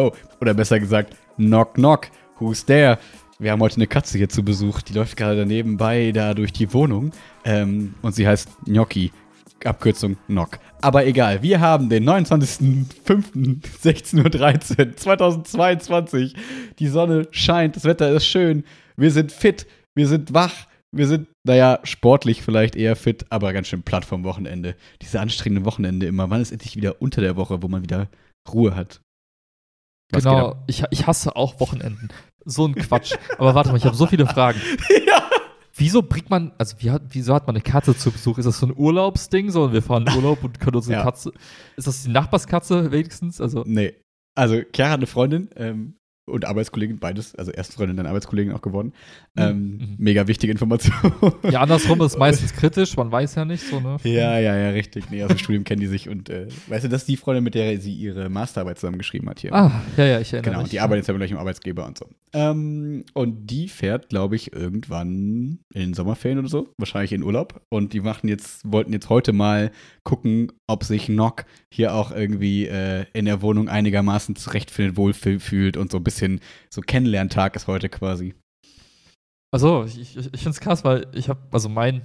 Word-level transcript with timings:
Hello. 0.00 0.16
Oder 0.40 0.54
besser 0.54 0.80
gesagt, 0.80 1.14
knock, 1.36 1.74
knock. 1.74 2.06
Who's 2.38 2.64
there? 2.64 2.98
Wir 3.38 3.52
haben 3.52 3.60
heute 3.60 3.76
eine 3.76 3.86
Katze 3.86 4.16
hier 4.16 4.30
zu 4.30 4.42
Besuch. 4.42 4.80
Die 4.80 4.94
läuft 4.94 5.18
gerade 5.18 5.44
nebenbei 5.44 6.10
da 6.12 6.32
durch 6.32 6.54
die 6.54 6.72
Wohnung. 6.72 7.10
Ähm, 7.44 7.92
und 8.00 8.14
sie 8.14 8.26
heißt 8.26 8.48
Gnocchi. 8.64 9.12
Abkürzung 9.62 10.16
Knock. 10.26 10.58
Aber 10.80 11.04
egal, 11.04 11.42
wir 11.42 11.60
haben 11.60 11.90
den 11.90 12.08
29.05.16.13 12.08 14.88
Uhr 14.88 14.96
2022. 14.96 16.34
Die 16.78 16.88
Sonne 16.88 17.28
scheint, 17.30 17.76
das 17.76 17.84
Wetter 17.84 18.10
ist 18.10 18.24
schön. 18.24 18.64
Wir 18.96 19.10
sind 19.10 19.32
fit, 19.32 19.66
wir 19.94 20.08
sind 20.08 20.32
wach. 20.32 20.64
Wir 20.92 21.08
sind, 21.08 21.28
naja, 21.44 21.78
sportlich 21.82 22.40
vielleicht 22.40 22.74
eher 22.74 22.96
fit, 22.96 23.26
aber 23.28 23.52
ganz 23.52 23.68
schön 23.68 23.82
platt 23.82 24.06
vom 24.06 24.24
Wochenende. 24.24 24.76
Diese 25.02 25.20
anstrengenden 25.20 25.66
Wochenende 25.66 26.06
immer. 26.06 26.30
Wann 26.30 26.40
ist 26.40 26.52
endlich 26.52 26.76
wieder 26.76 27.02
unter 27.02 27.20
der 27.20 27.36
Woche, 27.36 27.62
wo 27.62 27.68
man 27.68 27.82
wieder 27.82 28.08
Ruhe 28.50 28.74
hat? 28.74 29.02
Was 30.12 30.24
genau, 30.24 30.56
ich, 30.66 30.84
ich 30.90 31.06
hasse 31.06 31.36
auch 31.36 31.60
Wochenenden. 31.60 32.08
So 32.44 32.66
ein 32.66 32.74
Quatsch. 32.74 33.14
Aber 33.38 33.54
warte 33.54 33.70
mal, 33.70 33.76
ich 33.76 33.84
habe 33.84 33.96
so 33.96 34.06
viele 34.06 34.26
Fragen. 34.26 34.60
ja. 35.06 35.22
Wieso 35.74 36.02
bringt 36.02 36.30
man, 36.30 36.52
also 36.58 36.76
wie 36.78 36.92
wieso 37.08 37.34
hat 37.34 37.46
man 37.46 37.56
eine 37.56 37.62
Katze 37.62 37.96
zu 37.96 38.10
Besuch? 38.10 38.38
Ist 38.38 38.46
das 38.46 38.58
so 38.58 38.66
ein 38.66 38.76
Urlaubsding? 38.76 39.50
So, 39.50 39.72
wir 39.72 39.82
fahren 39.82 40.06
in 40.06 40.14
Urlaub 40.14 40.42
und 40.42 40.58
können 40.60 40.76
unsere 40.76 40.94
ja. 40.98 41.04
Katze. 41.04 41.32
Ist 41.76 41.86
das 41.86 42.02
die 42.02 42.10
Nachbarskatze 42.10 42.90
wenigstens? 42.90 43.40
Also, 43.40 43.62
nee. 43.66 43.94
Also, 44.34 44.60
Chiara 44.74 44.92
hat 44.92 44.98
eine 44.98 45.06
Freundin, 45.06 45.50
ähm, 45.56 45.96
und 46.30 46.44
Arbeitskollegin, 46.44 46.98
beides, 46.98 47.34
also 47.34 47.50
erste 47.50 47.74
Freundin, 47.74 47.96
dann 47.96 48.06
Arbeitskollegin 48.06 48.52
auch 48.52 48.62
geworden. 48.62 48.92
Mhm. 49.34 49.42
Ähm, 49.42 49.56
mhm. 49.58 49.94
Mega 49.98 50.26
wichtige 50.26 50.52
Information. 50.52 50.94
Ja, 51.50 51.60
andersrum 51.60 52.00
ist 52.02 52.18
meistens 52.18 52.52
kritisch, 52.52 52.96
man 52.96 53.10
weiß 53.10 53.34
ja 53.34 53.44
nicht 53.44 53.66
so, 53.66 53.80
ne? 53.80 53.96
Ja, 54.04 54.38
ja, 54.38 54.56
ja, 54.56 54.70
richtig. 54.70 55.10
Nee, 55.10 55.22
aus 55.22 55.28
dem 55.28 55.38
Studium 55.38 55.64
kennen 55.64 55.80
die 55.80 55.86
sich 55.86 56.08
und 56.08 56.28
äh, 56.30 56.48
weißt 56.68 56.84
du, 56.84 56.88
das 56.88 57.02
ist 57.02 57.08
die 57.08 57.16
Freundin, 57.16 57.44
mit 57.44 57.54
der 57.54 57.80
sie 57.80 57.92
ihre 57.92 58.28
Masterarbeit 58.28 58.78
zusammengeschrieben 58.78 59.28
hat 59.28 59.40
hier. 59.40 59.52
Ah, 59.52 59.82
ja, 59.96 60.04
ja, 60.04 60.20
ich 60.20 60.32
erinnere 60.32 60.50
genau, 60.50 60.62
mich. 60.62 60.70
Genau, 60.70 60.70
die 60.70 60.80
arbeitet 60.80 61.02
jetzt 61.02 61.08
ja 61.08 61.16
gleich 61.16 61.30
im 61.30 61.38
Arbeitsgeber 61.38 61.86
und 61.86 61.98
so. 61.98 62.06
Ähm, 62.32 63.04
und 63.14 63.46
die 63.50 63.68
fährt, 63.68 64.08
glaube 64.08 64.36
ich, 64.36 64.52
irgendwann 64.52 65.60
in 65.74 65.80
den 65.80 65.94
Sommerferien 65.94 66.38
oder 66.38 66.48
so, 66.48 66.68
wahrscheinlich 66.78 67.12
in 67.12 67.22
Urlaub. 67.22 67.60
Und 67.68 67.92
die 67.92 68.00
machen 68.00 68.28
jetzt, 68.28 68.70
wollten 68.70 68.92
jetzt 68.92 69.08
heute 69.08 69.32
mal 69.32 69.70
gucken, 70.04 70.52
ob 70.66 70.84
sich 70.84 71.08
Nock 71.08 71.44
hier 71.72 71.94
auch 71.94 72.12
irgendwie 72.12 72.66
äh, 72.66 73.04
in 73.12 73.24
der 73.24 73.42
Wohnung 73.42 73.68
einigermaßen 73.68 74.36
zurechtfindet, 74.36 74.96
wohlfühlt 74.96 75.76
und 75.76 75.90
so 75.90 75.98
ein 75.98 76.04
bisschen 76.04 76.19
so 76.70 76.80
Kennenlerntag 76.80 77.56
ist 77.56 77.66
heute 77.66 77.88
quasi. 77.88 78.34
Also, 79.52 79.84
ich, 79.84 79.98
ich, 79.98 80.16
ich 80.16 80.40
finde 80.40 80.50
es 80.50 80.60
krass, 80.60 80.84
weil 80.84 81.06
ich 81.12 81.28
habe, 81.28 81.40
also 81.50 81.68
mein, 81.68 82.02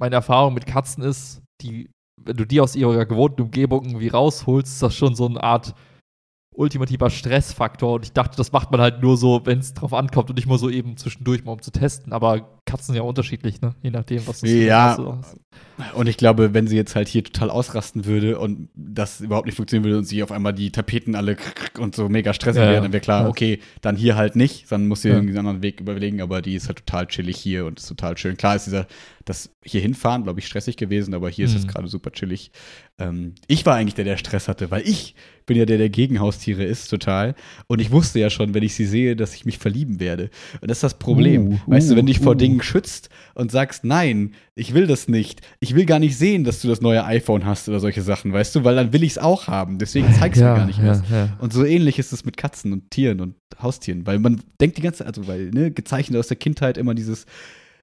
meine 0.00 0.16
Erfahrung 0.16 0.54
mit 0.54 0.66
Katzen 0.66 1.04
ist, 1.04 1.42
die, 1.60 1.88
wenn 2.20 2.36
du 2.36 2.44
die 2.44 2.60
aus 2.60 2.74
ihrer 2.74 3.06
gewohnten 3.06 3.42
Umgebung 3.42 3.84
irgendwie 3.84 4.08
rausholst, 4.08 4.72
ist 4.72 4.82
das 4.82 4.94
schon 4.94 5.14
so 5.14 5.26
eine 5.26 5.42
Art 5.42 5.74
ultimativer 6.54 7.10
Stressfaktor. 7.10 7.94
Und 7.94 8.04
ich 8.04 8.12
dachte, 8.12 8.36
das 8.36 8.52
macht 8.52 8.70
man 8.70 8.80
halt 8.80 9.02
nur 9.02 9.16
so, 9.16 9.40
wenn 9.44 9.58
es 9.58 9.74
drauf 9.74 9.92
ankommt 9.92 10.30
und 10.30 10.36
nicht 10.36 10.46
mal 10.46 10.58
so 10.58 10.70
eben 10.70 10.96
zwischendurch 10.96 11.44
mal 11.44 11.52
um 11.52 11.62
zu 11.62 11.70
testen. 11.70 12.12
Aber 12.12 12.58
Katzen 12.64 12.86
sind 12.86 12.96
ja 12.96 13.02
unterschiedlich, 13.02 13.60
ne? 13.60 13.74
Je 13.82 13.90
nachdem, 13.90 14.26
was 14.26 14.40
du 14.40 14.46
ja. 14.46 14.96
hast. 14.96 15.36
Und 15.94 16.06
ich 16.08 16.16
glaube, 16.16 16.54
wenn 16.54 16.66
sie 16.66 16.76
jetzt 16.76 16.94
halt 16.94 17.08
hier 17.08 17.24
total 17.24 17.50
ausrasten 17.50 18.04
würde 18.04 18.38
und 18.38 18.68
das 18.74 19.20
überhaupt 19.20 19.46
nicht 19.46 19.56
funktionieren 19.56 19.84
würde 19.84 19.98
und 19.98 20.04
sie 20.04 20.22
auf 20.22 20.30
einmal 20.30 20.52
die 20.52 20.70
Tapeten 20.70 21.14
alle 21.14 21.36
und 21.78 21.96
so 21.96 22.08
mega 22.08 22.32
stressig 22.32 22.62
ja, 22.62 22.70
wären, 22.70 22.84
dann 22.84 22.92
wäre 22.92 23.00
klar, 23.00 23.22
ja. 23.22 23.28
okay, 23.28 23.58
dann 23.80 23.96
hier 23.96 24.16
halt 24.16 24.36
nicht. 24.36 24.70
Dann 24.70 24.86
muss 24.86 25.02
sie 25.02 25.08
ja. 25.08 25.14
irgendwie 25.14 25.36
einen 25.36 25.46
anderen 25.46 25.62
Weg 25.62 25.80
überlegen, 25.80 26.20
aber 26.20 26.42
die 26.42 26.54
ist 26.54 26.68
halt 26.68 26.78
total 26.86 27.06
chillig 27.06 27.36
hier 27.36 27.66
und 27.66 27.80
ist 27.80 27.88
total 27.88 28.16
schön. 28.16 28.36
Klar 28.36 28.56
ist 28.56 28.66
dieser, 28.66 28.86
das 29.24 29.50
hier 29.64 29.80
hinfahren, 29.80 30.22
glaube 30.22 30.40
ich, 30.40 30.46
stressig 30.46 30.76
gewesen, 30.76 31.14
aber 31.14 31.30
hier 31.30 31.48
mhm. 31.48 31.54
ist 31.54 31.60
es 31.60 31.68
gerade 31.68 31.88
super 31.88 32.12
chillig. 32.12 32.52
Ähm, 33.02 33.34
ich 33.48 33.66
war 33.66 33.76
eigentlich 33.76 33.94
der, 33.94 34.04
der 34.04 34.16
Stress 34.16 34.48
hatte, 34.48 34.70
weil 34.70 34.86
ich 34.86 35.14
bin 35.46 35.56
ja 35.56 35.64
der, 35.64 35.78
der 35.78 35.88
gegen 35.88 36.20
Haustiere 36.20 36.62
ist, 36.62 36.88
total. 36.88 37.34
Und 37.66 37.80
ich 37.80 37.90
wusste 37.90 38.20
ja 38.20 38.30
schon, 38.30 38.54
wenn 38.54 38.62
ich 38.62 38.74
sie 38.74 38.86
sehe, 38.86 39.16
dass 39.16 39.34
ich 39.34 39.44
mich 39.44 39.58
verlieben 39.58 39.98
werde. 39.98 40.30
Und 40.60 40.70
das 40.70 40.78
ist 40.78 40.82
das 40.84 40.98
Problem. 40.98 41.48
Uh, 41.48 41.58
weißt 41.66 41.88
uh, 41.88 41.90
du, 41.90 41.96
wenn 41.96 42.06
du 42.06 42.12
dich 42.12 42.20
uh. 42.20 42.24
vor 42.24 42.36
Dingen 42.36 42.62
schützt 42.62 43.08
und 43.34 43.50
sagst, 43.50 43.84
nein, 43.84 44.34
ich 44.54 44.74
will 44.74 44.86
das 44.86 45.08
nicht. 45.08 45.40
Ich 45.58 45.74
will 45.74 45.84
gar 45.84 45.98
nicht 45.98 46.16
sehen, 46.16 46.44
dass 46.44 46.62
du 46.62 46.68
das 46.68 46.80
neue 46.80 47.04
iPhone 47.04 47.44
hast 47.44 47.68
oder 47.68 47.80
solche 47.80 48.02
Sachen, 48.02 48.32
weißt 48.32 48.54
du, 48.54 48.64
weil 48.64 48.76
dann 48.76 48.92
will 48.92 49.02
ich 49.02 49.12
es 49.12 49.18
auch 49.18 49.48
haben. 49.48 49.78
Deswegen 49.78 50.12
zeigst 50.14 50.40
du 50.40 50.44
ja, 50.44 50.52
mir 50.52 50.58
gar 50.58 50.66
nicht 50.66 50.78
ja. 50.78 51.02
Ja. 51.10 51.36
Und 51.40 51.52
so 51.52 51.64
ähnlich 51.64 51.98
ist 51.98 52.12
es 52.12 52.24
mit 52.24 52.36
Katzen 52.36 52.72
und 52.72 52.90
Tieren 52.90 53.20
und 53.20 53.34
Haustieren, 53.60 54.06
weil 54.06 54.18
man 54.18 54.42
denkt 54.60 54.78
die 54.78 54.82
ganze 54.82 54.98
Zeit, 54.98 55.08
also 55.08 55.26
weil, 55.26 55.50
ne, 55.50 55.70
gezeichnet 55.70 56.18
aus 56.18 56.28
der 56.28 56.36
Kindheit 56.36 56.78
immer 56.78 56.94
dieses, 56.94 57.26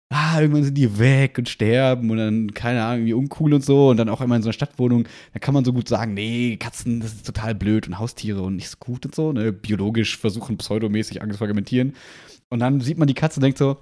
ah, 0.10 0.42
irgendwann 0.42 0.64
sind 0.64 0.76
die 0.76 0.98
weg 0.98 1.38
und 1.38 1.48
sterben 1.48 2.10
und 2.10 2.18
dann, 2.18 2.54
keine 2.54 2.84
Ahnung, 2.84 3.00
irgendwie 3.00 3.14
uncool 3.14 3.54
und 3.54 3.64
so 3.64 3.90
und 3.90 3.98
dann 3.98 4.10
auch 4.10 4.22
immer 4.22 4.36
in 4.36 4.42
so 4.42 4.48
einer 4.48 4.54
Stadtwohnung, 4.54 5.08
da 5.34 5.40
kann 5.40 5.54
man 5.54 5.64
so 5.64 5.72
gut 5.72 5.88
sagen, 5.88 6.14
nee, 6.16 6.58
Katzen, 6.58 7.00
das 7.00 7.14
ist 7.14 7.26
total 7.26 7.54
blöd 7.54 7.88
und 7.88 8.00
Haustiere 8.00 8.42
und 8.42 8.56
nicht 8.56 8.70
so 8.70 8.78
gut 8.80 9.06
und 9.06 9.14
so, 9.14 9.32
ne, 9.32 9.52
biologisch 9.54 10.18
versuchen, 10.18 10.58
pseudomäßig 10.58 11.22
Angst 11.22 11.38
zu 11.38 11.44
argumentieren. 11.44 11.94
Und 12.50 12.60
dann 12.60 12.82
sieht 12.82 12.98
man 12.98 13.08
die 13.08 13.14
Katze 13.14 13.40
und 13.40 13.44
denkt 13.44 13.60
so, 13.60 13.78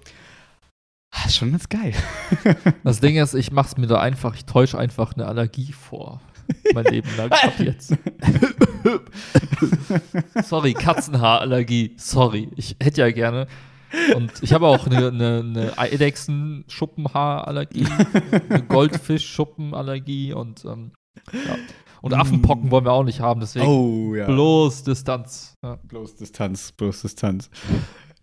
ah, 1.12 1.26
ist 1.26 1.38
schon 1.38 1.52
ganz 1.52 1.70
geil. 1.70 1.94
Das 2.84 3.00
Ding 3.00 3.18
ist, 3.18 3.34
ich 3.34 3.52
mach's 3.52 3.78
mir 3.78 3.88
da 3.88 4.00
einfach, 4.02 4.36
ich 4.36 4.46
täusche 4.46 4.78
einfach 4.78 5.14
eine 5.14 5.26
Allergie 5.26 5.72
vor. 5.72 6.22
Mein 6.74 6.86
Leben 6.86 7.10
lang 7.18 7.32
ab 7.32 7.54
jetzt. 7.60 7.94
Sorry, 10.44 10.74
Katzenhaarallergie. 10.74 11.96
Sorry. 11.98 12.50
Ich 12.56 12.78
hätte 12.82 13.02
ja 13.02 13.12
gerne 13.12 13.48
und 14.16 14.32
ich 14.42 14.54
habe 14.54 14.68
auch 14.68 14.88
eine, 14.88 15.08
eine, 15.08 15.40
eine 15.40 15.78
Eidechsen-Schuppenhaarallergie, 15.78 17.86
eine 18.50 18.64
Goldfisch-Schuppenallergie 18.68 20.34
und, 20.34 20.66
ähm, 20.66 20.92
ja. 21.34 21.58
und 22.02 22.14
Affenpocken 22.14 22.72
wollen 22.72 22.86
wir 22.86 22.94
auch 22.94 23.04
nicht 23.04 23.20
haben, 23.20 23.40
deswegen 23.40 23.66
oh, 23.66 24.16
ja. 24.16 24.28
bloß 24.28 24.84
Distanz. 24.84 25.56
Ja. 25.64 25.78
Bloß 25.84 26.16
Distanz, 26.16 26.72
bloß 26.72 27.02
Distanz. 27.02 27.50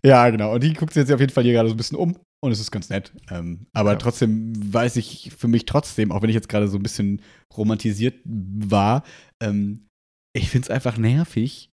Ja, 0.05 0.29
genau. 0.29 0.53
Und 0.53 0.63
die 0.63 0.73
guckt 0.73 0.93
sich 0.93 1.01
jetzt 1.01 1.11
auf 1.11 1.19
jeden 1.19 1.33
Fall 1.33 1.43
hier 1.43 1.53
gerade 1.53 1.69
so 1.69 1.73
ein 1.73 1.77
bisschen 1.77 1.97
um 1.97 2.15
und 2.43 2.51
es 2.51 2.59
ist 2.59 2.71
ganz 2.71 2.89
nett. 2.89 3.11
Ähm, 3.31 3.65
aber 3.73 3.93
ja. 3.93 3.97
trotzdem 3.97 4.53
weiß 4.73 4.97
ich 4.97 5.31
für 5.35 5.47
mich 5.47 5.65
trotzdem, 5.65 6.11
auch 6.11 6.21
wenn 6.21 6.29
ich 6.29 6.35
jetzt 6.35 6.49
gerade 6.49 6.67
so 6.67 6.77
ein 6.77 6.83
bisschen 6.83 7.21
romantisiert 7.55 8.19
war, 8.23 9.03
ähm, 9.41 9.87
ich 10.35 10.49
finde 10.49 10.65
es 10.65 10.69
einfach 10.69 10.97
nervig, 10.97 11.69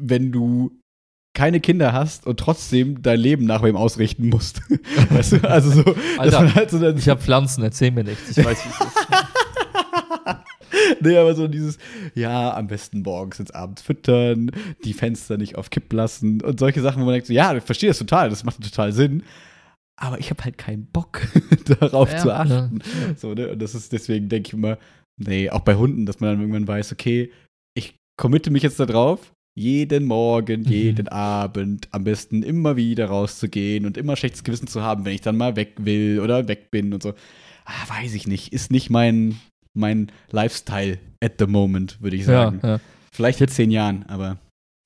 wenn 0.00 0.30
du 0.30 0.78
keine 1.34 1.60
Kinder 1.60 1.92
hast 1.92 2.26
und 2.26 2.38
trotzdem 2.38 3.02
dein 3.02 3.18
Leben 3.18 3.44
nach 3.44 3.62
wem 3.62 3.76
ausrichten 3.76 4.28
musst. 4.28 4.62
weißt 5.10 5.32
du? 5.32 5.50
Also 5.50 5.70
so, 5.70 5.94
Alter, 6.16 6.54
halt 6.54 6.70
so 6.70 6.88
ich 6.88 7.08
habe 7.08 7.20
Pflanzen, 7.20 7.62
erzähl 7.62 7.90
mir 7.90 8.04
nichts. 8.04 8.36
Ich 8.36 8.44
weiß, 8.44 8.64
wie 8.64 8.68
es 8.68 8.80
ist. 8.80 9.08
nee, 11.00 11.16
aber 11.16 11.34
so 11.34 11.48
dieses, 11.48 11.78
ja, 12.14 12.54
am 12.56 12.68
besten 12.68 13.02
morgens 13.02 13.40
ins 13.40 13.50
Abend 13.50 13.80
füttern, 13.80 14.52
die 14.84 14.92
Fenster 14.92 15.36
nicht 15.36 15.56
auf 15.56 15.70
Kipp 15.70 15.92
lassen 15.92 16.40
und 16.40 16.60
solche 16.60 16.80
Sachen, 16.80 17.02
wo 17.02 17.06
man 17.06 17.14
denkt, 17.14 17.26
so, 17.26 17.32
ja, 17.32 17.54
ich 17.54 17.64
verstehe 17.64 17.90
das 17.90 17.98
total, 17.98 18.30
das 18.30 18.44
macht 18.44 18.62
total 18.62 18.92
Sinn. 18.92 19.24
Aber 19.96 20.18
ich 20.18 20.30
habe 20.30 20.42
halt 20.44 20.56
keinen 20.56 20.86
Bock, 20.86 21.20
darauf 21.80 22.12
ja, 22.12 22.18
zu 22.18 22.32
achten. 22.32 22.78
Ja. 22.80 23.14
So, 23.16 23.34
ne? 23.34 23.50
Und 23.50 23.60
das 23.60 23.74
ist 23.74 23.92
deswegen, 23.92 24.28
denke 24.28 24.48
ich 24.48 24.52
immer, 24.54 24.78
nee, 25.16 25.50
auch 25.50 25.60
bei 25.60 25.74
Hunden, 25.74 26.06
dass 26.06 26.20
man 26.20 26.30
dann 26.30 26.40
irgendwann 26.40 26.68
weiß, 26.68 26.92
okay, 26.92 27.32
ich 27.74 27.96
committe 28.16 28.50
mich 28.50 28.62
jetzt 28.62 28.78
da 28.78 28.86
drauf 28.86 29.33
jeden 29.54 30.04
Morgen, 30.04 30.62
mhm. 30.62 30.68
jeden 30.68 31.08
Abend 31.08 31.88
am 31.92 32.04
besten 32.04 32.42
immer 32.42 32.76
wieder 32.76 33.06
rauszugehen 33.06 33.86
und 33.86 33.96
immer 33.96 34.16
schlechtes 34.16 34.44
Gewissen 34.44 34.66
zu 34.66 34.82
haben, 34.82 35.04
wenn 35.04 35.14
ich 35.14 35.20
dann 35.20 35.36
mal 35.36 35.56
weg 35.56 35.74
will 35.78 36.20
oder 36.20 36.48
weg 36.48 36.70
bin 36.70 36.92
und 36.92 37.02
so. 37.02 37.14
Ah, 37.64 37.88
weiß 38.00 38.14
ich 38.14 38.26
nicht. 38.26 38.52
Ist 38.52 38.70
nicht 38.70 38.90
mein, 38.90 39.40
mein 39.72 40.10
Lifestyle 40.30 40.98
at 41.22 41.34
the 41.38 41.46
moment, 41.46 42.00
würde 42.02 42.16
ich 42.16 42.24
sagen. 42.24 42.60
Ja, 42.62 42.68
ja. 42.68 42.80
Vielleicht 43.12 43.40
in 43.40 43.48
zehn 43.48 43.70
Jahren, 43.70 44.04
aber. 44.08 44.38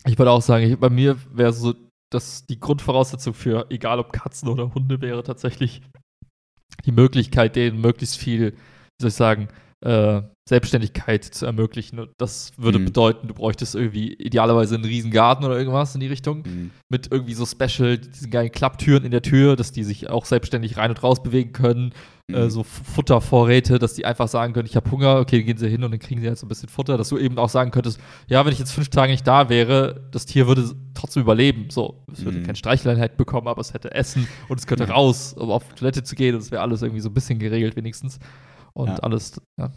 Ich 0.06 0.18
würde 0.18 0.30
auch 0.30 0.42
sagen, 0.42 0.70
ich, 0.70 0.78
bei 0.78 0.90
mir 0.90 1.16
wäre 1.32 1.52
so, 1.52 1.74
dass 2.10 2.46
die 2.46 2.60
Grundvoraussetzung 2.60 3.34
für, 3.34 3.66
egal 3.70 3.98
ob 3.98 4.12
Katzen 4.12 4.48
oder 4.48 4.74
Hunde, 4.74 5.00
wäre 5.00 5.22
tatsächlich 5.22 5.82
die 6.84 6.92
Möglichkeit, 6.92 7.56
denen 7.56 7.80
möglichst 7.80 8.18
viel, 8.18 8.52
wie 8.52 9.02
soll 9.02 9.08
ich 9.08 9.14
sagen, 9.14 9.48
äh, 9.80 10.22
Selbstständigkeit 10.48 11.24
zu 11.24 11.44
ermöglichen. 11.44 11.98
Und 12.00 12.10
das 12.16 12.52
würde 12.56 12.78
mhm. 12.78 12.86
bedeuten, 12.86 13.28
du 13.28 13.34
bräuchtest 13.34 13.74
irgendwie 13.74 14.14
idealerweise 14.14 14.74
einen 14.74 14.84
riesen 14.84 15.10
Garten 15.10 15.44
oder 15.44 15.58
irgendwas 15.58 15.94
in 15.94 16.00
die 16.00 16.06
Richtung. 16.06 16.38
Mhm. 16.38 16.70
Mit 16.88 17.12
irgendwie 17.12 17.34
so 17.34 17.44
Special, 17.44 17.98
diesen 17.98 18.30
geilen 18.30 18.50
Klapptüren 18.50 19.04
in 19.04 19.10
der 19.10 19.22
Tür, 19.22 19.56
dass 19.56 19.72
die 19.72 19.84
sich 19.84 20.08
auch 20.08 20.24
selbstständig 20.24 20.78
rein 20.78 20.90
und 20.90 21.02
raus 21.02 21.22
bewegen 21.22 21.52
können. 21.52 21.92
Mhm. 22.28 22.34
Äh, 22.34 22.50
so 22.50 22.64
Futtervorräte, 22.64 23.78
dass 23.78 23.92
die 23.92 24.06
einfach 24.06 24.26
sagen 24.26 24.54
können, 24.54 24.66
ich 24.66 24.74
habe 24.74 24.90
Hunger, 24.90 25.18
okay, 25.20 25.44
gehen 25.44 25.58
sie 25.58 25.68
hin 25.68 25.84
und 25.84 25.90
dann 25.90 26.00
kriegen 26.00 26.22
sie 26.22 26.28
halt 26.28 26.38
so 26.38 26.46
ein 26.46 26.48
bisschen 26.48 26.70
Futter. 26.70 26.96
Dass 26.96 27.10
du 27.10 27.18
eben 27.18 27.38
auch 27.38 27.50
sagen 27.50 27.70
könntest, 27.70 28.00
ja, 28.26 28.44
wenn 28.44 28.52
ich 28.52 28.58
jetzt 28.58 28.72
fünf 28.72 28.88
Tage 28.88 29.12
nicht 29.12 29.26
da 29.26 29.50
wäre, 29.50 30.08
das 30.12 30.24
Tier 30.24 30.48
würde 30.48 30.70
trotzdem 30.94 31.22
überleben. 31.22 31.66
So, 31.68 32.02
es 32.10 32.24
würde 32.24 32.38
mhm. 32.38 32.44
keine 32.44 32.56
Streicheleinheit 32.56 33.18
bekommen, 33.18 33.48
aber 33.48 33.60
es 33.60 33.74
hätte 33.74 33.92
Essen 33.92 34.26
und 34.48 34.58
es 34.58 34.66
könnte 34.66 34.88
raus, 34.88 35.34
um 35.34 35.50
auf 35.50 35.74
Toilette 35.74 36.02
zu 36.02 36.16
gehen 36.16 36.34
und 36.34 36.40
es 36.40 36.50
wäre 36.50 36.62
alles 36.62 36.80
irgendwie 36.80 37.02
so 37.02 37.10
ein 37.10 37.14
bisschen 37.14 37.38
geregelt 37.38 37.76
wenigstens. 37.76 38.18
Und 38.74 38.88
ja. 38.88 38.96
alles, 38.96 39.40
ja 39.58 39.70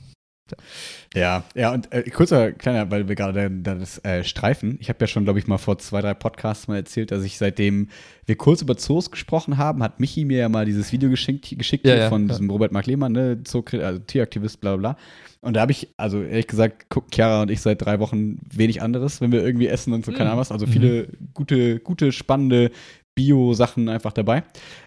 Ja, 1.13 1.43
ja, 1.55 1.73
und 1.73 1.91
äh, 1.93 2.03
kurzer 2.09 2.51
kleiner, 2.53 2.89
weil 2.91 3.07
wir 3.07 3.15
gerade 3.15 3.49
da, 3.61 3.75
das 3.75 4.03
äh, 4.03 4.23
streifen. 4.23 4.77
Ich 4.81 4.89
habe 4.89 4.99
ja 5.01 5.07
schon, 5.07 5.23
glaube 5.23 5.39
ich, 5.39 5.47
mal 5.47 5.57
vor 5.57 5.77
zwei, 5.77 6.01
drei 6.01 6.13
Podcasts 6.13 6.67
mal 6.67 6.77
erzählt, 6.77 7.11
dass 7.11 7.23
ich 7.23 7.37
seitdem 7.37 7.89
wir 8.25 8.35
kurz 8.37 8.61
über 8.61 8.77
Zoos 8.77 9.11
gesprochen 9.11 9.57
haben, 9.57 9.83
hat 9.83 9.99
Michi 9.99 10.25
mir 10.25 10.39
ja 10.39 10.49
mal 10.49 10.65
dieses 10.65 10.91
Video 10.91 11.09
geschickt, 11.09 11.53
geschickt 11.57 11.85
Ja, 11.85 11.95
ja, 11.95 12.09
von 12.09 12.23
ja. 12.23 12.27
diesem 12.29 12.49
Robert 12.49 12.71
Mark 12.71 12.85
Lehmann, 12.85 13.13
ne, 13.13 13.41
Zoo, 13.45 13.63
also 13.73 13.99
Tieraktivist, 13.99 14.61
bla 14.61 14.75
bla. 14.77 14.97
Und 15.41 15.55
da 15.55 15.61
habe 15.61 15.71
ich, 15.71 15.93
also 15.97 16.21
ehrlich 16.21 16.47
gesagt, 16.47 16.89
gucken 16.89 17.11
Chiara 17.13 17.41
und 17.41 17.51
ich 17.51 17.61
seit 17.61 17.81
drei 17.83 17.99
Wochen 17.99 18.39
wenig 18.53 18.81
anderes, 18.81 19.21
wenn 19.21 19.31
wir 19.31 19.43
irgendwie 19.43 19.67
essen 19.67 19.91
und 19.93 20.05
so, 20.05 20.11
keine 20.11 20.25
Mhm. 20.25 20.27
Ahnung 20.31 20.39
was. 20.41 20.51
Also 20.51 20.67
viele 20.67 21.07
gute, 21.33 21.79
gute, 21.79 22.11
spannende 22.11 22.71
Bio-Sachen 23.15 23.89
einfach 23.89 24.13
dabei. 24.13 24.43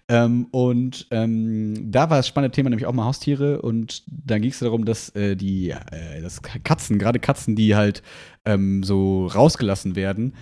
Ähm, 0.09 0.47
und 0.50 1.06
ähm, 1.11 1.91
da 1.91 2.11
war 2.11 2.19
das 2.19 2.29
spannende 2.29 2.55
Thema 2.55 2.71
nämlich 2.71 2.87
auch 2.87 2.93
mal 2.93 3.05
Haustiere 3.05 3.61
und 3.62 4.03
dann 4.06 4.43
ging 4.43 4.50
es 4.50 4.59
darum, 4.59 4.85
dass 4.85 5.11
äh, 5.11 5.37
die 5.37 5.71
äh, 5.71 6.23
dass 6.23 6.43
Katzen, 6.43 6.99
gerade 6.99 7.19
Katzen, 7.19 7.56
die 7.56 7.76
halt 7.76 8.03
ähm, 8.44 8.82
so 8.82 9.26
rausgelassen 9.26 9.97
werden, 9.97 10.35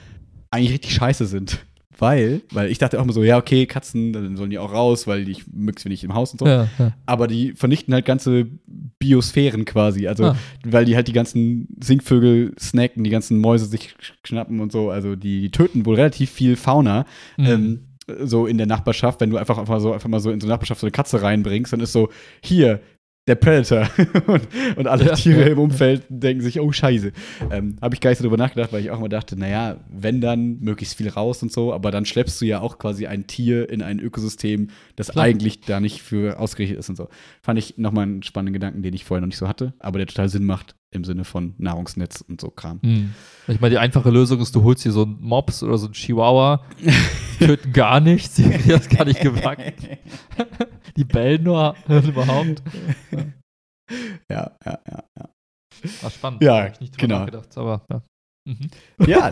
eigentlich 0.50 0.72
richtig 0.72 0.94
scheiße 0.94 1.26
sind. 1.26 1.64
Weil, 1.98 2.40
weil 2.52 2.70
ich 2.70 2.78
dachte 2.78 2.98
auch 2.98 3.04
immer 3.04 3.12
so, 3.12 3.22
ja, 3.22 3.36
okay, 3.38 3.66
Katzen, 3.66 4.12
dann 4.12 4.36
sollen 4.36 4.50
die 4.50 4.58
auch 4.58 4.72
raus, 4.72 5.06
weil 5.06 5.28
ich 5.28 5.44
möchte 5.52 5.88
nicht 5.88 6.02
im 6.04 6.14
Haus 6.14 6.32
und 6.32 6.38
so. 6.40 6.46
Ja, 6.46 6.68
ja. 6.78 6.92
Aber 7.06 7.26
die 7.28 7.52
vernichten 7.52 7.92
halt 7.94 8.04
ganze 8.06 8.46
Biosphären 8.98 9.64
quasi. 9.64 10.06
Also, 10.06 10.24
Ah. 10.26 10.36
weil 10.64 10.84
die 10.84 10.96
halt 10.96 11.08
die 11.08 11.12
ganzen 11.12 11.68
Singvögel 11.82 12.54
snacken, 12.58 13.04
die 13.04 13.10
ganzen 13.10 13.38
Mäuse 13.38 13.66
sich 13.66 13.94
schnappen 14.24 14.60
und 14.60 14.72
so. 14.72 14.90
Also, 14.90 15.16
die, 15.16 15.40
die 15.42 15.50
töten 15.50 15.86
wohl 15.86 15.96
relativ 15.96 16.30
viel 16.30 16.56
Fauna. 16.56 17.04
Mhm. 17.36 17.46
Ähm, 17.46 17.80
so 18.20 18.46
in 18.46 18.58
der 18.58 18.66
Nachbarschaft, 18.66 19.20
wenn 19.20 19.30
du 19.30 19.36
einfach, 19.36 19.58
einfach, 19.58 19.78
so, 19.80 19.92
einfach 19.92 20.08
mal 20.08 20.18
so 20.20 20.30
in 20.30 20.40
so 20.40 20.46
eine 20.46 20.54
Nachbarschaft 20.54 20.80
so 20.80 20.86
eine 20.86 20.90
Katze 20.92 21.22
reinbringst, 21.22 21.72
dann 21.72 21.80
ist 21.80 21.92
so, 21.92 22.08
hier, 22.42 22.80
der 23.26 23.36
Predator. 23.36 23.88
und, 24.26 24.48
und 24.76 24.86
alle 24.86 25.06
Ja, 25.06 25.14
Tiere 25.14 25.42
ja, 25.42 25.46
im 25.48 25.58
Umfeld 25.58 26.04
denken 26.08 26.42
sich, 26.42 26.60
oh 26.60 26.72
Scheiße. 26.72 27.12
Ähm, 27.50 27.76
Habe 27.80 27.94
ich 27.94 28.00
gar 28.00 28.10
nicht 28.10 28.18
so 28.18 28.24
drüber 28.24 28.36
nachgedacht, 28.36 28.72
weil 28.72 28.82
ich 28.82 28.90
auch 28.90 28.98
immer 28.98 29.08
dachte, 29.08 29.38
naja, 29.38 29.76
wenn 29.88 30.20
dann, 30.20 30.58
möglichst 30.60 30.96
viel 30.96 31.08
raus 31.08 31.42
und 31.42 31.52
so, 31.52 31.72
aber 31.72 31.90
dann 31.90 32.04
schleppst 32.04 32.40
du 32.40 32.44
ja 32.44 32.60
auch 32.60 32.78
quasi 32.78 33.06
ein 33.06 33.26
Tier 33.26 33.70
in 33.70 33.82
ein 33.82 34.00
Ökosystem, 34.00 34.68
das 34.96 35.08
Klar. 35.08 35.24
eigentlich 35.24 35.60
da 35.60 35.80
nicht 35.80 36.02
für 36.02 36.38
ausgerichtet 36.38 36.78
ist 36.78 36.88
und 36.88 36.96
so. 36.96 37.08
Fand 37.42 37.58
ich 37.58 37.78
nochmal 37.78 38.04
einen 38.04 38.22
spannenden 38.22 38.54
Gedanken, 38.54 38.82
den 38.82 38.94
ich 38.94 39.04
vorher 39.04 39.20
noch 39.20 39.28
nicht 39.28 39.38
so 39.38 39.48
hatte, 39.48 39.74
aber 39.78 39.98
der 39.98 40.08
total 40.08 40.28
Sinn 40.28 40.44
macht 40.44 40.74
im 40.92 41.04
Sinne 41.04 41.24
von 41.24 41.54
Nahrungsnetz 41.58 42.20
und 42.20 42.40
so 42.40 42.50
Kram. 42.50 42.78
Mhm. 42.82 43.14
Ich 43.48 43.60
meine, 43.60 43.70
die 43.70 43.78
einfache 43.78 44.10
Lösung 44.10 44.40
ist, 44.40 44.54
du 44.54 44.62
holst 44.62 44.84
dir 44.84 44.92
so 44.92 45.02
einen 45.02 45.20
Mops 45.20 45.62
oder 45.62 45.78
so 45.78 45.86
einen 45.86 45.94
Chihuahua, 45.94 46.64
töten 47.38 47.72
gar 47.72 48.00
nichts, 48.00 48.34
die 48.34 48.68
das 48.68 48.88
gar 48.88 49.04
nicht 49.04 49.20
gebacken. 49.20 49.72
Die 50.96 51.04
bellen 51.04 51.44
nur 51.44 51.74
überhaupt. 51.88 52.62
Ja, 54.28 54.56
ja, 54.64 54.78
ja, 54.86 55.04
ja. 55.18 55.28
War 56.02 56.10
spannend. 56.10 56.42
Ja, 56.42 56.64
Hab 56.64 56.72
ich 56.74 56.80
nicht 56.80 56.92
drüber 56.92 57.00
genau. 57.06 57.18
nachgedacht, 57.20 57.56
aber 57.56 57.86
ja. 57.90 58.02
Mhm. 58.46 58.70
Ja, 59.06 59.30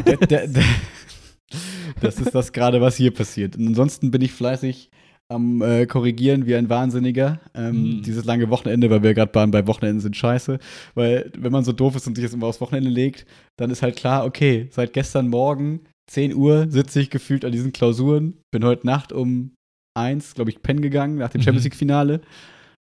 das 2.00 2.18
ist 2.18 2.34
das 2.34 2.52
gerade, 2.52 2.80
was 2.80 2.96
hier 2.96 3.12
passiert. 3.12 3.56
Und 3.56 3.66
ansonsten 3.66 4.10
bin 4.10 4.22
ich 4.22 4.32
fleißig 4.32 4.90
am 5.30 5.62
äh, 5.62 5.86
Korrigieren 5.86 6.46
wie 6.46 6.56
ein 6.56 6.68
Wahnsinniger. 6.68 7.40
Ähm, 7.54 7.98
Mm. 8.00 8.02
Dieses 8.02 8.24
lange 8.24 8.50
Wochenende, 8.50 8.90
weil 8.90 9.02
wir 9.02 9.14
gerade 9.14 9.34
waren, 9.34 9.50
bei 9.50 9.66
Wochenenden 9.66 10.00
sind 10.00 10.16
scheiße. 10.16 10.58
Weil, 10.94 11.30
wenn 11.38 11.52
man 11.52 11.64
so 11.64 11.72
doof 11.72 11.94
ist 11.96 12.06
und 12.06 12.16
sich 12.16 12.24
jetzt 12.24 12.34
immer 12.34 12.46
aufs 12.48 12.60
Wochenende 12.60 12.90
legt, 12.90 13.26
dann 13.56 13.70
ist 13.70 13.82
halt 13.82 13.96
klar, 13.96 14.24
okay, 14.24 14.68
seit 14.70 14.92
gestern 14.92 15.28
Morgen, 15.28 15.80
10 16.10 16.34
Uhr, 16.34 16.66
sitze 16.68 17.00
ich 17.00 17.10
gefühlt 17.10 17.44
an 17.44 17.52
diesen 17.52 17.72
Klausuren. 17.72 18.38
Bin 18.50 18.64
heute 18.64 18.86
Nacht 18.86 19.12
um 19.12 19.52
eins, 19.96 20.34
glaube 20.34 20.50
ich, 20.50 20.62
pennen 20.62 20.82
gegangen 20.82 21.16
nach 21.18 21.30
dem 21.30 21.40
Mhm. 21.40 21.44
Champions 21.44 21.64
League-Finale. 21.64 22.20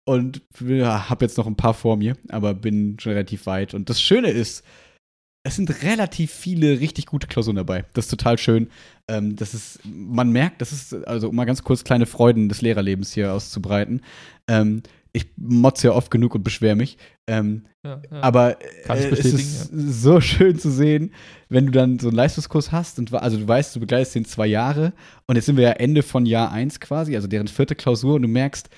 Und 0.07 0.42
ja, 0.66 1.10
habe 1.10 1.25
jetzt 1.25 1.38
noch 1.38 1.48
ein 1.48 1.57
paar 1.57 1.74
vor 1.74 1.98
mir, 1.98 2.16
aber 2.30 2.54
bin 2.54 2.98
schon 3.00 3.13
relativ 3.13 3.45
weit. 3.45 3.74
Und 3.74 3.90
das 3.90 4.00
Schöne 4.01 4.30
ist, 4.30 4.63
es 5.47 5.55
sind 5.55 5.83
relativ 5.83 6.31
viele 6.31 6.79
richtig 6.79 7.05
gute 7.05 7.27
Klausuren 7.27 7.55
dabei. 7.55 7.85
Das 7.94 8.05
ist 8.05 8.11
total 8.11 8.38
schön. 8.38 8.69
Ähm, 9.07 9.35
das 9.35 9.53
ist, 9.53 9.79
man 9.85 10.31
merkt, 10.31 10.61
das 10.61 10.71
ist, 10.71 10.94
also 11.07 11.29
um 11.29 11.35
mal 11.35 11.45
ganz 11.45 11.63
kurz 11.63 11.83
kleine 11.83 12.05
Freuden 12.05 12.49
des 12.49 12.61
Lehrerlebens 12.61 13.13
hier 13.13 13.33
auszubreiten. 13.33 14.01
Ähm, 14.47 14.83
ich 15.13 15.27
motze 15.38 15.88
ja 15.88 15.94
oft 15.94 16.11
genug 16.11 16.35
und 16.35 16.44
beschwere 16.44 16.75
mich. 16.75 16.97
Ähm, 17.27 17.63
Ja, 17.83 18.01
ja. 18.11 18.21
aber 18.21 18.61
äh, 18.61 19.09
es 19.11 19.25
ist 19.25 19.69
so 19.71 20.19
schön 20.19 20.59
zu 20.59 20.69
sehen, 20.69 21.11
wenn 21.49 21.67
du 21.67 21.71
dann 21.71 21.99
so 21.99 22.09
einen 22.09 22.17
Leistungskurs 22.17 22.71
hast 22.71 22.99
und 22.99 23.13
also 23.13 23.38
du 23.38 23.47
weißt, 23.47 23.75
du 23.75 23.79
begleitest 23.79 24.15
den 24.15 24.25
zwei 24.25 24.47
Jahre 24.47 24.94
und 25.25 25.38
jetzt 25.38 25.45
sind 25.45 25.55
wir 25.57 25.63
ja 25.63 25.71
Ende 25.71 26.03
von 26.03 26.25
Jahr 26.25 26.51
eins 26.51 26.79
quasi, 26.79 27.15
also 27.15 27.27
deren 27.27 27.47
vierte 27.47 27.75
Klausur 27.75 28.15
und 28.15 28.23
du 28.23 28.27
merkst, 28.27 28.69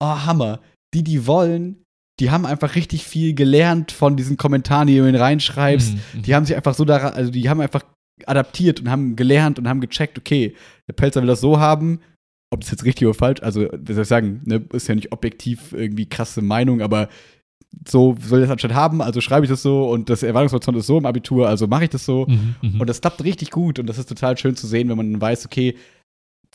oh 0.00 0.26
Hammer, 0.26 0.60
die, 0.92 1.04
die 1.04 1.26
wollen, 1.26 1.84
die 2.20 2.30
haben 2.30 2.46
einfach 2.46 2.74
richtig 2.74 3.04
viel 3.04 3.34
gelernt 3.34 3.92
von 3.92 4.16
diesen 4.16 4.36
Kommentaren, 4.36 4.86
die 4.88 4.96
du 4.96 5.06
ihnen 5.06 5.16
reinschreibst. 5.16 5.94
Mhm, 5.94 6.00
mhm. 6.14 6.22
Die 6.22 6.34
haben 6.34 6.46
sich 6.46 6.56
einfach 6.56 6.74
so 6.74 6.84
daran, 6.84 7.12
also 7.12 7.30
die 7.30 7.48
haben 7.48 7.60
einfach 7.60 7.84
adaptiert 8.24 8.80
und 8.80 8.90
haben 8.90 9.16
gelernt 9.16 9.58
und 9.58 9.68
haben 9.68 9.80
gecheckt, 9.80 10.18
okay, 10.18 10.54
der 10.88 10.94
Pelzer 10.94 11.20
will 11.20 11.28
das 11.28 11.40
so 11.40 11.60
haben, 11.60 12.00
ob 12.50 12.60
das 12.60 12.70
jetzt 12.70 12.84
richtig 12.84 13.06
oder 13.06 13.14
falsch, 13.14 13.42
also 13.42 13.68
wie 13.78 13.92
soll 13.92 14.02
ich 14.02 14.08
sagen, 14.08 14.40
ne, 14.44 14.64
ist 14.72 14.88
ja 14.88 14.94
nicht 14.94 15.12
objektiv 15.12 15.72
irgendwie 15.72 16.08
krasse 16.08 16.40
Meinung, 16.40 16.80
aber 16.80 17.08
so 17.86 18.16
soll 18.20 18.40
das 18.40 18.50
anscheinend 18.50 18.76
haben, 18.76 19.02
also 19.02 19.20
schreibe 19.20 19.44
ich 19.44 19.50
das 19.50 19.62
so 19.62 19.90
und 19.90 20.08
das 20.08 20.22
Erwartungshorizont 20.22 20.78
ist 20.78 20.86
so 20.86 20.96
im 20.96 21.04
Abitur, 21.04 21.48
also 21.48 21.66
mache 21.66 21.84
ich 21.84 21.90
das 21.90 22.06
so. 22.06 22.26
Mhm, 22.26 22.54
mhm. 22.62 22.80
Und 22.80 22.88
das 22.88 23.00
klappt 23.00 23.22
richtig 23.22 23.50
gut 23.50 23.78
und 23.78 23.86
das 23.86 23.98
ist 23.98 24.08
total 24.08 24.38
schön 24.38 24.56
zu 24.56 24.66
sehen, 24.66 24.88
wenn 24.88 24.96
man 24.96 25.20
weiß, 25.20 25.44
okay, 25.44 25.74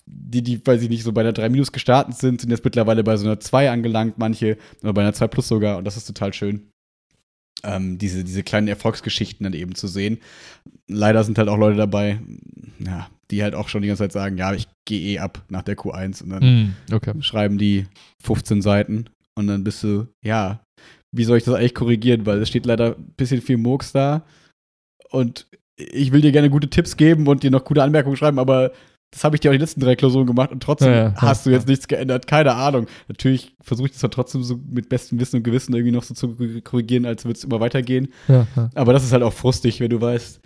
die, 0.06 0.42
die, 0.42 0.65
weil 0.65 0.80
sie 0.80 0.89
nicht 0.89 1.03
so 1.03 1.12
bei 1.13 1.21
einer 1.21 1.33
3 1.33 1.50
Minus 1.50 1.71
gestartet 1.71 2.15
sind, 2.18 2.42
sind 2.42 2.50
jetzt 2.50 2.63
mittlerweile 2.63 3.03
bei 3.03 3.18
so 3.18 3.25
einer 3.25 3.39
2 3.39 3.69
angelangt, 3.71 4.18
manche, 4.18 4.57
oder 4.81 4.94
bei 4.94 5.01
einer 5.01 5.13
2 5.13 5.27
Plus 5.27 5.48
sogar 5.48 5.77
und 5.77 5.86
das 5.86 5.98
ist 5.98 6.06
total 6.06 6.33
schön. 6.33 6.68
Ähm, 7.63 8.00
diese, 8.00 8.24
diese 8.24 8.42
kleinen 8.42 8.68
Erfolgsgeschichten 8.68 9.44
dann 9.44 9.53
eben 9.53 9.75
zu 9.75 9.88
sehen. 9.88 10.18
Leider 10.88 11.24
sind 11.24 11.38
halt 11.38 11.48
auch 11.48 11.57
Leute 11.57 11.77
dabei, 11.77 12.19
ja, 12.80 13.07
die 13.30 13.44
halt 13.44 13.53
auch 13.53 13.69
schon 13.69 13.83
die 13.83 13.88
ganze 13.88 14.03
Zeit 14.03 14.13
sagen, 14.13 14.38
ja, 14.38 14.53
ich 14.53 14.68
gehe 14.86 15.13
eh 15.13 15.19
ab 15.19 15.44
nach 15.50 15.62
der 15.62 15.77
Q1 15.77 16.24
und 16.24 16.30
dann 16.31 16.44
Mhm, 16.44 16.74
okay. 16.92 17.13
schreiben 17.21 17.59
die 17.59 17.86
15 18.24 18.63
Seiten 18.63 19.06
und 19.36 19.45
dann 19.47 19.63
bist 19.63 19.83
du, 19.83 20.07
ja, 20.24 20.65
wie 21.12 21.24
soll 21.24 21.38
ich 21.38 21.44
das 21.44 21.54
eigentlich 21.54 21.75
korrigieren? 21.75 22.25
Weil 22.25 22.42
es 22.42 22.50
steht 22.50 22.65
leider 22.65 22.95
ein 22.95 23.13
bisschen 23.15 23.42
viel 23.42 23.57
Murks 23.57 23.92
da 23.92 24.25
und 25.11 25.47
ich 25.76 26.11
will 26.11 26.21
dir 26.21 26.31
gerne 26.31 26.49
gute 26.49 26.69
Tipps 26.69 26.97
geben 26.97 27.28
und 27.28 27.44
dir 27.44 27.52
noch 27.52 27.64
gute 27.66 27.83
Anmerkungen 27.83 28.18
schreiben, 28.18 28.40
aber 28.40 28.71
das 29.11 29.23
habe 29.25 29.35
ich 29.35 29.41
dir 29.41 29.49
auch 29.49 29.53
die 29.53 29.59
letzten 29.59 29.81
drei 29.81 29.95
Klausuren 29.95 30.25
gemacht 30.25 30.51
und 30.51 30.63
trotzdem 30.63 30.91
Ja, 30.91 31.03
ja, 31.09 31.13
hast 31.18 31.45
ja, 31.45 31.51
du 31.51 31.57
jetzt 31.57 31.68
nichts 31.68 31.87
geändert. 31.87 32.27
Keine 32.27 32.56
Ahnung. 32.56 32.87
Natürlich 33.09 33.53
versuche 33.61 33.87
ich 33.87 33.91
das 33.91 34.01
dann 34.01 34.11
trotzdem 34.11 34.41
so 34.41 34.59
mit 34.69 34.87
bestem 34.87 35.19
Wissen 35.19 35.37
und 35.37 35.44
Gewissen 35.44 35.73
irgendwie 35.73 35.91
noch 35.91 36.03
so 36.03 36.13
zu 36.13 36.35
korrigieren, 36.63 37.06
als 37.06 37.25
würde 37.25 37.37
es 37.37 37.44
immer 37.44 37.59
weitergehen. 37.59 38.07
Aber 38.73 38.94
das 38.94 39.03
ist 39.03 39.11
halt 39.11 39.23
auch 39.23 39.33
frustig, 39.33 39.81
wenn 39.81 39.89
du 39.89 39.99
weißt, 39.99 40.39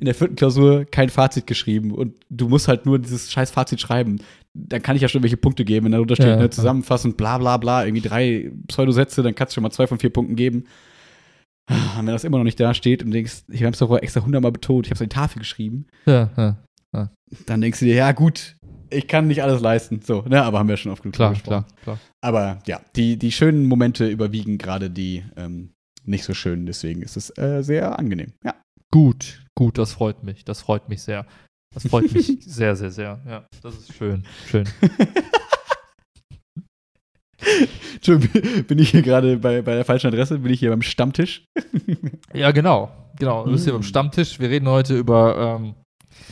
in 0.00 0.04
der 0.04 0.14
vierten 0.14 0.36
Klausur 0.36 0.84
kein 0.84 1.08
Fazit 1.08 1.46
geschrieben 1.46 1.92
und 1.92 2.14
du 2.30 2.48
musst 2.48 2.68
halt 2.68 2.86
nur 2.86 2.98
dieses 2.98 3.32
scheiß 3.32 3.50
Fazit 3.50 3.80
schreiben. 3.80 4.20
Dann 4.54 4.82
kann 4.82 4.94
ich 4.96 5.02
ja 5.02 5.08
schon 5.08 5.22
welche 5.22 5.36
Punkte 5.36 5.64
geben, 5.64 5.86
wenn 5.86 5.92
da 5.92 5.98
drunter 5.98 6.14
steht, 6.14 6.26
Ja, 6.26 6.36
ne, 6.36 6.50
zusammenfassend, 6.50 7.16
bla 7.16 7.38
bla 7.38 7.56
bla, 7.56 7.84
irgendwie 7.84 8.06
drei 8.06 8.52
Pseudosätze, 8.68 9.22
dann 9.22 9.34
kannst 9.34 9.52
du 9.52 9.54
schon 9.56 9.62
mal 9.62 9.70
zwei 9.70 9.86
von 9.86 9.98
vier 9.98 10.10
Punkten 10.10 10.36
geben. 10.36 10.66
Und 11.68 12.06
wenn 12.06 12.06
das 12.06 12.24
immer 12.24 12.38
noch 12.38 12.44
nicht 12.44 12.60
da 12.60 12.74
steht 12.74 13.02
und 13.02 13.10
denkst, 13.10 13.42
ich 13.48 13.62
habe 13.62 13.72
es 13.72 13.78
doch 13.78 13.94
extra 13.96 14.24
hundertmal 14.24 14.52
betont, 14.52 14.86
ich 14.86 14.90
habe 14.90 14.96
es 14.96 15.02
an 15.02 15.08
die 15.08 15.14
Tafel 15.14 15.38
geschrieben, 15.40 15.86
ja, 16.06 16.30
ja. 16.36 16.56
Dann 16.92 17.60
denkst 17.60 17.80
du 17.80 17.84
dir, 17.84 17.94
ja 17.94 18.12
gut, 18.12 18.56
ich 18.90 19.06
kann 19.06 19.26
nicht 19.28 19.42
alles 19.42 19.60
leisten. 19.60 20.00
So, 20.02 20.22
ne, 20.22 20.42
aber 20.42 20.58
haben 20.58 20.68
wir 20.68 20.76
schon 20.78 20.92
oft 20.92 21.02
genug 21.02 21.14
Klar, 21.14 21.30
gesprochen. 21.32 21.64
klar, 21.82 21.82
klar. 21.82 21.98
Aber 22.22 22.58
ja, 22.66 22.80
die, 22.96 23.16
die 23.18 23.32
schönen 23.32 23.66
Momente 23.66 24.08
überwiegen 24.08 24.56
gerade 24.58 24.88
die 24.90 25.24
ähm, 25.36 25.74
nicht 26.04 26.24
so 26.24 26.32
schönen, 26.34 26.64
deswegen 26.66 27.02
ist 27.02 27.16
es 27.16 27.36
äh, 27.36 27.62
sehr 27.62 27.98
angenehm. 27.98 28.32
Ja. 28.44 28.54
Gut, 28.90 29.44
gut, 29.54 29.76
das 29.76 29.92
freut 29.92 30.22
mich. 30.24 30.44
Das 30.46 30.62
freut 30.62 30.88
mich 30.88 31.02
sehr. 31.02 31.26
Das 31.74 31.86
freut 31.86 32.10
mich 32.14 32.38
sehr, 32.40 32.74
sehr, 32.76 32.90
sehr. 32.90 33.20
Ja, 33.26 33.46
das 33.62 33.74
ist 33.76 33.92
schön. 33.94 34.24
Schön. 34.46 34.66
Entschuldigung, 37.94 38.64
bin 38.64 38.78
ich 38.78 38.90
hier 38.90 39.02
gerade 39.02 39.36
bei, 39.36 39.62
bei 39.62 39.74
der 39.74 39.84
falschen 39.84 40.06
Adresse? 40.08 40.38
Bin 40.38 40.52
ich 40.52 40.60
hier 40.60 40.70
beim 40.70 40.82
Stammtisch? 40.82 41.44
Ja, 42.32 42.50
genau. 42.52 42.90
Genau. 43.18 43.44
Du 43.44 43.52
bist 43.52 43.64
hier 43.64 43.72
Mm. 43.74 43.76
beim 43.76 43.82
Stammtisch. 43.84 44.40
Wir 44.40 44.48
reden 44.50 44.68
heute 44.68 44.96
über 44.96 45.58
ähm, 45.60 45.74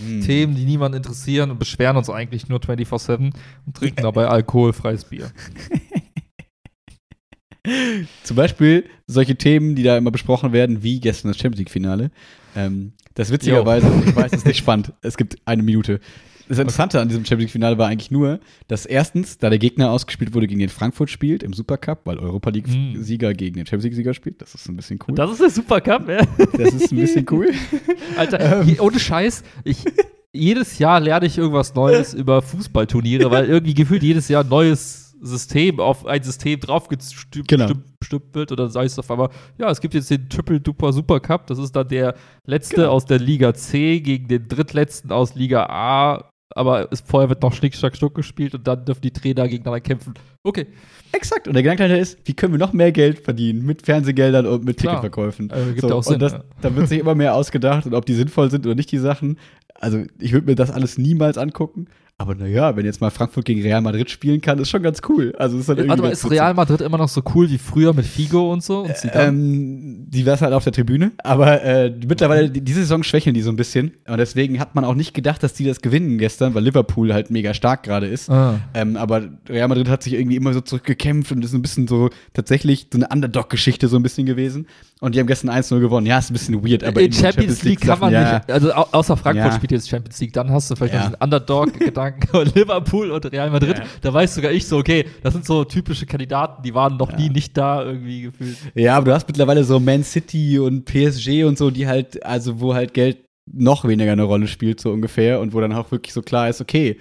Hm. 0.05 0.21
Themen, 0.23 0.55
die 0.55 0.65
niemanden 0.65 0.97
interessieren 0.99 1.51
und 1.51 1.59
beschweren 1.59 1.97
uns 1.97 2.11
eigentlich 2.11 2.49
nur 2.49 2.61
24-7 2.61 3.33
und 3.67 3.77
trinken 3.77 4.03
dabei 4.03 4.29
alkoholfreies 4.29 5.05
Bier. 5.05 5.31
Zum 8.23 8.37
Beispiel 8.37 8.85
solche 9.07 9.37
Themen, 9.37 9.75
die 9.75 9.83
da 9.83 9.97
immer 9.97 10.11
besprochen 10.11 10.53
werden, 10.53 10.83
wie 10.83 11.01
gestern 11.01 11.29
das 11.29 11.39
Champions 11.39 11.59
League-Finale. 11.59 12.11
Ähm, 12.55 12.93
das 13.15 13.31
witzigerweise, 13.31 13.91
ich 14.07 14.15
weiß, 14.15 14.33
es 14.33 14.39
ist 14.39 14.47
nicht 14.47 14.59
spannend. 14.59 14.93
Es 15.03 15.17
gibt 15.17 15.37
eine 15.47 15.63
Minute. 15.63 16.01
Das 16.49 16.59
Interessante 16.59 17.01
an 17.01 17.09
diesem 17.09 17.25
Champions 17.25 17.53
League-Finale 17.55 17.77
war 17.79 17.89
eigentlich 17.89 18.11
nur, 18.11 18.39
dass 18.69 18.87
erstens, 18.87 19.39
da 19.39 19.51
der 19.51 19.59
Gegner 19.59 19.91
ausgespielt 19.91 20.33
wurde, 20.35 20.47
gegen 20.47 20.61
den 20.61 20.69
Frankfurt 20.69 21.11
spielt 21.11 21.43
im 21.43 21.53
Supercup, 21.53 22.01
weil 22.05 22.19
Europa 22.19 22.51
League-Sieger 22.51 23.35
gegen 23.35 23.57
den 23.57 23.67
Champions 23.67 23.85
League-Sieger 23.85 24.15
spielt. 24.15 24.41
Das 24.43 24.55
ist 24.55 24.69
ein 24.69 24.77
bisschen 24.77 24.99
cool. 25.09 25.15
Das 25.17 25.31
ist 25.33 25.41
der 25.41 25.51
Supercup, 25.51 26.09
ja. 26.09 26.21
Das 26.57 26.75
ist 26.75 26.93
ein 26.93 26.99
bisschen 26.99 27.27
cool. 27.31 27.51
Alter, 28.17 28.63
je- 28.63 28.79
ohne 28.79 28.99
Scheiß, 29.01 29.43
ich, 29.65 29.79
jedes 30.33 30.79
Jahr 30.79 31.01
lerne 31.01 31.27
ich 31.27 31.37
irgendwas 31.39 31.75
Neues 31.75 32.15
über 32.15 32.43
Fußballturniere, 32.43 33.31
weil 33.31 33.47
irgendwie 33.47 33.75
gefühlt 33.75 34.03
jedes 34.03 34.29
Jahr 34.29 34.45
ein 34.45 34.49
neues 34.49 35.15
System 35.23 35.81
auf 35.81 36.05
ein 36.07 36.23
System 36.23 36.61
draufgestülpt 36.61 37.49
Genau. 37.49 37.71
wird 38.35 38.53
oder 38.53 38.69
sei 38.69 38.85
es 38.85 38.99
auf 38.99 39.11
einmal, 39.11 39.31
ja, 39.59 39.71
es 39.71 39.81
gibt 39.81 39.95
jetzt 39.95 40.11
den 40.11 40.29
Triple 40.29 40.61
Duper 40.61 40.93
Super 40.93 41.21
Cup, 41.21 41.47
das 41.47 41.59
ist 41.59 41.75
dann 41.75 41.89
der 41.89 42.15
letzte 42.47 42.77
Genau. 42.77 42.91
aus 42.91 43.07
der 43.07 43.19
Liga 43.19 43.55
C 43.55 44.01
gegen 44.01 44.29
den 44.29 44.47
drittletzten 44.47 45.11
aus 45.11 45.35
Liga 45.35 45.65
A, 45.71 46.29
aber 46.55 46.89
es, 46.91 47.01
vorher 47.01 47.29
wird 47.29 47.43
noch 47.43 47.53
Schnick, 47.53 47.75
Schnack, 47.75 47.97
Schnuck 47.97 48.15
gespielt 48.15 48.55
und 48.55 48.67
dann 48.67 48.85
dürfen 48.85 49.03
die 49.03 49.13
Trainer 49.13 49.49
gegeneinander 49.49 49.81
kämpfen. 49.81 50.15
Okay, 50.43 50.67
Exakt. 51.17 51.49
Und 51.49 51.55
der 51.55 51.63
Gedanke 51.63 51.83
dahinter 51.85 52.01
ist, 52.01 52.19
wie 52.25 52.35
können 52.35 52.53
wir 52.53 52.59
noch 52.59 52.73
mehr 52.73 52.93
Geld 52.93 53.21
verdienen 53.21 53.65
mit 53.65 53.83
Fernsehgeldern 53.83 54.47
und 54.47 54.65
mit 54.65 54.77
Klar. 54.77 54.97
Ticketverkäufen? 54.97 55.51
Äh, 55.51 55.73
gibt 55.73 55.81
so, 55.81 55.95
auch 55.95 56.03
Sinn, 56.03 56.15
und 56.15 56.23
das, 56.23 56.33
ja. 56.33 56.45
da 56.61 56.75
wird 56.75 56.89
sich 56.89 56.99
immer 56.99 57.15
mehr 57.15 57.35
ausgedacht 57.35 57.87
und 57.87 57.95
ob 57.95 58.07
die 58.07 58.15
sinnvoll 58.15 58.51
sind 58.51 58.67
oder 58.67 58.75
nicht, 58.75 58.93
die 58.93 58.99
Sachen. 58.99 59.39
Also, 59.75 60.05
ich 60.19 60.33
würde 60.33 60.47
mir 60.47 60.55
das 60.55 60.71
alles 60.71 60.99
niemals 60.99 61.39
angucken. 61.39 61.87
Aber 62.19 62.35
naja, 62.35 62.75
wenn 62.75 62.87
jetzt 62.87 63.03
mal 63.03 63.11
Frankfurt 63.11 63.45
gegen 63.45 63.61
Real 63.61 63.83
Madrid 63.83 64.09
spielen 64.11 64.41
kann, 64.41 64.59
ist 64.59 64.71
schon 64.71 64.83
ganz 64.83 65.01
cool. 65.07 65.35
Also, 65.39 65.59
ist 65.59 65.69
dann 65.69 65.77
irgendwie 65.77 65.91
Warte 65.91 66.03
mal, 66.03 66.13
ist. 66.13 66.31
Real 66.31 66.55
Madrid 66.55 66.81
immer 66.81 66.97
noch 66.97 67.11
so 67.11 67.21
cool 67.35 67.51
wie 67.51 67.59
früher 67.59 67.93
mit 67.93 68.07
Figo 68.07 68.51
und 68.51 68.63
so? 68.65 68.85
Und? 68.85 68.95
Ähm, 69.13 70.07
die 70.09 70.25
war 70.25 70.41
halt 70.41 70.55
auf 70.55 70.65
der 70.65 70.73
Tribüne, 70.73 71.13
aber 71.23 71.63
äh, 71.63 71.93
mittlerweile, 72.09 72.49
die- 72.49 72.63
diese 72.63 72.81
Saison 72.81 73.03
schwächeln 73.03 73.35
die 73.35 73.43
so 73.43 73.51
ein 73.51 73.57
bisschen. 73.57 73.93
Und 74.09 74.17
deswegen 74.17 74.59
hat 74.61 74.75
man 74.75 74.87
auch 74.87 74.95
nicht 74.95 75.13
gedacht, 75.13 75.43
dass 75.43 75.53
die 75.53 75.65
das 75.67 75.83
gewinnen 75.83 76.17
gestern, 76.17 76.55
weil 76.55 76.65
Liverpool 76.65 77.13
halt 77.13 77.31
mega 77.31 77.53
stark 77.53 77.83
gerade 77.83 78.07
ist. 78.07 78.31
ah. 78.31 78.61
Ähm, 78.73 78.97
aber 78.97 79.25
Real 79.47 79.69
Madrid 79.69 79.91
hat 79.91 80.03
sich 80.03 80.15
irgendwie 80.15 80.37
immer 80.37 80.55
so 80.55 80.63
zurückgekämpft 80.63 81.33
und 81.33 81.45
ist 81.45 81.53
ein 81.53 81.61
bisschen 81.61 81.87
so 81.87 82.09
tatsächlich 82.33 82.87
so 82.91 82.99
eine 82.99 83.09
Underdog-Geschichte 83.13 83.89
so 83.89 83.97
ein 83.99 84.03
bisschen 84.03 84.25
gewesen. 84.25 84.69
Und 85.01 85.15
die 85.15 85.21
haben 85.21 85.27
gestern 85.27 85.51
1-0 85.51 85.81
gewonnen. 85.81 86.07
Ja, 86.07 86.19
ist 86.19 86.31
ein 86.31 86.33
bisschen 86.33 86.67
weird, 86.67 86.83
aber 86.83 87.03
in 87.03 87.13
Champions, 87.13 87.63
League 87.63 87.83
kann 87.83 87.99
man 87.99 88.11
ja, 88.11 88.37
nicht, 88.39 88.51
also 88.51 88.73
au 88.73 88.87
außer 88.93 89.19
Frankfurt 89.19 89.51
Ja. 89.53 89.55
spielt 89.55 89.73
jetzt 89.73 89.91
Champions 89.91 90.19
League, 90.23 90.33
dann 90.33 90.51
hast 90.51 90.71
du 90.71 90.77
vielleicht 90.77 90.95
Ja. 90.95 91.01
noch 91.01 91.07
diesen 91.11 91.23
Underdog-Gedanken 91.23 92.06
und 92.33 92.55
Liverpool 92.55 93.11
und 93.11 93.25
Real 93.33 93.51
Madrid. 93.51 93.79
Ja. 93.79 93.85
Da 94.01 94.13
weiß 94.15 94.35
sogar 94.35 94.53
ich 94.53 94.67
so, 94.67 94.79
okay, 94.79 95.05
das 95.23 95.35
sind 95.35 95.45
so 95.45 95.65
typische 95.65 96.07
Kandidaten, 96.07 96.63
die 96.63 96.75
waren 96.75 96.97
noch 96.97 97.17
nie 97.17 97.29
nicht 97.31 97.57
da 97.57 97.85
irgendwie 97.85 98.23
gefühlt. 98.23 98.57
Ja, 98.75 98.97
aber 98.97 99.07
du 99.07 99.13
hast 99.15 99.27
mittlerweile 99.29 99.65
so 99.65 99.81
Man 99.81 100.05
City 100.05 100.59
und 100.59 100.85
PSG 100.85 101.45
und 101.45 101.59
so, 101.59 101.71
die 101.71 101.87
halt, 101.87 102.25
also 102.25 102.61
wo 102.61 102.75
halt 102.75 102.95
Geld 102.95 103.19
noch 103.53 103.85
weniger 103.87 104.13
eine 104.13 104.25
Rolle 104.25 104.49
spielt, 104.49 104.81
so 104.81 104.91
ungefähr, 104.91 105.41
und 105.41 105.53
wo 105.55 105.61
dann 105.61 105.73
auch 105.73 105.91
wirklich 105.93 106.13
so 106.13 106.21
klar 106.23 106.49
ist, 106.49 106.61
okay, 106.61 106.99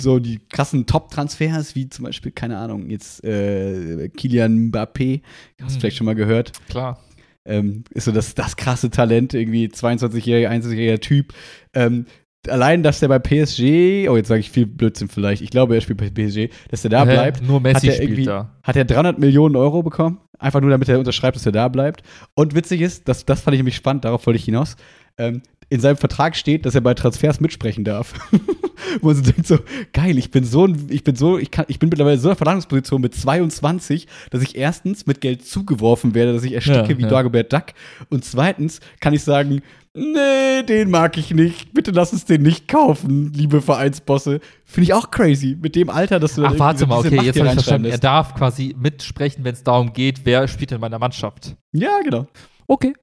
so 0.00 0.18
die 0.18 0.40
krassen 0.48 0.86
Top-Transfers, 0.86 1.74
wie 1.74 1.88
zum 1.88 2.06
Beispiel, 2.06 2.32
keine 2.32 2.56
Ahnung, 2.58 2.88
jetzt 2.90 3.22
äh, 3.24 4.08
Kilian 4.08 4.70
Mbappé, 4.70 5.20
hast 5.60 5.72
du 5.72 5.74
Hm. 5.74 5.80
vielleicht 5.80 5.96
schon 5.98 6.06
mal 6.06 6.14
gehört, 6.14 6.52
Klar. 6.70 6.98
ähm, 7.44 7.84
ist 7.90 8.06
so 8.06 8.10
das, 8.12 8.34
das 8.34 8.56
krasse 8.56 8.90
Talent, 8.90 9.34
irgendwie 9.34 9.66
22-jähriger, 9.68 10.48
21-jähriger 10.48 11.00
Typ. 11.00 11.34
Ähm, 11.74 12.06
allein, 12.48 12.82
dass 12.82 13.00
der 13.00 13.08
bei 13.08 13.18
PSG, 13.18 14.08
oh, 14.08 14.16
jetzt 14.16 14.28
sage 14.28 14.40
ich 14.40 14.50
viel 14.50 14.66
Blödsinn 14.66 15.08
vielleicht, 15.08 15.42
ich 15.42 15.50
glaube, 15.50 15.74
er 15.74 15.80
spielt 15.80 15.98
bei 15.98 16.10
PSG, 16.10 16.48
dass 16.70 16.82
der 16.82 16.90
da 16.90 17.06
Hä? 17.06 17.12
bleibt. 17.12 17.42
Nur 17.42 17.60
Messi 17.60 17.88
hat 17.88 17.96
spielt 17.96 18.26
da. 18.26 18.50
Hat 18.62 18.76
er 18.76 18.84
300 18.84 19.18
Millionen 19.18 19.56
Euro 19.56 19.82
bekommen, 19.82 20.18
einfach 20.38 20.60
nur 20.60 20.70
damit 20.70 20.88
er 20.88 20.98
unterschreibt, 20.98 21.36
dass 21.36 21.46
er 21.46 21.52
da 21.52 21.68
bleibt. 21.68 22.02
Und 22.34 22.54
witzig 22.54 22.80
ist, 22.80 23.08
das, 23.08 23.24
das 23.24 23.42
fand 23.42 23.54
ich 23.54 23.58
nämlich 23.58 23.76
spannend, 23.76 24.04
darauf 24.04 24.26
wollte 24.26 24.38
ich 24.38 24.44
hinaus. 24.44 24.76
Ähm, 25.18 25.42
in 25.70 25.80
seinem 25.80 25.96
Vertrag 25.96 26.34
steht, 26.36 26.66
dass 26.66 26.74
er 26.74 26.80
bei 26.80 26.94
Transfers 26.94 27.40
mitsprechen 27.40 27.84
darf. 27.84 28.14
Wo 29.00 29.08
man 29.08 29.16
so 29.16 29.22
denkt 29.22 29.46
so, 29.46 29.58
geil, 29.92 30.18
ich 30.18 30.32
bin 30.32 30.44
so, 30.44 30.66
ich 30.88 31.04
bin 31.04 31.14
so, 31.14 31.38
ich 31.38 31.52
kann, 31.52 31.66
ich 31.68 31.78
bin 31.78 31.90
mittlerweile 31.90 32.16
in 32.16 32.20
so 32.20 32.28
einer 32.28 32.36
Verhandlungsposition 32.36 33.00
mit 33.00 33.14
22, 33.14 34.08
dass 34.30 34.42
ich 34.42 34.56
erstens 34.56 35.06
mit 35.06 35.20
Geld 35.20 35.46
zugeworfen 35.46 36.14
werde, 36.14 36.32
dass 36.32 36.42
ich 36.42 36.54
ersticke 36.54 36.92
Ja, 36.92 36.98
wie 36.98 37.02
ja. 37.02 37.08
Dagobert 37.08 37.52
Duck. 37.52 37.66
Und 38.08 38.24
zweitens 38.24 38.80
kann 38.98 39.14
ich 39.14 39.22
sagen, 39.22 39.62
nee, 39.94 40.62
den 40.62 40.90
mag 40.90 41.16
ich 41.16 41.32
nicht. 41.32 41.72
Bitte 41.72 41.90
lass 41.90 42.12
uns 42.12 42.24
den 42.24 42.42
nicht 42.42 42.68
kaufen, 42.68 43.32
liebe 43.32 43.60
Vereinsbosse. 43.60 44.40
Finde 44.64 44.84
ich 44.84 44.94
auch 44.94 45.10
crazy. 45.10 45.56
Mit 45.60 45.76
dem 45.76 45.90
Alter, 45.90 46.20
dass 46.20 46.34
du 46.34 46.44
Ach, 46.44 46.58
warte 46.58 46.86
mal, 46.86 46.98
okay, 46.98 47.16
Macht 47.16 47.26
jetzt 47.26 47.38
habe 47.38 47.48
ich 47.48 47.54
verstanden. 47.54 47.90
Er 47.90 47.98
darf 47.98 48.34
quasi 48.34 48.74
mitsprechen, 48.78 49.44
wenn 49.44 49.54
es 49.54 49.64
darum 49.64 49.92
geht, 49.92 50.20
wer 50.24 50.46
spielt 50.48 50.72
in 50.72 50.80
meiner 50.80 50.98
Mannschaft. 50.98 51.56
Ja, 51.72 52.00
genau. 52.02 52.26
Okay. 52.66 52.94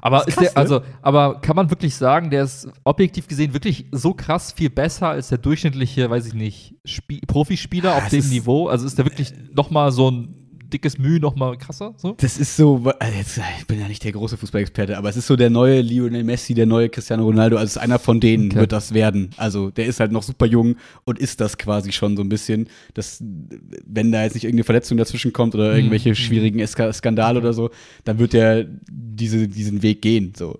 Aber 0.00 0.20
ist 0.20 0.28
ist 0.28 0.34
krass, 0.36 0.52
der, 0.52 0.58
also, 0.58 0.82
aber 1.02 1.40
kann 1.40 1.56
man 1.56 1.70
wirklich 1.70 1.94
sagen, 1.94 2.30
der 2.30 2.44
ist 2.44 2.68
objektiv 2.84 3.26
gesehen 3.26 3.52
wirklich 3.54 3.86
so 3.92 4.12
krass 4.12 4.52
viel 4.52 4.70
besser 4.70 5.08
als 5.08 5.28
der 5.28 5.38
durchschnittliche, 5.38 6.10
weiß 6.10 6.26
ich 6.26 6.34
nicht, 6.34 6.74
Spie 6.84 7.20
Profispieler 7.26 7.94
Ah, 7.94 7.98
auf 7.98 8.08
dem 8.08 8.28
Niveau? 8.28 8.68
Also 8.68 8.86
ist 8.86 8.98
der 8.98 9.06
wirklich 9.06 9.32
noch 9.54 9.70
mal 9.70 9.92
so 9.92 10.10
ein 10.10 10.43
dickes 10.74 10.98
Mühe, 10.98 11.20
noch 11.20 11.36
mal 11.36 11.56
krasser? 11.56 11.94
So? 11.96 12.14
Das 12.18 12.36
ist 12.36 12.56
so, 12.56 12.82
also 12.98 13.16
jetzt, 13.16 13.40
ich 13.60 13.66
bin 13.66 13.80
ja 13.80 13.88
nicht 13.88 14.04
der 14.04 14.12
große 14.12 14.36
Fußballexperte, 14.36 14.98
aber 14.98 15.08
es 15.08 15.16
ist 15.16 15.26
so 15.26 15.36
der 15.36 15.48
neue 15.48 15.80
Lionel 15.80 16.24
Messi, 16.24 16.52
der 16.52 16.66
neue 16.66 16.88
Cristiano 16.88 17.24
Ronaldo, 17.24 17.56
also 17.56 17.80
einer 17.80 17.98
von 17.98 18.20
denen 18.20 18.50
Okay. 18.50 18.60
wird 18.60 18.72
das 18.72 18.92
werden. 18.92 19.30
Also 19.36 19.70
der 19.70 19.86
ist 19.86 20.00
halt 20.00 20.12
noch 20.12 20.22
super 20.22 20.46
jung 20.46 20.76
und 21.04 21.18
ist 21.18 21.40
das 21.40 21.56
quasi 21.56 21.92
schon 21.92 22.16
so 22.16 22.22
ein 22.22 22.28
bisschen, 22.28 22.68
dass 22.94 23.22
wenn 23.86 24.12
da 24.12 24.24
jetzt 24.24 24.34
nicht 24.34 24.44
irgendeine 24.44 24.64
Verletzung 24.64 24.98
dazwischen 24.98 25.32
kommt 25.32 25.54
oder 25.54 25.74
irgendwelche 25.74 26.10
Mhm. 26.10 26.14
schwierigen 26.16 26.66
Skandale 26.66 27.38
oder 27.38 27.52
so, 27.52 27.70
dann 28.04 28.18
wird 28.18 28.32
der 28.32 28.66
diese, 28.90 29.46
diesen 29.48 29.82
Weg 29.82 30.02
gehen, 30.02 30.32
so 30.36 30.58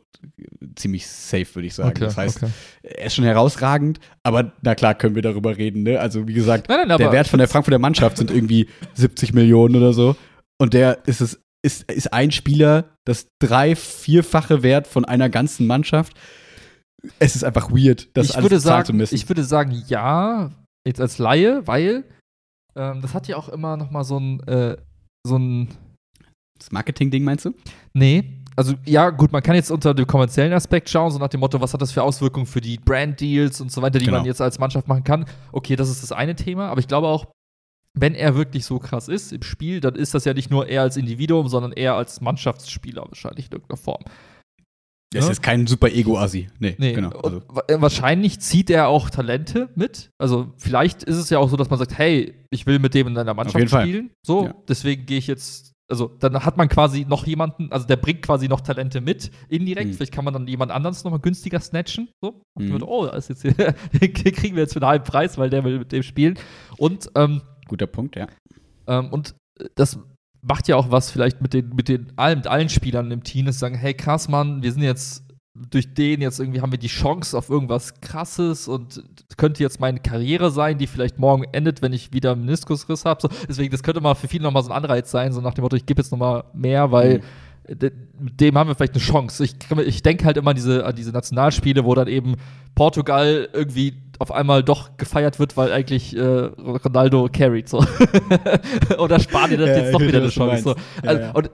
ziemlich 0.76 1.06
safe, 1.06 1.54
würde 1.54 1.66
ich 1.66 1.74
sagen. 1.74 1.90
Okay, 1.90 2.00
das 2.00 2.16
heißt, 2.16 2.42
okay. 2.42 2.52
er 2.82 3.06
ist 3.06 3.14
schon 3.14 3.24
herausragend, 3.24 4.00
aber 4.22 4.52
na 4.62 4.74
klar 4.74 4.94
können 4.94 5.14
wir 5.14 5.22
darüber 5.22 5.56
reden, 5.56 5.82
ne? 5.82 6.00
Also 6.00 6.26
wie 6.28 6.34
gesagt, 6.34 6.68
Nein, 6.68 6.88
nein, 6.88 6.98
der 6.98 7.12
Wert 7.12 7.28
von 7.28 7.38
der 7.38 7.48
Frankfurter 7.48 7.78
Mannschaft 7.78 8.18
sind 8.18 8.30
irgendwie 8.30 8.68
70 8.94 9.32
Millionen 9.32 9.76
oder 9.76 9.92
so. 9.92 10.16
Und 10.58 10.74
der 10.74 11.06
ist 11.06 11.20
es, 11.20 11.40
ist, 11.62 11.90
ist 11.90 12.12
ein 12.12 12.30
Spieler 12.30 12.96
das 13.04 13.28
drei-, 13.40 13.76
vierfache 13.76 14.62
Wert 14.62 14.86
von 14.86 15.04
einer 15.04 15.28
ganzen 15.28 15.66
Mannschaft. 15.66 16.16
Es 17.18 17.36
ist 17.36 17.44
einfach 17.44 17.70
weird, 17.70 18.08
das 18.16 18.30
ich 18.30 18.36
alles 18.36 18.44
würde 18.44 18.56
bezahlen 18.56 18.84
zu 18.84 18.86
sagen, 18.86 18.98
müssen. 18.98 19.14
ich 19.14 19.28
würde 19.28 19.44
sagen, 19.44 19.82
ja, 19.88 20.52
jetzt 20.86 21.00
als 21.00 21.18
Laie, 21.18 21.66
weil 21.66 22.04
ähm, 22.76 23.02
das 23.02 23.14
hat 23.14 23.28
ja 23.28 23.36
auch 23.36 23.48
immer 23.48 23.76
noch 23.76 23.90
mal 23.90 24.04
so 24.04 24.18
ein, 24.18 24.40
äh, 24.46 24.76
so 25.26 25.36
ein 25.36 25.68
das 26.58 26.72
Marketing-Ding 26.72 27.24
meinst 27.24 27.44
du? 27.44 27.54
Nee, 27.92 28.43
also 28.56 28.74
ja, 28.84 29.10
gut, 29.10 29.32
man 29.32 29.42
kann 29.42 29.54
jetzt 29.56 29.70
unter 29.70 29.94
dem 29.94 30.06
kommerziellen 30.06 30.52
Aspekt 30.52 30.88
schauen, 30.88 31.10
so 31.10 31.18
nach 31.18 31.28
dem 31.28 31.40
Motto, 31.40 31.60
was 31.60 31.72
hat 31.74 31.82
das 31.82 31.92
für 31.92 32.02
Auswirkungen 32.02 32.46
für 32.46 32.60
die 32.60 32.78
Brand-Deals 32.78 33.60
und 33.60 33.72
so 33.72 33.82
weiter, 33.82 33.98
die 33.98 34.06
Genau. 34.06 34.18
man 34.18 34.26
jetzt 34.26 34.40
als 34.40 34.58
Mannschaft 34.58 34.86
machen 34.88 35.04
kann. 35.04 35.26
Okay, 35.52 35.76
das 35.76 35.88
ist 35.90 36.02
das 36.02 36.12
eine 36.12 36.34
Thema, 36.36 36.68
aber 36.68 36.80
ich 36.80 36.88
glaube 36.88 37.08
auch, 37.08 37.26
wenn 37.96 38.14
er 38.14 38.34
wirklich 38.34 38.64
so 38.64 38.78
krass 38.80 39.08
ist 39.08 39.32
im 39.32 39.42
Spiel, 39.42 39.80
dann 39.80 39.94
ist 39.94 40.14
das 40.14 40.24
ja 40.24 40.34
nicht 40.34 40.50
nur 40.50 40.68
er 40.68 40.82
als 40.82 40.96
Individuum, 40.96 41.48
sondern 41.48 41.72
er 41.72 41.94
als 41.94 42.20
Mannschaftsspieler 42.20 43.02
wahrscheinlich 43.06 43.46
in 43.46 43.52
irgendeiner 43.52 43.76
Form. 43.78 44.02
Das 45.12 45.20
ist 45.20 45.28
Ja. 45.28 45.32
jetzt 45.34 45.42
kein 45.42 45.66
super 45.68 45.88
Ego-Assi. 45.92 46.48
Nee, 46.58 46.74
Nee, 46.78 46.92
genau. 46.92 47.10
Also, 47.10 47.40
äh, 47.68 47.80
wahrscheinlich 47.80 48.40
zieht 48.40 48.68
er 48.68 48.88
auch 48.88 49.10
Talente 49.10 49.68
mit. 49.76 50.10
Also 50.18 50.52
vielleicht 50.56 51.04
ist 51.04 51.16
es 51.18 51.30
ja 51.30 51.38
auch 51.38 51.48
so, 51.48 51.56
dass 51.56 51.70
man 51.70 51.78
sagt, 51.78 51.96
hey, 51.96 52.34
ich 52.50 52.66
will 52.66 52.80
mit 52.80 52.94
dem 52.94 53.06
in 53.06 53.16
einer 53.18 53.32
Mannschaft 53.32 53.70
Fall. 53.70 53.82
spielen. 53.86 54.10
So, 54.26 54.46
Ja. 54.46 54.54
deswegen 54.66 55.06
gehe 55.06 55.18
ich 55.18 55.28
jetzt, 55.28 55.73
also 55.90 56.08
dann 56.08 56.44
hat 56.44 56.56
man 56.56 56.68
quasi 56.68 57.04
noch 57.04 57.26
jemanden, 57.26 57.70
also 57.70 57.86
der 57.86 57.96
bringt 57.96 58.22
quasi 58.22 58.48
noch 58.48 58.60
Talente 58.60 59.00
mit, 59.00 59.30
indirekt. 59.48 59.90
Mhm. 59.90 59.94
Vielleicht 59.94 60.12
kann 60.12 60.24
man 60.24 60.34
dann 60.34 60.46
jemand 60.46 60.72
anderes 60.72 61.04
nochmal 61.04 61.20
günstiger 61.20 61.60
snatchen. 61.60 62.08
So, 62.22 62.42
Mhm. 62.58 62.72
mhm. 62.72 62.82
oh, 62.82 63.06
das 63.06 63.30
ist 63.30 63.44
jetzt 63.44 63.58
kriegen 64.14 64.56
wir 64.56 64.62
jetzt 64.62 64.72
für 64.72 64.80
einen 64.80 64.88
halben 64.88 65.04
Preis, 65.04 65.36
weil 65.38 65.50
der 65.50 65.64
will 65.64 65.78
mit 65.78 65.92
dem 65.92 66.02
spielen. 66.02 66.38
Und 66.78 67.10
ähm, 67.14 67.42
guter 67.68 67.86
Punkt, 67.86 68.16
ja. 68.16 68.26
ähm, 68.86 69.10
und 69.10 69.34
das 69.74 69.98
macht 70.42 70.68
ja 70.68 70.76
auch 70.76 70.90
was 70.90 71.10
vielleicht 71.10 71.40
mit 71.40 71.54
den, 71.54 71.70
mit 71.70 71.88
den 71.88 72.12
allen, 72.16 72.38
mit 72.38 72.46
allen 72.46 72.68
Spielern 72.68 73.10
im 73.10 73.24
Team, 73.24 73.46
dass 73.46 73.56
sie 73.56 73.60
sagen, 73.60 73.76
hey 73.76 73.94
krass, 73.94 74.28
Mann, 74.28 74.62
wir 74.62 74.72
sind 74.72 74.82
jetzt 74.82 75.23
durch 75.56 75.94
den 75.94 76.20
jetzt 76.20 76.40
irgendwie 76.40 76.60
haben 76.60 76.72
wir 76.72 76.78
die 76.78 76.88
Chance 76.88 77.38
auf 77.38 77.48
irgendwas 77.48 78.00
krasses 78.00 78.66
und 78.66 79.02
könnte 79.36 79.62
jetzt 79.62 79.78
meine 79.80 80.00
Karriere 80.00 80.50
sein, 80.50 80.78
die 80.78 80.86
vielleicht 80.88 81.18
morgen 81.18 81.44
endet, 81.52 81.80
wenn 81.80 81.92
ich 81.92 82.12
wieder 82.12 82.32
einen 82.32 82.44
Meniskusriss 82.44 83.04
habe. 83.04 83.22
So, 83.22 83.28
deswegen, 83.48 83.70
das 83.70 83.82
könnte 83.84 84.00
mal 84.00 84.14
für 84.16 84.26
viele 84.28 84.42
nochmal 84.42 84.64
so 84.64 84.70
ein 84.70 84.76
Anreiz 84.76 85.10
sein, 85.10 85.32
so 85.32 85.40
nach 85.40 85.54
dem 85.54 85.62
Motto, 85.62 85.76
ich 85.76 85.86
gebe 85.86 86.02
jetzt 86.02 86.10
nochmal 86.10 86.44
mehr, 86.54 86.90
weil 86.90 87.20
de- 87.68 87.92
mit 88.18 88.40
dem 88.40 88.58
haben 88.58 88.68
wir 88.68 88.74
vielleicht 88.74 88.94
eine 88.94 89.02
Chance. 89.02 89.44
Ich, 89.44 89.54
ich 89.86 90.02
denke 90.02 90.24
halt 90.24 90.36
immer 90.36 90.50
an 90.50 90.56
diese, 90.56 90.84
an 90.84 90.96
diese 90.96 91.12
Nationalspiele, 91.12 91.84
wo 91.84 91.94
dann 91.94 92.08
eben 92.08 92.34
Portugal 92.74 93.48
irgendwie 93.52 93.94
auf 94.18 94.32
einmal 94.32 94.62
doch 94.64 94.96
gefeiert 94.96 95.38
wird, 95.38 95.56
weil 95.56 95.72
eigentlich 95.72 96.16
äh, 96.16 96.20
Ronaldo 96.20 97.28
carried 97.32 97.68
so. 97.68 97.78
Oder 98.98 99.20
Spanien 99.20 99.60
hat 99.60 99.68
Ja, 99.68 99.76
jetzt 99.78 99.94
doch 99.94 100.00
wieder 100.06 100.18
eine 100.18 100.28
Chance. 100.30 100.62
So. 100.62 100.74
meinst. 100.74 101.04
Ja, 101.04 101.08
Also, 101.10 101.22
ja. 101.22 101.30
Und 101.32 101.50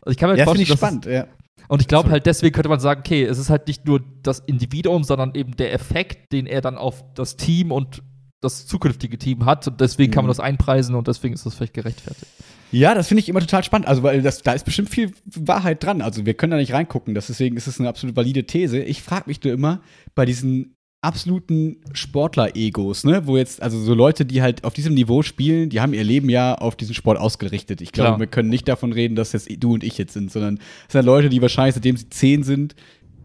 also 0.00 0.10
ich 0.10 0.16
kann 0.16 0.30
mir 0.30 0.36
Ja, 0.38 0.44
vorstellen, 0.44 0.68
ich 0.70 0.76
spannend, 0.76 1.06
ja. 1.06 1.26
Und 1.68 1.80
ich 1.80 1.88
glaube 1.88 2.10
halt, 2.10 2.26
deswegen 2.26 2.54
könnte 2.54 2.68
man 2.68 2.80
sagen, 2.80 3.00
okay, 3.00 3.24
es 3.24 3.38
ist 3.38 3.50
halt 3.50 3.66
nicht 3.66 3.86
nur 3.86 4.00
das 4.22 4.40
Individuum, 4.40 5.04
sondern 5.04 5.34
eben 5.34 5.56
der 5.56 5.72
Effekt, 5.72 6.32
den 6.32 6.46
er 6.46 6.60
dann 6.60 6.76
auf 6.76 7.04
das 7.14 7.36
Team 7.36 7.72
und 7.72 8.02
das 8.40 8.66
zukünftige 8.66 9.18
Team 9.18 9.46
hat. 9.46 9.66
Und 9.66 9.80
deswegen 9.80 10.12
kann 10.12 10.24
man 10.24 10.28
Mhm. 10.28 10.36
das 10.36 10.40
einpreisen 10.40 10.94
und 10.94 11.08
deswegen 11.08 11.34
ist 11.34 11.46
das 11.46 11.54
vielleicht 11.54 11.74
gerechtfertigt. 11.74 12.26
Ja, 12.72 12.94
das 12.94 13.08
finde 13.08 13.20
ich 13.20 13.28
immer 13.28 13.40
total 13.40 13.64
spannend. 13.64 13.88
Also, 13.88 14.02
weil 14.02 14.22
das, 14.22 14.42
da 14.42 14.52
ist 14.52 14.64
bestimmt 14.64 14.90
viel 14.90 15.12
Wahrheit 15.24 15.82
dran. 15.82 16.02
Also, 16.02 16.26
wir 16.26 16.34
können 16.34 16.50
da 16.50 16.56
nicht 16.56 16.72
reingucken. 16.72 17.14
Deswegen 17.14 17.56
ist 17.56 17.66
es 17.66 17.80
eine 17.80 17.88
absolut 17.88 18.16
valide 18.16 18.44
These. 18.44 18.78
Ich 18.80 19.02
frage 19.02 19.24
mich 19.26 19.42
nur 19.42 19.52
immer 19.52 19.80
bei 20.14 20.24
diesen 20.26 20.75
absoluten 21.06 21.76
Sportler-Egos, 21.92 23.04
ne? 23.04 23.26
Wo 23.26 23.36
jetzt, 23.36 23.62
also 23.62 23.78
so 23.78 23.94
Leute, 23.94 24.26
die 24.26 24.42
halt 24.42 24.64
auf 24.64 24.74
diesem 24.74 24.94
Niveau 24.94 25.22
spielen, 25.22 25.70
die 25.70 25.80
haben 25.80 25.94
ihr 25.94 26.02
Leben 26.02 26.28
ja 26.28 26.56
auf 26.56 26.74
diesen 26.74 26.94
Sport 26.94 27.18
ausgerichtet. 27.18 27.80
Ich 27.80 27.92
glaube, 27.92 28.18
wir 28.18 28.26
können 28.26 28.48
nicht 28.48 28.66
davon 28.66 28.92
reden, 28.92 29.14
dass 29.14 29.32
jetzt 29.32 29.48
du 29.62 29.74
und 29.74 29.84
ich 29.84 29.96
jetzt 29.98 30.14
sind, 30.14 30.32
sondern 30.32 30.58
es 30.86 30.92
sind 30.92 31.04
Leute, 31.04 31.28
die 31.28 31.40
wahrscheinlich, 31.40 31.76
seitdem 31.76 31.96
sie 31.96 32.10
zehn 32.10 32.42
sind, 32.42 32.74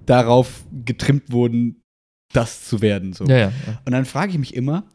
darauf 0.05 0.63
getrimmt 0.85 1.31
wurden, 1.31 1.81
das 2.33 2.65
zu 2.65 2.81
werden. 2.81 3.13
So. 3.13 3.25
Ja, 3.25 3.37
ja. 3.37 3.51
Und 3.85 3.91
dann 3.91 4.05
frage 4.05 4.31
ich 4.31 4.37
mich 4.37 4.53
immer, 4.53 4.85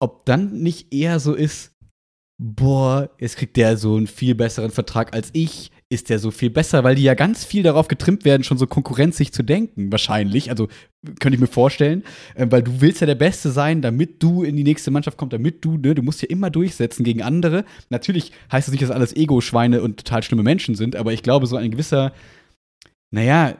ob 0.00 0.26
dann 0.26 0.52
nicht 0.60 0.92
eher 0.92 1.20
so 1.20 1.34
ist, 1.34 1.72
boah, 2.42 3.10
jetzt 3.18 3.36
kriegt 3.36 3.56
der 3.56 3.76
so 3.76 3.96
einen 3.96 4.06
viel 4.06 4.34
besseren 4.34 4.70
Vertrag 4.70 5.14
als 5.14 5.30
ich, 5.32 5.70
ist 5.88 6.10
der 6.10 6.18
so 6.18 6.30
viel 6.30 6.50
besser, 6.50 6.82
weil 6.82 6.94
die 6.94 7.02
ja 7.02 7.14
ganz 7.14 7.44
viel 7.44 7.62
darauf 7.62 7.88
getrimmt 7.88 8.24
werden, 8.24 8.42
schon 8.42 8.58
so 8.58 8.66
konkurrenzig 8.66 9.32
zu 9.32 9.42
denken, 9.42 9.92
wahrscheinlich. 9.92 10.50
Also 10.50 10.68
könnte 11.20 11.36
ich 11.36 11.40
mir 11.40 11.46
vorstellen, 11.46 12.04
äh, 12.34 12.46
weil 12.50 12.62
du 12.62 12.80
willst 12.80 13.00
ja 13.00 13.06
der 13.06 13.14
Beste 13.14 13.50
sein, 13.50 13.82
damit 13.82 14.22
du 14.22 14.42
in 14.42 14.56
die 14.56 14.64
nächste 14.64 14.90
Mannschaft 14.90 15.18
kommst, 15.18 15.34
damit 15.34 15.64
du, 15.64 15.76
ne, 15.76 15.94
du 15.94 16.02
musst 16.02 16.22
ja 16.22 16.28
immer 16.28 16.50
durchsetzen 16.50 17.04
gegen 17.04 17.22
andere. 17.22 17.64
Natürlich 17.90 18.32
heißt 18.50 18.68
das 18.68 18.72
nicht, 18.72 18.82
dass 18.82 18.90
alles 18.90 19.14
Ego-Schweine 19.14 19.82
und 19.82 19.98
total 19.98 20.22
schlimme 20.22 20.42
Menschen 20.42 20.74
sind, 20.74 20.96
aber 20.96 21.12
ich 21.12 21.22
glaube, 21.22 21.46
so 21.46 21.56
ein 21.56 21.70
gewisser 21.70 22.12
naja, 23.14 23.54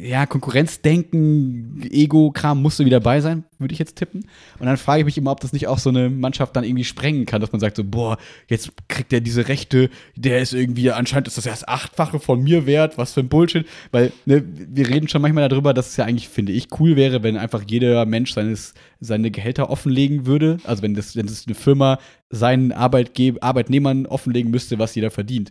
ja, 0.00 0.24
Konkurrenzdenken, 0.24 1.82
Ego-Kram 1.90 2.62
musste 2.62 2.84
wieder 2.84 3.00
dabei 3.00 3.20
sein, 3.20 3.44
würde 3.58 3.72
ich 3.72 3.78
jetzt 3.78 3.96
tippen. 3.96 4.24
Und 4.58 4.66
dann 4.66 4.76
frage 4.76 5.00
ich 5.00 5.04
mich 5.04 5.18
immer, 5.18 5.32
ob 5.32 5.40
das 5.40 5.52
nicht 5.52 5.66
auch 5.66 5.78
so 5.78 5.90
eine 5.90 6.08
Mannschaft 6.10 6.56
dann 6.56 6.64
irgendwie 6.64 6.84
sprengen 6.84 7.26
kann, 7.26 7.40
dass 7.40 7.52
man 7.52 7.60
sagt 7.60 7.76
so, 7.76 7.84
boah, 7.84 8.16
jetzt 8.48 8.70
kriegt 8.88 9.12
er 9.12 9.20
diese 9.20 9.48
Rechte, 9.48 9.90
der 10.16 10.40
ist 10.40 10.54
irgendwie, 10.54 10.90
anscheinend 10.90 11.28
ist 11.28 11.36
das 11.36 11.46
erst 11.46 11.68
achtfache 11.68 12.18
von 12.20 12.42
mir 12.42 12.66
wert, 12.66 12.96
was 12.96 13.12
für 13.12 13.20
ein 13.20 13.28
Bullshit. 13.28 13.66
Weil, 13.90 14.12
ne, 14.26 14.44
wir 14.46 14.88
reden 14.88 15.08
schon 15.08 15.22
manchmal 15.22 15.48
darüber, 15.48 15.74
dass 15.74 15.90
es 15.90 15.96
ja 15.96 16.04
eigentlich, 16.04 16.28
finde 16.28 16.52
ich, 16.52 16.68
cool 16.78 16.96
wäre, 16.96 17.22
wenn 17.22 17.36
einfach 17.36 17.62
jeder 17.66 18.06
Mensch 18.06 18.32
seines, 18.32 18.74
seine 19.00 19.30
Gehälter 19.30 19.70
offenlegen 19.70 20.24
würde. 20.24 20.58
Also 20.64 20.82
wenn 20.82 20.94
das, 20.94 21.16
wenn 21.16 21.26
das 21.26 21.46
eine 21.46 21.56
Firma 21.56 21.98
seinen 22.30 22.72
Arbeitge 22.72 23.34
Arbeitnehmern 23.40 24.06
offenlegen 24.06 24.50
müsste, 24.50 24.78
was 24.78 24.94
jeder 24.94 25.10
verdient. 25.10 25.50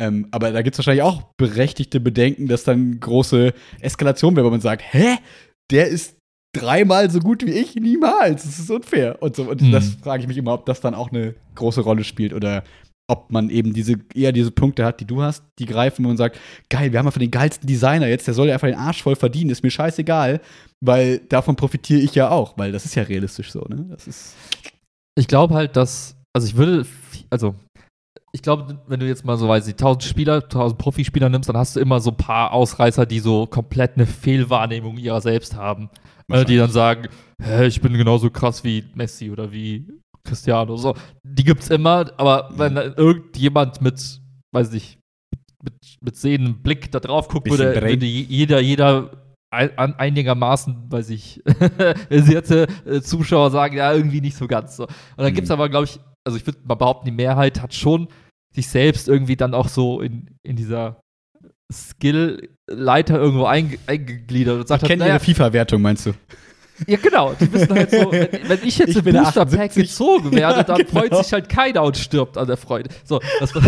Ähm, 0.00 0.26
aber 0.30 0.50
da 0.50 0.62
gibt 0.62 0.74
es 0.74 0.78
wahrscheinlich 0.78 1.02
auch 1.02 1.22
berechtigte 1.36 2.00
Bedenken, 2.00 2.48
dass 2.48 2.64
dann 2.64 2.98
große 2.98 3.52
Eskalation 3.80 4.34
wäre, 4.34 4.46
wenn 4.46 4.52
man 4.52 4.60
sagt, 4.60 4.82
hä? 4.82 5.18
Der 5.70 5.86
ist 5.86 6.16
dreimal 6.56 7.10
so 7.10 7.20
gut 7.20 7.46
wie 7.46 7.52
ich? 7.52 7.76
Niemals. 7.76 8.42
Das 8.44 8.58
ist 8.58 8.70
unfair. 8.70 9.22
Und, 9.22 9.36
so, 9.36 9.44
und 9.44 9.60
mhm. 9.60 9.72
das 9.72 9.90
frage 10.02 10.22
ich 10.22 10.28
mich 10.28 10.38
immer, 10.38 10.54
ob 10.54 10.66
das 10.66 10.80
dann 10.80 10.94
auch 10.94 11.10
eine 11.10 11.34
große 11.54 11.82
Rolle 11.82 12.02
spielt 12.02 12.32
oder 12.32 12.64
ob 13.08 13.30
man 13.32 13.50
eben 13.50 13.72
diese, 13.72 13.96
eher 14.14 14.32
diese 14.32 14.52
Punkte 14.52 14.84
hat, 14.84 15.00
die 15.00 15.04
du 15.04 15.20
hast, 15.20 15.44
die 15.58 15.66
greifen 15.66 16.06
und 16.06 16.16
sagt, 16.16 16.38
geil, 16.68 16.92
wir 16.92 16.98
haben 16.98 17.06
einfach 17.06 17.18
den 17.18 17.30
geilsten 17.30 17.66
Designer 17.66 18.06
jetzt, 18.06 18.26
der 18.26 18.34
soll 18.34 18.48
ja 18.48 18.54
einfach 18.54 18.68
den 18.68 18.78
Arsch 18.78 19.02
voll 19.02 19.16
verdienen, 19.16 19.50
ist 19.50 19.64
mir 19.64 19.70
scheißegal, 19.70 20.40
weil 20.80 21.18
davon 21.28 21.56
profitiere 21.56 22.00
ich 22.00 22.14
ja 22.14 22.30
auch, 22.30 22.56
weil 22.56 22.70
das 22.70 22.84
ist 22.84 22.94
ja 22.94 23.02
realistisch 23.02 23.50
so, 23.50 23.60
ne? 23.68 23.86
Das 23.90 24.06
ist. 24.06 24.36
Ich 25.18 25.26
glaube 25.26 25.54
halt, 25.54 25.76
dass, 25.76 26.14
also 26.32 26.46
ich 26.46 26.56
würde, 26.56 26.86
also 27.30 27.56
ich 28.32 28.42
glaube, 28.42 28.78
wenn 28.86 29.00
du 29.00 29.06
jetzt 29.06 29.24
mal 29.24 29.36
so, 29.36 29.48
weiß 29.48 29.66
ich, 29.66 29.74
1000 29.74 30.04
Spieler, 30.04 30.42
1000 30.42 30.78
Profispieler 30.78 31.28
nimmst, 31.28 31.48
dann 31.48 31.56
hast 31.56 31.76
du 31.76 31.80
immer 31.80 32.00
so 32.00 32.10
ein 32.10 32.16
paar 32.16 32.52
Ausreißer, 32.52 33.06
die 33.06 33.20
so 33.20 33.46
komplett 33.46 33.96
eine 33.96 34.06
Fehlwahrnehmung 34.06 34.98
ihrer 34.98 35.20
selbst 35.20 35.56
haben. 35.56 35.90
Äh, 36.28 36.44
die 36.44 36.56
dann 36.56 36.70
sagen, 36.70 37.08
hä, 37.42 37.66
ich 37.66 37.80
bin 37.80 37.94
genauso 37.94 38.30
krass 38.30 38.62
wie 38.62 38.84
Messi 38.94 39.30
oder 39.30 39.50
wie 39.50 39.86
Cristiano. 40.24 40.76
So, 40.76 40.94
die 41.24 41.44
gibt's 41.44 41.70
immer, 41.70 42.10
aber 42.16 42.50
wenn 42.56 42.74
mhm. 42.74 42.94
irgendjemand 42.96 43.80
mit, 43.80 44.20
weiß 44.52 44.72
ich, 44.74 44.98
mit, 45.62 45.74
mit 46.00 46.16
sehendem 46.16 46.62
Blick 46.62 46.90
da 46.92 47.00
drauf 47.00 47.28
guckt, 47.28 47.50
würde, 47.50 47.74
würde 47.74 48.06
jeder, 48.06 48.60
jeder 48.60 49.10
ein, 49.50 49.94
einigermaßen, 49.98 50.90
weiß 50.90 51.10
ich, 51.10 51.42
versierte 52.08 52.66
äh, 52.86 53.00
Zuschauer 53.00 53.50
sagen, 53.50 53.76
ja, 53.76 53.92
irgendwie 53.92 54.20
nicht 54.20 54.36
so 54.36 54.46
ganz 54.46 54.76
so. 54.76 54.84
Und 54.84 54.92
dann 55.16 55.30
mhm. 55.30 55.34
gibt 55.34 55.46
es 55.46 55.50
aber, 55.50 55.68
glaube 55.68 55.86
ich, 55.86 55.98
also 56.24 56.36
ich 56.36 56.46
würde 56.46 56.58
mal 56.64 56.74
behaupten, 56.74 57.06
die 57.06 57.12
Mehrheit 57.12 57.60
hat 57.60 57.74
schon 57.74 58.08
sich 58.54 58.68
selbst 58.68 59.08
irgendwie 59.08 59.36
dann 59.36 59.54
auch 59.54 59.68
so 59.68 60.00
in, 60.00 60.30
in 60.42 60.56
dieser 60.56 61.00
Skill-Leiter 61.72 63.18
irgendwo 63.18 63.44
einge 63.44 63.78
eingegliedert 63.86 64.60
und 64.60 64.68
sagt, 64.68 64.82
ich 64.82 64.88
kenne 64.88 65.04
halt, 65.04 65.12
ihre 65.12 65.20
FIFA-Wertung, 65.20 65.82
meinst 65.82 66.06
du? 66.06 66.12
Ja, 66.86 66.96
genau. 66.96 67.34
Die 67.38 67.52
wissen 67.52 67.74
halt 67.74 67.90
so, 67.90 67.98
wenn, 68.12 68.28
wenn 68.48 68.58
ich 68.64 68.78
jetzt 68.78 68.90
ich 68.90 69.06
im 69.06 69.14
Booster 69.14 69.46
Pack 69.46 69.74
gezogen 69.74 70.32
werde, 70.32 70.64
dann 70.64 70.78
genau. 70.86 70.90
freut 70.90 71.16
sich 71.16 71.32
halt 71.32 71.48
keiner 71.48 71.82
und 71.82 71.96
stirbt 71.96 72.36
an 72.38 72.46
der 72.46 72.56
Freude. 72.56 72.90
So, 73.04 73.20
das 73.38 73.50
so. 73.50 73.60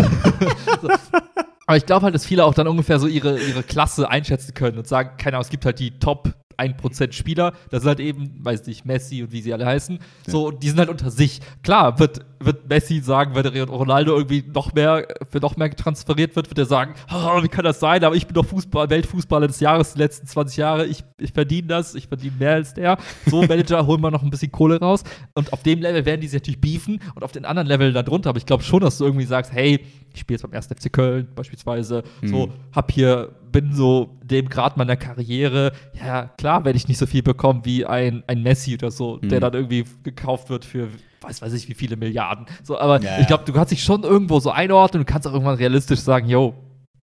Aber 1.65 1.77
ich 1.77 1.85
glaube 1.85 2.03
halt, 2.03 2.15
dass 2.15 2.25
viele 2.25 2.43
auch 2.45 2.53
dann 2.53 2.67
ungefähr 2.67 2.99
so 2.99 3.07
ihre, 3.07 3.39
ihre 3.39 3.63
Klasse 3.63 4.09
einschätzen 4.09 4.53
können 4.53 4.77
und 4.77 4.87
sagen, 4.87 5.17
keine 5.17 5.37
Ahnung, 5.37 5.45
es 5.45 5.49
gibt 5.49 5.65
halt 5.65 5.79
die 5.79 5.97
Top 5.99 6.33
1% 6.57 7.11
Spieler, 7.11 7.53
das 7.69 7.83
sind 7.83 7.89
halt 7.89 7.99
eben, 7.99 8.43
weiß 8.43 8.65
nicht, 8.67 8.85
Messi 8.85 9.23
und 9.23 9.31
wie 9.31 9.41
sie 9.41 9.53
alle 9.53 9.65
heißen, 9.65 9.97
ja. 9.97 10.31
so, 10.31 10.51
die 10.51 10.69
sind 10.69 10.79
halt 10.79 10.89
unter 10.89 11.11
sich. 11.11 11.39
Klar, 11.61 11.99
wird, 11.99 12.25
wird 12.39 12.67
Messi 12.69 12.99
sagen, 12.99 13.35
wenn 13.35 13.45
Ronaldo 13.63 14.15
irgendwie 14.15 14.43
noch 14.53 14.73
mehr, 14.73 15.07
für 15.29 15.39
noch 15.39 15.57
mehr 15.57 15.71
transferiert 15.71 16.35
wird, 16.35 16.49
wird 16.49 16.59
er 16.59 16.65
sagen, 16.65 16.93
oh, 17.13 17.41
wie 17.43 17.47
kann 17.47 17.65
das 17.65 17.79
sein, 17.79 18.03
aber 18.03 18.15
ich 18.15 18.27
bin 18.27 18.35
doch 18.35 18.45
Fußball, 18.45 18.89
Weltfußballer 18.89 19.47
des 19.47 19.59
Jahres, 19.59 19.93
die 19.93 19.99
letzten 19.99 20.27
20 20.27 20.57
Jahre, 20.57 20.85
ich, 20.85 21.03
ich 21.19 21.31
verdiene 21.31 21.67
das, 21.67 21.95
ich 21.95 22.07
verdiene 22.07 22.35
mehr 22.37 22.53
als 22.53 22.73
der. 22.73 22.97
So, 23.25 23.41
Manager, 23.47 23.85
holen 23.85 24.01
wir 24.01 24.11
noch 24.11 24.23
ein 24.23 24.29
bisschen 24.29 24.51
Kohle 24.51 24.79
raus. 24.79 25.03
Und 25.33 25.53
auf 25.53 25.63
dem 25.63 25.81
Level 25.81 26.05
werden 26.05 26.21
die 26.21 26.27
sich 26.27 26.39
natürlich 26.39 26.61
beefen 26.61 26.99
und 27.15 27.23
auf 27.23 27.31
den 27.31 27.45
anderen 27.45 27.67
Leveln 27.67 27.93
darunter, 27.93 28.29
aber 28.29 28.37
ich 28.37 28.45
glaube 28.45 28.63
schon, 28.63 28.81
dass 28.81 28.97
du 28.97 29.05
irgendwie 29.05 29.25
sagst, 29.25 29.51
hey, 29.51 29.85
ich 30.13 30.19
spiele 30.19 30.35
jetzt 30.35 30.43
beim 30.43 30.53
1. 30.53 30.67
FC 30.67 30.91
Köln 30.91 31.27
beispielsweise, 31.35 32.03
mhm. 32.21 32.27
so, 32.27 32.49
hab 32.71 32.91
hier, 32.91 33.33
bin 33.53 33.73
so 33.73 34.17
dem 34.21 34.49
Grad 34.49 34.75
meiner 34.75 34.97
Karriere, 34.97 35.71
ja, 35.93 36.25
klar 36.37 36.65
werde 36.65 36.75
ich 36.75 36.89
nicht 36.89 36.97
so 36.97 37.05
viel 37.05 37.23
bekommen 37.23 37.61
wie 37.63 37.85
ein, 37.85 38.23
ein 38.27 38.43
Messi 38.43 38.73
oder 38.73 38.91
so, 38.91 39.19
mhm. 39.21 39.29
der 39.29 39.39
dann 39.39 39.53
irgendwie 39.53 39.85
gekauft 40.03 40.49
wird 40.49 40.65
für 40.65 40.89
weiß 41.21 41.41
weiß 41.41 41.53
ich 41.53 41.69
wie 41.69 41.73
viele 41.73 41.95
Milliarden. 41.95 42.45
So, 42.63 42.77
aber 42.77 43.01
ja, 43.01 43.19
ich 43.19 43.27
glaube, 43.27 43.45
du 43.45 43.53
kannst 43.53 43.71
dich 43.71 43.81
schon 43.81 44.03
irgendwo 44.03 44.41
so 44.41 44.51
einordnen 44.51 45.03
und 45.03 45.05
kannst 45.05 45.25
auch 45.25 45.31
irgendwann 45.31 45.55
realistisch 45.55 46.01
sagen, 46.01 46.27
yo, 46.27 46.53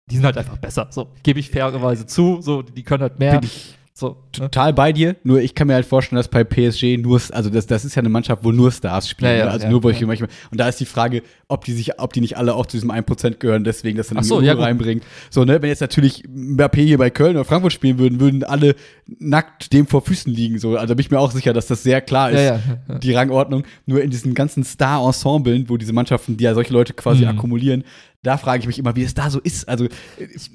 die 0.09 0.15
sind 0.15 0.25
halt 0.25 0.37
einfach 0.37 0.57
besser. 0.57 0.87
So, 0.89 1.09
gebe 1.21 1.39
ich 1.39 1.51
fairerweise 1.51 2.07
zu, 2.07 2.41
so, 2.41 2.63
die 2.63 2.83
können 2.83 3.03
halt 3.03 3.19
mehr. 3.19 3.33
Finde 3.33 3.47
ich, 3.47 3.76
so, 3.99 4.09
ne? 4.09 4.15
Total 4.31 4.73
bei 4.73 4.93
dir, 4.93 5.15
nur 5.23 5.41
ich 5.41 5.55
kann 5.55 5.65
mir 5.65 5.73
halt 5.73 5.87
vorstellen, 5.87 6.17
dass 6.17 6.27
bei 6.27 6.43
PSG 6.43 6.97
nur, 7.01 7.19
also 7.31 7.49
das, 7.49 7.65
das 7.65 7.83
ist 7.83 7.95
ja 7.95 8.01
eine 8.01 8.09
Mannschaft, 8.09 8.43
wo 8.43 8.51
nur 8.51 8.71
Stars 8.71 9.09
spielen, 9.09 9.31
ja, 9.31 9.37
ja, 9.37 9.45
ne? 9.45 9.51
also 9.51 9.65
ja, 9.65 9.71
nur 9.71 9.81
solche 9.81 10.05
manchmal. 10.05 10.29
Und 10.51 10.59
da 10.59 10.69
ist 10.69 10.79
die 10.79 10.85
Frage, 10.85 11.23
ob 11.47 11.65
die 11.65 11.73
sich, 11.73 11.99
ob 11.99 12.13
die 12.13 12.21
nicht 12.21 12.37
alle 12.37 12.53
auch 12.53 12.67
zu 12.67 12.77
diesem 12.77 12.91
1% 12.91 13.37
gehören, 13.37 13.63
deswegen 13.63 13.97
das 13.97 14.09
dann 14.09 14.23
so, 14.23 14.39
ja, 14.39 14.53
reinbringen. 14.53 15.03
So, 15.31 15.45
ne, 15.45 15.63
wenn 15.63 15.69
jetzt 15.69 15.81
natürlich 15.81 16.25
Mbappé 16.27 16.83
hier 16.83 16.99
bei 16.99 17.09
Köln 17.09 17.37
oder 17.37 17.43
Frankfurt 17.43 17.73
spielen 17.73 17.97
würden, 17.97 18.19
würden 18.19 18.43
alle 18.43 18.75
nackt 19.07 19.73
dem 19.73 19.87
vor 19.87 20.03
Füßen 20.03 20.31
liegen. 20.31 20.59
So, 20.59 20.77
also 20.77 20.93
bin 20.93 21.03
ich 21.03 21.09
mir 21.09 21.19
auch 21.19 21.31
sicher, 21.31 21.53
dass 21.53 21.65
das 21.65 21.81
sehr 21.81 22.01
klar 22.01 22.29
ist, 22.29 22.53
die 23.01 23.13
Rangordnung. 23.13 23.63
Nur 23.87 24.03
in 24.03 24.11
diesen 24.11 24.35
ganzen 24.35 24.63
Star-Ensemblen, 24.63 25.69
wo 25.69 25.77
diese 25.77 25.93
Mannschaften, 25.93 26.37
die 26.37 26.43
ja 26.43 26.53
solche 26.53 26.71
Leute 26.71 26.93
quasi 26.93 27.23
mhm. 27.23 27.29
akkumulieren, 27.29 27.83
da 28.21 28.37
frage 28.37 28.59
ich 28.59 28.67
mich 28.67 28.77
immer, 28.77 28.95
wie 28.95 29.01
es 29.01 29.15
da 29.15 29.31
so 29.31 29.39
ist. 29.39 29.67
Also 29.67 29.87
ich, 30.19 30.51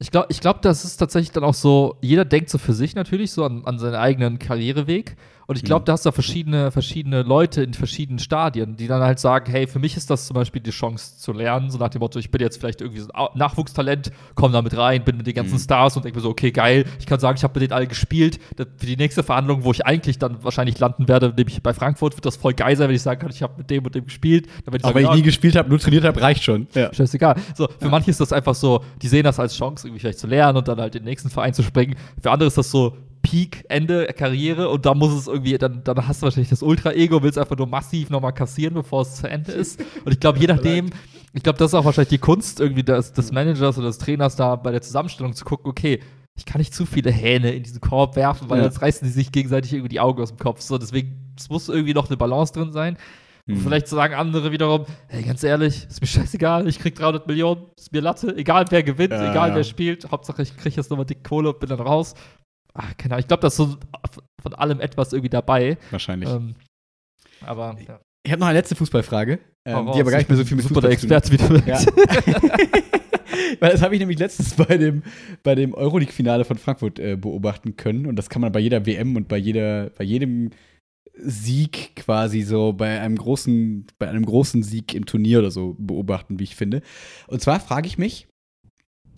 ich 0.00 0.10
glaube, 0.10 0.28
ich 0.30 0.40
glaub, 0.40 0.62
das 0.62 0.84
ist 0.84 0.96
tatsächlich 0.96 1.30
dann 1.30 1.44
auch 1.44 1.54
so, 1.54 1.96
jeder 2.00 2.24
denkt 2.24 2.48
so 2.48 2.56
für 2.56 2.72
sich 2.72 2.94
natürlich 2.94 3.32
so 3.32 3.44
an, 3.44 3.66
an 3.66 3.78
seinen 3.78 3.96
eigenen 3.96 4.38
Karriereweg. 4.38 5.14
Und 5.50 5.56
ich 5.56 5.64
glaube, 5.64 5.82
mhm. 5.82 5.86
da 5.86 5.92
hast 5.94 6.06
du 6.06 6.12
verschiedene, 6.12 6.70
verschiedene 6.70 7.22
Leute 7.22 7.64
in 7.64 7.74
verschiedenen 7.74 8.20
Stadien, 8.20 8.76
die 8.76 8.86
dann 8.86 9.02
halt 9.02 9.18
sagen, 9.18 9.50
hey, 9.50 9.66
für 9.66 9.80
mich 9.80 9.96
ist 9.96 10.08
das 10.08 10.28
zum 10.28 10.34
Beispiel 10.34 10.62
die 10.62 10.70
Chance 10.70 11.16
zu 11.18 11.32
lernen, 11.32 11.72
so 11.72 11.78
nach 11.78 11.88
dem 11.88 11.98
Motto, 11.98 12.20
ich 12.20 12.30
bin 12.30 12.40
jetzt 12.40 12.60
vielleicht 12.60 12.80
irgendwie 12.80 13.00
so 13.00 13.08
ein 13.12 13.26
Nachwuchstalent, 13.34 14.12
komm 14.36 14.52
da 14.52 14.62
mit 14.62 14.76
rein, 14.76 15.02
bin 15.02 15.16
mit 15.16 15.26
den 15.26 15.34
ganzen 15.34 15.54
mhm. 15.54 15.58
Stars 15.58 15.96
und 15.96 16.04
denke 16.04 16.18
mir 16.18 16.22
so, 16.22 16.30
okay, 16.30 16.52
geil, 16.52 16.84
ich 17.00 17.06
kann 17.06 17.18
sagen, 17.18 17.36
ich 17.36 17.42
habe 17.42 17.58
mit 17.58 17.68
denen 17.68 17.72
alle 17.72 17.88
gespielt. 17.88 18.38
Für 18.56 18.86
die 18.86 18.96
nächste 18.96 19.24
Verhandlung, 19.24 19.64
wo 19.64 19.72
ich 19.72 19.84
eigentlich 19.84 20.20
dann 20.20 20.44
wahrscheinlich 20.44 20.78
landen 20.78 21.08
werde, 21.08 21.34
nämlich 21.36 21.60
bei 21.64 21.74
Frankfurt, 21.74 22.14
wird 22.14 22.26
das 22.26 22.36
voll 22.36 22.54
geil 22.54 22.76
sein, 22.76 22.86
wenn 22.86 22.94
ich 22.94 23.02
sagen 23.02 23.20
kann, 23.20 23.30
ich 23.30 23.42
habe 23.42 23.54
mit 23.58 23.68
dem 23.70 23.84
und 23.84 23.92
dem 23.92 24.04
gespielt. 24.04 24.46
Aber 24.66 24.94
wenn 24.94 25.04
ich 25.04 25.10
nie 25.10 25.22
gespielt 25.22 25.56
habe, 25.56 25.68
nur 25.68 25.80
trainiert 25.80 26.04
habe, 26.04 26.22
reicht 26.22 26.44
schon. 26.44 26.68
Ja. 26.76 26.94
Scheißegal. 26.94 27.34
So, 27.56 27.66
für 27.66 27.86
ja. 27.86 27.90
manche 27.90 28.12
ist 28.12 28.20
das 28.20 28.32
einfach 28.32 28.54
so, 28.54 28.84
die 29.02 29.08
sehen 29.08 29.24
das 29.24 29.40
als 29.40 29.56
Chance, 29.56 29.88
irgendwie 29.88 29.98
vielleicht 29.98 30.20
zu 30.20 30.28
lernen 30.28 30.58
und 30.58 30.68
dann 30.68 30.80
halt 30.80 30.94
den 30.94 31.02
nächsten 31.02 31.28
Verein 31.28 31.54
zu 31.54 31.64
springen. 31.64 31.96
Für 32.22 32.30
andere 32.30 32.46
ist 32.46 32.56
das 32.56 32.70
so, 32.70 32.96
Peak, 33.30 33.64
Ende 33.68 34.06
Karriere 34.08 34.68
und 34.70 34.84
da 34.84 34.92
muss 34.92 35.12
es 35.12 35.28
irgendwie, 35.28 35.56
dann, 35.56 35.84
dann 35.84 36.08
hast 36.08 36.20
du 36.20 36.24
wahrscheinlich 36.24 36.50
das 36.50 36.62
Ultra-Ego, 36.62 37.22
willst 37.22 37.38
einfach 37.38 37.56
nur 37.56 37.68
massiv 37.68 38.10
nochmal 38.10 38.32
kassieren, 38.32 38.74
bevor 38.74 39.02
es 39.02 39.16
zu 39.16 39.30
Ende 39.30 39.52
ist. 39.52 39.80
Und 40.04 40.12
ich 40.12 40.18
glaube, 40.18 40.40
je 40.40 40.46
nachdem, 40.48 40.90
ich 41.32 41.44
glaube, 41.44 41.56
das 41.56 41.70
ist 41.70 41.74
auch 41.74 41.84
wahrscheinlich 41.84 42.08
die 42.08 42.18
Kunst 42.18 42.58
irgendwie 42.58 42.82
des, 42.82 43.12
des 43.12 43.30
Managers 43.30 43.78
oder 43.78 43.86
des 43.86 43.98
Trainers 43.98 44.34
da 44.34 44.56
bei 44.56 44.72
der 44.72 44.82
Zusammenstellung 44.82 45.32
zu 45.34 45.44
gucken, 45.44 45.70
okay, 45.70 46.00
ich 46.36 46.44
kann 46.44 46.58
nicht 46.58 46.74
zu 46.74 46.86
viele 46.86 47.12
Hähne 47.12 47.52
in 47.52 47.62
diesen 47.62 47.80
Korb 47.80 48.16
werfen, 48.16 48.50
weil 48.50 48.58
ja. 48.58 48.64
sonst 48.64 48.82
reißen 48.82 49.06
die 49.06 49.12
sich 49.12 49.30
gegenseitig 49.30 49.74
irgendwie 49.74 49.90
die 49.90 50.00
Augen 50.00 50.20
aus 50.20 50.30
dem 50.30 50.38
Kopf. 50.38 50.60
So, 50.60 50.76
deswegen, 50.76 51.32
es 51.38 51.48
muss 51.48 51.68
irgendwie 51.68 51.94
noch 51.94 52.08
eine 52.08 52.16
Balance 52.16 52.52
drin 52.52 52.72
sein. 52.72 52.96
Hm. 53.46 53.58
vielleicht 53.58 53.86
sagen 53.86 54.14
andere 54.14 54.50
wiederum, 54.50 54.86
hey, 55.06 55.22
ganz 55.22 55.44
ehrlich, 55.44 55.86
ist 55.88 56.00
mir 56.00 56.06
scheißegal, 56.08 56.66
ich 56.66 56.78
krieg 56.78 56.96
300 56.96 57.26
Millionen, 57.28 57.66
ist 57.76 57.92
mir 57.92 58.00
Latte, 58.00 58.36
egal 58.36 58.64
wer 58.70 58.82
gewinnt, 58.82 59.12
ja, 59.12 59.30
egal 59.30 59.50
ja. 59.50 59.54
wer 59.54 59.64
spielt, 59.64 60.10
Hauptsache 60.10 60.42
ich 60.42 60.56
krieg 60.56 60.76
jetzt 60.76 60.90
nochmal 60.90 61.06
dicke 61.06 61.22
Kohle 61.22 61.50
und 61.50 61.60
bin 61.60 61.68
dann 61.68 61.80
raus 61.80 62.14
ach, 62.74 62.96
keine 62.96 63.14
Ahnung, 63.14 63.20
ich 63.20 63.28
glaube, 63.28 63.40
da 63.40 63.48
ist 63.48 63.56
so 63.56 63.76
von 64.42 64.54
allem 64.54 64.80
etwas 64.80 65.12
irgendwie 65.12 65.30
dabei. 65.30 65.78
Wahrscheinlich. 65.90 66.28
Ähm, 66.28 66.54
aber, 67.42 67.76
ja. 67.86 68.00
Ich 68.22 68.32
habe 68.32 68.40
noch 68.40 68.48
eine 68.48 68.58
letzte 68.58 68.76
Fußballfrage, 68.76 69.38
ähm, 69.64 69.90
die 69.94 70.00
aber 70.00 70.10
gar 70.10 70.18
nicht 70.18 70.28
mehr 70.28 70.36
so 70.36 70.44
viel 70.44 70.56
mit 70.56 70.66
Fußball 70.66 70.96
zu 70.96 71.06
tun 71.06 71.16
hat. 71.16 71.30
Experte, 71.30 71.32
wie 71.32 71.36
du 71.36 71.70
ja. 71.70 71.80
Weil 73.60 73.72
das 73.72 73.82
habe 73.82 73.94
ich 73.94 74.00
nämlich 74.00 74.18
letztens 74.18 74.54
bei 74.54 74.76
dem, 74.76 75.02
bei 75.42 75.54
dem 75.54 75.74
Euroleague-Finale 75.74 76.44
von 76.44 76.58
Frankfurt 76.58 76.98
äh, 76.98 77.16
beobachten 77.16 77.76
können. 77.76 78.06
Und 78.06 78.16
das 78.16 78.28
kann 78.28 78.42
man 78.42 78.52
bei 78.52 78.60
jeder 78.60 78.86
WM 78.86 79.16
und 79.16 79.28
bei 79.28 79.36
jeder, 79.36 79.90
bei 79.90 80.04
jedem 80.04 80.50
Sieg 81.14 81.96
quasi 81.96 82.42
so 82.42 82.72
bei 82.72 83.00
einem 83.00 83.16
großen, 83.16 83.86
bei 83.98 84.08
einem 84.08 84.24
großen 84.24 84.62
Sieg 84.62 84.94
im 84.94 85.06
Turnier 85.06 85.40
oder 85.40 85.50
so 85.50 85.76
beobachten, 85.78 86.38
wie 86.38 86.44
ich 86.44 86.56
finde. 86.56 86.82
Und 87.26 87.40
zwar 87.40 87.60
frage 87.60 87.86
ich 87.86 87.98
mich, 87.98 88.28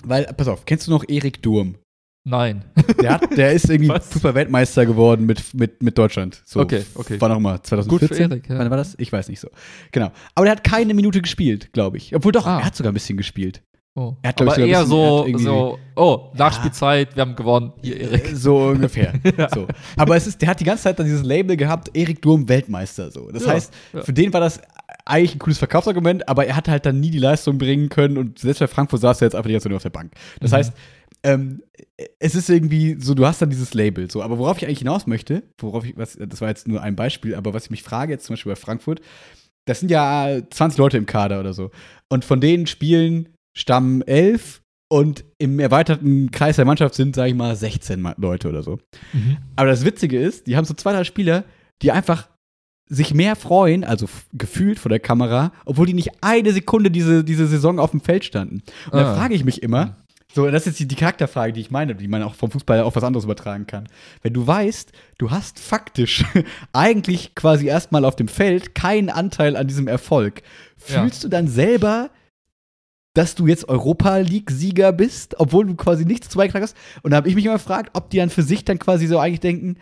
weil, 0.05 0.25
pass 0.25 0.49
auf, 0.49 0.65
kennst 0.65 0.87
du 0.87 0.91
noch 0.91 1.09
Erik 1.09 1.43
Durm? 1.43 1.77
Nein. 2.25 2.65
Der, 3.01 3.15
hat, 3.15 3.37
der 3.37 3.53
ist 3.53 3.69
irgendwie 3.69 3.91
Fußball-Weltmeister 4.01 4.87
geworden 4.87 5.27
mit, 5.27 5.55
mit, 5.55 5.83
mit 5.83 5.99
Deutschland. 5.99 6.41
So, 6.45 6.61
okay, 6.61 6.85
okay. 6.95 7.21
War 7.21 7.29
nochmal 7.29 7.61
2014. 7.63 8.09
Gut 8.09 8.17
für 8.17 8.23
Erik, 8.23 8.49
ja. 8.49 8.59
Wann 8.59 8.71
war 8.71 8.77
das? 8.77 8.95
Ich 8.99 9.13
weiß 9.13 9.29
nicht 9.29 9.41
so. 9.41 9.49
Genau. 9.91 10.11
Aber 10.35 10.47
der 10.47 10.53
hat 10.53 10.65
keine 10.65 10.95
Minute 10.95 11.21
gespielt, 11.21 11.73
glaube 11.73 11.97
ich. 11.97 12.15
Obwohl 12.15 12.33
doch, 12.33 12.47
ah. 12.47 12.61
er 12.61 12.67
hat 12.67 12.77
sogar 12.77 12.93
ein 12.93 12.95
bisschen 12.95 13.17
gespielt. 13.17 13.63
Oh. 13.95 14.17
Er 14.23 14.29
hat, 14.31 14.41
Aber 14.41 14.57
ich, 14.57 14.67
eher 14.67 14.81
bisschen, 14.81 14.89
so, 14.89 15.27
so, 15.37 15.79
oh, 15.97 16.31
Nachspielzeit, 16.35 17.11
ja. 17.11 17.17
wir 17.17 17.21
haben 17.23 17.37
gewonnen. 17.37 17.73
Hier, 17.83 18.01
Erik. 18.01 18.31
So 18.35 18.69
ungefähr. 18.69 19.13
ja. 19.37 19.51
so. 19.53 19.67
Aber 19.97 20.17
es 20.17 20.27
ist, 20.27 20.41
der 20.41 20.49
hat 20.49 20.61
die 20.61 20.65
ganze 20.65 20.85
Zeit 20.85 20.99
dann 20.99 21.05
dieses 21.05 21.23
Label 21.23 21.57
gehabt, 21.59 21.91
Erik 21.95 22.23
Durm 22.23 22.49
Weltmeister. 22.49 23.11
So. 23.11 23.31
Das 23.31 23.45
ja, 23.45 23.51
heißt, 23.51 23.75
für 24.03 24.13
den 24.15 24.33
war 24.33 24.41
das 24.41 24.61
eigentlich 25.05 25.35
ein 25.35 25.39
cooles 25.41 25.59
Verkaufsargument, 25.59 26.27
aber 26.27 26.47
er 26.47 26.57
hat 26.57 26.69
halt 26.69 26.87
dann 26.87 27.01
nie 27.01 27.11
die 27.11 27.19
Leistung 27.19 27.59
bringen 27.59 27.91
können 27.91 28.17
und 28.17 28.39
selbst 28.39 28.61
bei 28.61 28.67
Frankfurt 28.67 29.01
saß 29.01 29.21
er 29.21 29.27
jetzt 29.27 29.35
einfach 29.35 29.49
die 29.49 29.53
ganze 29.53 29.65
Zeit 29.65 29.71
nur 29.71 29.77
auf 29.77 29.83
der 29.83 29.91
Bank. 29.91 30.13
Das 30.41 30.53
mhm. 30.53 30.57
heißt, 30.57 30.73
ähm, 31.23 31.63
es 32.19 32.35
ist 32.35 32.51
irgendwie 32.51 32.97
so, 32.99 33.15
du 33.15 33.27
hast 33.27 33.43
dann 33.43 33.51
dieses 33.51 33.75
Label, 33.75 34.11
so, 34.11 34.23
aber 34.23 34.39
worauf 34.39 34.59
ich 34.59 34.67
eigentlich 34.67 34.81
hinaus 34.81 35.07
möchte, 35.07 35.43
worauf 35.59 35.85
ich, 35.85 35.97
was, 35.97 36.19
das 36.21 36.41
war 36.41 36.49
jetzt 36.49 36.69
nur 36.69 36.83
ein 36.83 36.97
Beispiel, 36.97 37.35
aber 37.35 37.55
was 37.55 37.67
ich 37.67 37.71
mich 37.71 37.83
frage 37.83 38.13
jetzt 38.13 38.27
zum 38.27 38.35
Beispiel 38.35 38.53
bei 38.53 38.57
Frankfurt, 38.57 39.01
das 39.67 39.81
sind 39.81 39.91
ja 39.91 40.41
20 40.51 40.79
Leute 40.79 40.97
im 40.97 41.07
Kader 41.07 41.41
oder 41.41 41.53
so. 41.53 41.71
Und 42.09 42.25
von 42.25 42.41
denen 42.41 42.67
spielen 42.67 43.29
Stamm 43.57 44.03
11 44.03 44.63
und 44.89 45.25
im 45.39 45.59
erweiterten 45.59 46.31
Kreis 46.31 46.57
der 46.57 46.65
Mannschaft 46.65 46.95
sind, 46.95 47.15
sag 47.15 47.29
ich 47.29 47.35
mal, 47.35 47.55
16 47.55 48.15
Leute 48.19 48.49
oder 48.49 48.63
so. 48.63 48.79
Mhm. 49.13 49.39
Aber 49.57 49.69
das 49.71 49.85
Witzige 49.85 50.19
ist, 50.19 50.47
die 50.47 50.57
haben 50.57 50.65
so 50.65 50.75
zwei, 50.75 50.93
drei 50.93 51.05
Spieler, 51.05 51.45
die 51.81 51.93
einfach 51.93 52.29
sich 52.89 53.15
mehr 53.15 53.37
freuen, 53.37 53.85
also 53.85 54.07
gefühlt 54.35 54.79
vor 54.79 54.91
der 54.91 55.01
Kamera, 55.01 55.53
obwohl 55.65 55.87
die 55.87 55.95
nicht 55.95 56.11
eine 56.21 56.53
Sekunde 56.53 56.91
diese, 56.91 57.25
diese 57.25 57.47
Saison 57.47 57.79
auf 57.79 57.93
dem 57.93 58.01
Feld 58.01 58.25
standen. 58.25 58.63
Und 58.87 58.99
ah. 58.99 59.03
da 59.05 59.15
frage 59.15 59.35
ich 59.35 59.45
mich 59.45 59.63
immer, 59.63 60.02
so, 60.35 60.51
das 60.51 60.67
ist 60.67 60.81
jetzt 60.81 60.91
die, 60.91 60.97
Charakterfrage, 60.97 61.53
die 61.53 61.61
ich 61.61 61.71
meine, 61.71 61.95
die 61.95 62.09
man 62.09 62.23
auch 62.23 62.35
vom 62.35 62.51
Fußball 62.51 62.81
auf 62.81 62.97
was 62.97 63.05
anderes 63.05 63.25
übertragen 63.25 63.67
kann. 63.67 63.89
Wenn 64.23 64.33
du 64.33 64.47
weißt, 64.47 64.93
du 65.19 65.31
hast 65.31 65.59
faktisch 65.59 66.25
eigentlich 66.73 67.35
quasi 67.35 67.67
erstmal 67.67 68.05
auf 68.05 68.17
dem 68.17 68.29
Feld 68.29 68.75
keinen 68.75 69.11
Anteil 69.11 69.57
an 69.57 69.67
diesem 69.67 69.89
Erfolg, 69.89 70.43
fühlst 70.79 71.23
ja. 71.23 71.29
du 71.29 71.29
dann 71.29 71.49
selber, 71.49 72.11
dass 73.15 73.35
du 73.35 73.47
jetzt 73.47 73.69
Europa 73.69 74.17
League-Sieger 74.17 74.93
bist, 74.93 75.39
obwohl 75.39 75.67
du 75.67 75.75
quasi 75.75 76.07
nichts 76.07 76.31
zu 76.31 76.39
beigetragen 76.39 76.65
hast? 76.65 76.77
Und 77.03 77.11
da 77.11 77.19
habe 77.19 77.29
ich 77.29 77.35
mich 77.35 77.45
immer 77.45 77.55
gefragt, 77.55 77.91
ob 77.93 78.09
die 78.09 78.17
dann 78.17 78.31
für 78.31 78.43
sich 78.43 78.65
dann 78.65 78.79
quasi 78.79 79.07
so 79.07 79.19
eigentlich 79.19 79.41
denken, 79.41 79.77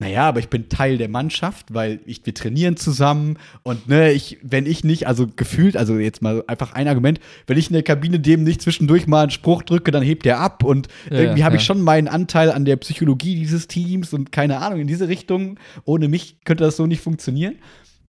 naja, 0.00 0.28
aber 0.28 0.40
ich 0.40 0.48
bin 0.48 0.68
Teil 0.68 0.98
der 0.98 1.08
Mannschaft, 1.08 1.72
weil 1.72 2.00
ich, 2.04 2.26
wir 2.26 2.34
trainieren 2.34 2.76
zusammen 2.76 3.38
und 3.62 3.88
ne, 3.88 4.10
ich, 4.10 4.38
wenn 4.42 4.66
ich 4.66 4.82
nicht, 4.82 5.06
also 5.06 5.28
gefühlt, 5.28 5.76
also 5.76 5.98
jetzt 5.98 6.20
mal 6.20 6.42
einfach 6.48 6.72
ein 6.72 6.88
Argument, 6.88 7.20
wenn 7.46 7.56
ich 7.56 7.68
in 7.68 7.74
der 7.74 7.84
Kabine 7.84 8.18
dem 8.18 8.42
nicht 8.42 8.60
zwischendurch 8.60 9.06
mal 9.06 9.22
einen 9.22 9.30
Spruch 9.30 9.62
drücke, 9.62 9.92
dann 9.92 10.02
hebt 10.02 10.24
der 10.24 10.40
ab 10.40 10.64
und 10.64 10.88
ja, 11.10 11.18
irgendwie 11.18 11.44
habe 11.44 11.54
ja. 11.54 11.60
ich 11.60 11.64
schon 11.64 11.80
meinen 11.80 12.08
Anteil 12.08 12.50
an 12.50 12.64
der 12.64 12.76
Psychologie 12.76 13.36
dieses 13.36 13.68
Teams 13.68 14.12
und 14.12 14.32
keine 14.32 14.58
Ahnung, 14.58 14.80
in 14.80 14.88
diese 14.88 15.06
Richtung, 15.06 15.60
ohne 15.84 16.08
mich 16.08 16.38
könnte 16.44 16.64
das 16.64 16.76
so 16.76 16.86
nicht 16.86 17.00
funktionieren. 17.00 17.54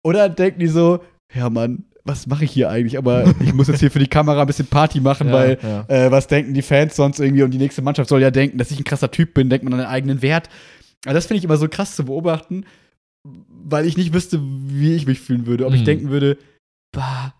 Oder 0.04 0.28
denken 0.28 0.60
die 0.60 0.68
so, 0.68 1.00
ja 1.34 1.50
Mann, 1.50 1.84
was 2.04 2.28
mache 2.28 2.44
ich 2.44 2.52
hier 2.52 2.70
eigentlich? 2.70 2.96
Aber 2.96 3.24
ich 3.40 3.54
muss 3.54 3.66
jetzt 3.66 3.80
hier 3.80 3.90
für 3.90 3.98
die 3.98 4.06
Kamera 4.06 4.40
ein 4.40 4.46
bisschen 4.46 4.66
Party 4.66 5.00
machen, 5.00 5.28
ja, 5.28 5.32
weil 5.32 5.58
ja. 5.60 5.84
Äh, 5.88 6.10
was 6.12 6.28
denken 6.28 6.54
die 6.54 6.62
Fans 6.62 6.94
sonst 6.94 7.18
irgendwie 7.18 7.42
und 7.42 7.50
die 7.50 7.58
nächste 7.58 7.82
Mannschaft 7.82 8.08
soll 8.08 8.22
ja 8.22 8.30
denken, 8.30 8.58
dass 8.58 8.70
ich 8.70 8.78
ein 8.78 8.84
krasser 8.84 9.10
Typ 9.10 9.34
bin, 9.34 9.50
denkt 9.50 9.64
man 9.64 9.72
an 9.72 9.80
den 9.80 9.88
eigenen 9.88 10.22
Wert. 10.22 10.48
Aber 11.04 11.14
das 11.14 11.26
finde 11.26 11.38
ich 11.38 11.44
immer 11.44 11.56
so 11.56 11.68
krass 11.68 11.96
zu 11.96 12.04
beobachten, 12.04 12.64
weil 13.24 13.86
ich 13.86 13.96
nicht 13.96 14.12
wüsste, 14.12 14.40
wie 14.42 14.94
ich 14.94 15.06
mich 15.06 15.20
fühlen 15.20 15.46
würde. 15.46 15.66
Ob 15.66 15.72
mhm. 15.72 15.78
ich 15.78 15.84
denken 15.84 16.10
würde, 16.10 16.38
bah, 16.94 17.34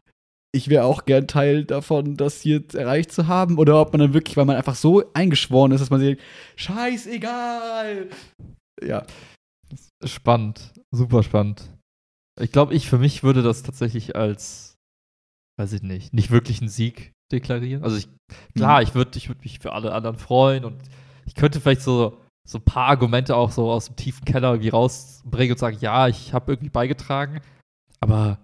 ich 0.55 0.68
wäre 0.68 0.85
auch 0.85 1.05
gern 1.05 1.27
Teil 1.27 1.64
davon, 1.64 2.16
das 2.16 2.40
hier 2.40 2.62
erreicht 2.75 3.12
zu 3.12 3.27
haben. 3.27 3.59
Oder 3.59 3.81
ob 3.81 3.92
man 3.92 4.01
dann 4.01 4.14
wirklich, 4.14 4.37
weil 4.37 4.44
man 4.44 4.57
einfach 4.57 4.75
so 4.75 5.12
eingeschworen 5.14 5.72
ist, 5.72 5.81
dass 5.81 5.90
man 5.90 6.01
sich 6.01 6.11
denkt, 6.11 6.22
scheißegal. 6.57 8.09
Ja. 8.83 9.07
Spannend, 10.05 10.72
super 10.90 11.22
spannend. 11.22 11.70
Ich 12.40 12.53
glaube, 12.53 12.75
ich 12.75 12.88
für 12.88 12.98
mich 12.98 13.22
würde 13.22 13.42
das 13.42 13.62
tatsächlich 13.62 14.16
als, 14.16 14.75
weiß 15.59 15.72
ich 15.75 15.83
nicht, 15.83 16.12
nicht 16.12 16.31
wirklich 16.31 16.61
einen 16.61 16.68
Sieg 16.68 17.12
deklarieren. 17.31 17.83
Also 17.83 17.96
ich, 17.96 18.09
klar, 18.55 18.81
mhm. 18.81 18.87
ich 18.87 18.94
würde 18.94 19.16
ich 19.16 19.29
würd 19.29 19.42
mich 19.42 19.61
für 19.61 19.72
alle 19.72 19.92
anderen 19.92 20.18
freuen 20.18 20.64
und 20.64 20.83
ich 21.27 21.35
könnte 21.35 21.61
vielleicht 21.61 21.83
so 21.83 22.18
so 22.48 22.59
ein 22.59 22.64
paar 22.64 22.88
Argumente 22.88 23.37
auch 23.37 23.50
so 23.50 23.70
aus 23.70 23.87
dem 23.87 23.96
tiefen 23.96 24.24
Keller 24.24 24.50
irgendwie 24.50 24.70
rausbringe 24.70 25.52
und 25.52 25.59
sage, 25.59 25.76
ja, 25.81 26.09
ich 26.09 26.33
habe 26.33 26.52
irgendwie 26.52 26.70
beigetragen. 26.70 27.40
Aber 28.00 28.38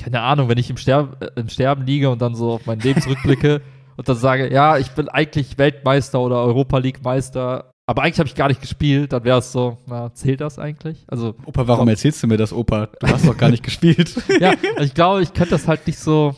keine 0.00 0.20
Ahnung, 0.20 0.48
wenn 0.48 0.58
ich 0.58 0.70
im, 0.70 0.76
Sterb 0.76 1.22
äh, 1.22 1.40
im 1.40 1.48
Sterben 1.48 1.84
liege 1.84 2.10
und 2.10 2.22
dann 2.22 2.34
so 2.34 2.52
auf 2.52 2.66
mein 2.66 2.80
Leben 2.80 3.00
zurückblicke 3.00 3.60
und 3.96 4.08
dann 4.08 4.16
sage, 4.16 4.52
ja, 4.52 4.78
ich 4.78 4.90
bin 4.92 5.08
eigentlich 5.08 5.58
Weltmeister 5.58 6.20
oder 6.20 6.42
Europa 6.42 6.78
League 6.78 7.02
Meister, 7.02 7.70
aber 7.86 8.02
eigentlich 8.02 8.20
habe 8.20 8.28
ich 8.28 8.36
gar 8.36 8.46
nicht 8.46 8.60
gespielt, 8.60 9.12
dann 9.12 9.24
wäre 9.24 9.38
es 9.38 9.50
so, 9.50 9.78
na, 9.86 10.14
zählt 10.14 10.40
das 10.40 10.60
eigentlich? 10.60 11.04
Also, 11.08 11.34
Opa, 11.44 11.66
warum 11.66 11.88
erzählst 11.88 12.22
du 12.22 12.28
mir 12.28 12.36
das, 12.36 12.52
Opa? 12.52 12.86
Du 12.86 13.08
hast 13.08 13.26
doch 13.26 13.36
gar 13.36 13.50
nicht 13.50 13.64
gespielt. 13.64 14.14
ja, 14.40 14.50
also 14.76 14.84
ich 14.84 14.94
glaube, 14.94 15.22
ich 15.22 15.32
könnte 15.34 15.50
das 15.50 15.66
halt 15.66 15.84
nicht 15.88 15.98
so, 15.98 16.36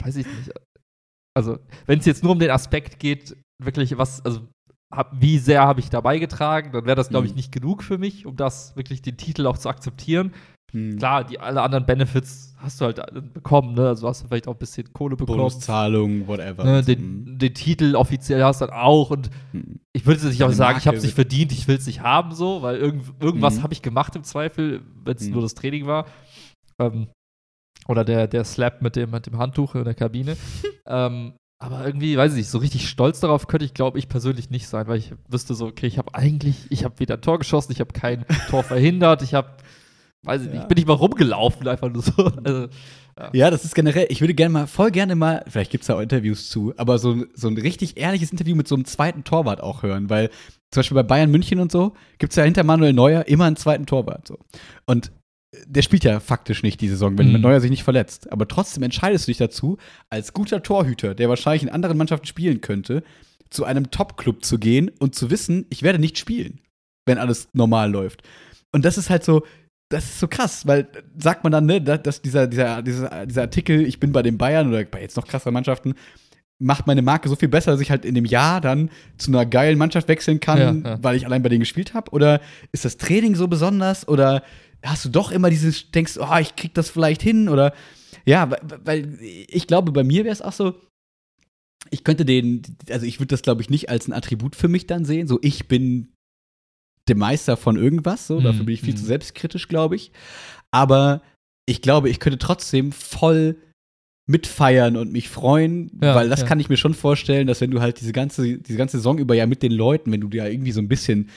weiß 0.00 0.14
ich 0.14 0.26
nicht. 0.26 0.52
Also, 1.34 1.58
wenn 1.86 1.98
es 1.98 2.06
jetzt 2.06 2.22
nur 2.22 2.32
um 2.32 2.38
den 2.38 2.50
Aspekt 2.50 3.00
geht, 3.00 3.36
wirklich 3.60 3.98
was, 3.98 4.24
also 4.24 4.42
hab, 4.90 5.20
wie 5.20 5.38
sehr 5.38 5.62
habe 5.62 5.80
ich 5.80 5.90
da 5.90 6.00
beigetragen, 6.00 6.72
dann 6.72 6.84
wäre 6.84 6.96
das, 6.96 7.08
glaube 7.08 7.26
ich, 7.26 7.32
mhm. 7.32 7.36
nicht 7.36 7.52
genug 7.52 7.82
für 7.82 7.98
mich, 7.98 8.26
um 8.26 8.36
das 8.36 8.76
wirklich 8.76 9.02
den 9.02 9.16
Titel 9.16 9.46
auch 9.46 9.58
zu 9.58 9.68
akzeptieren. 9.68 10.32
Hm. 10.72 10.98
Klar, 10.98 11.24
die 11.24 11.40
alle 11.40 11.62
anderen 11.62 11.84
Benefits 11.84 12.54
hast 12.58 12.80
du 12.80 12.84
halt 12.84 13.02
bekommen, 13.32 13.74
ne? 13.74 13.88
Also 13.88 14.06
hast 14.06 14.22
du 14.22 14.28
vielleicht 14.28 14.46
auch 14.46 14.54
ein 14.54 14.58
bisschen 14.58 14.92
Kohle 14.92 15.16
bekommen. 15.16 15.38
Bonuszahlung, 15.38 16.28
whatever. 16.28 16.64
Ne? 16.64 16.82
Den, 16.82 16.98
hm. 16.98 17.38
den, 17.38 17.54
Titel 17.54 17.96
offiziell 17.96 18.42
hast 18.44 18.60
du 18.60 18.66
dann 18.66 18.74
auch. 18.76 19.10
Und 19.10 19.30
hm. 19.52 19.80
ich 19.92 20.06
würde 20.06 20.20
jetzt 20.20 20.30
nicht 20.30 20.44
auch 20.44 20.52
sagen, 20.52 20.78
ich 20.78 20.86
habe 20.86 20.96
es 20.96 21.02
nicht 21.02 21.14
verdient, 21.14 21.52
ich 21.52 21.66
will 21.66 21.76
es 21.76 21.86
nicht 21.86 22.02
haben, 22.02 22.32
so, 22.34 22.62
weil 22.62 22.76
irgend, 22.76 23.04
irgendwas 23.20 23.56
hm. 23.56 23.62
habe 23.64 23.72
ich 23.72 23.82
gemacht 23.82 24.14
im 24.14 24.22
Zweifel, 24.22 24.82
wenn 25.04 25.16
es 25.16 25.24
hm. 25.24 25.32
nur 25.32 25.42
das 25.42 25.54
Training 25.54 25.86
war. 25.86 26.06
Ähm, 26.78 27.08
oder 27.88 28.04
der, 28.04 28.28
der 28.28 28.44
Slap 28.44 28.82
mit 28.82 28.94
dem, 28.94 29.10
mit 29.10 29.26
dem 29.26 29.38
Handtuch 29.38 29.74
in 29.74 29.84
der 29.84 29.94
Kabine. 29.94 30.36
ähm, 30.86 31.32
aber 31.62 31.84
irgendwie, 31.84 32.16
weiß 32.16 32.32
ich 32.32 32.38
nicht, 32.38 32.48
so 32.48 32.56
richtig 32.56 32.88
stolz 32.88 33.20
darauf 33.20 33.46
könnte 33.46 33.66
ich, 33.66 33.74
glaube 33.74 33.98
ich, 33.98 34.08
persönlich 34.08 34.48
nicht 34.48 34.66
sein, 34.66 34.88
weil 34.88 34.96
ich 34.98 35.12
wüsste 35.28 35.54
so, 35.54 35.66
okay, 35.66 35.86
ich 35.86 35.98
habe 35.98 36.14
eigentlich, 36.14 36.56
ich 36.70 36.84
habe 36.84 36.98
weder 36.98 37.16
ein 37.16 37.20
Tor 37.20 37.38
geschossen, 37.38 37.70
ich 37.72 37.80
habe 37.80 37.92
kein 37.92 38.24
Tor 38.48 38.62
verhindert, 38.64 39.20
ich 39.20 39.34
habe, 39.34 39.50
weiß 40.22 40.40
ich 40.40 40.48
ja. 40.48 40.54
nicht, 40.54 40.68
bin 40.68 40.78
ich 40.78 40.86
mal 40.86 40.94
rumgelaufen, 40.94 41.68
einfach 41.68 41.90
nur 41.90 42.02
so. 42.02 42.12
Also, 42.44 42.68
ja. 43.18 43.30
ja. 43.34 43.50
das 43.50 43.66
ist 43.66 43.74
generell, 43.74 44.06
ich 44.08 44.22
würde 44.22 44.32
gerne 44.32 44.54
mal, 44.54 44.66
voll 44.66 44.90
gerne 44.90 45.14
mal, 45.16 45.44
vielleicht 45.48 45.70
gibt 45.70 45.82
es 45.82 45.88
da 45.88 45.96
auch 45.96 46.00
Interviews 46.00 46.48
zu, 46.48 46.72
aber 46.78 46.98
so, 46.98 47.26
so 47.34 47.48
ein 47.48 47.58
richtig 47.58 47.98
ehrliches 47.98 48.32
Interview 48.32 48.56
mit 48.56 48.66
so 48.66 48.74
einem 48.74 48.86
zweiten 48.86 49.24
Torwart 49.24 49.62
auch 49.62 49.82
hören, 49.82 50.08
weil 50.08 50.30
zum 50.70 50.80
Beispiel 50.80 50.94
bei 50.94 51.02
Bayern 51.02 51.30
München 51.30 51.60
und 51.60 51.70
so 51.70 51.92
gibt 52.16 52.32
es 52.32 52.36
ja 52.36 52.44
hinter 52.44 52.64
Manuel 52.64 52.94
Neuer 52.94 53.28
immer 53.28 53.44
einen 53.44 53.56
zweiten 53.56 53.84
Torwart. 53.84 54.28
So. 54.28 54.38
Und 54.86 55.12
der 55.66 55.82
spielt 55.82 56.04
ja 56.04 56.20
faktisch 56.20 56.62
nicht 56.62 56.80
die 56.80 56.88
Saison, 56.88 57.18
wenn 57.18 57.32
mhm. 57.32 57.40
Neuer 57.40 57.60
sich 57.60 57.70
nicht 57.70 57.82
verletzt. 57.82 58.30
Aber 58.32 58.46
trotzdem 58.46 58.82
entscheidest 58.82 59.26
du 59.26 59.30
dich 59.30 59.38
dazu, 59.38 59.78
als 60.08 60.32
guter 60.32 60.62
Torhüter, 60.62 61.14
der 61.14 61.28
wahrscheinlich 61.28 61.62
in 61.62 61.68
anderen 61.68 61.96
Mannschaften 61.96 62.26
spielen 62.26 62.60
könnte, 62.60 63.02
zu 63.50 63.64
einem 63.64 63.90
Top-Club 63.90 64.44
zu 64.44 64.58
gehen 64.58 64.90
und 65.00 65.14
zu 65.14 65.30
wissen, 65.30 65.66
ich 65.70 65.82
werde 65.82 65.98
nicht 65.98 66.18
spielen, 66.18 66.60
wenn 67.04 67.18
alles 67.18 67.48
normal 67.52 67.90
läuft. 67.90 68.22
Und 68.72 68.84
das 68.84 68.96
ist 68.96 69.10
halt 69.10 69.24
so, 69.24 69.44
das 69.88 70.04
ist 70.04 70.20
so 70.20 70.28
krass, 70.28 70.68
weil 70.68 70.86
sagt 71.18 71.42
man 71.42 71.50
dann, 71.50 71.66
ne, 71.66 71.80
dass 71.80 72.22
dieser, 72.22 72.46
dieser, 72.46 72.80
dieser, 72.82 73.26
dieser 73.26 73.42
Artikel, 73.42 73.84
ich 73.84 73.98
bin 73.98 74.12
bei 74.12 74.22
den 74.22 74.38
Bayern 74.38 74.68
oder 74.68 74.84
bei 74.84 75.00
jetzt 75.00 75.16
noch 75.16 75.26
krasseren 75.26 75.52
Mannschaften, 75.52 75.94
macht 76.60 76.86
meine 76.86 77.02
Marke 77.02 77.28
so 77.28 77.34
viel 77.34 77.48
besser, 77.48 77.72
dass 77.72 77.80
ich 77.80 77.90
halt 77.90 78.04
in 78.04 78.14
dem 78.14 78.26
Jahr 78.26 78.60
dann 78.60 78.90
zu 79.16 79.32
einer 79.32 79.46
geilen 79.46 79.78
Mannschaft 79.78 80.06
wechseln 80.08 80.38
kann, 80.38 80.84
ja, 80.84 80.90
ja. 80.90 80.98
weil 81.02 81.16
ich 81.16 81.26
allein 81.26 81.42
bei 81.42 81.48
denen 81.48 81.60
gespielt 81.60 81.94
habe? 81.94 82.12
Oder 82.12 82.40
ist 82.70 82.84
das 82.84 82.98
Training 82.98 83.34
so 83.34 83.48
besonders? 83.48 84.06
Oder 84.06 84.42
hast 84.84 85.04
du 85.04 85.08
doch 85.08 85.30
immer 85.30 85.50
dieses, 85.50 85.90
denkst, 85.90 86.18
oh, 86.18 86.36
ich 86.40 86.56
krieg 86.56 86.74
das 86.74 86.90
vielleicht 86.90 87.22
hin 87.22 87.48
oder 87.48 87.74
ja, 88.26 88.50
weil 88.84 89.18
ich 89.20 89.66
glaube, 89.66 89.92
bei 89.92 90.04
mir 90.04 90.24
wäre 90.24 90.32
es 90.32 90.42
auch 90.42 90.52
so, 90.52 90.74
ich 91.90 92.04
könnte 92.04 92.24
den, 92.24 92.62
also 92.90 93.06
ich 93.06 93.18
würde 93.18 93.28
das, 93.28 93.42
glaube 93.42 93.62
ich, 93.62 93.70
nicht 93.70 93.88
als 93.88 94.06
ein 94.06 94.12
Attribut 94.12 94.56
für 94.56 94.68
mich 94.68 94.86
dann 94.86 95.04
sehen. 95.04 95.26
So, 95.26 95.38
ich 95.42 95.66
bin 95.68 96.12
der 97.08 97.16
Meister 97.16 97.56
von 97.56 97.76
irgendwas, 97.76 98.26
so, 98.26 98.40
mhm. 98.40 98.44
dafür 98.44 98.64
bin 98.64 98.74
ich 98.74 98.82
viel 98.82 98.94
zu 98.94 99.04
mhm. 99.04 99.08
selbstkritisch, 99.08 99.68
glaube 99.68 99.96
ich. 99.96 100.12
Aber 100.70 101.22
ich 101.66 101.82
glaube, 101.82 102.10
ich 102.10 102.20
könnte 102.20 102.38
trotzdem 102.38 102.92
voll 102.92 103.56
mitfeiern 104.26 104.96
und 104.96 105.10
mich 105.10 105.28
freuen, 105.28 105.90
ja, 106.00 106.14
weil 106.14 106.28
das 106.28 106.42
ja. 106.42 106.46
kann 106.46 106.60
ich 106.60 106.68
mir 106.68 106.76
schon 106.76 106.94
vorstellen, 106.94 107.46
dass 107.46 107.60
wenn 107.60 107.70
du 107.70 107.80
halt 107.80 108.00
diese 108.00 108.12
ganze, 108.12 108.58
diese 108.58 108.78
ganze 108.78 108.98
Saison 108.98 109.18
über 109.18 109.34
ja 109.34 109.46
mit 109.46 109.62
den 109.62 109.72
Leuten, 109.72 110.12
wenn 110.12 110.20
du 110.20 110.28
dir 110.28 110.44
ja 110.44 110.48
irgendwie 110.48 110.72
so 110.72 110.80
ein 110.80 110.88
bisschen 110.88 111.30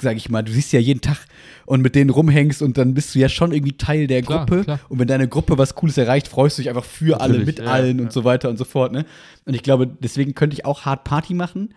sag 0.00 0.16
ich 0.16 0.28
mal, 0.28 0.42
du 0.42 0.52
siehst 0.52 0.72
ja 0.72 0.80
jeden 0.80 1.00
Tag 1.00 1.18
und 1.66 1.82
mit 1.82 1.94
denen 1.94 2.10
rumhängst 2.10 2.62
und 2.62 2.78
dann 2.78 2.94
bist 2.94 3.14
du 3.14 3.18
ja 3.18 3.28
schon 3.28 3.52
irgendwie 3.52 3.76
Teil 3.76 4.06
der 4.06 4.22
klar, 4.22 4.46
Gruppe. 4.46 4.64
Klar. 4.64 4.80
Und 4.88 4.98
wenn 4.98 5.08
deine 5.08 5.28
Gruppe 5.28 5.58
was 5.58 5.74
Cooles 5.74 5.98
erreicht, 5.98 6.28
freust 6.28 6.58
du 6.58 6.62
dich 6.62 6.68
einfach 6.68 6.84
für 6.84 7.16
Natürlich, 7.16 7.36
alle, 7.36 7.44
mit 7.44 7.58
ja, 7.58 7.64
allen 7.66 7.98
ja. 7.98 8.04
und 8.04 8.12
so 8.12 8.24
weiter 8.24 8.48
und 8.48 8.56
so 8.56 8.64
fort. 8.64 8.92
Ne? 8.92 9.04
Und 9.44 9.54
ich 9.54 9.62
glaube, 9.62 9.86
deswegen 9.86 10.34
könnte 10.34 10.54
ich 10.54 10.64
auch 10.64 10.84
hart 10.84 11.04
Party 11.04 11.34
machen. 11.34 11.74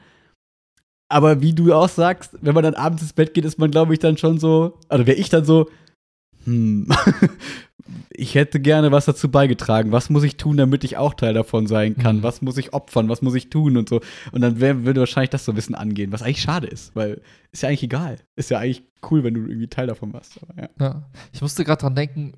Aber 1.07 1.41
wie 1.41 1.53
du 1.53 1.73
auch 1.73 1.89
sagst, 1.89 2.31
wenn 2.41 2.55
man 2.55 2.63
dann 2.63 2.73
abends 2.73 3.03
ins 3.03 3.13
Bett 3.13 3.33
geht, 3.33 3.45
ist 3.45 3.59
man, 3.59 3.69
glaube 3.69 3.93
ich, 3.93 3.99
dann 3.99 4.17
schon 4.17 4.39
so, 4.39 4.79
also 4.89 5.05
wäre 5.05 5.17
ich 5.17 5.29
dann 5.29 5.45
so, 5.45 5.69
hm, 6.45 6.87
ich 8.09 8.35
hätte 8.35 8.59
gerne 8.59 8.91
was 8.91 9.05
dazu 9.05 9.29
beigetragen. 9.29 9.91
Was 9.91 10.09
muss 10.09 10.23
ich 10.23 10.37
tun, 10.37 10.57
damit 10.57 10.83
ich 10.83 10.97
auch 10.97 11.13
Teil 11.13 11.33
davon 11.33 11.67
sein 11.67 11.95
kann? 11.97 12.17
Mhm. 12.17 12.23
Was 12.23 12.41
muss 12.41 12.57
ich 12.57 12.73
opfern? 12.73 13.09
Was 13.09 13.21
muss 13.21 13.35
ich 13.35 13.49
tun 13.49 13.77
und 13.77 13.89
so? 13.89 14.01
Und 14.31 14.41
dann 14.41 14.59
wär, 14.59 14.85
würde 14.85 15.01
wahrscheinlich 15.01 15.29
das 15.29 15.45
so 15.45 15.51
ein 15.51 15.55
bisschen 15.55 15.75
angehen, 15.75 16.11
was 16.11 16.21
eigentlich 16.21 16.41
schade 16.41 16.67
ist, 16.67 16.95
weil 16.95 17.21
ist 17.51 17.63
ja 17.63 17.69
eigentlich 17.69 17.83
egal. 17.83 18.17
Ist 18.35 18.49
ja 18.49 18.59
eigentlich 18.59 18.83
cool, 19.09 19.23
wenn 19.23 19.33
du 19.35 19.41
irgendwie 19.41 19.67
Teil 19.67 19.87
davon 19.87 20.13
warst. 20.13 20.39
Aber, 20.41 20.61
ja. 20.61 20.69
Ja. 20.79 21.09
Ich 21.31 21.41
musste 21.41 21.63
gerade 21.63 21.81
dran 21.81 21.95
denken, 21.95 22.33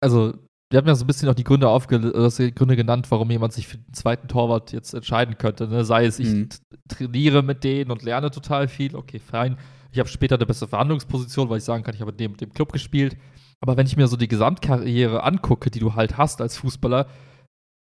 also 0.00 0.34
wir 0.70 0.78
haben 0.78 0.86
ja 0.86 0.94
so 0.94 1.04
ein 1.04 1.06
bisschen 1.06 1.28
auch 1.28 1.34
die 1.34 1.44
Gründe 1.44 1.68
aufge 1.68 2.00
die 2.00 2.54
Gründe 2.54 2.76
genannt, 2.76 3.10
warum 3.10 3.30
jemand 3.30 3.52
sich 3.52 3.66
für 3.68 3.76
den 3.78 3.92
zweiten 3.94 4.28
Torwart 4.28 4.72
jetzt 4.72 4.94
entscheiden 4.94 5.38
könnte. 5.38 5.68
Ne? 5.68 5.84
Sei 5.84 6.06
es, 6.06 6.18
ich 6.18 6.28
Mhm. 6.28 6.48
trainiere 6.88 7.42
mit 7.42 7.62
denen 7.64 7.90
und 7.90 8.02
lerne 8.02 8.30
total 8.30 8.68
viel, 8.68 8.96
okay, 8.96 9.18
fein. 9.18 9.56
Ich 9.92 9.98
habe 9.98 10.08
später 10.08 10.34
eine 10.36 10.46
bessere 10.46 10.68
Verhandlungsposition, 10.68 11.48
weil 11.48 11.58
ich 11.58 11.64
sagen 11.64 11.84
kann, 11.84 11.94
ich 11.94 12.00
habe 12.00 12.10
mit 12.10 12.18
dem, 12.20 12.32
mit 12.32 12.40
dem 12.40 12.52
Club 12.52 12.72
gespielt. 12.72 13.16
Aber 13.60 13.76
wenn 13.76 13.86
ich 13.86 13.96
mir 13.96 14.06
so 14.08 14.16
die 14.16 14.28
Gesamtkarriere 14.28 15.22
angucke, 15.22 15.70
die 15.70 15.80
du 15.80 15.94
halt 15.94 16.18
hast 16.18 16.40
als 16.40 16.56
Fußballer, 16.58 17.06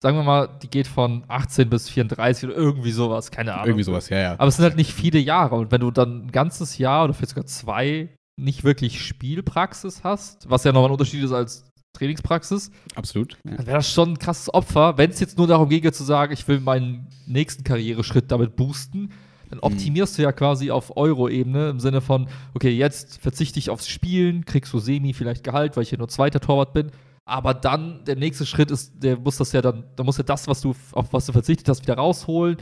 sagen 0.03 0.17
wir 0.17 0.23
mal, 0.23 0.49
die 0.61 0.69
geht 0.69 0.87
von 0.87 1.23
18 1.29 1.69
bis 1.69 1.89
34 1.89 2.49
oder 2.49 2.57
irgendwie 2.57 2.91
sowas, 2.91 3.31
keine 3.31 3.53
Ahnung. 3.53 3.67
Irgendwie 3.67 3.83
sowas, 3.83 4.09
ja, 4.09 4.19
ja. 4.19 4.33
Aber 4.33 4.47
es 4.47 4.57
sind 4.57 4.63
halt 4.63 4.75
nicht 4.75 4.93
viele 4.93 5.17
Jahre. 5.19 5.55
Und 5.55 5.71
wenn 5.71 5.81
du 5.81 5.91
dann 5.91 6.25
ein 6.25 6.31
ganzes 6.31 6.77
Jahr 6.77 7.05
oder 7.05 7.13
vielleicht 7.13 7.29
sogar 7.29 7.45
zwei 7.45 8.09
nicht 8.37 8.63
wirklich 8.63 9.01
Spielpraxis 9.01 10.03
hast, 10.03 10.49
was 10.49 10.65
ja 10.65 10.71
nochmal 10.73 10.89
ein 10.89 10.93
Unterschied 10.93 11.23
ist 11.23 11.31
als 11.31 11.65
Trainingspraxis, 11.95 12.71
Absolut. 12.95 13.37
Ja. 13.45 13.55
dann 13.55 13.65
wäre 13.67 13.77
das 13.77 13.89
schon 13.89 14.13
ein 14.13 14.19
krasses 14.19 14.53
Opfer, 14.53 14.97
wenn 14.97 15.11
es 15.11 15.19
jetzt 15.19 15.37
nur 15.37 15.47
darum 15.47 15.69
ginge 15.69 15.91
zu 15.91 16.03
sagen, 16.03 16.33
ich 16.33 16.47
will 16.47 16.59
meinen 16.59 17.07
nächsten 17.27 17.63
Karriereschritt 17.63 18.31
damit 18.31 18.55
boosten. 18.55 19.11
Dann 19.53 19.59
optimierst 19.59 20.17
du 20.17 20.23
ja 20.23 20.31
quasi 20.31 20.71
auf 20.71 20.97
Euro-Ebene 20.97 21.69
im 21.69 21.79
Sinne 21.79 22.01
von, 22.01 22.27
okay, 22.55 22.71
jetzt 22.71 23.21
verzichte 23.21 23.59
ich 23.59 23.69
aufs 23.69 23.87
Spielen, 23.87 24.45
kriegst 24.45 24.73
du 24.73 24.79
semi 24.79 25.13
vielleicht 25.13 25.43
Gehalt, 25.43 25.75
weil 25.75 25.83
ich 25.83 25.89
hier 25.89 25.99
nur 25.99 26.07
zweiter 26.07 26.39
Torwart 26.39 26.73
bin. 26.73 26.89
Aber 27.25 27.53
dann 27.53 28.03
der 28.05 28.15
nächste 28.15 28.45
Schritt 28.47 28.71
ist, 28.71 28.93
der 29.03 29.17
muss 29.19 29.37
das 29.37 29.51
ja 29.51 29.61
dann, 29.61 29.83
da 29.95 30.03
muss 30.03 30.17
ja 30.17 30.23
das, 30.23 30.47
was 30.47 30.61
du, 30.61 30.73
auf 30.93 31.13
was 31.13 31.27
du 31.27 31.31
verzichtet 31.33 31.69
hast, 31.69 31.83
wieder 31.83 31.95
rausholen. 31.95 32.57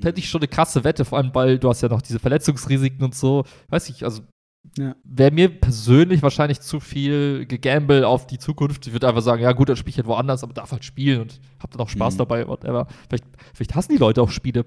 Fände 0.00 0.18
ich 0.18 0.28
schon 0.28 0.40
eine 0.40 0.48
krasse 0.48 0.82
Wette, 0.82 1.04
vor 1.04 1.18
allem, 1.18 1.30
weil 1.32 1.58
du 1.60 1.68
hast 1.68 1.80
ja 1.82 1.88
noch 1.88 2.02
diese 2.02 2.18
Verletzungsrisiken 2.18 3.04
und 3.04 3.14
so. 3.14 3.44
Weiß 3.68 3.88
ich, 3.88 4.04
also 4.04 4.22
Ja. 4.78 4.94
wäre 5.04 5.30
mir 5.30 5.48
persönlich 5.48 6.22
wahrscheinlich 6.22 6.60
zu 6.60 6.80
viel 6.80 7.46
gegambelt 7.46 8.04
auf 8.04 8.26
die 8.26 8.38
Zukunft. 8.38 8.86
Ich 8.86 8.92
würde 8.92 9.08
einfach 9.08 9.22
sagen, 9.22 9.42
ja 9.42 9.52
gut, 9.52 9.68
dann 9.68 9.76
spiele 9.76 9.90
ich 9.90 9.96
halt 9.98 10.06
woanders, 10.08 10.42
aber 10.42 10.52
darf 10.54 10.72
halt 10.72 10.84
spielen 10.84 11.20
und 11.22 11.40
hab 11.60 11.70
dann 11.70 11.80
auch 11.80 11.88
Spaß 11.88 12.14
Mhm. 12.14 12.18
dabei, 12.18 12.48
whatever. 12.48 12.86
Vielleicht, 13.08 13.24
vielleicht 13.54 13.74
hassen 13.76 13.92
die 13.92 13.98
Leute 13.98 14.20
auch 14.22 14.30
Spiele. 14.30 14.64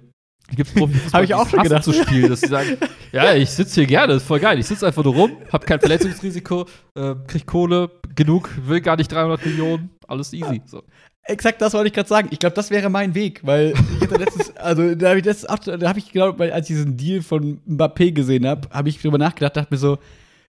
Gibt 0.54 0.76
es 0.76 1.14
Hab 1.14 1.24
ich 1.24 1.34
auch 1.34 1.50
schon 1.50 1.64
gedacht. 1.64 1.84
zu 1.84 1.94
spielen, 1.94 2.30
dass 2.30 2.42
sie 2.42 2.48
sagen, 2.48 2.78
ja, 3.12 3.34
ich 3.34 3.50
sitze 3.50 3.82
hier 3.82 3.88
gerne, 3.88 4.14
ist 4.14 4.28
voll 4.28 4.40
geil. 4.40 4.60
Ich 4.60 4.68
sitze 4.68 4.86
einfach 4.86 5.04
nur 5.04 5.16
rum, 5.16 5.32
hab 5.52 5.66
kein 5.66 5.80
Verletzungsrisiko, 5.80 6.66
äh, 6.96 7.16
krieg 7.28 7.46
Kohle, 7.46 7.90
genug, 8.16 8.50
will 8.66 8.82
gar 8.82 8.96
nicht 8.96 9.12
300 9.12 9.44
Millionen, 9.46 9.90
alles 10.08 10.34
easy. 10.34 10.62
So. 10.66 10.84
Exakt 11.24 11.60
das 11.62 11.74
wollte 11.74 11.88
ich 11.88 11.94
gerade 11.94 12.08
sagen. 12.08 12.28
Ich 12.32 12.38
glaube, 12.38 12.56
das 12.56 12.70
wäre 12.70 12.90
mein 12.90 13.16
Weg, 13.16 13.42
weil 13.44 13.74
ich 13.96 14.02
hatte 14.02 14.18
letztens, 14.18 14.56
also 14.58 14.94
da 14.94 15.10
habe 15.10 15.20
ich 15.20 15.26
das, 15.26 15.42
da 15.42 15.90
habe 15.90 15.98
ich 15.98 16.12
genau, 16.12 16.38
weil 16.38 16.52
als 16.52 16.70
ich 16.70 16.76
diesen 16.76 16.98
Deal 16.98 17.24
von 17.24 17.62
Mbappé 17.68 18.12
gesehen 18.12 18.46
habe, 18.46 18.70
habe 18.70 18.90
ich 18.90 19.02
drüber 19.02 19.18
nachgedacht, 19.18 19.58
dachte 19.58 19.74
mir 19.74 19.80
so, 19.80 19.98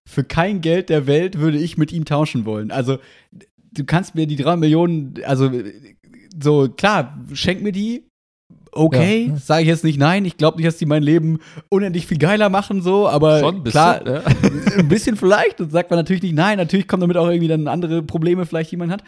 für 0.05 0.23
kein 0.23 0.61
Geld 0.61 0.89
der 0.89 1.07
Welt 1.07 1.39
würde 1.39 1.57
ich 1.57 1.77
mit 1.77 1.91
ihm 1.91 2.05
tauschen 2.05 2.45
wollen. 2.45 2.71
Also 2.71 2.99
du 3.71 3.83
kannst 3.85 4.13
mir 4.13 4.27
die 4.27 4.35
drei 4.35 4.55
Millionen, 4.55 5.15
also 5.25 5.51
so 6.41 6.69
klar, 6.69 7.17
schenk 7.33 7.61
mir 7.63 7.71
die. 7.71 8.06
Okay, 8.77 9.27
Ja. 9.29 9.37
sage 9.37 9.63
ich 9.63 9.67
jetzt 9.67 9.83
nicht 9.83 9.97
nein. 9.99 10.23
Ich 10.25 10.37
glaube 10.37 10.57
nicht, 10.57 10.67
dass 10.67 10.77
die 10.77 10.85
mein 10.85 11.03
Leben 11.03 11.39
unendlich 11.69 12.05
viel 12.07 12.17
geiler 12.17 12.49
machen, 12.49 12.81
so, 12.81 13.07
aber 13.09 13.39
Schon 13.39 13.55
ein 13.57 13.63
bisschen, 13.63 13.71
klar, 13.81 14.07
ja. 14.07 14.21
ein 14.77 14.87
bisschen 14.87 15.15
vielleicht. 15.17 15.59
Und 15.61 15.71
sagt 15.71 15.89
man 15.89 15.97
natürlich 15.99 16.21
nicht 16.23 16.35
nein. 16.35 16.57
Natürlich 16.57 16.87
kommen 16.87 17.01
damit 17.01 17.17
auch 17.17 17.27
irgendwie 17.27 17.47
dann 17.47 17.67
andere 17.67 18.03
Probleme, 18.03 18.45
vielleicht, 18.45 18.71
die 18.71 18.77
man 18.77 18.91
hat. 18.91 19.03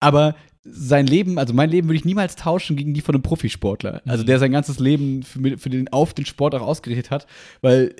Aber 0.00 0.34
sein 0.66 1.06
Leben, 1.06 1.38
also 1.38 1.52
mein 1.52 1.68
Leben 1.68 1.88
würde 1.88 1.96
ich 1.98 2.04
niemals 2.06 2.36
tauschen 2.36 2.76
gegen 2.76 2.94
die 2.94 3.02
von 3.02 3.14
einem 3.14 3.22
Profisportler. 3.22 4.00
Also 4.06 4.22
Mhm. 4.22 4.26
der 4.28 4.38
sein 4.38 4.52
ganzes 4.52 4.78
Leben 4.78 5.22
für, 5.22 5.58
für 5.58 5.68
den, 5.70 5.92
auf 5.92 6.14
den 6.14 6.24
Sport 6.24 6.54
auch 6.54 6.62
ausgerichtet 6.62 7.10
hat. 7.10 7.26
Weil, 7.60 7.94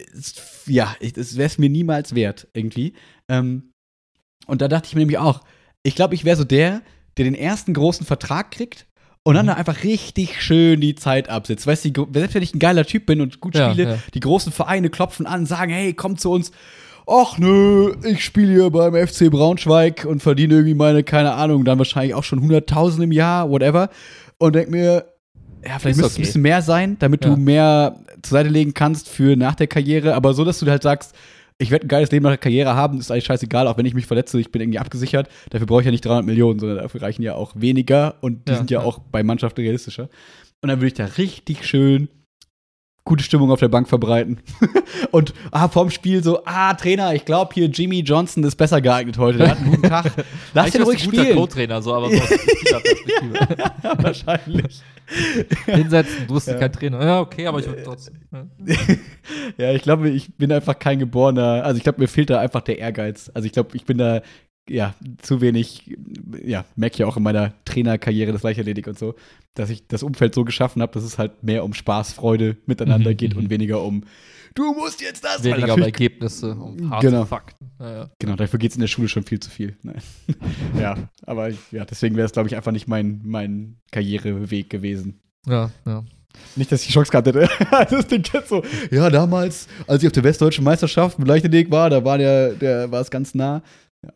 ja, 0.66 0.94
es 1.00 1.36
wäre 1.36 1.46
es 1.46 1.58
mir 1.58 1.68
niemals 1.68 2.14
wert, 2.14 2.48
irgendwie. 2.54 2.94
Ähm, 3.28 3.70
und 4.46 4.60
da 4.62 4.68
dachte 4.68 4.86
ich 4.88 4.94
mir 4.94 5.00
nämlich 5.00 5.18
auch, 5.18 5.40
ich 5.82 5.94
glaube, 5.94 6.14
ich 6.14 6.24
wäre 6.24 6.36
so 6.36 6.44
der, 6.44 6.80
der 7.18 7.24
den 7.26 7.34
ersten 7.34 7.74
großen 7.74 8.06
Vertrag 8.06 8.50
kriegt 8.50 8.86
und 9.24 9.34
dann 9.34 9.46
Mhm. 9.46 9.50
da 9.50 9.54
einfach 9.56 9.82
richtig 9.82 10.40
schön 10.42 10.80
die 10.80 10.94
Zeit 10.94 11.28
absitzt. 11.28 11.66
Weißt 11.66 11.84
du, 11.86 12.06
selbst 12.12 12.34
wenn 12.34 12.42
ich 12.42 12.54
ein 12.54 12.58
geiler 12.60 12.84
Typ 12.84 13.06
bin 13.06 13.20
und 13.20 13.40
gut 13.40 13.56
Ja, 13.56 13.72
spiele, 13.72 13.90
ja. 13.90 13.98
die 14.14 14.20
großen 14.20 14.52
Vereine 14.52 14.90
klopfen 14.90 15.26
an, 15.26 15.46
sagen, 15.46 15.72
hey, 15.72 15.92
komm 15.94 16.16
zu 16.16 16.30
uns. 16.30 16.52
Ach 17.06 17.36
nö, 17.38 17.94
ich 18.04 18.24
spiele 18.24 18.52
hier 18.52 18.70
beim 18.70 18.94
FC 18.94 19.28
Braunschweig 19.30 20.06
und 20.06 20.22
verdiene 20.22 20.54
irgendwie 20.54 20.74
meine, 20.74 21.02
keine 21.02 21.34
Ahnung, 21.34 21.64
dann 21.64 21.76
wahrscheinlich 21.78 22.14
auch 22.14 22.24
schon 22.24 22.40
100.000 22.40 23.02
im 23.02 23.12
Jahr, 23.12 23.50
whatever. 23.50 23.90
Und 24.38 24.54
denk 24.54 24.70
mir, 24.70 25.04
ja, 25.66 25.78
vielleicht 25.78 25.96
müsste 25.98 26.00
es 26.06 26.12
okay. 26.12 26.20
ein 26.20 26.24
bisschen 26.26 26.42
mehr 26.42 26.62
sein, 26.62 26.96
damit 27.00 27.24
Ja. 27.24 27.30
du 27.30 27.36
mehr 27.40 27.96
zur 28.22 28.38
Seite 28.38 28.48
legen 28.48 28.72
kannst 28.74 29.08
für 29.10 29.36
nach 29.36 29.54
der 29.54 29.66
Karriere, 29.66 30.14
aber 30.14 30.32
so, 30.34 30.44
dass 30.44 30.60
du 30.60 30.66
halt 30.66 30.82
sagst, 30.82 31.14
ich 31.58 31.70
werde 31.70 31.86
ein 31.86 31.88
geiles 31.88 32.10
Leben 32.10 32.24
nach 32.24 32.30
der 32.30 32.38
Karriere 32.38 32.74
haben, 32.74 32.98
ist 32.98 33.10
eigentlich 33.10 33.26
scheißegal, 33.26 33.68
auch 33.68 33.76
wenn 33.76 33.86
ich 33.86 33.94
mich 33.94 34.06
verletze, 34.06 34.40
ich 34.40 34.50
bin 34.50 34.60
irgendwie 34.60 34.78
abgesichert. 34.78 35.28
Dafür 35.50 35.66
brauche 35.66 35.80
ich 35.80 35.86
ja 35.86 35.92
nicht 35.92 36.04
300 36.04 36.24
Millionen, 36.24 36.58
sondern 36.58 36.78
dafür 36.78 37.02
reichen 37.02 37.22
ja 37.22 37.34
auch 37.34 37.52
weniger 37.54 38.16
und 38.20 38.48
die 38.48 38.52
Ja, 38.52 38.58
sind 38.58 38.70
ja, 38.70 38.80
ja. 38.80 38.86
auch 38.86 38.98
bei 38.98 39.22
Mannschaften 39.22 39.60
realistischer. 39.60 40.08
Und 40.62 40.68
dann 40.68 40.78
würde 40.78 40.88
ich 40.88 40.94
da 40.94 41.04
richtig 41.04 41.66
schön 41.66 42.08
gute 43.04 43.22
Stimmung 43.22 43.50
auf 43.50 43.60
der 43.60 43.68
Bank 43.68 43.88
verbreiten. 43.88 44.40
und 45.10 45.34
ah, 45.50 45.68
vorm 45.68 45.90
Spiel 45.90 46.22
so, 46.24 46.42
ah, 46.44 46.74
Trainer, 46.74 47.14
ich 47.14 47.24
glaube 47.24 47.52
hier 47.54 47.66
Jimmy 47.66 48.00
Johnson 48.00 48.42
ist 48.44 48.56
besser 48.56 48.80
geeignet 48.80 49.18
heute, 49.18 49.38
der 49.38 49.50
hat 49.50 49.58
einen 49.58 49.70
guten 49.70 49.88
Tag. 49.88 50.06
Lass 50.54 50.72
wärst 50.74 50.86
ruhig 50.86 51.04
ein 51.04 51.10
guter 51.10 51.22
spielen. 51.22 51.36
Co-Trainer, 51.36 51.82
so, 51.82 51.94
aber 51.94 52.10
so 52.10 52.16
aus 52.16 52.28
Spielerperspektive. 52.28 54.02
Wahrscheinlich. 54.02 54.82
Hinsetzen, 55.66 56.26
du 56.26 56.38
Ja. 56.38 56.54
kein 56.54 56.72
Trainer. 56.72 57.04
Ja, 57.04 57.20
okay, 57.20 57.46
aber 57.46 57.60
ich 57.60 57.66
würde 57.66 57.82
trotzdem. 57.82 58.16
Ja. 58.32 58.46
ja, 59.58 59.72
ich 59.72 59.82
glaube, 59.82 60.08
ich 60.10 60.34
bin 60.34 60.52
einfach 60.52 60.78
kein 60.78 60.98
geborener, 60.98 61.64
also 61.64 61.76
ich 61.76 61.82
glaube, 61.82 62.00
mir 62.00 62.08
fehlt 62.08 62.30
da 62.30 62.40
einfach 62.40 62.62
der 62.62 62.78
Ehrgeiz. 62.78 63.30
Also 63.34 63.46
ich 63.46 63.52
glaube, 63.52 63.76
ich 63.76 63.84
bin 63.84 63.98
da 63.98 64.22
ja 64.68 64.94
zu 65.18 65.40
wenig, 65.40 65.96
ja, 66.42 66.64
merke 66.74 66.96
ich 66.96 67.04
auch 67.04 67.16
in 67.16 67.22
meiner 67.22 67.52
Trainerkarriere 67.64 68.32
das 68.32 68.42
Leichtathletik 68.42 68.86
und 68.86 68.98
so, 68.98 69.14
dass 69.54 69.70
ich 69.70 69.86
das 69.86 70.02
Umfeld 70.02 70.34
so 70.34 70.44
geschaffen 70.44 70.80
habe, 70.80 70.92
dass 70.92 71.04
es 71.04 71.18
halt 71.18 71.42
mehr 71.42 71.64
um 71.64 71.74
Spaß, 71.74 72.12
Freude 72.12 72.56
miteinander 72.66 73.14
geht 73.14 73.36
und 73.36 73.50
weniger 73.50 73.82
um 73.82 74.04
du 74.54 74.72
musst 74.74 75.00
jetzt 75.00 75.24
das 75.24 75.44
weil 75.44 75.56
Weniger 75.56 75.74
um 75.74 75.82
Ergebnisse 75.82 76.54
und 76.54 76.90
harte 76.90 77.08
Genau. 77.08 77.24
Fakten. 77.24 77.70
Ja, 77.78 77.92
ja. 77.92 78.10
Genau, 78.18 78.36
dafür 78.36 78.58
geht 78.58 78.70
es 78.70 78.76
in 78.76 78.80
der 78.80 78.88
Schule 78.88 79.08
schon 79.08 79.24
viel 79.24 79.40
zu 79.40 79.50
viel. 79.50 79.76
Nein. 79.82 80.00
ja, 80.80 80.96
aber 81.26 81.50
ja, 81.70 81.84
deswegen 81.84 82.16
wäre 82.16 82.26
es, 82.26 82.32
glaube 82.32 82.48
ich, 82.48 82.56
einfach 82.56 82.72
nicht 82.72 82.88
mein, 82.88 83.20
mein 83.24 83.76
Karriereweg 83.92 84.70
gewesen. 84.70 85.20
ja, 85.46 85.70
ja. 85.86 86.04
Nicht, 86.56 86.72
dass 86.72 86.80
ich 86.80 86.88
die 86.88 86.92
Chance 86.92 87.12
gehabt 87.12 87.28
hätte. 87.28 87.48
das 87.70 88.08
klingt 88.08 88.32
jetzt 88.32 88.48
so. 88.48 88.64
Ja, 88.90 89.08
damals, 89.08 89.68
als 89.86 90.02
ich 90.02 90.08
auf 90.08 90.12
der 90.12 90.24
Westdeutschen 90.24 90.64
Meisterschaft 90.64 91.16
mit 91.16 91.28
Leichtathletik 91.28 91.70
war, 91.70 91.90
da 91.90 92.04
war 92.04 92.18
der, 92.18 92.54
der 92.54 92.90
war 92.90 93.00
es 93.00 93.10
ganz 93.10 93.36
nah. 93.36 93.62
Ja. 94.02 94.12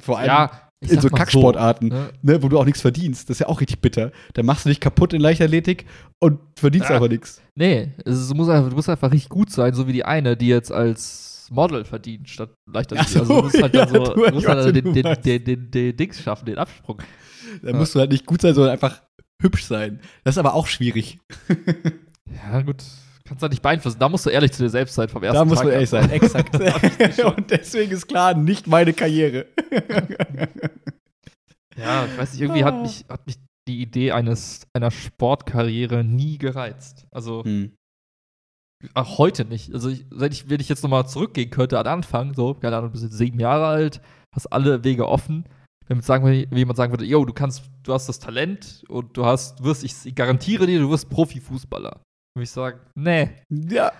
Vor 0.00 0.18
allem 0.18 0.26
ja 0.26 0.71
in 0.90 1.00
so 1.00 1.08
Kacksportarten, 1.08 1.88
ne? 1.88 2.08
ne, 2.22 2.42
wo 2.42 2.48
du 2.48 2.58
auch 2.58 2.64
nichts 2.64 2.80
verdienst. 2.80 3.28
Das 3.30 3.36
ist 3.36 3.40
ja 3.40 3.48
auch 3.48 3.60
richtig 3.60 3.80
bitter. 3.80 4.12
Da 4.34 4.42
machst 4.42 4.64
du 4.64 4.68
dich 4.68 4.80
kaputt 4.80 5.12
in 5.12 5.20
Leichtathletik 5.20 5.86
und 6.18 6.38
verdienst 6.58 6.90
Ja. 6.90 6.96
aber 6.96 7.08
nichts. 7.08 7.40
Nee, 7.54 7.92
es 8.04 8.32
muss 8.34 8.48
einfach, 8.48 8.70
du 8.70 8.76
musst 8.76 8.88
einfach 8.88 9.12
richtig 9.12 9.28
gut 9.30 9.50
sein, 9.50 9.74
so 9.74 9.86
wie 9.86 9.92
die 9.92 10.04
eine, 10.04 10.36
die 10.36 10.48
jetzt 10.48 10.72
als 10.72 11.48
Model 11.50 11.84
verdient, 11.84 12.28
statt 12.28 12.50
Ach 12.72 13.06
so, 13.08 13.20
Also 13.20 13.36
du 13.36 13.42
musst 13.42 13.62
halt 13.62 13.74
dann 13.74 13.88
so, 13.88 14.04
du- 14.14 14.30
musst 14.32 14.48
halt 14.48 14.58
was 14.58 14.72
den, 14.72 14.92
den, 14.94 15.16
den, 15.22 15.44
den, 15.44 15.70
den 15.70 15.96
Dings 15.96 16.20
schaffen, 16.20 16.46
den 16.46 16.58
Absprung. 16.58 16.98
Da 17.62 17.70
Ja. 17.70 17.76
musst 17.76 17.94
du 17.94 17.98
halt 18.00 18.10
nicht 18.10 18.24
gut 18.26 18.40
sein, 18.40 18.54
sondern 18.54 18.72
einfach 18.72 19.02
hübsch 19.40 19.64
sein. 19.64 20.00
Das 20.24 20.34
ist 20.34 20.38
aber 20.38 20.54
auch 20.54 20.66
schwierig. 20.66 21.18
Ja, 22.50 22.62
gut. 22.62 22.82
Kannst 23.32 23.42
du 23.42 23.48
nicht 23.48 23.62
beeinflussen. 23.62 23.98
Da 23.98 24.08
musst 24.10 24.26
du 24.26 24.30
ehrlich 24.30 24.52
zu 24.52 24.62
dir 24.62 24.68
selbst 24.68 24.94
sein 24.94 25.08
vom 25.08 25.22
ersten 25.22 25.36
Da 25.38 25.44
muss 25.46 25.56
Tag 25.56 25.64
man 25.64 25.72
ehrlich 25.74 25.88
sein, 25.88 26.10
exakt. 26.10 26.54
und 27.24 27.50
deswegen 27.50 27.92
ist 27.92 28.06
klar, 28.06 28.34
nicht 28.34 28.66
meine 28.66 28.92
Karriere. 28.92 29.46
Ja, 31.76 32.04
ich 32.04 32.18
weiß 32.18 32.32
nicht, 32.32 32.42
irgendwie 32.42 32.64
hat 32.64 32.82
mich, 32.82 33.06
hat 33.08 33.26
mich 33.26 33.36
die 33.66 33.80
Idee 33.80 34.12
eines, 34.12 34.66
einer 34.74 34.90
Sportkarriere 34.90 36.04
nie 36.04 36.36
gereizt. 36.36 37.06
Also 37.10 37.44
Hm. 37.44 37.72
auch 38.92 39.16
heute 39.16 39.46
nicht. 39.46 39.72
Also 39.72 39.88
ich, 39.88 40.04
wenn, 40.10 40.32
ich, 40.32 40.50
wenn 40.50 40.60
ich 40.60 40.68
jetzt 40.68 40.82
nochmal 40.82 41.08
zurückgehen 41.08 41.48
könnte 41.48 41.78
an 41.78 41.86
Anfang, 41.86 42.34
so, 42.34 42.52
keine 42.54 42.76
Ahnung, 42.76 42.90
du 42.90 42.92
bist 42.92 43.04
jetzt 43.04 43.16
sieben 43.16 43.40
Jahre 43.40 43.66
alt, 43.66 44.02
hast 44.34 44.48
alle 44.52 44.84
Wege 44.84 45.08
offen. 45.08 45.48
Wenn 45.86 45.96
man 45.98 46.04
sagen, 46.04 46.24
würde- 46.24 46.46
wie 46.50 46.58
jemand 46.58 46.76
sagen 46.76 46.92
würde, 46.92 47.06
yo, 47.06 47.24
du 47.24 47.32
kannst, 47.32 47.62
du 47.84 47.94
hast 47.94 48.06
das 48.06 48.18
Talent 48.18 48.84
und 48.88 49.16
du 49.16 49.24
hast, 49.24 49.64
wirst, 49.64 49.82
ich 49.82 50.14
garantiere 50.14 50.66
dir, 50.66 50.78
du 50.78 50.90
wirst 50.90 51.08
Profifußballer. 51.08 52.02
Würde 52.34 52.44
ich 52.44 52.50
sagen, 52.50 52.80
nee, 52.94 53.30
Ja, 53.50 53.92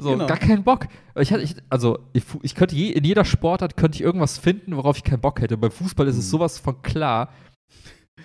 so, 0.00 0.10
Genau. 0.10 0.26
gar 0.26 0.36
keinen 0.36 0.62
Bock. 0.62 0.86
Ich 1.18 1.32
hatte, 1.32 1.42
ich, 1.42 1.56
also, 1.70 1.98
ich, 2.12 2.22
ich 2.42 2.54
könnte 2.54 2.76
je, 2.76 2.90
in 2.90 3.04
jeder 3.04 3.24
Sportart 3.24 3.76
könnte 3.76 3.96
ich 3.96 4.02
irgendwas 4.02 4.38
finden, 4.38 4.76
worauf 4.76 4.96
ich 4.96 5.04
keinen 5.04 5.20
Bock 5.20 5.40
hätte. 5.40 5.56
Beim 5.56 5.70
Fußball 5.72 6.06
ist 6.06 6.16
es 6.16 6.26
Mhm. 6.26 6.30
sowas 6.30 6.58
von 6.58 6.82
klar. 6.82 7.32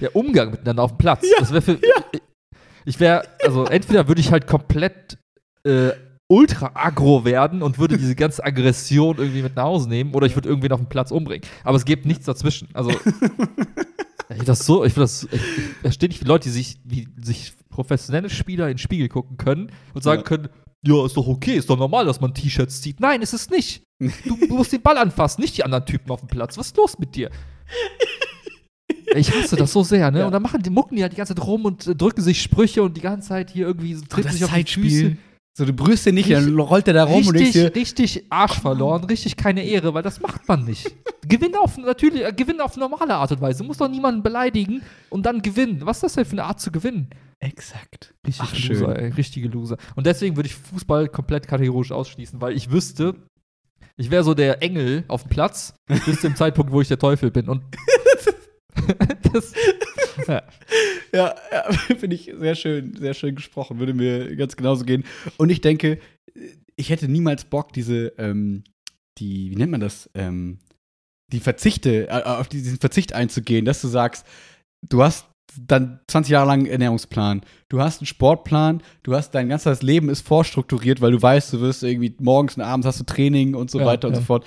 Der 0.02 0.16
Umgang 0.16 0.52
miteinander 0.52 0.84
auf 0.84 0.92
dem 0.92 0.98
Platz. 0.98 1.26
Das 1.40 1.52
wäre 1.52 1.62
für. 1.62 1.80
Ich 2.86 3.00
wäre, 3.00 3.24
also, 3.44 3.66
entweder 3.66 4.08
würde 4.08 4.22
ich 4.22 4.32
halt 4.32 4.46
komplett 4.48 5.18
äh, 5.66 5.92
ultra 6.30 6.72
aggro 6.74 7.24
werden 7.26 7.62
und 7.64 7.80
würde 7.80 7.98
diese 7.98 8.16
ganze 8.16 8.44
Aggression 8.44 9.18
irgendwie 9.18 9.42
mit 9.44 9.56
nach 9.56 9.64
Hause 9.64 9.88
nehmen 9.88 10.14
oder 10.14 10.26
ich 10.28 10.36
würde 10.36 10.50
irgendwen 10.50 10.72
auf 10.74 10.80
dem 10.80 10.90
Platz 10.90 11.12
umbringen. 11.12 11.48
Aber 11.64 11.78
es 11.78 11.86
gibt 11.86 12.06
nichts 12.06 12.26
dazwischen. 12.26 12.68
Also 12.74 12.92
ich 14.38 14.44
das 14.44 14.66
so, 14.66 14.84
ich, 14.84 14.94
das, 14.94 15.28
ich, 15.32 15.34
ich 15.34 15.76
verstehe 15.82 16.10
nicht, 16.10 16.22
wie 16.22 16.28
Leute, 16.28 16.46
die 16.46 16.54
sich, 16.54 16.80
wie 16.84 17.08
sich 17.22 17.54
professionelle 17.70 18.30
Spieler 18.30 18.66
in 18.66 18.74
den 18.74 18.78
Spiegel 18.78 19.10
gucken 19.10 19.38
können 19.38 19.72
und 19.94 20.04
sagen 20.04 20.22
ja. 20.22 20.24
können, 20.24 20.50
ja, 20.86 21.06
ist 21.06 21.16
doch 21.16 21.28
okay, 21.28 21.56
ist 21.56 21.70
doch 21.70 21.78
normal, 21.78 22.06
dass 22.06 22.20
man 22.20 22.34
T-Shirts 22.34 22.82
zieht. 22.82 23.00
Nein, 23.00 23.22
ist 23.22 23.34
es 23.34 23.50
nicht. 23.50 23.84
Du, 24.00 24.36
du 24.36 24.56
musst 24.56 24.74
den 24.74 24.82
Ball 24.82 24.98
anfassen, 24.98 25.42
nicht 25.42 25.58
die 25.58 25.64
anderen 25.64 25.86
Typen 25.86 26.12
auf 26.12 26.20
dem 26.20 26.28
Platz. 26.28 26.58
Was 26.58 26.68
ist 26.68 26.78
los 26.78 27.00
mit 27.00 27.16
dir? 27.16 27.30
Ich 29.16 29.34
hasse 29.34 29.56
das 29.56 29.72
so 29.72 29.84
sehr, 29.84 30.12
ne? 30.12 30.20
Ja. 30.20 30.26
Und 30.26 30.32
dann 30.32 30.42
machen 30.42 30.62
die 30.62 30.70
mucken 30.70 30.96
die 30.96 31.04
halt 31.04 31.14
die 31.14 31.18
ganze 31.18 31.36
Zeit 31.36 31.46
rum 31.46 31.66
und 31.66 31.88
äh, 31.88 31.96
drücken 31.96 32.22
sich 32.22 32.42
Sprüche 32.42 32.84
und 32.84 32.98
die 32.98 33.02
ganze 33.02 33.30
Zeit 33.30 33.52
hier 33.52 33.68
irgendwie 33.68 33.94
so, 33.94 34.06
tritt 34.06 34.30
sich 34.32 34.44
auf 34.44 34.54
die 34.54 34.64
Füße. 34.64 35.18
So, 35.56 35.66
du 35.66 35.74
berührst 35.74 36.08
den 36.08 36.16
nicht, 36.16 36.30
richtig, 36.30 36.46
dann 36.46 36.60
rollt 36.60 36.88
er 36.88 36.96
da 36.96 37.04
rum 37.04 37.18
richtig, 37.18 37.30
und 37.30 37.38
denkst 37.38 37.54
dir, 37.54 37.76
Richtig 37.76 38.26
Arsch 38.32 38.60
verloren, 38.60 39.04
richtig 39.04 39.38
keine 39.38 39.64
Ehre, 39.64 39.94
weil 39.94 40.02
das 40.02 40.20
macht 40.20 40.48
man 40.48 40.66
nicht. 40.66 40.92
Gewinn 41.28 41.56
auf, 41.56 41.78
natürlich, 41.78 42.26
äh, 42.26 42.34
Gewinn 42.34 42.60
auf 42.60 42.76
normale 42.76 43.14
Art 43.14 43.32
und 43.32 43.40
Weise. 43.40 43.60
Du 43.60 43.66
musst 43.66 43.80
doch 43.80 43.88
niemanden 43.88 44.24
beleidigen 44.24 44.82
und 45.12 45.28
dann 45.28 45.44
gewinnen. 45.44 45.82
Was 45.86 45.98
ist 45.98 46.04
das 46.04 46.14
denn 46.14 46.26
für 46.26 46.32
eine 46.32 46.46
Art 46.46 46.60
zu 46.60 46.72
gewinnen? 46.72 47.08
Exakt. 47.40 48.16
Richtig 48.26 48.48
Ach, 48.52 48.70
Loser, 48.70 49.00
ey, 49.00 49.10
richtige 49.10 49.48
Loser. 49.48 49.78
Und 49.96 50.08
deswegen 50.08 50.36
würde 50.38 50.48
ich 50.48 50.56
Fußball 50.56 51.08
komplett 51.10 51.48
kategorisch 51.48 51.92
ausschließen, 51.92 52.42
weil 52.42 52.56
ich 52.56 52.72
wüsste, 52.72 53.16
ich 53.96 54.10
wäre 54.10 54.24
so 54.24 54.34
der 54.34 54.64
Engel 54.64 55.04
auf 55.08 55.24
dem 55.24 55.30
Platz 55.30 55.76
bis 56.06 56.22
zum 56.22 56.36
Zeitpunkt, 56.36 56.72
wo 56.72 56.82
ich 56.82 56.88
der 56.88 56.98
Teufel 56.98 57.30
bin. 57.30 57.48
Und 57.48 57.64
das, 59.34 59.54
ja, 60.28 60.44
ja, 61.14 61.36
ja 61.52 61.72
finde 61.98 62.16
ich 62.16 62.32
sehr 62.38 62.56
schön, 62.56 62.96
sehr 62.96 63.14
schön 63.14 63.36
gesprochen. 63.36 63.80
Würde 63.80 63.94
mir 63.94 64.36
ganz 64.36 64.56
genauso 64.56 64.86
gehen. 64.86 65.04
Und 65.38 65.50
ich 65.50 65.62
denke, 65.62 66.00
ich 66.76 66.90
hätte 66.90 67.08
niemals 67.08 67.46
Bock, 67.46 67.74
diese, 67.74 68.14
ähm, 68.18 68.64
die, 69.18 69.52
wie 69.52 69.56
nennt 69.56 69.72
man 69.72 69.82
das, 69.82 70.10
ähm, 70.16 70.60
die 71.32 71.40
Verzichte, 71.40 72.08
äh, 72.10 72.24
auf 72.24 72.48
diesen 72.48 72.80
Verzicht 72.80 73.14
einzugehen, 73.14 73.66
dass 73.66 73.82
du 73.82 73.88
sagst, 73.88 74.26
du 74.90 75.04
hast 75.04 75.26
dann 75.60 76.00
20 76.08 76.32
Jahre 76.32 76.48
lang 76.48 76.60
einen 76.62 76.72
Ernährungsplan. 76.72 77.42
Du 77.70 77.80
hast 77.80 78.00
einen 78.00 78.08
Sportplan, 78.08 78.82
du 79.04 79.16
hast 79.16 79.32
dein 79.32 79.50
ganzes 79.50 79.82
Leben 79.82 80.10
ist 80.10 80.26
vorstrukturiert, 80.26 81.02
weil 81.02 81.12
du 81.12 81.22
weißt, 81.22 81.54
du 81.54 81.62
wirst 81.62 81.84
irgendwie 81.84 82.16
morgens 82.20 82.56
und 82.56 82.64
abends 82.64 82.88
hast 82.88 83.00
du 83.00 83.04
Training 83.04 83.54
und 83.54 83.70
so 83.70 83.80
ja, 83.80 83.86
weiter 83.86 84.08
und 84.08 84.16
ja. 84.16 84.20
so 84.20 84.26
fort. 84.26 84.46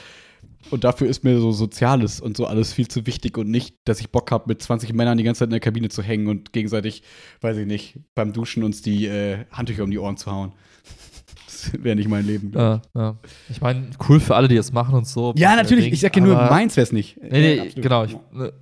Und 0.70 0.84
dafür 0.84 1.08
ist 1.08 1.24
mir 1.24 1.38
so 1.38 1.52
Soziales 1.52 2.20
und 2.20 2.36
so 2.36 2.46
alles 2.46 2.72
viel 2.72 2.88
zu 2.88 3.06
wichtig 3.06 3.38
und 3.38 3.50
nicht, 3.50 3.76
dass 3.84 4.00
ich 4.00 4.10
Bock 4.10 4.30
habe, 4.30 4.44
mit 4.48 4.62
20 4.62 4.92
Männern 4.92 5.16
die 5.16 5.24
ganze 5.24 5.40
Zeit 5.40 5.46
in 5.46 5.52
der 5.52 5.60
Kabine 5.60 5.88
zu 5.88 6.02
hängen 6.02 6.26
und 6.26 6.52
gegenseitig, 6.52 7.02
weiß 7.40 7.56
ich 7.58 7.66
nicht, 7.66 7.98
beim 8.14 8.32
Duschen 8.32 8.64
uns 8.64 8.82
die 8.82 9.06
äh, 9.06 9.44
Handtücher 9.50 9.84
um 9.84 9.90
die 9.90 9.98
Ohren 9.98 10.16
zu 10.16 10.30
hauen. 10.30 10.52
Das 11.46 11.72
wäre 11.82 11.96
nicht 11.96 12.08
mein 12.08 12.26
Leben. 12.26 12.52
Ja, 12.54 12.82
ja. 12.94 13.16
Ich 13.48 13.60
meine, 13.60 13.90
cool 14.08 14.20
für 14.20 14.34
alle, 14.34 14.48
die 14.48 14.56
es 14.56 14.72
machen 14.72 14.94
und 14.94 15.06
so. 15.06 15.32
Ja, 15.36 15.54
natürlich. 15.56 15.92
ich 15.92 16.00
sag 16.00 16.16
ja 16.16 16.22
nur, 16.22 16.34
meins 16.34 16.76
wäre 16.76 16.84
es 16.84 16.92
nicht. 16.92 17.16
Nee, 17.22 17.62
nee, 17.64 17.80
genau. 17.80 18.04
Ich, 18.04 18.16
ne, 18.32 18.52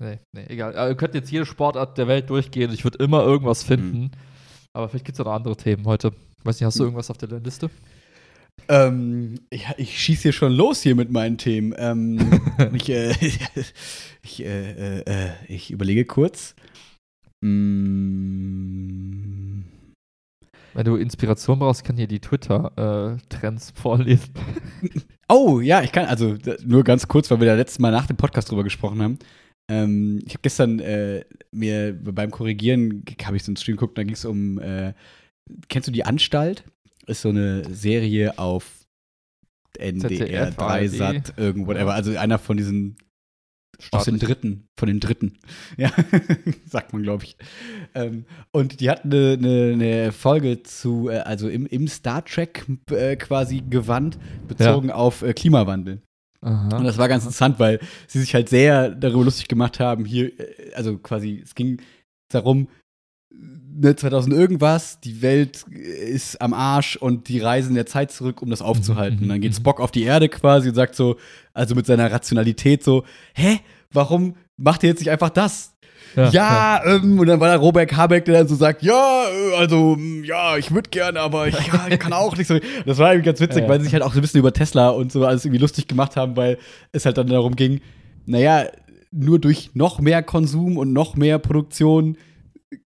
nee, 0.00 0.18
nee, 0.32 0.44
egal. 0.48 0.76
Aber 0.76 0.88
ihr 0.88 0.96
könnt 0.96 1.14
jetzt 1.14 1.30
jede 1.30 1.46
Sportart 1.46 1.98
der 1.98 2.08
Welt 2.08 2.30
durchgehen. 2.30 2.72
Ich 2.72 2.84
würde 2.84 3.02
immer 3.02 3.22
irgendwas 3.22 3.62
finden. 3.62 4.00
Mhm. 4.00 4.10
Aber 4.72 4.88
vielleicht 4.88 5.04
gibt 5.04 5.18
es 5.18 5.24
noch 5.24 5.32
andere 5.32 5.56
Themen 5.56 5.84
heute. 5.84 6.12
Weiß 6.44 6.58
nicht, 6.58 6.64
hast 6.66 6.78
du 6.78 6.84
mhm. 6.84 6.88
irgendwas 6.88 7.10
auf 7.10 7.18
der 7.18 7.28
Liste? 7.40 7.70
Ähm, 8.68 9.40
ich, 9.50 9.66
ich 9.76 9.98
schieße 9.98 10.22
hier 10.22 10.32
schon 10.32 10.52
los 10.52 10.82
hier 10.82 10.94
mit 10.94 11.10
meinen 11.10 11.38
Themen. 11.38 11.74
Ähm, 11.76 12.40
ich, 12.74 12.88
äh, 12.90 13.10
ich, 14.22 14.44
äh, 14.44 15.00
äh, 15.00 15.30
ich, 15.48 15.70
überlege 15.70 16.04
kurz. 16.04 16.54
Mm. 17.40 18.50
Wenn 20.72 20.84
du 20.84 20.96
Inspiration 20.96 21.58
brauchst, 21.58 21.84
kann 21.84 21.96
hier 21.96 22.06
die 22.06 22.20
Twitter-Trends 22.20 23.70
vorlesen. 23.74 24.32
Oh, 25.28 25.60
ja, 25.60 25.82
ich 25.82 25.90
kann, 25.90 26.06
also 26.06 26.36
nur 26.64 26.84
ganz 26.84 27.08
kurz, 27.08 27.30
weil 27.30 27.40
wir 27.40 27.46
da 27.46 27.54
letztes 27.54 27.80
Mal 27.80 27.90
nach 27.90 28.06
dem 28.06 28.16
Podcast 28.16 28.50
drüber 28.50 28.62
gesprochen 28.62 29.02
haben. 29.02 29.18
Ähm, 29.68 30.20
ich 30.26 30.32
habe 30.34 30.42
gestern 30.42 30.78
äh, 30.80 31.24
mir 31.52 31.92
beim 31.92 32.30
Korrigieren, 32.30 33.04
habe 33.24 33.36
ich 33.36 33.44
so 33.44 33.50
einen 33.50 33.56
Stream 33.56 33.76
geguckt, 33.76 33.98
da 33.98 34.04
ging 34.04 34.14
es 34.14 34.24
um, 34.24 34.58
äh, 34.60 34.94
kennst 35.68 35.88
du 35.88 35.92
die 35.92 36.04
Anstalt? 36.04 36.64
Ist 37.10 37.22
so 37.22 37.28
eine 37.30 37.64
Serie 37.72 38.38
auf 38.38 38.86
NDR, 39.78 40.50
Dreisat, 40.50 41.34
irgendwo, 41.36 41.72
ja. 41.72 41.86
also 41.86 42.16
einer 42.16 42.38
von 42.38 42.56
diesen 42.56 42.96
aus 43.92 44.04
den 44.04 44.18
dritten, 44.18 44.68
von 44.78 44.88
den 44.88 45.00
dritten. 45.00 45.38
Ja, 45.76 45.90
sagt 46.66 46.92
man, 46.92 47.02
glaube 47.02 47.24
ich. 47.24 47.36
Ähm, 47.94 48.24
und 48.52 48.80
die 48.80 48.90
hatten 48.90 49.12
eine, 49.12 49.32
eine, 49.32 49.72
eine 49.72 50.12
Folge 50.12 50.62
zu, 50.62 51.08
äh, 51.08 51.18
also 51.18 51.48
im, 51.48 51.66
im 51.66 51.88
Star 51.88 52.24
Trek 52.24 52.66
äh, 52.90 53.16
quasi 53.16 53.62
gewandt, 53.68 54.18
bezogen 54.48 54.88
ja. 54.88 54.94
auf 54.94 55.22
äh, 55.22 55.32
Klimawandel. 55.32 56.02
Aha. 56.42 56.76
Und 56.76 56.84
das 56.84 56.98
war 56.98 57.08
ganz 57.08 57.24
interessant, 57.24 57.58
weil 57.58 57.80
sie 58.06 58.20
sich 58.20 58.34
halt 58.34 58.48
sehr 58.48 58.90
darüber 58.90 59.24
lustig 59.24 59.48
gemacht 59.48 59.80
haben, 59.80 60.04
hier, 60.04 60.38
äh, 60.38 60.72
also 60.74 60.98
quasi, 60.98 61.40
es 61.42 61.54
ging 61.54 61.80
darum, 62.28 62.68
ne, 63.72 63.96
2000 63.96 64.34
irgendwas, 64.34 65.00
die 65.00 65.22
Welt 65.22 65.64
ist 65.70 66.40
am 66.40 66.52
Arsch 66.52 66.96
und 66.96 67.28
die 67.28 67.40
reisen 67.40 67.74
der 67.74 67.86
Zeit 67.86 68.10
zurück, 68.10 68.42
um 68.42 68.50
das 68.50 68.62
aufzuhalten. 68.62 69.22
Und 69.22 69.28
dann 69.28 69.40
geht 69.40 69.52
mhm. 69.52 69.56
Spock 69.56 69.80
auf 69.80 69.90
die 69.90 70.02
Erde 70.02 70.28
quasi 70.28 70.68
und 70.68 70.74
sagt 70.74 70.94
so, 70.94 71.16
also 71.54 71.74
mit 71.74 71.86
seiner 71.86 72.10
Rationalität 72.10 72.82
so, 72.82 73.04
hä, 73.34 73.60
warum 73.92 74.34
macht 74.56 74.82
ihr 74.82 74.90
jetzt 74.90 75.00
nicht 75.00 75.10
einfach 75.10 75.30
das? 75.30 75.72
Ja, 76.16 76.30
ja, 76.30 76.30
ja. 76.84 76.96
Ähm, 76.96 77.18
und 77.18 77.26
dann 77.26 77.38
war 77.38 77.48
da 77.48 77.56
Robert 77.56 77.96
Habeck, 77.96 78.24
der 78.24 78.34
dann 78.34 78.48
so 78.48 78.56
sagt, 78.56 78.82
ja, 78.82 79.24
äh, 79.28 79.56
also, 79.56 79.96
mm, 79.96 80.24
ja, 80.24 80.56
ich 80.56 80.72
würde 80.72 80.90
gerne, 80.90 81.20
aber 81.20 81.46
ich, 81.46 81.54
ja, 81.54 81.86
ich 81.88 81.98
kann 81.98 82.12
auch 82.12 82.36
nicht 82.36 82.48
so. 82.48 82.58
Das 82.84 82.98
war 82.98 83.12
irgendwie 83.12 83.26
ganz 83.26 83.40
witzig, 83.40 83.68
weil 83.68 83.78
sie 83.78 83.84
sich 83.84 83.92
halt 83.92 84.02
auch 84.02 84.12
so 84.12 84.18
ein 84.18 84.22
bisschen 84.22 84.40
über 84.40 84.52
Tesla 84.52 84.88
und 84.90 85.12
so 85.12 85.24
alles 85.24 85.44
irgendwie 85.44 85.60
lustig 85.60 85.86
gemacht 85.86 86.16
haben, 86.16 86.36
weil 86.36 86.58
es 86.92 87.06
halt 87.06 87.16
dann 87.16 87.28
darum 87.28 87.54
ging, 87.54 87.80
naja, 88.26 88.66
nur 89.12 89.38
durch 89.38 89.70
noch 89.74 90.00
mehr 90.00 90.22
Konsum 90.22 90.76
und 90.76 90.92
noch 90.92 91.16
mehr 91.16 91.38
Produktion 91.38 92.16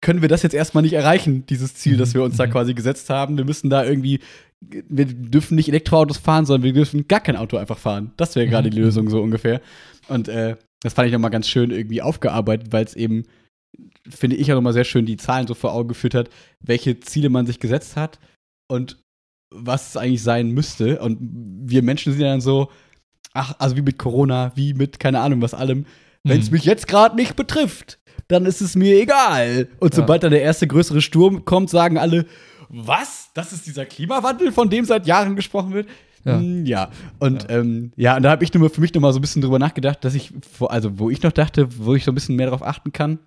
können 0.00 0.22
wir 0.22 0.28
das 0.28 0.42
jetzt 0.42 0.54
erstmal 0.54 0.82
nicht 0.82 0.94
erreichen, 0.94 1.46
dieses 1.46 1.74
Ziel, 1.74 1.96
das 1.96 2.14
wir 2.14 2.22
uns 2.22 2.36
da 2.36 2.46
mhm. 2.46 2.50
quasi 2.50 2.74
gesetzt 2.74 3.10
haben. 3.10 3.36
Wir 3.36 3.44
müssen 3.44 3.70
da 3.70 3.84
irgendwie, 3.84 4.20
wir 4.60 5.06
dürfen 5.06 5.54
nicht 5.54 5.68
Elektroautos 5.68 6.18
fahren, 6.18 6.46
sondern 6.46 6.64
wir 6.64 6.72
dürfen 6.72 7.06
gar 7.06 7.20
kein 7.20 7.36
Auto 7.36 7.56
einfach 7.56 7.78
fahren. 7.78 8.12
Das 8.16 8.34
wäre 8.34 8.48
gerade 8.48 8.70
die 8.70 8.78
mhm. 8.78 8.84
Lösung 8.84 9.10
so 9.10 9.20
ungefähr. 9.20 9.60
Und 10.08 10.28
äh, 10.28 10.56
das 10.80 10.94
fand 10.94 11.06
ich 11.06 11.12
nochmal 11.12 11.30
ganz 11.30 11.48
schön 11.48 11.70
irgendwie 11.70 12.02
aufgearbeitet, 12.02 12.72
weil 12.72 12.84
es 12.84 12.94
eben, 12.94 13.24
finde 14.08 14.36
ich 14.36 14.50
auch 14.50 14.56
nochmal 14.56 14.72
sehr 14.72 14.84
schön, 14.84 15.06
die 15.06 15.16
Zahlen 15.16 15.46
so 15.46 15.54
vor 15.54 15.72
Augen 15.72 15.88
geführt 15.88 16.14
hat, 16.14 16.30
welche 16.60 16.98
Ziele 17.00 17.28
man 17.28 17.46
sich 17.46 17.60
gesetzt 17.60 17.96
hat 17.96 18.18
und 18.68 18.98
was 19.54 19.90
es 19.90 19.96
eigentlich 19.96 20.22
sein 20.22 20.50
müsste. 20.50 21.00
Und 21.00 21.18
wir 21.20 21.82
Menschen 21.82 22.12
sind 22.12 22.22
ja 22.22 22.28
dann 22.28 22.40
so, 22.40 22.70
ach, 23.32 23.54
also 23.58 23.76
wie 23.76 23.82
mit 23.82 23.98
Corona, 23.98 24.52
wie 24.56 24.74
mit 24.74 24.98
keine 24.98 25.20
Ahnung 25.20 25.42
was 25.42 25.54
allem, 25.54 25.86
wenn 26.24 26.40
es 26.40 26.50
mhm. 26.50 26.56
mich 26.56 26.64
jetzt 26.64 26.88
gerade 26.88 27.16
nicht 27.16 27.36
betrifft, 27.36 27.98
dann 28.28 28.46
ist 28.46 28.60
es 28.60 28.76
mir 28.76 29.00
egal. 29.00 29.68
Und 29.80 29.94
sobald 29.94 30.22
dann 30.22 30.30
der 30.30 30.42
erste 30.42 30.66
größere 30.66 31.00
Sturm 31.00 31.44
kommt, 31.44 31.70
sagen 31.70 31.98
alle, 31.98 32.26
was? 32.68 33.30
Das 33.34 33.52
ist 33.52 33.66
dieser 33.66 33.86
Klimawandel, 33.86 34.52
von 34.52 34.68
dem 34.68 34.84
seit 34.84 35.06
Jahren 35.06 35.34
gesprochen 35.34 35.72
wird? 35.72 35.88
Ja. 36.24 36.38
Hm, 36.38 36.66
ja. 36.66 36.90
Und 37.18 37.44
ja, 37.44 37.58
ähm, 37.58 37.92
ja 37.96 38.16
und 38.16 38.22
da 38.22 38.30
habe 38.30 38.44
ich 38.44 38.52
nur 38.52 38.68
für 38.68 38.80
mich 38.80 38.92
noch 38.92 39.00
mal 39.00 39.12
so 39.12 39.18
ein 39.18 39.22
bisschen 39.22 39.42
drüber 39.42 39.58
nachgedacht, 39.58 40.04
dass 40.04 40.14
ich, 40.14 40.32
also 40.60 40.98
wo 40.98 41.08
ich 41.10 41.22
noch 41.22 41.32
dachte, 41.32 41.68
wo 41.78 41.94
ich 41.94 42.04
so 42.04 42.12
ein 42.12 42.14
bisschen 42.14 42.36
mehr 42.36 42.46
darauf 42.46 42.62
achten 42.62 42.92
kann, 42.92 43.18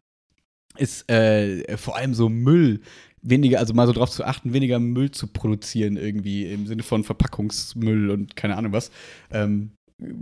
ist 0.77 1.09
äh, 1.09 1.77
vor 1.77 1.97
allem 1.97 2.13
so 2.13 2.29
Müll 2.29 2.81
weniger, 3.23 3.59
also 3.59 3.73
mal 3.73 3.87
so 3.87 3.93
darauf 3.93 4.09
zu 4.09 4.23
achten, 4.23 4.53
weniger 4.53 4.79
Müll 4.79 5.11
zu 5.11 5.27
produzieren 5.27 5.97
irgendwie 5.97 6.51
im 6.51 6.67
Sinne 6.67 6.83
von 6.83 7.03
Verpackungsmüll 7.03 8.09
und 8.09 8.35
keine 8.35 8.57
Ahnung 8.57 8.71
was. 8.71 8.91
Ähm, 9.31 9.71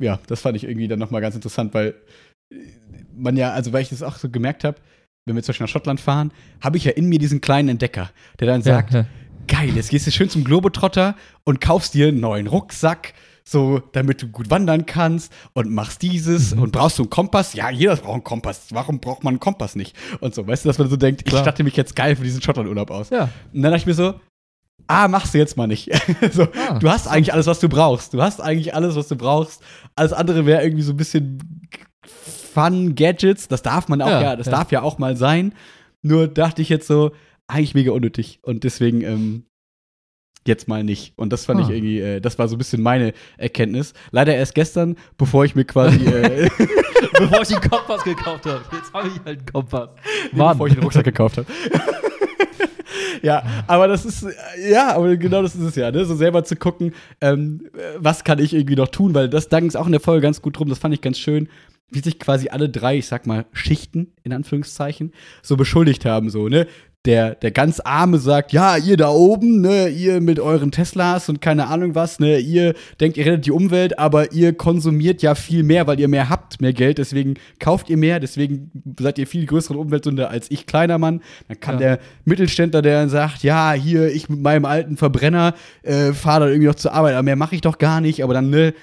ja, 0.01 0.19
das 0.27 0.41
fand 0.41 0.57
ich 0.57 0.65
irgendwie 0.65 0.87
dann 0.87 0.99
noch 0.99 1.11
mal 1.11 1.21
ganz 1.21 1.35
interessant, 1.35 1.73
weil 1.73 1.95
man 3.13 3.37
ja, 3.37 3.51
also 3.51 3.73
weil 3.73 3.81
ich 3.81 3.89
das 3.89 4.03
auch 4.03 4.17
so 4.17 4.29
gemerkt 4.29 4.63
habe, 4.63 4.77
wenn 5.25 5.35
wir 5.35 5.43
zum 5.43 5.51
Beispiel 5.51 5.65
nach 5.65 5.71
Schottland 5.71 5.99
fahren, 5.99 6.31
habe 6.61 6.77
ich 6.77 6.85
ja 6.85 6.91
in 6.91 7.07
mir 7.07 7.19
diesen 7.19 7.41
kleinen 7.41 7.69
Entdecker, 7.69 8.09
der 8.39 8.47
dann 8.47 8.61
sagt, 8.61 8.93
ja, 8.93 9.01
ja. 9.01 9.07
geil, 9.47 9.75
jetzt 9.75 9.89
gehst 9.89 10.07
du 10.07 10.11
schön 10.11 10.29
zum 10.29 10.43
Globetrotter 10.43 11.15
und 11.43 11.61
kaufst 11.61 11.93
dir 11.93 12.07
einen 12.07 12.19
neuen 12.19 12.47
Rucksack, 12.47 13.13
so, 13.43 13.79
damit 13.93 14.21
du 14.21 14.27
gut 14.27 14.49
wandern 14.49 14.85
kannst 14.85 15.31
und 15.53 15.71
machst 15.71 16.01
dieses 16.01 16.55
mhm. 16.55 16.63
und 16.63 16.71
brauchst 16.71 16.99
du 16.99 17.03
einen 17.03 17.09
Kompass? 17.09 17.53
Ja, 17.53 17.69
jeder 17.69 17.95
braucht 17.95 18.13
einen 18.13 18.23
Kompass. 18.23 18.67
Warum 18.71 18.99
braucht 18.99 19.23
man 19.23 19.33
einen 19.33 19.39
Kompass 19.39 19.75
nicht? 19.75 19.95
Und 20.19 20.35
so, 20.35 20.45
weißt 20.45 20.65
du, 20.65 20.69
dass 20.69 20.77
man 20.77 20.89
so 20.89 20.97
denkt, 20.97 21.25
Klar. 21.25 21.41
ich 21.41 21.43
statte 21.43 21.63
mich 21.63 21.75
jetzt 21.75 21.95
geil 21.95 22.15
für 22.15 22.23
diesen 22.23 22.41
Schottlandurlaub 22.41 22.91
aus. 22.91 23.09
Ja. 23.09 23.29
Und 23.51 23.61
dann 23.61 23.71
dachte 23.71 23.77
ich 23.77 23.85
mir 23.87 23.95
so, 23.95 24.19
ah, 24.87 25.07
machst 25.07 25.33
du 25.33 25.39
jetzt 25.39 25.57
mal 25.57 25.65
nicht. 25.65 25.89
so, 26.31 26.43
ah, 26.43 26.77
du 26.77 26.89
hast 26.89 27.07
eigentlich 27.07 27.33
alles, 27.33 27.47
was 27.47 27.59
du 27.59 27.69
brauchst. 27.69 28.13
Du 28.13 28.21
hast 28.21 28.39
eigentlich 28.39 28.75
alles, 28.75 28.95
was 28.95 29.07
du 29.07 29.15
brauchst. 29.15 29.61
Alles 29.95 30.13
andere 30.13 30.45
wäre 30.45 30.61
irgendwie 30.63 30.83
so 30.83 30.93
ein 30.93 30.97
bisschen 30.97 31.39
Fun-Gadgets, 32.49 33.47
das 33.47 33.61
darf 33.61 33.87
man 33.87 34.01
auch 34.01 34.09
ja, 34.09 34.21
ja 34.21 34.35
das 34.35 34.47
ja. 34.47 34.51
darf 34.51 34.71
ja 34.71 34.81
auch 34.81 34.97
mal 34.97 35.15
sein. 35.15 35.53
Nur 36.01 36.27
dachte 36.27 36.61
ich 36.61 36.69
jetzt 36.69 36.87
so, 36.87 37.11
eigentlich 37.47 37.73
mega 37.73 37.91
unnötig. 37.91 38.39
Und 38.43 38.63
deswegen 38.63 39.01
ähm, 39.01 39.43
jetzt 40.47 40.67
mal 40.67 40.83
nicht. 40.83 41.13
Und 41.17 41.33
das 41.33 41.45
fand 41.45 41.59
ah. 41.59 41.63
ich 41.63 41.69
irgendwie, 41.69 41.99
äh, 41.99 42.21
das 42.21 42.39
war 42.39 42.47
so 42.47 42.55
ein 42.55 42.57
bisschen 42.57 42.81
meine 42.81 43.13
Erkenntnis. 43.37 43.93
Leider 44.11 44.35
erst 44.35 44.55
gestern, 44.55 44.95
bevor 45.17 45.45
ich 45.45 45.55
mir 45.55 45.65
quasi. 45.65 46.05
Äh, 46.05 46.49
bevor 47.17 47.41
ich 47.41 47.47
den 47.49 47.61
Kompass 47.61 48.03
gekauft 48.03 48.45
habe. 48.45 48.61
Jetzt 48.71 48.93
habe 48.93 49.07
ich 49.07 49.15
halt 49.25 49.39
einen 49.39 49.45
Kompass. 49.45 49.89
Nee, 50.31 50.43
bevor 50.43 50.67
ich 50.67 50.73
den 50.73 50.83
Rucksack 50.83 51.05
gekauft 51.05 51.37
habe. 51.37 51.47
ja, 53.21 53.43
aber 53.67 53.87
das 53.87 54.05
ist, 54.05 54.25
ja, 54.69 54.95
aber 54.95 55.15
genau 55.17 55.41
das 55.41 55.55
ist 55.55 55.61
es 55.61 55.75
ja, 55.75 55.91
ne? 55.91 56.05
so 56.05 56.15
selber 56.15 56.43
zu 56.43 56.55
gucken, 56.55 56.93
ähm, 57.21 57.67
was 57.97 58.23
kann 58.23 58.39
ich 58.39 58.53
irgendwie 58.53 58.75
noch 58.75 58.87
tun, 58.87 59.13
weil 59.13 59.29
das, 59.29 59.49
da 59.49 59.59
ging 59.59 59.69
es 59.69 59.75
auch 59.75 59.85
in 59.85 59.91
der 59.91 60.01
Folge 60.01 60.21
ganz 60.21 60.41
gut 60.41 60.57
drum, 60.57 60.69
das 60.69 60.79
fand 60.79 60.93
ich 60.93 61.01
ganz 61.01 61.17
schön, 61.19 61.49
wie 61.91 61.99
sich 61.99 62.19
quasi 62.19 62.49
alle 62.49 62.69
drei, 62.69 62.97
ich 62.97 63.07
sag 63.07 63.27
mal, 63.27 63.45
Schichten, 63.53 64.13
in 64.23 64.33
Anführungszeichen, 64.33 65.13
so 65.41 65.57
beschuldigt 65.57 66.05
haben, 66.05 66.29
so, 66.29 66.47
ne? 66.47 66.67
Der, 67.05 67.33
der 67.33 67.51
ganz 67.51 67.79
Arme 67.79 68.17
sagt, 68.17 68.51
ja, 68.51 68.75
ihr 68.75 68.97
da 68.97 69.07
oben, 69.09 69.61
ne, 69.61 69.87
ihr 69.87 70.19
mit 70.19 70.37
euren 70.37 70.69
Teslas 70.69 71.29
und 71.29 71.39
keine 71.39 71.67
Ahnung 71.67 71.95
was, 71.95 72.19
ne, 72.19 72.39
ihr 72.39 72.73
denkt, 72.99 73.15
ihr 73.15 73.25
rettet 73.25 73.45
die 73.45 73.51
Umwelt, 73.51 73.97
aber 73.97 74.33
ihr 74.33 74.51
konsumiert 74.51 75.21
ja 75.21 75.33
viel 75.33 75.63
mehr, 75.63 75.87
weil 75.87 75.97
ihr 75.97 76.09
mehr 76.09 76.27
habt, 76.27 76.59
mehr 76.59 76.73
Geld, 76.73 76.97
deswegen 76.97 77.35
kauft 77.57 77.89
ihr 77.89 77.95
mehr, 77.95 78.19
deswegen 78.19 78.69
seid 78.99 79.17
ihr 79.17 79.27
viel 79.27 79.45
größere 79.45 79.77
Umweltsünder 79.77 80.29
als 80.29 80.51
ich, 80.51 80.65
kleiner 80.65 80.97
Mann. 80.97 81.21
Dann 81.47 81.61
kann 81.61 81.75
ja. 81.75 81.79
der 81.79 81.99
Mittelständler, 82.25 82.81
der 82.81 82.99
dann 82.99 83.09
sagt, 83.09 83.43
ja, 83.43 83.71
hier, 83.71 84.13
ich 84.13 84.27
mit 84.27 84.41
meinem 84.41 84.65
alten 84.65 84.97
Verbrenner 84.97 85.53
äh, 85.83 86.11
fahre 86.11 86.41
dann 86.41 86.49
irgendwie 86.49 86.67
noch 86.67 86.75
zur 86.75 86.93
Arbeit, 86.93 87.13
aber 87.13 87.23
mehr 87.23 87.37
mache 87.37 87.55
ich 87.55 87.61
doch 87.61 87.77
gar 87.77 88.01
nicht, 88.01 88.25
aber 88.25 88.33
dann, 88.33 88.49
ne, 88.49 88.73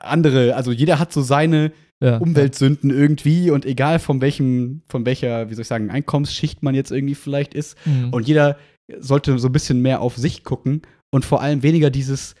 andere, 0.00 0.56
also 0.56 0.72
jeder 0.72 0.98
hat 0.98 1.12
so 1.12 1.20
seine 1.20 1.70
ja, 2.02 2.18
Umweltsünden 2.18 2.90
ja. 2.90 2.96
irgendwie 2.96 3.50
und 3.50 3.64
egal 3.64 3.98
von 3.98 4.20
welchem, 4.20 4.82
von 4.88 5.06
welcher, 5.06 5.48
wie 5.48 5.54
soll 5.54 5.62
ich 5.62 5.68
sagen, 5.68 5.90
Einkommensschicht 5.90 6.62
man 6.62 6.74
jetzt 6.74 6.90
irgendwie 6.90 7.14
vielleicht 7.14 7.54
ist. 7.54 7.76
Mhm. 7.86 8.10
Und 8.10 8.26
jeder 8.26 8.56
sollte 8.98 9.38
so 9.38 9.48
ein 9.48 9.52
bisschen 9.52 9.80
mehr 9.80 10.00
auf 10.00 10.16
sich 10.16 10.42
gucken 10.42 10.82
und 11.10 11.24
vor 11.24 11.40
allem 11.40 11.62
weniger 11.62 11.90
dieses, 11.90 12.34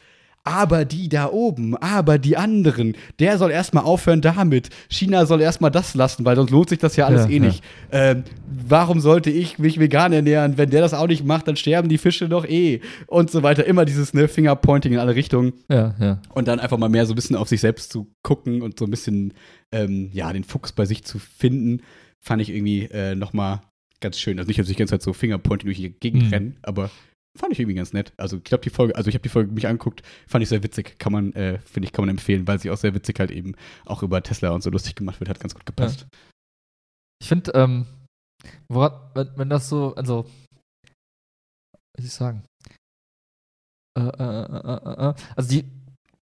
aber 0.44 0.84
die 0.84 1.08
da 1.08 1.30
oben, 1.30 1.76
aber 1.76 2.18
die 2.18 2.36
anderen, 2.36 2.96
der 3.20 3.38
soll 3.38 3.52
erstmal 3.52 3.84
aufhören 3.84 4.20
damit. 4.20 4.70
China 4.88 5.24
soll 5.24 5.40
erstmal 5.40 5.70
das 5.70 5.94
lassen, 5.94 6.24
weil 6.24 6.34
sonst 6.34 6.50
lohnt 6.50 6.68
sich 6.68 6.80
das 6.80 6.96
ja 6.96 7.06
alles 7.06 7.24
ja, 7.24 7.30
eh 7.30 7.36
ja. 7.36 7.42
nicht. 7.44 7.64
Ähm, 7.92 8.24
warum 8.66 9.00
sollte 9.00 9.30
ich 9.30 9.58
mich 9.60 9.78
vegan 9.78 10.12
ernähren? 10.12 10.58
Wenn 10.58 10.70
der 10.70 10.80
das 10.80 10.94
auch 10.94 11.06
nicht 11.06 11.24
macht, 11.24 11.46
dann 11.46 11.54
sterben 11.54 11.88
die 11.88 11.98
Fische 11.98 12.28
doch 12.28 12.44
eh. 12.44 12.80
Und 13.06 13.30
so 13.30 13.44
weiter. 13.44 13.64
Immer 13.66 13.84
dieses 13.84 14.14
ne, 14.14 14.26
Fingerpointing 14.26 14.92
in 14.92 14.98
alle 14.98 15.14
Richtungen. 15.14 15.52
Ja, 15.70 15.94
ja. 16.00 16.20
Und 16.34 16.48
dann 16.48 16.58
einfach 16.58 16.78
mal 16.78 16.88
mehr 16.88 17.06
so 17.06 17.12
ein 17.12 17.16
bisschen 17.16 17.36
auf 17.36 17.48
sich 17.48 17.60
selbst 17.60 17.92
zu 17.92 18.12
gucken 18.22 18.62
und 18.62 18.78
so 18.78 18.86
ein 18.86 18.90
bisschen, 18.90 19.34
ähm, 19.70 20.10
ja, 20.12 20.32
den 20.32 20.44
Fuchs 20.44 20.72
bei 20.72 20.86
sich 20.86 21.04
zu 21.04 21.20
finden, 21.20 21.82
fand 22.18 22.42
ich 22.42 22.50
irgendwie 22.50 22.84
äh, 22.86 23.14
noch 23.14 23.32
mal 23.32 23.62
ganz 24.00 24.18
schön. 24.18 24.38
Also 24.38 24.48
nicht, 24.48 24.58
dass 24.58 24.68
ich 24.68 24.74
die 24.74 24.78
ganze 24.78 24.94
Zeit 24.94 25.02
so 25.02 25.12
Fingerpointing 25.12 25.66
durch 25.66 25.78
die 25.78 25.90
Gegend 25.90 26.24
mhm. 26.24 26.30
renne, 26.30 26.52
aber 26.62 26.90
Fand 27.38 27.52
ich 27.52 27.60
irgendwie 27.60 27.76
ganz 27.76 27.92
nett. 27.94 28.12
Also 28.18 28.36
ich 28.36 28.44
glaube, 28.44 28.62
die 28.62 28.70
Folge, 28.70 28.94
also 28.94 29.08
ich 29.08 29.14
habe 29.14 29.22
die 29.22 29.30
Folge 29.30 29.52
mich 29.52 29.66
angeguckt, 29.66 30.02
fand 30.28 30.42
ich 30.42 30.50
sehr 30.50 30.62
witzig. 30.62 30.98
Kann 30.98 31.12
man, 31.12 31.32
äh, 31.32 31.58
finde 31.60 31.86
ich, 31.86 31.92
kann 31.92 32.02
man 32.02 32.10
empfehlen, 32.10 32.46
weil 32.46 32.58
sie 32.58 32.70
auch 32.70 32.76
sehr 32.76 32.94
witzig 32.94 33.18
halt 33.20 33.30
eben 33.30 33.54
auch 33.86 34.02
über 34.02 34.22
Tesla 34.22 34.50
und 34.50 34.62
so 34.62 34.70
lustig 34.70 34.96
gemacht 34.96 35.18
wird, 35.18 35.30
hat 35.30 35.40
ganz 35.40 35.54
gut 35.54 35.64
gepasst. 35.64 36.00
Ja. 36.00 36.18
Ich 37.22 37.28
finde, 37.28 37.52
ähm, 37.54 37.86
wenn, 38.68 39.30
wenn, 39.36 39.48
das 39.48 39.68
so, 39.68 39.94
also, 39.94 40.24
was 41.94 42.04
soll 42.04 42.06
ich 42.06 42.12
sagen? 42.12 42.44
Äh, 43.98 44.02
äh, 44.02 44.44
äh, 44.44 45.10
äh, 45.10 45.14
also 45.36 45.48
die, 45.48 45.64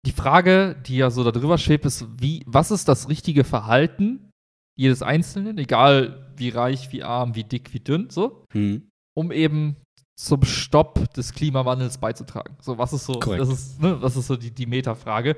die 0.05 0.13
Frage, 0.13 0.77
die 0.87 0.97
ja 0.97 1.11
so 1.11 1.25
da 1.25 1.31
drüber 1.31 1.59
schwebt, 1.59 1.87
ist, 1.87 2.07
wie, 2.21 2.43
was 2.47 2.71
ist 2.71 2.89
das 2.89 3.09
richtige 3.09 3.45
Verhalten 3.45 4.31
jedes 4.77 5.03
Einzelnen, 5.03 5.59
egal 5.59 6.33
wie 6.37 6.51
reich, 6.51 6.93
wie 6.93 7.03
arm, 7.03 7.35
wie 7.35 7.45
dick, 7.45 7.73
wie 7.73 7.81
dünn, 7.81 8.11
so, 8.11 8.45
hm. 8.53 8.89
um 9.15 9.33
eben 9.33 9.77
zum 10.19 10.43
Stopp 10.45 11.13
des 11.15 11.33
Klimawandels 11.33 11.99
beizutragen. 11.99 12.57
So, 12.61 12.77
was 12.77 12.93
ist 12.93 13.05
so, 13.05 13.15
das 13.21 13.49
ist, 13.49 13.81
ne, 13.81 13.99
das 14.01 14.17
ist 14.17 14.27
so 14.27 14.37
die, 14.37 14.51
die 14.51 14.67
Metafrage. 14.67 15.37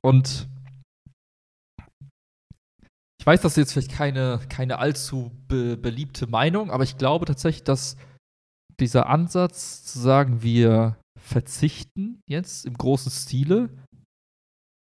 Und 0.00 0.48
ich 3.20 3.26
weiß, 3.26 3.42
das 3.42 3.52
ist 3.52 3.56
jetzt 3.56 3.72
vielleicht 3.72 3.92
keine, 3.92 4.40
keine 4.48 4.78
allzu 4.78 5.30
be 5.46 5.76
beliebte 5.76 6.26
Meinung, 6.26 6.70
aber 6.70 6.84
ich 6.84 6.96
glaube 6.96 7.26
tatsächlich, 7.26 7.64
dass 7.64 7.98
dieser 8.80 9.06
Ansatz 9.06 9.84
zu 9.84 9.98
sagen, 9.98 10.42
wir 10.42 10.96
verzichten 11.18 12.22
jetzt 12.26 12.64
im 12.64 12.78
großen 12.78 13.12
Stile, 13.12 13.68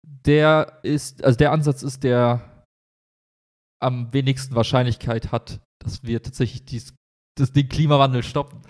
der 0.03 0.81
ist, 0.83 1.23
also 1.23 1.39
der 1.39 1.53
Ansatz 1.53 1.85
ist, 1.85 2.03
der 2.03 2.67
am 3.81 4.13
wenigsten 4.13 4.57
Wahrscheinlichkeit 4.57 5.31
hat, 5.31 5.61
dass 5.79 6.03
wir 6.03 6.21
tatsächlich 6.21 6.65
dies, 6.65 6.95
das, 7.39 7.53
den 7.53 7.69
Klimawandel 7.69 8.25
stoppen. 8.25 8.63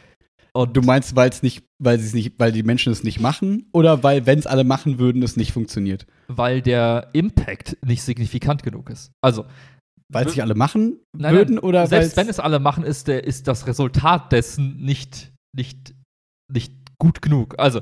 Und 0.57 0.77
du 0.77 0.83
meinst, 0.83 1.17
weil 1.17 1.29
es 1.29 1.43
nicht, 1.43 1.65
weil 1.83 1.99
sie 1.99 2.07
es 2.07 2.15
nicht, 2.15 2.39
weil 2.39 2.53
die 2.53 2.63
Menschen 2.63 2.93
es 2.93 3.03
nicht 3.03 3.19
machen 3.19 3.69
oder 3.73 4.05
weil, 4.05 4.25
wenn 4.25 4.39
es 4.39 4.47
alle 4.47 4.63
machen 4.63 4.99
würden, 4.99 5.23
es 5.23 5.37
nicht 5.37 5.53
funktioniert? 5.53 6.07
Weil 6.29 6.63
der 6.63 7.11
Impact 7.13 7.77
nicht 7.85 8.03
signifikant 8.03 8.63
genug 8.63 8.89
ist. 8.89 9.11
Also. 9.21 9.47
Weil 10.13 10.27
es 10.27 10.33
nicht 10.33 10.43
alle 10.43 10.55
machen 10.55 11.01
nein, 11.17 11.35
würden 11.35 11.55
nein, 11.57 11.65
oder 11.65 11.87
Selbst 11.87 12.17
wenn 12.17 12.29
es 12.29 12.39
alle 12.39 12.61
machen, 12.61 12.85
ist, 12.85 13.09
der, 13.09 13.25
ist 13.25 13.49
das 13.49 13.67
Resultat 13.67 14.31
dessen 14.31 14.77
nicht, 14.77 15.33
nicht, 15.57 15.95
nicht 16.53 16.73
gut 16.99 17.21
genug. 17.21 17.59
Also, 17.59 17.81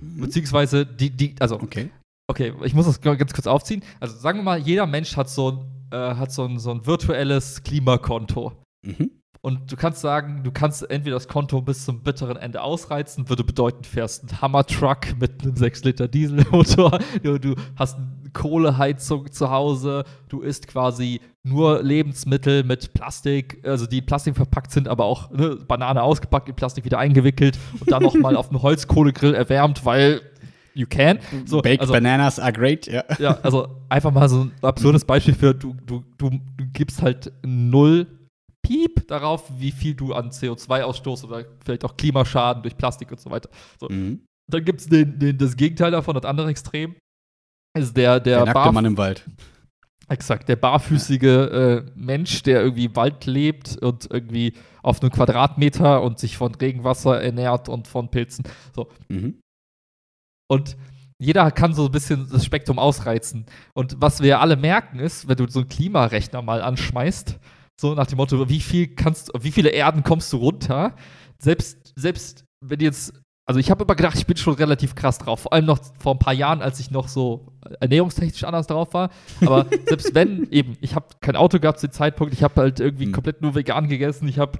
mhm. 0.00 0.20
beziehungsweise 0.20 0.86
die, 0.86 1.10
die, 1.10 1.34
also. 1.40 1.60
Okay. 1.60 1.90
Okay, 2.30 2.52
ich 2.62 2.74
muss 2.74 2.86
das 2.86 3.00
ganz 3.00 3.32
kurz 3.32 3.46
aufziehen. 3.46 3.82
Also 4.00 4.16
sagen 4.16 4.38
wir 4.40 4.42
mal, 4.42 4.58
jeder 4.58 4.86
Mensch 4.86 5.16
hat 5.16 5.30
so 5.30 5.50
ein, 5.50 5.98
äh, 5.98 6.14
hat 6.14 6.30
so 6.30 6.44
ein, 6.44 6.58
so 6.58 6.70
ein 6.70 6.86
virtuelles 6.86 7.62
Klimakonto. 7.62 8.52
Mhm. 8.86 9.10
Und 9.40 9.70
du 9.70 9.76
kannst 9.76 10.00
sagen, 10.00 10.42
du 10.42 10.50
kannst 10.50 10.88
entweder 10.90 11.14
das 11.14 11.28
Konto 11.28 11.62
bis 11.62 11.84
zum 11.84 12.02
bitteren 12.02 12.36
Ende 12.36 12.60
ausreizen, 12.60 13.28
würde 13.28 13.44
bedeuten, 13.44 13.84
fährst 13.84 14.22
einen 14.22 14.40
Hammer-Truck 14.40 15.18
mit 15.20 15.42
einem 15.42 15.54
6-Liter-Dieselmotor, 15.54 16.98
du, 17.22 17.38
du, 17.38 17.54
hast 17.76 17.96
eine 17.96 18.30
Kohleheizung 18.32 19.30
zu 19.30 19.50
Hause, 19.50 20.04
du 20.28 20.40
isst 20.40 20.66
quasi 20.66 21.20
nur 21.44 21.82
Lebensmittel 21.82 22.64
mit 22.64 22.92
Plastik, 22.94 23.64
also 23.64 23.86
die 23.86 23.98
in 23.98 24.06
Plastik 24.06 24.34
verpackt 24.34 24.72
sind, 24.72 24.88
aber 24.88 25.04
auch 25.04 25.30
ne, 25.30 25.56
Banane 25.56 26.02
ausgepackt, 26.02 26.48
in 26.48 26.56
Plastik 26.56 26.84
wieder 26.84 26.98
eingewickelt 26.98 27.58
und 27.78 27.90
dann 27.92 28.02
nochmal 28.02 28.36
auf 28.36 28.50
einem 28.50 28.62
Holzkohlegrill 28.62 29.34
erwärmt, 29.34 29.84
weil 29.84 30.20
you 30.74 30.86
can. 30.88 31.20
So, 31.46 31.62
Baked 31.62 31.80
also, 31.80 31.92
bananas 31.92 32.40
are 32.40 32.52
great, 32.52 32.86
ja. 32.86 33.04
Ja, 33.18 33.38
also 33.42 33.68
einfach 33.88 34.10
mal 34.10 34.28
so 34.28 34.42
ein 34.42 34.52
absurdes 34.62 35.04
Beispiel 35.04 35.34
für, 35.34 35.54
du, 35.54 35.74
du, 35.86 36.04
du, 36.18 36.30
du 36.30 36.64
gibst 36.72 37.02
halt 37.02 37.32
null 37.44 38.17
Piep 38.68 39.08
darauf, 39.08 39.50
wie 39.58 39.72
viel 39.72 39.94
du 39.94 40.12
an 40.12 40.28
CO2 40.28 40.82
ausstoßt 40.82 41.24
oder 41.24 41.46
vielleicht 41.64 41.86
auch 41.86 41.96
Klimaschaden 41.96 42.62
durch 42.62 42.76
Plastik 42.76 43.10
und 43.10 43.18
so 43.18 43.30
weiter. 43.30 43.48
So. 43.80 43.88
Mhm. 43.88 44.20
Dann 44.50 44.64
gibt 44.64 44.80
es 44.80 44.88
das 44.90 45.56
Gegenteil 45.56 45.90
davon, 45.90 46.14
das 46.14 46.24
andere 46.24 46.50
Extrem. 46.50 46.94
Ist 47.78 47.96
der, 47.96 48.20
der, 48.20 48.44
der 48.44 48.52
nackte 48.52 48.72
Mann 48.72 48.84
im 48.84 48.98
Wald. 48.98 49.24
Exakt, 50.08 50.48
der 50.48 50.56
barfüßige 50.56 51.22
äh, 51.22 51.82
Mensch, 51.94 52.42
der 52.42 52.62
irgendwie 52.62 52.86
im 52.86 52.96
Wald 52.96 53.24
lebt 53.26 53.78
und 53.78 54.10
irgendwie 54.10 54.54
auf 54.82 55.00
einem 55.00 55.12
Quadratmeter 55.12 56.02
und 56.02 56.18
sich 56.18 56.36
von 56.36 56.54
Regenwasser 56.54 57.22
ernährt 57.22 57.68
und 57.68 57.88
von 57.88 58.10
Pilzen. 58.10 58.44
So. 58.74 58.88
Mhm. 59.08 59.40
Und 60.50 60.76
jeder 61.18 61.50
kann 61.50 61.74
so 61.74 61.86
ein 61.86 61.92
bisschen 61.92 62.28
das 62.30 62.44
Spektrum 62.44 62.78
ausreizen. 62.78 63.46
Und 63.74 63.96
was 63.98 64.22
wir 64.22 64.40
alle 64.40 64.56
merken 64.56 64.98
ist, 64.98 65.26
wenn 65.28 65.36
du 65.36 65.48
so 65.48 65.60
einen 65.60 65.68
Klimarechner 65.68 66.42
mal 66.42 66.62
anschmeißt, 66.62 67.38
so 67.80 67.94
nach 67.94 68.06
dem 68.06 68.16
Motto, 68.16 68.48
wie 68.48 68.60
viel 68.60 68.88
kannst 68.88 69.30
wie 69.40 69.52
viele 69.52 69.70
Erden 69.70 70.02
kommst 70.02 70.32
du 70.32 70.38
runter? 70.38 70.94
Selbst, 71.38 71.92
selbst 71.94 72.44
wenn 72.60 72.80
jetzt, 72.80 73.14
also 73.46 73.60
ich 73.60 73.70
habe 73.70 73.84
immer 73.84 73.94
gedacht, 73.94 74.16
ich 74.18 74.26
bin 74.26 74.36
schon 74.36 74.54
relativ 74.54 74.96
krass 74.96 75.18
drauf. 75.18 75.40
Vor 75.40 75.52
allem 75.52 75.66
noch 75.66 75.78
vor 75.98 76.14
ein 76.14 76.18
paar 76.18 76.32
Jahren, 76.32 76.60
als 76.60 76.80
ich 76.80 76.90
noch 76.90 77.06
so 77.06 77.46
ernährungstechnisch 77.80 78.44
anders 78.44 78.66
drauf 78.66 78.92
war. 78.94 79.10
Aber 79.40 79.66
selbst 79.86 80.14
wenn 80.14 80.50
eben, 80.50 80.76
ich 80.80 80.96
habe 80.96 81.06
kein 81.20 81.36
Auto 81.36 81.60
gehabt 81.60 81.78
zu 81.78 81.86
dem 81.86 81.92
Zeitpunkt, 81.92 82.34
ich 82.34 82.42
habe 82.42 82.60
halt 82.60 82.80
irgendwie 82.80 83.06
mhm. 83.06 83.12
komplett 83.12 83.42
nur 83.42 83.54
vegan 83.54 83.88
gegessen, 83.88 84.26
ich 84.26 84.40
habe 84.40 84.58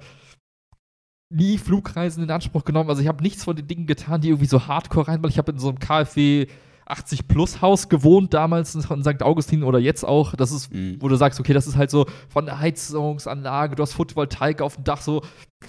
nie 1.31 1.57
Flugreisen 1.57 2.23
in 2.23 2.31
Anspruch 2.31 2.63
genommen. 2.63 2.89
Also 2.89 3.01
ich 3.01 3.07
habe 3.07 3.21
nichts 3.21 3.43
von 3.43 3.55
den 3.55 3.67
Dingen 3.67 3.85
getan, 3.85 4.21
die 4.21 4.29
irgendwie 4.29 4.47
so 4.47 4.65
hardcore 4.65 5.09
rein, 5.09 5.21
weil 5.21 5.29
ich 5.29 5.37
habe 5.37 5.51
in 5.51 5.59
so 5.59 5.69
einem 5.69 5.79
KfW 5.79 6.47
80 6.89 7.27
Plus 7.27 7.61
Haus 7.61 7.89
gewohnt 7.89 8.33
damals 8.33 8.75
in 8.75 8.81
St. 8.81 9.21
Augustin 9.21 9.63
oder 9.63 9.79
jetzt 9.79 10.03
auch. 10.03 10.35
Das 10.35 10.51
ist, 10.51 10.73
mhm. 10.73 10.97
wo 10.99 11.07
du 11.07 11.15
sagst, 11.15 11.39
okay, 11.39 11.53
das 11.53 11.67
ist 11.67 11.77
halt 11.77 11.91
so 11.91 12.05
von 12.29 12.45
der 12.45 12.59
Heizungsanlage, 12.59 13.75
du 13.75 13.83
hast 13.83 13.93
Photovoltaik 13.93 14.61
auf 14.61 14.75
dem 14.75 14.83
Dach, 14.83 15.01
so 15.01 15.21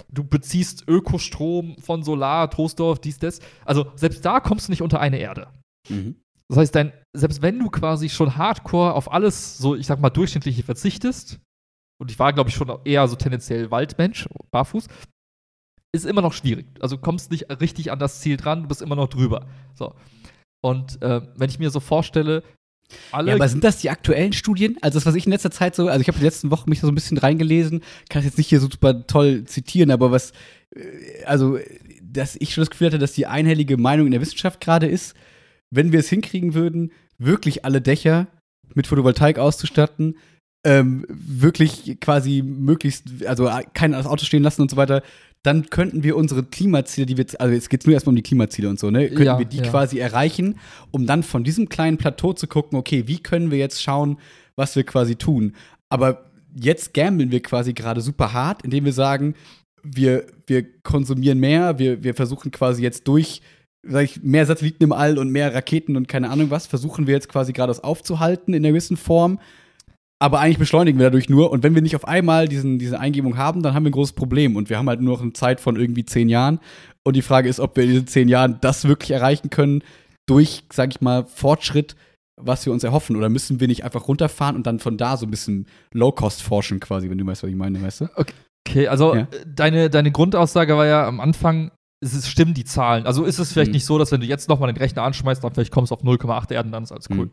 du 0.09 0.23
beziehst 0.23 0.87
Ökostrom 0.87 1.75
von 1.79 2.03
Solar, 2.03 2.49
Troisdorf, 2.49 2.99
dies, 2.99 3.19
das. 3.19 3.39
Also 3.65 3.91
selbst 3.95 4.25
da 4.25 4.39
kommst 4.39 4.67
du 4.67 4.71
nicht 4.71 4.81
unter 4.81 4.99
eine 4.99 5.19
Erde. 5.19 5.47
Mhm. 5.89 6.15
Das 6.49 6.57
heißt, 6.57 6.75
dein, 6.75 6.91
selbst 7.13 7.41
wenn 7.41 7.59
du 7.59 7.69
quasi 7.69 8.09
schon 8.09 8.35
hardcore 8.35 8.93
auf 8.93 9.11
alles, 9.11 9.57
so 9.57 9.75
ich 9.75 9.87
sag 9.87 10.01
mal, 10.01 10.09
durchschnittliche 10.09 10.63
verzichtest, 10.63 11.39
und 12.01 12.09
ich 12.09 12.17
war, 12.17 12.33
glaube 12.33 12.49
ich, 12.49 12.55
schon 12.55 12.71
eher 12.83 13.07
so 13.07 13.15
tendenziell 13.15 13.69
Waldmensch, 13.69 14.27
barfuß, 14.49 14.87
ist 15.93 16.05
immer 16.05 16.21
noch 16.21 16.33
schwierig. 16.33 16.65
Also 16.79 16.97
kommst 16.97 17.31
nicht 17.31 17.49
richtig 17.61 17.91
an 17.91 17.99
das 17.99 18.21
Ziel 18.21 18.37
dran, 18.37 18.63
du 18.63 18.67
bist 18.67 18.81
immer 18.81 18.95
noch 18.95 19.07
drüber. 19.07 19.45
So. 19.75 19.93
Und 20.61 21.01
äh, 21.01 21.21
wenn 21.35 21.49
ich 21.49 21.59
mir 21.59 21.69
so 21.69 21.79
vorstelle, 21.79 22.43
alle. 23.11 23.29
Ja, 23.29 23.35
aber 23.35 23.47
sind 23.47 23.63
das 23.63 23.77
die 23.77 23.89
aktuellen 23.89 24.33
Studien? 24.33 24.77
Also 24.81 24.97
das, 24.97 25.05
was 25.05 25.15
ich 25.15 25.25
in 25.25 25.31
letzter 25.31 25.51
Zeit 25.51 25.75
so, 25.75 25.87
also 25.87 26.01
ich 26.01 26.07
habe 26.07 26.17
die 26.17 26.25
letzten 26.25 26.51
Wochen 26.51 26.69
mich 26.69 26.81
so 26.81 26.87
ein 26.87 26.95
bisschen 26.95 27.17
reingelesen, 27.17 27.81
kann 28.09 28.19
es 28.19 28.25
jetzt 28.25 28.37
nicht 28.37 28.49
hier 28.49 28.59
so 28.59 28.69
super 28.69 29.07
toll 29.07 29.45
zitieren, 29.45 29.91
aber 29.91 30.11
was, 30.11 30.31
äh, 30.75 31.23
also, 31.25 31.57
dass 32.01 32.35
ich 32.39 32.53
schon 32.53 32.61
das 32.61 32.69
Gefühl 32.69 32.87
hatte, 32.87 32.99
dass 32.99 33.13
die 33.13 33.27
einhellige 33.27 33.77
Meinung 33.77 34.07
in 34.07 34.11
der 34.11 34.21
Wissenschaft 34.21 34.61
gerade 34.61 34.87
ist, 34.87 35.15
wenn 35.71 35.91
wir 35.91 35.99
es 35.99 36.09
hinkriegen 36.09 36.53
würden, 36.53 36.91
wirklich 37.17 37.65
alle 37.65 37.81
Dächer 37.81 38.27
mit 38.73 38.87
Photovoltaik 38.87 39.39
auszustatten, 39.39 40.17
ähm, 40.63 41.05
wirklich 41.09 41.99
quasi 41.99 42.43
möglichst, 42.43 43.25
also 43.25 43.49
kein 43.73 43.95
Auto 43.95 44.25
stehen 44.25 44.43
lassen 44.43 44.61
und 44.61 44.69
so 44.69 44.77
weiter, 44.77 45.01
dann 45.43 45.69
könnten 45.69 46.03
wir 46.03 46.15
unsere 46.15 46.43
Klimaziele, 46.43 47.05
die 47.05 47.17
wir, 47.17 47.25
also 47.39 47.53
jetzt 47.53 47.69
geht 47.69 47.81
es 47.81 47.87
nur 47.87 47.93
erstmal 47.93 48.11
um 48.11 48.15
die 48.15 48.21
Klimaziele 48.21 48.69
und 48.69 48.79
so, 48.79 48.91
ne? 48.91 49.07
Könnten 49.07 49.23
ja, 49.23 49.39
wir 49.39 49.45
die 49.45 49.57
ja. 49.57 49.69
quasi 49.69 49.99
erreichen, 49.99 50.59
um 50.91 51.07
dann 51.07 51.23
von 51.23 51.43
diesem 51.43 51.69
kleinen 51.69 51.97
Plateau 51.97 52.33
zu 52.33 52.47
gucken, 52.47 52.77
okay, 52.77 53.07
wie 53.07 53.17
können 53.17 53.49
wir 53.49 53.57
jetzt 53.57 53.81
schauen, 53.81 54.17
was 54.55 54.75
wir 54.75 54.83
quasi 54.83 55.15
tun. 55.15 55.55
Aber 55.89 56.25
jetzt 56.53 56.93
gambeln 56.93 57.31
wir 57.31 57.41
quasi 57.41 57.73
gerade 57.73 58.01
super 58.01 58.33
hart, 58.33 58.61
indem 58.63 58.85
wir 58.85 58.93
sagen, 58.93 59.35
wir, 59.83 60.27
wir 60.45 60.63
konsumieren 60.83 61.39
mehr, 61.39 61.79
wir, 61.79 62.03
wir 62.03 62.13
versuchen 62.13 62.51
quasi 62.51 62.83
jetzt 62.83 63.07
durch 63.07 63.41
sag 63.83 64.03
ich, 64.03 64.21
mehr 64.21 64.45
Satelliten 64.45 64.83
im 64.83 64.91
All 64.91 65.17
und 65.17 65.29
mehr 65.29 65.53
Raketen 65.53 65.97
und 65.97 66.07
keine 66.07 66.29
Ahnung 66.29 66.51
was, 66.51 66.67
versuchen 66.67 67.07
wir 67.07 67.15
jetzt 67.15 67.29
quasi 67.29 67.53
gerade 67.53 67.71
das 67.71 67.83
aufzuhalten 67.83 68.53
in 68.53 68.63
einer 68.63 68.71
gewissen 68.71 68.97
Form. 68.97 69.39
Aber 70.21 70.39
eigentlich 70.39 70.59
beschleunigen 70.59 70.99
wir 70.99 71.07
dadurch 71.07 71.29
nur. 71.29 71.51
Und 71.51 71.63
wenn 71.63 71.73
wir 71.73 71.81
nicht 71.81 71.95
auf 71.95 72.07
einmal 72.07 72.47
diesen, 72.47 72.77
diese 72.77 72.99
Eingebung 72.99 73.37
haben, 73.37 73.63
dann 73.63 73.73
haben 73.73 73.85
wir 73.85 73.89
ein 73.89 73.93
großes 73.93 74.13
Problem. 74.13 74.55
Und 74.55 74.69
wir 74.69 74.77
haben 74.77 74.87
halt 74.87 75.01
nur 75.01 75.15
noch 75.15 75.23
eine 75.23 75.33
Zeit 75.33 75.59
von 75.59 75.77
irgendwie 75.77 76.05
zehn 76.05 76.29
Jahren. 76.29 76.59
Und 77.03 77.15
die 77.15 77.23
Frage 77.23 77.49
ist, 77.49 77.59
ob 77.59 77.75
wir 77.75 77.85
in 77.85 77.89
diesen 77.89 78.07
zehn 78.07 78.29
Jahren 78.29 78.59
das 78.61 78.87
wirklich 78.87 79.09
erreichen 79.09 79.49
können 79.49 79.83
durch, 80.27 80.63
sag 80.71 80.91
ich 80.91 81.01
mal, 81.01 81.25
Fortschritt, 81.25 81.95
was 82.39 82.67
wir 82.67 82.71
uns 82.71 82.83
erhoffen. 82.83 83.15
Oder 83.15 83.29
müssen 83.29 83.59
wir 83.59 83.67
nicht 83.67 83.83
einfach 83.83 84.07
runterfahren 84.07 84.55
und 84.55 84.67
dann 84.67 84.77
von 84.77 84.95
da 84.95 85.17
so 85.17 85.25
ein 85.25 85.31
bisschen 85.31 85.65
Low-Cost 85.91 86.43
forschen, 86.43 86.79
quasi, 86.79 87.09
wenn 87.09 87.17
du 87.17 87.25
weißt, 87.25 87.41
was 87.41 87.49
ich 87.49 87.55
meine, 87.55 87.81
weißt 87.81 88.01
du? 88.01 88.09
Okay. 88.15 88.33
Okay, 88.67 88.87
also 88.87 89.15
ja. 89.15 89.27
deine, 89.47 89.89
deine 89.89 90.11
Grundaussage 90.11 90.77
war 90.77 90.85
ja 90.85 91.07
am 91.07 91.19
Anfang, 91.19 91.71
es 91.99 92.13
ist, 92.13 92.27
stimmen 92.27 92.53
die 92.53 92.63
Zahlen. 92.63 93.07
Also 93.07 93.23
ist 93.23 93.39
es 93.39 93.51
vielleicht 93.51 93.69
mhm. 93.69 93.77
nicht 93.77 93.85
so, 93.85 93.97
dass 93.97 94.11
wenn 94.11 94.21
du 94.21 94.27
jetzt 94.27 94.49
nochmal 94.49 94.71
den 94.71 94.77
Rechner 94.77 95.01
anschmeißt, 95.01 95.43
dann 95.43 95.51
vielleicht 95.51 95.71
kommst 95.71 95.89
du 95.89 95.95
auf 95.95 96.03
0,8 96.03 96.53
Erden, 96.53 96.71
dann 96.71 96.83
ist 96.83 96.91
alles 96.91 97.09
cool. 97.09 97.25
Mhm. 97.25 97.31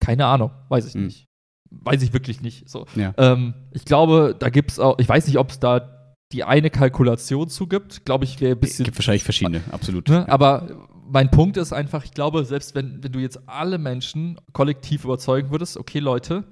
Keine 0.00 0.26
Ahnung, 0.26 0.52
weiß 0.68 0.86
ich 0.86 0.94
mhm. 0.94 1.06
nicht. 1.06 1.27
Weiß 1.70 2.02
ich 2.02 2.12
wirklich 2.12 2.40
nicht. 2.40 2.68
So. 2.68 2.86
Ja. 2.94 3.12
Ähm, 3.16 3.54
ich 3.72 3.84
glaube, 3.84 4.34
da 4.38 4.48
gibt 4.48 4.72
es 4.72 4.78
auch, 4.78 4.98
ich 4.98 5.08
weiß 5.08 5.26
nicht, 5.26 5.38
ob 5.38 5.50
es 5.50 5.60
da 5.60 6.14
die 6.32 6.44
eine 6.44 6.70
Kalkulation 6.70 7.48
zugibt. 7.48 8.04
Glaube 8.04 8.24
ich, 8.24 8.40
wäre 8.40 8.52
ein 8.52 8.60
bisschen. 8.60 8.82
Es 8.82 8.86
gibt 8.86 8.98
wahrscheinlich 8.98 9.24
verschiedene, 9.24 9.62
absolut. 9.70 10.08
Ne? 10.08 10.28
Aber 10.28 10.88
mein 11.10 11.30
Punkt 11.30 11.56
ist 11.56 11.72
einfach, 11.72 12.04
ich 12.04 12.12
glaube, 12.12 12.44
selbst 12.44 12.74
wenn, 12.74 13.02
wenn 13.02 13.12
du 13.12 13.18
jetzt 13.18 13.48
alle 13.48 13.78
Menschen 13.78 14.38
kollektiv 14.52 15.04
überzeugen 15.04 15.50
würdest, 15.50 15.76
okay, 15.76 15.98
Leute, 15.98 16.44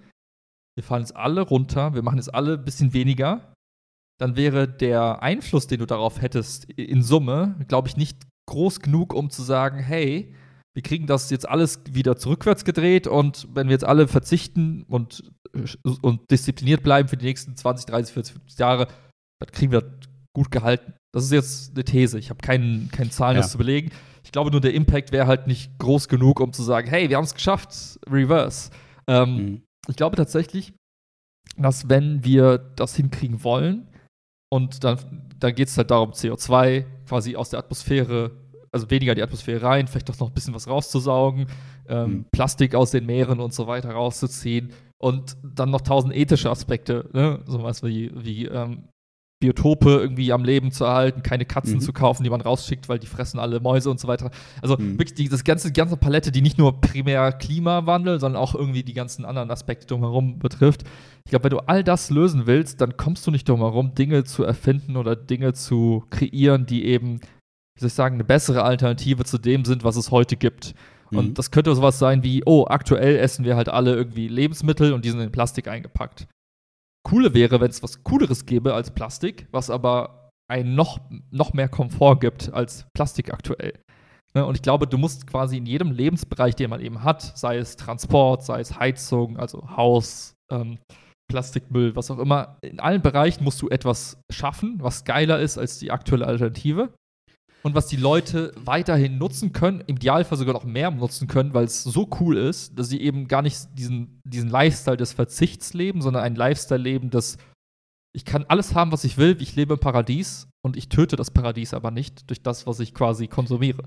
wir 0.74 0.82
fahren 0.82 1.00
jetzt 1.00 1.16
alle 1.16 1.42
runter, 1.42 1.94
wir 1.94 2.02
machen 2.02 2.16
jetzt 2.16 2.34
alle 2.34 2.54
ein 2.54 2.64
bisschen 2.64 2.92
weniger, 2.92 3.52
dann 4.18 4.36
wäre 4.36 4.66
der 4.66 5.22
Einfluss, 5.22 5.66
den 5.66 5.80
du 5.80 5.86
darauf 5.86 6.22
hättest, 6.22 6.64
in 6.64 7.02
Summe, 7.02 7.56
glaube 7.68 7.88
ich, 7.88 7.96
nicht 7.96 8.26
groß 8.46 8.80
genug, 8.80 9.12
um 9.12 9.30
zu 9.30 9.42
sagen, 9.42 9.78
hey, 9.78 10.34
wir 10.76 10.82
kriegen 10.82 11.06
das 11.06 11.30
jetzt 11.30 11.48
alles 11.48 11.80
wieder 11.90 12.16
zurückwärts 12.16 12.62
gedreht 12.62 13.06
und 13.06 13.48
wenn 13.54 13.68
wir 13.68 13.72
jetzt 13.72 13.86
alle 13.86 14.08
verzichten 14.08 14.82
und, 14.82 15.24
und 16.02 16.30
diszipliniert 16.30 16.82
bleiben 16.82 17.08
für 17.08 17.16
die 17.16 17.24
nächsten 17.24 17.56
20, 17.56 17.86
30, 17.86 18.12
40, 18.12 18.34
50 18.34 18.58
Jahre, 18.58 18.86
dann 19.40 19.50
kriegen 19.52 19.72
wir 19.72 19.80
das 19.80 20.08
gut 20.34 20.50
gehalten. 20.50 20.92
Das 21.14 21.24
ist 21.24 21.32
jetzt 21.32 21.70
eine 21.74 21.82
These. 21.82 22.18
Ich 22.18 22.28
habe 22.28 22.42
keine 22.42 22.88
kein 22.92 23.10
Zahlen, 23.10 23.36
ja. 23.36 23.40
das 23.40 23.52
zu 23.52 23.56
belegen. 23.56 23.90
Ich 24.22 24.32
glaube 24.32 24.50
nur, 24.50 24.60
der 24.60 24.74
Impact 24.74 25.12
wäre 25.12 25.26
halt 25.26 25.46
nicht 25.46 25.78
groß 25.78 26.08
genug, 26.08 26.40
um 26.40 26.52
zu 26.52 26.62
sagen, 26.62 26.88
hey, 26.88 27.08
wir 27.08 27.16
haben 27.16 27.24
es 27.24 27.34
geschafft, 27.34 27.98
reverse. 28.06 28.70
Ähm, 29.06 29.36
mhm. 29.36 29.62
Ich 29.88 29.96
glaube 29.96 30.16
tatsächlich, 30.16 30.74
dass 31.56 31.88
wenn 31.88 32.22
wir 32.22 32.58
das 32.58 32.96
hinkriegen 32.96 33.42
wollen, 33.44 33.88
und 34.52 34.84
dann, 34.84 34.98
dann 35.38 35.54
geht 35.54 35.68
es 35.68 35.76
halt 35.76 35.90
darum, 35.90 36.12
CO2 36.12 36.84
quasi 37.08 37.36
aus 37.36 37.50
der 37.50 37.58
Atmosphäre, 37.58 38.30
also 38.76 38.90
weniger 38.90 39.14
die 39.14 39.22
Atmosphäre 39.22 39.62
rein, 39.62 39.88
vielleicht 39.88 40.08
doch 40.08 40.18
noch 40.18 40.28
ein 40.28 40.34
bisschen 40.34 40.54
was 40.54 40.68
rauszusaugen, 40.68 41.46
ähm, 41.88 42.10
mhm. 42.10 42.24
Plastik 42.30 42.74
aus 42.74 42.90
den 42.90 43.06
Meeren 43.06 43.40
und 43.40 43.52
so 43.52 43.66
weiter 43.66 43.90
rauszuziehen 43.90 44.72
und 44.98 45.36
dann 45.42 45.70
noch 45.70 45.80
tausend 45.80 46.14
ethische 46.14 46.50
Aspekte, 46.50 47.08
ne? 47.12 47.40
sowas 47.46 47.82
wie, 47.82 48.10
wie 48.14 48.46
ähm, 48.46 48.88
Biotope 49.38 49.90
irgendwie 49.90 50.32
am 50.32 50.44
Leben 50.44 50.72
zu 50.72 50.84
erhalten, 50.84 51.22
keine 51.22 51.44
Katzen 51.44 51.74
mhm. 51.74 51.80
zu 51.80 51.92
kaufen, 51.92 52.24
die 52.24 52.30
man 52.30 52.40
rausschickt, 52.40 52.88
weil 52.88 52.98
die 52.98 53.06
fressen 53.06 53.38
alle 53.38 53.60
Mäuse 53.60 53.90
und 53.90 54.00
so 54.00 54.08
weiter. 54.08 54.30
Also 54.62 54.78
mhm. 54.78 54.98
wirklich 54.98 55.14
die, 55.14 55.28
das 55.28 55.44
ganze, 55.44 55.72
ganze 55.72 55.98
Palette, 55.98 56.32
die 56.32 56.40
nicht 56.40 56.56
nur 56.56 56.80
primär 56.80 57.32
Klimawandel, 57.32 58.18
sondern 58.18 58.40
auch 58.40 58.54
irgendwie 58.54 58.82
die 58.82 58.94
ganzen 58.94 59.26
anderen 59.26 59.50
Aspekte 59.50 59.86
drumherum 59.86 60.38
betrifft. 60.38 60.84
Ich 61.26 61.30
glaube, 61.30 61.44
wenn 61.44 61.50
du 61.50 61.58
all 61.58 61.84
das 61.84 62.08
lösen 62.08 62.46
willst, 62.46 62.80
dann 62.80 62.96
kommst 62.96 63.26
du 63.26 63.30
nicht 63.30 63.46
drum 63.46 63.60
herum, 63.60 63.94
Dinge 63.94 64.24
zu 64.24 64.42
erfinden 64.42 64.96
oder 64.96 65.16
Dinge 65.16 65.52
zu 65.52 66.04
kreieren, 66.08 66.64
die 66.64 66.86
eben, 66.86 67.20
wie 67.76 67.80
soll 67.80 67.88
ich 67.88 67.94
sagen, 67.94 68.16
eine 68.16 68.24
bessere 68.24 68.64
Alternative 68.64 69.24
zu 69.24 69.38
dem 69.38 69.64
sind, 69.64 69.84
was 69.84 69.96
es 69.96 70.10
heute 70.10 70.36
gibt. 70.36 70.74
Mhm. 71.10 71.18
Und 71.18 71.38
das 71.38 71.50
könnte 71.50 71.74
sowas 71.74 71.98
sein 71.98 72.22
wie, 72.22 72.42
oh, 72.46 72.66
aktuell 72.68 73.16
essen 73.16 73.44
wir 73.44 73.56
halt 73.56 73.68
alle 73.68 73.94
irgendwie 73.94 74.28
Lebensmittel 74.28 74.92
und 74.92 75.04
die 75.04 75.10
sind 75.10 75.20
in 75.20 75.30
Plastik 75.30 75.68
eingepackt. 75.68 76.26
Coole 77.04 77.34
wäre, 77.34 77.60
wenn 77.60 77.70
es 77.70 77.82
was 77.82 78.02
Cooleres 78.02 78.46
gäbe 78.46 78.74
als 78.74 78.90
Plastik, 78.90 79.46
was 79.52 79.70
aber 79.70 80.30
einen 80.48 80.74
noch, 80.74 81.00
noch 81.30 81.52
mehr 81.52 81.68
Komfort 81.68 82.20
gibt 82.20 82.52
als 82.52 82.86
Plastik 82.94 83.32
aktuell. 83.32 83.74
Ne, 84.34 84.44
und 84.44 84.54
ich 84.54 84.62
glaube, 84.62 84.86
du 84.86 84.98
musst 84.98 85.26
quasi 85.26 85.58
in 85.58 85.66
jedem 85.66 85.92
Lebensbereich, 85.92 86.56
den 86.56 86.70
man 86.70 86.80
eben 86.80 87.04
hat, 87.04 87.22
sei 87.38 87.58
es 87.58 87.76
Transport, 87.76 88.44
sei 88.44 88.60
es 88.60 88.78
Heizung, 88.78 89.36
also 89.38 89.68
Haus, 89.76 90.34
ähm, 90.50 90.78
Plastikmüll, 91.28 91.96
was 91.96 92.10
auch 92.10 92.18
immer, 92.18 92.58
in 92.62 92.78
allen 92.78 93.02
Bereichen 93.02 93.44
musst 93.44 93.60
du 93.60 93.68
etwas 93.68 94.20
schaffen, 94.30 94.78
was 94.80 95.04
geiler 95.04 95.40
ist 95.40 95.58
als 95.58 95.78
die 95.78 95.90
aktuelle 95.90 96.26
Alternative 96.26 96.92
und 97.62 97.74
was 97.74 97.86
die 97.88 97.96
Leute 97.96 98.52
weiterhin 98.56 99.18
nutzen 99.18 99.52
können, 99.52 99.82
im 99.86 99.96
Idealfall 99.96 100.38
sogar 100.38 100.54
noch 100.54 100.64
mehr 100.64 100.90
nutzen 100.90 101.26
können, 101.26 101.52
weil 101.52 101.64
es 101.64 101.82
so 101.82 102.08
cool 102.20 102.36
ist, 102.36 102.78
dass 102.78 102.88
sie 102.88 103.00
eben 103.00 103.26
gar 103.26 103.42
nicht 103.42 103.56
diesen, 103.74 104.20
diesen 104.24 104.50
Lifestyle 104.50 104.96
des 104.96 105.12
Verzichts 105.12 105.74
leben, 105.74 106.00
sondern 106.00 106.22
ein 106.22 106.36
Lifestyle 106.36 106.80
leben, 106.80 107.10
das 107.10 107.38
ich 108.12 108.24
kann 108.24 108.46
alles 108.48 108.74
haben, 108.74 108.92
was 108.92 109.04
ich 109.04 109.18
will, 109.18 109.36
ich 109.40 109.56
lebe 109.56 109.74
im 109.74 109.80
Paradies 109.80 110.48
und 110.62 110.76
ich 110.76 110.88
töte 110.88 111.16
das 111.16 111.30
Paradies 111.30 111.74
aber 111.74 111.90
nicht 111.90 112.30
durch 112.30 112.42
das, 112.42 112.66
was 112.66 112.80
ich 112.80 112.94
quasi 112.94 113.26
konsumiere. 113.26 113.82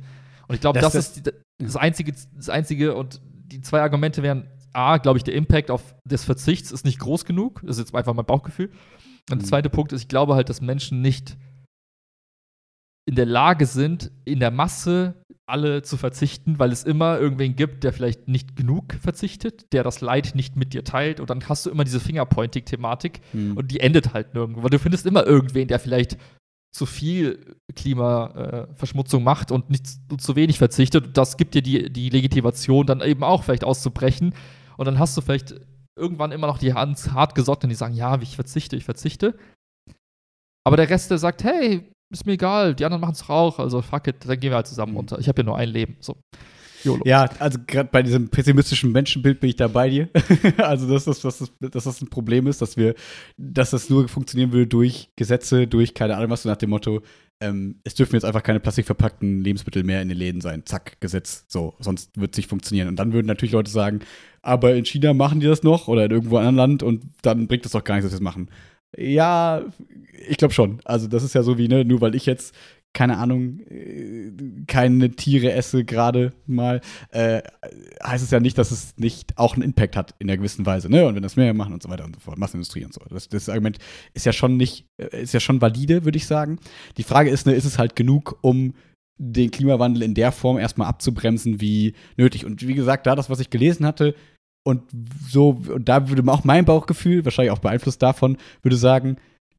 Und 0.47 0.55
ich 0.55 0.61
glaube, 0.61 0.79
das, 0.79 0.93
das, 0.93 1.07
ist 1.07 1.25
die, 1.25 1.31
das, 1.57 1.75
einzige, 1.75 2.13
das 2.35 2.49
einzige 2.49 2.93
und 2.93 3.21
die 3.23 3.61
zwei 3.61 3.81
Argumente 3.81 4.21
wären 4.21 4.47
A, 4.73 4.97
glaube 4.97 5.17
ich, 5.17 5.23
der 5.23 5.33
Impact 5.33 5.71
auf 5.71 5.95
des 6.05 6.25
Verzichts 6.25 6.71
ist 6.71 6.85
nicht 6.85 6.99
groß 6.99 7.25
genug. 7.25 7.61
Das 7.63 7.77
ist 7.77 7.87
jetzt 7.87 7.95
einfach 7.95 8.13
mein 8.13 8.25
Bauchgefühl. 8.25 8.71
Und 9.29 9.37
mhm. 9.37 9.39
der 9.39 9.47
zweite 9.47 9.69
Punkt 9.69 9.93
ist, 9.93 10.01
ich 10.01 10.07
glaube 10.07 10.35
halt, 10.35 10.49
dass 10.49 10.61
Menschen 10.61 11.01
nicht 11.01 11.37
in 13.09 13.15
der 13.15 13.25
Lage 13.25 13.65
sind, 13.65 14.11
in 14.23 14.39
der 14.39 14.51
Masse 14.51 15.15
alle 15.47 15.81
zu 15.81 15.97
verzichten, 15.97 16.59
weil 16.59 16.71
es 16.71 16.83
immer 16.83 17.19
irgendwen 17.19 17.55
gibt, 17.55 17.83
der 17.83 17.91
vielleicht 17.91 18.27
nicht 18.27 18.55
genug 18.55 18.93
verzichtet, 19.01 19.73
der 19.73 19.81
das 19.81 19.99
Leid 19.99 20.35
nicht 20.35 20.55
mit 20.55 20.73
dir 20.73 20.83
teilt. 20.83 21.19
Und 21.19 21.31
dann 21.31 21.49
hast 21.49 21.65
du 21.65 21.71
immer 21.71 21.83
diese 21.83 21.99
Fingerpointing-Thematik 21.99 23.21
mhm. 23.33 23.57
und 23.57 23.71
die 23.71 23.79
endet 23.79 24.13
halt 24.13 24.35
nirgendwo. 24.35 24.61
Weil 24.61 24.69
du 24.69 24.77
findest 24.77 25.07
immer 25.07 25.25
irgendwen, 25.25 25.67
der 25.67 25.79
vielleicht 25.79 26.19
zu 26.71 26.85
viel 26.85 27.57
Klimaverschmutzung 27.75 29.21
äh, 29.21 29.25
macht 29.25 29.51
und 29.51 29.71
nicht 29.71 29.87
zu 30.21 30.35
wenig 30.35 30.59
verzichtet. 30.59 31.07
Und 31.07 31.17
das 31.17 31.35
gibt 31.37 31.55
dir 31.55 31.63
die, 31.63 31.91
die 31.91 32.09
Legitimation, 32.09 32.85
dann 32.85 33.01
eben 33.01 33.23
auch 33.23 33.43
vielleicht 33.43 33.63
auszubrechen. 33.63 34.35
Und 34.77 34.85
dann 34.85 34.99
hast 34.99 35.17
du 35.17 35.21
vielleicht 35.21 35.55
irgendwann 35.97 36.31
immer 36.31 36.45
noch 36.45 36.59
die 36.59 36.75
Hand 36.75 37.11
hart 37.11 37.33
gesotten, 37.33 37.69
die 37.69 37.75
sagen, 37.75 37.95
ja, 37.95 38.21
ich 38.21 38.35
verzichte, 38.35 38.75
ich 38.75 38.85
verzichte. 38.85 39.33
Aber 40.63 40.77
der 40.77 40.91
Rest, 40.91 41.09
der 41.09 41.17
sagt, 41.17 41.43
hey, 41.43 41.89
ist 42.11 42.25
mir 42.25 42.33
egal, 42.33 42.75
die 42.75 42.85
anderen 42.85 43.01
machen 43.01 43.13
es 43.13 43.29
auch, 43.29 43.59
also 43.59 43.81
fuck 43.81 44.07
it, 44.07 44.17
dann 44.25 44.39
gehen 44.39 44.51
wir 44.51 44.55
halt 44.55 44.67
zusammen 44.67 44.93
mhm. 44.93 44.97
runter. 44.97 45.19
Ich 45.19 45.27
habe 45.27 45.41
ja 45.41 45.45
nur 45.45 45.57
ein 45.57 45.69
Leben. 45.69 45.97
So. 45.99 46.15
YOLO. 46.83 47.03
Ja, 47.05 47.29
also 47.39 47.59
gerade 47.67 47.89
bei 47.91 48.01
diesem 48.03 48.29
pessimistischen 48.29 48.91
Menschenbild 48.91 49.39
bin 49.39 49.49
ich 49.49 49.55
da 49.55 49.67
bei 49.67 49.89
dir. 49.89 50.09
also, 50.57 50.87
dass 50.87 51.05
das, 51.05 51.21
dass, 51.21 51.39
das, 51.39 51.51
dass 51.59 51.83
das 51.83 52.01
ein 52.01 52.09
Problem 52.09 52.47
ist, 52.47 52.61
dass 52.61 52.77
wir, 52.77 52.95
dass 53.37 53.71
das 53.71 53.89
nur 53.89 54.07
funktionieren 54.07 54.51
würde 54.51 54.67
durch 54.67 55.09
Gesetze, 55.15 55.67
durch 55.67 55.93
keine 55.93 56.15
Ahnung 56.15 56.29
was, 56.29 56.45
nach 56.45 56.57
dem 56.57 56.69
Motto, 56.69 57.01
ähm, 57.41 57.79
es 57.83 57.95
dürfen 57.95 58.15
jetzt 58.15 58.25
einfach 58.25 58.43
keine 58.43 58.59
plastikverpackten 58.59 59.41
Lebensmittel 59.41 59.83
mehr 59.83 60.01
in 60.01 60.09
den 60.09 60.17
Läden 60.17 60.41
sein. 60.41 60.65
Zack, 60.65 60.99
Gesetz. 60.99 61.45
So, 61.47 61.75
sonst 61.79 62.19
wird 62.19 62.33
es 62.33 62.37
nicht 62.37 62.49
funktionieren. 62.49 62.87
Und 62.87 62.97
dann 62.97 63.13
würden 63.13 63.27
natürlich 63.27 63.53
Leute 63.53 63.71
sagen, 63.71 63.99
aber 64.41 64.75
in 64.75 64.85
China 64.85 65.13
machen 65.13 65.39
die 65.39 65.47
das 65.47 65.63
noch 65.63 65.87
oder 65.87 66.05
in 66.05 66.11
irgendwo 66.11 66.37
anderen 66.37 66.55
Land 66.55 66.83
und 66.83 67.03
dann 67.21 67.47
bringt 67.47 67.65
es 67.65 67.71
doch 67.73 67.83
gar 67.83 67.95
nichts, 67.95 68.09
dass 68.09 68.19
wir 68.19 68.23
das 68.23 68.33
machen. 68.33 68.49
Ja, 68.97 69.65
ich 70.27 70.37
glaube 70.37 70.53
schon. 70.53 70.81
Also 70.83 71.07
das 71.07 71.23
ist 71.23 71.35
ja 71.35 71.43
so 71.43 71.57
wie, 71.57 71.67
ne, 71.67 71.85
nur 71.85 72.01
weil 72.01 72.15
ich 72.15 72.25
jetzt 72.25 72.55
keine 72.93 73.17
Ahnung, 73.17 73.59
äh, 73.69 74.31
keine 74.67 75.11
Tiere 75.11 75.51
esse 75.51 75.85
gerade 75.85 76.33
mal, 76.47 76.81
äh, 77.11 77.41
heißt 78.03 78.23
es 78.23 78.31
ja 78.31 78.39
nicht, 78.39 78.57
dass 78.57 78.71
es 78.71 78.97
nicht 78.97 79.37
auch 79.37 79.53
einen 79.53 79.63
Impact 79.63 79.95
hat 79.95 80.15
in 80.19 80.29
einer 80.29 80.37
gewissen 80.37 80.65
Weise, 80.65 80.89
ne? 80.89 81.05
Und 81.05 81.15
wenn 81.15 81.23
das 81.23 81.35
mehr 81.35 81.53
machen 81.53 81.73
und 81.73 81.83
so 81.83 81.89
weiter 81.89 82.05
und 82.05 82.15
so 82.15 82.21
fort, 82.21 82.39
Massenindustrie 82.39 82.85
und 82.85 82.93
so. 82.93 83.01
Das, 83.09 83.29
das 83.29 83.47
Argument 83.49 83.77
ist 84.13 84.25
ja 84.25 84.33
schon 84.33 84.57
nicht, 84.57 84.85
äh, 84.97 85.21
ist 85.21 85.33
ja 85.33 85.39
schon 85.39 85.61
valide, 85.61 86.03
würde 86.03 86.17
ich 86.17 86.25
sagen. 86.25 86.59
Die 86.97 87.03
Frage 87.03 87.29
ist, 87.29 87.45
ne, 87.45 87.53
ist 87.53 87.65
es 87.65 87.77
halt 87.77 87.95
genug, 87.95 88.39
um 88.41 88.73
den 89.21 89.51
Klimawandel 89.51 90.03
in 90.03 90.13
der 90.13 90.31
Form 90.31 90.57
erstmal 90.57 90.87
abzubremsen, 90.87 91.61
wie 91.61 91.93
nötig. 92.17 92.45
Und 92.45 92.65
wie 92.65 92.73
gesagt, 92.73 93.05
da 93.05 93.15
das, 93.15 93.29
was 93.29 93.39
ich 93.39 93.49
gelesen 93.49 93.85
hatte, 93.85 94.15
und 94.69 94.83
so, 95.27 95.61
und 95.73 95.89
da 95.89 96.09
würde 96.09 96.29
auch 96.31 96.43
mein 96.43 96.65
Bauchgefühl, 96.65 97.25
wahrscheinlich 97.25 97.51
auch 97.51 97.59
beeinflusst 97.59 98.01
davon, 98.01 98.37
würde 98.61 98.77
sagen, 98.77 99.17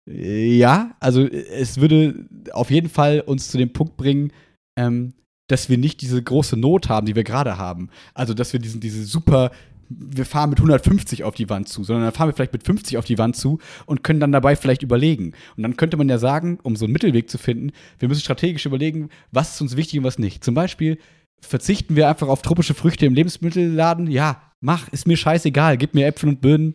äh, 0.09 0.57
ja, 0.57 0.93
also 1.01 1.27
es 1.27 1.81
würde 1.81 2.27
auf 2.53 2.71
jeden 2.71 2.89
Fall 2.89 3.21
uns 3.21 3.49
zu 3.49 3.59
dem 3.59 3.73
Punkt 3.73 3.97
bringen, 3.97 4.33
ähm, 4.77 5.13
dass 5.49 5.69
wir 5.69 5.79
nicht 5.79 6.01
diese 6.01 6.23
große 6.23 6.57
Not 6.57 6.89
haben, 6.89 7.07
die 7.07 7.17
wir 7.17 7.25
gerade 7.25 7.59
haben. 7.59 7.91
Also, 8.15 8.35
dass 8.35 8.53
wir 8.53 8.61
diesen, 8.61 8.81
diese 8.81 9.05
super 9.05 9.51
wir 9.91 10.25
fahren 10.25 10.51
mit 10.51 10.61
150 10.61 11.25
auf 11.25 11.35
die 11.35 11.51
Wand 11.51 11.69
zu, 11.69 11.83
sondern 11.83 12.05
dann 12.05 12.15
fahren 12.15 12.29
wir 12.29 12.35
vielleicht 12.35 12.53
mit 12.53 12.65
50 12.65 12.97
auf 12.97 13.05
die 13.05 13.19
Wand 13.19 13.35
zu 13.35 13.59
und 13.87 14.05
können 14.05 14.21
dann 14.21 14.31
dabei 14.31 14.55
vielleicht 14.55 14.83
überlegen. 14.83 15.33
Und 15.57 15.65
dann 15.65 15.77
könnte 15.77 15.97
man 15.97 16.09
ja 16.09 16.19
sagen, 16.19 16.61
um 16.63 16.77
so 16.77 16.85
einen 16.85 16.93
Mittelweg 16.93 17.29
zu 17.29 17.39
finden, 17.39 17.73
wir 17.99 18.09
müssen 18.09 18.21
strategisch 18.21 18.67
überlegen, 18.67 19.11
was 19.33 19.55
ist 19.55 19.61
uns 19.61 19.77
wichtig 19.77 19.99
und 19.99 20.05
was 20.05 20.19
nicht. 20.19 20.45
Zum 20.45 20.55
Beispiel 20.55 20.99
verzichten 21.41 21.97
wir 21.97 22.09
einfach 22.09 22.29
auf 22.29 22.43
tropische 22.43 22.75
Früchte 22.75 23.07
im 23.07 23.15
Lebensmittelladen. 23.15 24.09
Ja, 24.09 24.41
mach, 24.61 24.89
ist 24.89 25.07
mir 25.07 25.17
scheißegal, 25.17 25.77
gib 25.77 25.95
mir 25.95 26.07
Äpfel 26.07 26.29
und 26.29 26.41
Birnen, 26.41 26.75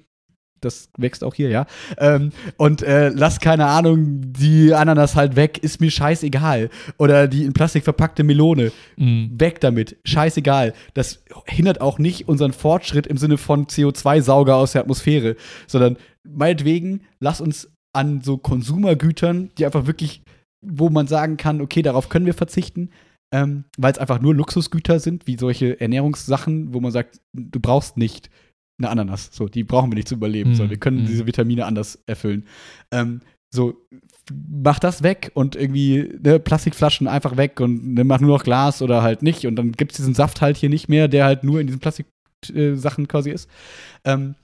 das 0.61 0.89
wächst 0.97 1.23
auch 1.23 1.33
hier, 1.35 1.49
ja. 1.49 1.65
Ähm, 1.97 2.31
und 2.57 2.81
äh, 2.81 3.09
lass, 3.09 3.39
keine 3.39 3.67
Ahnung, 3.67 4.21
die 4.33 4.73
Ananas 4.73 5.15
halt 5.15 5.35
weg, 5.35 5.59
ist 5.59 5.79
mir 5.79 5.91
scheißegal. 5.91 6.69
Oder 6.97 7.27
die 7.27 7.43
in 7.43 7.53
Plastik 7.53 7.83
verpackte 7.83 8.23
Melone, 8.23 8.71
mhm. 8.97 9.29
weg 9.39 9.61
damit, 9.61 9.97
scheißegal. 10.03 10.73
Das 10.93 11.23
hindert 11.45 11.81
auch 11.81 11.99
nicht 11.99 12.27
unseren 12.27 12.53
Fortschritt 12.53 13.07
im 13.07 13.17
Sinne 13.17 13.37
von 13.37 13.67
CO2-Sauger 13.67 14.55
aus 14.55 14.71
der 14.71 14.81
Atmosphäre, 14.81 15.35
sondern 15.67 15.97
meinetwegen, 16.23 17.01
lass 17.19 17.41
uns 17.41 17.71
an 17.93 18.21
so 18.21 18.37
Konsumergütern, 18.37 19.51
die 19.57 19.65
einfach 19.65 19.87
wirklich, 19.87 20.23
wo 20.61 20.89
man 20.89 21.07
sagen 21.07 21.37
kann, 21.37 21.61
okay, 21.61 21.81
darauf 21.81 22.09
können 22.09 22.25
wir 22.25 22.33
verzichten, 22.33 22.89
ähm, 23.35 23.65
weil 23.77 23.91
es 23.91 23.97
einfach 23.97 24.21
nur 24.21 24.33
Luxusgüter 24.33 25.01
sind, 25.01 25.27
wie 25.27 25.35
solche 25.37 25.81
Ernährungssachen, 25.81 26.73
wo 26.73 26.79
man 26.79 26.93
sagt, 26.93 27.19
du 27.33 27.59
brauchst 27.59 27.97
nicht 27.97 28.29
eine 28.79 28.89
Ananas. 28.89 29.29
So, 29.33 29.49
die 29.49 29.65
brauchen 29.65 29.91
wir 29.91 29.95
nicht 29.95 30.07
zu 30.07 30.15
überleben, 30.15 30.51
mhm. 30.51 30.55
sondern 30.55 30.69
wir 30.69 30.79
können 30.79 31.01
mhm. 31.01 31.07
diese 31.07 31.27
Vitamine 31.27 31.65
anders 31.65 32.01
erfüllen. 32.05 32.45
Ähm, 32.91 33.19
so, 33.53 33.73
mach 34.31 34.79
das 34.79 35.03
weg 35.03 35.31
und 35.33 35.57
irgendwie 35.57 36.17
ne, 36.23 36.39
Plastikflaschen 36.39 37.09
einfach 37.09 37.35
weg 37.35 37.59
und 37.59 37.93
ne, 37.93 38.05
mach 38.05 38.21
nur 38.21 38.37
noch 38.37 38.43
Glas 38.45 38.81
oder 38.81 39.03
halt 39.03 39.21
nicht. 39.21 39.45
Und 39.45 39.57
dann 39.57 39.73
gibt 39.73 39.91
es 39.91 39.97
diesen 39.97 40.13
Saft 40.13 40.39
halt 40.39 40.55
hier 40.55 40.69
nicht 40.69 40.87
mehr, 40.87 41.09
der 41.09 41.25
halt 41.25 41.43
nur 41.43 41.59
in 41.59 41.67
diesen 41.67 41.81
Plastiksachen 41.81 43.03
äh, 43.03 43.07
quasi 43.07 43.31
ist. 43.31 43.49
Ähm, 44.05 44.35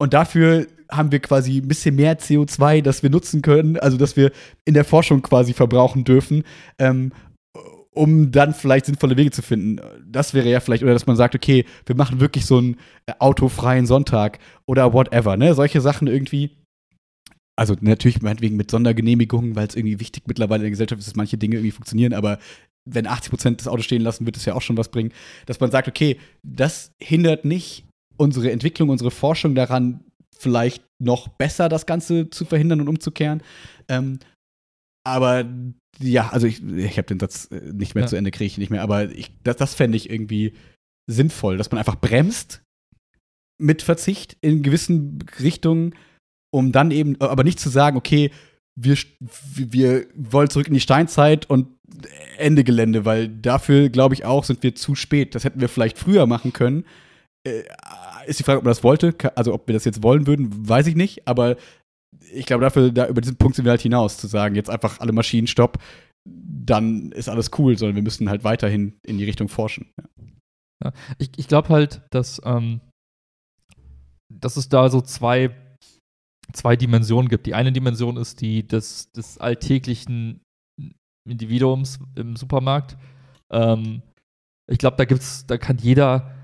und 0.00 0.14
dafür 0.14 0.68
haben 0.90 1.12
wir 1.12 1.20
quasi 1.20 1.58
ein 1.58 1.68
bisschen 1.68 1.96
mehr 1.96 2.18
CO2, 2.18 2.80
das 2.80 3.02
wir 3.02 3.10
nutzen 3.10 3.42
können, 3.42 3.78
also 3.78 3.98
dass 3.98 4.16
wir 4.16 4.32
in 4.64 4.72
der 4.72 4.86
Forschung 4.86 5.20
quasi 5.20 5.52
verbrauchen 5.52 6.04
dürfen. 6.04 6.44
Ähm, 6.78 7.12
um 7.98 8.30
dann 8.30 8.54
vielleicht 8.54 8.86
sinnvolle 8.86 9.16
Wege 9.16 9.32
zu 9.32 9.42
finden. 9.42 9.80
Das 10.06 10.32
wäre 10.32 10.48
ja 10.48 10.60
vielleicht, 10.60 10.84
oder 10.84 10.92
dass 10.92 11.08
man 11.08 11.16
sagt, 11.16 11.34
okay, 11.34 11.64
wir 11.84 11.96
machen 11.96 12.20
wirklich 12.20 12.46
so 12.46 12.58
einen 12.58 12.76
äh, 13.06 13.12
autofreien 13.18 13.86
Sonntag 13.86 14.38
oder 14.66 14.92
whatever, 14.92 15.36
ne? 15.36 15.52
Solche 15.54 15.80
Sachen 15.80 16.06
irgendwie. 16.06 16.56
Also 17.58 17.74
natürlich 17.80 18.22
meinetwegen 18.22 18.56
mit 18.56 18.70
Sondergenehmigungen, 18.70 19.56
weil 19.56 19.66
es 19.66 19.74
irgendwie 19.74 19.98
wichtig 19.98 20.22
mittlerweile 20.28 20.60
in 20.60 20.66
der 20.66 20.70
Gesellschaft 20.70 21.00
ist, 21.00 21.08
dass 21.08 21.16
manche 21.16 21.38
Dinge 21.38 21.56
irgendwie 21.56 21.72
funktionieren, 21.72 22.14
aber 22.14 22.38
wenn 22.88 23.08
80 23.08 23.30
Prozent 23.30 23.60
das 23.60 23.66
Auto 23.66 23.82
stehen 23.82 24.00
lassen, 24.00 24.26
wird 24.26 24.36
es 24.36 24.44
ja 24.44 24.54
auch 24.54 24.62
schon 24.62 24.76
was 24.76 24.90
bringen, 24.90 25.12
dass 25.46 25.58
man 25.58 25.72
sagt, 25.72 25.88
okay, 25.88 26.18
das 26.46 26.92
hindert 27.02 27.44
nicht 27.44 27.84
unsere 28.16 28.52
Entwicklung, 28.52 28.90
unsere 28.90 29.10
Forschung 29.10 29.56
daran, 29.56 30.04
vielleicht 30.38 30.84
noch 31.02 31.26
besser 31.26 31.68
das 31.68 31.84
Ganze 31.84 32.30
zu 32.30 32.44
verhindern 32.44 32.80
und 32.80 32.88
umzukehren. 32.88 33.42
Ähm, 33.88 34.20
aber 35.08 35.46
ja, 36.00 36.28
also 36.28 36.46
ich, 36.46 36.62
ich 36.62 36.98
habe 36.98 37.08
den 37.08 37.20
Satz 37.20 37.48
äh, 37.50 37.72
nicht 37.72 37.94
mehr 37.94 38.04
ja. 38.04 38.08
zu 38.08 38.16
Ende, 38.16 38.30
kriege 38.30 38.46
ich 38.46 38.58
nicht 38.58 38.70
mehr, 38.70 38.82
aber 38.82 39.10
ich, 39.10 39.32
das, 39.42 39.56
das 39.56 39.74
fände 39.74 39.96
ich 39.96 40.10
irgendwie 40.10 40.54
sinnvoll, 41.10 41.56
dass 41.56 41.70
man 41.70 41.78
einfach 41.78 41.96
bremst 41.96 42.62
mit 43.60 43.82
Verzicht 43.82 44.36
in 44.40 44.62
gewissen 44.62 45.18
Richtungen, 45.40 45.94
um 46.54 46.72
dann 46.72 46.90
eben, 46.90 47.20
aber 47.20 47.44
nicht 47.44 47.58
zu 47.58 47.68
sagen, 47.68 47.96
okay, 47.96 48.30
wir, 48.80 48.96
wir 49.56 50.06
wollen 50.14 50.50
zurück 50.50 50.68
in 50.68 50.74
die 50.74 50.80
Steinzeit 50.80 51.50
und 51.50 51.68
Ende 52.36 52.62
Gelände, 52.62 53.04
weil 53.04 53.28
dafür, 53.28 53.88
glaube 53.88 54.14
ich 54.14 54.24
auch, 54.24 54.44
sind 54.44 54.62
wir 54.62 54.74
zu 54.74 54.94
spät. 54.94 55.34
Das 55.34 55.44
hätten 55.44 55.60
wir 55.60 55.68
vielleicht 55.68 55.98
früher 55.98 56.26
machen 56.26 56.52
können. 56.52 56.84
Äh, 57.44 57.64
ist 58.26 58.38
die 58.38 58.44
Frage, 58.44 58.58
ob 58.58 58.64
man 58.64 58.70
das 58.70 58.84
wollte. 58.84 59.14
Also, 59.34 59.52
ob 59.54 59.66
wir 59.66 59.72
das 59.72 59.84
jetzt 59.84 60.02
wollen 60.02 60.26
würden, 60.26 60.68
weiß 60.68 60.86
ich 60.86 60.94
nicht. 60.94 61.26
Aber 61.26 61.56
ich 62.32 62.46
glaube, 62.46 62.62
dafür, 62.62 62.90
da, 62.90 63.08
über 63.08 63.20
diesen 63.20 63.36
Punkt 63.36 63.56
sind 63.56 63.64
wir 63.64 63.70
halt 63.70 63.82
hinaus, 63.82 64.18
zu 64.18 64.26
sagen, 64.26 64.54
jetzt 64.54 64.70
einfach 64.70 65.00
alle 65.00 65.12
Maschinen 65.12 65.46
stopp, 65.46 65.78
dann 66.26 67.12
ist 67.12 67.28
alles 67.28 67.50
cool, 67.58 67.78
sondern 67.78 67.96
wir 67.96 68.02
müssen 68.02 68.28
halt 68.28 68.44
weiterhin 68.44 68.98
in 69.06 69.18
die 69.18 69.24
Richtung 69.24 69.48
forschen. 69.48 69.92
Ja. 69.96 70.04
Ja, 70.84 70.92
ich 71.18 71.30
ich 71.36 71.48
glaube 71.48 71.70
halt, 71.70 72.02
dass, 72.10 72.40
ähm, 72.44 72.80
dass 74.32 74.56
es 74.56 74.68
da 74.68 74.88
so 74.90 75.00
zwei, 75.00 75.50
zwei 76.52 76.76
Dimensionen 76.76 77.28
gibt. 77.28 77.46
Die 77.46 77.54
eine 77.54 77.72
Dimension 77.72 78.16
ist 78.16 78.40
die 78.40 78.66
des, 78.66 79.10
des 79.12 79.38
alltäglichen 79.38 80.40
Individuums 81.28 81.98
im 82.14 82.36
Supermarkt. 82.36 82.96
Ähm, 83.50 84.02
ich 84.70 84.78
glaube, 84.78 84.96
da 84.96 85.04
gibt's, 85.04 85.46
da 85.46 85.58
kann 85.58 85.78
jeder 85.78 86.37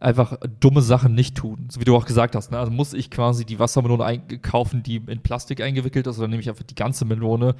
einfach 0.00 0.38
dumme 0.58 0.82
Sachen 0.82 1.14
nicht 1.14 1.36
tun. 1.36 1.68
So 1.70 1.80
wie 1.80 1.84
du 1.84 1.94
auch 1.94 2.06
gesagt 2.06 2.34
hast. 2.34 2.50
Ne? 2.50 2.58
Also 2.58 2.72
muss 2.72 2.94
ich 2.94 3.10
quasi 3.10 3.44
die 3.44 3.58
Wassermelone 3.58 4.20
kaufen, 4.42 4.82
die 4.82 4.96
in 4.96 5.22
Plastik 5.22 5.60
eingewickelt 5.60 6.06
ist, 6.06 6.18
oder 6.18 6.28
nehme 6.28 6.40
ich 6.40 6.48
einfach 6.48 6.64
die 6.64 6.74
ganze 6.74 7.04
Melone, 7.04 7.54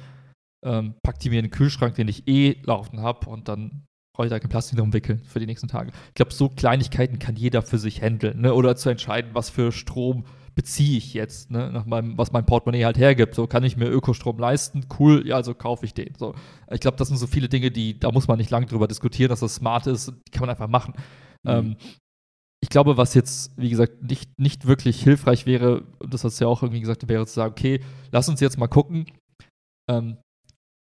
ähm, 0.65 0.95
pack 1.03 1.19
die 1.19 1.29
mir 1.29 1.39
in 1.39 1.45
den 1.45 1.51
Kühlschrank, 1.51 1.95
den 1.95 2.07
ich 2.07 2.27
eh 2.27 2.57
laufen 2.63 3.01
habe, 3.01 3.29
und 3.29 3.47
dann 3.47 3.85
brauche 4.13 4.27
ich 4.27 4.31
da 4.31 4.39
kein 4.39 4.49
Plastik 4.49 4.77
drum 4.77 4.91
wickeln 4.93 5.19
für 5.19 5.39
die 5.39 5.45
nächsten 5.45 5.67
Tage. 5.67 5.91
Ich 6.09 6.15
glaube, 6.15 6.33
so 6.33 6.49
Kleinigkeiten 6.49 7.19
kann 7.19 7.35
jeder 7.35 7.61
für 7.61 7.77
sich 7.77 8.01
handeln. 8.01 8.41
Ne? 8.41 8.53
Oder 8.53 8.75
zu 8.75 8.89
entscheiden, 8.89 9.31
was 9.33 9.49
für 9.49 9.71
Strom 9.71 10.25
beziehe 10.53 10.97
ich 10.97 11.13
jetzt, 11.13 11.49
ne? 11.49 11.71
nach 11.71 11.85
meinem, 11.85 12.17
was 12.17 12.33
mein 12.33 12.45
Portemonnaie 12.45 12.83
halt 12.83 12.97
hergibt. 12.97 13.35
So 13.35 13.47
kann 13.47 13.63
ich 13.63 13.77
mir 13.77 13.87
Ökostrom 13.87 14.37
leisten, 14.37 14.85
cool, 14.99 15.25
ja, 15.25 15.35
also 15.35 15.53
kaufe 15.53 15.85
ich 15.85 15.93
den. 15.93 16.13
So, 16.17 16.35
ich 16.69 16.81
glaube, 16.81 16.97
das 16.97 17.07
sind 17.07 17.17
so 17.17 17.27
viele 17.27 17.47
Dinge, 17.47 17.71
die, 17.71 17.97
da 17.97 18.11
muss 18.11 18.27
man 18.27 18.37
nicht 18.37 18.49
lange 18.49 18.65
drüber 18.65 18.87
diskutieren, 18.87 19.29
dass 19.29 19.39
das 19.39 19.55
smart 19.55 19.87
ist, 19.87 20.11
die 20.27 20.31
kann 20.31 20.41
man 20.41 20.49
einfach 20.49 20.67
machen. 20.67 20.93
Mhm. 21.43 21.49
Ähm, 21.49 21.75
ich 22.63 22.69
glaube, 22.69 22.97
was 22.97 23.13
jetzt, 23.13 23.51
wie 23.57 23.69
gesagt, 23.69 24.03
nicht, 24.03 24.39
nicht 24.39 24.67
wirklich 24.67 25.01
hilfreich 25.03 25.45
wäre, 25.45 25.83
und 25.99 26.13
das 26.13 26.23
hast 26.23 26.39
du 26.39 26.45
ja 26.45 26.49
auch 26.49 26.61
irgendwie 26.61 26.81
gesagt, 26.81 27.07
wäre 27.09 27.25
zu 27.25 27.33
sagen, 27.33 27.51
okay, 27.51 27.81
lass 28.11 28.29
uns 28.29 28.39
jetzt 28.39 28.59
mal 28.59 28.67
gucken, 28.67 29.05
ähm, 29.89 30.17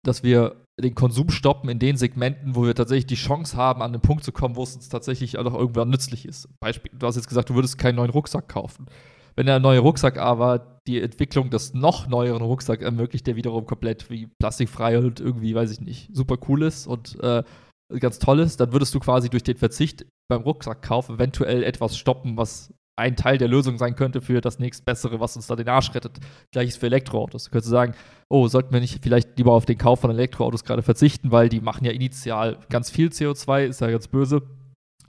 dass 0.04 0.24
wir 0.24 0.64
den 0.80 0.96
Konsum 0.96 1.30
stoppen 1.30 1.70
in 1.70 1.80
den 1.80 1.98
Segmenten, 1.98 2.56
wo 2.56 2.66
wir 2.66 2.76
tatsächlich 2.76 3.08
die 3.08 3.16
Chance 3.16 3.58
haben, 3.58 3.82
an 3.82 3.94
den 3.94 4.02
Punkt 4.02 4.24
zu 4.24 4.32
kommen, 4.32 4.56
wo 4.56 4.64
es 4.64 4.76
uns 4.76 4.90
tatsächlich 4.90 5.38
auch 5.38 5.54
irgendwann 5.54 5.90
nützlich 5.90 6.26
ist. 6.26 6.50
Beispiel, 6.60 6.92
du 6.98 7.06
hast 7.06 7.16
jetzt 7.16 7.28
gesagt, 7.28 7.50
du 7.50 7.56
würdest 7.56 7.78
keinen 7.78 7.96
neuen 7.96 8.12
Rucksack 8.12 8.48
kaufen. 8.48 8.88
Wenn 9.36 9.46
der 9.46 9.60
neue 9.60 9.80
Rucksack 9.80 10.18
aber 10.18 10.80
die 10.88 11.02
Entwicklung 11.02 11.50
des 11.52 11.74
noch 11.74 12.08
neueren 12.08 12.42
Rucksacks 12.42 12.84
ermöglicht, 12.84 13.28
der 13.28 13.36
wiederum 13.36 13.66
komplett 13.66 14.10
wie 14.10 14.28
plastikfrei 14.40 14.98
und 14.98 15.20
irgendwie, 15.20 15.54
weiß 15.54 15.72
ich 15.72 15.82
nicht, 15.82 16.10
super 16.16 16.38
cool 16.48 16.64
ist 16.64 16.88
und 16.88 17.20
äh, 17.22 17.44
ganz 18.00 18.18
toll 18.18 18.40
ist, 18.40 18.60
dann 18.60 18.74
würdest 18.74 18.96
du 18.96 19.00
quasi 19.00 19.30
durch 19.30 19.44
den 19.44 19.58
Verzicht 19.58 20.06
beim 20.28 20.42
Rucksackkauf 20.42 21.10
eventuell 21.10 21.64
etwas 21.64 21.98
stoppen, 21.98 22.38
was 22.38 22.74
ein 23.00 23.16
Teil 23.16 23.38
der 23.38 23.48
Lösung 23.48 23.78
sein 23.78 23.96
könnte 23.96 24.22
für 24.22 24.42
das 24.42 24.60
nächstbessere, 24.60 25.20
was 25.20 25.36
uns 25.36 25.48
da 25.48 25.56
den 25.56 25.70
Arsch 25.70 25.94
rettet. 25.94 26.20
Gleiches 26.52 26.78
für 26.78 26.88
Elektroautos. 26.88 27.46
Du 27.46 27.52
könntest 27.52 27.70
sagen, 27.70 27.94
oh, 28.28 28.48
sollten 28.48 28.74
wir 28.74 28.80
nicht 28.80 29.04
vielleicht 29.04 29.38
lieber 29.38 29.54
auf 29.54 29.66
den 29.66 29.78
Kauf 29.78 30.02
von 30.02 30.10
Elektroautos 30.10 30.64
gerade 30.64 30.82
verzichten, 30.82 31.32
weil 31.32 31.48
die 31.48 31.62
machen 31.62 31.86
ja 31.86 31.92
initial 31.92 32.58
ganz 32.70 32.90
viel 32.90 33.10
CO2, 33.10 33.66
ist 33.66 33.82
ja 33.82 33.92
ganz 33.92 34.08
böse. 34.08 34.42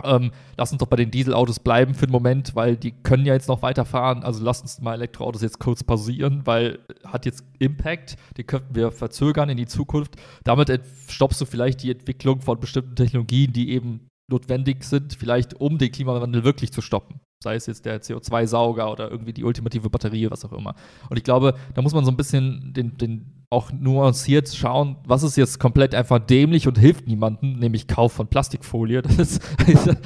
Ähm, 0.04 0.30
lass 0.56 0.70
uns 0.70 0.80
doch 0.80 0.86
bei 0.86 0.96
den 0.96 1.10
Dieselautos 1.10 1.58
bleiben 1.58 1.94
für 1.94 2.06
den 2.06 2.12
Moment, 2.12 2.54
weil 2.54 2.76
die 2.76 2.92
können 2.92 3.26
ja 3.26 3.34
jetzt 3.34 3.48
noch 3.48 3.62
weiterfahren. 3.62 4.22
Also 4.22 4.44
lass 4.44 4.60
uns 4.60 4.80
mal 4.80 4.94
Elektroautos 4.94 5.42
jetzt 5.42 5.58
kurz 5.58 5.82
pausieren, 5.82 6.42
weil 6.44 6.78
hat 7.04 7.26
jetzt 7.26 7.42
Impact, 7.58 8.16
die 8.36 8.44
könnten 8.44 8.74
wir 8.74 8.92
verzögern 8.92 9.48
in 9.48 9.56
die 9.56 9.66
Zukunft. 9.66 10.14
Damit 10.44 10.70
stoppst 11.08 11.40
du 11.40 11.46
vielleicht 11.46 11.82
die 11.82 11.90
Entwicklung 11.90 12.42
von 12.42 12.60
bestimmten 12.60 12.94
Technologien, 12.94 13.52
die 13.52 13.70
eben 13.70 14.08
notwendig 14.28 14.84
sind, 14.84 15.14
vielleicht 15.14 15.54
um 15.60 15.78
den 15.78 15.90
Klimawandel 15.90 16.44
wirklich 16.44 16.72
zu 16.72 16.80
stoppen. 16.80 17.20
Sei 17.42 17.54
es 17.54 17.66
jetzt 17.66 17.86
der 17.86 18.02
CO2-Sauger 18.02 18.90
oder 18.90 19.10
irgendwie 19.10 19.32
die 19.32 19.44
ultimative 19.44 19.90
Batterie, 19.90 20.28
was 20.30 20.44
auch 20.44 20.52
immer. 20.52 20.74
Und 21.08 21.16
ich 21.16 21.24
glaube, 21.24 21.54
da 21.74 21.82
muss 21.82 21.94
man 21.94 22.04
so 22.04 22.10
ein 22.10 22.16
bisschen 22.16 22.72
den, 22.74 22.98
den 22.98 23.46
auch 23.50 23.72
nuanciert 23.72 24.54
schauen, 24.54 24.96
was 25.04 25.22
ist 25.22 25.36
jetzt 25.36 25.58
komplett 25.58 25.94
einfach 25.94 26.18
dämlich 26.18 26.68
und 26.68 26.76
hilft 26.78 27.06
niemandem, 27.06 27.58
nämlich 27.58 27.86
Kauf 27.86 28.12
von 28.12 28.28
Plastikfolie. 28.28 29.02
Das 29.08 29.18
ist 29.18 29.42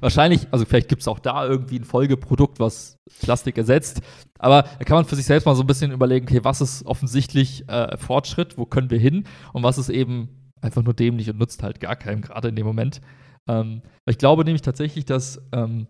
wahrscheinlich, 0.00 0.48
also 0.50 0.64
vielleicht 0.64 0.88
gibt 0.88 1.02
es 1.02 1.08
auch 1.08 1.18
da 1.18 1.46
irgendwie 1.46 1.78
ein 1.78 1.84
Folgeprodukt, 1.84 2.58
was 2.58 2.98
Plastik 3.20 3.58
ersetzt. 3.58 4.00
Aber 4.38 4.62
da 4.62 4.84
kann 4.84 4.96
man 4.96 5.04
für 5.04 5.16
sich 5.16 5.26
selbst 5.26 5.44
mal 5.44 5.54
so 5.54 5.62
ein 5.62 5.66
bisschen 5.66 5.92
überlegen, 5.92 6.26
okay, 6.26 6.40
was 6.42 6.60
ist 6.60 6.84
offensichtlich 6.86 7.68
äh, 7.68 7.96
Fortschritt, 7.98 8.58
wo 8.58 8.64
können 8.64 8.90
wir 8.90 8.98
hin 8.98 9.24
und 9.52 9.62
was 9.62 9.78
ist 9.78 9.90
eben 9.90 10.50
einfach 10.60 10.82
nur 10.82 10.94
dämlich 10.94 11.30
und 11.30 11.38
nutzt 11.38 11.62
halt 11.62 11.78
gar 11.78 11.96
keinem, 11.96 12.22
gerade 12.22 12.48
in 12.48 12.56
dem 12.56 12.66
Moment. 12.66 13.00
Ähm, 13.48 13.82
ich 14.08 14.18
glaube 14.18 14.44
nämlich 14.44 14.62
tatsächlich, 14.62 15.04
dass 15.04 15.40
ähm, 15.52 15.86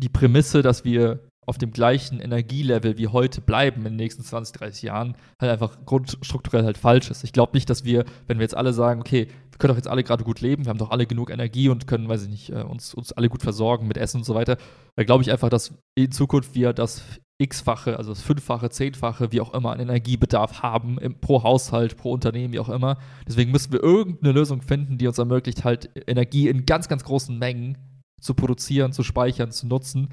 die 0.00 0.08
Prämisse, 0.08 0.62
dass 0.62 0.84
wir 0.84 1.20
auf 1.46 1.58
dem 1.58 1.72
gleichen 1.72 2.20
Energielevel 2.20 2.96
wie 2.98 3.08
heute 3.08 3.40
bleiben 3.40 3.78
in 3.78 3.92
den 3.92 3.96
nächsten 3.96 4.22
20, 4.22 4.56
30 4.56 4.82
Jahren, 4.82 5.16
halt 5.40 5.50
einfach 5.50 5.84
grundstrukturell 5.84 6.64
halt 6.64 6.78
falsch 6.78 7.10
ist. 7.10 7.24
Ich 7.24 7.32
glaube 7.32 7.56
nicht, 7.56 7.68
dass 7.68 7.84
wir, 7.84 8.04
wenn 8.26 8.38
wir 8.38 8.44
jetzt 8.44 8.56
alle 8.56 8.72
sagen, 8.72 9.00
okay, 9.00 9.26
wir 9.50 9.58
können 9.58 9.72
doch 9.72 9.76
jetzt 9.76 9.88
alle 9.88 10.04
gerade 10.04 10.22
gut 10.22 10.40
leben, 10.40 10.64
wir 10.64 10.70
haben 10.70 10.78
doch 10.78 10.90
alle 10.90 11.06
genug 11.06 11.30
Energie 11.30 11.68
und 11.68 11.86
können, 11.86 12.08
weiß 12.08 12.22
ich 12.24 12.28
nicht, 12.28 12.50
äh, 12.50 12.62
uns, 12.62 12.94
uns 12.94 13.12
alle 13.12 13.28
gut 13.28 13.42
versorgen 13.42 13.88
mit 13.88 13.96
Essen 13.96 14.18
und 14.18 14.24
so 14.24 14.34
weiter, 14.34 14.58
da 14.96 15.04
glaube 15.04 15.22
ich 15.22 15.32
einfach, 15.32 15.48
dass 15.48 15.74
in 15.96 16.12
Zukunft 16.12 16.54
wir 16.54 16.72
das 16.72 17.02
x-fache, 17.40 17.96
also 17.96 18.10
das 18.12 18.22
fünffache, 18.22 18.70
zehnfache, 18.70 19.32
wie 19.32 19.40
auch 19.40 19.54
immer, 19.54 19.72
an 19.72 19.80
Energiebedarf 19.80 20.62
haben, 20.62 20.98
im, 20.98 21.20
pro 21.20 21.42
Haushalt, 21.42 21.96
pro 21.96 22.12
Unternehmen, 22.12 22.52
wie 22.52 22.60
auch 22.60 22.68
immer. 22.68 22.98
Deswegen 23.26 23.50
müssen 23.50 23.72
wir 23.72 23.82
irgendeine 23.82 24.32
Lösung 24.32 24.62
finden, 24.62 24.98
die 24.98 25.06
uns 25.06 25.18
ermöglicht, 25.18 25.64
halt 25.64 25.90
Energie 26.06 26.48
in 26.48 26.66
ganz, 26.66 26.88
ganz 26.88 27.04
großen 27.04 27.38
Mengen 27.38 27.78
zu 28.20 28.34
produzieren, 28.34 28.92
zu 28.92 29.02
speichern, 29.02 29.50
zu 29.50 29.66
nutzen. 29.66 30.08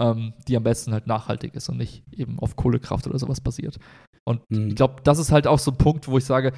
ähm, 0.00 0.32
die 0.48 0.56
am 0.56 0.62
besten 0.62 0.92
halt 0.92 1.06
nachhaltig 1.06 1.54
ist 1.54 1.68
und 1.68 1.76
nicht 1.76 2.02
eben 2.10 2.38
auf 2.38 2.56
Kohlekraft 2.56 3.06
oder 3.06 3.18
sowas 3.18 3.40
basiert. 3.40 3.78
Und 4.24 4.40
mhm. 4.50 4.68
ich 4.68 4.74
glaube, 4.74 4.96
das 5.04 5.18
ist 5.18 5.30
halt 5.30 5.46
auch 5.46 5.58
so 5.58 5.70
ein 5.70 5.76
Punkt, 5.78 6.08
wo 6.08 6.18
ich 6.18 6.24
sage, 6.24 6.52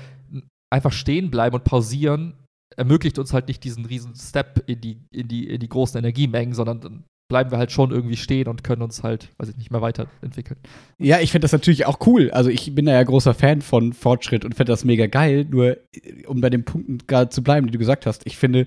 einfach 0.70 0.93
stehen 0.93 1.31
bleiben 1.31 1.57
und 1.57 1.64
pausieren 1.64 2.35
ermöglicht 2.77 3.18
uns 3.18 3.35
halt 3.35 3.49
nicht 3.49 3.64
diesen 3.64 3.85
riesen 3.85 4.14
Step 4.14 4.64
in 4.66 4.81
die, 4.81 5.05
in 5.11 5.29
die, 5.29 5.47
in 5.47 5.61
die 5.61 5.68
großen 5.68 5.99
Energiemengen, 5.99 6.55
sondern 6.55 6.81
dann 6.81 7.05
bleiben 7.33 7.51
wir 7.51 7.57
halt 7.57 7.72
schon 7.72 7.91
irgendwie 7.93 8.18
stehen 8.18 8.47
und 8.47 8.62
können 8.62 8.83
uns 8.83 9.03
halt, 9.03 9.30
weiß 9.39 9.49
ich 9.49 9.57
nicht, 9.57 9.70
mehr 9.70 9.80
weiterentwickeln. 9.80 10.61
Ja, 10.99 11.18
ich 11.18 11.33
finde 11.33 11.47
das 11.47 11.53
natürlich 11.53 11.87
auch 11.87 12.07
cool. 12.07 12.30
Also 12.30 12.51
ich 12.51 12.74
bin 12.74 12.85
da 12.85 12.93
ja 12.93 13.03
großer 13.03 13.33
Fan 13.33 13.62
von 13.62 13.95
Fortschritt 13.95 14.45
und 14.45 14.55
finde 14.55 14.70
das 14.70 14.85
mega 14.85 15.07
geil. 15.07 15.47
Nur, 15.49 15.78
um 16.26 16.43
bei 16.43 16.51
den 16.51 16.66
Punkten 16.66 16.99
gerade 17.07 17.30
zu 17.30 17.43
bleiben, 17.43 17.66
die 17.66 17.72
du 17.72 17.78
gesagt 17.78 18.05
hast, 18.05 18.26
ich 18.26 18.37
finde, 18.37 18.66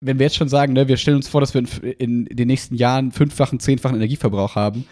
wenn 0.00 0.18
wir 0.18 0.26
jetzt 0.26 0.34
schon 0.34 0.48
sagen, 0.48 0.72
ne, 0.72 0.88
wir 0.88 0.96
stellen 0.96 1.18
uns 1.18 1.28
vor, 1.28 1.40
dass 1.40 1.54
wir 1.54 1.62
in, 2.00 2.26
in 2.26 2.36
den 2.36 2.48
nächsten 2.48 2.74
Jahren 2.74 3.12
fünffachen, 3.12 3.60
zehnfachen 3.60 3.96
Energieverbrauch 3.96 4.56
haben, 4.56 4.84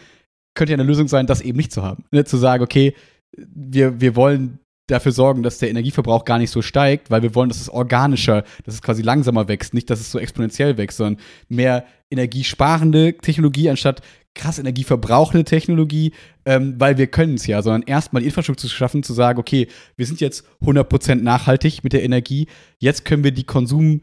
könnte 0.54 0.72
ja 0.72 0.76
eine 0.76 0.86
Lösung 0.86 1.08
sein, 1.08 1.26
das 1.26 1.40
eben 1.40 1.56
nicht 1.56 1.72
zu 1.72 1.82
haben. 1.82 2.04
Ne? 2.12 2.24
Zu 2.24 2.36
sagen, 2.36 2.62
okay, 2.62 2.94
wir, 3.36 4.00
wir 4.00 4.14
wollen 4.14 4.60
dafür 4.90 5.12
sorgen, 5.12 5.42
dass 5.42 5.58
der 5.58 5.70
Energieverbrauch 5.70 6.24
gar 6.24 6.38
nicht 6.38 6.50
so 6.50 6.62
steigt, 6.62 7.10
weil 7.10 7.22
wir 7.22 7.34
wollen, 7.34 7.48
dass 7.48 7.60
es 7.60 7.68
organischer, 7.68 8.44
dass 8.64 8.74
es 8.74 8.82
quasi 8.82 9.02
langsamer 9.02 9.48
wächst, 9.48 9.74
nicht, 9.74 9.90
dass 9.90 10.00
es 10.00 10.10
so 10.10 10.18
exponentiell 10.18 10.76
wächst, 10.76 10.98
sondern 10.98 11.22
mehr 11.48 11.84
energiesparende 12.10 13.16
Technologie 13.18 13.70
anstatt 13.70 14.02
krass 14.34 14.58
energieverbrauchende 14.58 15.44
Technologie, 15.44 16.12
ähm, 16.44 16.74
weil 16.78 16.98
wir 16.98 17.08
können 17.08 17.34
es 17.34 17.46
ja, 17.46 17.62
sondern 17.62 17.82
erstmal 17.82 18.22
die 18.22 18.26
Infrastruktur 18.26 18.68
zu 18.68 18.74
schaffen, 18.74 19.02
zu 19.02 19.12
sagen, 19.12 19.38
okay, 19.38 19.66
wir 19.96 20.06
sind 20.06 20.20
jetzt 20.20 20.44
100% 20.62 21.16
nachhaltig 21.16 21.82
mit 21.82 21.92
der 21.92 22.04
Energie, 22.04 22.46
jetzt 22.78 23.04
können 23.04 23.24
wir 23.24 23.32
die 23.32 23.44
Konsum 23.44 24.02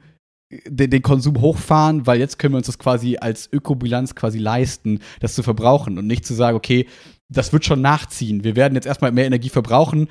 den, 0.50 0.90
den, 0.90 1.02
Konsum 1.02 1.42
hochfahren, 1.42 2.08
weil 2.08 2.20
jetzt 2.20 2.40
können 2.40 2.54
wir 2.54 2.58
uns 2.58 2.68
das 2.68 2.80
quasi 2.80 3.18
als 3.18 3.52
Ökobilanz 3.52 4.16
quasi 4.16 4.38
leisten, 4.38 5.00
das 5.20 5.36
zu 5.36 5.44
verbrauchen 5.44 5.98
und 5.98 6.08
nicht 6.08 6.26
zu 6.26 6.34
sagen, 6.34 6.56
okay, 6.56 6.88
das 7.28 7.52
wird 7.52 7.66
schon 7.66 7.82
nachziehen. 7.82 8.46
Wir 8.46 8.56
werden 8.56 8.76
jetzt 8.76 8.88
erstmal 8.88 9.12
mehr 9.12 9.26
Energie 9.26 9.50
verbrauchen 9.50 10.08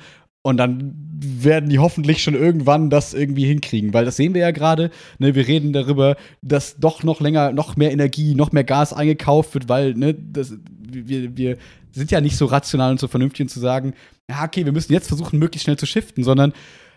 und 0.47 0.55
dann 0.55 0.93
werden 1.19 1.69
die 1.69 1.79
hoffentlich 1.79 2.23
schon 2.23 2.33
irgendwann 2.33 2.89
das 2.89 3.13
irgendwie 3.13 3.45
hinkriegen, 3.45 3.93
weil 3.93 4.05
das 4.05 4.15
sehen 4.15 4.33
wir 4.33 4.39
ja 4.39 4.51
gerade. 4.51 4.91
Ne, 5.19 5.35
wir 5.35 5.45
reden 5.45 5.73
darüber, 5.73 6.15
dass 6.41 6.77
doch 6.77 7.03
noch 7.03 7.19
länger, 7.19 7.51
noch 7.51 7.75
mehr 7.75 7.91
Energie, 7.91 8.33
noch 8.33 8.53
mehr 8.53 8.63
Gas 8.63 8.93
eingekauft 8.93 9.53
wird, 9.55 9.67
weil 9.67 9.93
ne, 9.95 10.13
das, 10.13 10.53
wir, 10.79 11.35
wir 11.35 11.57
sind 11.91 12.11
ja 12.11 12.21
nicht 12.21 12.37
so 12.37 12.45
rational 12.45 12.91
und 12.91 12.99
so 13.01 13.09
vernünftig 13.09 13.41
und 13.41 13.49
zu 13.49 13.59
sagen, 13.59 13.93
ja, 14.29 14.45
okay, 14.45 14.63
wir 14.63 14.71
müssen 14.71 14.93
jetzt 14.93 15.09
versuchen, 15.09 15.37
möglichst 15.37 15.65
schnell 15.65 15.77
zu 15.77 15.85
shiften, 15.85 16.23
sondern 16.23 16.53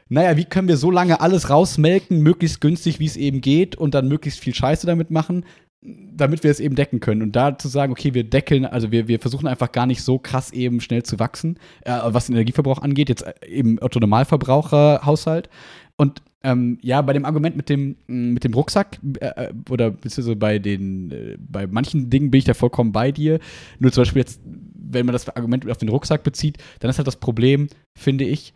naja, 0.08 0.36
wie 0.36 0.44
können 0.44 0.68
wir 0.68 0.76
so 0.76 0.92
lange 0.92 1.20
alles 1.20 1.50
rausmelken, 1.50 2.20
möglichst 2.20 2.60
günstig, 2.60 3.00
wie 3.00 3.06
es 3.06 3.16
eben 3.16 3.40
geht 3.40 3.74
und 3.74 3.94
dann 3.94 4.06
möglichst 4.06 4.38
viel 4.38 4.54
Scheiße 4.54 4.86
damit 4.86 5.10
machen, 5.10 5.44
damit 5.82 6.44
wir 6.44 6.50
es 6.50 6.60
eben 6.60 6.74
decken 6.74 7.00
können. 7.00 7.22
Und 7.22 7.34
da 7.36 7.56
zu 7.56 7.68
sagen, 7.68 7.92
okay, 7.92 8.12
wir 8.12 8.24
deckeln, 8.24 8.66
also 8.66 8.92
wir, 8.92 9.08
wir 9.08 9.18
versuchen 9.18 9.46
einfach 9.46 9.72
gar 9.72 9.86
nicht 9.86 10.02
so 10.02 10.18
krass 10.18 10.52
eben 10.52 10.80
schnell 10.80 11.02
zu 11.02 11.18
wachsen, 11.18 11.58
äh, 11.82 11.98
was 12.04 12.26
den 12.26 12.34
Energieverbrauch 12.34 12.82
angeht, 12.82 13.08
jetzt 13.08 13.22
äh, 13.22 13.34
eben 13.46 13.78
Otto 13.80 13.98
Normalverbraucherhaushalt. 13.98 15.48
Und 15.96 16.22
ähm, 16.42 16.78
ja, 16.82 17.02
bei 17.02 17.12
dem 17.12 17.24
Argument 17.24 17.56
mit 17.56 17.68
dem, 17.68 17.96
mit 18.06 18.44
dem 18.44 18.54
Rucksack 18.54 18.98
äh, 19.20 19.26
äh 19.26 19.52
oder 19.68 19.90
beziehungsweise 19.90 20.36
bei 20.36 20.58
den, 20.58 21.10
äh, 21.10 21.36
bei 21.38 21.66
manchen 21.66 22.08
Dingen 22.08 22.30
bin 22.30 22.38
ich 22.38 22.44
da 22.44 22.54
vollkommen 22.54 22.92
bei 22.92 23.12
dir. 23.12 23.38
Nur 23.78 23.92
zum 23.92 24.02
Beispiel 24.02 24.20
jetzt, 24.20 24.40
wenn 24.44 25.06
man 25.06 25.12
das 25.12 25.28
Argument 25.28 25.68
auf 25.70 25.76
den 25.78 25.88
Rucksack 25.88 26.22
bezieht, 26.22 26.58
dann 26.80 26.90
ist 26.90 26.98
halt 26.98 27.06
das 27.06 27.16
Problem, 27.16 27.68
finde 27.96 28.24
ich, 28.24 28.54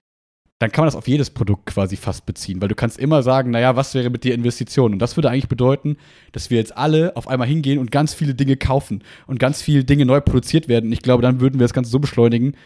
dann 0.61 0.70
kann 0.70 0.82
man 0.82 0.86
das 0.86 0.96
auf 0.96 1.09
jedes 1.09 1.30
Produkt 1.30 1.66
quasi 1.66 1.96
fast 1.96 2.26
beziehen, 2.26 2.62
weil 2.62 2.68
du 2.68 2.74
kannst 2.74 2.98
immer 2.98 3.22
sagen, 3.22 3.50
naja, 3.50 3.76
was 3.76 3.94
wäre 3.94 4.11
mit 4.11 4.24
der 4.24 4.34
Investition? 4.34 4.92
Und 4.92 4.98
das 5.00 5.16
würde 5.16 5.30
eigentlich 5.30 5.48
bedeuten, 5.48 5.96
dass 6.32 6.50
wir 6.50 6.59
jetzt 6.59 6.76
alle 6.76 7.16
auf 7.16 7.28
einmal 7.28 7.48
hingehen 7.48 7.78
und 7.78 7.90
ganz 7.90 8.14
viele 8.14 8.34
Dinge 8.34 8.57
kaufen 8.57 9.02
und 9.26 9.38
ganz 9.38 9.62
viele 9.62 9.84
Dinge 9.84 10.07
neu 10.07 10.20
produziert 10.20 10.68
werden. 10.68 10.92
Ich 10.92 11.02
glaube, 11.02 11.22
dann 11.22 11.40
würden 11.40 11.59
wir 11.59 11.64
das 11.64 11.74
Ganze 11.74 11.90
so 11.90 11.98
beschleunigen, 11.98 12.57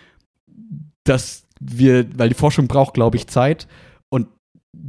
dass 1.04 1.46
wir, 1.60 2.06
weil 2.18 2.28
die 2.28 2.34
Forschung 2.34 2.68
braucht, 2.68 2.94
glaube 2.94 3.16
ich, 3.16 3.26
Zeit 3.26 3.66
und 4.10 4.28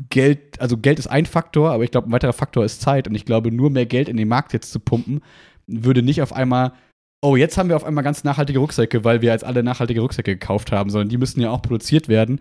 Geld, 0.10 0.60
also 0.60 0.78
Geld 0.78 1.00
ist 1.00 1.08
ein 1.08 1.26
Faktor, 1.26 1.72
aber 1.72 1.86
ich 1.86 1.92
glaube, 1.92 2.10
ein 2.10 2.12
weiterer 2.12 2.34
Faktor 2.34 2.66
ist 2.66 2.82
Zeit. 2.82 3.08
Und 3.08 3.16
ich 3.16 3.26
glaube, 3.26 3.52
nur 3.52 3.70
mehr 3.70 3.86
Geld 3.86 4.10
in 4.10 4.18
den 4.18 4.28
Markt 4.28 4.52
jetzt 4.52 4.72
zu 4.72 4.80
pumpen, 4.80 5.22
würde 5.68 6.04
nicht 6.04 6.22
auf 6.22 6.34
einmal 6.34 6.74
oh, 7.22 7.36
jetzt 7.36 7.58
haben 7.58 7.70
wir 7.70 7.76
auf 7.76 7.84
einmal 7.84 8.04
ganz 8.04 8.24
nachhaltige 8.24 8.60
Rucksäcke, 8.60 9.04
weil 9.04 9.22
wir 9.22 9.32
jetzt 9.32 9.44
alle 9.44 9.64
nachhaltige 9.64 10.02
Rucksäcke 10.02 10.36
gekauft 10.36 10.72
haben, 10.72 10.90
sondern 10.90 11.10
die 11.10 11.18
müssen 11.18 11.42
ja 11.42 11.52
auch 11.52 11.62
produziert 11.62 12.08
werden. 12.08 12.40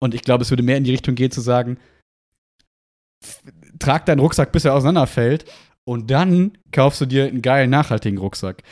Und 0.00 0.14
ich 0.14 0.22
glaube, 0.22 0.42
es 0.42 0.50
würde 0.50 0.62
mehr 0.62 0.76
in 0.76 0.84
die 0.84 0.90
Richtung 0.90 1.14
gehen, 1.14 1.30
zu 1.30 1.40
sagen, 1.40 1.78
trag 3.78 4.06
deinen 4.06 4.20
Rucksack, 4.20 4.52
bis 4.52 4.64
er 4.64 4.74
auseinanderfällt. 4.74 5.44
Und 5.84 6.10
dann 6.10 6.58
kaufst 6.72 7.00
du 7.00 7.06
dir 7.06 7.26
einen 7.26 7.42
geilen, 7.42 7.70
nachhaltigen 7.70 8.18
Rucksack. 8.18 8.62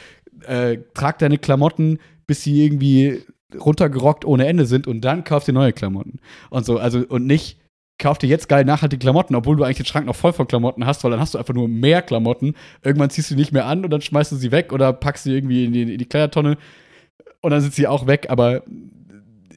Äh, 0.46 0.78
trag 0.94 1.18
deine 1.18 1.38
Klamotten, 1.38 1.98
bis 2.26 2.42
sie 2.42 2.64
irgendwie 2.64 3.22
runtergerockt 3.54 4.24
ohne 4.24 4.46
Ende 4.46 4.66
sind. 4.66 4.86
Und 4.86 5.02
dann 5.02 5.24
kaufst 5.24 5.48
du 5.48 5.52
neue 5.52 5.72
Klamotten. 5.72 6.18
Und 6.50 6.66
so, 6.66 6.78
also, 6.78 7.00
und 7.00 7.26
nicht, 7.26 7.60
kauf 7.98 8.18
dir 8.18 8.26
jetzt 8.26 8.48
geil 8.48 8.64
nachhaltige 8.64 9.00
Klamotten, 9.00 9.34
obwohl 9.34 9.56
du 9.56 9.64
eigentlich 9.64 9.76
den 9.76 9.86
Schrank 9.86 10.06
noch 10.06 10.16
voll 10.16 10.32
von 10.32 10.48
Klamotten 10.48 10.84
hast, 10.86 11.04
weil 11.04 11.12
dann 11.12 11.20
hast 11.20 11.34
du 11.34 11.38
einfach 11.38 11.54
nur 11.54 11.68
mehr 11.68 12.02
Klamotten. 12.02 12.54
Irgendwann 12.82 13.10
ziehst 13.10 13.30
du 13.30 13.34
die 13.34 13.40
nicht 13.40 13.52
mehr 13.52 13.66
an 13.66 13.84
und 13.84 13.90
dann 13.90 14.00
schmeißt 14.00 14.32
du 14.32 14.36
sie 14.36 14.50
weg 14.50 14.72
oder 14.72 14.92
packst 14.92 15.24
sie 15.24 15.32
irgendwie 15.32 15.64
in 15.64 15.72
die, 15.72 15.82
in 15.82 15.98
die 15.98 16.06
Kleidertonne 16.06 16.56
und 17.40 17.50
dann 17.50 17.60
sind 17.60 17.74
sie 17.74 17.86
auch 17.86 18.06
weg. 18.06 18.26
Aber 18.30 18.64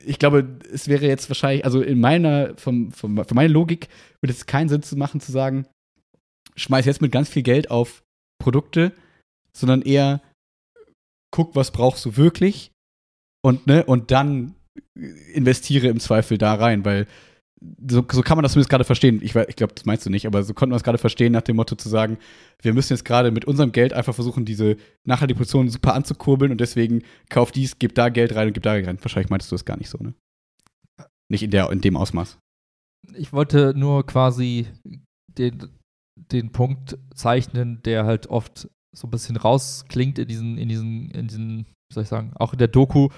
ich 0.07 0.19
glaube, 0.19 0.59
es 0.71 0.87
wäre 0.87 1.05
jetzt 1.05 1.29
wahrscheinlich, 1.29 1.65
also 1.65 1.81
in 1.81 1.99
meiner, 1.99 2.55
vom, 2.57 2.91
vom, 2.91 3.23
für 3.25 3.35
meine 3.35 3.51
Logik 3.51 3.89
würde 4.21 4.33
es 4.33 4.45
keinen 4.45 4.69
Sinn 4.69 4.81
zu 4.81 4.95
machen, 4.95 5.19
zu 5.19 5.31
sagen, 5.31 5.67
schmeiß 6.55 6.85
jetzt 6.85 7.01
mit 7.01 7.11
ganz 7.11 7.29
viel 7.29 7.43
Geld 7.43 7.69
auf 7.69 8.03
Produkte, 8.41 8.93
sondern 9.55 9.81
eher 9.81 10.21
guck, 11.31 11.55
was 11.55 11.71
brauchst 11.71 12.05
du 12.05 12.17
wirklich 12.17 12.71
und, 13.43 13.67
ne, 13.67 13.83
und 13.83 14.11
dann 14.11 14.55
investiere 15.33 15.87
im 15.87 15.99
Zweifel 15.99 16.37
da 16.37 16.53
rein, 16.53 16.85
weil 16.85 17.07
so, 17.59 18.05
so 18.11 18.21
kann 18.21 18.37
man 18.37 18.43
das 18.43 18.53
zumindest 18.53 18.69
gerade 18.69 18.83
verstehen. 18.83 19.19
Ich, 19.23 19.35
ich 19.35 19.55
glaube, 19.55 19.73
das 19.73 19.85
meinst 19.85 20.05
du 20.05 20.09
nicht, 20.09 20.27
aber 20.27 20.43
so 20.43 20.53
konnten 20.53 20.73
wir 20.73 20.77
es 20.77 20.83
gerade 20.83 20.97
verstehen, 20.97 21.33
nach 21.33 21.41
dem 21.41 21.55
Motto 21.55 21.75
zu 21.75 21.89
sagen, 21.89 22.17
wir 22.61 22.73
müssen 22.73 22.93
jetzt 22.93 23.05
gerade 23.05 23.31
mit 23.31 23.45
unserem 23.45 23.71
Geld 23.71 23.93
einfach 23.93 24.13
versuchen, 24.13 24.45
diese 24.45 24.77
nachhaltige 25.05 25.37
Produktion 25.37 25.69
super 25.69 25.95
anzukurbeln 25.95 26.51
und 26.51 26.61
deswegen 26.61 27.03
kauf 27.29 27.51
dies, 27.51 27.79
gib 27.79 27.95
da 27.95 28.09
Geld 28.09 28.35
rein 28.35 28.47
und 28.47 28.53
gib 28.53 28.63
da 28.63 28.75
Geld 28.75 28.87
rein. 28.87 28.99
Wahrscheinlich 29.01 29.29
meintest 29.29 29.51
du 29.51 29.55
das 29.55 29.65
gar 29.65 29.77
nicht 29.77 29.89
so, 29.89 29.97
ne? 29.97 30.13
Nicht 31.29 31.43
in, 31.43 31.51
der, 31.51 31.69
in 31.71 31.81
dem 31.81 31.97
Ausmaß. 31.97 32.37
Ich 33.15 33.33
wollte 33.33 33.73
nur 33.75 34.05
quasi 34.05 34.67
den, 35.37 35.69
den 36.31 36.51
Punkt 36.51 36.97
zeichnen, 37.13 37.81
der 37.83 38.05
halt 38.05 38.27
oft 38.27 38.69
so 38.95 39.07
ein 39.07 39.11
bisschen 39.11 39.35
rausklingt 39.35 40.19
in 40.19 40.27
diesen, 40.27 40.57
in 40.57 40.69
diesen, 40.69 41.11
in 41.11 41.27
diesen, 41.27 41.57
wie 41.59 41.93
soll 41.93 42.03
ich 42.03 42.09
sagen, 42.09 42.31
auch 42.35 42.53
in 42.53 42.59
der 42.59 42.67
Doku, 42.67 43.09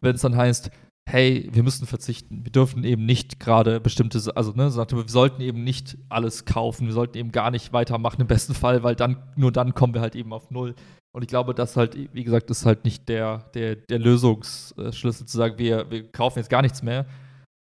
wenn 0.00 0.14
es 0.14 0.22
dann 0.22 0.36
heißt, 0.36 0.70
hey, 1.08 1.48
wir 1.52 1.62
müssen 1.62 1.86
verzichten. 1.86 2.44
Wir 2.44 2.50
dürfen 2.50 2.82
eben 2.84 3.06
nicht 3.06 3.38
gerade 3.38 3.80
bestimmte, 3.80 4.20
also 4.36 4.52
ne, 4.52 4.70
sagte, 4.70 4.96
wir 4.96 5.08
sollten 5.08 5.40
eben 5.40 5.62
nicht 5.62 5.96
alles 6.08 6.44
kaufen, 6.44 6.86
wir 6.86 6.94
sollten 6.94 7.16
eben 7.16 7.32
gar 7.32 7.50
nicht 7.50 7.72
weitermachen 7.72 8.20
im 8.20 8.26
besten 8.26 8.54
Fall, 8.54 8.82
weil 8.82 8.96
dann, 8.96 9.22
nur 9.36 9.52
dann 9.52 9.74
kommen 9.74 9.94
wir 9.94 10.00
halt 10.00 10.16
eben 10.16 10.32
auf 10.32 10.50
Null. 10.50 10.74
Und 11.14 11.22
ich 11.22 11.28
glaube, 11.28 11.54
das 11.54 11.76
halt, 11.76 11.96
wie 12.12 12.24
gesagt, 12.24 12.50
ist 12.50 12.66
halt 12.66 12.84
nicht 12.84 13.08
der, 13.08 13.50
der, 13.54 13.76
der 13.76 13.98
Lösungsschlüssel 13.98 15.26
zu 15.26 15.36
sagen, 15.36 15.58
wir, 15.58 15.90
wir 15.90 16.10
kaufen 16.10 16.40
jetzt 16.40 16.50
gar 16.50 16.60
nichts 16.60 16.82
mehr, 16.82 17.06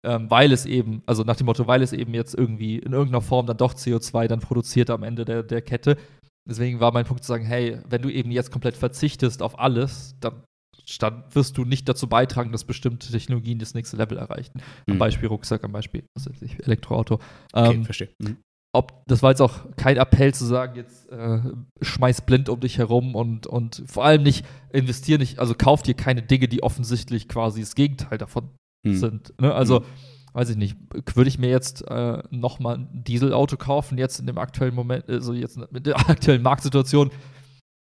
ähm, 0.05 0.31
weil 0.31 0.51
es 0.51 0.65
eben, 0.65 1.03
also 1.07 1.23
nach 1.23 1.37
dem 1.37 1.47
Motto, 1.47 1.67
weil 1.67 1.83
es 1.83 1.93
eben 1.93 2.15
jetzt 2.15 2.35
irgendwie 2.35 2.79
in 2.79 2.93
irgendeiner 2.93 3.21
Form 3.21 3.47
dann 3.47 3.59
doch 3.59 3.75
CO2 3.75 4.27
dann 4.27 4.41
produziert 4.41 4.91
am 4.91 5.03
Ende 5.03 5.25
der, 5.25 5.43
der 5.43 5.63
Kette. 5.63 5.97
Deswegen 6.49 6.81
war 6.81 6.93
mein 6.93 7.05
Punkt 7.05 7.23
zu 7.23 7.29
sagen, 7.29 7.45
hey, 7.45 7.79
wenn 7.89 8.03
du 8.03 8.11
eben 8.11 8.31
jetzt 8.31 8.51
komplett 8.51 8.77
verzichtest 8.77 9.43
auf 9.43 9.59
alles, 9.59 10.17
dann 10.21 10.43
dann 11.01 11.25
wirst 11.33 11.57
du 11.59 11.65
nicht 11.65 11.89
dazu 11.89 12.09
beitragen, 12.09 12.53
dass 12.53 12.65
bestimmte 12.65 13.11
Technologien 13.11 13.59
das 13.59 13.75
nächste 13.75 13.97
Level 13.97 14.19
erreichen. 14.19 14.61
Am 14.89 14.95
mhm. 14.95 14.99
Beispiel 14.99 15.29
Rucksack, 15.29 15.65
am 15.65 15.73
Beispiel 15.73 16.05
Elektroauto. 16.63 17.21
Okay, 17.53 17.75
ähm, 17.75 17.85
verstehe. 17.85 18.11
Mhm. 18.21 18.39
Ob, 18.75 19.05
das 19.07 19.23
war 19.23 19.31
jetzt 19.31 19.41
auch 19.41 19.67
kein 19.77 19.97
Appell 19.97 20.35
zu 20.35 20.45
sagen, 20.45 20.75
jetzt 20.75 21.09
äh, 21.09 21.39
schmeiß 21.81 22.23
blind 22.23 22.49
um 22.49 22.59
dich 22.59 22.79
herum 22.79 23.15
und, 23.15 23.47
und 23.47 23.85
vor 23.87 24.05
allem 24.05 24.25
nicht 24.25 24.45
investier 24.73 25.19
nicht, 25.19 25.39
also 25.39 25.55
kauf 25.55 25.83
dir 25.83 25.95
keine 25.95 26.23
Dinge, 26.23 26.49
die 26.49 26.63
offensichtlich 26.63 27.29
quasi 27.29 27.61
das 27.61 27.77
Gegenteil 27.77 28.19
davon 28.19 28.51
mhm. 28.85 28.97
sind. 28.97 29.41
Ne? 29.41 29.55
Also, 29.55 29.81
mhm. 29.81 29.85
weiß 30.33 30.51
ich 30.51 30.57
nicht, 30.57 30.77
würde 31.15 31.29
ich 31.29 31.39
mir 31.39 31.51
jetzt 31.51 31.89
äh, 31.89 32.21
nochmal 32.31 32.79
ein 32.79 33.05
Dieselauto 33.05 33.57
kaufen, 33.57 33.97
jetzt 33.97 34.19
in 34.19 34.27
dem 34.27 34.39
aktuellen 34.39 34.75
Moment, 34.75 35.09
also 35.09 35.33
jetzt 35.33 35.57
mit 35.71 35.87
der 35.87 35.97
aktuellen 36.11 36.43
Marktsituation, 36.43 37.13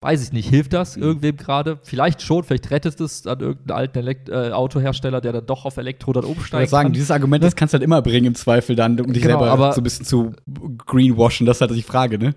Weiß 0.06 0.22
ich 0.22 0.32
nicht, 0.32 0.48
hilft 0.48 0.72
das 0.72 0.96
mhm. 0.96 1.02
irgendwem 1.02 1.36
gerade? 1.36 1.80
Vielleicht 1.82 2.22
schon, 2.22 2.44
vielleicht 2.44 2.70
rettet 2.70 3.00
es 3.00 3.26
an 3.26 3.40
irgendeinen 3.40 3.76
alten 3.76 3.98
Elekt 3.98 4.28
äh, 4.28 4.52
Autohersteller, 4.52 5.20
der 5.20 5.32
dann 5.32 5.46
doch 5.46 5.64
auf 5.64 5.78
Elektro 5.78 6.12
dann 6.12 6.24
umsteigt. 6.24 6.46
Ich 6.46 6.52
würde 6.52 6.70
sagen, 6.70 6.92
dieses 6.92 7.10
Argument, 7.10 7.42
das 7.42 7.56
kannst 7.56 7.74
du 7.74 7.78
halt 7.78 7.82
immer 7.82 8.02
bringen 8.02 8.26
im 8.26 8.34
Zweifel 8.36 8.76
dann, 8.76 9.00
um 9.00 9.12
dich 9.12 9.20
genau, 9.20 9.40
selber 9.40 9.72
so 9.72 9.80
ein 9.80 9.82
bisschen 9.82 10.06
zu 10.06 10.32
greenwashen, 10.86 11.44
das 11.44 11.56
ist 11.56 11.60
halt 11.62 11.72
die 11.72 11.82
Frage, 11.82 12.18
ne? 12.20 12.34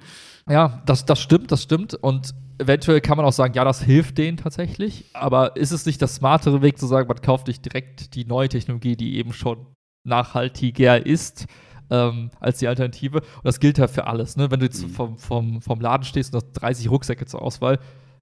Ja, 0.50 0.82
das, 0.88 1.06
das 1.06 1.22
stimmt, 1.22 1.52
das 1.52 1.62
stimmt. 1.62 1.94
Und 1.94 2.34
eventuell 2.58 3.02
kann 3.02 3.18
man 3.18 3.26
auch 3.28 3.34
sagen, 3.34 3.54
ja, 3.54 3.64
das 3.64 3.84
hilft 3.84 4.18
denen 4.18 4.38
tatsächlich. 4.38 5.06
Aber 5.14 5.56
ist 5.56 5.70
es 5.70 5.86
nicht 5.86 6.02
das 6.02 6.16
smartere 6.16 6.64
Weg 6.64 6.80
zu 6.80 6.88
sagen, 6.88 7.08
man 7.08 7.22
kauft 7.22 7.46
nicht 7.46 7.64
direkt 7.64 8.16
die 8.16 8.26
neue 8.26 8.50
Technologie, 8.50 8.96
die 8.96 9.18
eben 9.18 9.32
schon 9.32 9.68
nachhaltiger 10.04 11.06
ist? 11.06 11.46
Ähm, 11.90 12.30
als 12.40 12.60
die 12.60 12.68
Alternative. 12.68 13.20
Und 13.20 13.46
das 13.46 13.60
gilt 13.60 13.78
ja 13.78 13.88
für 13.88 14.08
alles. 14.08 14.38
Ne? 14.38 14.52
Wenn 14.52 14.60
du 14.60 14.66
jetzt 14.66 14.84
mhm. 14.84 14.92
vom, 14.92 15.18
vom, 15.18 15.62
vom 15.62 15.80
Laden 15.80 16.04
stehst 16.04 16.34
und 16.34 16.42
hast 16.42 16.54
30 16.54 16.90
Rucksäcke 16.90 17.26
zur 17.26 17.42
Auswahl, 17.42 17.80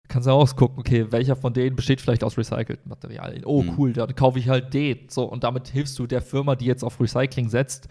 kannst 0.07 0.27
du 0.27 0.31
ausgucken, 0.31 0.79
okay, 0.79 1.11
welcher 1.11 1.35
von 1.35 1.53
denen 1.53 1.75
besteht 1.75 2.01
vielleicht 2.01 2.23
aus 2.23 2.37
recycelten 2.37 2.89
Materialien. 2.89 3.43
Oh, 3.45 3.63
mhm. 3.63 3.73
cool, 3.77 3.93
dann 3.93 4.15
kaufe 4.15 4.39
ich 4.39 4.49
halt 4.49 4.73
den. 4.73 5.09
So, 5.09 5.23
und 5.23 5.43
damit 5.43 5.67
hilfst 5.67 5.97
du 5.99 6.07
der 6.07 6.21
Firma, 6.21 6.55
die 6.55 6.65
jetzt 6.65 6.83
auf 6.83 6.99
Recycling 6.99 7.49
setzt, 7.49 7.87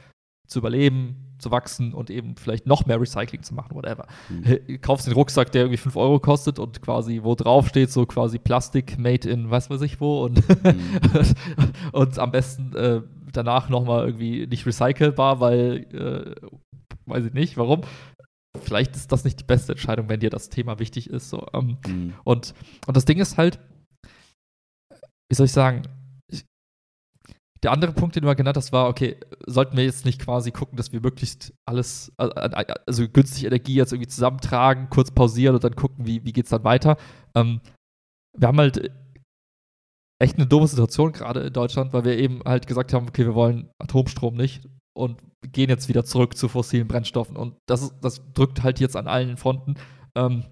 zu 0.46 0.60
überleben, 0.60 1.26
zu 1.38 1.50
wachsen 1.50 1.92
und 1.92 2.08
eben 2.08 2.36
vielleicht 2.36 2.66
noch 2.66 2.86
mehr 2.86 3.00
Recycling 3.00 3.42
zu 3.42 3.54
machen, 3.54 3.74
whatever. 3.74 4.06
Mhm. 4.28 4.80
Kaufst 4.80 5.06
den 5.06 5.12
Rucksack, 5.12 5.52
der 5.52 5.62
irgendwie 5.62 5.76
5 5.76 5.96
Euro 5.96 6.18
kostet 6.18 6.58
und 6.58 6.80
quasi, 6.80 7.20
wo 7.22 7.34
drauf 7.34 7.68
steht, 7.68 7.90
so 7.90 8.06
quasi 8.06 8.38
Plastik 8.38 8.98
made 8.98 9.28
in 9.28 9.50
was 9.50 9.68
weiß 9.68 9.82
ich 9.82 10.00
wo 10.00 10.24
und, 10.24 10.36
mhm. 10.48 11.34
und 11.92 12.18
am 12.18 12.30
besten 12.30 12.74
äh, 12.74 13.02
danach 13.36 13.68
nochmal 13.68 14.06
irgendwie 14.06 14.46
nicht 14.46 14.66
recycelbar, 14.66 15.40
weil, 15.40 15.86
äh, 15.92 16.48
weiß 17.06 17.26
ich 17.26 17.32
nicht, 17.32 17.56
warum. 17.56 17.82
Vielleicht 18.62 18.96
ist 18.96 19.12
das 19.12 19.24
nicht 19.24 19.40
die 19.40 19.44
beste 19.44 19.72
Entscheidung, 19.72 20.08
wenn 20.08 20.20
dir 20.20 20.30
das 20.30 20.48
Thema 20.48 20.78
wichtig 20.78 21.10
ist. 21.10 21.28
So. 21.28 21.46
Ähm, 21.52 21.78
mhm. 21.86 22.14
und, 22.24 22.54
und 22.86 22.96
das 22.96 23.04
Ding 23.04 23.18
ist 23.18 23.36
halt, 23.36 23.58
wie 25.28 25.34
soll 25.34 25.46
ich 25.46 25.52
sagen, 25.52 25.82
der 27.62 27.72
andere 27.72 27.92
Punkt, 27.92 28.14
den 28.14 28.22
du 28.22 28.26
mal 28.26 28.34
genannt 28.34 28.56
hast, 28.56 28.72
war, 28.72 28.88
okay, 28.88 29.16
sollten 29.46 29.76
wir 29.76 29.84
jetzt 29.84 30.04
nicht 30.04 30.20
quasi 30.20 30.52
gucken, 30.52 30.76
dass 30.76 30.92
wir 30.92 31.00
möglichst 31.00 31.52
alles, 31.66 32.12
also 32.16 33.08
günstig 33.08 33.44
Energie 33.44 33.74
jetzt 33.74 33.92
irgendwie 33.92 34.08
zusammentragen, 34.08 34.88
kurz 34.90 35.10
pausieren 35.10 35.54
und 35.54 35.64
dann 35.64 35.74
gucken, 35.74 36.06
wie, 36.06 36.24
wie 36.24 36.32
geht 36.32 36.44
es 36.44 36.50
dann 36.50 36.64
weiter. 36.64 36.96
Ähm, 37.34 37.60
wir 38.38 38.48
haben 38.48 38.58
halt 38.58 38.92
echt 40.18 40.36
eine 40.36 40.46
doofe 40.46 40.68
Situation 40.68 41.12
gerade 41.12 41.40
in 41.40 41.52
Deutschland, 41.52 41.92
weil 41.92 42.04
wir 42.04 42.18
eben 42.18 42.40
halt 42.44 42.66
gesagt 42.66 42.92
haben, 42.92 43.08
okay, 43.08 43.24
wir 43.24 43.34
wollen 43.34 43.70
Atomstrom 43.78 44.34
nicht 44.34 44.68
und 44.96 45.20
gehen 45.52 45.68
jetzt 45.68 45.88
wieder 45.88 46.04
zurück 46.04 46.36
zu 46.36 46.48
fossilen 46.48 46.88
Brennstoffen. 46.88 47.36
Und 47.36 47.56
das, 47.66 47.82
ist, 47.82 47.94
das 48.00 48.22
drückt 48.32 48.62
halt 48.62 48.80
jetzt 48.80 48.96
an 48.96 49.06
allen 49.06 49.36
Fronten. 49.36 49.74
Ähm, 50.16 50.44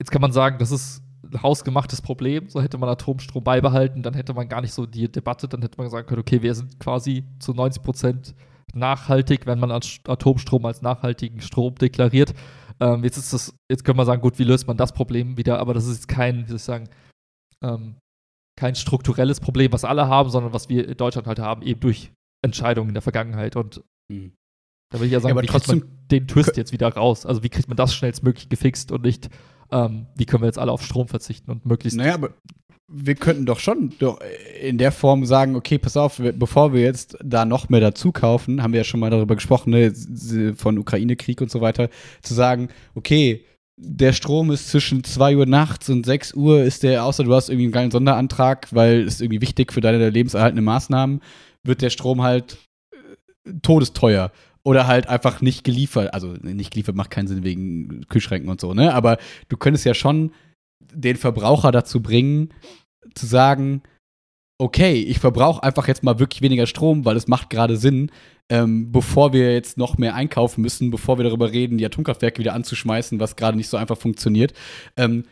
jetzt 0.00 0.10
kann 0.10 0.22
man 0.22 0.32
sagen, 0.32 0.58
das 0.58 0.70
ist 0.70 1.02
ein 1.24 1.42
hausgemachtes 1.42 2.00
Problem. 2.00 2.48
So 2.48 2.62
hätte 2.62 2.78
man 2.78 2.88
Atomstrom 2.88 3.42
beibehalten, 3.42 4.02
dann 4.02 4.14
hätte 4.14 4.34
man 4.34 4.48
gar 4.48 4.60
nicht 4.60 4.72
so 4.72 4.86
die 4.86 5.10
Debatte, 5.10 5.48
dann 5.48 5.62
hätte 5.62 5.78
man 5.78 5.90
sagen 5.90 6.06
können, 6.06 6.20
okay, 6.20 6.42
wir 6.42 6.54
sind 6.54 6.78
quasi 6.78 7.24
zu 7.40 7.52
90 7.52 7.82
Prozent 7.82 8.34
nachhaltig, 8.72 9.46
wenn 9.46 9.58
man 9.58 9.72
Atomstrom 9.72 10.64
als 10.66 10.82
nachhaltigen 10.82 11.40
Strom 11.40 11.74
deklariert. 11.74 12.34
Ähm, 12.78 13.04
jetzt 13.04 13.16
ist 13.16 13.32
das, 13.32 13.54
jetzt 13.70 13.84
können 13.84 13.98
wir 13.98 14.04
sagen, 14.04 14.22
gut, 14.22 14.38
wie 14.38 14.44
löst 14.44 14.66
man 14.66 14.76
das 14.76 14.92
Problem 14.92 15.36
wieder? 15.36 15.58
Aber 15.58 15.74
das 15.74 15.86
ist 15.86 15.94
jetzt 15.94 16.08
kein, 16.08 16.44
wie 16.44 16.48
soll 16.48 16.56
ich 16.56 16.62
sagen, 16.62 16.88
ähm, 17.64 17.96
kein 18.58 18.74
strukturelles 18.74 19.40
Problem, 19.40 19.72
was 19.72 19.84
alle 19.84 20.08
haben, 20.08 20.30
sondern 20.30 20.52
was 20.52 20.68
wir 20.68 20.88
in 20.88 20.96
Deutschland 20.96 21.26
halt 21.26 21.38
haben, 21.38 21.62
eben 21.62 21.80
durch 21.80 22.12
Entscheidungen 22.42 22.88
in 22.88 22.94
der 22.94 23.02
Vergangenheit. 23.02 23.56
Und 23.56 23.82
mhm. 24.10 24.32
da 24.92 25.00
will 25.00 25.06
ich 25.06 25.12
ja 25.12 25.20
sagen, 25.20 25.36
ja, 25.36 25.42
wie 25.42 25.46
kriegt 25.46 25.68
man 25.68 25.84
den 26.10 26.26
Twist 26.26 26.56
jetzt 26.56 26.72
wieder 26.72 26.88
raus? 26.88 27.26
Also 27.26 27.42
wie 27.42 27.48
kriegt 27.48 27.68
man 27.68 27.76
das 27.76 27.94
schnellstmöglich 27.94 28.48
gefixt 28.48 28.92
und 28.92 29.02
nicht, 29.02 29.28
ähm, 29.70 30.06
wie 30.16 30.24
können 30.24 30.42
wir 30.42 30.46
jetzt 30.46 30.58
alle 30.58 30.72
auf 30.72 30.82
Strom 30.82 31.08
verzichten 31.08 31.50
und 31.50 31.66
möglichst. 31.66 31.98
Naja, 31.98 32.14
aber 32.14 32.30
wir 32.88 33.16
könnten 33.16 33.46
doch 33.46 33.58
schon 33.58 33.92
in 34.60 34.78
der 34.78 34.92
Form 34.92 35.26
sagen, 35.26 35.56
okay, 35.56 35.76
pass 35.76 35.96
auf, 35.96 36.22
bevor 36.34 36.72
wir 36.72 36.82
jetzt 36.82 37.18
da 37.22 37.44
noch 37.44 37.68
mehr 37.68 37.80
dazu 37.80 38.12
kaufen, 38.12 38.62
haben 38.62 38.72
wir 38.72 38.80
ja 38.80 38.84
schon 38.84 39.00
mal 39.00 39.10
darüber 39.10 39.34
gesprochen, 39.34 39.70
ne, 39.70 39.92
von 40.54 40.78
Ukraine-Krieg 40.78 41.40
und 41.40 41.50
so 41.50 41.60
weiter, 41.60 41.88
zu 42.22 42.32
sagen, 42.32 42.68
okay, 42.94 43.44
der 43.76 44.12
Strom 44.12 44.50
ist 44.50 44.70
zwischen 44.70 45.04
2 45.04 45.36
Uhr 45.36 45.46
nachts 45.46 45.88
und 45.90 46.06
6 46.06 46.34
Uhr 46.34 46.62
ist 46.62 46.82
der, 46.82 47.04
außer 47.04 47.24
du 47.24 47.34
hast 47.34 47.48
irgendwie 47.48 47.66
einen 47.66 47.72
geilen 47.72 47.90
Sonderantrag, 47.90 48.68
weil 48.72 49.02
es 49.02 49.20
irgendwie 49.20 49.42
wichtig 49.42 49.72
für 49.72 49.82
deine 49.82 50.08
lebenserhaltende 50.10 50.62
Maßnahmen, 50.62 51.20
wird 51.62 51.82
der 51.82 51.90
Strom 51.90 52.22
halt 52.22 52.56
äh, 52.92 53.52
todesteuer 53.62 54.32
oder 54.62 54.86
halt 54.86 55.08
einfach 55.08 55.42
nicht 55.42 55.62
geliefert. 55.62 56.14
Also 56.14 56.28
nicht 56.42 56.72
geliefert 56.72 56.96
macht 56.96 57.10
keinen 57.10 57.28
Sinn 57.28 57.44
wegen 57.44 58.06
Kühlschränken 58.08 58.48
und 58.48 58.60
so, 58.60 58.72
ne? 58.72 58.94
Aber 58.94 59.18
du 59.48 59.56
könntest 59.56 59.84
ja 59.84 59.94
schon 59.94 60.32
den 60.80 61.16
Verbraucher 61.16 61.70
dazu 61.70 62.00
bringen, 62.00 62.54
zu 63.14 63.26
sagen, 63.26 63.82
okay, 64.58 64.94
ich 64.94 65.18
verbrauche 65.18 65.62
einfach 65.62 65.88
jetzt 65.88 66.02
mal 66.02 66.18
wirklich 66.18 66.42
weniger 66.42 66.66
Strom, 66.66 67.04
weil 67.04 67.16
es 67.16 67.28
macht 67.28 67.50
gerade 67.50 67.76
Sinn, 67.76 68.10
ähm, 68.50 68.90
bevor 68.92 69.32
wir 69.32 69.52
jetzt 69.52 69.76
noch 69.76 69.98
mehr 69.98 70.14
einkaufen 70.14 70.62
müssen, 70.62 70.90
bevor 70.90 71.18
wir 71.18 71.24
darüber 71.24 71.52
reden, 71.52 71.78
die 71.78 71.86
Atomkraftwerke 71.86 72.38
wieder 72.38 72.54
anzuschmeißen, 72.54 73.20
was 73.20 73.36
gerade 73.36 73.56
nicht 73.56 73.68
so 73.68 73.76
einfach 73.76 73.98
funktioniert, 73.98 74.54
ähm, 74.96 75.24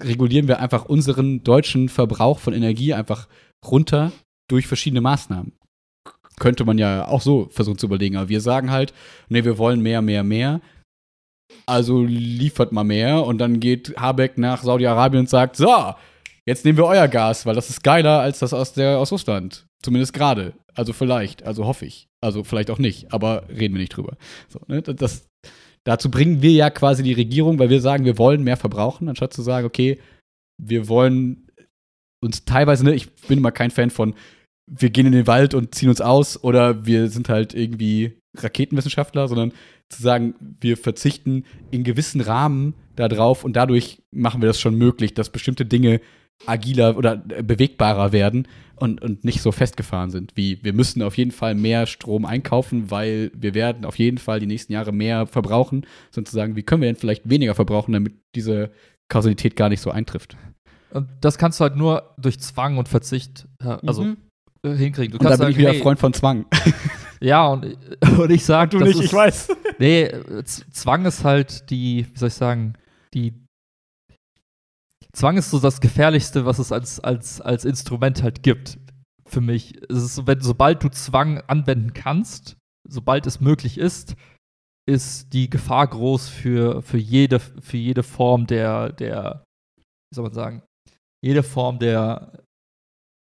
regulieren 0.00 0.48
wir 0.48 0.58
einfach 0.58 0.86
unseren 0.86 1.44
deutschen 1.44 1.88
Verbrauch 1.88 2.38
von 2.38 2.54
Energie 2.54 2.94
einfach 2.94 3.28
runter 3.64 4.10
durch 4.48 4.66
verschiedene 4.66 5.00
Maßnahmen 5.00 5.52
könnte 6.38 6.64
man 6.64 6.78
ja 6.78 7.06
auch 7.06 7.20
so 7.20 7.48
versuchen 7.50 7.78
zu 7.78 7.86
überlegen. 7.86 8.16
Aber 8.16 8.28
wir 8.28 8.40
sagen 8.40 8.70
halt, 8.70 8.92
nee, 9.28 9.44
wir 9.44 9.58
wollen 9.58 9.80
mehr, 9.80 10.02
mehr, 10.02 10.24
mehr. 10.24 10.60
Also 11.66 12.02
liefert 12.02 12.72
mal 12.72 12.84
mehr. 12.84 13.24
Und 13.24 13.38
dann 13.38 13.60
geht 13.60 13.94
Habeck 13.96 14.38
nach 14.38 14.62
Saudi-Arabien 14.62 15.20
und 15.20 15.28
sagt, 15.28 15.56
so, 15.56 15.94
jetzt 16.46 16.64
nehmen 16.64 16.78
wir 16.78 16.86
euer 16.86 17.08
Gas, 17.08 17.46
weil 17.46 17.54
das 17.54 17.70
ist 17.70 17.82
geiler 17.82 18.20
als 18.20 18.38
das 18.40 18.52
aus, 18.52 18.72
der, 18.72 18.98
aus 18.98 19.12
Russland. 19.12 19.66
Zumindest 19.82 20.12
gerade. 20.12 20.54
Also 20.74 20.92
vielleicht, 20.92 21.44
also 21.44 21.66
hoffe 21.66 21.86
ich. 21.86 22.08
Also 22.20 22.44
vielleicht 22.44 22.70
auch 22.70 22.78
nicht, 22.78 23.12
aber 23.12 23.48
reden 23.48 23.74
wir 23.74 23.80
nicht 23.80 23.96
drüber. 23.96 24.16
So, 24.48 24.60
ne? 24.68 24.82
das, 24.82 25.28
dazu 25.84 26.10
bringen 26.10 26.40
wir 26.42 26.52
ja 26.52 26.70
quasi 26.70 27.02
die 27.02 27.12
Regierung, 27.12 27.58
weil 27.58 27.70
wir 27.70 27.80
sagen, 27.80 28.04
wir 28.04 28.18
wollen 28.18 28.44
mehr 28.44 28.56
verbrauchen, 28.56 29.08
anstatt 29.08 29.32
zu 29.32 29.42
sagen, 29.42 29.66
okay, 29.66 29.98
wir 30.62 30.88
wollen 30.88 31.48
uns 32.22 32.44
teilweise, 32.44 32.84
ne, 32.84 32.94
ich 32.94 33.12
bin 33.12 33.38
immer 33.38 33.50
kein 33.50 33.70
Fan 33.70 33.90
von, 33.90 34.14
wir 34.70 34.90
gehen 34.90 35.06
in 35.06 35.12
den 35.12 35.26
Wald 35.26 35.54
und 35.54 35.74
ziehen 35.74 35.88
uns 35.88 36.00
aus 36.00 36.42
oder 36.42 36.86
wir 36.86 37.08
sind 37.08 37.28
halt 37.28 37.52
irgendwie 37.54 38.16
Raketenwissenschaftler, 38.38 39.26
sondern 39.28 39.52
zu 39.88 40.02
sagen, 40.02 40.34
wir 40.60 40.76
verzichten 40.76 41.44
in 41.70 41.84
gewissen 41.84 42.20
Rahmen 42.20 42.74
darauf 42.96 43.44
und 43.44 43.54
dadurch 43.54 44.02
machen 44.14 44.40
wir 44.40 44.46
das 44.46 44.60
schon 44.60 44.76
möglich, 44.76 45.14
dass 45.14 45.30
bestimmte 45.30 45.66
Dinge 45.66 46.00
agiler 46.46 46.96
oder 46.96 47.16
bewegbarer 47.16 48.12
werden 48.12 48.48
und, 48.76 49.00
und 49.00 49.24
nicht 49.24 49.42
so 49.42 49.52
festgefahren 49.52 50.10
sind. 50.10 50.32
Wie 50.34 50.62
wir 50.62 50.72
müssen 50.72 51.02
auf 51.02 51.16
jeden 51.16 51.30
Fall 51.30 51.54
mehr 51.54 51.86
Strom 51.86 52.24
einkaufen, 52.24 52.90
weil 52.90 53.30
wir 53.34 53.54
werden 53.54 53.84
auf 53.84 53.98
jeden 53.98 54.18
Fall 54.18 54.40
die 54.40 54.46
nächsten 54.46 54.72
Jahre 54.72 54.92
mehr 54.92 55.26
verbrauchen, 55.26 55.86
sondern 56.10 56.30
zu 56.30 56.36
sagen, 56.36 56.56
wie 56.56 56.62
können 56.62 56.82
wir 56.82 56.88
denn 56.88 56.96
vielleicht 56.96 57.28
weniger 57.28 57.54
verbrauchen, 57.54 57.92
damit 57.92 58.14
diese 58.34 58.70
Kausalität 59.08 59.56
gar 59.56 59.68
nicht 59.68 59.80
so 59.80 59.90
eintrifft. 59.90 60.36
Und 60.90 61.08
das 61.20 61.38
kannst 61.38 61.60
du 61.60 61.62
halt 61.62 61.76
nur 61.76 62.14
durch 62.18 62.40
Zwang 62.40 62.76
und 62.76 62.88
Verzicht, 62.88 63.46
also 63.60 64.04
mhm. 64.04 64.16
Äh, 64.64 64.74
hinkriegen. 64.74 65.12
Du 65.12 65.18
und 65.18 65.24
da 65.24 65.30
bin 65.30 65.38
sagen, 65.38 65.50
ich 65.52 65.58
wieder 65.58 65.72
hey, 65.72 65.80
Freund 65.80 65.98
von 65.98 66.12
Zwang. 66.12 66.46
Ja, 67.22 67.46
und, 67.46 67.78
und 68.18 68.30
ich 68.30 68.44
sag, 68.44 68.70
du 68.70 68.78
nicht, 68.80 68.98
ist, 68.98 69.04
ich 69.04 69.12
weiß. 69.12 69.48
Nee, 69.78 70.10
Zwang 70.72 71.04
ist 71.04 71.22
halt 71.22 71.70
die, 71.70 72.06
wie 72.12 72.18
soll 72.18 72.28
ich 72.28 72.34
sagen, 72.34 72.74
die 73.14 73.41
Zwang 75.14 75.36
ist 75.36 75.50
so 75.50 75.60
das 75.60 75.80
Gefährlichste, 75.80 76.46
was 76.46 76.58
es 76.58 76.72
als, 76.72 77.00
als, 77.00 77.40
als 77.40 77.64
Instrument 77.64 78.22
halt 78.22 78.42
gibt. 78.42 78.78
Für 79.26 79.40
mich. 79.40 79.80
Es 79.90 80.02
ist 80.02 80.26
wenn, 80.26 80.40
sobald 80.40 80.82
du 80.82 80.90
Zwang 80.90 81.38
anwenden 81.46 81.92
kannst, 81.92 82.56
sobald 82.88 83.26
es 83.26 83.40
möglich 83.40 83.78
ist, 83.78 84.16
ist 84.86 85.32
die 85.32 85.48
Gefahr 85.48 85.86
groß 85.86 86.28
für, 86.28 86.82
für, 86.82 86.98
jede, 86.98 87.40
für 87.40 87.76
jede 87.76 88.02
Form 88.02 88.46
der, 88.46 88.92
der, 88.92 89.44
wie 89.78 90.14
soll 90.14 90.24
man 90.24 90.34
sagen, 90.34 90.62
jede 91.24 91.42
Form 91.42 91.78
der 91.78 92.41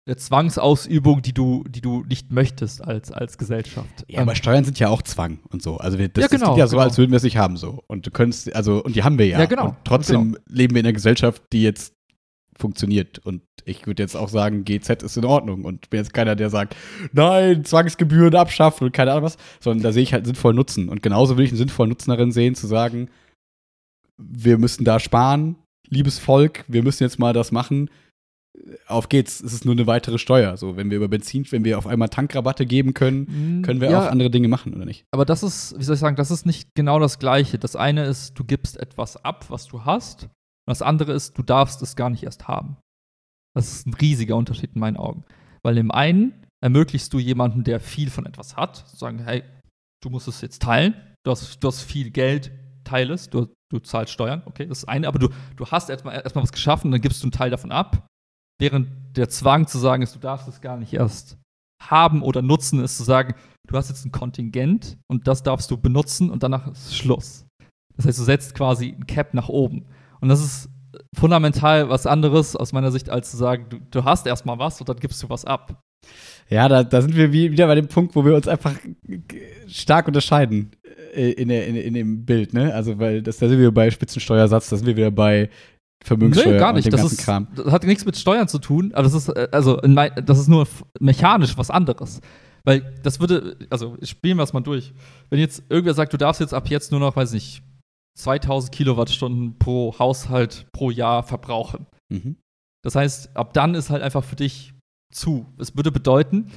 eine 0.09 0.17
Zwangsausübung, 0.17 1.23
die 1.23 1.35
du, 1.35 1.65
die 1.69 1.81
du 1.81 2.03
nicht 2.09 2.33
möchtest 2.33 2.83
als, 2.83 3.13
als 3.13 3.37
Gesellschaft. 3.37 4.07
Ja, 4.09 4.23
aber 4.23 4.33
ähm, 4.33 4.37
Steuern 4.37 4.65
sind 4.65 4.79
ja 4.79 4.89
auch 4.89 5.03
Zwang 5.03 5.39
und 5.51 5.63
so. 5.63 5.77
Also 5.77 5.99
wir, 5.99 6.09
das, 6.09 6.23
ja, 6.23 6.29
genau, 6.29 6.51
das 6.51 6.59
ja 6.59 6.67
so, 6.67 6.77
genau. 6.77 6.85
als 6.85 6.99
würden 6.99 7.11
wir 7.11 7.19
es 7.19 7.23
nicht 7.23 7.37
haben 7.37 7.57
so. 7.57 7.85
Und 7.87 8.07
du 8.07 8.11
könntest, 8.11 8.55
also, 8.55 8.83
und 8.83 8.97
die 8.97 9.05
haben 9.05 9.19
wir 9.19 9.27
ja. 9.27 9.39
Ja, 9.39 9.47
genau. 9.47 9.69
Und 9.69 9.77
trotzdem 9.85 10.33
genau. 10.33 10.45
leben 10.49 10.75
wir 10.75 10.81
in 10.81 10.87
einer 10.87 10.95
Gesellschaft, 10.95 11.43
die 11.53 11.63
jetzt 11.63 11.95
funktioniert. 12.57 13.19
Und 13.19 13.43
ich 13.65 13.87
würde 13.87 14.03
jetzt 14.03 14.17
auch 14.17 14.31
sagen, 14.31 14.65
GZ 14.65 15.03
ist 15.03 15.19
in 15.19 15.27
Ordnung. 15.27 15.65
Und 15.65 15.85
ich 15.85 15.91
bin 15.91 15.99
jetzt 15.99 16.15
keiner, 16.15 16.35
der 16.35 16.49
sagt, 16.49 16.75
nein, 17.13 17.65
Zwangsgebühren 17.65 18.35
abschaffen 18.35 18.87
und 18.87 18.93
keine 18.93 19.13
Ahnung 19.13 19.25
was, 19.25 19.37
sondern 19.61 19.83
da 19.83 19.93
sehe 19.93 20.03
ich 20.03 20.15
halt 20.15 20.25
sinnvollen 20.25 20.57
Nutzen. 20.57 20.89
Und 20.89 21.03
genauso 21.03 21.37
will 21.37 21.45
ich 21.45 21.51
einen 21.51 21.59
sinnvollen 21.59 21.91
Nutzen 21.91 22.11
darin 22.11 22.33
sehen, 22.33 22.55
zu 22.55 22.67
sagen, 22.67 23.11
wir 24.17 24.57
müssen 24.57 24.85
da 24.85 24.99
sparen, 24.99 25.57
liebes 25.87 26.19
Volk, 26.19 26.65
wir 26.67 26.83
müssen 26.83 27.05
jetzt 27.05 27.19
mal 27.19 27.35
das 27.35 27.53
machen 27.53 27.91
auf 28.87 29.09
geht's, 29.09 29.41
es 29.41 29.53
ist 29.53 29.65
nur 29.65 29.75
eine 29.75 29.87
weitere 29.87 30.19
Steuer. 30.19 30.57
So, 30.57 30.77
wenn 30.77 30.91
wir 30.91 30.97
über 30.97 31.09
Benzin, 31.09 31.47
wenn 31.51 31.65
wir 31.65 31.79
auf 31.79 31.87
einmal 31.87 32.09
Tankrabatte 32.09 32.67
geben 32.67 32.95
können, 32.95 33.61
mm, 33.61 33.63
können 33.63 33.81
wir 33.81 33.91
ja, 33.91 34.01
auch 34.01 34.11
andere 34.11 34.31
Dinge 34.31 34.49
machen, 34.49 34.75
oder 34.75 34.85
nicht? 34.85 35.05
Aber 35.13 35.25
das 35.25 35.43
ist, 35.43 35.79
wie 35.79 35.85
soll 35.85 35.95
ich 35.95 36.01
sagen, 36.01 36.17
das 36.17 36.31
ist 36.31 36.47
nicht 36.47 36.75
genau 36.75 36.99
das 36.99 37.19
Gleiche. 37.19 37.59
Das 37.59 37.77
eine 37.77 38.05
ist, 38.05 38.39
du 38.39 38.45
gibst 38.45 38.77
etwas 38.79 39.23
ab, 39.25 39.47
was 39.49 39.67
du 39.67 39.85
hast. 39.85 40.25
Und 40.25 40.31
das 40.67 40.83
andere 40.83 41.13
ist, 41.13 41.39
du 41.39 41.43
darfst 41.43 41.83
es 41.83 41.97
gar 41.97 42.11
nicht 42.11 42.25
erst 42.25 42.49
haben. 42.49 42.77
Das 43.55 43.73
ist 43.73 43.87
ein 43.87 43.95
riesiger 43.95 44.37
Unterschied 44.37 44.75
in 44.75 44.81
meinen 44.81 44.97
Augen. 44.97 45.25
Weil 45.63 45.79
im 45.79 45.91
einen 45.91 46.47
ermöglichst 46.63 47.13
du 47.13 47.19
jemanden, 47.19 47.65
der 47.65 47.81
viel 47.81 48.11
von 48.11 48.27
etwas 48.27 48.57
hat, 48.57 48.77
zu 48.77 48.97
sagen, 48.97 49.19
hey, 49.21 49.43
du 50.03 50.11
musst 50.11 50.29
es 50.29 50.41
jetzt 50.41 50.63
teilen, 50.63 50.95
du 51.25 51.31
hast, 51.31 51.63
du 51.63 51.69
hast 51.69 51.83
viel 51.83 52.11
Geld, 52.11 52.53
teile 52.85 53.15
es, 53.15 53.31
du, 53.31 53.49
du 53.71 53.79
zahlst 53.81 54.13
Steuern, 54.13 54.43
okay, 54.47 54.67
das 54.67 54.79
ist 54.79 54.89
eine, 54.89 55.09
aber 55.09 55.19
du, 55.19 55.29
du 55.57 55.67
hast 55.67 55.91
erstmal 55.91 56.15
erstmal 56.15 56.45
was 56.45 56.53
geschaffen, 56.53 56.91
dann 56.91 57.01
gibst 57.01 57.23
du 57.23 57.27
einen 57.27 57.33
Teil 57.33 57.51
davon 57.51 57.73
ab 57.73 58.09
Während 58.61 58.89
der 59.17 59.29
Zwang 59.29 59.67
zu 59.67 59.79
sagen 59.79 60.03
ist, 60.03 60.15
du 60.15 60.19
darfst 60.19 60.49
es 60.49 60.61
gar 60.61 60.77
nicht 60.77 60.93
erst 60.93 61.39
haben 61.81 62.23
oder 62.23 62.43
nutzen, 62.43 62.83
ist 62.83 62.97
zu 62.97 63.05
sagen, 63.05 63.35
du 63.67 63.77
hast 63.77 63.89
jetzt 63.89 64.05
ein 64.05 64.13
Kontingent 64.13 64.99
und 65.09 65.29
das 65.29 65.43
darfst 65.43 65.71
du 65.71 65.77
benutzen 65.77 66.31
und 66.31 66.43
danach 66.43 66.67
ist 66.67 66.97
Schluss. 66.97 67.47
Das 67.97 68.07
heißt, 68.07 68.19
du 68.19 68.25
setzt 68.25 68.55
quasi 68.55 68.95
ein 68.99 69.07
Cap 69.07 69.35
nach 69.35 69.49
oben. 69.49 69.87
Und 70.21 70.29
das 70.29 70.41
ist 70.41 70.71
fundamental 71.17 71.89
was 71.89 72.07
anderes 72.07 72.57
aus 72.57 72.73
meiner 72.73 72.91
Sicht, 72.91 73.11
als 73.11 73.31
zu 73.31 73.37
sagen, 73.37 73.67
du, 73.69 73.79
du 73.91 74.05
hast 74.05 74.27
erstmal 74.27 74.59
was 74.59 74.81
und 74.81 74.89
dann 74.89 74.99
gibst 74.99 75.23
du 75.23 75.29
was 75.29 75.45
ab. 75.45 75.81
Ja, 76.49 76.69
da, 76.69 76.83
da 76.83 77.03
sind 77.03 77.15
wir 77.15 77.33
wieder 77.33 77.67
bei 77.67 77.75
dem 77.75 77.89
Punkt, 77.89 78.17
wo 78.17 78.25
wir 78.25 78.35
uns 78.35 78.49
einfach 78.49 78.75
stark 79.67 80.07
unterscheiden 80.07 80.71
äh, 81.15 81.33
in, 81.33 81.51
in, 81.51 81.77
in 81.77 81.95
dem 81.95 82.25
Bild, 82.25 82.55
ne? 82.55 82.73
Also, 82.73 82.99
weil 82.99 83.23
das, 83.23 83.39
da 83.39 83.49
sind 83.49 83.59
wir 83.59 83.71
bei 83.73 83.91
Spitzensteuersatz, 83.91 84.71
da 84.71 84.77
sind 84.77 84.87
wir 84.87 84.97
wieder 84.97 85.11
bei 85.11 85.51
Vermögenssteuer 86.05 86.53
nee, 86.53 86.59
gar 86.59 86.73
nicht. 86.73 86.93
das 86.93 87.13
ist, 87.13 87.19
Kram. 87.19 87.49
Das 87.55 87.73
hat 87.73 87.85
nichts 87.85 88.05
mit 88.05 88.17
Steuern 88.17 88.49
zu 88.49 88.59
tun, 88.59 88.93
aber 88.95 89.03
das 89.03 89.15
ist, 89.15 89.29
äh, 89.29 89.49
also, 89.53 89.77
das 89.77 90.39
ist 90.39 90.49
nur 90.49 90.67
mechanisch 91.01 91.57
was 91.59 91.71
anderes. 91.71 92.21
Weil 92.65 92.95
das 93.03 93.21
würde, 93.21 93.57
also 93.71 93.97
spielen 94.03 94.37
wir 94.37 94.43
es 94.43 94.53
mal 94.53 94.61
durch. 94.61 94.93
Wenn 95.31 95.39
jetzt 95.41 95.63
irgendwer 95.69 95.95
sagt, 95.95 96.13
du 96.13 96.17
darfst 96.19 96.41
jetzt 96.41 96.55
ab 96.55 96.69
jetzt 96.69 96.91
nur 96.91 97.01
noch, 97.01 97.17
weiß 97.17 97.33
nicht, 97.33 97.63
2000 98.19 98.73
Kilowattstunden 98.73 99.59
pro 99.59 99.99
Haushalt 99.99 100.67
pro 100.73 100.91
Jahr 100.91 101.23
verbrauchen. 101.23 101.87
Mhm. 102.09 102.37
Das 102.83 102.95
heißt, 102.95 103.37
ab 103.37 103.53
dann 103.55 103.75
ist 103.75 103.91
halt 103.91 104.03
einfach 104.03 104.25
für 104.25 104.37
dich 104.37 104.75
zu. 105.13 105.47
Es 105.59 105.77
würde 105.77 105.93
bedeuten, 105.93 106.51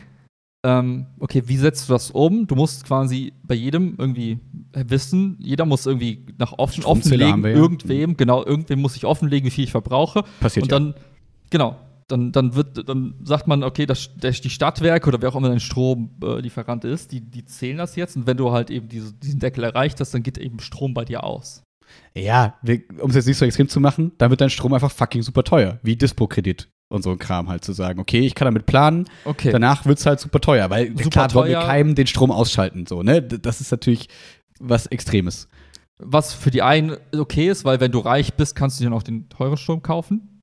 ähm, 0.64 1.08
okay, 1.20 1.44
wie 1.46 1.58
setzt 1.58 1.90
du 1.90 1.94
das 1.94 2.12
um? 2.12 2.46
Du 2.46 2.56
musst 2.56 2.86
quasi 2.86 3.34
bei 3.44 3.56
jedem 3.56 3.96
irgendwie 3.98 4.40
wissen, 4.74 5.38
jeder 5.40 5.66
muss 5.66 5.86
irgendwie 5.86 6.26
nach 6.38 6.54
offen, 6.54 6.84
offenlegen, 6.84 7.44
wir 7.44 7.52
ja. 7.52 7.58
irgendwem, 7.58 8.16
genau, 8.16 8.46
irgendwem 8.46 8.80
muss 8.80 8.96
ich 8.96 9.06
offenlegen, 9.06 9.48
wie 9.48 9.52
viel 9.52 9.64
ich 9.64 9.72
verbrauche. 9.72 10.24
Passiert 10.40 10.64
Und 10.64 10.72
dann, 10.72 10.94
genau, 11.50 11.78
dann, 12.08 12.32
dann 12.32 12.54
wird, 12.54 12.88
dann 12.88 13.16
sagt 13.24 13.48
man, 13.48 13.64
okay, 13.64 13.86
das, 13.86 14.16
der, 14.16 14.32
die 14.32 14.50
Stadtwerke 14.50 15.08
oder 15.08 15.22
wer 15.22 15.30
auch 15.30 15.36
immer 15.36 15.50
dein 15.50 15.60
Stromlieferant 15.60 16.84
ist, 16.86 17.12
die, 17.12 17.22
die 17.22 17.46
zählen 17.46 17.78
das 17.78 17.96
jetzt 17.96 18.16
und 18.16 18.28
wenn 18.28 18.38
du 18.38 18.52
halt 18.52 18.70
eben 18.70 18.88
diese, 18.88 19.14
diesen 19.14 19.40
Deckel 19.40 19.64
erreicht 19.64 20.00
hast, 20.00 20.14
dann 20.14 20.22
geht 20.22 20.38
eben 20.38 20.60
Strom 20.60 20.94
bei 20.94 21.06
dir 21.06 21.24
aus. 21.24 21.64
Ja, 22.16 22.56
um 23.00 23.10
es 23.10 23.16
jetzt 23.16 23.28
nicht 23.28 23.38
so 23.38 23.46
extrem 23.46 23.68
zu 23.68 23.80
machen, 23.80 24.12
dann 24.18 24.30
wird 24.30 24.42
dein 24.42 24.50
Strom 24.50 24.74
einfach 24.74 24.92
fucking 24.92 25.24
super 25.24 25.44
teuer. 25.44 25.80
Wie 25.82 25.96
Dispo-Kredit 25.96 26.70
und 26.92 27.04
so 27.04 27.12
ein 27.12 27.20
Kram 27.20 27.48
halt 27.50 27.64
zu 27.64 27.74
sagen. 27.74 28.00
Okay, 28.00 28.20
ich 28.20 28.36
kann 28.36 28.46
damit 28.46 28.66
planen, 28.66 29.06
Okay. 29.26 29.52
danach 29.52 29.86
wird 29.86 30.00
es 30.00 30.06
halt 30.06 30.20
super 30.20 30.42
teuer, 30.42 30.70
weil 30.70 30.90
Super 30.90 31.10
klar 31.10 31.34
wollen 31.34 31.50
wir 31.50 31.60
keinem 31.60 31.96
den 31.96 32.08
Strom 32.08 32.32
ausschalten. 32.32 32.86
So, 32.86 33.02
ne? 33.02 33.22
Das 33.22 33.62
ist 33.62 33.72
natürlich 33.72 34.10
was 34.60 34.86
Extremes. 34.88 35.48
Was 35.98 36.34
für 36.34 36.52
die 36.52 36.62
einen 36.62 36.98
okay 37.16 37.48
ist, 37.50 37.64
weil 37.64 37.80
wenn 37.80 37.92
du 37.92 38.00
reich 38.00 38.34
bist, 38.34 38.56
kannst 38.56 38.80
du 38.80 38.84
dir 38.84 38.90
noch 38.90 39.04
den 39.04 39.30
teuren 39.30 39.58
Strom 39.58 39.82
kaufen. 39.82 40.42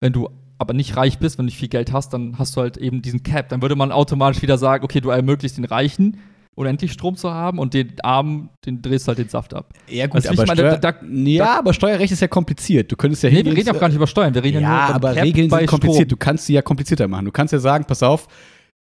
Wenn 0.00 0.12
du 0.12 0.28
aber 0.58 0.74
nicht 0.74 0.96
reich 0.96 1.18
bist, 1.18 1.38
wenn 1.38 1.44
du 1.44 1.46
nicht 1.46 1.58
viel 1.58 1.68
Geld 1.68 1.92
hast, 1.92 2.12
dann 2.12 2.38
hast 2.38 2.56
du 2.56 2.60
halt 2.60 2.76
eben 2.76 3.00
diesen 3.00 3.22
Cap. 3.22 3.48
Dann 3.48 3.62
würde 3.62 3.76
man 3.76 3.92
automatisch 3.92 4.42
wieder 4.42 4.58
sagen, 4.58 4.84
okay, 4.84 5.00
du 5.00 5.08
ermöglichst 5.10 5.56
den 5.56 5.64
Reichen, 5.64 6.18
unendlich 6.60 6.92
Strom 6.92 7.16
zu 7.16 7.30
haben 7.32 7.58
und 7.58 7.74
den 7.74 7.92
Armen, 8.02 8.50
den 8.64 8.80
drehst 8.82 9.08
halt 9.08 9.18
den 9.18 9.28
Saft 9.28 9.54
ab. 9.54 9.72
Ja, 9.88 10.06
gut, 10.06 10.24
aber 10.26 10.38
aber 10.42 10.46
Steuer- 10.54 10.76
Steuer, 10.78 10.78
da- 10.78 10.94
ja, 11.12 11.58
aber 11.58 11.72
Steuerrecht 11.74 12.12
ist 12.12 12.20
ja 12.20 12.28
kompliziert. 12.28 12.92
Du 12.92 12.96
könntest 12.96 13.22
ja 13.22 13.30
Nee, 13.30 13.44
wir 13.44 13.56
reden 13.56 13.70
auch 13.74 13.80
gar 13.80 13.88
nicht 13.88 13.96
über 13.96 14.06
Steuern, 14.06 14.34
wir 14.34 14.44
reden 14.44 14.60
ja, 14.60 14.62
Ja, 14.62 14.76
nur 14.88 14.96
über 14.96 15.08
aber 15.08 15.14
Cap 15.14 15.24
Regeln 15.24 15.50
sind 15.50 15.66
kompliziert. 15.66 16.10
Du 16.12 16.16
Strom. 16.16 16.18
kannst 16.18 16.46
sie 16.46 16.52
ja 16.52 16.62
komplizierter 16.62 17.08
machen. 17.08 17.24
Du 17.24 17.32
kannst 17.32 17.52
ja 17.52 17.58
sagen, 17.58 17.84
pass 17.86 18.02
auf, 18.02 18.28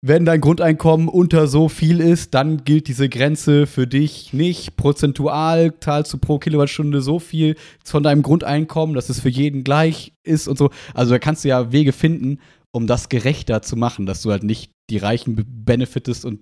wenn 0.06 0.24
dein 0.26 0.40
Grundeinkommen 0.42 1.08
unter 1.08 1.46
so 1.46 1.68
viel 1.70 1.98
ist, 2.00 2.34
dann 2.34 2.64
gilt 2.64 2.88
diese 2.88 3.08
Grenze 3.08 3.66
für 3.66 3.86
dich 3.86 4.32
nicht. 4.34 4.76
Prozentual 4.76 5.72
zahlst 5.80 6.12
du 6.12 6.18
pro 6.18 6.38
Kilowattstunde 6.38 7.00
so 7.00 7.18
viel 7.18 7.56
von 7.84 8.02
deinem 8.02 8.22
Grundeinkommen, 8.22 8.94
dass 8.94 9.08
es 9.08 9.20
für 9.20 9.30
jeden 9.30 9.64
gleich 9.64 10.12
ist 10.22 10.46
und 10.46 10.58
so. 10.58 10.70
Also 10.92 11.12
da 11.12 11.18
kannst 11.18 11.44
du 11.44 11.48
ja 11.48 11.72
Wege 11.72 11.92
finden, 11.92 12.38
um 12.70 12.86
das 12.86 13.08
gerechter 13.08 13.62
zu 13.62 13.76
machen, 13.76 14.04
dass 14.04 14.20
du 14.22 14.30
halt 14.30 14.42
nicht 14.42 14.72
die 14.90 14.98
Reichen 14.98 15.36
be- 15.36 15.44
benefitest 15.46 16.24
und 16.26 16.40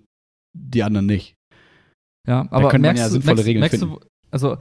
die 0.52 0.82
anderen 0.82 1.06
nicht. 1.06 1.34
Ja, 2.28 2.46
aber 2.50 2.68
könnte 2.68 2.86
man 2.88 2.94
merkst, 2.94 3.00
ja 3.00 3.06
du- 3.06 3.12
sinnvolle 3.12 3.34
merkst, 3.34 3.46
Regeln 3.46 3.60
merkst 3.60 3.82
du, 3.82 4.00
also 4.30 4.56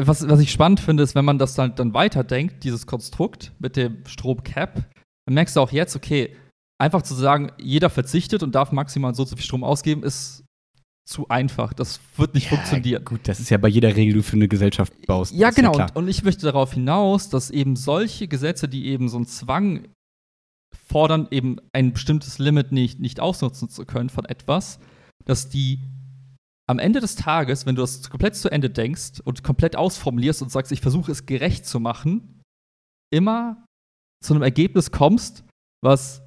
was, 0.00 0.28
was 0.28 0.40
ich 0.40 0.50
spannend 0.50 0.80
finde, 0.80 1.02
ist, 1.02 1.14
wenn 1.14 1.24
man 1.24 1.38
das 1.38 1.54
dann, 1.54 1.74
dann 1.76 1.94
weiterdenkt, 1.94 2.64
dieses 2.64 2.86
Konstrukt 2.86 3.52
mit 3.58 3.76
dem 3.76 4.04
Stromcap, 4.06 4.74
dann 5.26 5.34
merkst 5.34 5.56
du 5.56 5.60
auch 5.60 5.70
jetzt, 5.72 5.94
okay, 5.94 6.36
einfach 6.80 7.02
zu 7.02 7.14
sagen, 7.14 7.52
jeder 7.58 7.90
verzichtet 7.90 8.42
und 8.42 8.54
darf 8.54 8.72
maximal 8.72 9.14
so 9.14 9.24
so 9.24 9.36
viel 9.36 9.44
Strom 9.44 9.62
ausgeben, 9.64 10.02
ist 10.02 10.44
zu 11.06 11.28
einfach. 11.28 11.72
Das 11.72 12.00
wird 12.16 12.34
nicht 12.34 12.48
funktionieren. 12.48 13.04
Gut, 13.04 13.20
das 13.28 13.38
ist 13.38 13.50
ja 13.50 13.58
bei 13.58 13.68
jeder 13.68 13.90
Regel, 13.90 14.14
die 14.14 14.18
du 14.18 14.22
für 14.22 14.36
eine 14.36 14.48
Gesellschaft 14.48 14.92
baust. 15.06 15.32
Ja, 15.32 15.50
ist 15.50 15.54
genau. 15.54 15.76
und, 15.76 15.94
und 15.96 16.08
ich 16.08 16.24
möchte 16.24 16.46
darauf 16.46 16.72
hinaus, 16.72 17.28
dass 17.28 17.50
eben 17.50 17.76
solche 17.76 18.26
Gesetze, 18.26 18.68
die 18.68 18.86
eben 18.86 19.08
so 19.08 19.18
einen 19.18 19.26
Zwang 19.26 19.88
fordern, 20.88 21.28
eben 21.30 21.58
ein 21.72 21.92
bestimmtes 21.92 22.38
Limit 22.38 22.72
nicht, 22.72 23.00
nicht 23.00 23.20
ausnutzen 23.20 23.68
zu 23.68 23.84
können 23.84 24.10
von 24.10 24.24
etwas, 24.24 24.80
dass 25.24 25.48
die 25.48 25.80
am 26.68 26.78
Ende 26.78 27.00
des 27.00 27.16
Tages, 27.16 27.66
wenn 27.66 27.74
du 27.74 27.82
das 27.82 28.08
komplett 28.08 28.36
zu 28.36 28.50
Ende 28.50 28.70
denkst 28.70 29.20
und 29.24 29.44
komplett 29.44 29.76
ausformulierst 29.76 30.42
und 30.42 30.50
sagst, 30.50 30.72
ich 30.72 30.80
versuche 30.80 31.12
es 31.12 31.26
gerecht 31.26 31.66
zu 31.66 31.78
machen, 31.78 32.42
immer 33.12 33.66
zu 34.22 34.32
einem 34.32 34.42
Ergebnis 34.42 34.90
kommst, 34.90 35.44
was 35.82 36.22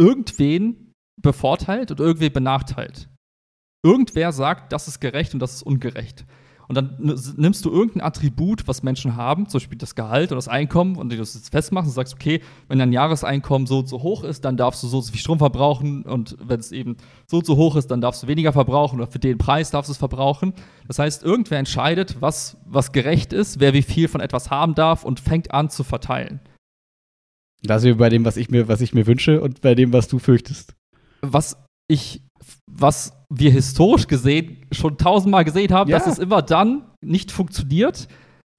irgendwen 0.00 0.92
bevorteilt 1.20 1.90
und 1.90 2.00
irgendwen 2.00 2.32
benachteilt. 2.32 3.10
Irgendwer 3.84 4.32
sagt, 4.32 4.72
das 4.72 4.88
ist 4.88 5.00
gerecht 5.00 5.34
und 5.34 5.40
das 5.40 5.54
ist 5.54 5.62
ungerecht. 5.62 6.24
Und 6.68 6.74
dann 6.74 6.96
nimmst 7.36 7.64
du 7.64 7.70
irgendein 7.70 8.02
Attribut, 8.02 8.68
was 8.68 8.82
Menschen 8.82 9.16
haben, 9.16 9.48
zum 9.48 9.58
Beispiel 9.58 9.78
das 9.78 9.94
Gehalt 9.94 10.30
oder 10.30 10.36
das 10.36 10.48
Einkommen, 10.48 10.96
und 10.96 11.10
du 11.10 11.16
das 11.16 11.34
jetzt 11.34 11.50
festmachst 11.50 11.88
und 11.88 11.94
sagst, 11.94 12.12
okay, 12.14 12.42
wenn 12.68 12.78
dein 12.78 12.92
Jahreseinkommen 12.92 13.66
so 13.66 13.78
und 13.78 13.88
so 13.88 14.02
hoch 14.02 14.22
ist, 14.22 14.44
dann 14.44 14.58
darfst 14.58 14.82
du 14.82 14.86
so 14.86 14.98
und 14.98 15.02
so 15.04 15.12
viel 15.12 15.20
Strom 15.20 15.38
verbrauchen 15.38 16.02
und 16.02 16.36
wenn 16.42 16.60
es 16.60 16.70
eben 16.70 16.98
so 17.26 17.38
und 17.38 17.46
so 17.46 17.56
hoch 17.56 17.74
ist, 17.76 17.90
dann 17.90 18.02
darfst 18.02 18.22
du 18.22 18.26
weniger 18.26 18.52
verbrauchen 18.52 19.00
oder 19.00 19.10
für 19.10 19.18
den 19.18 19.38
Preis 19.38 19.70
darfst 19.70 19.88
du 19.88 19.92
es 19.92 19.98
verbrauchen. 19.98 20.52
Das 20.86 20.98
heißt, 20.98 21.22
irgendwer 21.24 21.58
entscheidet, 21.58 22.20
was, 22.20 22.58
was 22.66 22.92
gerecht 22.92 23.32
ist, 23.32 23.60
wer 23.60 23.72
wie 23.72 23.82
viel 23.82 24.08
von 24.08 24.20
etwas 24.20 24.50
haben 24.50 24.74
darf 24.74 25.04
und 25.04 25.20
fängt 25.20 25.52
an 25.54 25.70
zu 25.70 25.84
verteilen. 25.84 26.40
Da 27.62 27.78
sind 27.78 27.92
wir 27.92 27.96
bei 27.96 28.08
dem, 28.10 28.24
was 28.24 28.36
ich 28.36 28.50
mir, 28.50 28.68
was 28.68 28.82
ich 28.82 28.92
mir 28.92 29.06
wünsche 29.06 29.40
und 29.40 29.62
bei 29.62 29.74
dem, 29.74 29.92
was 29.92 30.06
du 30.06 30.18
fürchtest. 30.18 30.74
was 31.22 31.56
ich, 31.88 32.22
was 32.70 33.12
wir 33.30 33.50
historisch 33.50 34.06
gesehen 34.06 34.66
schon 34.72 34.96
tausendmal 34.96 35.44
gesehen 35.44 35.72
haben, 35.72 35.90
Ja. 35.90 35.98
dass 35.98 36.06
es 36.06 36.18
immer 36.18 36.42
dann 36.42 36.82
nicht 37.04 37.30
funktioniert. 37.32 38.08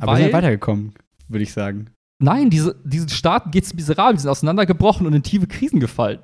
Aber 0.01 0.13
wir 0.13 0.17
sind 0.17 0.25
Weil- 0.27 0.33
weitergekommen, 0.33 0.93
würde 1.27 1.43
ich 1.43 1.53
sagen. 1.53 1.89
Nein, 2.21 2.49
diese, 2.49 2.75
diesen 2.83 3.07
Staaten 3.07 3.49
geht 3.49 3.63
es 3.63 3.73
miserabel, 3.73 4.15
die 4.15 4.19
sind 4.21 4.29
auseinandergebrochen 4.29 5.07
und 5.07 5.13
in 5.13 5.23
tiefe 5.23 5.47
Krisen 5.47 5.79
gefallen. 5.79 6.19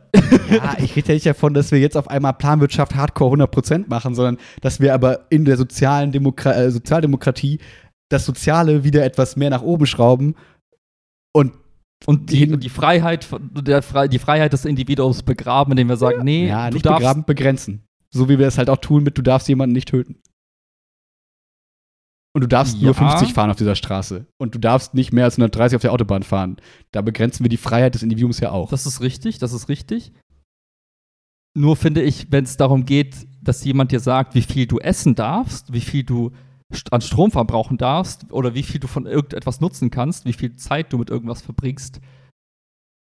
Ja, 0.51 0.75
ich 0.77 0.93
rede 0.97 1.07
ja 1.07 1.13
nicht 1.13 1.25
davon, 1.25 1.53
dass 1.53 1.71
wir 1.71 1.79
jetzt 1.79 1.95
auf 1.95 2.09
einmal 2.09 2.33
Planwirtschaft 2.33 2.95
Hardcore 2.95 3.31
100% 3.37 3.87
machen, 3.87 4.13
sondern 4.13 4.37
dass 4.59 4.81
wir 4.81 4.93
aber 4.93 5.25
in 5.31 5.45
der 5.45 5.55
sozialen 5.55 6.11
Demokra 6.11 6.51
äh, 6.51 6.69
Sozialdemokratie 6.69 7.59
das 8.11 8.25
Soziale 8.25 8.83
wieder 8.83 9.05
etwas 9.05 9.37
mehr 9.37 9.49
nach 9.49 9.61
oben 9.61 9.85
schrauben 9.85 10.35
und 11.33 11.53
Und 12.05 12.29
die, 12.31 12.47
Die- 12.47 12.57
die 12.59 12.69
Freiheit, 12.69 13.27
der, 13.31 13.83
Fre- 13.83 14.07
die 14.07 14.19
Freiheit 14.19 14.53
des 14.53 14.65
Individuums 14.65 15.23
begraben, 15.23 15.71
indem 15.71 15.89
wir 15.89 15.97
sagen, 15.97 16.23
nee, 16.23 16.47
ja, 16.47 16.69
du 16.69 16.75
nicht 16.75 16.85
darfst, 16.85 16.99
begraben, 16.99 17.25
begrenzen. 17.25 17.83
So 18.11 18.29
wie 18.29 18.37
wir 18.39 18.47
es 18.47 18.57
halt 18.57 18.69
auch 18.69 18.77
tun 18.77 19.03
mit, 19.03 19.17
du 19.17 19.21
darfst 19.21 19.47
jemanden 19.49 19.73
nicht 19.73 19.87
töten. 19.89 20.21
Und 22.35 22.41
du 22.41 22.47
darfst 22.47 22.75
Ja. 22.77 22.83
nur 22.85 22.93
50 22.93 23.33
fahren 23.33 23.49
auf 23.49 23.55
dieser 23.55 23.75
Straße. 23.75 24.25
Und 24.37 24.53
du 24.55 24.59
darfst 24.59 24.93
nicht 24.93 25.13
mehr 25.13 25.23
als 25.23 25.37
130 25.37 25.77
auf 25.77 25.81
der 25.81 25.93
Autobahn 25.93 26.23
fahren. 26.23 26.57
Da 26.91 27.01
begrenzen 27.01 27.43
wir 27.45 27.49
die 27.49 27.57
Freiheit 27.57 27.95
des 27.95 28.03
Individuums 28.03 28.39
ja 28.41 28.51
auch. 28.51 28.69
Das 28.69 28.85
ist 28.85 29.01
richtig, 29.01 29.39
das 29.39 29.53
ist 29.53 29.69
richtig. 29.69 30.11
Nur 31.57 31.77
finde 31.77 32.01
ich, 32.01 32.31
wenn 32.31 32.43
es 32.43 32.57
darum 32.57 32.85
geht, 32.85 33.15
dass 33.41 33.63
jemand 33.63 33.91
dir 33.93 34.01
sagt, 34.01 34.35
wie 34.35 34.41
viel 34.41 34.67
du 34.67 34.79
essen 34.79 35.15
darfst, 35.15 35.71
wie 35.71 35.79
viel 35.79 36.03
du 36.03 36.31
an 36.91 37.01
Strom 37.01 37.31
verbrauchen 37.31 37.77
darfst 37.77 38.31
oder 38.31 38.53
wie 38.53 38.63
viel 38.63 38.79
du 38.79 38.87
von 38.87 39.05
irgendetwas 39.05 39.61
nutzen 39.61 39.91
kannst, 39.91 40.25
wie 40.25 40.33
viel 40.33 40.55
Zeit 40.55 40.91
du 40.91 40.97
mit 40.97 41.09
irgendwas 41.09 41.41
verbringst. 41.41 42.01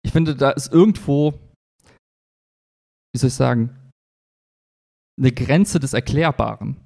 Ich 0.03 0.11
finde, 0.11 0.35
da 0.35 0.51
ist 0.51 0.71
irgendwo, 0.71 1.33
wie 3.13 3.19
soll 3.19 3.27
ich 3.27 3.33
sagen, 3.33 3.75
eine 5.19 5.31
Grenze 5.31 5.79
des 5.79 5.93
Erklärbaren. 5.93 6.77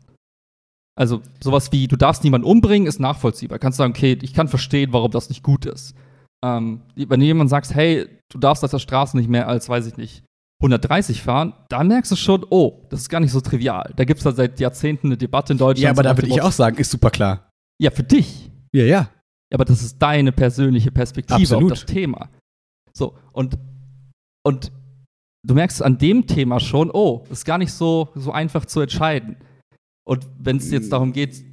Also 0.95 1.21
sowas 1.41 1.71
wie, 1.71 1.87
du 1.87 1.95
darfst 1.95 2.23
niemanden 2.23 2.47
umbringen, 2.47 2.87
ist 2.87 2.99
nachvollziehbar. 2.99 3.59
Kannst 3.59 3.77
sagen, 3.77 3.93
okay, 3.93 4.17
ich 4.21 4.33
kann 4.33 4.47
verstehen, 4.47 4.93
warum 4.93 5.11
das 5.11 5.29
nicht 5.29 5.43
gut 5.43 5.65
ist. 5.65 5.95
Ähm, 6.43 6.81
wenn 6.95 7.21
jemand 7.21 7.49
sagt, 7.49 7.73
hey, 7.73 8.07
du 8.31 8.37
darfst 8.37 8.63
auf 8.63 8.71
der 8.71 8.79
Straße 8.79 9.15
nicht 9.17 9.29
mehr 9.29 9.47
als, 9.47 9.69
weiß 9.69 9.87
ich 9.87 9.97
nicht, 9.97 10.23
130 10.63 11.21
fahren, 11.21 11.53
da 11.67 11.83
merkst 11.83 12.11
du 12.13 12.15
schon, 12.15 12.45
oh, 12.49 12.85
das 12.89 13.01
ist 13.01 13.09
gar 13.09 13.19
nicht 13.19 13.31
so 13.31 13.41
trivial. 13.41 13.91
Da 13.97 14.05
gibt 14.05 14.19
es 14.19 14.23
da 14.23 14.31
seit 14.31 14.59
Jahrzehnten 14.61 15.07
eine 15.07 15.17
Debatte 15.17 15.53
in 15.53 15.59
Deutschland. 15.59 15.83
Ja, 15.83 15.89
aber 15.89 16.03
da 16.03 16.17
würde 16.17 16.29
ich 16.29 16.41
auch 16.41 16.53
sagen, 16.53 16.77
ist 16.77 16.89
super 16.89 17.11
klar. 17.11 17.49
Ja, 17.81 17.91
für 17.91 18.03
dich. 18.03 18.49
Ja, 18.73 18.85
ja. 18.85 19.09
Aber 19.53 19.65
das 19.65 19.83
ist 19.83 19.99
deine 19.99 20.31
persönliche 20.31 20.89
Perspektive 20.91 21.41
Absolut. 21.41 21.73
auf 21.73 21.79
das 21.79 21.85
Thema. 21.85 22.29
So, 22.93 23.13
und, 23.33 23.57
und 24.45 24.71
du 25.45 25.53
merkst 25.53 25.83
an 25.83 25.97
dem 25.97 26.27
Thema 26.27 26.61
schon, 26.61 26.89
oh, 26.91 27.25
ist 27.29 27.43
gar 27.43 27.57
nicht 27.57 27.73
so, 27.73 28.09
so 28.15 28.31
einfach 28.31 28.65
zu 28.65 28.79
entscheiden. 28.79 29.35
Und 30.05 30.27
wenn 30.39 30.57
es 30.57 30.71
jetzt 30.71 30.91
darum 30.93 31.11
geht, 31.11 31.43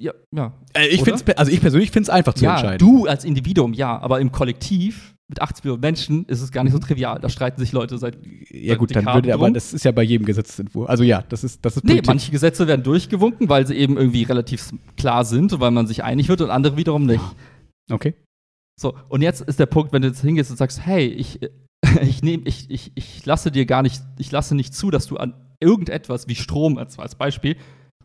ja, 0.00 0.12
ja. 0.32 0.52
Äh, 0.74 0.86
ich 0.88 1.02
find's, 1.02 1.24
also 1.36 1.50
ich 1.50 1.60
persönlich 1.60 1.90
finde 1.90 2.04
es 2.04 2.10
einfach 2.10 2.34
zu 2.34 2.44
ja, 2.44 2.54
entscheiden. 2.54 2.78
du 2.78 3.06
als 3.06 3.24
Individuum, 3.24 3.74
ja, 3.74 3.98
aber 3.98 4.20
im 4.20 4.32
Kollektiv 4.32 5.13
mit 5.28 5.40
80 5.40 5.64
Millionen 5.64 5.80
Menschen 5.80 6.24
ist 6.26 6.42
es 6.42 6.52
gar 6.52 6.64
nicht 6.64 6.74
so 6.74 6.78
trivial. 6.78 7.18
Da 7.18 7.28
streiten 7.28 7.58
sich 7.58 7.72
Leute 7.72 7.96
seit. 7.96 8.18
ja, 8.50 8.74
gut, 8.76 8.94
dann 8.94 9.06
würde, 9.06 9.32
aber 9.32 9.50
das 9.50 9.72
ist 9.72 9.84
ja 9.84 9.92
bei 9.92 10.02
jedem 10.02 10.26
Gesetzentwurf. 10.26 10.88
Also 10.88 11.02
ja, 11.02 11.22
das 11.28 11.44
ist, 11.44 11.64
das 11.64 11.76
ist 11.76 11.84
Nee, 11.84 12.02
manche 12.06 12.30
Gesetze 12.30 12.66
werden 12.66 12.82
durchgewunken, 12.82 13.48
weil 13.48 13.66
sie 13.66 13.74
eben 13.74 13.96
irgendwie 13.96 14.24
relativ 14.24 14.72
klar 14.96 15.24
sind 15.24 15.52
und 15.52 15.60
weil 15.60 15.70
man 15.70 15.86
sich 15.86 16.04
einig 16.04 16.28
wird 16.28 16.42
und 16.42 16.50
andere 16.50 16.76
wiederum 16.76 17.06
nicht. 17.06 17.24
Okay. 17.90 18.14
So, 18.78 18.94
und 19.08 19.22
jetzt 19.22 19.40
ist 19.40 19.58
der 19.58 19.66
Punkt, 19.66 19.92
wenn 19.92 20.02
du 20.02 20.08
jetzt 20.08 20.20
hingehst 20.20 20.50
und 20.50 20.56
sagst, 20.56 20.84
hey, 20.84 21.06
ich, 21.06 21.40
ich, 22.02 22.22
nehm, 22.22 22.42
ich, 22.44 22.70
ich, 22.70 22.92
ich 22.94 23.24
lasse 23.24 23.50
dir 23.50 23.66
gar 23.66 23.82
nicht, 23.82 24.02
ich 24.18 24.30
lasse 24.30 24.54
nicht 24.54 24.74
zu, 24.74 24.90
dass 24.90 25.06
du 25.06 25.16
an 25.16 25.34
irgendetwas 25.60 26.28
wie 26.28 26.34
Strom 26.34 26.76
als, 26.76 26.98
als 26.98 27.14
Beispiel, 27.14 27.56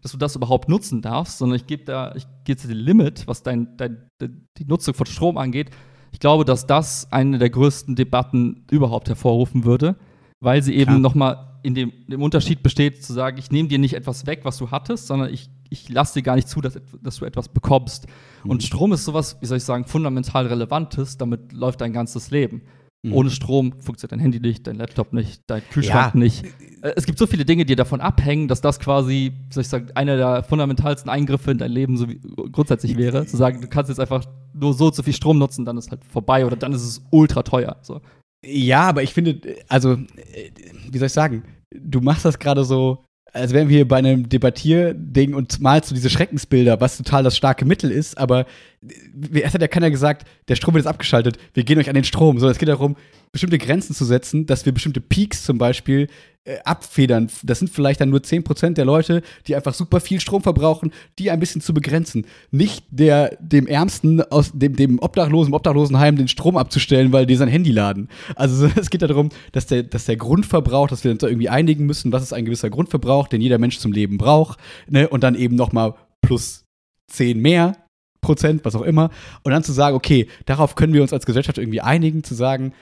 dass 0.01 0.11
du 0.11 0.17
das 0.17 0.35
überhaupt 0.35 0.69
nutzen 0.69 1.01
darfst, 1.01 1.37
sondern 1.37 1.57
ich 1.57 1.67
gebe 1.67 1.83
da, 1.83 2.15
ich 2.15 2.25
gebe 2.45 2.61
dir 2.61 2.67
den 2.69 2.77
Limit, 2.77 3.27
was 3.27 3.43
dein, 3.43 3.75
dein, 3.75 4.07
die 4.21 4.65
Nutzung 4.65 4.93
von 4.93 5.05
Strom 5.05 5.37
angeht. 5.37 5.71
Ich 6.11 6.19
glaube, 6.19 6.45
dass 6.45 6.67
das 6.67 7.11
eine 7.11 7.37
der 7.37 7.49
größten 7.49 7.95
Debatten 7.95 8.65
überhaupt 8.71 9.09
hervorrufen 9.09 9.65
würde, 9.65 9.95
weil 10.39 10.61
sie 10.63 10.75
eben 10.75 11.01
nochmal 11.01 11.49
in 11.63 11.75
dem, 11.75 11.91
dem 12.07 12.21
Unterschied 12.21 12.63
besteht, 12.63 13.03
zu 13.03 13.13
sagen, 13.13 13.37
ich 13.37 13.51
nehme 13.51 13.67
dir 13.67 13.79
nicht 13.79 13.93
etwas 13.93 14.25
weg, 14.25 14.41
was 14.43 14.57
du 14.57 14.71
hattest, 14.71 15.07
sondern 15.07 15.33
ich, 15.33 15.49
ich 15.69 15.89
lasse 15.89 16.15
dir 16.15 16.23
gar 16.23 16.35
nicht 16.35 16.47
zu, 16.47 16.61
dass, 16.61 16.79
dass 17.01 17.17
du 17.17 17.25
etwas 17.25 17.49
bekommst. 17.49 18.07
Mhm. 18.43 18.51
Und 18.51 18.63
Strom 18.63 18.93
ist 18.93 19.05
sowas, 19.05 19.37
wie 19.41 19.45
soll 19.45 19.57
ich 19.57 19.63
sagen, 19.63 19.85
fundamental 19.85 20.47
Relevantes, 20.47 21.17
damit 21.17 21.51
läuft 21.51 21.81
dein 21.81 21.93
ganzes 21.93 22.31
Leben. 22.31 22.61
Mhm. 23.01 23.13
Ohne 23.13 23.29
Strom 23.29 23.73
funktioniert 23.79 24.11
dein 24.11 24.19
Handy 24.19 24.41
nicht, 24.41 24.67
dein 24.67 24.75
Laptop 24.75 25.13
nicht, 25.13 25.43
dein 25.47 25.61
Kühlschrank 25.69 26.15
ja. 26.15 26.19
nicht. 26.19 26.45
Äh, 26.81 26.93
es 26.97 27.05
gibt 27.05 27.17
so 27.17 27.27
viele 27.27 27.45
Dinge, 27.45 27.65
die 27.65 27.75
davon 27.75 28.01
abhängen, 28.01 28.49
dass 28.49 28.59
das 28.59 28.79
quasi, 28.79 29.31
soll 29.51 29.61
ich 29.61 29.69
sagen, 29.69 29.87
einer 29.95 30.17
der 30.17 30.43
fundamentalsten 30.43 31.09
Eingriffe 31.09 31.51
in 31.51 31.57
dein 31.57 31.71
Leben 31.71 31.95
so 31.95 32.07
grundsätzlich 32.51 32.97
wäre. 32.97 33.25
Zu 33.25 33.37
sagen, 33.37 33.61
du 33.61 33.67
kannst 33.67 33.89
jetzt 33.89 33.99
einfach 33.99 34.25
nur 34.53 34.73
so 34.73 34.91
zu 34.91 35.03
viel 35.03 35.13
Strom 35.13 35.37
nutzen, 35.37 35.63
dann 35.63 35.77
ist 35.77 35.91
halt 35.91 36.03
vorbei 36.03 36.45
oder 36.45 36.57
dann 36.57 36.73
ist 36.73 36.83
es 36.83 37.01
ultra 37.09 37.43
teuer. 37.43 37.77
So. 37.83 38.01
Ja, 38.45 38.81
aber 38.81 39.01
ich 39.03 39.13
finde, 39.13 39.39
also, 39.69 39.93
äh, 39.93 40.51
wie 40.89 40.97
soll 40.97 41.07
ich 41.07 41.13
sagen, 41.13 41.43
du 41.73 42.01
machst 42.01 42.25
das 42.25 42.37
gerade 42.37 42.65
so, 42.65 43.05
als 43.33 43.53
wären 43.53 43.69
wir 43.69 43.87
bei 43.87 43.97
einem 43.97 44.29
Debattierding 44.29 45.33
und 45.33 45.59
malst 45.59 45.91
du 45.91 45.95
diese 45.95 46.09
Schreckensbilder, 46.09 46.81
was 46.81 46.97
total 46.97 47.23
das 47.23 47.37
starke 47.37 47.65
Mittel 47.65 47.91
ist, 47.91 48.17
aber 48.17 48.45
äh, 48.81 49.41
es 49.41 49.53
hat 49.53 49.61
ja 49.61 49.67
keiner 49.67 49.91
gesagt, 49.91 50.27
der 50.47 50.55
Strom 50.55 50.73
wird 50.73 50.85
jetzt 50.85 50.89
abgeschaltet, 50.89 51.37
wir 51.53 51.63
gehen 51.63 51.79
euch 51.79 51.89
an 51.89 51.95
den 51.95 52.03
Strom, 52.03 52.39
sondern 52.39 52.53
es 52.53 52.59
geht 52.59 52.69
darum, 52.69 52.95
bestimmte 53.31 53.57
Grenzen 53.57 53.93
zu 53.93 54.05
setzen, 54.05 54.45
dass 54.45 54.65
wir 54.65 54.73
bestimmte 54.73 55.01
Peaks 55.01 55.43
zum 55.43 55.57
Beispiel 55.57 56.07
äh, 56.45 56.57
abfedern. 56.63 57.29
Das 57.43 57.59
sind 57.59 57.69
vielleicht 57.69 58.01
dann 58.01 58.09
nur 58.09 58.21
10% 58.21 58.73
der 58.73 58.85
Leute, 58.85 59.21
die 59.45 59.55
einfach 59.55 59.73
super 59.73 59.99
viel 59.99 60.19
Strom 60.19 60.41
verbrauchen, 60.41 60.91
die 61.19 61.29
ein 61.29 61.39
bisschen 61.39 61.61
zu 61.61 61.73
begrenzen. 61.73 62.25
Nicht 62.49 62.85
der, 62.89 63.37
dem 63.39 63.67
Ärmsten 63.67 64.21
aus 64.21 64.51
dem, 64.53 64.75
dem 64.75 64.99
Obdachlosen, 64.99 65.53
Obdachlosenheim 65.53 66.15
den 66.15 66.27
Strom 66.27 66.57
abzustellen, 66.57 67.11
weil 67.11 67.25
die 67.25 67.35
sein 67.35 67.49
Handy 67.49 67.71
laden. 67.71 68.09
Also 68.35 68.69
es 68.75 68.89
geht 68.89 69.01
darum, 69.01 69.29
dass 69.51 69.67
der, 69.67 69.83
dass 69.83 70.05
der 70.05 70.17
Grundverbrauch, 70.17 70.87
dass 70.87 71.03
wir 71.03 71.11
uns 71.11 71.19
da 71.19 71.27
irgendwie 71.27 71.49
einigen 71.49 71.85
müssen, 71.85 72.11
was 72.11 72.23
ist 72.23 72.33
ein 72.33 72.45
gewisser 72.45 72.69
Grundverbrauch, 72.69 73.27
den 73.27 73.41
jeder 73.41 73.59
Mensch 73.59 73.77
zum 73.77 73.91
Leben 73.91 74.17
braucht, 74.17 74.59
ne? 74.87 75.07
und 75.07 75.23
dann 75.23 75.35
eben 75.35 75.55
nochmal 75.55 75.93
plus 76.21 76.63
10 77.11 77.39
mehr, 77.39 77.75
Prozent, 78.21 78.65
was 78.65 78.75
auch 78.75 78.81
immer, 78.81 79.11
und 79.43 79.51
dann 79.51 79.63
zu 79.63 79.71
sagen, 79.71 79.95
okay, 79.95 80.27
darauf 80.45 80.75
können 80.75 80.93
wir 80.93 81.01
uns 81.01 81.13
als 81.13 81.25
Gesellschaft 81.25 81.57
irgendwie 81.57 81.81
einigen, 81.81 82.23
zu 82.23 82.35
sagen, 82.35 82.73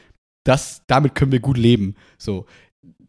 das, 0.48 0.84
damit 0.88 1.16
können 1.16 1.32
wir 1.32 1.40
gut 1.40 1.58
leben. 1.58 1.96
So. 2.18 2.46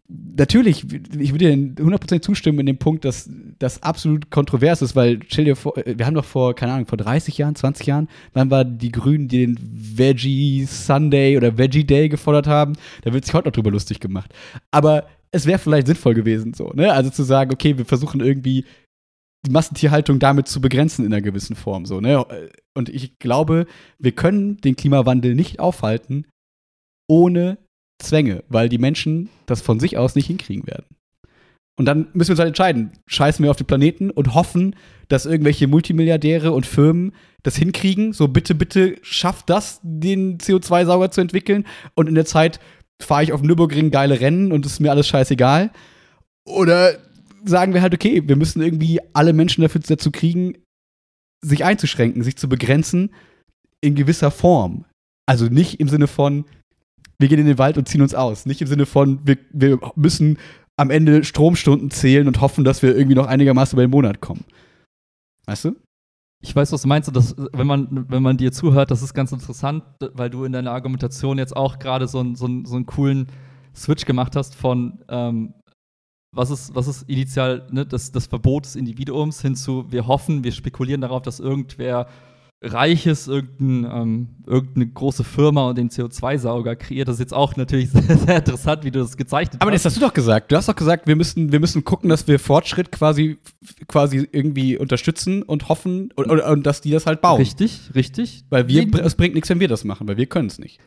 Natürlich, 0.09 0.85
ich 1.19 1.33
würde 1.33 1.55
dir 1.55 1.85
100% 1.85 2.23
zustimmen 2.23 2.61
in 2.61 2.67
dem 2.67 2.79
Punkt, 2.79 3.05
dass 3.05 3.29
das 3.59 3.83
absolut 3.83 4.31
kontrovers 4.31 4.81
ist, 4.81 4.97
weil 4.97 5.21
stell 5.29 5.45
dir 5.45 5.55
vor, 5.55 5.75
wir 5.77 6.07
haben 6.07 6.15
doch 6.15 6.25
vor, 6.25 6.55
keine 6.55 6.73
Ahnung, 6.73 6.87
vor 6.87 6.97
30 6.97 7.37
Jahren, 7.37 7.55
20 7.55 7.87
Jahren, 7.87 8.09
wann 8.33 8.51
war 8.51 8.65
die 8.65 8.91
Grünen, 8.91 9.29
die 9.29 9.47
den 9.47 9.59
Veggie 9.61 10.65
Sunday 10.65 11.37
oder 11.37 11.59
Veggie 11.59 11.85
Day 11.85 12.09
gefordert 12.09 12.47
haben, 12.47 12.73
da 13.03 13.13
wird 13.13 13.27
sich 13.27 13.35
heute 13.35 13.49
noch 13.49 13.53
drüber 13.53 13.71
lustig 13.71 14.01
gemacht. 14.01 14.33
Aber 14.71 15.07
es 15.31 15.45
wäre 15.45 15.59
vielleicht 15.59 15.87
sinnvoll 15.87 16.15
gewesen, 16.15 16.55
so, 16.55 16.71
ne? 16.71 16.93
Also 16.93 17.11
zu 17.11 17.23
sagen, 17.23 17.53
okay, 17.53 17.77
wir 17.77 17.85
versuchen 17.85 18.21
irgendwie 18.21 18.65
die 19.47 19.51
Massentierhaltung 19.51 20.19
damit 20.19 20.49
zu 20.49 20.63
begrenzen 20.63 21.05
in 21.05 21.13
einer 21.13 21.23
gewissen 21.23 21.55
Form, 21.55 21.85
so, 21.85 22.01
ne? 22.01 22.25
Und 22.75 22.89
ich 22.89 23.19
glaube, 23.19 23.67
wir 23.99 24.13
können 24.13 24.57
den 24.57 24.75
Klimawandel 24.75 25.35
nicht 25.35 25.61
aufhalten, 25.61 26.25
ohne 27.09 27.59
Zwänge, 28.01 28.45
weil 28.49 28.69
die 28.69 28.79
Menschen 28.79 29.29
das 29.47 29.61
von 29.61 29.81
sich 29.81 29.97
aus 29.97 30.15
nicht 30.15 30.27
hinkriegen 30.27 30.67
werden. 30.67 30.87
Und 31.79 31.85
dann 31.85 32.09
müssen 32.13 32.31
wir 32.31 32.33
uns 32.33 32.41
halt 32.41 32.49
entscheiden, 32.49 32.93
scheißen 33.07 33.43
wir 33.43 33.51
auf 33.51 33.57
den 33.57 33.67
Planeten 33.67 34.11
und 34.11 34.35
hoffen, 34.35 34.75
dass 35.07 35.27
irgendwelche 35.27 35.69
Multimilliardäre 35.69 36.53
und 36.53 36.67
Firmen 36.67 37.13
das 37.45 37.57
hinkriegen, 37.57 38.13
so 38.13 38.27
bitte, 38.29 38.57
bitte 38.57 38.97
schafft 39.03 39.49
das, 39.49 39.81
den 39.83 40.39
CO2-Sauger 40.39 41.13
zu 41.13 41.21
entwickeln 41.21 41.65
und 41.95 42.09
in 42.09 42.17
der 42.17 42.27
Zeit 42.27 42.59
fahre 43.01 43.23
ich 43.23 43.33
auf 43.33 43.43
Nürburgring 43.43 43.93
geile 43.93 44.21
Rennen 44.21 44.51
und 44.51 44.67
es 44.67 44.73
ist 44.73 44.81
mir 44.81 44.91
alles 44.91 45.07
scheißegal. 45.07 45.71
Oder 46.45 46.99
sagen 47.45 47.75
wir 47.75 47.83
halt, 47.83 47.95
okay, 47.95 48.23
wir 48.27 48.35
müssen 48.35 48.61
irgendwie 48.61 48.99
alle 49.13 49.33
Menschen 49.33 49.63
dafür 49.63 49.81
dazu 49.81 50.11
kriegen, 50.11 50.59
sich 51.45 51.65
einzuschränken, 51.65 52.25
sich 52.25 52.37
zu 52.37 52.49
begrenzen 52.49 53.15
in 53.81 53.95
gewisser 53.95 54.33
Form. 54.33 54.85
Also 55.27 55.47
nicht 55.47 55.79
im 55.79 55.89
Sinne 55.89 56.09
von, 56.09 56.45
wir 57.19 57.29
gehen 57.29 57.41
in 57.41 57.47
den 57.47 57.59
Wald 57.59 57.77
und 57.79 57.89
ziehen 57.89 58.03
uns 58.03 58.15
aus. 58.15 58.47
Nicht 58.47 58.61
im 58.61 58.69
Sinne 58.69 58.87
von, 58.87 59.21
wir, 59.25 59.39
wir 59.53 59.79
müssen 59.97 60.39
am 60.77 60.91
Ende 60.91 61.25
Stromstunden 61.25 61.91
zählen 61.91 62.29
und 62.29 62.41
hoffen, 62.41 62.65
dass 62.65 62.83
wir 62.83 62.97
irgendwie 62.97 63.17
noch 63.17 63.27
einigermaßen 63.27 63.77
über 63.77 63.87
den 63.87 63.91
Monat 63.91 64.21
kommen. 64.21 64.45
Weißt 65.47 65.65
du? 65.65 65.77
Ich 66.41 66.55
weiß, 66.55 66.71
was 66.71 66.83
du 66.83 66.89
meinst. 66.89 67.15
dass, 67.15 67.35
wenn, 67.37 67.67
man, 67.67 68.07
wenn 68.09 68.23
man 68.23 68.37
dir 68.37 68.53
zuhört, 68.53 68.93
das 68.93 69.03
ist 69.03 69.13
ganz 69.13 69.33
interessant, 69.33 69.83
weil 70.13 70.31
du 70.31 70.45
in 70.45 70.53
deiner 70.53 70.71
Argumentation 70.71 71.39
jetzt 71.39 71.57
auch 71.57 71.81
gerade 71.81 72.07
so, 72.07 72.23
so, 72.35 72.49
so 72.65 72.77
einen 72.77 72.87
coolen 72.87 73.27
Switch 73.75 74.05
gemacht 74.05 74.37
hast 74.37 74.55
von, 74.55 75.01
ähm, 75.09 75.55
was 76.35 76.51
ist, 76.51 76.75
was 76.75 76.87
ist 76.87 77.09
initial 77.09 77.67
ne, 77.73 77.85
das, 77.85 78.13
das 78.13 78.27
Verbot 78.27 78.67
des 78.67 78.77
Individuums 78.77 79.43
hin 79.43 79.57
zu, 79.57 79.91
wir 79.91 80.07
hoffen, 80.07 80.45
wir 80.45 80.53
spekulieren 80.53 81.01
darauf, 81.01 81.23
dass 81.23 81.41
irgendwer 81.41 82.07
Reiches, 82.61 83.29
irgendein, 83.29 83.85
ähm, 83.85 84.29
irgendeine 84.45 84.89
große 84.89 85.23
Firma 85.23 85.69
und 85.69 85.79
den 85.79 85.91
CO2-Sauger 85.91 86.75
kreiert. 86.75 87.07
Das 87.07 87.15
ist 87.15 87.21
jetzt 87.21 87.35
auch 87.35 87.55
natürlich 87.55 87.91
sehr, 87.93 88.17
sehr 88.17 88.37
interessant, 88.39 88.85
wie 88.85 88.91
du 88.91 88.99
das 88.99 89.17
gezeichnet 89.17 89.61
Aber 89.61 89.61
hast. 89.61 89.63
Aber 89.63 89.71
das 89.73 89.85
hast 89.85 89.97
du 89.97 90.01
doch 90.01 90.13
gesagt. 90.13 90.51
Du 90.51 90.57
hast 90.57 90.69
doch 90.69 90.75
gesagt, 90.75 91.07
wir 91.07 91.15
müssen, 91.15 91.53
wir 91.53 91.61
müssen 91.61 91.85
gucken, 91.85 92.11
dass 92.11 92.27
wir 92.27 92.41
Fortschritt 92.41 92.91
quasi, 92.91 93.39
quasi 93.87 94.29
irgendwie 94.33 94.77
unterstützen 94.77 95.45
und 95.45 95.69
hoffen 95.69 96.11
und, 96.17 96.29
und, 96.29 96.41
und 96.41 96.67
dass 96.67 96.81
die 96.81 96.91
das 96.91 97.07
halt 97.07 97.21
bauen. 97.21 97.39
Richtig, 97.39 97.91
richtig. 97.95 98.45
Weil 98.51 98.67
wir, 98.67 98.85
nee, 98.85 99.01
es 99.03 99.15
bringt 99.15 99.35
nichts, 99.35 99.49
wenn 99.51 99.61
wir 99.61 99.69
das 99.69 99.85
machen, 99.85 100.09
weil 100.09 100.17
wir 100.17 100.27
können 100.27 100.49
es 100.49 100.59
nicht. 100.59 100.81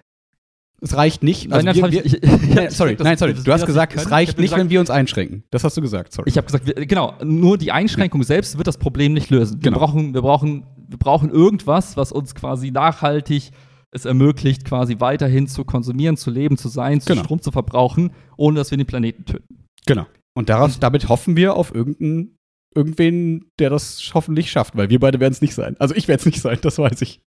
Es 0.82 0.98
reicht 0.98 1.22
nicht. 1.24 1.54
Also 1.54 1.66
nein, 1.66 1.76
wir, 1.76 1.92
wir, 1.92 2.06
ich, 2.06 2.22
ich, 2.22 2.56
nein, 2.56 2.70
sorry, 2.72 2.98
nein, 3.00 3.18
sorry. 3.18 3.34
Du 3.34 3.54
hast 3.54 3.66
gesagt, 3.66 3.96
es 3.96 4.10
reicht 4.12 4.38
nicht, 4.38 4.48
gesagt, 4.48 4.60
wenn 4.60 4.70
wir 4.70 4.80
uns 4.80 4.90
einschränken. 4.90 5.44
Das 5.52 5.64
hast 5.64 5.78
du 5.78 5.82
gesagt. 5.82 6.12
Sorry. 6.12 6.28
Ich 6.28 6.38
habe 6.38 6.48
gesagt, 6.48 6.66
wir, 6.66 6.74
genau. 6.74 7.14
Nur 7.24 7.58
die 7.58 7.72
Einschränkung 7.72 8.22
ja. 8.22 8.28
selbst 8.28 8.58
wird 8.58 8.68
das 8.68 8.78
Problem 8.78 9.14
nicht 9.14 9.30
lösen. 9.30 9.60
Genau. 9.60 9.78
Wir 9.78 9.80
brauchen, 9.80 10.14
wir 10.14 10.22
brauchen, 10.22 10.66
wir 10.92 11.00
brauchen 11.00 11.30
irgendwas, 11.30 11.98
was 11.98 12.12
uns 12.12 12.36
quasi 12.36 12.72
nachhaltig 12.72 13.52
es 13.92 14.06
ermöglicht, 14.06 14.64
quasi 14.66 15.00
weiterhin 15.00 15.48
zu 15.48 15.66
konsumieren, 15.66 16.16
zu 16.16 16.32
leben, 16.32 16.58
zu 16.58 16.70
sein, 16.70 17.02
zu 17.02 17.08
genau. 17.08 17.24
Strom 17.24 17.42
zu 17.42 17.52
verbrauchen, 17.52 18.12
ohne 18.38 18.58
dass 18.58 18.72
wir 18.72 18.78
den 18.78 18.88
Planeten 18.88 19.26
töten. 19.26 19.66
Genau. 19.86 20.06
Und 20.34 20.50
daraus, 20.50 20.80
damit 20.80 21.10
hoffen 21.10 21.36
wir 21.36 21.56
auf 21.56 21.76
irgendeinen, 21.76 22.38
irgendwen, 22.74 23.50
der 23.60 23.70
das 23.70 24.12
hoffentlich 24.14 24.50
schafft, 24.50 24.78
weil 24.78 24.90
wir 24.90 25.00
beide 25.00 25.20
werden 25.20 25.34
es 25.34 25.42
nicht 25.42 25.54
sein. 25.54 25.76
Also 25.80 25.94
ich 25.94 26.08
werde 26.08 26.22
es 26.22 26.26
nicht 26.26 26.42
sein, 26.42 26.60
das 26.62 26.78
weiß 26.78 27.02
ich 27.02 27.22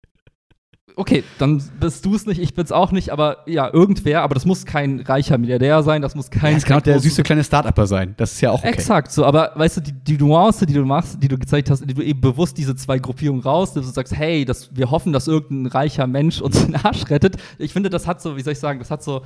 okay, 0.95 1.23
dann 1.39 1.61
bist 1.79 2.05
du 2.05 2.15
es 2.15 2.25
nicht, 2.25 2.39
ich 2.39 2.53
bin's 2.53 2.71
auch 2.71 2.91
nicht, 2.91 3.09
aber 3.09 3.37
ja, 3.45 3.71
irgendwer, 3.71 4.21
aber 4.21 4.33
das 4.35 4.45
muss 4.45 4.65
kein 4.65 4.99
reicher 4.99 5.37
Milliardär 5.37 5.83
sein, 5.83 6.01
das 6.01 6.15
muss 6.15 6.29
kein. 6.29 6.51
Ja, 6.51 6.57
das 6.57 6.65
kann 6.65 6.77
auch 6.77 6.81
der 6.81 6.99
süße 6.99 7.23
kleine 7.23 7.43
Start-Upper 7.43 7.87
sein. 7.87 8.13
Das 8.17 8.33
ist 8.33 8.41
ja 8.41 8.51
auch 8.51 8.59
okay. 8.59 8.73
Exakt, 8.73 9.11
so, 9.11 9.25
aber 9.25 9.51
weißt 9.55 9.77
du, 9.77 9.81
die, 9.81 9.91
die 9.91 10.17
Nuance, 10.17 10.65
die 10.65 10.73
du 10.73 10.85
machst, 10.85 11.21
die 11.21 11.27
du 11.27 11.37
gezeigt 11.37 11.69
hast, 11.69 11.87
die 11.87 11.93
du 11.93 12.01
eben 12.01 12.21
bewusst 12.21 12.57
diese 12.57 12.75
zwei 12.75 12.99
Gruppierungen 12.99 13.41
raus, 13.41 13.73
dass 13.73 13.85
du 13.85 13.91
sagst, 13.91 14.15
hey, 14.15 14.45
das, 14.45 14.75
wir 14.75 14.91
hoffen, 14.91 15.13
dass 15.13 15.27
irgendein 15.27 15.71
reicher 15.71 16.07
Mensch 16.07 16.41
uns 16.41 16.65
den 16.65 16.75
Arsch 16.75 17.09
rettet. 17.09 17.37
Ich 17.57 17.73
finde, 17.73 17.89
das 17.89 18.07
hat 18.07 18.21
so, 18.21 18.37
wie 18.37 18.41
soll 18.41 18.53
ich 18.53 18.59
sagen, 18.59 18.79
das 18.79 18.91
hat 18.91 19.03
so 19.03 19.21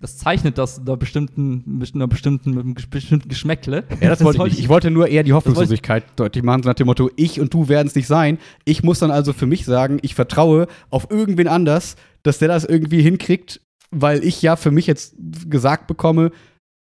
das 0.00 0.18
zeichnet 0.18 0.58
das 0.58 0.78
einer 0.78 0.96
bestimmten, 0.96 1.78
mit 1.78 1.94
einer 1.94 2.06
bestimmten, 2.06 2.50
mit 2.50 2.64
einem 2.64 2.74
bestimmten 2.74 3.28
Geschmäckle. 3.28 3.84
Ja, 4.00 4.10
das, 4.10 4.22
wollte 4.22 4.38
ich 4.38 4.44
nicht. 4.44 4.58
Ich 4.58 4.68
wollte 4.68 4.90
nur 4.90 5.08
eher 5.08 5.22
die 5.22 5.32
Hoffnungslosigkeit 5.32 6.04
deutlich 6.16 6.44
machen, 6.44 6.62
nach 6.64 6.74
dem 6.74 6.86
Motto, 6.86 7.10
ich 7.16 7.40
und 7.40 7.52
du 7.54 7.68
werden 7.68 7.86
es 7.86 7.94
nicht 7.94 8.06
sein. 8.06 8.38
Ich 8.64 8.82
muss 8.82 8.98
dann 8.98 9.10
also 9.10 9.32
für 9.32 9.46
mich 9.46 9.64
sagen, 9.64 9.98
ich 10.02 10.14
vertraue 10.14 10.66
auf 10.90 11.10
irgendwen 11.10 11.48
anders, 11.48 11.96
dass 12.22 12.38
der 12.38 12.48
das 12.48 12.64
irgendwie 12.64 13.00
hinkriegt, 13.00 13.62
weil 13.90 14.22
ich 14.22 14.42
ja 14.42 14.56
für 14.56 14.70
mich 14.70 14.86
jetzt 14.86 15.16
gesagt 15.48 15.86
bekomme, 15.86 16.30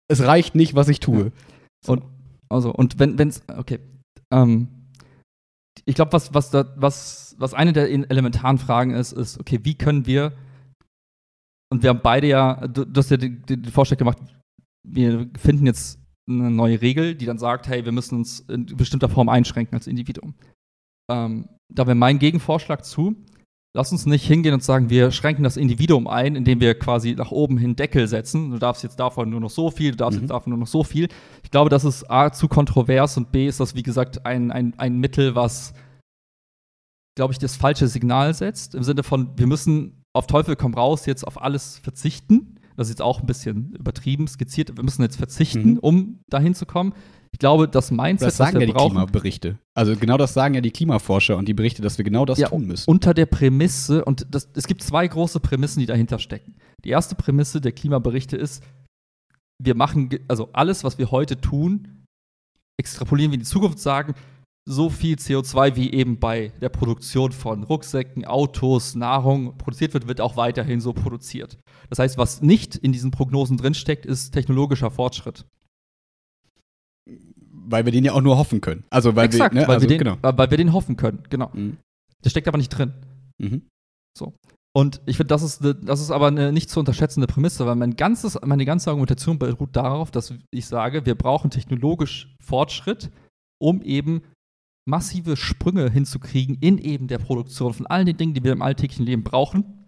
es 0.09 0.25
reicht 0.25 0.55
nicht, 0.55 0.75
was 0.75 0.89
ich 0.89 0.99
tue. 0.99 1.25
Ja. 1.25 1.31
So. 1.85 1.91
Und, 1.93 2.03
also, 2.49 2.73
und 2.73 2.99
wenn 2.99 3.17
es, 3.19 3.41
okay, 3.55 3.79
ähm, 4.33 4.67
ich 5.85 5.95
glaube, 5.95 6.11
was, 6.11 6.33
was, 6.33 6.51
was, 6.75 7.35
was 7.37 7.53
eine 7.53 7.71
der 7.71 7.89
elementaren 7.89 8.57
Fragen 8.57 8.91
ist, 8.91 9.13
ist, 9.13 9.39
okay, 9.39 9.59
wie 9.63 9.75
können 9.75 10.05
wir 10.05 10.33
und 11.69 11.83
wir 11.83 11.89
haben 11.89 12.01
beide 12.01 12.27
ja, 12.27 12.67
du, 12.67 12.85
du 12.85 12.97
hast 12.97 13.11
ja 13.11 13.17
den, 13.17 13.43
den 13.45 13.65
Vorschlag 13.65 13.97
gemacht, 13.97 14.19
wir 14.87 15.29
finden 15.37 15.65
jetzt 15.65 15.99
eine 16.27 16.51
neue 16.51 16.81
Regel, 16.81 17.15
die 17.15 17.25
dann 17.25 17.37
sagt, 17.37 17.67
hey, 17.67 17.85
wir 17.85 17.91
müssen 17.91 18.15
uns 18.15 18.41
in 18.41 18.65
bestimmter 18.65 19.09
Form 19.09 19.29
einschränken 19.29 19.75
als 19.75 19.87
Individuum. 19.87 20.35
Ähm, 21.09 21.49
da 21.73 21.85
wäre 21.87 21.95
mein 21.95 22.19
Gegenvorschlag 22.19 22.83
zu, 22.83 23.15
lass 23.75 23.91
uns 23.91 24.05
nicht 24.05 24.25
hingehen 24.25 24.53
und 24.53 24.63
sagen, 24.63 24.89
wir 24.89 25.11
schränken 25.11 25.43
das 25.43 25.57
Individuum 25.57 26.07
ein, 26.07 26.35
indem 26.35 26.59
wir 26.59 26.77
quasi 26.77 27.13
nach 27.15 27.31
oben 27.31 27.57
hin 27.57 27.75
Deckel 27.75 28.07
setzen. 28.07 28.51
Du 28.51 28.57
darfst 28.57 28.83
jetzt 28.83 28.99
davon 28.99 29.29
nur 29.29 29.39
noch 29.39 29.49
so 29.49 29.71
viel, 29.71 29.91
du 29.91 29.97
darfst 29.97 30.17
mhm. 30.17 30.23
jetzt 30.23 30.31
davon 30.31 30.51
nur 30.51 30.59
noch 30.59 30.67
so 30.67 30.83
viel. 30.83 31.07
Ich 31.43 31.51
glaube, 31.51 31.69
das 31.69 31.85
ist 31.85 32.09
A, 32.09 32.31
zu 32.31 32.47
kontrovers 32.47 33.17
und 33.17 33.31
B, 33.31 33.47
ist 33.47 33.59
das, 33.59 33.75
wie 33.75 33.83
gesagt, 33.83 34.25
ein, 34.25 34.51
ein, 34.51 34.73
ein 34.77 34.97
Mittel, 34.97 35.35
was 35.35 35.73
glaube 37.17 37.33
ich, 37.33 37.39
das 37.39 37.57
falsche 37.57 37.87
Signal 37.87 38.33
setzt. 38.33 38.75
Im 38.75 38.83
Sinne 38.83 39.03
von, 39.03 39.37
wir 39.37 39.47
müssen 39.47 40.03
auf 40.17 40.27
Teufel 40.27 40.55
komm 40.55 40.73
raus 40.73 41.05
jetzt 41.05 41.25
auf 41.25 41.41
alles 41.41 41.77
verzichten. 41.77 42.55
Das 42.75 42.87
ist 42.87 42.93
jetzt 42.93 43.01
auch 43.01 43.21
ein 43.21 43.25
bisschen 43.25 43.73
übertrieben 43.73 44.27
skizziert. 44.27 44.75
Wir 44.75 44.83
müssen 44.83 45.01
jetzt 45.01 45.15
verzichten, 45.15 45.71
mhm. 45.71 45.79
um 45.79 46.19
dahin 46.29 46.53
zu 46.53 46.65
kommen. 46.65 46.93
Ich 47.31 47.39
glaube, 47.39 47.67
das 47.67 47.91
Mindset, 47.91 48.27
das 48.27 48.37
sagen 48.37 48.55
was 48.55 48.59
wir 48.59 48.61
ja 48.61 48.65
die 48.67 48.73
brauchen, 48.73 48.95
Klimaberichte. 48.95 49.59
Also 49.73 49.95
genau 49.95 50.17
das 50.17 50.33
sagen 50.33 50.53
ja 50.55 50.61
die 50.61 50.71
Klimaforscher 50.71 51.37
und 51.37 51.47
die 51.47 51.53
Berichte, 51.53 51.81
dass 51.81 51.97
wir 51.97 52.05
genau 52.05 52.25
das 52.25 52.39
ja, 52.39 52.49
tun 52.49 52.65
müssen. 52.65 52.89
Unter 52.89 53.13
der 53.13 53.25
Prämisse, 53.25 54.05
und 54.05 54.27
das, 54.31 54.49
es 54.53 54.67
gibt 54.67 54.83
zwei 54.83 55.07
große 55.07 55.39
Prämissen, 55.39 55.79
die 55.79 55.85
dahinter 55.85 56.19
stecken. 56.19 56.55
Die 56.83 56.89
erste 56.89 57.15
Prämisse 57.15 57.61
der 57.61 57.71
Klimaberichte 57.73 58.37
ist, 58.37 58.63
wir 59.59 59.75
machen, 59.75 60.09
also 60.27 60.49
alles, 60.53 60.83
was 60.83 60.97
wir 60.97 61.11
heute 61.11 61.41
tun, 61.41 62.05
extrapolieren 62.77 63.31
wir 63.31 63.35
in 63.35 63.41
die 63.41 63.49
Zukunft, 63.49 63.79
sagen, 63.79 64.13
so 64.69 64.89
viel 64.89 65.15
CO2 65.15 65.77
wie 65.77 65.93
eben 65.93 66.19
bei 66.19 66.51
der 66.59 66.67
Produktion 66.67 67.31
von 67.31 67.63
Rucksäcken, 67.63 68.25
Autos, 68.25 68.95
Nahrung 68.95 69.57
produziert 69.57 69.93
wird, 69.93 70.09
wird 70.09 70.19
auch 70.19 70.35
weiterhin 70.35 70.81
so 70.81 70.91
produziert. 70.91 71.57
Das 71.89 71.99
heißt, 71.99 72.17
was 72.17 72.41
nicht 72.41 72.75
in 72.75 72.91
diesen 72.91 73.11
Prognosen 73.11 73.55
drinsteckt, 73.55 74.05
ist 74.05 74.31
technologischer 74.31 74.91
Fortschritt. 74.91 75.45
Weil 77.49 77.85
wir 77.85 77.93
den 77.93 78.03
ja 78.03 78.11
auch 78.11 78.21
nur 78.21 78.37
hoffen 78.37 78.59
können. 78.59 78.83
Also 78.89 79.15
weil 79.15 79.27
Exakt, 79.27 79.55
wir, 79.55 79.61
ne? 79.61 79.67
weil, 79.67 79.75
also, 79.75 79.89
wir 79.89 79.97
den, 79.97 79.99
genau. 79.99 80.17
weil 80.21 80.51
wir 80.51 80.57
den 80.57 80.73
hoffen 80.73 80.97
können, 80.97 81.23
genau. 81.29 81.49
Mhm. 81.53 81.77
Der 82.25 82.29
steckt 82.29 82.49
aber 82.49 82.57
nicht 82.57 82.69
drin. 82.69 82.93
Mhm. 83.37 83.61
So. 84.17 84.33
Und 84.75 85.01
ich 85.05 85.15
finde, 85.15 85.29
das 85.29 85.43
ist, 85.43 85.63
das 85.63 86.01
ist 86.01 86.11
aber 86.11 86.27
eine 86.27 86.51
nicht 86.51 86.69
zu 86.69 86.79
unterschätzende 86.81 87.27
Prämisse, 87.27 87.65
weil 87.65 87.75
mein 87.75 87.95
ganzes, 87.95 88.37
meine 88.45 88.65
ganze 88.65 88.89
Argumentation 88.89 89.39
beruht 89.39 89.75
darauf, 89.77 90.11
dass 90.11 90.33
ich 90.51 90.65
sage, 90.67 91.05
wir 91.05 91.15
brauchen 91.15 91.49
technologisch 91.51 92.35
Fortschritt, 92.43 93.11
um 93.59 93.81
eben 93.81 94.21
massive 94.87 95.35
Sprünge 95.35 95.91
hinzukriegen 95.91 96.57
in 96.59 96.77
eben 96.77 97.07
der 97.07 97.17
Produktion 97.17 97.73
von 97.73 97.85
all 97.87 98.05
den 98.05 98.17
Dingen, 98.17 98.33
die 98.33 98.43
wir 98.43 98.53
im 98.53 98.61
alltäglichen 98.61 99.05
Leben 99.05 99.23
brauchen. 99.23 99.87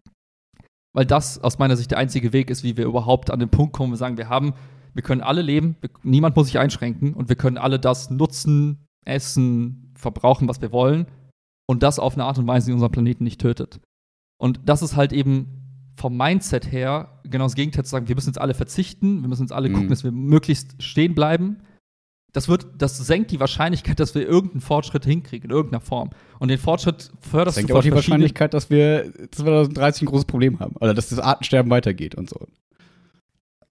Weil 0.94 1.06
das 1.06 1.42
aus 1.42 1.60
meiner 1.60 1.78
Sicht 1.78 1.92
der 1.92 1.98
einzige 1.98 2.34
Weg 2.34 2.50
ist, 2.50 2.64
wie 2.64 2.76
wir 2.76 2.86
überhaupt 2.86 3.32
an 3.32 3.40
den 3.40 3.50
Punkt 3.50 3.74
kommen, 3.74 3.94
wir 3.94 3.98
sagen, 3.98 4.18
wir 4.18 4.30
haben, 4.30 4.54
wir 4.94 5.04
können 5.04 5.22
alle 5.22 5.42
leben, 5.42 5.76
wir, 5.82 5.90
niemand 6.04 6.36
muss 6.36 6.48
sich 6.48 6.60
einschränken 6.60 7.14
und 7.14 7.30
wir 7.30 7.36
können 7.36 7.58
alle 7.58 7.80
das 7.80 8.10
nutzen, 8.10 8.86
essen, 9.06 9.94
verbrauchen, 9.96 10.48
was 10.48 10.62
wir 10.62 10.72
wollen 10.72 11.06
und 11.70 11.84
das 11.84 12.00
auf 12.00 12.16
eine 12.16 12.26
Art 12.26 12.38
und 12.38 12.48
Weise, 12.48 12.68
die 12.68 12.74
unseren 12.74 12.92
Planeten 12.92 13.24
nicht 13.24 13.40
tötet. 13.40 13.80
Und 14.42 14.60
das 14.66 14.82
ist 14.82 14.96
halt 14.96 15.14
eben 15.14 15.92
vom 15.96 16.18
Mindset 16.18 16.72
her 16.72 17.22
genau 17.24 17.46
das 17.46 17.56
Gegenteil 17.56 17.86
zu 17.86 17.92
sagen, 17.92 18.08
wir 18.08 18.16
müssen 18.16 18.30
jetzt 18.30 18.42
alle 18.42 18.54
verzichten, 18.54 19.22
wir 19.22 19.30
müssen 19.30 19.44
jetzt 19.44 19.54
alle 19.54 19.70
mhm. 19.70 19.74
gucken, 19.74 19.90
dass 19.90 20.04
wir 20.04 20.12
möglichst 20.12 20.82
stehen 20.82 21.14
bleiben 21.14 21.58
das 22.34 22.48
wird, 22.48 22.68
das 22.78 22.98
senkt 22.98 23.32
die 23.32 23.40
Wahrscheinlichkeit, 23.40 24.00
dass 24.00 24.14
wir 24.14 24.28
irgendeinen 24.28 24.62
Fortschritt 24.62 25.06
hinkriegen 25.06 25.50
in 25.50 25.56
irgendeiner 25.56 25.82
Form. 25.82 26.12
Und 26.38 26.50
den 26.50 26.60
Fortschritt 26.60 27.12
förderst 27.22 27.48
das 27.48 27.56
senkt 27.56 27.72
du 27.72 27.78
auch 27.78 27.82
die 27.82 27.92
Wahrscheinlichkeit, 27.92 28.54
dass 28.54 28.70
wir 28.70 29.12
2030 29.32 30.04
ein 30.04 30.06
großes 30.06 30.26
Problem 30.26 30.60
haben 30.60 30.76
oder 30.76 30.94
dass 30.94 31.10
das 31.10 31.20
Artensterben 31.20 31.72
weitergeht 31.72 32.16
und 32.16 32.30
so. 32.30 32.46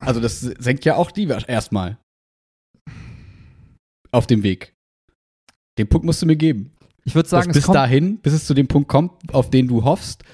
Also 0.00 0.20
das 0.20 0.40
senkt 0.40 0.84
ja 0.84 0.96
auch 0.96 1.10
die 1.10 1.28
erstmal 1.46 1.98
auf 4.10 4.26
dem 4.26 4.42
Weg. 4.42 4.74
Den 5.78 5.88
Punkt 5.88 6.04
musst 6.04 6.22
du 6.22 6.26
mir 6.26 6.36
geben. 6.36 6.72
Ich 7.04 7.14
würde 7.14 7.28
sagen, 7.28 7.52
bis 7.52 7.66
dahin, 7.66 8.18
bis 8.18 8.32
es 8.32 8.44
zu 8.44 8.54
dem 8.54 8.68
Punkt 8.68 8.88
kommt, 8.88 9.12
auf 9.32 9.50
den 9.50 9.68
du 9.68 9.84
hoffst, 9.84 10.24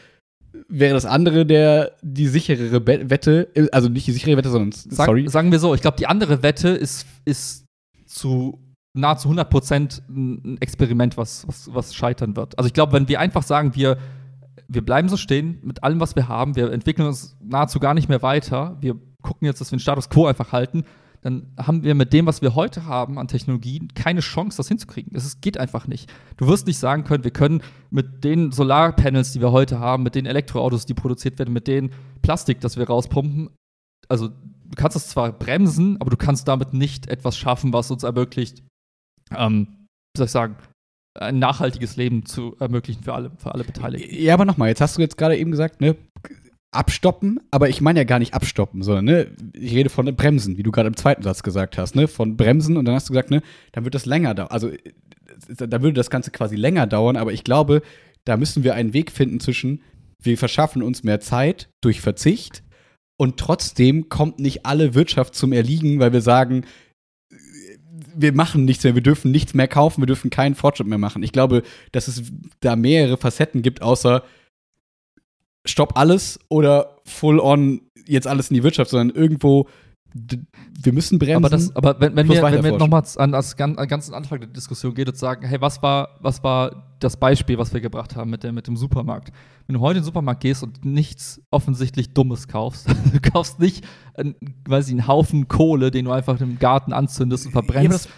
wäre 0.68 0.94
das 0.94 1.04
andere 1.04 1.46
der 1.46 1.92
die 2.02 2.26
sicherere 2.26 2.86
Wette, 2.86 3.48
also 3.72 3.88
nicht 3.88 4.06
die 4.06 4.12
sichere 4.12 4.36
Wette, 4.36 4.50
sondern 4.50 4.72
sorry. 4.72 5.28
sagen 5.28 5.52
wir 5.52 5.58
so, 5.58 5.74
ich 5.74 5.82
glaube, 5.82 5.98
die 5.98 6.06
andere 6.06 6.42
Wette 6.42 6.70
ist, 6.70 7.06
ist 7.24 7.63
zu 8.14 8.60
nahezu 8.96 9.28
100 9.28 9.50
Prozent 9.50 10.02
ein 10.08 10.56
Experiment, 10.60 11.16
was, 11.16 11.46
was, 11.48 11.74
was 11.74 11.94
scheitern 11.94 12.36
wird. 12.36 12.56
Also 12.58 12.68
ich 12.68 12.72
glaube, 12.72 12.92
wenn 12.92 13.08
wir 13.08 13.20
einfach 13.20 13.42
sagen, 13.42 13.74
wir, 13.74 13.98
wir 14.68 14.84
bleiben 14.84 15.08
so 15.08 15.16
stehen 15.16 15.58
mit 15.62 15.82
allem, 15.82 16.00
was 16.00 16.14
wir 16.14 16.28
haben, 16.28 16.54
wir 16.56 16.72
entwickeln 16.72 17.08
uns 17.08 17.36
nahezu 17.42 17.80
gar 17.80 17.94
nicht 17.94 18.08
mehr 18.08 18.22
weiter, 18.22 18.76
wir 18.80 18.94
gucken 19.22 19.46
jetzt, 19.46 19.60
dass 19.60 19.72
wir 19.72 19.76
den 19.76 19.82
Status 19.82 20.08
quo 20.08 20.26
einfach 20.26 20.52
halten, 20.52 20.84
dann 21.22 21.54
haben 21.58 21.82
wir 21.82 21.94
mit 21.94 22.12
dem, 22.12 22.26
was 22.26 22.42
wir 22.42 22.54
heute 22.54 22.84
haben 22.84 23.18
an 23.18 23.28
Technologien, 23.28 23.88
keine 23.94 24.20
Chance, 24.20 24.58
das 24.58 24.68
hinzukriegen. 24.68 25.16
Es 25.16 25.40
geht 25.40 25.58
einfach 25.58 25.86
nicht. 25.86 26.12
Du 26.36 26.46
wirst 26.46 26.66
nicht 26.66 26.78
sagen 26.78 27.04
können, 27.04 27.24
wir 27.24 27.30
können 27.30 27.62
mit 27.90 28.24
den 28.24 28.52
Solarpanels, 28.52 29.32
die 29.32 29.40
wir 29.40 29.50
heute 29.50 29.80
haben, 29.80 30.02
mit 30.02 30.14
den 30.14 30.26
Elektroautos, 30.26 30.84
die 30.84 30.92
produziert 30.92 31.38
werden, 31.38 31.54
mit 31.54 31.66
den 31.66 31.90
Plastik, 32.20 32.60
das 32.60 32.76
wir 32.76 32.86
rauspumpen, 32.86 33.48
also 34.08 34.28
du 34.64 34.76
kannst 34.76 34.96
es 34.96 35.08
zwar 35.08 35.32
bremsen, 35.32 36.00
aber 36.00 36.10
du 36.10 36.16
kannst 36.16 36.48
damit 36.48 36.72
nicht 36.72 37.08
etwas 37.08 37.36
schaffen, 37.36 37.72
was 37.72 37.90
uns 37.90 38.02
ermöglicht, 38.02 38.62
ähm, 39.36 39.68
wie 40.14 40.18
soll 40.18 40.26
ich 40.26 40.32
sagen, 40.32 40.56
ein 41.18 41.38
nachhaltiges 41.38 41.96
Leben 41.96 42.26
zu 42.26 42.56
ermöglichen 42.58 43.04
für 43.04 43.14
alle, 43.14 43.30
für 43.38 43.52
alle 43.54 43.64
Beteiligten. 43.64 44.14
Ja, 44.16 44.34
aber 44.34 44.44
nochmal, 44.44 44.68
jetzt 44.68 44.80
hast 44.80 44.96
du 44.96 45.00
jetzt 45.00 45.16
gerade 45.16 45.36
eben 45.36 45.50
gesagt, 45.50 45.80
ne, 45.80 45.96
abstoppen, 46.72 47.40
aber 47.52 47.68
ich 47.68 47.80
meine 47.80 48.00
ja 48.00 48.04
gar 48.04 48.18
nicht 48.18 48.34
abstoppen, 48.34 48.82
sondern 48.82 49.04
ne, 49.04 49.30
ich 49.52 49.74
rede 49.74 49.90
von 49.90 50.06
Bremsen, 50.16 50.56
wie 50.56 50.64
du 50.64 50.72
gerade 50.72 50.88
im 50.88 50.96
zweiten 50.96 51.22
Satz 51.22 51.42
gesagt 51.42 51.78
hast, 51.78 51.94
ne, 51.94 52.08
von 52.08 52.36
Bremsen 52.36 52.76
und 52.76 52.84
dann 52.84 52.96
hast 52.96 53.08
du 53.08 53.12
gesagt, 53.12 53.30
ne, 53.30 53.42
dann 53.72 53.84
wird 53.84 53.94
das 53.94 54.06
länger 54.06 54.34
dauern. 54.34 54.50
Also 54.50 54.70
da 55.48 55.82
würde 55.82 55.92
das 55.92 56.10
Ganze 56.10 56.32
quasi 56.32 56.56
länger 56.56 56.86
dauern, 56.86 57.16
aber 57.16 57.32
ich 57.32 57.44
glaube, 57.44 57.82
da 58.24 58.36
müssen 58.36 58.64
wir 58.64 58.74
einen 58.74 58.92
Weg 58.92 59.12
finden 59.12 59.38
zwischen, 59.38 59.82
wir 60.20 60.36
verschaffen 60.36 60.82
uns 60.82 61.04
mehr 61.04 61.20
Zeit 61.20 61.68
durch 61.80 62.00
Verzicht 62.00 62.63
und 63.16 63.38
trotzdem 63.38 64.08
kommt 64.08 64.38
nicht 64.38 64.66
alle 64.66 64.94
Wirtschaft 64.94 65.34
zum 65.34 65.52
Erliegen, 65.52 66.00
weil 66.00 66.12
wir 66.12 66.20
sagen, 66.20 66.64
wir 68.16 68.32
machen 68.32 68.64
nichts 68.64 68.84
mehr, 68.84 68.94
wir 68.94 69.02
dürfen 69.02 69.30
nichts 69.30 69.54
mehr 69.54 69.68
kaufen, 69.68 70.02
wir 70.02 70.06
dürfen 70.06 70.30
keinen 70.30 70.54
Fortschritt 70.54 70.86
mehr 70.86 70.98
machen. 70.98 71.22
Ich 71.22 71.32
glaube, 71.32 71.62
dass 71.92 72.08
es 72.08 72.22
da 72.60 72.76
mehrere 72.76 73.16
Facetten 73.16 73.62
gibt, 73.62 73.82
außer 73.82 74.22
Stopp 75.66 75.96
alles 75.96 76.38
oder 76.48 76.98
full 77.04 77.40
on 77.40 77.80
jetzt 78.06 78.26
alles 78.26 78.50
in 78.50 78.54
die 78.54 78.62
Wirtschaft, 78.62 78.90
sondern 78.90 79.16
irgendwo 79.16 79.68
wir 80.14 80.92
müssen 80.92 81.18
bremsen. 81.18 81.44
Aber, 81.44 81.50
das, 81.50 81.74
aber 81.74 82.00
wenn, 82.00 82.14
wenn 82.14 82.28
wir, 82.28 82.40
wenn 82.40 82.62
wir 82.62 82.78
nochmal 82.78 83.02
an 83.16 83.32
das 83.32 83.58
an, 83.58 83.76
an 83.76 83.88
ganzen 83.88 84.14
Anfang 84.14 84.38
der 84.38 84.48
Diskussion 84.48 84.94
geht 84.94 85.08
und 85.08 85.16
sagen, 85.16 85.44
hey, 85.44 85.60
was 85.60 85.82
war, 85.82 86.20
was 86.20 86.42
war 86.44 86.94
das 87.00 87.16
Beispiel, 87.16 87.58
was 87.58 87.74
wir 87.74 87.80
gebracht 87.80 88.14
haben 88.14 88.30
mit, 88.30 88.44
der, 88.44 88.52
mit 88.52 88.68
dem 88.68 88.76
Supermarkt? 88.76 89.32
Wenn 89.66 89.74
du 89.74 89.80
heute 89.80 89.98
in 89.98 90.02
den 90.02 90.06
Supermarkt 90.06 90.42
gehst 90.42 90.62
und 90.62 90.84
nichts 90.84 91.42
offensichtlich 91.50 92.14
Dummes 92.14 92.46
kaufst, 92.46 92.88
du 93.12 93.20
kaufst 93.20 93.58
nicht, 93.58 93.84
weiß 94.68 94.86
ich, 94.86 94.92
einen 94.92 95.08
Haufen 95.08 95.48
Kohle, 95.48 95.90
den 95.90 96.04
du 96.04 96.12
einfach 96.12 96.40
im 96.40 96.60
Garten 96.60 96.92
anzündest 96.92 97.46
und 97.46 97.52
verbrennst, 97.52 98.06
ja, 98.06 98.10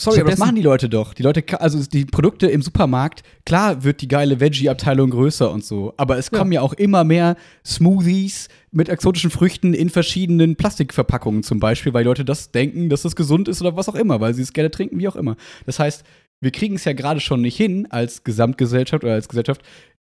Sorry, 0.00 0.20
aber 0.20 0.30
das 0.30 0.38
machen 0.38 0.54
die 0.54 0.62
Leute 0.62 0.88
doch. 0.88 1.12
Die 1.12 1.24
Leute, 1.24 1.60
also 1.60 1.82
die 1.82 2.04
Produkte 2.04 2.46
im 2.46 2.62
Supermarkt, 2.62 3.24
klar 3.44 3.82
wird 3.82 4.00
die 4.00 4.06
geile 4.06 4.38
Veggie-Abteilung 4.38 5.10
größer 5.10 5.50
und 5.50 5.64
so, 5.64 5.92
aber 5.96 6.18
es 6.18 6.30
kommen 6.30 6.52
ja. 6.52 6.60
ja 6.60 6.62
auch 6.64 6.72
immer 6.72 7.02
mehr 7.02 7.34
Smoothies 7.66 8.46
mit 8.70 8.88
exotischen 8.88 9.30
Früchten 9.30 9.74
in 9.74 9.90
verschiedenen 9.90 10.54
Plastikverpackungen 10.54 11.42
zum 11.42 11.58
Beispiel, 11.58 11.94
weil 11.94 12.04
Leute 12.04 12.24
das 12.24 12.52
denken, 12.52 12.90
dass 12.90 13.02
das 13.02 13.16
gesund 13.16 13.48
ist 13.48 13.60
oder 13.60 13.76
was 13.76 13.88
auch 13.88 13.96
immer, 13.96 14.20
weil 14.20 14.34
sie 14.34 14.42
es 14.42 14.52
gerne 14.52 14.70
trinken, 14.70 15.00
wie 15.00 15.08
auch 15.08 15.16
immer. 15.16 15.36
Das 15.66 15.80
heißt, 15.80 16.04
wir 16.40 16.52
kriegen 16.52 16.76
es 16.76 16.84
ja 16.84 16.92
gerade 16.92 17.18
schon 17.18 17.40
nicht 17.40 17.56
hin, 17.56 17.88
als 17.90 18.22
Gesamtgesellschaft 18.22 19.02
oder 19.02 19.14
als 19.14 19.28
Gesellschaft, 19.28 19.62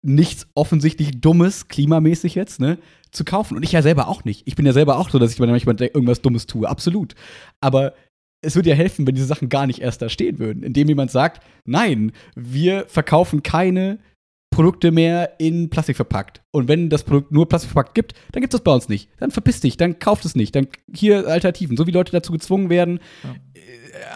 nichts 0.01 0.45
offensichtlich 0.55 1.21
Dummes, 1.21 1.69
klimamäßig 1.69 2.35
jetzt, 2.35 2.59
ne, 2.59 2.79
zu 3.11 3.23
kaufen. 3.23 3.55
Und 3.55 3.63
ich 3.63 3.71
ja 3.71 3.81
selber 3.81 4.09
auch 4.09 4.25
nicht. 4.25 4.43
Ich 4.45 4.55
bin 4.55 4.65
ja 4.65 4.73
selber 4.73 4.97
auch 4.97 5.09
so, 5.09 5.19
dass 5.19 5.31
ich 5.31 5.39
manchmal 5.39 5.75
irgendwas 5.79 6.21
Dummes 6.21 6.47
tue, 6.47 6.67
absolut. 6.67 7.15
Aber 7.61 7.93
es 8.41 8.55
würde 8.55 8.69
ja 8.69 8.75
helfen, 8.75 9.05
wenn 9.05 9.15
diese 9.15 9.27
Sachen 9.27 9.49
gar 9.49 9.67
nicht 9.67 9.79
erst 9.79 10.01
da 10.01 10.09
stehen 10.09 10.39
würden, 10.39 10.63
indem 10.63 10.87
jemand 10.87 11.11
sagt, 11.11 11.43
nein, 11.65 12.11
wir 12.35 12.85
verkaufen 12.87 13.43
keine 13.43 13.99
Produkte 14.51 14.91
mehr 14.91 15.39
in 15.39 15.69
Plastik 15.69 15.95
verpackt. 15.95 16.41
Und 16.51 16.67
wenn 16.67 16.89
das 16.89 17.03
Produkt 17.03 17.31
nur 17.31 17.47
Plastik 17.47 17.71
verpackt 17.71 17.95
gibt, 17.95 18.13
dann 18.31 18.41
gibt 18.41 18.53
es 18.53 18.59
das 18.59 18.63
bei 18.63 18.73
uns 18.73 18.89
nicht. 18.89 19.09
Dann 19.19 19.31
verpiss 19.31 19.59
dich, 19.61 19.77
dann 19.77 19.99
kauft 19.99 20.25
es 20.25 20.35
nicht. 20.35 20.55
Dann 20.55 20.67
hier 20.93 21.27
Alternativen. 21.27 21.77
So 21.77 21.87
wie 21.87 21.91
Leute 21.91 22.11
dazu 22.11 22.31
gezwungen 22.31 22.69
werden, 22.69 22.99
ja. 23.23 23.35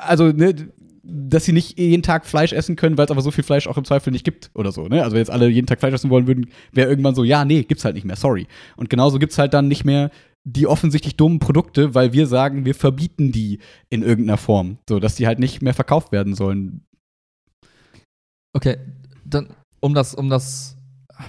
Also, 0.06 0.32
ne, 0.32 0.56
dass 1.04 1.44
sie 1.44 1.52
nicht 1.52 1.78
jeden 1.78 2.02
Tag 2.02 2.26
Fleisch 2.26 2.54
essen 2.54 2.78
können, 2.78 2.98
weil 2.98 3.06
es 3.06 3.12
aber 3.12 3.22
so 3.22 3.32
viel 3.32 3.44
Fleisch 3.44 3.68
auch 3.68 3.78
im 3.78 3.84
Zweifel 3.84 4.12
nicht 4.12 4.24
gibt 4.24 4.52
oder 4.54 4.72
so. 4.72 4.88
Ne? 4.88 5.04
Also 5.04 5.14
wenn 5.14 5.20
jetzt 5.20 5.32
alle 5.32 5.50
jeden 5.50 5.68
Tag 5.68 5.80
Fleisch 5.80 5.94
essen 5.94 6.10
wollen 6.10 6.28
würden, 6.28 6.50
wäre 6.72 6.90
irgendwann 6.90 7.14
so, 7.14 7.26
ja, 7.26 7.44
nee, 7.44 7.64
gibt's 7.64 7.84
halt 7.84 7.96
nicht 7.96 8.06
mehr, 8.06 8.16
sorry. 8.16 8.48
Und 8.78 8.90
genauso 8.90 9.20
gibt's 9.20 9.38
halt 9.38 9.54
dann 9.54 9.68
nicht 9.68 9.84
mehr 9.84 10.12
die 10.46 10.68
offensichtlich 10.68 11.16
dummen 11.16 11.40
Produkte, 11.40 11.96
weil 11.96 12.14
wir 12.14 12.28
sagen, 12.28 12.66
wir 12.66 12.76
verbieten 12.76 13.32
die 13.32 13.60
in 13.90 14.04
irgendeiner 14.04 14.38
Form, 14.38 14.78
so 14.90 15.00
dass 15.00 15.16
die 15.16 15.28
halt 15.28 15.40
nicht 15.40 15.62
mehr 15.62 15.74
verkauft 15.74 16.12
werden 16.12 16.36
sollen. 16.36 16.86
Okay, 18.56 18.78
dann 19.26 19.56
um 19.80 19.94
das, 19.94 20.14
um 20.14 20.30
das, 20.30 20.78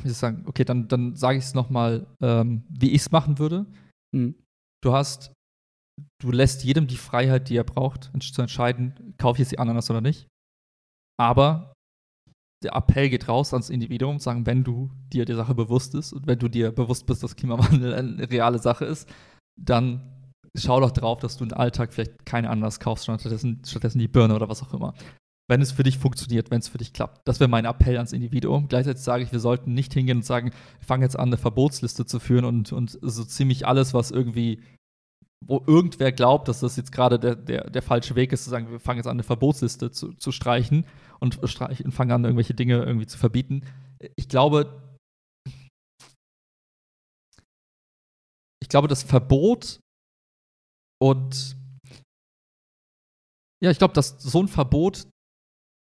wie 0.03 0.09
soll 0.09 0.11
ich 0.11 0.16
sagen, 0.16 0.45
okay, 0.47 0.65
dann, 0.65 0.89
dann 0.89 1.15
sage 1.16 1.39
ich 1.39 1.45
es 1.45 1.55
nochmal, 1.55 2.07
ähm, 2.20 2.65
wie 2.69 2.91
ich 2.91 3.03
es 3.03 3.12
machen 3.12 3.39
würde. 3.39 3.66
Mhm. 4.12 4.35
Du 4.82 4.93
hast, 4.93 5.32
du 6.20 6.31
lässt 6.31 6.65
jedem 6.65 6.86
die 6.86 6.97
Freiheit, 6.97 7.49
die 7.49 7.57
er 7.57 7.65
braucht, 7.65 8.11
zu 8.20 8.43
entscheiden, 8.43 9.15
kaufe 9.19 9.36
ich 9.36 9.41
jetzt 9.41 9.53
die 9.53 9.59
Ananas 9.59 9.91
oder 9.91 10.01
nicht. 10.01 10.28
Aber 11.19 11.74
der 12.65 12.74
Appell 12.74 13.11
geht 13.11 13.28
raus 13.28 13.53
ans 13.53 13.70
Individuum, 13.70 14.19
sagen, 14.19 14.47
wenn 14.47 14.65
du 14.65 14.91
dir 15.12 15.24
der 15.24 15.36
Sache 15.36 15.55
bewusst 15.55 15.93
bist 15.93 16.12
und 16.12 16.27
wenn 16.27 16.39
du 16.39 16.49
dir 16.49 16.73
bewusst 16.73 17.07
bist, 17.07 17.23
dass 17.23 17.36
Klimawandel 17.36 17.95
eine 17.95 18.31
reale 18.31 18.59
Sache 18.59 18.85
ist, 18.85 19.09
dann 19.57 20.03
schau 20.57 20.81
doch 20.81 20.91
drauf, 20.91 21.20
dass 21.20 21.36
du 21.36 21.45
im 21.45 21.53
Alltag 21.53 21.93
vielleicht 21.93 22.24
keine 22.27 22.51
Ananas 22.51 22.81
kaufst, 22.81 23.05
stattdessen, 23.05 23.62
stattdessen 23.66 23.99
die 23.99 24.09
Birne 24.09 24.35
oder 24.35 24.49
was 24.49 24.62
auch 24.62 24.73
immer. 24.74 24.95
wenn 25.49 25.61
es 25.61 25.73
für 25.73 25.82
dich 25.82 25.99
funktioniert, 25.99 26.51
wenn 26.51 26.61
es 26.61 26.69
für 26.69 26.78
dich 26.78 26.93
klappt. 26.93 27.20
Das 27.28 27.39
wäre 27.39 27.49
mein 27.49 27.66
Appell 27.66 27.97
ans 27.97 28.12
Individuum. 28.12 28.69
Gleichzeitig 28.69 29.03
sage 29.03 29.24
ich, 29.24 29.32
wir 29.32 29.41
sollten 29.41 29.74
nicht 29.74 29.93
hingehen 29.93 30.19
und 30.19 30.24
sagen, 30.24 30.53
fangen 30.81 31.03
jetzt 31.03 31.19
an, 31.19 31.28
eine 31.28 31.36
Verbotsliste 31.36 32.07
zu 32.07 32.19
führen 32.19 32.45
und, 32.45 32.73
und 32.73 32.99
so 33.03 33.24
ziemlich 33.24 33.66
alles, 33.66 33.93
was 33.93 34.11
irgendwie, 34.11 34.61
wo 35.47 35.62
irgendwer 35.66 36.12
glaubt, 36.12 36.49
dass 36.49 36.61
das 36.61 36.77
jetzt 36.77 36.93
gerade 36.93 37.19
der, 37.19 37.37
der, 37.37 37.71
der 37.71 37.83
falsche 37.83 38.15
Weg 38.15 38.33
ist, 38.33 38.45
zu 38.45 38.51
sagen, 38.51 38.71
wir 38.71 38.81
fangen 38.81 38.99
jetzt 38.99 39.07
an, 39.07 39.16
eine 39.16 39.23
Verbotsliste 39.23 39.91
zu, 39.91 40.15
zu 40.15 40.33
streichen 40.33 40.87
und, 41.21 41.39
streichen, 41.45 41.87
und 41.87 41.93
fangen 41.93 42.12
an, 42.12 42.25
irgendwelche 42.25 42.55
Dinge 42.55 42.83
irgendwie 42.83 43.07
zu 43.07 43.19
verbieten. 43.19 43.62
Ich 44.16 44.29
glaube, 44.29 44.83
ich 48.61 48.69
glaube, 48.69 48.89
das 48.89 49.03
Verbot 49.03 49.81
und 51.01 51.57
ja, 53.62 53.71
ich 53.71 53.79
glaube, 53.79 53.95
dass 53.95 54.21
so 54.21 54.43
ein 54.43 54.49
Verbot 54.49 55.07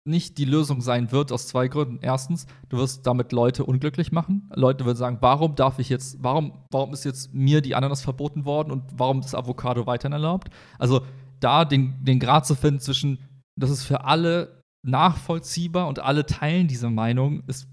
nicht 0.05 0.37
die 0.37 0.45
Lösung 0.45 0.81
sein 0.81 1.11
wird 1.11 1.31
aus 1.31 1.47
zwei 1.47 1.67
Gründen. 1.67 1.99
Erstens, 2.01 2.45
du 2.69 2.77
wirst 2.77 3.07
damit 3.07 3.31
Leute 3.31 3.65
unglücklich 3.65 4.11
machen. 4.11 4.49
Leute 4.53 4.85
würden 4.85 4.97
sagen, 4.97 5.17
warum 5.21 5.55
darf 5.55 5.79
ich 5.79 5.89
jetzt, 5.89 6.17
warum, 6.21 6.53
warum 6.71 6.93
ist 6.93 7.05
jetzt 7.05 7.33
mir 7.33 7.61
die 7.61 7.75
Ananas 7.75 8.01
verboten 8.01 8.45
worden 8.45 8.71
und 8.71 8.83
warum 8.95 9.19
ist 9.19 9.33
Avocado 9.33 9.87
weiterhin 9.87 10.13
erlaubt? 10.13 10.49
Also 10.77 11.01
da 11.39 11.65
den, 11.65 11.95
den 12.03 12.19
Grad 12.19 12.45
zu 12.45 12.55
finden 12.55 12.79
zwischen, 12.79 13.19
das 13.59 13.71
ist 13.71 13.83
für 13.83 14.03
alle 14.03 14.61
nachvollziehbar 14.85 15.87
und 15.87 15.99
alle 15.99 16.25
teilen 16.27 16.67
diese 16.67 16.89
Meinung, 16.89 17.43
ist 17.47 17.67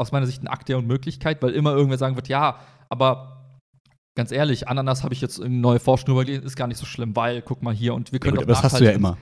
aus 0.00 0.12
meiner 0.12 0.26
Sicht 0.26 0.42
ein 0.42 0.48
Akt 0.48 0.68
der 0.68 0.78
Unmöglichkeit, 0.78 1.42
weil 1.42 1.50
immer 1.50 1.72
irgendwer 1.72 1.98
sagen 1.98 2.14
wird, 2.14 2.28
ja, 2.28 2.60
aber 2.88 3.58
ganz 4.16 4.30
ehrlich, 4.30 4.68
Ananas 4.68 5.02
habe 5.02 5.14
ich 5.14 5.20
jetzt 5.20 5.38
in 5.38 5.60
neue 5.60 5.80
Forschung 5.80 6.10
überlegt, 6.10 6.44
ist 6.44 6.56
gar 6.56 6.68
nicht 6.68 6.78
so 6.78 6.86
schlimm, 6.86 7.16
weil, 7.16 7.42
guck 7.42 7.62
mal 7.62 7.74
hier 7.74 7.94
und 7.94 8.12
wir 8.12 8.20
können 8.20 8.36
ja, 8.36 8.42
gut, 8.42 8.50
doch 8.50 8.62
Das 8.62 8.72
hast 8.72 8.80
du 8.80 8.84
ja 8.84 8.92
immer. 8.92 9.16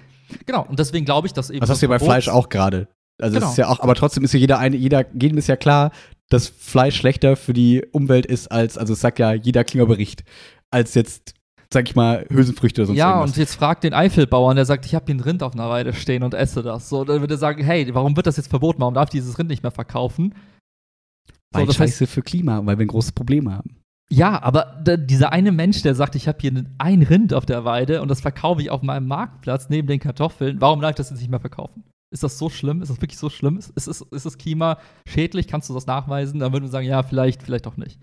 Genau, 0.46 0.66
und 0.68 0.78
deswegen 0.78 1.04
glaube 1.04 1.26
ich, 1.26 1.32
dass 1.32 1.50
eben. 1.50 1.60
Das 1.60 1.70
hast 1.70 1.82
du 1.82 1.86
ja 1.86 1.90
bei 1.90 1.98
Fleisch 1.98 2.28
auch 2.28 2.48
gerade. 2.48 2.88
Also 3.20 3.38
genau. 3.38 3.50
ist 3.50 3.58
ja 3.58 3.68
auch, 3.68 3.80
aber 3.80 3.94
trotzdem 3.94 4.24
ist 4.24 4.32
ja 4.32 4.40
jeder 4.40 4.58
eine, 4.58 4.76
jeder, 4.76 5.04
jedem 5.12 5.38
ist 5.38 5.46
ja 5.46 5.56
klar, 5.56 5.90
dass 6.30 6.48
Fleisch 6.48 6.96
schlechter 6.96 7.36
für 7.36 7.52
die 7.52 7.84
Umwelt 7.92 8.26
ist 8.26 8.50
als, 8.50 8.78
also 8.78 8.94
es 8.94 9.00
sagt 9.00 9.18
ja 9.18 9.32
jeder 9.32 9.64
Klimabericht, 9.64 10.24
als 10.70 10.94
jetzt, 10.94 11.34
sag 11.72 11.88
ich 11.88 11.94
mal, 11.94 12.26
Hülsenfrüchte 12.30 12.80
oder 12.80 12.86
sonst 12.86 12.98
Ja, 12.98 13.10
irgendwas. 13.10 13.30
und 13.30 13.36
jetzt 13.36 13.54
fragt 13.56 13.84
den 13.84 13.92
Eifelbauern, 13.92 14.56
der 14.56 14.64
sagt, 14.64 14.86
ich 14.86 14.94
habe 14.94 15.06
hier 15.06 15.16
ein 15.16 15.20
Rind 15.20 15.42
auf 15.42 15.52
einer 15.52 15.68
Weide 15.68 15.92
stehen 15.92 16.22
und 16.22 16.34
esse 16.34 16.62
das. 16.62 16.88
So, 16.88 17.04
dann 17.04 17.20
würde 17.20 17.34
er 17.34 17.38
sagen, 17.38 17.62
hey, 17.62 17.92
warum 17.92 18.16
wird 18.16 18.26
das 18.26 18.36
jetzt 18.36 18.48
verboten? 18.48 18.80
Warum 18.80 18.94
darf 18.94 19.10
dieses 19.10 19.38
Rind 19.38 19.50
nicht 19.50 19.62
mehr 19.62 19.72
verkaufen? 19.72 20.34
Weil 21.52 21.66
so, 21.66 21.72
Scheiße 21.72 22.04
heißt, 22.04 22.12
für 22.12 22.22
Klima, 22.22 22.64
weil 22.64 22.78
wir 22.78 22.86
ein 22.86 22.88
großes 22.88 23.12
Problem 23.12 23.50
haben. 23.52 23.79
Ja, 24.12 24.42
aber 24.42 24.82
dieser 24.84 25.32
eine 25.32 25.52
Mensch, 25.52 25.82
der 25.82 25.94
sagt, 25.94 26.16
ich 26.16 26.26
habe 26.26 26.38
hier 26.40 26.64
ein 26.78 27.02
Rind 27.02 27.32
auf 27.32 27.46
der 27.46 27.64
Weide 27.64 28.02
und 28.02 28.08
das 28.08 28.20
verkaufe 28.20 28.60
ich 28.60 28.70
auf 28.70 28.82
meinem 28.82 29.06
Marktplatz 29.06 29.68
neben 29.68 29.86
den 29.86 30.00
Kartoffeln, 30.00 30.60
warum 30.60 30.80
darf 30.80 30.90
ich 30.90 30.96
das 30.96 31.10
jetzt 31.10 31.20
nicht 31.20 31.30
mehr 31.30 31.38
verkaufen? 31.40 31.84
Ist 32.12 32.24
das 32.24 32.36
so 32.36 32.50
schlimm? 32.50 32.82
Ist 32.82 32.88
das 32.88 33.00
wirklich 33.00 33.18
so 33.18 33.30
schlimm? 33.30 33.56
Ist, 33.56 33.70
ist, 33.70 33.86
ist 34.00 34.26
das 34.26 34.36
Klima 34.36 34.78
schädlich? 35.06 35.46
Kannst 35.46 35.70
du 35.70 35.74
das 35.74 35.86
nachweisen? 35.86 36.40
Dann 36.40 36.52
würden 36.52 36.64
wir 36.64 36.70
sagen, 36.70 36.86
ja, 36.86 37.04
vielleicht, 37.04 37.44
vielleicht 37.44 37.68
auch 37.68 37.76
nicht. 37.76 38.00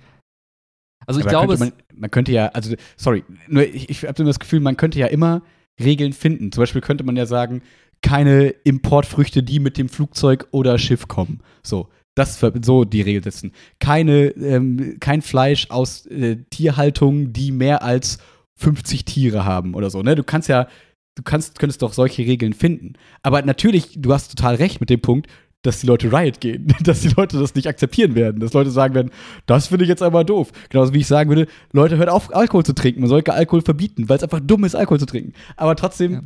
Also 1.06 1.20
ich 1.20 1.26
aber 1.26 1.46
glaube, 1.46 1.58
man, 1.58 1.74
man, 1.94 2.10
könnte 2.10 2.32
ja, 2.32 2.48
also 2.48 2.74
sorry, 2.96 3.26
nur 3.48 3.64
ich, 3.64 3.90
ich 3.90 4.04
habe 4.04 4.24
das 4.24 4.40
Gefühl, 4.40 4.62
man 4.62 4.78
könnte 4.78 4.98
ja 4.98 5.08
immer 5.08 5.42
Regeln 5.80 6.14
finden. 6.14 6.54
Zum 6.54 6.62
Beispiel 6.62 6.82
könnte 6.82 7.04
man 7.04 7.18
ja 7.18 7.26
sagen, 7.26 7.62
keine 8.02 8.50
Importfrüchte, 8.50 9.44
die 9.44 9.60
mit 9.60 9.78
dem 9.78 9.90
Flugzeug 9.90 10.48
oder 10.52 10.78
Schiff 10.78 11.08
kommen. 11.08 11.42
So, 11.64 11.90
das 12.18 12.40
so 12.62 12.84
die 12.84 13.02
Regel 13.02 13.24
setzen. 13.24 13.52
Keine, 13.80 14.28
ähm, 14.30 14.98
kein 15.00 15.22
Fleisch 15.22 15.70
aus 15.70 16.06
äh, 16.08 16.38
Tierhaltung, 16.50 17.32
die 17.34 17.52
mehr 17.52 17.84
als 17.84 18.18
50 18.56 19.06
Tiere 19.06 19.46
haben 19.46 19.76
oder 19.76 19.90
so. 19.90 20.02
Ne? 20.02 20.16
Du 20.16 20.24
kannst 20.24 20.50
ja, 20.50 20.68
du 21.16 21.24
kannst, 21.24 21.60
könntest 21.60 21.82
doch 21.82 21.94
solche 21.94 22.24
Regeln 22.24 22.54
finden. 22.54 22.94
Aber 23.22 23.42
natürlich, 23.44 24.02
du 24.02 24.14
hast 24.14 24.36
total 24.36 24.56
recht 24.56 24.80
mit 24.80 24.90
dem 24.90 25.02
Punkt, 25.02 25.28
dass 25.62 25.80
die 25.80 25.88
Leute 25.88 26.12
Riot 26.12 26.40
gehen, 26.40 26.74
dass 26.84 27.02
die 27.02 27.10
Leute 27.10 27.40
das 27.40 27.54
nicht 27.54 27.68
akzeptieren 27.68 28.16
werden, 28.16 28.40
dass 28.40 28.54
Leute 28.54 28.72
sagen 28.72 28.96
werden, 28.96 29.12
das 29.46 29.68
finde 29.68 29.84
ich 29.84 29.90
jetzt 29.90 30.02
einmal 30.02 30.26
doof. 30.26 30.52
Genauso 30.70 30.94
wie 30.94 31.00
ich 31.00 31.08
sagen 31.08 31.30
würde, 31.30 31.48
Leute, 31.72 31.98
hört 31.98 32.10
auf, 32.10 32.36
Alkohol 32.36 32.66
zu 32.66 32.74
trinken. 32.74 33.02
Man 33.02 33.10
sollte 33.10 33.34
Alkohol 33.34 33.62
verbieten, 33.62 34.10
weil 34.10 34.18
es 34.18 34.24
einfach 34.24 34.40
dumm 34.40 34.64
ist, 34.64 34.76
Alkohol 34.76 35.00
zu 35.00 35.06
trinken. 35.06 35.34
Aber 35.56 35.76
trotzdem 35.76 36.14
ja 36.14 36.22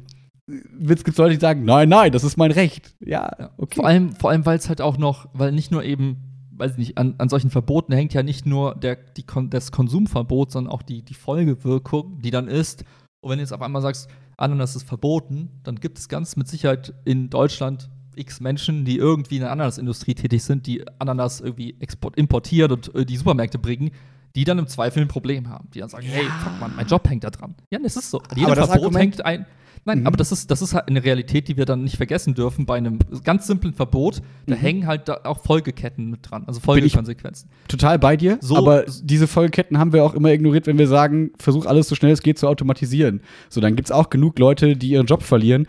gibt 0.48 1.10
es 1.10 1.18
Leute, 1.18 1.36
die 1.36 1.40
sagen, 1.40 1.66
nein, 1.66 1.90
nein, 1.90 2.12
das 2.12 2.24
ist 2.24 2.38
mein 2.38 2.52
Recht. 2.52 2.96
Ja, 3.00 3.52
okay. 3.58 3.76
Vor 3.76 3.86
allem, 3.86 4.16
vor 4.16 4.30
allem 4.32 4.46
weil 4.46 4.58
es 4.58 4.70
halt 4.70 4.82
auch 4.82 4.98
noch, 4.98 5.30
weil 5.34 5.52
nicht 5.52 5.72
nur 5.72 5.84
eben, 5.84 6.18
weiß 6.52 6.74
ich 6.74 6.78
nicht, 6.78 6.98
an, 6.98 7.16
an 7.18 7.30
solchen 7.30 7.50
Verboten 7.50 7.94
hängt 7.94 8.14
ja 8.14 8.24
nicht 8.24 8.46
nur 8.46 8.76
der, 8.76 8.96
die, 8.96 9.26
das 9.50 9.72
Konsumverbot, 9.72 10.52
sondern 10.52 10.74
auch 10.74 10.82
die, 10.82 11.04
die 11.04 11.14
Folgewirkung, 11.14 12.20
die 12.22 12.32
dann 12.32 12.48
ist. 12.48 12.84
Und 13.22 13.32
wenn 13.32 13.38
du 13.38 13.44
jetzt 13.44 13.54
auf 13.54 13.62
einmal 13.62 13.82
sagst, 13.82 14.10
Ananas 14.38 14.76
ist 14.76 14.88
verboten, 14.88 15.50
dann 15.64 15.76
gibt 15.76 16.00
es 16.00 16.10
ganz 16.10 16.36
mit 16.36 16.48
Sicherheit 16.48 16.94
in 17.06 17.30
Deutschland 17.30 17.90
x 18.16 18.42
Menschen, 18.42 18.84
die 18.84 18.98
irgendwie 18.98 19.36
in 19.36 19.42
der 19.42 19.52
Ananasindustrie 19.52 20.16
tätig 20.16 20.44
sind, 20.44 20.68
die 20.68 20.84
Ananas 21.00 21.40
irgendwie 21.40 21.76
export, 21.80 22.18
importieren 22.18 22.72
und 22.72 22.94
äh, 22.96 23.06
die 23.06 23.16
Supermärkte 23.16 23.58
bringen, 23.58 23.92
die 24.36 24.44
dann 24.44 24.60
im 24.60 24.68
Zweifel 24.68 25.02
ein 25.02 25.08
Problem 25.08 25.50
haben. 25.50 25.70
Die 25.74 25.80
dann 25.80 25.90
sagen, 25.90 26.08
ja. 26.08 26.14
hey, 26.14 26.26
fuck 26.44 26.60
man, 26.60 26.76
mein 26.76 26.88
Job 26.88 27.08
hängt 27.08 27.24
da 27.24 27.30
dran. 27.30 27.56
Ja, 27.70 27.80
das 27.80 27.96
ist 27.96 28.10
so. 28.10 28.20
An 28.20 28.38
jedem 28.38 28.54
Verbot 28.54 28.96
hängt 28.96 29.24
ein 29.24 29.46
Nein, 29.84 30.02
mhm. 30.02 30.08
aber 30.08 30.18
das 30.18 30.32
ist, 30.32 30.52
das 30.52 30.62
ist 30.62 30.76
halt 30.76 30.88
eine 30.88 31.04
Realität, 31.04 31.48
die 31.48 31.58
wir 31.58 31.66
dann 31.66 31.84
nicht 31.84 31.98
vergessen 31.98 32.36
dürfen. 32.36 32.66
Bei 32.66 32.78
einem 32.78 33.00
ganz 33.24 33.48
simplen 33.48 33.74
Verbot, 33.74 34.22
da 34.46 34.56
mhm. 34.56 34.60
hängen 34.60 34.88
halt 34.88 35.08
da 35.08 35.22
auch 35.24 35.40
Folgeketten 35.40 36.12
mit 36.12 36.30
dran, 36.30 36.44
also 36.46 36.60
Folgekonsequenzen. 36.60 37.50
total 37.68 37.98
bei 37.98 38.16
dir, 38.16 38.38
so, 38.42 38.58
aber 38.58 38.86
diese 39.02 39.28
Folgeketten 39.28 39.80
haben 39.80 39.92
wir 39.92 40.04
auch 40.04 40.14
immer 40.14 40.32
ignoriert, 40.32 40.68
wenn 40.68 40.78
wir 40.78 40.88
sagen, 40.88 41.32
versuch 41.40 41.66
alles 41.66 41.88
so 41.88 41.96
schnell 41.96 42.12
es 42.12 42.22
geht 42.22 42.38
zu 42.38 42.48
automatisieren. 42.48 43.22
So, 43.50 43.60
dann 43.60 43.76
gibt 43.76 43.88
es 43.88 43.92
auch 43.92 44.10
genug 44.10 44.38
Leute, 44.38 44.78
die 44.78 44.90
ihren 44.90 45.08
Job 45.08 45.24
verlieren. 45.24 45.68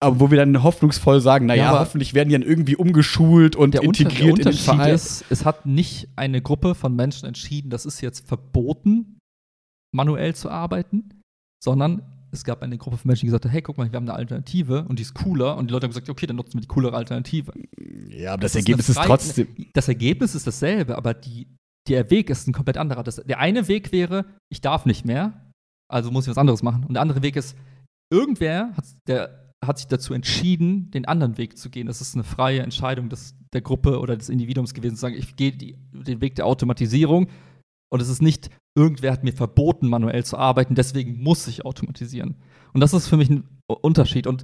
Aber 0.00 0.20
wo 0.20 0.30
wir 0.30 0.36
dann 0.36 0.62
hoffnungsvoll 0.62 1.20
sagen, 1.20 1.46
naja, 1.46 1.72
ja, 1.72 1.80
hoffentlich 1.80 2.12
werden 2.12 2.28
die 2.28 2.34
dann 2.34 2.42
irgendwie 2.42 2.76
umgeschult 2.76 3.56
und 3.56 3.74
integriert 3.74 4.38
in 4.38 4.44
den 4.44 4.52
Verein. 4.52 4.94
Ist, 4.94 5.24
es 5.30 5.44
hat 5.46 5.64
nicht 5.64 6.08
eine 6.16 6.42
Gruppe 6.42 6.74
von 6.74 6.94
Menschen 6.94 7.26
entschieden, 7.26 7.70
das 7.70 7.86
ist 7.86 8.00
jetzt 8.00 8.26
verboten, 8.26 9.18
manuell 9.94 10.34
zu 10.34 10.50
arbeiten, 10.50 11.22
sondern 11.62 12.02
es 12.34 12.44
gab 12.44 12.62
eine 12.62 12.76
Gruppe 12.76 12.98
von 12.98 13.08
Menschen, 13.08 13.22
die 13.22 13.26
gesagt 13.26 13.44
haben, 13.44 13.52
hey, 13.52 13.62
guck 13.62 13.78
mal, 13.78 13.90
wir 13.90 13.96
haben 13.96 14.08
eine 14.08 14.18
Alternative 14.18 14.84
und 14.84 14.98
die 14.98 15.02
ist 15.02 15.14
cooler. 15.14 15.56
Und 15.56 15.68
die 15.68 15.72
Leute 15.72 15.84
haben 15.84 15.90
gesagt, 15.90 16.10
okay, 16.10 16.26
dann 16.26 16.36
nutzen 16.36 16.54
wir 16.54 16.60
die 16.60 16.68
coolere 16.68 16.96
Alternative. 16.96 17.52
Ja, 18.10 18.34
aber 18.34 18.42
das, 18.42 18.52
das 18.52 18.60
Ergebnis 18.60 18.88
ist, 18.88 18.98
ist, 18.98 19.04
trotzdem. 19.04 19.48
Das 19.72 19.88
Ergebnis 19.88 20.34
ist 20.34 20.46
dasselbe, 20.46 20.96
aber 20.96 21.14
die, 21.14 21.46
der 21.88 22.10
Weg 22.10 22.30
ist 22.30 22.46
ein 22.46 22.52
komplett 22.52 22.76
anderer. 22.76 23.02
Das, 23.02 23.16
der 23.16 23.38
eine 23.38 23.68
Weg 23.68 23.92
wäre, 23.92 24.26
ich 24.50 24.60
darf 24.60 24.84
nicht 24.84 25.04
mehr, 25.04 25.50
also 25.88 26.10
muss 26.10 26.24
ich 26.24 26.30
was 26.30 26.38
anderes 26.38 26.62
machen. 26.62 26.84
Und 26.84 26.94
der 26.94 27.02
andere 27.02 27.22
Weg 27.22 27.36
ist, 27.36 27.56
irgendwer 28.12 28.72
hat, 28.76 28.84
der, 29.06 29.52
hat 29.64 29.78
sich 29.78 29.86
dazu 29.86 30.12
entschieden, 30.12 30.90
den 30.90 31.06
anderen 31.06 31.38
Weg 31.38 31.56
zu 31.56 31.70
gehen. 31.70 31.86
Das 31.86 32.00
ist 32.00 32.14
eine 32.14 32.24
freie 32.24 32.60
Entscheidung 32.60 33.08
des, 33.08 33.34
der 33.52 33.62
Gruppe 33.62 34.00
oder 34.00 34.16
des 34.16 34.28
Individuums 34.28 34.74
gewesen, 34.74 34.96
zu 34.96 35.00
sagen, 35.00 35.14
ich 35.16 35.36
gehe 35.36 35.52
den 35.52 36.20
Weg 36.20 36.34
der 36.34 36.46
Automatisierung 36.46 37.28
und 37.94 38.02
es 38.02 38.08
ist 38.08 38.20
nicht, 38.20 38.50
irgendwer 38.76 39.12
hat 39.12 39.22
mir 39.22 39.32
verboten, 39.32 39.88
manuell 39.88 40.24
zu 40.24 40.36
arbeiten, 40.36 40.74
deswegen 40.74 41.22
muss 41.22 41.46
ich 41.46 41.64
automatisieren. 41.64 42.34
Und 42.72 42.80
das 42.80 42.92
ist 42.92 43.06
für 43.06 43.16
mich 43.16 43.30
ein 43.30 43.44
Unterschied. 43.68 44.26
Und 44.26 44.42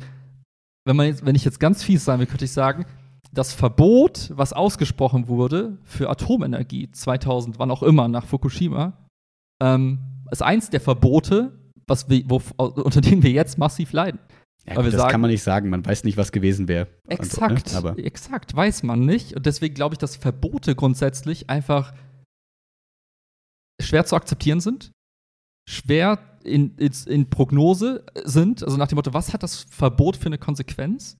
wenn, 0.86 0.94
man 0.94 1.08
jetzt, 1.08 1.26
wenn 1.26 1.34
ich 1.34 1.44
jetzt 1.44 1.58
ganz 1.58 1.82
fies 1.82 2.04
sein 2.04 2.20
will, 2.20 2.28
könnte 2.28 2.44
ich 2.44 2.52
sagen, 2.52 2.86
das 3.32 3.52
Verbot, 3.52 4.30
was 4.36 4.52
ausgesprochen 4.52 5.26
wurde 5.26 5.78
für 5.82 6.08
Atomenergie 6.08 6.92
2000, 6.92 7.58
wann 7.58 7.72
auch 7.72 7.82
immer, 7.82 8.06
nach 8.06 8.24
Fukushima, 8.24 8.92
ähm, 9.60 9.98
ist 10.30 10.44
eins 10.44 10.70
der 10.70 10.80
Verbote, 10.80 11.58
was 11.88 12.08
wir, 12.08 12.22
wo, 12.28 12.40
unter 12.56 13.00
denen 13.00 13.24
wir 13.24 13.32
jetzt 13.32 13.58
massiv 13.58 13.92
leiden. 13.92 14.20
Ja, 14.64 14.76
gut, 14.76 14.86
das 14.86 14.94
sagen, 14.94 15.10
kann 15.10 15.20
man 15.22 15.30
nicht 15.30 15.42
sagen, 15.42 15.70
man 15.70 15.84
weiß 15.84 16.04
nicht, 16.04 16.16
was 16.16 16.30
gewesen 16.30 16.68
wäre. 16.68 16.86
Exakt, 17.08 17.74
also, 17.74 17.94
ne? 17.94 17.98
exakt, 18.04 18.54
weiß 18.54 18.84
man 18.84 19.00
nicht. 19.00 19.34
Und 19.34 19.44
deswegen 19.44 19.74
glaube 19.74 19.94
ich, 19.94 19.98
dass 19.98 20.14
Verbote 20.14 20.76
grundsätzlich 20.76 21.50
einfach 21.50 21.92
schwer 23.80 24.04
zu 24.04 24.16
akzeptieren 24.16 24.60
sind, 24.60 24.92
schwer 25.68 26.18
in, 26.44 26.76
in, 26.76 26.92
in, 27.06 27.30
Prognose 27.30 28.04
sind, 28.24 28.62
also 28.62 28.76
nach 28.76 28.88
dem 28.88 28.96
Motto, 28.96 29.12
was 29.12 29.32
hat 29.32 29.42
das 29.42 29.66
Verbot 29.70 30.16
für 30.16 30.26
eine 30.26 30.38
Konsequenz? 30.38 31.16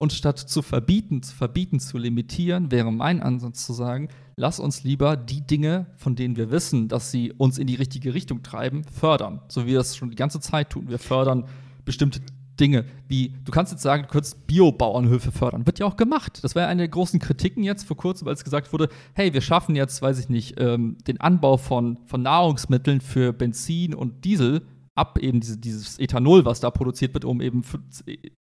Und 0.00 0.12
statt 0.12 0.38
zu 0.38 0.62
verbieten, 0.62 1.24
zu 1.24 1.34
verbieten, 1.34 1.80
zu 1.80 1.98
limitieren, 1.98 2.70
wäre 2.70 2.92
mein 2.92 3.20
Ansatz 3.20 3.66
zu 3.66 3.72
sagen, 3.72 4.08
lass 4.36 4.60
uns 4.60 4.84
lieber 4.84 5.16
die 5.16 5.40
Dinge, 5.40 5.86
von 5.96 6.14
denen 6.14 6.36
wir 6.36 6.52
wissen, 6.52 6.86
dass 6.86 7.10
sie 7.10 7.32
uns 7.32 7.58
in 7.58 7.66
die 7.66 7.74
richtige 7.74 8.14
Richtung 8.14 8.44
treiben, 8.44 8.84
fördern. 8.84 9.40
So 9.48 9.62
wie 9.62 9.70
wir 9.70 9.78
das 9.78 9.96
schon 9.96 10.10
die 10.10 10.16
ganze 10.16 10.38
Zeit 10.38 10.70
tun. 10.70 10.88
Wir 10.88 11.00
fördern 11.00 11.46
bestimmte 11.84 12.20
Dinge, 12.60 12.84
wie 13.08 13.34
du 13.44 13.52
kannst 13.52 13.72
jetzt 13.72 13.82
sagen, 13.82 14.04
du 14.04 14.08
könntest 14.08 14.46
Biobauernhöfe 14.46 15.32
fördern. 15.32 15.66
Wird 15.66 15.78
ja 15.78 15.86
auch 15.86 15.96
gemacht. 15.96 16.42
Das 16.42 16.54
war 16.54 16.62
ja 16.62 16.68
eine 16.68 16.82
der 16.82 16.88
großen 16.88 17.20
Kritiken 17.20 17.62
jetzt 17.62 17.84
vor 17.84 17.96
kurzem, 17.96 18.28
als 18.28 18.44
gesagt 18.44 18.72
wurde, 18.72 18.88
hey, 19.14 19.32
wir 19.32 19.40
schaffen 19.40 19.76
jetzt, 19.76 20.02
weiß 20.02 20.18
ich 20.18 20.28
nicht, 20.28 20.60
ähm, 20.60 20.96
den 21.06 21.20
Anbau 21.20 21.56
von, 21.56 21.98
von 22.06 22.22
Nahrungsmitteln 22.22 23.00
für 23.00 23.32
Benzin 23.32 23.94
und 23.94 24.24
Diesel 24.24 24.62
ab, 24.98 25.18
eben 25.18 25.40
diese, 25.40 25.56
dieses 25.56 25.98
Ethanol, 25.98 26.44
was 26.44 26.60
da 26.60 26.70
produziert 26.70 27.14
wird, 27.14 27.24
um 27.24 27.40
eben 27.40 27.62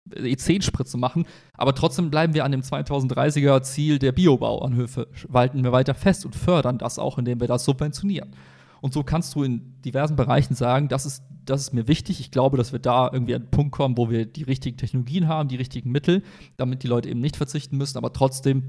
E10-Sprit 0.09 0.87
zu 0.87 0.97
machen. 0.97 1.25
Aber 1.53 1.75
trotzdem 1.75 2.09
bleiben 2.09 2.33
wir 2.33 2.43
an 2.43 2.51
dem 2.51 2.61
2030er 2.61 3.61
Ziel 3.61 3.99
der 3.99 4.11
Biobauernhöfe, 4.11 5.07
walten 5.27 5.63
wir 5.63 5.71
weiter 5.71 5.93
fest 5.93 6.25
und 6.25 6.35
fördern 6.35 6.79
das 6.79 6.99
auch, 6.99 7.17
indem 7.17 7.39
wir 7.39 7.47
das 7.47 7.63
subventionieren. 7.63 8.31
Und 8.81 8.93
so 8.93 9.03
kannst 9.03 9.35
du 9.35 9.43
in 9.43 9.81
diversen 9.81 10.15
Bereichen 10.15 10.55
sagen, 10.55 10.87
das 10.87 11.05
ist, 11.05 11.23
das 11.45 11.61
ist 11.61 11.73
mir 11.73 11.87
wichtig. 11.87 12.19
Ich 12.19 12.31
glaube, 12.31 12.57
dass 12.57 12.71
wir 12.71 12.79
da 12.79 13.09
irgendwie 13.11 13.35
an 13.35 13.43
einen 13.43 13.51
Punkt 13.51 13.71
kommen, 13.71 13.97
wo 13.97 14.09
wir 14.09 14.25
die 14.25 14.43
richtigen 14.43 14.77
Technologien 14.77 15.27
haben, 15.27 15.49
die 15.49 15.55
richtigen 15.55 15.91
Mittel, 15.91 16.23
damit 16.57 16.83
die 16.83 16.87
Leute 16.87 17.09
eben 17.09 17.19
nicht 17.19 17.37
verzichten 17.37 17.77
müssen, 17.77 17.97
aber 17.97 18.13
trotzdem 18.13 18.63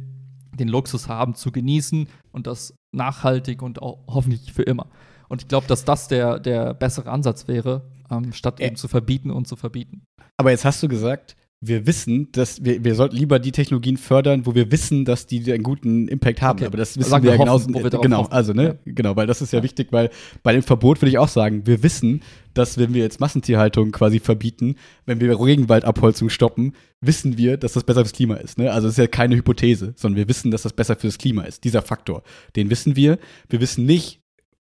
den 0.59 0.68
Luxus 0.68 1.09
haben 1.09 1.35
zu 1.35 1.52
genießen 1.52 2.09
und 2.32 2.47
das 2.47 2.74
nachhaltig 2.93 3.62
und 3.62 3.82
auch 3.82 4.01
hoffentlich 4.09 4.52
für 4.52 4.62
immer. 4.62 4.86
Und 5.28 5.43
ich 5.43 5.48
glaube, 5.48 5.66
dass 5.66 5.85
das 5.85 6.09
der, 6.09 6.39
der 6.40 6.74
bessere 6.74 7.10
Ansatz 7.10 7.48
wäre, 7.48 7.90
ähm, 8.10 8.32
statt 8.32 8.60
eben 8.60 8.76
zu 8.76 8.89
verbieten 8.89 9.30
und 9.30 9.47
zu 9.47 9.56
verbieten. 9.56 10.02
Aber 10.36 10.51
jetzt 10.51 10.64
hast 10.64 10.82
du 10.82 10.89
gesagt, 10.89 11.36
wir 11.60 11.89
wissen, 11.89 12.30
dass 12.30 12.64
wir, 12.64 12.85
wir 12.85 12.94
sollten 12.94 13.16
lieber 13.16 13.40
die 13.40 13.51
Technologien 13.51 13.97
fördern, 13.97 14.47
wo 14.47 14.55
wir 14.55 14.70
wissen, 14.70 15.05
dass 15.05 15.26
die 15.26 15.52
einen 15.52 15.64
guten 15.64 16.06
Impact 16.06 16.40
haben. 16.40 16.59
Okay. 16.59 16.66
Aber 16.66 16.76
das 16.76 16.97
wissen 16.97 17.10
Sagen 17.10 17.24
wir 17.24 17.32
ja 17.32 17.36
genauso. 17.36 17.68
Wir 17.68 17.90
genau, 17.90 18.18
hoffen. 18.18 18.32
also, 18.32 18.52
ne, 18.52 18.78
ja. 18.85 18.93
genau, 18.93 19.16
weil 19.16 19.26
das 19.26 19.43
ist 19.43 19.52
ja, 19.52 19.59
ja, 19.59 19.64
wichtig, 19.64 19.89
weil 19.90 20.10
bei 20.44 20.52
dem 20.52 20.62
Verbot 20.62 21.02
würde 21.02 21.10
ich 21.10 21.18
auch 21.18 21.28
sagen, 21.28 21.66
wir 21.66 21.82
wissen, 21.82 22.22
dass 22.55 22.78
wenn 22.78 22.94
wir 22.94 23.02
jetzt 23.02 23.18
Massentierhaltung 23.18 23.90
quasi 23.90 24.20
verbieten, 24.20 24.76
wenn 25.05 25.20
wir 25.20 25.40
Regenwaldabholzung 25.40 26.28
stoppen, 26.28 26.74
wissen 27.01 27.39
wir, 27.39 27.56
dass 27.56 27.72
das 27.72 27.82
besser 27.82 28.02
fürs 28.02 28.12
Klima 28.12 28.36
ist. 28.36 28.59
Ne? 28.59 28.70
Also 28.70 28.86
es 28.86 28.94
ist 28.94 28.98
ja 28.98 29.09
keine 29.09 29.35
Hypothese, 29.35 29.94
sondern 29.97 30.16
wir 30.16 30.28
wissen, 30.28 30.52
dass 30.52 30.62
das 30.62 30.72
besser 30.72 30.94
fürs 30.94 31.18
Klima 31.18 31.43
ist. 31.43 31.64
Dieser 31.64 31.82
Faktor, 31.82 32.22
den 32.55 32.70
wissen 32.70 32.94
wir. 32.94 33.18
Wir 33.48 33.60
wissen 33.60 33.85
nicht, 33.85 34.20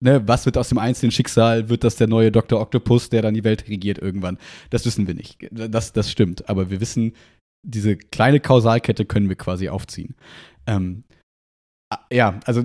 ne, 0.03 0.27
was 0.27 0.45
wird 0.45 0.57
aus 0.57 0.69
dem 0.69 0.77
einzelnen 0.77 1.11
Schicksal? 1.11 1.69
Wird 1.69 1.83
das 1.83 1.95
der 1.95 2.07
neue 2.07 2.31
Dr. 2.31 2.59
Octopus, 2.59 3.09
der 3.09 3.21
dann 3.21 3.33
die 3.33 3.43
Welt 3.43 3.67
regiert 3.67 3.97
irgendwann? 3.97 4.37
Das 4.69 4.85
wissen 4.85 5.07
wir 5.07 5.13
nicht. 5.13 5.47
Das, 5.51 5.93
das 5.93 6.11
stimmt. 6.11 6.49
Aber 6.49 6.69
wir 6.69 6.81
wissen, 6.81 7.13
diese 7.65 7.97
kleine 7.97 8.39
Kausalkette 8.39 9.05
können 9.05 9.29
wir 9.29 9.35
quasi 9.35 9.69
aufziehen. 9.69 10.15
Ähm, 10.67 11.03
ja, 12.11 12.39
also 12.45 12.63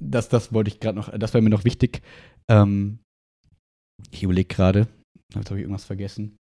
das, 0.00 0.28
das 0.28 0.52
wollte 0.52 0.70
ich 0.70 0.80
gerade 0.80 0.96
noch, 0.96 1.16
das 1.16 1.34
wäre 1.34 1.42
mir 1.42 1.50
noch 1.50 1.64
wichtig. 1.64 2.02
Ähm, 2.48 3.00
ich 4.10 4.22
überlege 4.22 4.54
gerade, 4.54 4.88
jetzt 5.34 5.50
habe 5.50 5.58
ich 5.58 5.62
irgendwas 5.62 5.84
vergessen. 5.84 6.36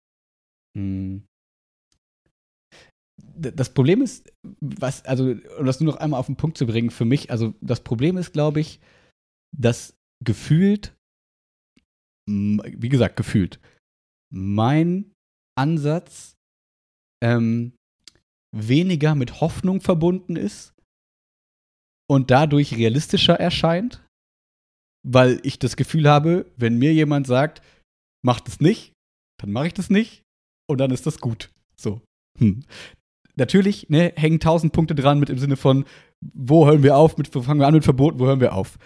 Hm. 0.77 1.25
Das 3.39 3.73
Problem 3.73 4.03
ist, 4.03 4.31
was, 4.61 5.05
also, 5.05 5.35
um 5.59 5.67
das 5.67 5.81
nur 5.81 5.93
noch 5.93 6.01
einmal 6.01 6.21
auf 6.21 6.27
den 6.27 6.37
Punkt 6.37 6.59
zu 6.59 6.67
bringen, 6.67 6.91
für 6.91 7.05
mich, 7.05 7.31
also 7.31 7.55
das 7.61 7.81
Problem 7.81 8.19
ist, 8.19 8.33
glaube 8.33 8.61
ich, 8.61 8.81
dass 9.57 9.95
gefühlt, 10.25 10.95
wie 12.29 12.89
gesagt, 12.89 13.17
gefühlt, 13.17 13.61
mein 14.33 15.13
Ansatz 15.59 16.35
ähm, 17.23 17.73
weniger 18.55 19.15
mit 19.15 19.41
Hoffnung 19.41 19.81
verbunden 19.81 20.37
ist 20.37 20.75
und 22.09 22.31
dadurch 22.31 22.77
realistischer 22.77 23.39
erscheint, 23.39 24.05
weil 25.07 25.41
ich 25.45 25.59
das 25.59 25.77
Gefühl 25.77 26.09
habe, 26.09 26.51
wenn 26.57 26.79
mir 26.79 26.93
jemand 26.93 27.27
sagt, 27.27 27.63
mach 28.25 28.41
das 28.41 28.61
nicht, 28.61 28.93
dann 29.41 29.53
mache 29.53 29.69
ich 29.69 29.75
das 29.75 29.91
nicht 29.91 30.23
und 30.69 30.79
dann 30.79 30.91
ist 30.91 31.07
das 31.07 31.21
gut. 31.21 31.51
So. 31.77 32.01
Hm. 32.39 32.65
Natürlich 33.37 33.89
ne, 33.91 34.13
hängen 34.17 34.41
tausend 34.41 34.73
Punkte 34.73 34.95
dran 34.95 35.21
mit 35.21 35.31
im 35.31 35.39
Sinne 35.39 35.57
von, 35.57 35.85
wo 36.35 36.67
hören 36.67 36.83
wir 36.83 36.97
auf, 36.97 37.19
mit, 37.19 37.35
wo 37.35 37.43
fangen 37.43 37.61
wir 37.61 37.67
an 37.67 37.75
mit 37.75 37.85
Verboten, 37.85 38.19
wo 38.19 38.27
hören 38.27 38.41
wir 38.41 38.55
auf. 38.55 38.79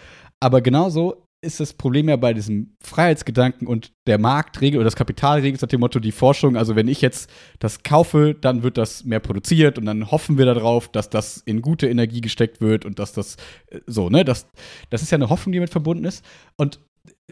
Aber 0.42 0.60
genauso 0.60 1.26
ist 1.42 1.58
das 1.58 1.72
Problem 1.72 2.08
ja 2.08 2.16
bei 2.16 2.34
diesem 2.34 2.76
Freiheitsgedanken 2.82 3.66
und 3.66 3.92
der 4.06 4.18
Marktregel 4.18 4.78
oder 4.78 4.84
das 4.84 4.96
Kapitalregel 4.96 5.54
ist 5.54 5.62
nach 5.62 5.68
dem 5.68 5.80
Motto 5.80 5.98
die 5.98 6.12
Forschung. 6.12 6.56
Also 6.56 6.76
wenn 6.76 6.88
ich 6.88 7.00
jetzt 7.00 7.30
das 7.58 7.82
kaufe, 7.82 8.34
dann 8.38 8.62
wird 8.62 8.76
das 8.76 9.04
mehr 9.04 9.20
produziert 9.20 9.78
und 9.78 9.86
dann 9.86 10.10
hoffen 10.10 10.36
wir 10.36 10.44
darauf, 10.44 10.88
dass 10.88 11.08
das 11.08 11.38
in 11.38 11.62
gute 11.62 11.88
Energie 11.88 12.20
gesteckt 12.20 12.60
wird 12.60 12.84
und 12.84 12.98
dass 12.98 13.12
das 13.12 13.36
äh, 13.68 13.80
so, 13.86 14.10
ne, 14.10 14.24
das, 14.24 14.46
das 14.90 15.02
ist 15.02 15.10
ja 15.10 15.16
eine 15.16 15.30
Hoffnung, 15.30 15.52
die 15.52 15.58
damit 15.58 15.70
verbunden 15.70 16.04
ist. 16.04 16.24
Und 16.58 16.80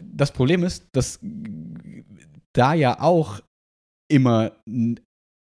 das 0.01 0.31
Problem 0.31 0.63
ist, 0.63 0.87
dass 0.93 1.19
da 2.53 2.73
ja 2.73 2.99
auch 3.01 3.41
immer 4.11 4.53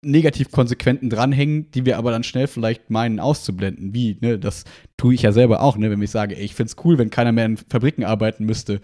Negativkonsequenten 0.05 1.11
dranhängen, 1.11 1.71
die 1.73 1.85
wir 1.85 1.99
aber 1.99 2.11
dann 2.11 2.23
schnell 2.23 2.47
vielleicht 2.47 2.91
meinen 2.91 3.19
auszublenden. 3.19 3.95
Wie, 3.95 4.17
ne, 4.21 4.39
das 4.39 4.65
tue 4.97 5.15
ich 5.15 5.23
ja 5.23 5.33
selber 5.33 5.61
auch, 5.63 5.77
ne, 5.77 5.91
wenn 5.91 6.01
ich 6.01 6.11
sage, 6.11 6.37
ey, 6.37 6.45
ich 6.45 6.55
find's 6.55 6.77
cool, 6.85 6.99
wenn 6.99 7.11
keiner 7.11 7.33
mehr 7.33 7.47
in 7.47 7.57
Fabriken 7.57 8.05
arbeiten 8.05 8.45
müsste. 8.45 8.81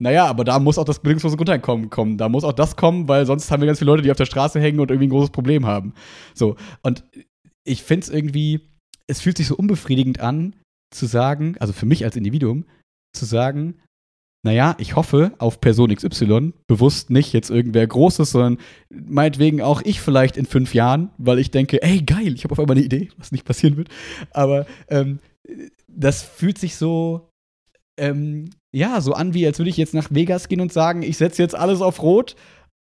Naja, 0.00 0.26
aber 0.26 0.44
da 0.44 0.58
muss 0.58 0.78
auch 0.78 0.84
das 0.84 1.00
bedingungslose 1.00 1.36
Grundeinkommen 1.36 1.90
kommen. 1.90 2.18
Da 2.18 2.28
muss 2.28 2.44
auch 2.44 2.52
das 2.52 2.76
kommen, 2.76 3.08
weil 3.08 3.26
sonst 3.26 3.50
haben 3.50 3.62
wir 3.62 3.66
ganz 3.66 3.78
viele 3.78 3.90
Leute, 3.90 4.02
die 4.02 4.10
auf 4.10 4.16
der 4.16 4.26
Straße 4.26 4.60
hängen 4.60 4.80
und 4.80 4.90
irgendwie 4.90 5.06
ein 5.06 5.10
großes 5.10 5.30
Problem 5.30 5.66
haben. 5.66 5.94
So, 6.34 6.56
und 6.82 7.04
ich 7.64 7.82
find's 7.82 8.08
irgendwie, 8.08 8.68
es 9.06 9.20
fühlt 9.20 9.36
sich 9.36 9.46
so 9.46 9.56
unbefriedigend 9.56 10.20
an, 10.20 10.54
zu 10.90 11.06
sagen, 11.06 11.56
also 11.58 11.72
für 11.72 11.86
mich 11.86 12.04
als 12.04 12.16
Individuum, 12.16 12.64
zu 13.12 13.24
sagen, 13.24 13.76
naja, 14.44 14.76
ich 14.78 14.94
hoffe 14.94 15.32
auf 15.38 15.60
Person 15.60 15.94
XY, 15.94 16.52
bewusst 16.66 17.08
nicht 17.08 17.32
jetzt 17.32 17.48
irgendwer 17.48 17.86
Großes, 17.86 18.30
sondern 18.30 18.58
meinetwegen 18.90 19.62
auch 19.62 19.80
ich 19.82 20.02
vielleicht 20.02 20.36
in 20.36 20.44
fünf 20.44 20.74
Jahren, 20.74 21.10
weil 21.16 21.38
ich 21.38 21.50
denke, 21.50 21.82
ey, 21.82 22.02
geil, 22.02 22.34
ich 22.34 22.44
habe 22.44 22.52
auf 22.52 22.60
einmal 22.60 22.76
eine 22.76 22.84
Idee, 22.84 23.08
was 23.16 23.32
nicht 23.32 23.46
passieren 23.46 23.78
wird. 23.78 23.88
Aber 24.30 24.66
ähm, 24.88 25.18
das 25.88 26.22
fühlt 26.22 26.58
sich 26.58 26.76
so, 26.76 27.30
ähm, 27.98 28.50
ja, 28.70 29.00
so 29.00 29.14
an, 29.14 29.32
wie 29.32 29.46
als 29.46 29.58
würde 29.58 29.70
ich 29.70 29.78
jetzt 29.78 29.94
nach 29.94 30.08
Vegas 30.10 30.48
gehen 30.48 30.60
und 30.60 30.72
sagen, 30.72 31.02
ich 31.02 31.16
setze 31.16 31.42
jetzt 31.42 31.54
alles 31.54 31.80
auf 31.80 32.02
Rot 32.02 32.36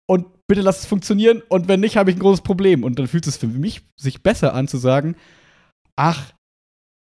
und 0.08 0.26
bitte 0.48 0.62
lass 0.62 0.80
es 0.80 0.86
funktionieren 0.86 1.42
und 1.50 1.68
wenn 1.68 1.80
nicht, 1.80 1.98
habe 1.98 2.10
ich 2.10 2.16
ein 2.16 2.20
großes 2.20 2.42
Problem. 2.42 2.84
Und 2.84 2.98
dann 2.98 3.06
fühlt 3.06 3.26
es 3.26 3.36
für 3.36 3.48
mich 3.48 3.82
sich 4.00 4.22
besser 4.22 4.54
an 4.54 4.66
zu 4.66 4.78
sagen, 4.78 5.14
ach, 5.94 6.32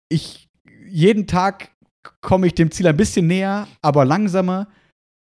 ich 0.10 0.50
jeden 0.86 1.28
Tag 1.28 1.72
komme 2.22 2.48
ich 2.48 2.56
dem 2.56 2.72
Ziel 2.72 2.88
ein 2.88 2.98
bisschen 2.98 3.28
näher, 3.28 3.68
aber 3.82 4.06
langsamer. 4.06 4.68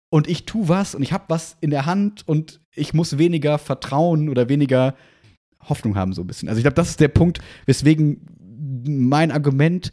Und 0.09 0.27
ich 0.27 0.45
tue 0.45 0.69
was 0.69 0.93
und 0.93 1.01
ich 1.01 1.11
habe 1.11 1.25
was 1.29 1.57
in 1.59 1.71
der 1.71 1.85
Hand 1.85 2.27
und 2.27 2.61
ich 2.75 2.93
muss 2.93 3.17
weniger 3.17 3.57
Vertrauen 3.57 4.29
oder 4.29 4.47
weniger 4.47 4.95
Hoffnung 5.67 5.95
haben, 5.95 6.13
so 6.13 6.21
ein 6.21 6.27
bisschen. 6.27 6.49
Also 6.49 6.59
ich 6.59 6.63
glaube, 6.63 6.75
das 6.75 6.89
ist 6.89 6.99
der 6.99 7.07
Punkt, 7.07 7.39
weswegen 7.65 8.27
mein 8.85 9.31
Argument 9.31 9.91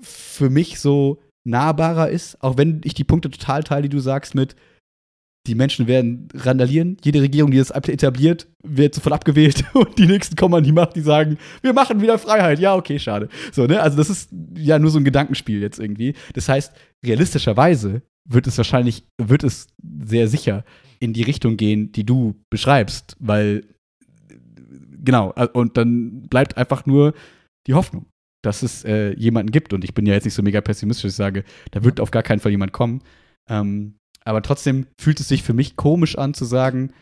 für 0.00 0.50
mich 0.50 0.78
so 0.78 1.20
nahbarer 1.44 2.10
ist, 2.10 2.42
auch 2.42 2.56
wenn 2.58 2.80
ich 2.84 2.94
die 2.94 3.04
Punkte 3.04 3.30
total 3.30 3.62
teile, 3.64 3.82
die 3.82 3.96
du 3.96 4.00
sagst 4.00 4.34
mit, 4.34 4.56
die 5.46 5.54
Menschen 5.54 5.86
werden 5.86 6.28
randalieren. 6.34 6.96
Jede 7.04 7.22
Regierung, 7.22 7.50
die 7.50 7.58
das 7.58 7.70
etabliert, 7.70 8.48
wird 8.62 8.94
sofort 8.94 9.14
abgewählt 9.14 9.64
und 9.74 9.98
die 9.98 10.06
nächsten 10.06 10.36
kommen 10.36 10.54
an 10.54 10.64
die 10.64 10.72
Macht, 10.72 10.96
die 10.96 11.00
sagen, 11.00 11.38
wir 11.62 11.72
machen 11.72 12.00
wieder 12.00 12.18
Freiheit. 12.18 12.58
Ja, 12.58 12.74
okay, 12.74 12.98
schade. 12.98 13.28
So, 13.52 13.66
ne? 13.66 13.80
Also 13.80 13.96
das 13.96 14.10
ist 14.10 14.30
ja 14.56 14.78
nur 14.78 14.90
so 14.90 14.98
ein 14.98 15.04
Gedankenspiel 15.04 15.60
jetzt 15.60 15.78
irgendwie. 15.78 16.14
Das 16.34 16.48
heißt, 16.48 16.72
realistischerweise 17.04 18.02
wird 18.28 18.46
es 18.46 18.58
wahrscheinlich, 18.58 19.04
wird 19.18 19.44
es 19.44 19.68
sehr 20.04 20.28
sicher 20.28 20.64
in 20.98 21.12
die 21.12 21.22
Richtung 21.22 21.56
gehen, 21.56 21.92
die 21.92 22.04
du 22.04 22.34
beschreibst, 22.50 23.16
weil 23.20 23.64
genau, 25.06 25.32
und 25.52 25.76
dann 25.76 26.22
bleibt 26.22 26.56
einfach 26.56 26.84
nur 26.86 27.14
die 27.66 27.74
Hoffnung, 27.74 28.06
dass 28.42 28.62
es 28.62 28.84
äh, 28.84 29.14
jemanden 29.14 29.52
gibt. 29.52 29.72
Und 29.72 29.84
ich 29.84 29.94
bin 29.94 30.06
ja 30.06 30.14
jetzt 30.14 30.24
nicht 30.24 30.34
so 30.34 30.42
mega 30.42 30.60
pessimistisch, 30.60 31.10
ich 31.10 31.16
sage, 31.16 31.44
da 31.70 31.84
wird 31.84 32.00
auf 32.00 32.10
gar 32.10 32.22
keinen 32.22 32.40
Fall 32.40 32.50
jemand 32.50 32.72
kommen. 32.72 33.02
Ähm, 33.48 33.96
aber 34.26 34.42
trotzdem 34.42 34.86
fühlt 35.00 35.20
es 35.20 35.28
sich 35.28 35.42
für 35.42 35.54
mich 35.54 35.76
komisch 35.76 36.18
an 36.18 36.34
zu 36.34 36.44
sagen, 36.44 36.92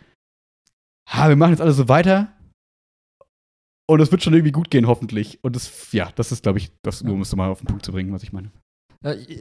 ha, 1.09 1.29
wir 1.29 1.37
machen 1.37 1.53
jetzt 1.53 1.61
alles 1.61 1.77
so 1.77 1.89
weiter 1.89 2.33
und 3.87 4.01
es 4.01 4.11
wird 4.11 4.23
schon 4.23 4.35
irgendwie 4.35 4.53
gut 4.53 4.71
gehen, 4.71 4.87
hoffentlich. 4.87 5.43
Und 5.43 5.57
das, 5.57 5.93
ja, 5.93 6.11
das 6.13 6.33
ist, 6.33 6.43
glaube 6.43 6.59
ich, 6.59 6.71
das 6.83 7.03
nur 7.03 7.15
um 7.15 7.21
es 7.21 7.35
mal 7.35 7.51
auf 7.51 7.61
den 7.61 7.67
Punkt 7.67 7.85
zu 7.85 7.93
bringen, 7.93 8.13
was 8.13 8.23
ich 8.23 8.33
meine. 8.33 8.51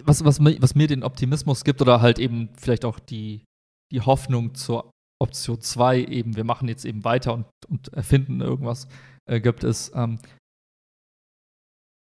Was, 0.04 0.26
was, 0.26 0.44
was 0.44 0.76
mir 0.76 0.88
den 0.88 1.04
Optimismus 1.04 1.64
gibt 1.64 1.82
oder 1.82 2.02
halt 2.02 2.20
eben 2.20 2.50
vielleicht 2.58 2.84
auch 2.84 3.00
die, 3.00 3.46
die 3.94 4.02
Hoffnung 4.02 4.56
zur 4.56 4.92
Option 5.22 5.62
2, 5.62 6.04
eben, 6.06 6.36
wir 6.36 6.44
machen 6.44 6.68
jetzt 6.68 6.84
eben 6.84 7.06
weiter 7.06 7.34
und, 7.34 7.48
und 7.70 7.94
erfinden 7.94 8.42
irgendwas, 8.42 8.90
äh, 9.26 9.40
gibt 9.40 9.64
es, 9.64 9.94
ähm, 9.96 10.20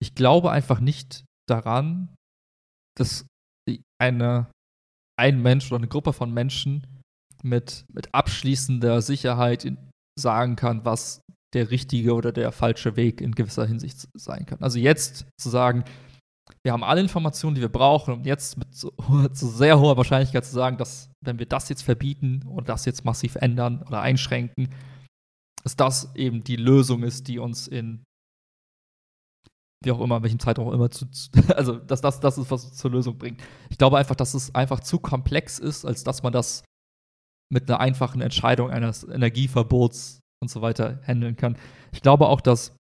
ich 0.02 0.16
glaube 0.16 0.50
einfach 0.50 0.80
nicht 0.80 1.24
daran, 1.48 2.12
dass 2.96 3.26
eine 4.00 4.50
ein 5.16 5.42
Mensch 5.42 5.66
oder 5.70 5.78
eine 5.78 5.88
Gruppe 5.88 6.12
von 6.12 6.32
Menschen 6.32 6.86
mit, 7.42 7.84
mit 7.92 8.14
abschließender 8.14 9.02
Sicherheit 9.02 9.64
in, 9.64 9.78
sagen 10.18 10.56
kann, 10.56 10.84
was 10.84 11.20
der 11.54 11.70
richtige 11.70 12.14
oder 12.14 12.32
der 12.32 12.52
falsche 12.52 12.96
Weg 12.96 13.20
in 13.20 13.32
gewisser 13.32 13.66
Hinsicht 13.66 14.08
sein 14.14 14.46
kann. 14.46 14.60
Also 14.60 14.78
jetzt 14.78 15.26
zu 15.40 15.50
sagen, 15.50 15.84
wir 16.64 16.72
haben 16.72 16.84
alle 16.84 17.00
Informationen, 17.00 17.54
die 17.54 17.60
wir 17.60 17.68
brauchen, 17.68 18.14
um 18.14 18.24
jetzt 18.24 18.58
mit 18.58 18.74
so, 18.74 18.90
zu 19.32 19.46
sehr 19.48 19.78
hoher 19.78 19.96
Wahrscheinlichkeit 19.96 20.44
zu 20.44 20.52
sagen, 20.52 20.76
dass 20.76 21.10
wenn 21.24 21.38
wir 21.38 21.46
das 21.46 21.68
jetzt 21.68 21.82
verbieten 21.82 22.44
oder 22.46 22.66
das 22.66 22.84
jetzt 22.84 23.04
massiv 23.04 23.36
ändern 23.36 23.82
oder 23.86 24.00
einschränken, 24.00 24.68
dass 25.62 25.76
das 25.76 26.14
eben 26.14 26.44
die 26.44 26.56
Lösung 26.56 27.02
ist, 27.02 27.28
die 27.28 27.38
uns 27.38 27.68
in 27.68 28.02
wie 29.82 29.90
auch 29.90 30.00
immer, 30.00 30.22
welchem 30.22 30.38
Zeitraum 30.38 30.72
immer 30.72 30.90
zu, 30.90 31.06
also 31.56 31.76
dass 31.76 32.00
das 32.00 32.20
das 32.20 32.38
ist, 32.38 32.50
was 32.50 32.74
zur 32.74 32.90
Lösung 32.90 33.18
bringt. 33.18 33.42
Ich 33.70 33.78
glaube 33.78 33.98
einfach, 33.98 34.14
dass 34.14 34.34
es 34.34 34.54
einfach 34.54 34.80
zu 34.80 34.98
komplex 34.98 35.58
ist, 35.58 35.84
als 35.84 36.04
dass 36.04 36.22
man 36.22 36.32
das 36.32 36.64
mit 37.52 37.68
einer 37.68 37.80
einfachen 37.80 38.20
Entscheidung 38.20 38.70
eines 38.70 39.04
Energieverbots 39.04 40.20
und 40.42 40.48
so 40.48 40.62
weiter 40.62 41.00
handeln 41.06 41.36
kann. 41.36 41.56
Ich 41.92 42.02
glaube 42.02 42.28
auch, 42.28 42.40
dass, 42.40 42.76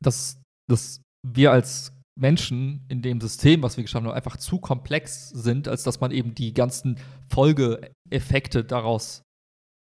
dass, 0.00 0.40
dass 0.68 1.00
wir 1.26 1.52
als 1.52 1.92
Menschen 2.18 2.84
in 2.88 3.02
dem 3.02 3.20
System, 3.20 3.62
was 3.62 3.76
wir 3.76 3.84
geschaffen 3.84 4.06
haben, 4.06 4.14
einfach 4.14 4.36
zu 4.36 4.58
komplex 4.58 5.30
sind, 5.30 5.68
als 5.68 5.82
dass 5.82 6.00
man 6.00 6.10
eben 6.10 6.34
die 6.34 6.52
ganzen 6.52 6.98
Folgeeffekte 7.28 8.64
daraus 8.64 9.22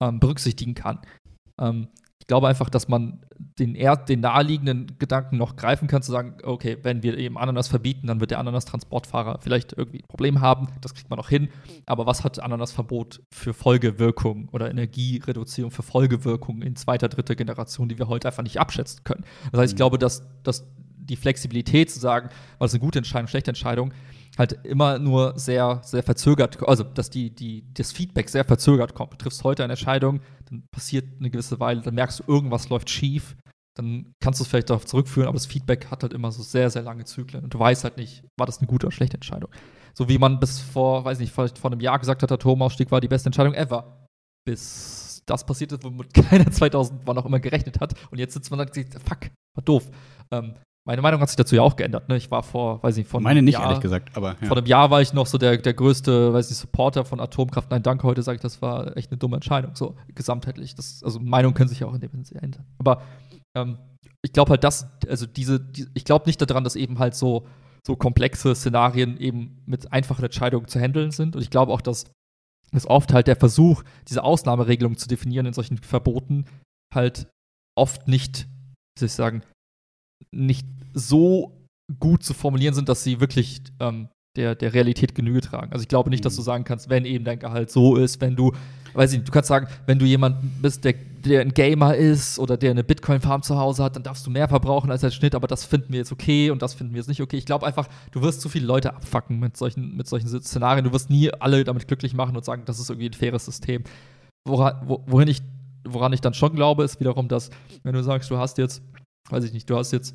ähm, 0.02 0.20
berücksichtigen 0.20 0.74
kann. 0.74 1.00
Ähm, 1.60 1.88
ich 2.20 2.27
glaube 2.27 2.49
einfach, 2.49 2.69
dass 2.69 2.89
man 2.89 3.20
den, 3.59 3.74
eher, 3.74 3.97
den 3.97 4.20
naheliegenden 4.20 4.99
Gedanken 4.99 5.36
noch 5.36 5.57
greifen 5.57 5.89
kann, 5.89 6.03
zu 6.03 6.12
sagen, 6.12 6.36
okay, 6.43 6.77
wenn 6.82 7.03
wir 7.03 7.16
eben 7.16 7.39
Ananas 7.39 7.69
verbieten, 7.69 8.07
dann 8.07 8.20
wird 8.20 8.31
der 8.31 8.39
Ananas-Transportfahrer 8.39 9.39
vielleicht 9.40 9.73
irgendwie 9.73 10.01
ein 10.01 10.09
Problem 10.09 10.40
haben, 10.40 10.69
das 10.81 10.95
kriegt 10.95 11.11
man 11.11 11.19
noch 11.19 11.28
hin. 11.28 11.49
Aber 11.86 12.07
was 12.07 12.24
hat 12.24 12.39
Ananas-Verbot 12.39 13.20
für 13.31 13.55
Folgewirkung 13.55 14.49
oder 14.53 14.70
Energiereduzierung 14.70 15.70
für 15.70 15.82
Folgewirkung 15.82 16.62
in 16.62 16.77
zweiter, 16.77 17.09
dritter 17.09 17.35
Generation, 17.35 17.89
die 17.89 17.99
wir 17.99 18.09
heute 18.09 18.28
einfach 18.28 18.43
nicht 18.43 18.61
abschätzen 18.61 19.05
können? 19.05 19.24
Das 19.53 19.61
heißt, 19.61 19.73
ich 19.73 19.77
mhm. 19.77 19.78
glaube, 19.78 19.99
dass, 19.99 20.27
dass 20.43 20.66
die 20.97 21.16
Flexibilität 21.16 21.90
zu 21.90 21.99
sagen, 21.99 22.28
was 22.59 22.74
eine 22.74 22.81
gute 22.81 22.99
Entscheidung, 22.99 23.28
schlechte 23.28 23.51
Entscheidung, 23.51 23.93
halt 24.36 24.64
immer 24.64 24.98
nur 24.98 25.38
sehr, 25.38 25.80
sehr 25.82 26.02
verzögert, 26.02 26.62
also 26.66 26.84
dass 26.84 27.10
die, 27.10 27.34
die, 27.34 27.64
das 27.74 27.92
Feedback 27.92 28.28
sehr 28.28 28.44
verzögert 28.44 28.94
kommt. 28.94 29.12
Du 29.12 29.16
triffst 29.16 29.44
heute 29.44 29.64
eine 29.64 29.72
Entscheidung, 29.72 30.20
dann 30.48 30.64
passiert 30.70 31.06
eine 31.18 31.30
gewisse 31.30 31.60
Weile, 31.60 31.80
dann 31.80 31.94
merkst 31.94 32.20
du, 32.20 32.24
irgendwas 32.26 32.68
läuft 32.68 32.90
schief, 32.90 33.36
dann 33.76 34.12
kannst 34.20 34.40
du 34.40 34.44
es 34.44 34.50
vielleicht 34.50 34.70
darauf 34.70 34.86
zurückführen, 34.86 35.28
aber 35.28 35.36
das 35.36 35.46
Feedback 35.46 35.86
hat 35.90 36.02
halt 36.02 36.12
immer 36.12 36.32
so 36.32 36.42
sehr, 36.42 36.70
sehr 36.70 36.82
lange 36.82 37.05
Zyklen 37.05 37.44
und 37.44 37.55
du 37.55 37.59
weißt 37.59 37.84
halt 37.84 37.96
nicht, 37.96 38.24
war 38.36 38.46
das 38.46 38.59
eine 38.59 38.66
gute 38.66 38.86
oder 38.86 38.94
schlechte 38.94 39.16
Entscheidung. 39.16 39.50
So 39.94 40.09
wie 40.09 40.18
man 40.18 40.40
bis 40.40 40.60
vor, 40.60 41.05
weiß 41.05 41.18
nicht, 41.18 41.32
vielleicht 41.32 41.59
vor 41.59 41.70
einem 41.70 41.80
Jahr 41.80 41.98
gesagt 41.98 42.22
hat, 42.22 42.30
der 42.30 42.36
Atomausstieg 42.36 42.90
war 42.90 43.00
die 43.00 43.09
beste 43.09 43.28
Entscheidung 43.28 43.55
ever. 43.55 44.06
Bis 44.44 45.22
das 45.26 45.44
passiert 45.44 45.72
ist, 45.72 45.84
womit 45.84 46.14
keiner 46.28 46.50
2000 46.50 47.02
wann 47.05 47.18
auch 47.18 47.26
immer 47.26 47.40
gerechnet 47.40 47.80
hat 47.80 47.94
und 48.10 48.18
jetzt 48.18 48.34
sitzt 48.34 48.50
man 48.50 48.59
da 48.59 48.64
und 48.64 48.74
sagt, 48.74 48.94
fuck, 48.94 49.30
war 49.55 49.64
doof. 49.64 49.88
Ähm, 50.30 50.55
meine 50.89 51.02
Meinung 51.02 51.20
hat 51.20 51.28
sich 51.28 51.36
dazu 51.36 51.55
ja 51.55 51.60
auch 51.60 51.77
geändert. 51.77 52.09
Ne? 52.09 52.16
Ich 52.16 52.31
war 52.31 52.43
vor, 52.43 52.82
weiß 52.82 52.97
nicht, 52.97 53.10
von 53.10 53.23
Meine 53.23 53.43
nicht, 53.43 53.52
Jahr, 53.52 53.65
ehrlich 53.65 53.81
gesagt, 53.81 54.16
aber. 54.16 54.36
Ja. 54.40 54.47
Vor 54.47 54.56
einem 54.56 54.65
Jahr 54.65 54.90
war 54.90 55.02
ich 55.02 55.12
noch 55.12 55.27
so 55.27 55.36
der, 55.36 55.59
der 55.59 55.74
größte, 55.74 56.32
weiß 56.32 56.48
nicht, 56.48 56.59
Supporter 56.59 57.05
von 57.05 57.20
Atomkraft. 57.20 57.70
Nein, 57.70 57.82
danke, 57.82 58.05
heute 58.05 58.23
sage 58.23 58.36
ich, 58.36 58.40
das 58.40 58.62
war 58.62 58.97
echt 58.97 59.10
eine 59.10 59.19
dumme 59.19 59.36
Entscheidung, 59.36 59.73
so 59.74 59.97
gesamtheitlich. 60.15 60.74
Das, 60.74 61.02
also 61.05 61.20
Meinungen 61.20 61.55
können 61.55 61.69
sich 61.69 61.81
ja 61.81 61.89
auch 61.89 61.94
in 61.94 62.01
dem 62.01 62.24
Sinne 62.24 62.40
ändern. 62.40 62.65
Aber 62.78 63.02
ähm, 63.55 63.77
ich 64.23 64.32
glaube 64.32 64.52
halt, 64.52 64.65
dass, 64.65 64.86
also 65.06 65.27
diese, 65.27 65.60
die, 65.60 65.89
ich 65.93 66.06
glaube 66.06 66.24
nicht 66.24 66.40
daran, 66.40 66.65
dass 66.65 66.74
eben 66.74 66.98
halt 66.98 67.15
so, 67.15 67.47
so 67.86 67.94
komplexe 67.94 68.55
Szenarien 68.55 69.19
eben 69.19 69.62
mit 69.66 69.93
einfachen 69.93 70.24
Entscheidungen 70.24 70.69
zu 70.69 70.81
handeln 70.81 71.10
sind. 71.10 71.36
Und 71.36 71.43
ich 71.43 71.51
glaube 71.51 71.70
auch, 71.70 71.82
dass 71.82 72.06
es 72.73 72.86
oft 72.86 73.12
halt 73.12 73.27
der 73.27 73.36
Versuch, 73.36 73.82
diese 74.09 74.24
Ausnahmeregelung 74.24 74.97
zu 74.97 75.06
definieren 75.06 75.44
in 75.44 75.52
solchen 75.52 75.77
Verboten, 75.77 76.47
halt 76.94 77.28
oft 77.77 78.09
nicht, 78.09 78.47
wie 78.47 79.01
soll 79.01 79.06
ich 79.09 79.12
sagen, 79.12 79.43
nicht 80.30 80.66
so 80.94 81.52
gut 81.98 82.22
zu 82.22 82.34
formulieren 82.34 82.74
sind, 82.74 82.88
dass 82.88 83.02
sie 83.02 83.20
wirklich 83.20 83.62
ähm, 83.80 84.09
der, 84.36 84.55
der 84.55 84.72
Realität 84.72 85.14
Genüge 85.14 85.40
tragen. 85.40 85.72
Also 85.72 85.82
ich 85.82 85.88
glaube 85.88 86.10
nicht, 86.10 86.24
dass 86.24 86.36
du 86.36 86.42
mhm. 86.42 86.46
sagen 86.46 86.64
kannst, 86.64 86.88
wenn 86.88 87.05
eben 87.05 87.24
dein 87.24 87.38
Gehalt 87.38 87.70
so 87.70 87.96
ist, 87.96 88.20
wenn 88.20 88.36
du, 88.36 88.52
weiß 88.94 89.12
ich 89.12 89.18
nicht, 89.18 89.28
du 89.28 89.32
kannst 89.32 89.48
sagen, 89.48 89.66
wenn 89.86 89.98
du 89.98 90.05
jemand 90.05 90.62
bist, 90.62 90.84
der, 90.84 90.94
der 91.24 91.40
ein 91.40 91.52
Gamer 91.52 91.96
ist 91.96 92.38
oder 92.38 92.56
der 92.56 92.70
eine 92.70 92.84
Bitcoin-Farm 92.84 93.42
zu 93.42 93.59
Hause 93.59 93.82
hat, 93.82 93.96
dann 93.96 94.05
darfst 94.05 94.26
du 94.26 94.30
mehr 94.30 94.48
verbrauchen 94.48 94.90
als 94.90 95.00
der 95.00 95.10
Schnitt, 95.10 95.34
aber 95.34 95.48
das 95.48 95.64
finden 95.64 95.92
wir 95.92 95.98
jetzt 95.98 96.12
okay 96.12 96.50
und 96.50 96.62
das 96.62 96.74
finden 96.74 96.94
wir 96.94 96.98
jetzt 96.98 97.09
nicht 97.09 97.20
okay. 97.20 97.36
Ich 97.36 97.46
glaube 97.46 97.66
einfach, 97.66 97.88
du 98.12 98.22
wirst 98.22 98.40
zu 98.40 98.48
viele 98.48 98.66
Leute 98.66 98.94
abfacken 98.94 99.40
mit 99.40 99.56
solchen, 99.56 99.96
mit 99.96 100.06
solchen 100.06 100.28
Szenarien. 100.28 100.84
Du 100.84 100.92
wirst 100.92 101.10
nie 101.10 101.32
alle 101.32 101.64
damit 101.64 101.88
glücklich 101.88 102.14
machen 102.14 102.36
und 102.36 102.44
sagen, 102.44 102.62
das 102.64 102.78
ist 102.78 102.90
irgendwie 102.90 103.09
ein 103.09 103.14
faires 103.14 103.44
System. 103.44 103.82
Woran, 104.46 104.80
wo, 104.86 105.02
wohin 105.06 105.28
ich, 105.28 105.42
woran 105.84 106.12
ich 106.12 106.20
dann 106.20 106.34
schon 106.34 106.55
glaube, 106.55 106.84
ist 106.84 107.00
wiederum, 107.00 107.28
dass, 107.28 107.50
wenn 107.82 107.94
du 107.94 108.02
sagst, 108.05 108.30
du 108.30 108.38
hast 108.38 108.59
jetzt 108.59 108.82
weiß 109.30 109.44
ich 109.44 109.52
nicht, 109.52 109.68
du 109.68 109.76
hast 109.76 109.92
jetzt 109.92 110.14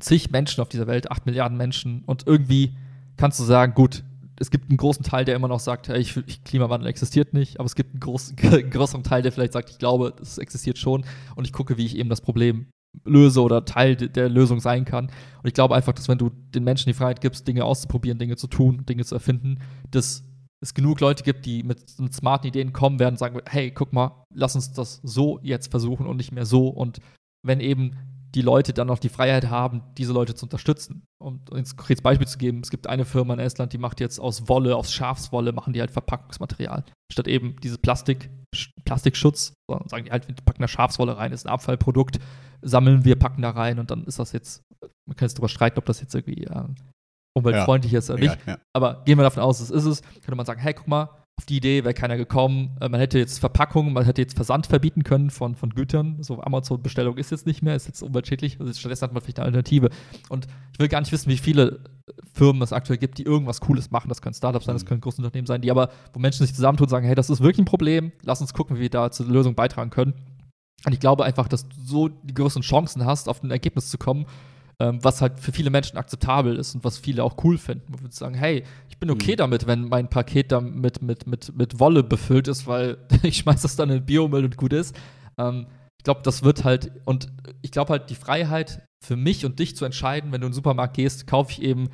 zig 0.00 0.30
Menschen 0.30 0.60
auf 0.60 0.68
dieser 0.68 0.86
Welt, 0.86 1.10
acht 1.10 1.26
Milliarden 1.26 1.56
Menschen 1.56 2.02
und 2.04 2.26
irgendwie 2.26 2.76
kannst 3.16 3.38
du 3.40 3.44
sagen, 3.44 3.74
gut, 3.74 4.04
es 4.38 4.50
gibt 4.50 4.68
einen 4.68 4.76
großen 4.76 5.04
Teil, 5.04 5.24
der 5.24 5.34
immer 5.34 5.48
noch 5.48 5.60
sagt, 5.60 5.88
hey, 5.88 5.98
ich, 5.98 6.16
ich, 6.26 6.44
Klimawandel 6.44 6.88
existiert 6.88 7.32
nicht, 7.32 7.58
aber 7.58 7.66
es 7.66 7.74
gibt 7.74 7.92
einen, 7.92 8.00
großen, 8.00 8.36
einen 8.42 8.70
größeren 8.70 9.02
Teil, 9.02 9.22
der 9.22 9.32
vielleicht 9.32 9.52
sagt, 9.52 9.70
ich 9.70 9.78
glaube, 9.78 10.14
es 10.20 10.38
existiert 10.38 10.78
schon 10.78 11.04
und 11.34 11.46
ich 11.46 11.52
gucke, 11.52 11.78
wie 11.78 11.86
ich 11.86 11.96
eben 11.96 12.10
das 12.10 12.20
Problem 12.20 12.66
löse 13.04 13.42
oder 13.42 13.64
Teil 13.64 13.94
der 13.96 14.28
Lösung 14.28 14.60
sein 14.60 14.84
kann. 14.84 15.06
Und 15.06 15.46
ich 15.46 15.54
glaube 15.54 15.74
einfach, 15.74 15.92
dass 15.92 16.08
wenn 16.08 16.18
du 16.18 16.30
den 16.30 16.64
Menschen 16.64 16.88
die 16.88 16.94
Freiheit 16.94 17.20
gibst, 17.20 17.46
Dinge 17.46 17.64
auszuprobieren, 17.64 18.18
Dinge 18.18 18.36
zu 18.36 18.46
tun, 18.46 18.86
Dinge 18.86 19.04
zu 19.04 19.14
erfinden, 19.14 19.58
dass 19.90 20.24
es 20.62 20.72
genug 20.72 21.00
Leute 21.00 21.22
gibt, 21.22 21.44
die 21.44 21.62
mit, 21.62 21.98
mit 21.98 22.14
smarten 22.14 22.48
Ideen 22.48 22.72
kommen 22.72 22.98
werden 22.98 23.14
und 23.14 23.18
sagen, 23.18 23.40
hey, 23.46 23.70
guck 23.70 23.92
mal, 23.92 24.24
lass 24.32 24.54
uns 24.54 24.72
das 24.72 25.00
so 25.02 25.38
jetzt 25.42 25.70
versuchen 25.70 26.06
und 26.06 26.16
nicht 26.16 26.32
mehr 26.32 26.46
so. 26.46 26.68
Und 26.68 27.00
wenn 27.42 27.60
eben 27.60 27.96
die 28.36 28.42
Leute 28.42 28.74
dann 28.74 28.86
noch 28.86 28.98
die 28.98 29.08
Freiheit 29.08 29.48
haben, 29.48 29.82
diese 29.96 30.12
Leute 30.12 30.34
zu 30.34 30.44
unterstützen. 30.44 31.06
Um 31.18 31.40
ein 31.52 31.64
konkretes 31.64 32.02
Beispiel 32.02 32.26
zu 32.26 32.36
geben, 32.36 32.60
es 32.62 32.70
gibt 32.70 32.86
eine 32.86 33.06
Firma 33.06 33.32
in 33.32 33.40
Estland, 33.40 33.72
die 33.72 33.78
macht 33.78 33.98
jetzt 33.98 34.20
aus 34.20 34.46
Wolle, 34.46 34.76
aus 34.76 34.92
Schafswolle, 34.92 35.52
machen 35.52 35.72
die 35.72 35.80
halt 35.80 35.90
Verpackungsmaterial. 35.90 36.84
Statt 37.10 37.28
eben 37.28 37.56
diese 37.62 37.78
Plastik, 37.78 38.28
Plastikschutz, 38.84 39.54
sagen 39.86 40.04
die 40.04 40.10
halt, 40.10 40.28
wir 40.28 40.34
packen 40.34 40.60
da 40.60 40.68
Schafswolle 40.68 41.16
rein, 41.16 41.32
ist 41.32 41.46
ein 41.46 41.52
Abfallprodukt, 41.52 42.18
sammeln 42.60 43.06
wir, 43.06 43.18
packen 43.18 43.40
da 43.40 43.50
rein 43.50 43.78
und 43.78 43.90
dann 43.90 44.04
ist 44.04 44.18
das 44.18 44.32
jetzt, 44.32 44.62
man 44.82 45.16
kann 45.16 45.26
jetzt 45.26 45.38
darüber 45.38 45.48
streiten, 45.48 45.78
ob 45.78 45.86
das 45.86 46.02
jetzt 46.02 46.14
irgendwie 46.14 46.44
äh, 46.44 46.64
umweltfreundlich 47.34 47.92
ja, 47.92 48.00
ist 48.00 48.10
oder 48.10 48.20
nicht. 48.20 48.38
Ja. 48.46 48.58
Aber 48.74 49.02
gehen 49.04 49.18
wir 49.18 49.22
davon 49.22 49.42
aus, 49.42 49.60
es 49.60 49.70
ist 49.70 49.86
es, 49.86 50.02
könnte 50.02 50.34
man 50.34 50.44
sagen, 50.44 50.60
hey, 50.60 50.74
guck 50.74 50.88
mal, 50.88 51.08
auf 51.38 51.44
die 51.44 51.58
Idee 51.58 51.84
wäre 51.84 51.94
keiner 51.94 52.16
gekommen. 52.16 52.76
Äh, 52.80 52.88
man 52.88 52.98
hätte 52.98 53.18
jetzt 53.18 53.38
Verpackungen, 53.38 53.92
man 53.92 54.04
hätte 54.04 54.22
jetzt 54.22 54.34
Versand 54.34 54.66
verbieten 54.66 55.04
können 55.04 55.30
von, 55.30 55.54
von 55.54 55.70
Gütern. 55.70 56.22
So 56.22 56.40
Amazon-Bestellung 56.40 57.18
ist 57.18 57.30
jetzt 57.30 57.46
nicht 57.46 57.62
mehr, 57.62 57.76
ist 57.76 57.86
jetzt 57.86 58.02
umweltschädlich. 58.02 58.58
Also 58.58 58.72
stattdessen 58.72 59.02
hat 59.02 59.12
man 59.12 59.22
vielleicht 59.22 59.38
eine 59.38 59.46
Alternative. 59.46 59.90
Und 60.30 60.46
ich 60.72 60.78
will 60.78 60.88
gar 60.88 61.00
nicht 61.00 61.12
wissen, 61.12 61.28
wie 61.28 61.36
viele 61.36 61.80
Firmen 62.32 62.62
es 62.62 62.72
aktuell 62.72 62.98
gibt, 62.98 63.18
die 63.18 63.24
irgendwas 63.24 63.60
Cooles 63.60 63.90
machen. 63.90 64.08
Das 64.08 64.22
können 64.22 64.34
Startups 64.34 64.64
sein, 64.64 64.74
das 64.74 64.84
mhm. 64.84 64.88
können 64.88 65.00
große 65.02 65.18
Unternehmen 65.18 65.46
sein, 65.46 65.60
die 65.60 65.70
aber, 65.70 65.90
wo 66.14 66.20
Menschen 66.20 66.46
sich 66.46 66.54
zusammentun 66.54 66.86
und 66.86 66.90
sagen, 66.90 67.06
hey, 67.06 67.14
das 67.14 67.28
ist 67.28 67.40
wirklich 67.40 67.58
ein 67.58 67.64
Problem, 67.66 68.12
lass 68.22 68.40
uns 68.40 68.54
gucken, 68.54 68.76
wie 68.76 68.82
wir 68.82 68.90
da 68.90 69.10
zur 69.10 69.26
Lösung 69.26 69.54
beitragen 69.54 69.90
können. 69.90 70.14
Und 70.86 70.92
ich 70.92 71.00
glaube 71.00 71.24
einfach, 71.24 71.48
dass 71.48 71.68
du 71.68 71.76
so 71.82 72.08
die 72.08 72.34
größeren 72.34 72.62
Chancen 72.62 73.04
hast, 73.04 73.28
auf 73.28 73.42
ein 73.42 73.50
Ergebnis 73.50 73.90
zu 73.90 73.98
kommen, 73.98 74.26
ähm, 74.80 75.02
was 75.02 75.22
halt 75.22 75.40
für 75.40 75.52
viele 75.52 75.70
Menschen 75.70 75.96
akzeptabel 75.96 76.56
ist 76.56 76.74
und 76.74 76.84
was 76.84 76.98
viele 76.98 77.24
auch 77.24 77.42
cool 77.44 77.56
finden. 77.58 77.86
Wo 77.88 78.02
wir 78.02 78.10
sagen, 78.10 78.34
hey, 78.34 78.64
ich 78.88 78.98
bin 78.98 79.10
okay 79.10 79.32
mhm. 79.32 79.36
damit, 79.36 79.66
wenn 79.66 79.88
mein 79.88 80.08
Paket 80.08 80.52
da 80.52 80.60
mit, 80.60 81.02
mit, 81.02 81.26
mit, 81.26 81.56
mit 81.56 81.80
Wolle 81.80 82.02
befüllt 82.02 82.48
ist, 82.48 82.66
weil 82.66 82.98
ich 83.22 83.38
schmeiß 83.38 83.62
das 83.62 83.76
dann 83.76 83.90
in 83.90 84.04
Biomüll 84.04 84.44
und 84.44 84.56
gut 84.56 84.72
ist. 84.72 84.94
Ähm, 85.38 85.66
ich 85.98 86.04
glaube, 86.04 86.20
das 86.22 86.42
wird 86.42 86.64
halt, 86.64 86.92
und 87.04 87.32
ich 87.62 87.72
glaube 87.72 87.90
halt, 87.90 88.10
die 88.10 88.14
Freiheit 88.14 88.86
für 89.04 89.16
mich 89.16 89.44
und 89.44 89.58
dich 89.58 89.76
zu 89.76 89.84
entscheiden, 89.84 90.32
wenn 90.32 90.40
du 90.40 90.46
in 90.46 90.50
den 90.50 90.54
Supermarkt 90.56 90.94
gehst, 90.94 91.26
kaufe 91.26 91.52
ich 91.52 91.62
eben 91.62 91.88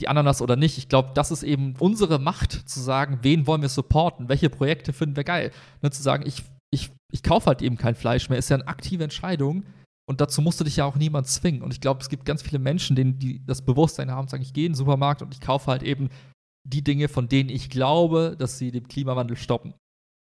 die 0.00 0.08
Ananas 0.08 0.42
oder 0.42 0.56
nicht. 0.56 0.78
Ich 0.78 0.88
glaube, 0.88 1.12
das 1.14 1.30
ist 1.30 1.42
eben 1.42 1.74
unsere 1.78 2.18
Macht, 2.18 2.52
zu 2.68 2.80
sagen, 2.80 3.20
wen 3.22 3.46
wollen 3.46 3.62
wir 3.62 3.68
supporten, 3.68 4.28
welche 4.28 4.50
Projekte 4.50 4.92
finden 4.92 5.16
wir 5.16 5.24
geil. 5.24 5.52
Ne, 5.82 5.90
zu 5.90 6.02
sagen, 6.02 6.24
ich, 6.26 6.42
ich, 6.72 6.90
ich 7.12 7.22
kaufe 7.22 7.46
halt 7.46 7.62
eben 7.62 7.76
kein 7.76 7.94
Fleisch 7.94 8.28
mehr, 8.28 8.38
ist 8.38 8.48
ja 8.48 8.56
eine 8.56 8.66
aktive 8.66 9.04
Entscheidung, 9.04 9.64
und 10.06 10.20
dazu 10.20 10.42
musste 10.42 10.64
dich 10.64 10.76
ja 10.76 10.84
auch 10.84 10.96
niemand 10.96 11.26
zwingen. 11.26 11.62
Und 11.62 11.72
ich 11.72 11.80
glaube, 11.80 12.00
es 12.00 12.08
gibt 12.08 12.24
ganz 12.24 12.42
viele 12.42 12.58
Menschen, 12.58 12.94
denen 12.94 13.18
die 13.18 13.44
das 13.44 13.62
Bewusstsein 13.62 14.10
haben, 14.10 14.28
sagen, 14.28 14.42
ich 14.42 14.52
gehe 14.52 14.66
in 14.66 14.72
den 14.72 14.76
Supermarkt 14.76 15.22
und 15.22 15.32
ich 15.32 15.40
kaufe 15.40 15.70
halt 15.70 15.82
eben 15.82 16.10
die 16.66 16.84
Dinge, 16.84 17.08
von 17.08 17.28
denen 17.28 17.50
ich 17.50 17.70
glaube, 17.70 18.36
dass 18.38 18.58
sie 18.58 18.70
den 18.70 18.88
Klimawandel 18.88 19.36
stoppen. 19.36 19.74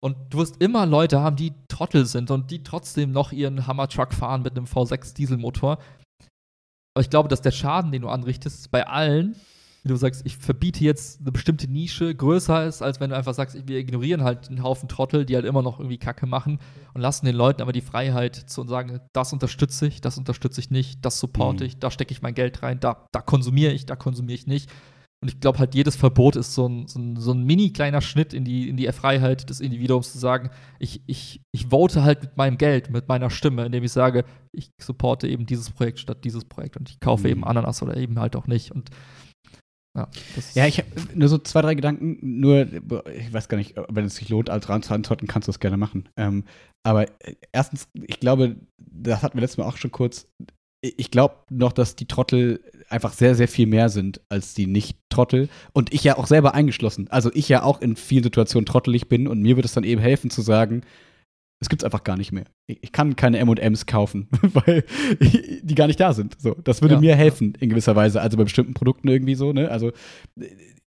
Und 0.04 0.16
du 0.30 0.40
wirst 0.40 0.62
immer 0.62 0.86
Leute 0.86 1.22
haben, 1.22 1.36
die 1.36 1.54
Trottel 1.68 2.06
sind 2.06 2.30
und 2.30 2.52
die 2.52 2.64
trotzdem 2.64 3.12
noch 3.12 3.32
ihren 3.32 3.66
Hammer-Truck 3.66 4.14
fahren 4.14 4.44
mit 4.44 4.56
einem 4.56 4.66
V6-Dieselmotor. 4.66 5.80
Aber 6.94 7.02
ich 7.02 7.10
glaube, 7.10 7.30
dass 7.30 7.42
der 7.42 7.52
Schaden, 7.52 7.92
den 7.92 8.04
du 8.04 8.10
anrichtest, 8.10 8.70
bei 8.72 8.88
allen 8.88 9.36
wenn 9.88 9.94
du 9.94 10.00
sagst, 10.00 10.26
ich 10.26 10.36
verbiete 10.36 10.84
jetzt 10.84 11.22
eine 11.22 11.32
bestimmte 11.32 11.72
Nische, 11.72 12.14
größer 12.14 12.66
ist, 12.66 12.82
als 12.82 13.00
wenn 13.00 13.10
du 13.10 13.16
einfach 13.16 13.34
sagst, 13.34 13.56
wir 13.68 13.80
ignorieren 13.80 14.22
halt 14.22 14.50
einen 14.50 14.62
Haufen 14.62 14.90
Trottel, 14.90 15.26
die 15.26 15.36
halt 15.36 15.46
immer 15.46 15.62
noch 15.62 15.80
irgendwie 15.80 15.98
Kacke 15.98 16.26
machen 16.26 16.60
und 16.94 17.00
lassen 17.00 17.26
den 17.26 17.36
Leuten 17.36 17.62
aber 17.62 17.72
die 17.72 17.80
Freiheit 17.80 18.36
zu 18.36 18.68
sagen, 18.68 19.00
das 19.14 19.32
unterstütze 19.32 19.88
ich, 19.88 20.02
das 20.02 20.18
unterstütze 20.18 20.60
ich 20.60 20.72
nicht, 20.72 21.06
das 21.06 21.20
supporte 21.20 21.64
mhm. 21.64 21.68
ich, 21.68 21.80
da 21.80 21.90
stecke 21.90 22.12
ich 22.12 22.22
mein 22.22 22.34
Geld 22.34 22.62
rein, 22.64 22.82
da, 22.82 23.08
da 23.14 23.22
konsumiere 23.22 23.72
ich, 23.72 23.86
da 23.86 23.96
konsumiere 23.96 24.36
ich 24.36 24.46
nicht. 24.46 24.70
Und 25.20 25.30
ich 25.30 25.40
glaube 25.40 25.58
halt, 25.58 25.74
jedes 25.74 25.96
Verbot 25.96 26.36
ist 26.36 26.54
so 26.54 26.68
ein, 26.68 26.88
so 26.88 27.00
ein, 27.00 27.16
so 27.16 27.32
ein 27.32 27.44
mini 27.44 27.72
kleiner 27.72 28.02
Schnitt 28.02 28.34
in 28.34 28.44
die, 28.44 28.70
in 28.70 28.78
die 28.78 28.92
Freiheit 28.92 29.50
des 29.50 29.62
Individuums 29.62 30.12
zu 30.12 30.20
sagen, 30.20 30.52
ich, 30.80 31.02
ich, 31.08 31.42
ich 31.52 31.68
vote 31.68 32.04
halt 32.04 32.22
mit 32.22 32.38
meinem 32.38 32.58
Geld, 32.58 32.92
mit 32.92 33.08
meiner 33.08 33.32
Stimme, 33.32 33.66
indem 33.66 33.84
ich 33.84 33.92
sage, 33.92 34.26
ich 34.52 34.70
supporte 34.80 35.28
eben 35.28 35.48
dieses 35.48 35.72
Projekt 35.72 36.00
statt 36.00 36.24
dieses 36.24 36.46
Projekt 36.46 36.78
und 36.78 36.90
ich 36.90 37.00
kaufe 37.00 37.24
mhm. 37.24 37.32
eben 37.32 37.44
Ananas 37.46 37.82
oder 37.82 37.98
eben 37.98 38.20
halt 38.20 38.36
auch 38.36 38.46
nicht. 38.46 38.72
Und 38.72 38.92
ja, 39.98 40.08
ja 40.54 40.68
ich 40.68 40.78
habe 40.78 40.90
nur 41.16 41.28
so 41.28 41.38
zwei, 41.40 41.62
drei 41.62 41.76
Gedanken. 41.76 42.18
Nur, 42.22 42.68
ich 43.14 43.34
weiß 43.34 43.50
gar 43.50 43.58
nicht, 43.58 43.76
wenn 43.90 44.06
es 44.06 44.16
sich 44.16 44.30
lohnt, 44.30 44.50
als 44.50 44.66
zu 44.66 44.94
antworten, 44.94 45.28
kannst 45.28 45.48
du 45.48 45.52
das 45.52 45.60
gerne 45.60 45.78
machen. 45.78 46.10
Ähm, 46.16 46.44
aber 46.84 47.10
äh, 47.22 47.36
erstens, 47.52 47.88
ich 47.94 48.20
glaube, 48.20 48.58
das 48.78 49.24
hatten 49.24 49.38
wir 49.38 49.42
letztes 49.42 49.58
Mal 49.58 49.66
auch 49.66 49.78
schon 49.78 49.92
kurz. 49.92 50.28
Ich 50.82 51.10
glaube 51.10 51.36
noch, 51.50 51.74
dass 51.74 51.96
die 51.96 52.08
Trottel 52.08 52.62
einfach 52.90 53.12
sehr, 53.12 53.34
sehr 53.34 53.48
viel 53.48 53.66
mehr 53.66 53.90
sind 53.90 54.22
als 54.30 54.54
die 54.54 54.68
Nicht-Trottel. 54.68 55.50
Und 55.74 55.94
ich 55.94 56.04
ja 56.04 56.18
auch 56.18 56.28
selber 56.28 56.54
eingeschlossen. 56.54 57.08
Also 57.10 57.32
ich 57.34 57.50
ja 57.50 57.64
auch 57.64 57.82
in 57.82 57.96
vielen 57.96 58.24
Situationen 58.24 58.68
trottelig 58.68 59.10
bin 59.10 59.28
und 59.28 59.42
mir 59.42 59.56
wird 59.56 59.66
es 59.66 59.74
dann 59.74 59.84
eben 59.84 60.00
helfen 60.00 60.30
zu 60.30 60.42
sagen, 60.42 60.84
Es 61.60 61.70
gibt 61.70 61.82
es 61.82 61.86
einfach 61.86 62.04
gar 62.04 62.18
nicht 62.18 62.32
mehr. 62.32 62.46
Ich, 62.68 62.80
ich 62.82 62.92
kann 62.92 63.16
keine 63.16 63.40
M&Ms 63.40 63.86
kaufen, 63.86 64.28
weil 64.42 64.84
die 65.20 65.76
gar 65.76 65.88
nicht 65.88 66.00
da 66.00 66.14
sind. 66.14 66.40
So, 66.40 66.56
das 66.64 66.82
würde 66.82 66.96
ja. 66.96 67.02
mir 67.02 67.16
helfen 67.16 67.54
in 67.60 67.70
gewisser 67.70 67.96
Weise, 67.96 68.22
also 68.22 68.38
bei 68.38 68.44
bestimmten 68.44 68.74
Produkten 68.74 69.08
irgendwie 69.08 69.36
so, 69.36 69.54
ne? 69.54 69.70
Also 69.70 69.92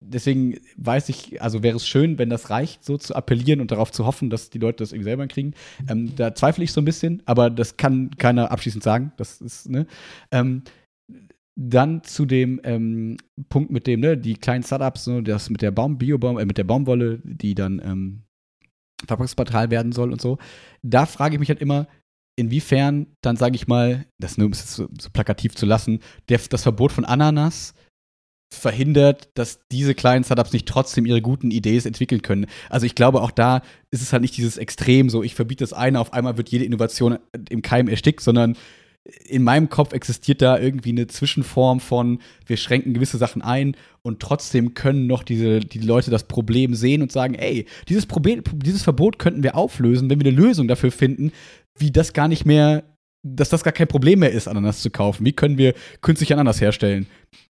deswegen 0.00 0.58
weiß 0.76 1.08
ich, 1.08 1.40
also 1.42 1.62
wäre 1.62 1.76
es 1.76 1.86
schön, 1.86 2.18
wenn 2.18 2.30
das 2.30 2.50
reicht, 2.50 2.84
so 2.84 2.96
zu 2.98 3.14
appellieren 3.14 3.60
und 3.60 3.70
darauf 3.70 3.92
zu 3.92 4.06
hoffen, 4.06 4.30
dass 4.30 4.50
die 4.50 4.58
Leute 4.58 4.78
das 4.78 4.92
irgendwie 4.92 5.10
selber 5.10 5.26
kriegen. 5.26 5.54
Ähm, 5.88 6.14
da 6.16 6.34
zweifle 6.34 6.64
ich 6.64 6.72
so 6.72 6.80
ein 6.80 6.84
bisschen, 6.84 7.22
aber 7.26 7.50
das 7.50 7.76
kann 7.76 8.10
keiner 8.16 8.50
abschließend 8.50 8.84
sagen. 8.84 9.12
Das 9.16 9.40
ist, 9.40 9.68
ne? 9.68 9.86
Ähm, 10.30 10.62
dann 11.60 12.04
zu 12.04 12.24
dem 12.24 12.60
ähm, 12.62 13.16
Punkt 13.48 13.72
mit 13.72 13.88
dem, 13.88 14.00
ne, 14.00 14.16
die 14.16 14.34
kleinen 14.34 14.62
Startups, 14.62 15.08
ne, 15.08 15.24
das 15.24 15.50
mit 15.50 15.60
der 15.60 15.72
Baum, 15.72 15.98
Biobaum, 15.98 16.38
äh, 16.38 16.44
mit 16.44 16.56
der 16.56 16.64
Baumwolle, 16.64 17.20
die 17.24 17.56
dann 17.56 17.82
Verpackungsmaterial 19.00 19.70
werden 19.70 19.92
soll 19.92 20.12
und 20.12 20.20
so. 20.20 20.38
Da 20.82 21.06
frage 21.06 21.34
ich 21.34 21.40
mich 21.40 21.48
halt 21.48 21.60
immer, 21.60 21.86
inwiefern 22.36 23.08
dann, 23.20 23.36
sage 23.36 23.56
ich 23.56 23.66
mal, 23.66 24.06
das 24.18 24.38
nur 24.38 24.46
um 24.46 24.52
es 24.52 24.74
so, 24.74 24.88
so 24.98 25.10
plakativ 25.12 25.54
zu 25.54 25.66
lassen, 25.66 26.00
der, 26.28 26.38
das 26.38 26.62
Verbot 26.62 26.92
von 26.92 27.04
Ananas 27.04 27.74
verhindert, 28.54 29.28
dass 29.34 29.60
diese 29.70 29.94
kleinen 29.94 30.24
Startups 30.24 30.52
nicht 30.52 30.66
trotzdem 30.66 31.04
ihre 31.04 31.20
guten 31.20 31.50
Ideen 31.50 31.84
entwickeln 31.84 32.22
können. 32.22 32.46
Also 32.70 32.86
ich 32.86 32.94
glaube, 32.94 33.20
auch 33.20 33.30
da 33.30 33.62
ist 33.90 34.02
es 34.02 34.12
halt 34.12 34.22
nicht 34.22 34.36
dieses 34.36 34.56
Extrem, 34.56 35.10
so 35.10 35.22
ich 35.22 35.34
verbiete 35.34 35.64
das 35.64 35.72
eine, 35.72 36.00
auf 36.00 36.12
einmal 36.12 36.38
wird 36.38 36.48
jede 36.48 36.64
Innovation 36.64 37.18
im 37.50 37.62
Keim 37.62 37.88
erstickt, 37.88 38.22
sondern 38.22 38.56
in 39.26 39.42
meinem 39.42 39.68
Kopf 39.70 39.92
existiert 39.92 40.42
da 40.42 40.58
irgendwie 40.58 40.90
eine 40.90 41.06
Zwischenform 41.06 41.80
von, 41.80 42.20
wir 42.46 42.56
schränken 42.56 42.92
gewisse 42.92 43.16
Sachen 43.16 43.40
ein 43.42 43.74
und 44.02 44.20
trotzdem 44.20 44.74
können 44.74 45.06
noch 45.06 45.22
diese, 45.22 45.60
die 45.60 45.78
Leute 45.78 46.10
das 46.10 46.24
Problem 46.24 46.74
sehen 46.74 47.00
und 47.00 47.10
sagen, 47.10 47.34
ey, 47.34 47.66
dieses 47.88 48.06
Problem, 48.06 48.42
dieses 48.54 48.82
Verbot 48.82 49.18
könnten 49.18 49.42
wir 49.42 49.56
auflösen, 49.56 50.10
wenn 50.10 50.20
wir 50.20 50.26
eine 50.26 50.36
Lösung 50.36 50.68
dafür 50.68 50.90
finden, 50.90 51.32
wie 51.78 51.90
das 51.90 52.12
gar 52.12 52.28
nicht 52.28 52.44
mehr, 52.44 52.84
dass 53.22 53.48
das 53.48 53.64
gar 53.64 53.72
kein 53.72 53.88
Problem 53.88 54.20
mehr 54.20 54.30
ist, 54.30 54.46
Ananas 54.46 54.82
zu 54.82 54.90
kaufen. 54.90 55.24
Wie 55.24 55.32
können 55.32 55.58
wir 55.58 55.74
künstlich 56.02 56.32
Ananas 56.32 56.60
herstellen, 56.60 57.06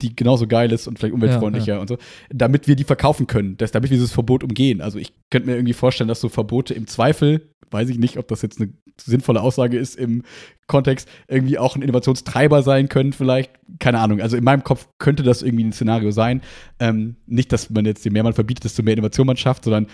die 0.00 0.16
genauso 0.16 0.46
geil 0.46 0.72
ist 0.72 0.86
und 0.86 0.98
vielleicht 0.98 1.14
umweltfreundlicher 1.14 1.68
ja, 1.68 1.74
ja. 1.74 1.80
und 1.80 1.88
so, 1.88 1.98
damit 2.30 2.66
wir 2.66 2.76
die 2.76 2.84
verkaufen 2.84 3.26
können, 3.26 3.56
dass, 3.58 3.72
damit 3.72 3.90
wir 3.90 3.96
dieses 3.96 4.12
Verbot 4.12 4.42
umgehen. 4.42 4.80
Also 4.80 4.98
ich 4.98 5.12
könnte 5.30 5.48
mir 5.48 5.56
irgendwie 5.56 5.74
vorstellen, 5.74 6.08
dass 6.08 6.20
so 6.20 6.28
Verbote 6.28 6.72
im 6.72 6.86
Zweifel 6.86 7.52
weiß 7.72 7.88
ich 7.88 7.98
nicht, 7.98 8.18
ob 8.18 8.28
das 8.28 8.42
jetzt 8.42 8.60
eine 8.60 8.72
sinnvolle 9.00 9.40
Aussage 9.40 9.78
ist 9.78 9.96
im 9.96 10.22
Kontext, 10.66 11.08
irgendwie 11.28 11.58
auch 11.58 11.76
ein 11.76 11.82
Innovationstreiber 11.82 12.62
sein 12.62 12.88
können, 12.88 13.12
vielleicht. 13.12 13.50
Keine 13.78 13.98
Ahnung. 13.98 14.20
Also 14.20 14.36
in 14.36 14.44
meinem 14.44 14.64
Kopf 14.64 14.88
könnte 14.98 15.22
das 15.22 15.42
irgendwie 15.42 15.64
ein 15.64 15.72
Szenario 15.72 16.10
sein. 16.10 16.42
Ähm, 16.78 17.16
nicht, 17.26 17.52
dass 17.52 17.70
man 17.70 17.84
jetzt 17.84 18.04
je 18.04 18.10
mehr 18.10 18.22
man 18.22 18.34
verbietet, 18.34 18.64
desto 18.64 18.82
mehr 18.82 18.94
Innovation 18.94 19.26
man 19.26 19.36
schafft, 19.36 19.64
sondern 19.64 19.86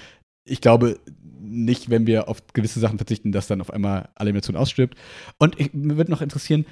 ich 0.44 0.60
glaube 0.60 0.98
nicht, 1.40 1.90
wenn 1.90 2.06
wir 2.06 2.28
auf 2.28 2.42
gewisse 2.52 2.80
Sachen 2.80 2.98
verzichten, 2.98 3.32
dass 3.32 3.46
dann 3.46 3.60
auf 3.60 3.72
einmal 3.72 4.08
alle 4.14 4.30
Innovation 4.30 4.56
ausstirbt. 4.56 4.96
Und 5.38 5.58
ich, 5.58 5.72
mir 5.72 5.96
würde 5.96 6.10
noch 6.10 6.22
interessieren, 6.22 6.66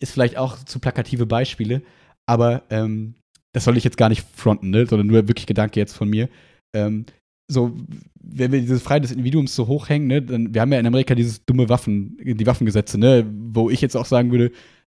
ist 0.00 0.12
vielleicht 0.12 0.36
auch 0.36 0.56
zu 0.64 0.78
plakative 0.78 1.26
Beispiele, 1.26 1.82
aber 2.26 2.62
ähm, 2.70 3.14
das 3.52 3.64
soll 3.64 3.76
ich 3.76 3.84
jetzt 3.84 3.96
gar 3.96 4.08
nicht 4.08 4.26
fronten, 4.34 4.70
ne? 4.70 4.86
sondern 4.86 5.06
nur 5.06 5.28
wirklich 5.28 5.46
Gedanke 5.46 5.80
jetzt 5.80 5.96
von 5.96 6.10
mir. 6.10 6.28
Ähm, 6.74 7.06
so, 7.48 7.76
wenn 8.20 8.52
wir 8.52 8.60
diese 8.60 8.80
Freiheit 8.80 9.04
des 9.04 9.12
Individuums 9.12 9.54
so 9.54 9.66
hochhängen, 9.66 10.08
ne, 10.08 10.22
dann, 10.22 10.52
wir 10.52 10.60
haben 10.60 10.72
ja 10.72 10.80
in 10.80 10.86
Amerika 10.86 11.14
dieses 11.14 11.44
dumme 11.44 11.68
Waffen, 11.68 12.16
die 12.20 12.46
Waffengesetze, 12.46 12.98
ne, 12.98 13.24
wo 13.52 13.70
ich 13.70 13.80
jetzt 13.80 13.96
auch 13.96 14.06
sagen 14.06 14.30
würde, 14.30 14.50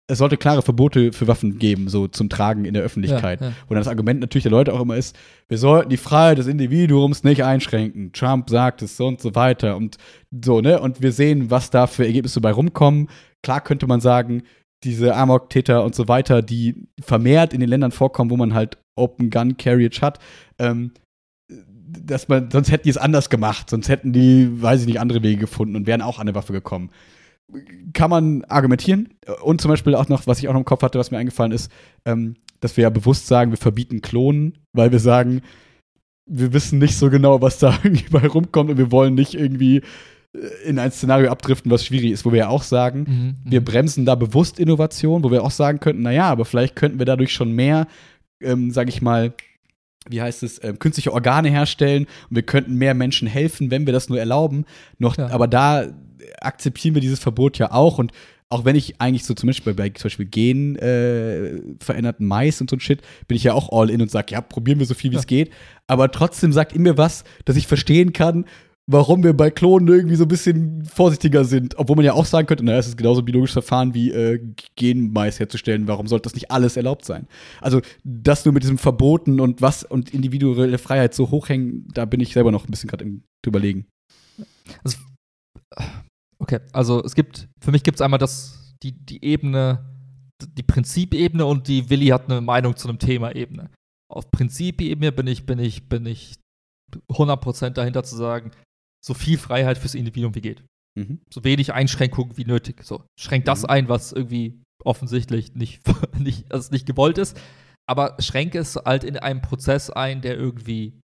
es 0.08 0.18
sollte 0.18 0.36
klare 0.36 0.62
Verbote 0.62 1.12
für 1.12 1.26
Waffen 1.26 1.58
geben, 1.58 1.88
so 1.88 2.06
zum 2.06 2.28
Tragen 2.28 2.64
in 2.64 2.74
der 2.74 2.84
Öffentlichkeit. 2.84 3.40
Ja, 3.40 3.48
ja. 3.48 3.54
Dann 3.68 3.78
das 3.78 3.88
Argument 3.88 4.20
natürlich 4.20 4.44
der 4.44 4.52
Leute 4.52 4.72
auch 4.72 4.80
immer 4.80 4.96
ist, 4.96 5.16
wir 5.48 5.58
sollten 5.58 5.90
die 5.90 5.96
Freiheit 5.96 6.38
des 6.38 6.46
Individuums 6.46 7.24
nicht 7.24 7.42
einschränken. 7.42 8.12
Trump 8.12 8.48
sagt 8.48 8.82
es 8.82 8.96
so 8.96 9.08
und 9.08 9.20
so 9.20 9.34
weiter 9.34 9.76
und 9.76 9.96
so, 10.44 10.60
ne? 10.60 10.80
Und 10.80 11.02
wir 11.02 11.10
sehen, 11.10 11.50
was 11.50 11.70
da 11.70 11.88
für 11.88 12.06
Ergebnisse 12.06 12.40
bei 12.40 12.52
rumkommen. 12.52 13.08
Klar 13.42 13.60
könnte 13.60 13.88
man 13.88 14.00
sagen, 14.00 14.44
diese 14.84 15.16
Amok-Täter 15.16 15.84
und 15.84 15.96
so 15.96 16.06
weiter, 16.06 16.40
die 16.40 16.86
vermehrt 17.00 17.52
in 17.52 17.58
den 17.58 17.68
Ländern 17.68 17.90
vorkommen, 17.90 18.30
wo 18.30 18.36
man 18.36 18.54
halt 18.54 18.78
Open 18.94 19.30
Gun 19.30 19.56
Carriage 19.56 20.00
hat, 20.02 20.20
ähm, 20.58 20.92
dass 21.86 22.28
man, 22.28 22.50
sonst 22.50 22.70
hätten 22.70 22.84
die 22.84 22.90
es 22.90 22.96
anders 22.96 23.30
gemacht, 23.30 23.70
sonst 23.70 23.88
hätten 23.88 24.12
die, 24.12 24.62
weiß 24.62 24.80
ich 24.80 24.86
nicht, 24.86 25.00
andere 25.00 25.22
Wege 25.22 25.38
gefunden 25.38 25.76
und 25.76 25.86
wären 25.86 26.02
auch 26.02 26.18
an 26.18 26.28
eine 26.28 26.34
Waffe 26.34 26.52
gekommen. 26.52 26.90
Kann 27.92 28.10
man 28.10 28.44
argumentieren. 28.44 29.10
Und 29.42 29.60
zum 29.60 29.70
Beispiel 29.70 29.94
auch 29.94 30.08
noch, 30.08 30.26
was 30.26 30.40
ich 30.40 30.48
auch 30.48 30.52
noch 30.52 30.60
im 30.60 30.64
Kopf 30.64 30.82
hatte, 30.82 30.98
was 30.98 31.10
mir 31.10 31.18
eingefallen 31.18 31.52
ist, 31.52 31.70
ähm, 32.04 32.34
dass 32.60 32.76
wir 32.76 32.82
ja 32.82 32.90
bewusst 32.90 33.28
sagen, 33.28 33.52
wir 33.52 33.58
verbieten 33.58 34.02
Klonen, 34.02 34.58
weil 34.72 34.90
wir 34.90 34.98
sagen, 34.98 35.42
wir 36.28 36.52
wissen 36.52 36.80
nicht 36.80 36.96
so 36.96 37.08
genau, 37.08 37.40
was 37.40 37.58
da 37.58 37.78
irgendwie 37.84 38.08
bei 38.10 38.26
rumkommt 38.26 38.70
und 38.70 38.78
wir 38.78 38.90
wollen 38.90 39.14
nicht 39.14 39.34
irgendwie 39.34 39.82
äh, 40.34 40.48
in 40.64 40.80
ein 40.80 40.90
Szenario 40.90 41.30
abdriften, 41.30 41.70
was 41.70 41.84
schwierig 41.84 42.10
ist, 42.10 42.24
wo 42.24 42.32
wir 42.32 42.38
ja 42.38 42.48
auch 42.48 42.64
sagen, 42.64 43.04
mhm, 43.06 43.14
mhm, 43.14 43.36
wir 43.44 43.64
bremsen 43.64 44.04
da 44.06 44.16
bewusst 44.16 44.58
Innovation, 44.58 45.22
wo 45.22 45.30
wir 45.30 45.44
auch 45.44 45.52
sagen 45.52 45.78
könnten, 45.78 46.02
naja, 46.02 46.24
aber 46.24 46.44
vielleicht 46.44 46.74
könnten 46.74 46.98
wir 46.98 47.06
dadurch 47.06 47.32
schon 47.32 47.52
mehr, 47.52 47.86
ähm, 48.42 48.72
sag 48.72 48.88
ich 48.88 49.00
mal, 49.02 49.32
wie 50.08 50.22
heißt 50.22 50.42
es, 50.42 50.58
äh, 50.58 50.74
künstliche 50.78 51.12
Organe 51.12 51.50
herstellen 51.50 52.06
und 52.28 52.36
wir 52.36 52.42
könnten 52.42 52.74
mehr 52.74 52.94
Menschen 52.94 53.28
helfen, 53.28 53.70
wenn 53.70 53.86
wir 53.86 53.92
das 53.92 54.08
nur 54.08 54.18
erlauben. 54.18 54.64
Noch, 54.98 55.16
ja. 55.16 55.28
aber 55.30 55.48
da 55.48 55.86
akzeptieren 56.40 56.94
wir 56.94 57.02
dieses 57.02 57.18
Verbot 57.18 57.58
ja 57.58 57.72
auch 57.72 57.98
und 57.98 58.12
auch 58.48 58.64
wenn 58.64 58.76
ich 58.76 59.00
eigentlich 59.00 59.24
so 59.24 59.34
zum 59.34 59.48
Beispiel 59.48 59.74
bei, 59.74 59.88
bei 59.88 59.90
zum 59.90 60.04
Beispiel 60.04 60.26
Gen 60.26 60.76
äh, 60.76 61.60
veränderten 61.80 62.26
Mais 62.26 62.60
und 62.60 62.70
so 62.70 62.76
ein 62.76 62.80
Shit, 62.80 63.02
bin 63.26 63.36
ich 63.36 63.42
ja 63.42 63.54
auch 63.54 63.72
all 63.72 63.90
in 63.90 64.00
und 64.00 64.10
sage, 64.10 64.32
ja, 64.32 64.40
probieren 64.40 64.78
wir 64.78 64.86
so 64.86 64.94
viel 64.94 65.10
wie 65.10 65.16
es 65.16 65.22
ja. 65.22 65.26
geht. 65.26 65.50
Aber 65.88 66.10
trotzdem 66.12 66.52
sagt 66.52 66.72
in 66.72 66.82
mir 66.82 66.96
was, 66.96 67.24
dass 67.44 67.56
ich 67.56 67.66
verstehen 67.66 68.12
kann, 68.12 68.44
warum 68.88 69.24
wir 69.24 69.34
bei 69.34 69.50
Klonen 69.50 69.88
irgendwie 69.88 70.14
so 70.14 70.24
ein 70.24 70.28
bisschen 70.28 70.84
vorsichtiger 70.84 71.44
sind. 71.44 71.76
Obwohl 71.78 71.96
man 71.96 72.04
ja 72.04 72.12
auch 72.12 72.24
sagen 72.24 72.46
könnte, 72.46 72.64
naja, 72.64 72.78
es 72.78 72.86
ist 72.86 72.96
genauso 72.96 73.22
biologisches 73.22 73.54
Verfahren 73.54 73.94
wie 73.94 74.10
äh, 74.10 74.40
Genmais 74.76 75.40
herzustellen. 75.40 75.88
Warum 75.88 76.06
sollte 76.06 76.24
das 76.24 76.34
nicht 76.34 76.50
alles 76.50 76.76
erlaubt 76.76 77.04
sein? 77.04 77.26
Also, 77.60 77.80
das 78.04 78.44
nur 78.44 78.54
mit 78.54 78.62
diesem 78.62 78.78
Verboten 78.78 79.40
und 79.40 79.60
was 79.60 79.82
und 79.82 80.14
individuelle 80.14 80.78
Freiheit 80.78 81.14
so 81.14 81.30
hochhängen, 81.30 81.88
da 81.92 82.04
bin 82.04 82.20
ich 82.20 82.32
selber 82.32 82.52
noch 82.52 82.64
ein 82.64 82.70
bisschen 82.70 82.88
gerade 82.88 83.04
im 83.04 83.22
Überlegen. 83.44 83.86
Also, 84.82 84.98
okay, 86.38 86.60
also 86.72 87.02
es 87.04 87.14
gibt, 87.14 87.48
für 87.60 87.72
mich 87.72 87.82
gibt 87.82 87.96
es 87.96 88.02
einmal 88.02 88.18
das, 88.18 88.74
die, 88.82 88.92
die 88.92 89.24
Ebene, 89.24 89.84
die 90.42 90.62
Prinzipebene 90.62 91.44
und 91.46 91.68
die 91.68 91.90
Willi 91.90 92.08
hat 92.08 92.30
eine 92.30 92.40
Meinung 92.40 92.76
zu 92.76 92.88
einem 92.88 92.98
Thema-Ebene. 92.98 93.70
Auf 94.12 94.30
Prinzipebene 94.30 95.12
bin 95.12 95.26
ich, 95.26 95.46
bin 95.46 95.58
ich, 95.58 95.88
bin 95.88 96.06
ich 96.06 96.34
100% 97.08 97.70
dahinter 97.70 98.04
zu 98.04 98.16
sagen, 98.16 98.50
so 99.06 99.14
viel 99.14 99.38
Freiheit 99.38 99.78
fürs 99.78 99.94
Individuum 99.94 100.34
wie 100.34 100.40
geht. 100.40 100.64
Mhm. 100.98 101.20
So 101.32 101.44
wenig 101.44 101.72
Einschränkungen 101.72 102.36
wie 102.36 102.44
nötig. 102.44 102.82
So, 102.82 103.04
schränkt 103.18 103.46
das 103.46 103.62
mhm. 103.62 103.70
ein, 103.70 103.88
was 103.88 104.12
irgendwie 104.12 104.62
offensichtlich 104.84 105.54
nicht, 105.54 105.82
nicht, 106.18 106.52
also 106.52 106.70
nicht 106.72 106.86
gewollt 106.86 107.18
ist. 107.18 107.40
Aber 107.88 108.16
schränke 108.18 108.58
es 108.58 108.76
halt 108.76 109.04
in 109.04 109.16
einem 109.16 109.42
Prozess 109.42 109.90
ein, 109.90 110.22
der 110.22 110.36
irgendwie 110.36 111.00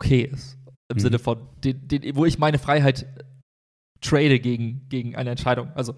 okay 0.00 0.22
ist. 0.24 0.58
Im 0.90 0.96
mhm. 0.96 1.00
Sinne 1.00 1.18
von, 1.18 1.48
den, 1.64 1.88
den, 1.88 2.16
wo 2.16 2.26
ich 2.26 2.38
meine 2.38 2.58
Freiheit 2.58 3.06
trade 4.00 4.40
gegen, 4.40 4.88
gegen 4.88 5.16
eine 5.16 5.30
Entscheidung. 5.30 5.70
Also. 5.74 5.94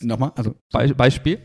Nochmal, 0.00 0.32
also. 0.36 0.54
Be 0.72 0.94
Beispiel. 0.94 1.40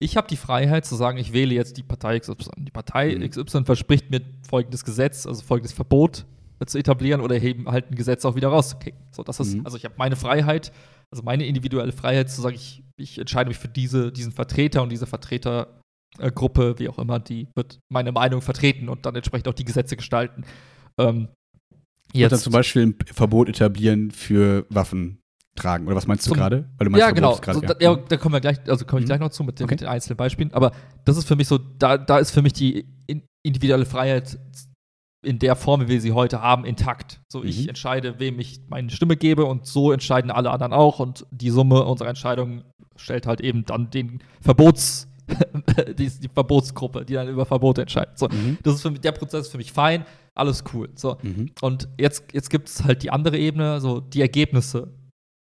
Ich 0.00 0.16
habe 0.16 0.28
die 0.28 0.36
Freiheit 0.36 0.84
zu 0.84 0.96
sagen, 0.96 1.18
ich 1.18 1.32
wähle 1.32 1.54
jetzt 1.54 1.76
die 1.76 1.82
Partei 1.82 2.18
XY. 2.18 2.34
Die 2.58 2.70
Partei 2.70 3.16
mhm. 3.16 3.28
XY 3.28 3.64
verspricht 3.64 4.10
mir 4.10 4.20
folgendes 4.46 4.84
Gesetz, 4.84 5.26
also 5.26 5.42
folgendes 5.42 5.72
Verbot 5.72 6.26
zu 6.66 6.78
etablieren 6.78 7.20
oder 7.20 7.40
eben 7.40 7.68
halt 7.68 7.90
ein 7.90 7.94
Gesetz 7.94 8.24
auch 8.24 8.36
wieder 8.36 8.48
rauszukicken. 8.48 9.00
So, 9.10 9.22
das 9.22 9.40
ist, 9.40 9.56
mhm. 9.56 9.64
also 9.64 9.76
ich 9.76 9.84
habe 9.84 9.94
meine 9.98 10.16
Freiheit, 10.16 10.72
also 11.10 11.22
meine 11.22 11.46
individuelle 11.46 11.92
Freiheit 11.92 12.30
zu 12.30 12.40
sagen, 12.40 12.54
ich, 12.54 12.82
ich 12.96 13.18
entscheide 13.18 13.48
mich 13.48 13.58
für 13.58 13.68
diese, 13.68 14.12
diesen 14.12 14.32
Vertreter 14.32 14.82
und 14.82 14.90
diese 14.90 15.06
Vertretergruppe, 15.06 16.78
wie 16.78 16.88
auch 16.88 16.98
immer, 16.98 17.20
die 17.20 17.48
wird 17.54 17.78
meine 17.90 18.12
Meinung 18.12 18.42
vertreten 18.42 18.88
und 18.88 19.06
dann 19.06 19.14
entsprechend 19.14 19.48
auch 19.48 19.54
die 19.54 19.64
Gesetze 19.64 19.96
gestalten. 19.96 20.44
Ähm, 20.98 21.28
jetzt 22.12 22.32
dann 22.32 22.40
zum 22.40 22.52
Beispiel 22.52 22.86
ein 22.86 22.96
Verbot 23.12 23.48
etablieren 23.48 24.10
für 24.10 24.66
Waffen 24.70 25.20
tragen. 25.56 25.86
Oder 25.86 25.96
was 25.96 26.06
meinst 26.06 26.26
du 26.26 26.32
gerade? 26.32 26.68
Ja, 26.96 27.10
genau. 27.10 27.36
Grad, 27.36 27.54
so, 27.54 27.62
ja. 27.62 27.68
Da, 27.68 27.76
ja, 27.80 27.96
da 27.96 28.16
kommen 28.16 28.34
wir 28.34 28.40
gleich, 28.40 28.58
also 28.68 28.84
komme 28.84 29.00
ich 29.00 29.04
mhm. 29.04 29.08
gleich 29.08 29.20
noch 29.20 29.30
zu 29.30 29.44
mit 29.44 29.58
den, 29.58 29.64
okay. 29.64 29.74
mit 29.74 29.80
den, 29.82 29.88
einzelnen 29.88 30.16
Beispielen. 30.16 30.52
Aber 30.52 30.72
das 31.04 31.16
ist 31.16 31.26
für 31.26 31.36
mich 31.36 31.48
so, 31.48 31.58
da, 31.58 31.96
da 31.98 32.18
ist 32.18 32.30
für 32.30 32.42
mich 32.42 32.52
die 32.52 32.86
individuelle 33.42 33.86
Freiheit 33.86 34.38
in 35.24 35.38
der 35.38 35.56
Form, 35.56 35.82
wie 35.82 35.88
wir 35.88 36.00
sie 36.00 36.12
heute 36.12 36.40
haben, 36.40 36.64
intakt. 36.64 37.20
So, 37.30 37.40
mhm. 37.40 37.46
ich 37.46 37.68
entscheide, 37.68 38.18
wem 38.18 38.38
ich 38.38 38.60
meine 38.68 38.90
Stimme 38.90 39.16
gebe 39.16 39.44
und 39.44 39.66
so 39.66 39.92
entscheiden 39.92 40.30
alle 40.30 40.50
anderen 40.50 40.72
auch 40.72 41.00
und 41.00 41.26
die 41.30 41.50
Summe 41.50 41.84
unserer 41.84 42.08
Entscheidungen 42.08 42.64
stellt 42.96 43.26
halt 43.26 43.40
eben 43.40 43.64
dann 43.64 43.90
den 43.90 44.20
Verbots, 44.40 45.08
die, 45.98 46.08
die, 46.08 46.28
Verbotsgruppe, 46.28 47.04
die 47.04 47.14
dann 47.14 47.28
über 47.28 47.46
Verbote 47.46 47.82
entscheidet. 47.82 48.18
So, 48.18 48.28
mhm. 48.28 48.58
das 48.62 48.76
ist 48.76 48.82
für 48.82 48.90
mich, 48.90 49.00
der 49.00 49.12
Prozess 49.12 49.46
ist 49.46 49.52
für 49.52 49.58
mich 49.58 49.72
fein, 49.72 50.04
alles 50.34 50.64
cool. 50.72 50.90
So, 50.94 51.16
mhm. 51.22 51.50
und 51.60 51.88
jetzt, 51.98 52.24
jetzt 52.32 52.50
gibt 52.50 52.68
es 52.68 52.84
halt 52.84 53.02
die 53.02 53.10
andere 53.10 53.38
Ebene, 53.38 53.80
so 53.80 54.00
die 54.00 54.20
Ergebnisse 54.20 54.92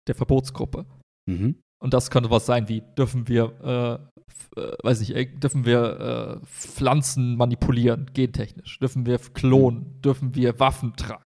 der 0.07 0.15
Verbotsgruppe. 0.15 0.86
Mhm. 1.27 1.57
Und 1.81 1.95
das 1.95 2.11
könnte 2.11 2.31
was 2.31 2.47
sein 2.47 2.69
wie, 2.69 2.82
dürfen 2.97 3.28
wir 3.28 4.11
äh, 4.56 4.72
weiß 4.82 5.00
ich, 5.02 5.14
äh, 5.14 5.26
dürfen 5.26 5.64
wir 5.64 6.40
äh, 6.42 6.46
Pflanzen 6.46 7.36
manipulieren, 7.36 8.10
gentechnisch? 8.12 8.78
Dürfen 8.78 9.06
wir 9.06 9.18
klonen? 9.18 10.00
Dürfen 10.02 10.34
wir 10.34 10.59
Waffen 10.60 10.94
tragen? 10.96 11.24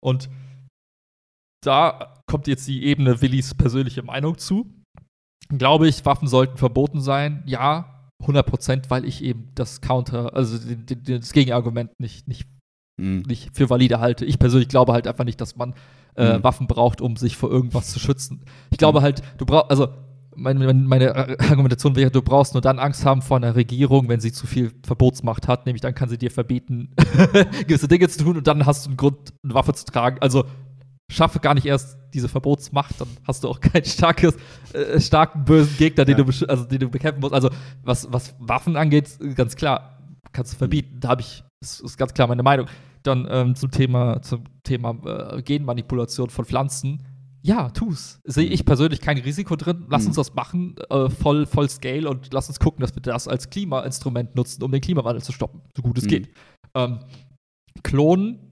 Und 0.00 0.28
da 1.64 2.14
kommt 2.26 2.46
jetzt 2.46 2.66
die 2.68 2.84
Ebene 2.84 3.20
Willis 3.20 3.54
persönliche 3.54 4.02
Meinung 4.02 4.38
zu. 4.38 4.72
Glaube 5.48 5.88
ich, 5.88 6.04
Waffen 6.04 6.28
sollten 6.28 6.56
verboten 6.56 7.00
sein? 7.00 7.42
Ja, 7.46 8.10
100 8.20 8.46
Prozent, 8.46 8.90
weil 8.90 9.04
ich 9.04 9.22
eben 9.22 9.50
das 9.54 9.80
Counter, 9.80 10.34
also 10.34 10.58
das 10.58 11.32
Gegenargument 11.32 11.90
nicht, 12.00 12.26
nicht, 12.28 12.48
mhm. 13.00 13.22
nicht 13.26 13.54
für 13.54 13.68
valide 13.68 14.00
halte. 14.00 14.24
Ich 14.24 14.38
persönlich 14.38 14.68
glaube 14.68 14.92
halt 14.92 15.06
einfach 15.06 15.24
nicht, 15.24 15.40
dass 15.40 15.56
man 15.56 15.74
äh, 16.16 16.38
mhm. 16.38 16.44
Waffen 16.44 16.66
braucht, 16.66 17.00
um 17.00 17.16
sich 17.16 17.36
vor 17.36 17.50
irgendwas 17.50 17.90
zu 17.90 17.98
schützen. 17.98 18.44
Ich 18.70 18.78
glaube 18.78 19.00
mhm. 19.00 19.04
halt, 19.04 19.22
du 19.38 19.46
brauchst, 19.46 19.70
also 19.70 19.88
meine, 20.36 20.72
meine, 20.74 21.14
Argumentation 21.40 21.96
wäre, 21.96 22.10
du 22.10 22.22
brauchst 22.22 22.54
nur 22.54 22.60
dann 22.60 22.78
Angst 22.78 23.04
haben 23.04 23.22
vor 23.22 23.36
einer 23.36 23.56
Regierung, 23.56 24.08
wenn 24.08 24.20
sie 24.20 24.32
zu 24.32 24.46
viel 24.46 24.72
Verbotsmacht 24.84 25.48
hat, 25.48 25.66
nämlich 25.66 25.80
dann 25.80 25.94
kann 25.94 26.08
sie 26.08 26.18
dir 26.18 26.30
verbieten, 26.30 26.94
gewisse 27.66 27.88
Dinge 27.88 28.08
zu 28.08 28.24
tun 28.24 28.36
und 28.36 28.46
dann 28.46 28.66
hast 28.66 28.86
du 28.86 28.90
einen 28.90 28.96
Grund, 28.96 29.32
eine 29.42 29.54
Waffe 29.54 29.72
zu 29.74 29.84
tragen. 29.84 30.18
Also 30.20 30.44
schaffe 31.10 31.40
gar 31.40 31.54
nicht 31.54 31.66
erst 31.66 31.98
diese 32.12 32.28
Verbotsmacht, 32.28 33.00
dann 33.00 33.08
hast 33.26 33.44
du 33.44 33.48
auch 33.48 33.60
keinen 33.60 33.84
starkes, 33.84 34.36
äh, 34.72 35.00
starken 35.00 35.44
bösen 35.44 35.76
Gegner, 35.76 36.04
den, 36.04 36.18
ja. 36.18 36.24
du, 36.24 36.46
also, 36.46 36.64
den 36.64 36.80
du 36.80 36.88
bekämpfen 36.88 37.20
musst. 37.20 37.34
Also 37.34 37.50
was, 37.82 38.12
was 38.12 38.34
Waffen 38.38 38.76
angeht, 38.76 39.18
ganz 39.34 39.56
klar, 39.56 39.98
kannst 40.32 40.54
du 40.54 40.58
verbieten. 40.58 41.00
Da 41.00 41.08
habe 41.10 41.22
ich, 41.22 41.44
das 41.60 41.80
ist 41.80 41.96
ganz 41.96 42.12
klar 42.14 42.28
meine 42.28 42.42
Meinung. 42.42 42.66
Dann 43.02 43.26
ähm, 43.30 43.54
zum 43.54 43.70
Thema, 43.70 44.20
zum 44.22 44.44
Thema 44.64 44.96
äh, 45.04 45.42
Genmanipulation 45.42 46.30
von 46.30 46.44
Pflanzen 46.44 47.02
ja, 47.46 47.70
tu's. 47.70 48.20
Sehe 48.24 48.48
ich 48.48 48.64
persönlich 48.64 49.00
kein 49.00 49.18
Risiko 49.18 49.54
drin. 49.54 49.86
Lass 49.88 50.02
mhm. 50.02 50.08
uns 50.08 50.16
das 50.16 50.34
machen, 50.34 50.74
äh, 50.90 51.08
voll, 51.08 51.46
voll 51.46 51.68
Scale 51.70 52.08
und 52.08 52.32
lass 52.32 52.48
uns 52.48 52.58
gucken, 52.58 52.80
dass 52.80 52.94
wir 52.94 53.02
das 53.02 53.28
als 53.28 53.50
Klimainstrument 53.50 54.34
nutzen, 54.34 54.64
um 54.64 54.72
den 54.72 54.80
Klimawandel 54.80 55.22
zu 55.22 55.30
stoppen, 55.30 55.60
so 55.76 55.82
gut 55.82 55.96
es 55.96 56.04
mhm. 56.04 56.08
geht. 56.08 56.28
Ähm, 56.74 56.98
Klonen 57.84 58.45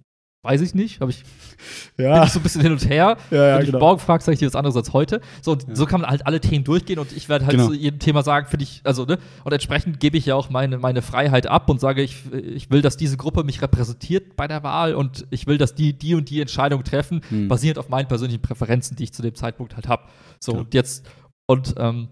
Weiß 0.45 0.61
ich 0.61 0.75
nicht, 0.75 1.01
habe 1.01 1.11
ich 1.11 1.25
ja. 1.97 2.19
bin 2.19 2.25
ich 2.25 2.33
so 2.33 2.39
ein 2.39 2.43
bisschen 2.43 2.61
hin 2.61 2.73
und 2.73 2.89
her. 2.89 3.17
Ja, 3.31 3.49
ja, 3.49 3.55
Wenn 3.57 3.63
ich 3.63 3.71
genau. 3.71 3.79
morgen 3.81 3.99
frage, 3.99 4.23
sage 4.23 4.35
ich 4.35 4.39
dir 4.39 4.47
was 4.47 4.55
anderes 4.55 4.77
als 4.77 4.93
heute. 4.93 5.21
So, 5.41 5.55
ja. 5.55 5.75
so 5.75 5.87
kann 5.87 6.03
man 6.03 6.11
halt 6.11 6.27
alle 6.27 6.41
Themen 6.41 6.63
durchgehen 6.63 6.99
und 6.99 7.11
ich 7.17 7.29
werde 7.29 7.47
halt 7.47 7.57
genau. 7.57 7.69
zu 7.69 7.75
jedem 7.75 7.99
Thema 7.99 8.23
sagen, 8.23 8.47
finde 8.47 8.65
ich, 8.65 8.83
also, 8.85 9.07
ne? 9.07 9.19
Und 9.45 9.53
entsprechend 9.53 9.99
gebe 9.99 10.19
ich 10.19 10.27
ja 10.27 10.35
auch 10.35 10.51
meine, 10.51 10.79
meine 10.79 11.01
Freiheit 11.01 11.47
ab 11.47 11.71
und 11.71 11.81
sage, 11.81 12.03
ich, 12.03 12.17
ich 12.33 12.71
will, 12.71 12.83
dass 12.83 12.99
diese 12.99 13.17
Gruppe 13.17 13.43
mich 13.43 13.63
repräsentiert 13.63 14.37
bei 14.37 14.47
der 14.47 14.63
Wahl 14.63 14.95
und 14.95 15.27
ich 15.31 15.47
will, 15.47 15.57
dass 15.57 15.75
die 15.75 15.95
die 15.95 16.15
und 16.15 16.29
die 16.29 16.43
Entscheidung 16.43 16.85
treffen, 16.85 17.23
hm. 17.31 17.49
basierend 17.49 17.79
auf 17.79 17.89
meinen 17.89 18.07
persönlichen 18.07 18.43
Präferenzen, 18.43 18.97
die 18.97 19.05
ich 19.05 19.15
zu 19.15 19.23
dem 19.23 19.35
Zeitpunkt 19.35 19.75
halt 19.75 19.89
habe. 19.89 20.05
So, 20.41 20.53
genau. 20.53 20.65
und 20.65 20.75
jetzt, 20.75 21.07
und, 21.47 21.75
ähm, 21.79 22.09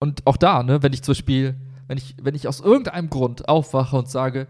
und 0.00 0.26
auch 0.26 0.38
da, 0.38 0.62
ne, 0.62 0.82
wenn 0.82 0.94
ich 0.94 1.02
zum 1.02 1.12
Beispiel, 1.12 1.56
wenn 1.86 1.98
ich, 1.98 2.16
wenn 2.22 2.34
ich 2.34 2.48
aus 2.48 2.60
irgendeinem 2.60 3.10
Grund 3.10 3.48
aufwache 3.48 3.96
und 3.96 4.08
sage, 4.08 4.48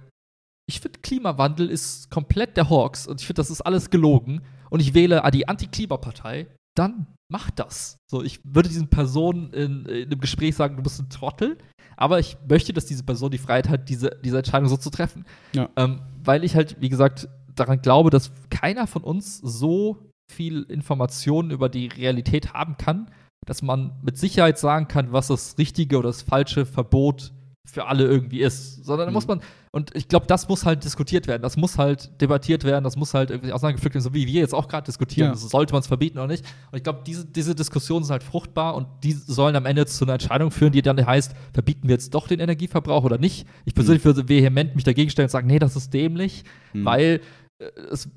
ich 0.67 0.81
finde, 0.81 1.01
Klimawandel 1.01 1.69
ist 1.69 2.11
komplett 2.11 2.57
der 2.57 2.71
Hawks 2.71 3.07
und 3.07 3.21
ich 3.21 3.27
finde, 3.27 3.41
das 3.41 3.51
ist 3.51 3.61
alles 3.61 3.91
gelogen 3.91 4.43
und 4.71 4.81
ich 4.81 4.95
wähle 4.95 5.23
die 5.33 5.47
Anti-Klimapartei, 5.47 6.47
dann 6.75 7.07
mach 7.29 7.51
das. 7.51 7.99
So, 8.11 8.23
ich 8.23 8.41
würde 8.45 8.69
diesen 8.69 8.89
Personen 8.89 9.53
in, 9.53 9.87
in 9.87 10.07
einem 10.07 10.21
Gespräch 10.21 10.57
sagen, 10.57 10.77
du 10.77 10.83
bist 10.83 11.01
ein 11.01 11.11
Trottel, 11.11 11.59
aber 11.97 12.19
ich 12.19 12.37
möchte, 12.49 12.73
dass 12.73 12.87
diese 12.87 13.05
Person 13.05 13.31
die 13.31 13.39
Freiheit 13.39 13.69
hat, 13.69 13.89
diese, 13.89 14.19
diese 14.25 14.39
Entscheidung 14.39 14.69
so 14.69 14.77
zu 14.77 14.91
treffen. 14.91 15.25
Ja. 15.55 15.69
Ähm, 15.77 16.01
weil 16.23 16.45
ich 16.45 16.57
halt, 16.57 16.81
wie 16.81 16.89
gesagt, 16.89 17.29
daran 17.55 17.83
glaube, 17.83 18.11
dass 18.11 18.33
keiner 18.51 18.87
von 18.87 19.05
uns 19.05 19.39
so 19.39 20.11
viel 20.33 20.63
Informationen 20.63 21.51
über 21.51 21.69
die 21.69 21.87
Realität 21.87 22.53
haben 22.55 22.77
kann, 22.79 23.11
dass 23.47 23.63
man 23.63 23.93
mit 24.03 24.17
Sicherheit 24.17 24.59
sagen 24.59 24.89
kann, 24.89 25.13
was 25.13 25.29
das 25.29 25.59
richtige 25.59 25.99
oder 25.99 26.09
das 26.09 26.23
falsche 26.23 26.65
Verbot 26.65 27.23
ist 27.23 27.44
für 27.67 27.87
alle 27.87 28.05
irgendwie 28.05 28.41
ist, 28.41 28.85
sondern 28.85 29.07
da 29.07 29.11
mhm. 29.11 29.15
muss 29.15 29.27
man, 29.27 29.41
und 29.71 29.91
ich 29.97 30.09
glaube, 30.09 30.27
das 30.27 30.49
muss 30.49 30.67
halt 30.67 30.85
diskutiert 30.85 31.27
werden, 31.27 31.43
das 31.43 31.57
muss 31.57 31.79
halt 31.79 32.21
debattiert 32.21 32.63
werden, 32.63 32.85
das 32.85 32.97
muss 32.97 33.15
halt 33.15 33.31
irgendwie 33.31 33.53
auseinandergepflückt 33.53 33.95
werden, 33.95 34.05
so 34.05 34.13
wie 34.13 34.27
wir 34.27 34.41
jetzt 34.41 34.55
auch 34.55 34.69
gerade 34.69 34.85
diskutieren, 34.85 35.31
ja. 35.31 35.35
sollte 35.35 35.73
man 35.73 35.81
es 35.81 35.87
verbieten 35.87 36.19
oder 36.19 36.27
nicht. 36.27 36.45
Und 36.71 36.77
ich 36.77 36.85
glaube, 36.85 37.03
diese, 37.07 37.25
diese 37.25 37.55
Diskussionen 37.55 38.05
sind 38.05 38.13
halt 38.13 38.23
fruchtbar 38.23 38.75
und 38.75 38.87
die 39.03 39.13
sollen 39.13 39.57
am 39.57 39.65
Ende 39.65 39.87
zu 39.87 40.05
einer 40.05 40.15
Entscheidung 40.15 40.51
führen, 40.51 40.73
die 40.73 40.83
dann 40.83 41.05
heißt, 41.05 41.35
verbieten 41.55 41.89
wir 41.89 41.95
jetzt 41.95 42.15
doch 42.15 42.29
den 42.29 42.39
Energieverbrauch 42.39 43.05
oder 43.05 43.19
nicht. 43.19 43.47
Ich 43.65 43.75
persönlich 43.75 44.05
mhm. 44.05 44.09
würde 44.09 44.29
vehement 44.29 44.75
mich 44.75 44.85
dagegen 44.85 45.11
stellen 45.11 45.27
und 45.27 45.33
sagen, 45.33 45.47
nee, 45.47 45.59
das 45.59 45.75
ist 45.75 45.93
dämlich, 45.95 46.45
mhm. 46.75 46.85
weil 46.85 47.21
äh, 47.59 47.65
es 47.91 48.09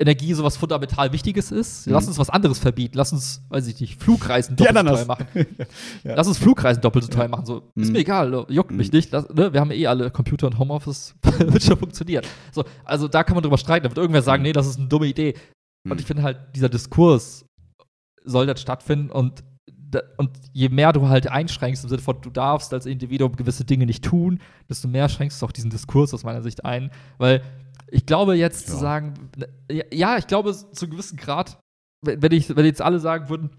Energie 0.00 0.32
sowas 0.32 0.56
fundamental 0.56 1.12
Wichtiges 1.12 1.52
ist. 1.52 1.86
Mhm. 1.86 1.92
Lass 1.92 2.08
uns 2.08 2.18
was 2.18 2.30
anderes 2.30 2.58
verbieten. 2.58 2.96
Lass 2.96 3.12
uns, 3.12 3.42
weiß 3.50 3.66
ich 3.66 3.80
nicht, 3.80 4.02
Flugreisen 4.02 4.56
doppelt 4.56 4.76
so 4.76 4.94
teuer 4.94 5.04
machen. 5.04 5.26
ja. 6.04 6.14
Lass 6.14 6.26
uns 6.26 6.38
Flugreisen 6.38 6.80
doppelt 6.80 7.04
so 7.04 7.10
teuer 7.10 7.28
machen. 7.28 7.44
So, 7.44 7.70
mhm. 7.74 7.82
ist 7.82 7.92
mir 7.92 7.98
egal, 7.98 8.46
juckt 8.48 8.70
mhm. 8.70 8.78
mich 8.78 8.92
nicht. 8.92 9.12
Lass, 9.12 9.28
ne? 9.28 9.52
Wir 9.52 9.60
haben 9.60 9.70
eh 9.70 9.86
alle 9.86 10.10
Computer 10.10 10.46
und 10.46 10.58
Homeoffice, 10.58 11.14
wird 11.22 11.62
schon 11.62 11.76
funktionieren. 11.76 12.24
So, 12.50 12.64
also 12.84 13.08
da 13.08 13.22
kann 13.22 13.34
man 13.34 13.42
drüber 13.42 13.58
streiten. 13.58 13.84
Da 13.84 13.90
wird 13.90 13.98
irgendwer 13.98 14.22
sagen, 14.22 14.42
mhm. 14.42 14.48
nee, 14.48 14.52
das 14.52 14.66
ist 14.66 14.78
eine 14.78 14.88
dumme 14.88 15.06
Idee. 15.06 15.34
Und 15.84 15.94
mhm. 15.94 15.98
ich 15.98 16.06
finde 16.06 16.22
halt, 16.22 16.38
dieser 16.56 16.70
Diskurs 16.70 17.44
soll 18.24 18.46
dann 18.46 18.56
stattfinden 18.56 19.10
und 19.10 19.44
und 20.18 20.30
je 20.52 20.68
mehr 20.68 20.92
du 20.92 21.08
halt 21.08 21.28
einschränkst, 21.28 21.82
im 21.82 21.90
Sinne 21.90 22.00
von, 22.00 22.20
du 22.20 22.30
darfst 22.30 22.72
als 22.72 22.86
Individuum 22.86 23.34
gewisse 23.34 23.64
Dinge 23.64 23.86
nicht 23.86 24.04
tun, 24.04 24.38
desto 24.68 24.86
mehr 24.86 25.08
schränkst 25.08 25.42
du 25.42 25.46
auch 25.46 25.50
diesen 25.50 25.70
Diskurs 25.70 26.14
aus 26.14 26.22
meiner 26.22 26.42
Sicht 26.42 26.64
ein. 26.64 26.92
Weil 27.18 27.42
ich 27.90 28.06
glaube 28.06 28.34
jetzt 28.34 28.68
ja. 28.68 28.74
zu 28.74 28.78
sagen, 28.78 29.30
ja, 29.92 30.16
ich 30.18 30.26
glaube 30.26 30.52
zu 30.52 30.84
einem 30.84 30.92
gewissen 30.92 31.16
Grad, 31.16 31.60
wenn, 32.04 32.32
ich, 32.32 32.54
wenn 32.54 32.64
jetzt 32.64 32.82
alle 32.82 33.00
sagen 33.00 33.28
würden, 33.28 33.50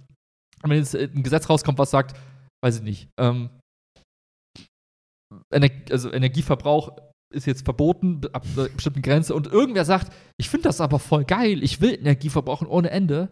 wenn 0.64 0.78
jetzt 0.78 0.96
ein 0.96 1.24
Gesetz 1.24 1.50
rauskommt, 1.50 1.78
was 1.78 1.92
sagt, 1.92 2.18
weiß 2.64 2.78
ich 2.78 2.84
nicht, 2.84 3.10
ähm, 3.20 3.50
Ener 5.50 5.70
also 5.90 6.12
Energieverbrauch 6.12 6.98
ist 7.34 7.48
jetzt 7.48 7.64
verboten 7.64 8.22
ab 8.34 8.46
einer 8.56 8.70
bestimmten 8.70 9.02
Grenze 9.02 9.34
und 9.34 9.48
irgendwer 9.48 9.86
sagt, 9.86 10.14
ich 10.38 10.50
finde 10.50 10.64
das 10.64 10.82
aber 10.82 11.00
voll 11.00 11.24
geil, 11.24 11.64
ich 11.64 11.80
will 11.80 11.94
Energie 11.94 12.30
verbrauchen 12.30 12.68
ohne 12.68 12.92
Ende, 12.92 13.30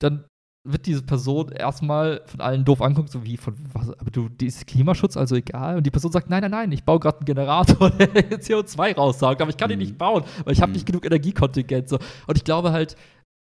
dann 0.00 0.26
wird 0.64 0.86
diese 0.86 1.02
Person 1.02 1.52
erstmal 1.52 2.20
von 2.26 2.40
allen 2.40 2.64
doof 2.64 2.82
angucken, 2.82 3.08
so 3.08 3.24
wie 3.24 3.36
von 3.36 3.54
was, 3.72 3.90
aber 3.98 4.10
du, 4.10 4.28
die 4.28 4.46
ist 4.46 4.66
Klimaschutz 4.66 5.16
also 5.16 5.34
egal. 5.34 5.78
Und 5.78 5.84
die 5.84 5.90
Person 5.90 6.12
sagt, 6.12 6.28
nein, 6.28 6.42
nein, 6.42 6.50
nein, 6.50 6.72
ich 6.72 6.84
baue 6.84 7.00
gerade 7.00 7.18
einen 7.18 7.26
Generator, 7.26 7.90
der 7.98 8.40
CO2 8.40 8.94
raussaugt, 8.94 9.40
aber 9.40 9.50
ich 9.50 9.56
kann 9.56 9.70
ihn 9.70 9.78
nicht 9.78 9.94
mhm. 9.94 9.98
bauen, 9.98 10.24
weil 10.44 10.52
ich 10.52 10.60
habe 10.60 10.72
nicht 10.72 10.82
mhm. 10.82 10.92
genug 10.92 11.06
Energiekontingent. 11.06 11.88
So. 11.88 11.98
Und 12.26 12.36
ich 12.36 12.44
glaube 12.44 12.72
halt 12.72 12.96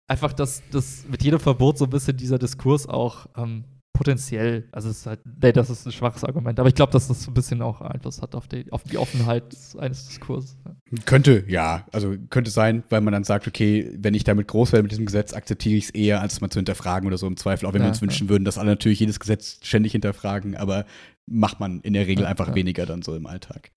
einfach, 0.07 0.33
dass, 0.33 0.63
dass 0.71 1.05
mit 1.09 1.23
jedem 1.23 1.41
Verbot 1.41 1.79
so 1.79 1.85
ein 1.85 1.91
bisschen 1.91 2.17
dieser 2.17 2.39
Diskurs 2.39 2.89
auch 2.89 3.27
ähm, 3.37 3.65
potenziell, 4.01 4.67
also 4.73 4.89
es 4.89 5.01
ist 5.01 5.07
halt, 5.07 5.21
nee, 5.43 5.53
das 5.53 5.69
ist 5.69 5.85
ein 5.85 5.93
schwaches 5.93 6.25
Argument, 6.25 6.59
aber 6.59 6.71
ich 6.71 6.75
glaube, 6.75 6.91
dass 6.91 7.09
das 7.09 7.23
so 7.23 7.31
ein 7.31 7.35
bisschen 7.35 7.61
auch 7.61 7.83
Einfluss 7.83 8.23
hat 8.23 8.35
auf 8.35 8.49
die, 8.49 8.65
auf 8.73 8.83
die 8.83 8.97
Offenheit 8.97 9.55
eines 9.77 10.09
Diskurses. 10.09 10.57
Könnte, 11.05 11.45
ja, 11.49 11.87
also 11.93 12.15
könnte 12.31 12.51
sein, 12.51 12.83
weil 12.89 13.03
man 13.03 13.13
dann 13.13 13.25
sagt, 13.25 13.47
okay, 13.47 13.95
wenn 13.99 14.15
ich 14.15 14.25
damit 14.25 14.49
groß 14.49 14.73
werde 14.73 14.85
mit 14.85 14.93
diesem 14.93 15.05
Gesetz, 15.05 15.35
akzeptiere 15.35 15.77
ich 15.77 15.85
es 15.85 15.91
eher, 15.91 16.23
als 16.23 16.41
mal 16.41 16.49
zu 16.49 16.61
hinterfragen 16.61 17.07
oder 17.07 17.19
so 17.19 17.27
im 17.27 17.37
Zweifel, 17.37 17.67
auch 17.67 17.75
wenn 17.75 17.83
ja, 17.83 17.89
wir 17.89 17.91
uns 17.91 17.99
ja. 17.99 18.03
wünschen 18.05 18.31
würden, 18.31 18.47
dass 18.47 18.57
alle 18.57 18.71
natürlich 18.71 19.01
jedes 19.01 19.21
Gesetz 19.21 19.59
ständig 19.61 19.93
hinterfragen, 19.93 20.57
aber 20.57 20.87
macht 21.27 21.61
man 21.61 21.83
in 21.83 21.93
der 21.93 22.07
Regel 22.07 22.23
ja, 22.23 22.31
einfach 22.31 22.55
weniger 22.55 22.87
dann 22.87 23.03
so 23.03 23.15
im 23.15 23.27
Alltag. 23.27 23.71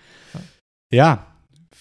Ja, 0.89 1.32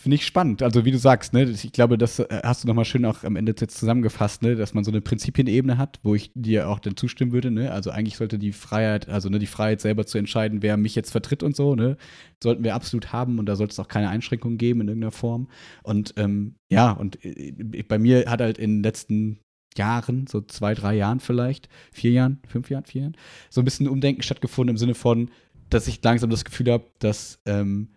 Finde 0.02 0.16
ich 0.16 0.26
spannend. 0.26 0.64
Also 0.64 0.84
wie 0.84 0.90
du 0.90 0.98
sagst, 0.98 1.32
ne, 1.32 1.44
ich 1.44 1.70
glaube, 1.70 1.96
das 1.96 2.18
äh, 2.18 2.40
hast 2.42 2.64
du 2.64 2.66
nochmal 2.66 2.84
schön 2.84 3.04
auch 3.04 3.22
am 3.22 3.36
Ende 3.36 3.54
jetzt 3.56 3.78
zusammengefasst, 3.78 4.42
ne, 4.42 4.56
dass 4.56 4.74
man 4.74 4.82
so 4.82 4.90
eine 4.90 5.00
Prinzipienebene 5.00 5.78
hat, 5.78 6.00
wo 6.02 6.16
ich 6.16 6.32
dir 6.34 6.68
auch 6.68 6.80
dann 6.80 6.96
zustimmen 6.96 7.30
würde. 7.30 7.52
Ne? 7.52 7.70
Also 7.70 7.92
eigentlich 7.92 8.16
sollte 8.16 8.36
die 8.36 8.50
Freiheit, 8.50 9.08
also 9.08 9.28
ne, 9.28 9.38
die 9.38 9.46
Freiheit 9.46 9.80
selber 9.80 10.04
zu 10.04 10.18
entscheiden, 10.18 10.60
wer 10.60 10.76
mich 10.76 10.96
jetzt 10.96 11.12
vertritt 11.12 11.44
und 11.44 11.54
so, 11.54 11.76
ne, 11.76 11.96
sollten 12.42 12.64
wir 12.64 12.74
absolut 12.74 13.12
haben 13.12 13.38
und 13.38 13.46
da 13.46 13.54
sollte 13.54 13.70
es 13.70 13.78
auch 13.78 13.86
keine 13.86 14.08
Einschränkungen 14.08 14.58
geben 14.58 14.80
in 14.80 14.88
irgendeiner 14.88 15.12
Form. 15.12 15.46
Und 15.84 16.14
ähm, 16.16 16.56
ja, 16.68 16.90
und 16.90 17.24
äh, 17.24 17.84
bei 17.86 18.00
mir 18.00 18.28
hat 18.28 18.40
halt 18.40 18.58
in 18.58 18.78
den 18.78 18.82
letzten 18.82 19.38
Jahren, 19.76 20.26
so 20.26 20.40
zwei, 20.40 20.74
drei 20.74 20.96
Jahren 20.96 21.20
vielleicht, 21.20 21.68
vier 21.92 22.10
Jahren, 22.10 22.40
fünf 22.48 22.70
Jahren, 22.70 22.86
vier 22.86 23.02
Jahren, 23.02 23.16
so 23.50 23.60
ein 23.60 23.64
bisschen 23.64 23.86
Umdenken 23.86 24.22
stattgefunden 24.22 24.74
im 24.74 24.78
Sinne 24.78 24.94
von, 24.94 25.30
dass 25.70 25.86
ich 25.86 26.02
langsam 26.02 26.28
das 26.28 26.44
Gefühl 26.44 26.72
habe, 26.72 26.86
dass 26.98 27.38
ähm, 27.46 27.90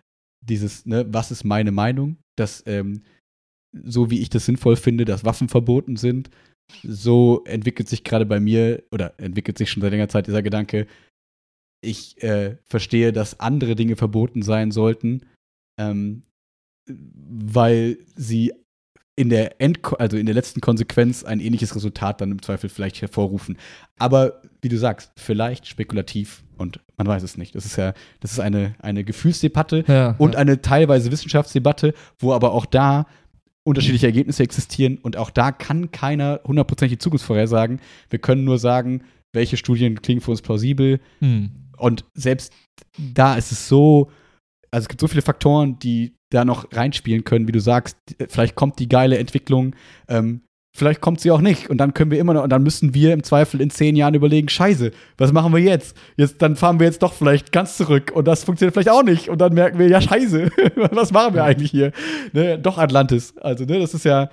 dieses, 0.48 0.86
ne, 0.86 1.06
was 1.08 1.30
ist 1.30 1.44
meine 1.44 1.72
Meinung, 1.72 2.18
dass 2.36 2.62
ähm, 2.66 3.02
so 3.84 4.10
wie 4.10 4.20
ich 4.20 4.30
das 4.30 4.46
sinnvoll 4.46 4.76
finde, 4.76 5.04
dass 5.04 5.24
Waffen 5.24 5.48
verboten 5.48 5.96
sind, 5.96 6.30
so 6.82 7.44
entwickelt 7.44 7.88
sich 7.88 8.04
gerade 8.04 8.26
bei 8.26 8.40
mir 8.40 8.82
oder 8.90 9.18
entwickelt 9.18 9.58
sich 9.58 9.70
schon 9.70 9.82
seit 9.82 9.92
längerer 9.92 10.08
Zeit 10.08 10.26
dieser 10.26 10.42
Gedanke, 10.42 10.86
ich 11.82 12.20
äh, 12.22 12.56
verstehe, 12.64 13.12
dass 13.12 13.38
andere 13.38 13.74
Dinge 13.74 13.96
verboten 13.96 14.42
sein 14.42 14.70
sollten, 14.70 15.26
ähm, 15.78 16.22
weil 16.88 17.98
sie 18.16 18.52
in 19.18 19.30
der 19.30 19.60
End 19.60 19.80
also 19.98 20.16
in 20.16 20.26
der 20.26 20.34
letzten 20.34 20.60
Konsequenz 20.60 21.24
ein 21.24 21.40
ähnliches 21.40 21.74
Resultat 21.74 22.20
dann 22.20 22.32
im 22.32 22.42
Zweifel 22.42 22.68
vielleicht 22.68 23.00
hervorrufen. 23.00 23.56
Aber 23.98 24.42
wie 24.60 24.68
du 24.68 24.76
sagst, 24.76 25.12
vielleicht 25.16 25.66
spekulativ 25.66 26.44
und 26.58 26.80
man 26.96 27.06
weiß 27.06 27.22
es 27.22 27.36
nicht. 27.36 27.54
Das 27.54 27.66
ist 27.66 27.76
ja, 27.76 27.92
das 28.20 28.32
ist 28.32 28.40
eine, 28.40 28.74
eine 28.80 29.04
Gefühlsdebatte 29.04 29.84
ja, 29.86 30.14
und 30.18 30.34
ja. 30.34 30.40
eine 30.40 30.62
teilweise 30.62 31.10
Wissenschaftsdebatte, 31.12 31.94
wo 32.18 32.32
aber 32.32 32.52
auch 32.52 32.66
da 32.66 33.06
unterschiedliche 33.64 34.06
Ergebnisse 34.06 34.42
existieren 34.42 34.98
und 34.98 35.16
auch 35.16 35.30
da 35.30 35.50
kann 35.50 35.90
keiner 35.90 36.40
hundertprozentig 36.44 36.98
die 36.98 37.02
Zukunft 37.02 37.24
vorhersagen. 37.24 37.80
Wir 38.10 38.20
können 38.20 38.44
nur 38.44 38.58
sagen, 38.58 39.02
welche 39.32 39.56
Studien 39.56 40.00
klingen 40.00 40.20
für 40.20 40.30
uns 40.30 40.40
plausibel. 40.40 41.00
Hm. 41.18 41.50
Und 41.76 42.04
selbst 42.14 42.52
da 42.96 43.34
ist 43.34 43.52
es 43.52 43.68
so, 43.68 44.10
also 44.70 44.84
es 44.84 44.88
gibt 44.88 45.00
so 45.00 45.08
viele 45.08 45.22
Faktoren, 45.22 45.78
die 45.78 46.14
da 46.30 46.44
noch 46.44 46.72
reinspielen 46.72 47.24
können, 47.24 47.46
wie 47.48 47.52
du 47.52 47.60
sagst. 47.60 47.96
Vielleicht 48.28 48.54
kommt 48.54 48.78
die 48.78 48.88
geile 48.88 49.18
Entwicklung, 49.18 49.74
ähm, 50.08 50.42
vielleicht 50.76 51.00
kommt 51.00 51.20
sie 51.20 51.30
auch 51.30 51.40
nicht. 51.40 51.68
Und 51.70 51.78
dann 51.78 51.94
können 51.94 52.10
wir 52.10 52.18
immer 52.18 52.34
noch, 52.34 52.44
und 52.44 52.50
dann 52.50 52.62
müssen 52.62 52.94
wir 52.94 53.12
im 53.12 53.22
Zweifel 53.22 53.60
in 53.60 53.70
zehn 53.70 53.96
Jahren 53.96 54.14
überlegen, 54.14 54.48
scheiße, 54.48 54.92
was 55.16 55.32
machen 55.32 55.52
wir 55.52 55.60
jetzt? 55.60 55.96
Jetzt, 56.16 56.42
dann 56.42 56.56
fahren 56.56 56.78
wir 56.78 56.86
jetzt 56.86 57.02
doch 57.02 57.12
vielleicht 57.12 57.52
ganz 57.52 57.76
zurück 57.76 58.12
und 58.14 58.26
das 58.26 58.44
funktioniert 58.44 58.74
vielleicht 58.74 58.90
auch 58.90 59.02
nicht. 59.02 59.28
Und 59.28 59.38
dann 59.38 59.54
merken 59.54 59.78
wir, 59.78 59.88
ja, 59.88 60.00
scheiße, 60.00 60.50
was 60.76 61.12
machen 61.12 61.34
wir 61.34 61.44
eigentlich 61.44 61.70
hier? 61.70 61.92
Ne? 62.32 62.58
Doch 62.58 62.78
Atlantis. 62.78 63.36
Also, 63.38 63.64
ne, 63.64 63.78
das 63.78 63.94
ist 63.94 64.04
ja, 64.04 64.30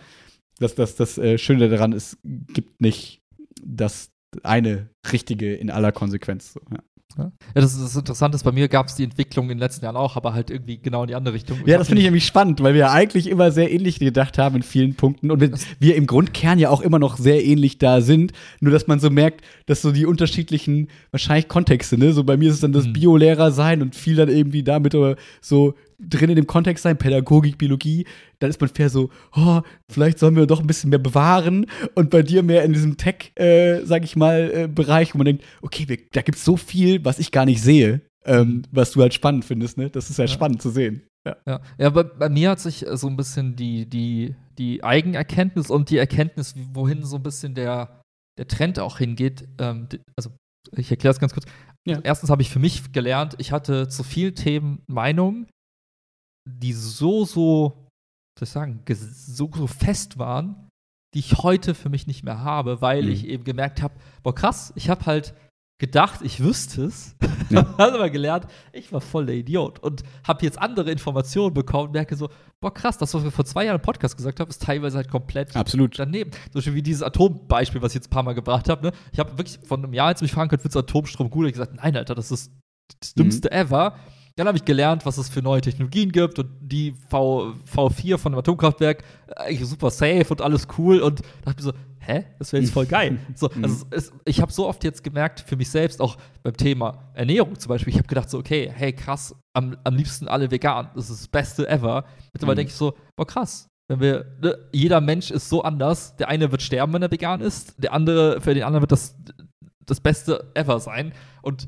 das, 0.59 0.75
das, 0.75 0.95
das 0.95 1.17
äh, 1.17 1.37
Schöne 1.37 1.69
daran, 1.69 1.93
es 1.93 2.17
gibt 2.23 2.81
nicht 2.81 3.21
das 3.63 4.11
eine 4.43 4.89
richtige 5.11 5.53
in 5.55 5.69
aller 5.69 5.91
Konsequenz. 5.91 6.53
So, 6.53 6.61
ja. 6.71 6.79
Ja, 7.17 7.31
das 7.53 7.75
ist 7.75 7.95
interessant. 7.95 8.33
Ist, 8.35 8.43
bei 8.43 8.51
mir 8.51 8.67
gab 8.67 8.87
es 8.87 8.95
die 8.95 9.03
Entwicklung 9.03 9.45
in 9.45 9.57
den 9.57 9.59
letzten 9.59 9.85
Jahren 9.85 9.95
auch, 9.95 10.15
aber 10.15 10.33
halt 10.33 10.49
irgendwie 10.49 10.77
genau 10.77 11.03
in 11.03 11.07
die 11.07 11.15
andere 11.15 11.35
Richtung. 11.35 11.59
Ja, 11.65 11.77
das 11.77 11.87
finde 11.87 12.01
ich 12.01 12.05
nämlich 12.05 12.25
spannend, 12.25 12.61
weil 12.61 12.73
wir 12.73 12.81
ja 12.81 12.91
eigentlich 12.91 13.27
immer 13.27 13.51
sehr 13.51 13.71
ähnlich 13.71 13.99
gedacht 13.99 14.37
haben 14.37 14.57
in 14.57 14.63
vielen 14.63 14.95
Punkten 14.95 15.31
und 15.31 15.39
wir, 15.39 15.51
wir, 15.79 15.95
im 15.95 16.07
Grundkern 16.07 16.59
ja 16.59 16.69
auch 16.69 16.81
immer 16.81 16.99
noch 16.99 17.17
sehr 17.17 17.43
ähnlich 17.43 17.77
da 17.77 18.01
sind. 18.01 18.33
Nur, 18.59 18.71
dass 18.71 18.87
man 18.87 18.99
so 18.99 19.09
merkt, 19.09 19.41
dass 19.65 19.81
so 19.81 19.91
die 19.91 20.05
unterschiedlichen, 20.05 20.89
wahrscheinlich 21.11 21.47
Kontexte, 21.47 21.97
ne? 21.97 22.13
So 22.13 22.23
bei 22.23 22.37
mir 22.37 22.49
ist 22.49 22.55
es 22.55 22.61
dann 22.61 22.73
das 22.73 22.87
mhm. 22.87 22.93
Biolehrer 22.93 23.51
sein 23.51 23.81
und 23.81 23.95
viel 23.95 24.15
dann 24.15 24.29
irgendwie 24.29 24.63
damit 24.63 24.95
aber 24.95 25.15
so 25.41 25.75
drin 25.99 26.29
in 26.29 26.35
dem 26.35 26.47
Kontext 26.47 26.83
sein, 26.83 26.97
Pädagogik, 26.97 27.57
Biologie, 27.57 28.05
dann 28.39 28.49
ist 28.49 28.59
man 28.61 28.69
fair 28.69 28.89
so, 28.89 29.09
oh, 29.35 29.61
vielleicht 29.89 30.19
sollen 30.19 30.35
wir 30.35 30.45
doch 30.45 30.59
ein 30.59 30.67
bisschen 30.67 30.89
mehr 30.89 30.99
bewahren 30.99 31.65
und 31.95 32.09
bei 32.09 32.23
dir 32.23 32.43
mehr 32.43 32.63
in 32.63 32.73
diesem 32.73 32.97
Tech, 32.97 33.31
äh, 33.35 33.81
sag 33.83 34.03
ich 34.03 34.15
mal, 34.15 34.51
äh, 34.53 34.67
Bereich, 34.67 35.13
wo 35.13 35.17
man 35.17 35.25
denkt, 35.25 35.43
okay, 35.61 35.87
wir, 35.87 35.97
da 36.11 36.21
gibt 36.21 36.37
es 36.37 36.45
so 36.45 36.57
viel, 36.57 37.03
was 37.05 37.19
ich 37.19 37.31
gar 37.31 37.45
nicht 37.45 37.61
sehe, 37.61 38.01
ähm, 38.25 38.63
was 38.71 38.91
du 38.91 39.01
halt 39.01 39.13
spannend 39.13 39.45
findest, 39.45 39.77
ne? 39.77 39.89
Das 39.89 40.09
ist 40.09 40.17
ja, 40.17 40.25
ja. 40.25 40.27
spannend 40.27 40.61
zu 40.61 40.69
sehen. 40.69 41.03
Ja, 41.25 41.37
ja. 41.47 41.61
ja 41.77 41.89
bei, 41.89 42.03
bei, 42.03 42.29
mir 42.29 42.51
hat 42.51 42.59
sich 42.59 42.85
so 42.93 43.07
ein 43.07 43.15
bisschen 43.15 43.55
die, 43.55 43.89
die, 43.89 44.35
die 44.57 44.83
Eigenerkenntnis 44.83 45.69
und 45.69 45.89
die 45.89 45.97
Erkenntnis, 45.97 46.55
wohin 46.73 47.03
so 47.03 47.17
ein 47.17 47.23
bisschen 47.23 47.55
der, 47.55 48.01
der 48.37 48.47
Trend 48.47 48.79
auch 48.79 48.97
hingeht, 48.97 49.47
ähm, 49.59 49.87
also 50.17 50.31
ich 50.75 50.91
erkläre 50.91 51.13
es 51.13 51.19
ganz 51.19 51.33
kurz. 51.33 51.45
Ja. 51.85 51.99
Erstens 52.03 52.29
habe 52.29 52.41
ich 52.41 52.49
für 52.49 52.59
mich 52.59 52.91
gelernt, 52.93 53.35
ich 53.37 53.51
hatte 53.51 53.87
zu 53.87 54.03
vielen 54.03 54.35
Themen 54.35 54.83
Meinungen, 54.87 55.47
die 56.49 56.73
so, 56.73 57.25
so, 57.25 57.87
soll 58.37 58.43
ich 58.43 58.49
sagen, 58.49 58.83
so, 58.87 59.49
so 59.53 59.67
fest 59.67 60.17
waren, 60.17 60.69
die 61.13 61.19
ich 61.19 61.37
heute 61.43 61.75
für 61.75 61.89
mich 61.89 62.07
nicht 62.07 62.23
mehr 62.23 62.43
habe, 62.43 62.81
weil 62.81 63.03
mhm. 63.03 63.11
ich 63.11 63.27
eben 63.27 63.43
gemerkt 63.43 63.81
habe, 63.81 63.93
boah 64.23 64.33
krass, 64.33 64.73
ich 64.75 64.89
habe 64.89 65.05
halt 65.05 65.33
gedacht, 65.79 66.21
ich 66.21 66.39
wüsste 66.39 66.85
es, 66.85 67.15
ja. 67.49 67.65
habe 67.77 67.93
aber 67.95 68.09
gelernt, 68.09 68.47
ich 68.71 68.93
war 68.93 69.01
voll 69.01 69.25
der 69.25 69.35
Idiot 69.35 69.79
und 69.79 70.03
habe 70.25 70.45
jetzt 70.45 70.57
andere 70.57 70.91
Informationen 70.91 71.53
bekommen 71.53 71.87
und 71.87 71.93
merke 71.93 72.15
so, 72.15 72.29
boah 72.61 72.73
krass, 72.73 72.97
das, 72.97 73.13
was 73.13 73.23
wir 73.23 73.31
vor 73.31 73.45
zwei 73.45 73.65
Jahren 73.65 73.75
im 73.75 73.81
Podcast 73.81 74.15
gesagt 74.15 74.39
haben, 74.39 74.49
ist 74.49 74.61
teilweise 74.61 74.97
halt 74.97 75.09
komplett 75.09 75.55
Absolut. 75.55 75.99
daneben. 75.99 76.31
Zum 76.31 76.53
Beispiel 76.53 76.75
wie 76.75 76.81
dieses 76.81 77.03
Atombeispiel, 77.03 77.81
was 77.81 77.91
ich 77.91 77.95
jetzt 77.95 78.07
ein 78.07 78.11
paar 78.11 78.23
Mal 78.23 78.33
gebracht 78.33 78.69
habe. 78.69 78.87
Ne? 78.87 78.93
Ich 79.11 79.19
habe 79.19 79.37
wirklich 79.37 79.59
von 79.65 79.83
einem 79.83 79.93
Jahr, 79.93 80.07
als 80.07 80.21
mich 80.21 80.31
fragen 80.31 80.49
könnt, 80.49 80.61
findest 80.61 80.75
du 80.75 80.79
Atomstrom 80.79 81.29
gut? 81.29 81.47
Ich 81.47 81.53
gesagt, 81.53 81.75
nein, 81.75 81.97
Alter, 81.97 82.15
das 82.15 82.31
ist 82.31 82.51
das 83.01 83.13
Dümmste 83.13 83.49
mhm. 83.51 83.57
ever. 83.57 83.95
Dann 84.35 84.47
habe 84.47 84.57
ich 84.57 84.65
gelernt, 84.65 85.05
was 85.05 85.17
es 85.17 85.29
für 85.29 85.41
neue 85.43 85.61
Technologien 85.61 86.11
gibt 86.11 86.39
und 86.39 86.49
die 86.59 86.95
v, 87.09 87.53
V4 87.71 88.17
von 88.17 88.31
dem 88.31 88.39
Atomkraftwerk, 88.39 89.03
eigentlich 89.35 89.67
super 89.67 89.91
safe 89.91 90.25
und 90.29 90.41
alles 90.41 90.67
cool. 90.77 91.01
Und 91.01 91.21
dachte 91.43 91.57
mir 91.57 91.71
so, 91.71 91.73
hä, 91.99 92.25
das 92.39 92.51
wäre 92.51 92.63
jetzt 92.63 92.73
voll 92.73 92.87
geil. 92.87 93.19
so, 93.35 93.49
also 93.61 93.85
es, 93.91 94.11
ich 94.25 94.41
habe 94.41 94.51
so 94.51 94.67
oft 94.67 94.83
jetzt 94.83 95.03
gemerkt, 95.03 95.41
für 95.41 95.55
mich 95.55 95.69
selbst, 95.69 96.01
auch 96.01 96.17
beim 96.41 96.57
Thema 96.57 97.11
Ernährung 97.13 97.59
zum 97.59 97.69
Beispiel, 97.69 97.93
ich 97.93 97.99
habe 97.99 98.07
gedacht 98.07 98.29
so, 98.29 98.39
okay, 98.39 98.71
hey, 98.73 98.91
krass, 98.91 99.35
am, 99.53 99.77
am 99.83 99.95
liebsten 99.95 100.27
alle 100.27 100.49
vegan, 100.49 100.89
das 100.95 101.11
ist 101.11 101.21
das 101.21 101.27
Beste 101.27 101.67
ever. 101.69 102.05
Mittlerweile 102.33 102.55
mhm. 102.55 102.57
denke 102.57 102.71
ich 102.71 102.77
so, 102.77 102.95
boah, 103.15 103.27
krass, 103.27 103.67
wenn 103.87 103.99
wir, 103.99 104.25
ne, 104.41 104.57
jeder 104.71 104.99
Mensch 104.99 105.29
ist 105.29 105.47
so 105.49 105.61
anders. 105.61 106.15
Der 106.15 106.29
eine 106.29 106.51
wird 106.51 106.63
sterben, 106.63 106.93
wenn 106.93 107.03
er 107.03 107.11
vegan 107.11 107.41
ist, 107.41 107.75
der 107.77 107.93
andere, 107.93 108.41
für 108.41 108.55
den 108.55 108.63
anderen 108.63 108.81
wird 108.81 108.91
das 108.91 109.15
das 109.85 109.99
Beste 109.99 110.51
ever 110.53 110.79
sein. 110.79 111.13
Und 111.41 111.67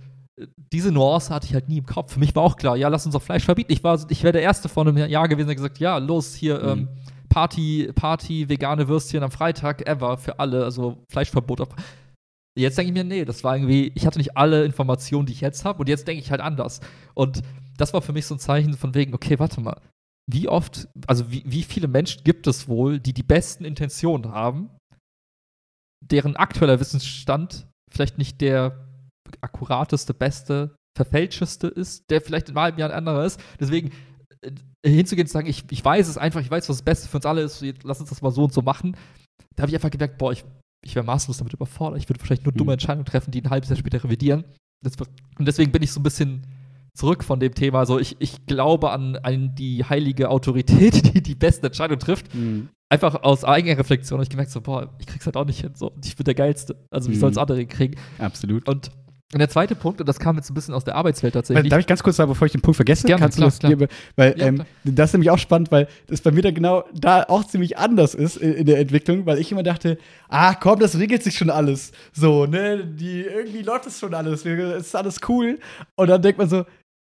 diese 0.57 0.91
Nuance 0.91 1.33
hatte 1.33 1.47
ich 1.47 1.53
halt 1.53 1.69
nie 1.69 1.77
im 1.77 1.85
Kopf. 1.85 2.13
Für 2.13 2.19
mich 2.19 2.35
war 2.35 2.43
auch 2.43 2.57
klar, 2.57 2.75
ja, 2.75 2.89
lass 2.89 3.05
uns 3.05 3.15
auch 3.15 3.21
Fleisch 3.21 3.45
verbieten. 3.45 3.71
Ich, 3.71 3.83
war, 3.83 3.99
ich 4.09 4.23
wäre 4.23 4.33
der 4.33 4.41
Erste 4.41 4.67
vor 4.67 4.85
einem 4.85 4.97
Jahr 4.97 5.27
gewesen, 5.27 5.47
der 5.47 5.55
gesagt, 5.55 5.79
ja, 5.79 5.97
los, 5.97 6.35
hier, 6.35 6.59
mhm. 6.59 6.69
ähm, 6.69 6.87
Party, 7.29 7.91
Party, 7.95 8.49
vegane 8.49 8.87
Würstchen 8.87 9.23
am 9.23 9.31
Freitag, 9.31 9.87
ever, 9.87 10.17
für 10.17 10.39
alle, 10.39 10.63
also 10.63 11.03
Fleischverbot. 11.09 11.61
Auf 11.61 11.69
Jetzt 12.57 12.77
denke 12.77 12.89
ich 12.89 12.93
mir, 12.93 13.03
nee, 13.03 13.25
das 13.25 13.43
war 13.43 13.55
irgendwie, 13.57 13.91
ich 13.95 14.05
hatte 14.05 14.17
nicht 14.17 14.37
alle 14.37 14.63
Informationen, 14.63 15.25
die 15.25 15.33
ich 15.33 15.41
jetzt 15.41 15.65
habe, 15.65 15.79
und 15.79 15.89
jetzt 15.89 16.07
denke 16.07 16.21
ich 16.21 16.31
halt 16.31 16.39
anders. 16.39 16.79
Und 17.13 17.41
das 17.77 17.93
war 17.93 18.01
für 18.01 18.13
mich 18.13 18.25
so 18.25 18.35
ein 18.35 18.39
Zeichen 18.39 18.75
von 18.75 18.95
wegen, 18.95 19.13
okay, 19.13 19.37
warte 19.39 19.59
mal, 19.59 19.81
wie 20.27 20.47
oft, 20.47 20.87
also 21.07 21.29
wie, 21.29 21.43
wie 21.45 21.63
viele 21.63 21.89
Menschen 21.89 22.23
gibt 22.23 22.47
es 22.47 22.67
wohl, 22.69 22.99
die 22.99 23.13
die 23.13 23.23
besten 23.23 23.65
Intentionen 23.65 24.31
haben, 24.31 24.69
deren 26.01 26.37
aktueller 26.37 26.79
Wissensstand 26.79 27.67
vielleicht 27.91 28.17
nicht 28.17 28.39
der 28.41 28.84
akkurateste, 29.41 30.13
beste, 30.13 30.75
verfälschteste 30.95 31.67
ist, 31.67 32.09
der 32.09 32.21
vielleicht 32.21 32.49
in 32.49 32.55
einem 32.55 32.63
halben 32.63 32.79
Jahr 32.79 32.89
ein 32.89 32.97
anderer 32.97 33.25
ist. 33.25 33.39
Deswegen 33.59 33.91
äh, 34.41 34.89
hinzugehen 34.89 35.25
und 35.25 35.27
zu 35.27 35.33
sagen, 35.33 35.47
ich, 35.47 35.63
ich 35.69 35.83
weiß 35.83 36.07
es 36.07 36.17
einfach, 36.17 36.41
ich 36.41 36.51
weiß, 36.51 36.69
was 36.69 36.77
das 36.77 36.85
Beste 36.85 37.07
für 37.07 37.17
uns 37.17 37.25
alle 37.25 37.41
ist, 37.41 37.63
lass 37.83 37.99
uns 37.99 38.09
das 38.09 38.21
mal 38.21 38.31
so 38.31 38.43
und 38.43 38.53
so 38.53 38.61
machen. 38.61 38.95
Da 39.55 39.63
habe 39.63 39.71
ich 39.71 39.75
einfach 39.75 39.89
gemerkt, 39.89 40.17
boah, 40.17 40.31
ich, 40.31 40.45
ich 40.83 40.95
wäre 40.95 41.05
maßlos 41.05 41.37
damit 41.37 41.53
überfordert. 41.53 41.99
Ich 41.99 42.09
würde 42.09 42.19
wahrscheinlich 42.21 42.45
nur 42.45 42.53
dumme 42.53 42.69
mhm. 42.69 42.73
Entscheidungen 42.73 43.05
treffen, 43.05 43.31
die 43.31 43.41
ein 43.41 43.49
halbes 43.49 43.69
Jahr 43.69 43.77
später 43.77 44.03
revidieren. 44.03 44.45
und 45.37 45.47
deswegen 45.47 45.71
bin 45.71 45.83
ich 45.83 45.91
so 45.91 45.99
ein 45.99 46.03
bisschen 46.03 46.45
zurück 46.93 47.23
von 47.23 47.39
dem 47.39 47.53
Thema. 47.53 47.79
Also 47.79 47.99
ich, 47.99 48.15
ich 48.19 48.45
glaube 48.45 48.91
an, 48.91 49.17
an 49.17 49.53
die 49.55 49.83
heilige 49.83 50.29
Autorität, 50.29 51.13
die 51.13 51.21
die 51.21 51.35
beste 51.35 51.67
Entscheidung 51.67 51.99
trifft. 51.99 52.33
Mhm. 52.33 52.69
Einfach 52.89 53.23
aus 53.23 53.43
eigener 53.43 53.77
Reflexion 53.77 54.17
habe 54.17 54.23
ich 54.23 54.29
gemerkt, 54.29 54.51
so, 54.51 54.61
boah, 54.61 54.93
ich 54.99 55.07
krieg's 55.07 55.25
halt 55.25 55.35
auch 55.35 55.45
nicht 55.45 55.61
hin. 55.61 55.73
So, 55.75 55.91
ich 56.03 56.15
bin 56.15 56.23
der 56.23 56.35
Geilste. 56.35 56.85
Also, 56.91 57.09
wie 57.09 57.15
mhm. 57.15 57.19
soll 57.19 57.31
es 57.31 57.37
andere 57.37 57.65
kriegen? 57.65 57.95
Absolut. 58.19 58.69
Und 58.69 58.91
und 59.33 59.39
der 59.39 59.49
zweite 59.49 59.75
Punkt, 59.75 59.99
und 59.99 60.07
das 60.07 60.19
kam 60.19 60.35
jetzt 60.35 60.51
ein 60.51 60.53
bisschen 60.53 60.73
aus 60.75 60.83
der 60.83 60.95
Arbeitswelt 60.95 61.33
tatsächlich. 61.33 61.69
Darf 61.69 61.79
ich 61.79 61.87
ganz 61.87 62.03
kurz 62.03 62.15
sagen, 62.15 62.29
bevor 62.29 62.45
ich 62.45 62.51
den 62.51 62.61
Punkt 62.61 62.75
vergesse? 62.75 63.07
Gerne, 63.07 63.21
Kannst 63.21 63.37
klar, 63.37 63.49
du 63.49 63.75
das 63.75 63.77
klar. 63.77 63.89
Weil 64.15 64.35
ja, 64.37 64.45
ähm, 64.45 64.63
das 64.83 65.09
ist 65.09 65.13
nämlich 65.13 65.31
auch 65.31 65.39
spannend, 65.39 65.71
weil 65.71 65.87
das 66.07 66.21
bei 66.21 66.31
mir 66.31 66.43
da 66.43 66.51
genau 66.51 66.83
da 66.93 67.23
auch 67.23 67.43
ziemlich 67.43 67.77
anders 67.77 68.13
ist 68.13 68.37
in, 68.37 68.53
in, 68.53 68.65
der 68.67 68.79
Entwicklung, 68.79 69.25
weil 69.25 69.39
ich 69.39 69.51
immer 69.51 69.63
dachte, 69.63 69.97
ah 70.29 70.53
komm, 70.53 70.79
das 70.79 70.99
regelt 70.99 71.23
sich 71.23 71.35
schon 71.35 71.49
alles. 71.49 71.91
So, 72.13 72.45
ne, 72.45 72.85
die, 72.85 73.21
irgendwie 73.21 73.63
läuft 73.63 73.87
das 73.87 73.99
schon 73.99 74.13
alles, 74.13 74.45
es 74.45 74.87
ist 74.87 74.95
alles 74.95 75.19
cool. 75.27 75.59
Und 75.95 76.07
dann 76.07 76.21
denkt 76.21 76.37
man 76.37 76.47
so, 76.47 76.63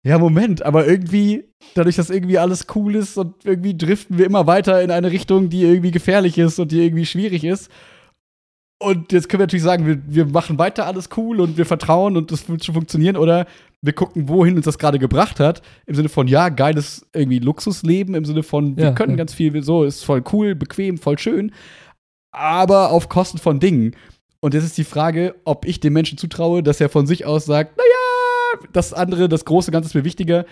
ja, 0.03 0.17
Moment, 0.17 0.63
aber 0.63 0.87
irgendwie, 0.87 1.45
dadurch, 1.75 1.95
dass 1.95 2.09
irgendwie 2.09 2.39
alles 2.39 2.65
cool 2.75 2.95
ist 2.95 3.17
und 3.17 3.45
irgendwie 3.45 3.77
driften 3.77 4.17
wir 4.17 4.25
immer 4.25 4.47
weiter 4.47 4.81
in 4.81 4.91
eine 4.91 5.11
Richtung, 5.11 5.49
die 5.49 5.61
irgendwie 5.63 5.91
gefährlich 5.91 6.37
ist 6.37 6.59
und 6.59 6.71
die 6.71 6.83
irgendwie 6.83 7.05
schwierig 7.05 7.43
ist. 7.43 7.69
Und 8.81 9.11
jetzt 9.11 9.29
können 9.29 9.41
wir 9.41 9.45
natürlich 9.45 9.63
sagen, 9.63 9.85
wir, 9.85 10.01
wir 10.07 10.25
machen 10.25 10.57
weiter 10.57 10.87
alles 10.87 11.09
cool 11.15 11.39
und 11.39 11.55
wir 11.55 11.67
vertrauen 11.67 12.17
und 12.17 12.31
das 12.31 12.49
wird 12.49 12.65
schon 12.65 12.73
funktionieren. 12.73 13.15
Oder 13.15 13.45
wir 13.83 13.93
gucken, 13.93 14.27
wohin 14.27 14.55
uns 14.55 14.65
das 14.65 14.79
gerade 14.79 14.97
gebracht 14.97 15.39
hat. 15.39 15.61
Im 15.85 15.93
Sinne 15.93 16.09
von, 16.09 16.27
ja, 16.27 16.49
geiles 16.49 17.07
irgendwie 17.13 17.37
Luxusleben, 17.37 18.15
im 18.15 18.25
Sinne 18.25 18.41
von, 18.41 18.77
wir 18.77 18.85
ja, 18.85 18.91
können 18.91 19.11
ja. 19.11 19.17
ganz 19.17 19.35
viel, 19.35 19.61
so, 19.61 19.83
ist 19.83 20.03
voll 20.03 20.23
cool, 20.33 20.55
bequem, 20.55 20.97
voll 20.97 21.19
schön. 21.19 21.51
Aber 22.31 22.89
auf 22.89 23.07
Kosten 23.07 23.37
von 23.37 23.59
Dingen. 23.59 23.95
Und 24.39 24.55
jetzt 24.55 24.63
ist 24.63 24.79
die 24.79 24.83
Frage, 24.83 25.35
ob 25.45 25.67
ich 25.67 25.79
dem 25.79 25.93
Menschen 25.93 26.17
zutraue, 26.17 26.63
dass 26.63 26.81
er 26.81 26.89
von 26.89 27.05
sich 27.05 27.23
aus 27.27 27.45
sagt, 27.45 27.77
naja, 27.77 28.67
das 28.73 28.93
andere, 28.93 29.29
das 29.29 29.45
große 29.45 29.69
Ganze 29.69 29.89
ist 29.89 29.95
mir 29.95 30.05
wichtiger. 30.05 30.45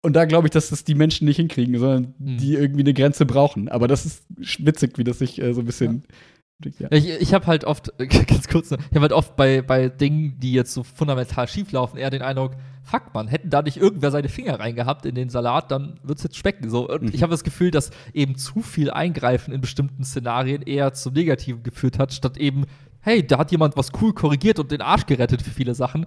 Und 0.00 0.14
da 0.14 0.26
glaube 0.26 0.46
ich, 0.46 0.52
dass 0.52 0.68
das 0.68 0.84
die 0.84 0.94
Menschen 0.94 1.24
nicht 1.24 1.38
hinkriegen, 1.38 1.76
sondern 1.76 2.14
hm. 2.22 2.38
die 2.38 2.54
irgendwie 2.54 2.82
eine 2.82 2.94
Grenze 2.94 3.26
brauchen. 3.26 3.68
Aber 3.68 3.88
das 3.88 4.06
ist 4.06 4.24
witzig, 4.64 4.96
wie 4.96 5.02
das 5.02 5.18
sich 5.18 5.42
äh, 5.42 5.52
so 5.52 5.62
ein 5.62 5.66
bisschen. 5.66 6.04
Ja 6.08 6.14
ja. 6.78 6.88
Ich, 6.90 7.08
ich 7.08 7.34
habe 7.34 7.46
halt 7.46 7.64
oft, 7.64 7.92
ganz 8.26 8.48
kurz, 8.48 8.70
ich 8.70 8.78
habe 8.78 9.00
halt 9.00 9.12
oft 9.12 9.36
bei, 9.36 9.62
bei 9.62 9.88
Dingen, 9.88 10.38
die 10.38 10.52
jetzt 10.52 10.72
so 10.72 10.82
fundamental 10.82 11.48
schief 11.48 11.72
laufen, 11.72 11.96
eher 11.98 12.10
den 12.10 12.22
Eindruck, 12.22 12.52
fuck 12.82 13.14
man, 13.14 13.28
hätten 13.28 13.50
da 13.50 13.62
nicht 13.62 13.76
irgendwer 13.76 14.10
seine 14.10 14.28
Finger 14.28 14.60
reingehabt 14.60 15.06
in 15.06 15.14
den 15.14 15.30
Salat, 15.30 15.70
dann 15.70 15.98
wird 16.02 16.18
es 16.18 16.24
jetzt 16.24 16.36
schmecken. 16.36 16.68
So. 16.70 16.88
Und 16.88 17.02
mhm. 17.02 17.10
ich 17.12 17.22
habe 17.22 17.30
das 17.30 17.44
Gefühl, 17.44 17.70
dass 17.70 17.90
eben 18.12 18.36
zu 18.36 18.60
viel 18.62 18.90
Eingreifen 18.90 19.52
in 19.52 19.60
bestimmten 19.60 20.04
Szenarien 20.04 20.62
eher 20.62 20.92
zum 20.92 21.14
Negativen 21.14 21.62
geführt 21.62 21.98
hat, 21.98 22.12
statt 22.12 22.36
eben, 22.36 22.66
hey, 23.00 23.26
da 23.26 23.38
hat 23.38 23.50
jemand 23.50 23.76
was 23.76 23.90
cool 24.00 24.12
korrigiert 24.12 24.58
und 24.58 24.70
den 24.70 24.80
Arsch 24.80 25.06
gerettet 25.06 25.42
für 25.42 25.50
viele 25.50 25.74
Sachen. 25.74 26.06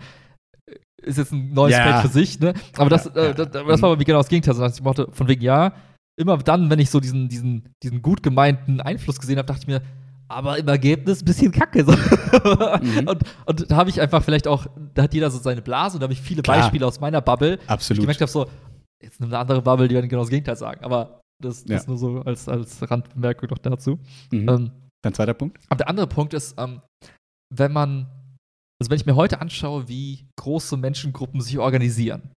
Ist 1.01 1.17
jetzt 1.17 1.31
ein 1.31 1.53
neues 1.53 1.75
ja. 1.75 1.83
Feld 1.83 2.01
für 2.01 2.19
sich, 2.19 2.39
ne? 2.39 2.53
Aber 2.75 2.89
das, 2.89 3.05
ja, 3.05 3.27
äh, 3.27 3.35
das, 3.35 3.51
das, 3.51 3.81
war 3.81 3.91
aber 3.91 3.99
wie 3.99 4.03
genau 4.03 4.19
das 4.19 4.29
Gegenteil. 4.29 4.59
Also 4.61 4.77
ich 4.77 4.83
mochte 4.83 5.07
von 5.11 5.27
wegen, 5.27 5.41
ja, 5.41 5.73
immer 6.15 6.37
dann, 6.37 6.69
wenn 6.69 6.79
ich 6.79 6.89
so 6.89 6.99
diesen, 6.99 7.29
diesen, 7.29 7.69
diesen 7.83 8.01
gut 8.01 8.23
gemeinten 8.23 8.81
Einfluss 8.81 9.19
gesehen 9.19 9.37
habe, 9.37 9.45
dachte 9.45 9.61
ich 9.61 9.67
mir, 9.67 9.81
aber 10.27 10.57
im 10.57 10.67
Ergebnis 10.67 11.21
ein 11.21 11.25
bisschen 11.25 11.51
kacke. 11.51 11.85
So. 11.85 11.91
Mhm. 11.91 13.07
Und, 13.07 13.23
und 13.45 13.71
da 13.71 13.75
habe 13.75 13.89
ich 13.89 14.01
einfach 14.01 14.23
vielleicht 14.23 14.47
auch, 14.47 14.67
da 14.93 15.03
hat 15.03 15.13
jeder 15.13 15.29
so 15.31 15.39
seine 15.39 15.61
Blase 15.61 15.95
und 15.95 16.01
da 16.01 16.05
habe 16.05 16.13
ich 16.13 16.21
viele 16.21 16.41
Klar. 16.41 16.57
Beispiele 16.57 16.85
aus 16.85 16.99
meiner 16.99 17.21
Bubble. 17.21 17.59
Absolut. 17.67 17.99
Ich 17.99 18.03
gemerkt 18.03 18.21
habe, 18.21 18.31
so, 18.31 18.47
jetzt 19.01 19.21
eine 19.21 19.37
andere 19.37 19.61
Bubble, 19.61 19.87
die 19.87 19.95
werden 19.95 20.09
genau 20.09 20.21
das 20.21 20.29
Gegenteil 20.29 20.55
sagen. 20.55 20.83
Aber 20.83 21.21
das, 21.41 21.63
das 21.63 21.69
ja. 21.69 21.77
ist 21.77 21.87
nur 21.87 21.97
so 21.97 22.21
als, 22.21 22.47
als 22.47 22.89
Randbemerkung 22.89 23.49
noch 23.49 23.59
dazu. 23.59 23.99
Mhm. 24.31 24.49
Ähm, 24.49 24.71
Dein 25.03 25.13
zweiter 25.13 25.33
Punkt? 25.33 25.59
Aber 25.69 25.77
der 25.77 25.89
andere 25.89 26.07
Punkt 26.07 26.33
ist, 26.33 26.55
ähm, 26.57 26.81
wenn 27.53 27.71
man, 27.71 28.07
also 28.81 28.89
wenn 28.89 28.97
ich 28.97 29.05
mir 29.05 29.15
heute 29.15 29.39
anschaue, 29.39 29.87
wie 29.87 30.27
große 30.39 30.75
Menschengruppen 30.77 31.39
sich 31.41 31.57
organisieren, 31.59 32.31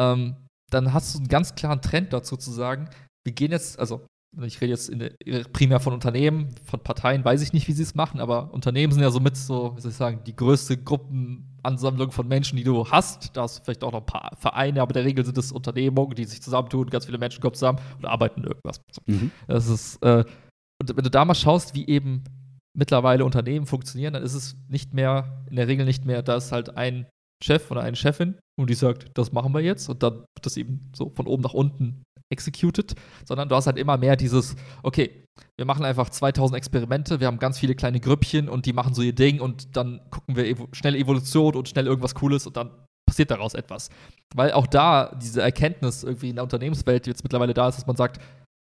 ähm, 0.00 0.36
dann 0.70 0.92
hast 0.92 1.14
du 1.14 1.18
einen 1.18 1.28
ganz 1.28 1.54
klaren 1.54 1.80
Trend 1.80 2.12
dazu 2.12 2.36
zu 2.36 2.50
sagen, 2.50 2.90
wir 3.24 3.32
gehen 3.32 3.52
jetzt, 3.52 3.78
also 3.78 4.04
ich 4.42 4.60
rede 4.60 4.72
jetzt 4.72 4.90
der, 4.92 5.44
primär 5.52 5.80
von 5.80 5.92
Unternehmen, 5.92 6.54
von 6.64 6.80
Parteien 6.80 7.24
weiß 7.24 7.42
ich 7.42 7.52
nicht, 7.52 7.68
wie 7.68 7.72
sie 7.72 7.82
es 7.82 7.94
machen, 7.94 8.20
aber 8.20 8.52
Unternehmen 8.52 8.92
sind 8.92 9.02
ja 9.02 9.10
somit 9.10 9.36
so, 9.36 9.76
wie 9.76 9.80
soll 9.80 9.90
ich 9.90 9.96
sagen, 9.96 10.20
die 10.26 10.34
größte 10.34 10.76
Gruppenansammlung 10.76 12.10
von 12.10 12.26
Menschen, 12.26 12.56
die 12.56 12.64
du 12.64 12.86
hast. 12.88 13.36
Da 13.36 13.42
hast 13.42 13.58
du 13.58 13.64
vielleicht 13.64 13.84
auch 13.84 13.92
noch 13.92 14.00
ein 14.00 14.06
paar 14.06 14.36
Vereine, 14.38 14.82
aber 14.82 14.90
in 14.90 14.94
der 14.94 15.04
Regel 15.04 15.24
sind 15.24 15.38
es 15.38 15.52
Unternehmungen, 15.52 16.14
die 16.14 16.24
sich 16.24 16.42
zusammentun, 16.42 16.90
ganz 16.90 17.06
viele 17.06 17.18
Menschen 17.18 17.40
kommen 17.40 17.54
zusammen 17.54 17.78
und 17.98 18.06
arbeiten 18.06 18.42
irgendwas. 18.42 18.80
Mhm. 19.06 19.30
Das 19.46 19.68
ist, 19.68 20.02
äh, 20.02 20.24
und 20.80 20.96
wenn 20.96 21.04
du 21.04 21.10
da 21.10 21.24
mal 21.24 21.34
schaust, 21.34 21.74
wie 21.74 21.86
eben 21.86 22.24
mittlerweile 22.76 23.24
Unternehmen 23.24 23.66
funktionieren, 23.66 24.14
dann 24.14 24.22
ist 24.22 24.34
es 24.34 24.56
nicht 24.68 24.94
mehr, 24.94 25.44
in 25.48 25.56
der 25.56 25.68
Regel 25.68 25.86
nicht 25.86 26.04
mehr, 26.04 26.22
da 26.22 26.36
ist 26.36 26.50
halt 26.50 26.76
ein 26.76 27.06
Chef 27.42 27.70
oder 27.70 27.82
eine 27.82 27.96
Chefin 27.96 28.38
und 28.58 28.70
die 28.70 28.74
sagt, 28.74 29.10
das 29.14 29.32
machen 29.32 29.52
wir 29.54 29.60
jetzt 29.60 29.88
und 29.88 30.02
dann 30.02 30.14
wird 30.14 30.46
das 30.46 30.56
eben 30.56 30.90
so 30.96 31.10
von 31.10 31.26
oben 31.26 31.42
nach 31.42 31.54
unten 31.54 32.02
executed, 32.34 32.94
sondern 33.24 33.48
du 33.48 33.56
hast 33.56 33.66
halt 33.66 33.78
immer 33.78 33.96
mehr 33.96 34.16
dieses, 34.16 34.56
okay, 34.82 35.24
wir 35.56 35.64
machen 35.64 35.84
einfach 35.84 36.10
2000 36.10 36.56
Experimente, 36.56 37.20
wir 37.20 37.26
haben 37.26 37.38
ganz 37.38 37.58
viele 37.58 37.74
kleine 37.74 38.00
Grüppchen 38.00 38.48
und 38.48 38.66
die 38.66 38.72
machen 38.72 38.94
so 38.94 39.02
ihr 39.02 39.14
Ding 39.14 39.40
und 39.40 39.76
dann 39.76 40.00
gucken 40.10 40.36
wir 40.36 40.46
evo 40.46 40.68
schnell 40.72 40.94
Evolution 40.94 41.54
und 41.54 41.68
schnell 41.68 41.86
irgendwas 41.86 42.14
Cooles 42.14 42.46
und 42.46 42.56
dann 42.56 42.70
passiert 43.06 43.30
daraus 43.30 43.54
etwas. 43.54 43.88
Weil 44.34 44.52
auch 44.52 44.66
da 44.66 45.14
diese 45.22 45.42
Erkenntnis 45.42 46.02
irgendwie 46.02 46.30
in 46.30 46.36
der 46.36 46.44
Unternehmenswelt, 46.44 47.06
jetzt 47.06 47.22
mittlerweile 47.22 47.54
da 47.54 47.68
ist, 47.68 47.76
dass 47.76 47.86
man 47.86 47.96
sagt, 47.96 48.20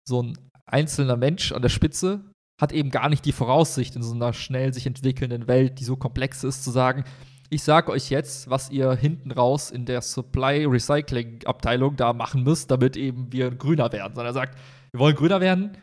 so 0.07 0.21
ein 0.23 0.37
einzelner 0.65 1.17
Mensch 1.17 1.51
an 1.51 1.61
der 1.61 1.69
Spitze 1.69 2.31
hat 2.59 2.71
eben 2.71 2.89
gar 2.89 3.09
nicht 3.09 3.25
die 3.25 3.31
Voraussicht 3.31 3.95
in 3.95 4.03
so 4.03 4.13
einer 4.13 4.33
schnell 4.33 4.73
sich 4.73 4.85
entwickelnden 4.87 5.47
Welt, 5.47 5.79
die 5.79 5.83
so 5.83 5.95
komplex 5.95 6.43
ist, 6.43 6.63
zu 6.63 6.71
sagen, 6.71 7.03
ich 7.49 7.63
sage 7.63 7.91
euch 7.91 8.09
jetzt, 8.09 8.49
was 8.49 8.69
ihr 8.69 8.93
hinten 8.93 9.31
raus 9.31 9.71
in 9.71 9.85
der 9.85 10.01
Supply 10.01 10.65
Recycling 10.65 11.45
Abteilung 11.45 11.95
da 11.95 12.13
machen 12.13 12.43
müsst, 12.43 12.71
damit 12.71 12.97
eben 12.97 13.31
wir 13.31 13.51
grüner 13.51 13.91
werden. 13.91 14.13
Sondern 14.15 14.31
er 14.31 14.33
sagt, 14.33 14.57
wir 14.91 14.99
wollen 14.99 15.15
grüner 15.15 15.39
werden 15.39 15.77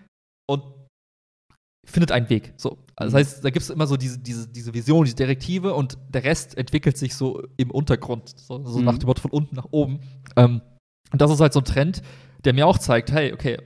und 0.46 0.62
findet 1.86 2.12
einen 2.12 2.28
Weg. 2.28 2.54
So. 2.56 2.78
Also 2.96 3.12
das 3.12 3.12
mhm. 3.12 3.16
heißt, 3.16 3.44
da 3.44 3.50
gibt 3.50 3.62
es 3.62 3.70
immer 3.70 3.86
so 3.86 3.96
diese, 3.96 4.18
diese, 4.18 4.48
diese 4.48 4.74
Vision, 4.74 5.04
diese 5.04 5.16
Direktive 5.16 5.74
und 5.74 5.98
der 6.08 6.24
Rest 6.24 6.56
entwickelt 6.56 6.96
sich 6.96 7.14
so 7.14 7.42
im 7.56 7.70
Untergrund. 7.70 8.28
So, 8.38 8.64
so 8.64 8.78
mhm. 8.78 8.84
nach 8.84 8.98
dem 8.98 9.06
Motto 9.06 9.22
von 9.22 9.30
unten 9.30 9.56
nach 9.56 9.68
oben. 9.70 10.00
Ähm, 10.36 10.60
und 11.12 11.20
das 11.20 11.30
ist 11.30 11.40
halt 11.40 11.52
so 11.52 11.60
ein 11.60 11.64
Trend, 11.64 12.02
der 12.44 12.52
mir 12.52 12.66
auch 12.66 12.78
zeigt, 12.78 13.12
hey, 13.12 13.32
okay, 13.32 13.58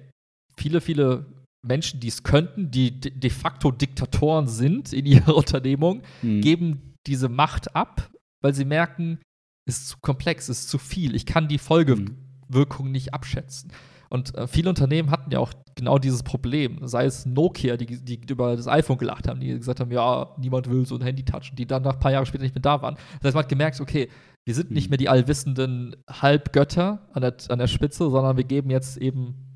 viele, 0.57 0.81
viele 0.81 1.27
Menschen, 1.67 2.01
die 2.01 2.09
es 2.09 2.23
könnten, 2.23 2.71
die 2.71 3.01
de 3.01 3.31
facto 3.31 3.71
Diktatoren 3.71 4.47
sind 4.47 4.93
in 4.93 5.07
ihrer 5.07 5.35
Unternehmung, 5.37 6.03
mhm. 6.23 6.41
geben 6.41 6.88
diese 7.09 7.29
Macht 7.29 7.75
ab, 7.75 8.11
weil 8.41 8.55
sie 8.55 8.65
merken, 8.65 9.21
es 9.67 9.79
ist 9.79 9.89
zu 9.89 9.97
komplex, 10.01 10.49
ist 10.49 10.69
zu 10.69 10.79
viel. 10.79 11.15
Ich 11.15 11.27
kann 11.27 11.49
die 11.49 11.59
Folgewirkung 11.59 12.87
mhm. 12.87 12.93
nicht 12.93 13.15
abschätzen. 13.15 13.73
Und 14.11 14.35
äh, 14.35 14.47
viele 14.47 14.71
Unternehmen 14.71 15.11
hatten 15.11 15.31
ja 15.31 15.39
auch 15.39 15.53
genau 15.75 15.99
dieses 15.99 16.23
Problem. 16.23 16.79
Sei 16.87 17.05
es 17.05 17.27
Nokia, 17.27 17.77
die, 17.77 18.03
die 18.03 18.21
über 18.31 18.57
das 18.57 18.67
iPhone 18.67 18.97
gelacht 18.97 19.29
haben, 19.29 19.41
die 19.41 19.49
gesagt 19.49 19.81
haben, 19.81 19.91
ja, 19.91 20.35
niemand 20.39 20.71
will 20.71 20.87
so 20.87 20.95
ein 20.95 21.03
Handy 21.03 21.25
touchen, 21.25 21.57
die 21.57 21.67
dann 21.67 21.83
nach 21.83 21.95
ein 21.95 22.01
paar 22.01 22.13
Jahren 22.13 22.25
später 22.25 22.45
nicht 22.45 22.55
mehr 22.55 22.63
da 22.63 22.81
waren. 22.81 22.95
Das 22.95 23.29
heißt, 23.29 23.35
man 23.35 23.43
hat 23.45 23.51
gemerkt, 23.51 23.81
okay, 23.81 24.09
wir 24.47 24.55
sind 24.55 24.71
mhm. 24.71 24.77
nicht 24.77 24.89
mehr 24.89 24.97
die 24.97 25.11
allwissenden 25.11 25.97
Halbgötter 26.09 27.07
an 27.13 27.21
der, 27.21 27.37
an 27.49 27.59
der 27.59 27.67
Spitze, 27.67 28.11
sondern 28.11 28.39
wir 28.39 28.45
geben 28.45 28.71
jetzt 28.71 28.97
eben 28.97 29.48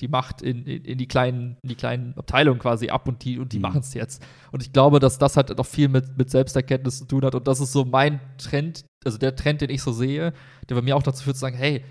die 0.00 0.08
Macht 0.08 0.42
in, 0.42 0.64
in, 0.64 0.84
in, 0.84 0.98
die 0.98 1.06
kleinen, 1.06 1.56
in 1.62 1.68
die 1.68 1.74
kleinen 1.74 2.16
Abteilungen 2.16 2.58
quasi 2.58 2.88
ab 2.88 3.06
und 3.08 3.24
die, 3.24 3.38
und 3.38 3.52
die 3.52 3.58
mhm. 3.58 3.62
machen 3.62 3.80
es 3.80 3.94
jetzt. 3.94 4.22
Und 4.52 4.62
ich 4.62 4.72
glaube, 4.72 4.98
dass 4.98 5.18
das 5.18 5.36
halt 5.36 5.56
noch 5.56 5.66
viel 5.66 5.88
mit, 5.88 6.16
mit 6.16 6.30
Selbsterkenntnis 6.30 6.98
zu 6.98 7.04
tun 7.06 7.24
hat. 7.24 7.34
Und 7.34 7.46
das 7.46 7.60
ist 7.60 7.72
so 7.72 7.84
mein 7.84 8.20
Trend, 8.38 8.84
also 9.04 9.18
der 9.18 9.36
Trend, 9.36 9.60
den 9.60 9.70
ich 9.70 9.82
so 9.82 9.92
sehe, 9.92 10.32
der 10.68 10.74
bei 10.74 10.82
mir 10.82 10.96
auch 10.96 11.02
dazu 11.02 11.22
führt 11.24 11.36
zu 11.36 11.40
sagen, 11.40 11.56
hey, 11.56 11.84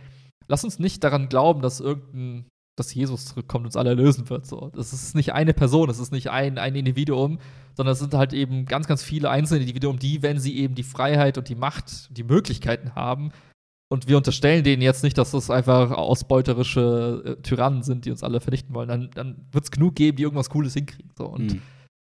lass 0.48 0.64
uns 0.64 0.80
nicht 0.80 1.04
daran 1.04 1.30
glauben, 1.30 1.62
dass 1.62 1.80
irgendein, 1.80 2.46
dass 2.78 2.94
Jesus 2.94 3.26
zurückkommt 3.26 3.64
und 3.64 3.68
uns 3.68 3.76
alle 3.76 3.90
erlösen 3.90 4.30
wird. 4.30 4.46
So. 4.46 4.72
Das 4.74 4.94
ist 4.94 5.16
nicht 5.16 5.34
eine 5.34 5.54
Person, 5.54 5.88
das 5.88 6.00
ist 6.00 6.12
nicht 6.12 6.30
ein, 6.30 6.58
ein 6.58 6.76
Individuum, 6.76 7.40
sondern 7.76 7.94
es 7.94 8.00
sind 8.00 8.14
halt 8.14 8.34
eben 8.34 8.66
ganz, 8.66 8.88
ganz 8.88 9.04
viele 9.04 9.30
einzelne 9.30 9.62
Individuen, 9.62 10.00
die, 10.00 10.22
wenn 10.24 10.40
sie 10.40 10.58
eben 10.58 10.76
die 10.76 10.84
Freiheit 10.84 11.38
und 11.38 11.50
die 11.50 11.56
Macht, 11.56 12.16
die 12.18 12.24
Möglichkeiten 12.24 12.96
haben, 12.96 13.32
und 13.92 14.08
wir 14.08 14.18
unterstellen 14.18 14.64
denen 14.64 14.84
jetzt 14.84 15.04
nicht, 15.04 15.18
dass 15.18 15.32
das 15.32 15.50
einfach 15.50 15.92
ausbeuterische 15.92 17.24
äh, 17.26 17.42
Tyrannen 17.42 17.82
sind, 17.82 18.06
die 18.06 18.12
uns 18.12 18.24
alle 18.24 18.40
vernichten 18.40 18.74
wollen, 18.76 18.88
dann, 18.88 19.10
dann 19.16 19.48
wird 19.52 19.64
es 19.64 19.72
genug 19.72 19.96
geben, 19.96 20.16
die 20.16 20.24
irgendwas 20.24 20.52
Cooles 20.52 20.76
hinkriegen. 20.76 21.12
So. 21.18 21.26
Und, 21.26 21.54
mhm. 21.54 21.62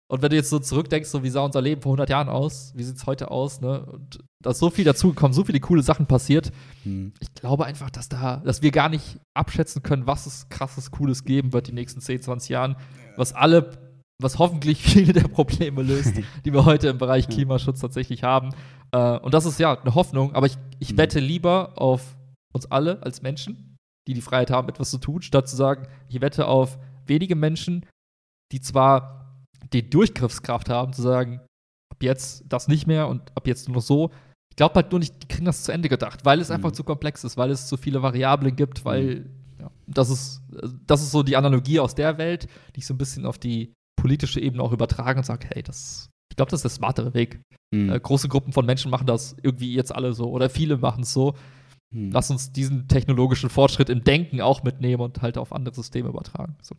und 0.07 0.23
wenn 0.23 0.31
du 0.31 0.37
jetzt 0.37 0.51
so 0.51 0.61
zurückdenkst, 0.61 1.11
so 1.11 1.25
wie 1.25 1.29
sah 1.29 1.45
unser 1.45 1.61
Leben 1.61 1.83
vor 1.83 1.91
100 1.91 2.09
Jahren 2.09 2.29
aus, 2.29 2.73
wie 2.77 2.85
sieht 2.85 2.97
es 2.97 3.07
heute 3.07 3.33
aus, 3.33 3.61
ne? 3.61 3.85
Und 3.85 4.21
da 4.41 4.51
ist 4.51 4.61
so 4.61 4.71
viel 4.71 4.85
dazugekommen, 4.85 5.33
so 5.33 5.45
viele 5.45 5.59
coole 5.59 5.83
Sachen 5.83 6.07
passiert. 6.07 6.53
Mhm. 6.85 7.15
Ich 7.19 7.35
glaube 7.35 7.67
einfach, 7.67 7.91
dass 7.91 8.09
da, 8.09 8.37
dass 8.37 8.63
wir 8.63 8.71
gar 8.71 8.89
nicht 8.89 9.19
abschätzen 9.35 9.83
können, 9.83 10.07
was 10.07 10.27
es 10.27 10.49
krasses, 10.51 10.93
cooles 10.93 11.25
geben 11.25 11.53
wird 11.53 11.67
die 11.67 11.73
nächsten 11.73 12.01
10, 12.01 12.23
20 12.23 12.49
Jahren, 12.49 12.77
was 13.17 13.33
alle 13.33 13.92
was 14.23 14.39
hoffentlich 14.39 14.83
viele 14.83 15.13
der 15.13 15.29
Probleme 15.29 15.83
löst, 15.83 16.15
die 16.45 16.53
wir 16.53 16.65
heute 16.65 16.89
im 16.89 16.99
Bereich 16.99 17.29
Klimaschutz 17.29 17.81
tatsächlich 17.81 18.23
haben. 18.23 18.51
Äh, 18.93 19.19
und 19.19 19.35
das 19.35 19.47
ist 19.47 19.59
ja 19.59 19.79
eine 19.79 19.95
Hoffnung, 19.95 20.35
aber 20.35 20.47
ich, 20.47 20.57
ich 20.79 20.93
mhm. 20.93 20.99
wette 20.99 21.21
lieber 21.21 21.73
auf 21.77 22.17
uns 22.53 22.71
alle 22.71 23.03
als 23.03 23.23
Menschen, 23.23 23.77
die 24.07 24.15
die 24.15 24.21
Freiheit 24.21 24.51
haben, 24.51 24.69
etwas 24.69 24.91
zu 24.91 24.99
tun, 24.99 25.23
statt 25.23 25.49
zu 25.49 25.57
sagen, 25.57 25.87
ich 26.09 26.21
wette 26.21 26.47
auf 26.47 26.79
wenige 27.07 27.37
Menschen, 27.37 27.87
die 28.53 28.61
zwar 28.61 29.47
die 29.73 29.89
Durchgriffskraft 29.89 30.69
haben, 30.69 30.93
zu 30.93 31.03
sagen, 31.03 31.41
ab 31.91 32.03
jetzt 32.03 32.45
das 32.49 32.69
nicht 32.69 32.87
mehr 32.87 33.09
und 33.09 33.35
ab 33.35 33.47
jetzt 33.47 33.69
nur 33.69 33.77
noch 33.77 33.83
so. 33.83 34.11
Ich 34.51 34.57
glaube 34.57 34.75
halt 34.75 34.91
nur 34.91 34.99
nicht, 34.99 35.23
die 35.23 35.29
kriegen 35.29 35.47
das 35.47 35.65
zu 35.65 35.73
Ende 35.73 35.89
gedacht, 35.89 36.25
weil 36.25 36.41
es 36.41 36.49
mhm. 36.49 36.57
einfach 36.57 36.73
zu 36.73 36.85
komplex 36.85 37.25
ist, 37.25 37.37
weil 37.37 37.51
es 37.51 37.67
zu 37.67 37.77
viele 37.77 38.03
Variablen 38.03 38.55
gibt, 38.55 38.85
weil 38.85 39.21
mhm. 39.21 39.31
ja, 39.61 39.71
das 39.87 40.11
ist, 40.11 40.43
das 40.87 41.03
ist 41.03 41.11
so 41.11 41.23
die 41.23 41.37
Analogie 41.37 41.81
aus 41.81 41.95
der 41.95 42.19
Welt, 42.19 42.49
die 42.75 42.81
ich 42.81 42.87
so 42.87 42.95
ein 42.95 42.99
bisschen 42.99 43.25
auf 43.25 43.39
die 43.39 43.73
politische 43.97 44.41
Ebene 44.41 44.63
auch 44.63 44.73
übertragen 44.73 45.19
und 45.19 45.25
sage, 45.25 45.49
hey, 45.53 45.63
das, 45.63 46.11
ich 46.31 46.37
glaube, 46.37 46.51
das 46.51 46.59
ist 46.59 46.65
der 46.65 46.71
smartere 46.71 47.15
Weg. 47.15 47.41
Mhm. 47.73 47.91
Äh, 47.91 48.01
große 48.01 48.29
Gruppen 48.29 48.53
von 48.53 48.67
Menschen 48.67 48.91
machen 48.91 49.07
das 49.07 49.37
irgendwie 49.43 49.75
jetzt 49.75 49.95
alle 49.95 50.13
so 50.13 50.31
oder 50.31 50.51
viele 50.51 50.79
machen 50.79 51.03
es 51.03 51.13
so. 51.13 51.35
Mhm. 51.93 52.11
Lass 52.11 52.31
uns 52.31 52.53
diesen 52.53 52.89
technologischen 52.89 53.51
Fortschritt 53.51 53.91
im 53.91 54.03
Denken 54.03 54.41
auch 54.41 54.63
mitnehmen 54.63 55.03
und 55.03 55.23
halt 55.23 55.37
auf 55.37 55.53
andere 55.53 55.75
Systeme 55.75 56.09
übertragen. 56.09 56.57
So. 56.63 56.75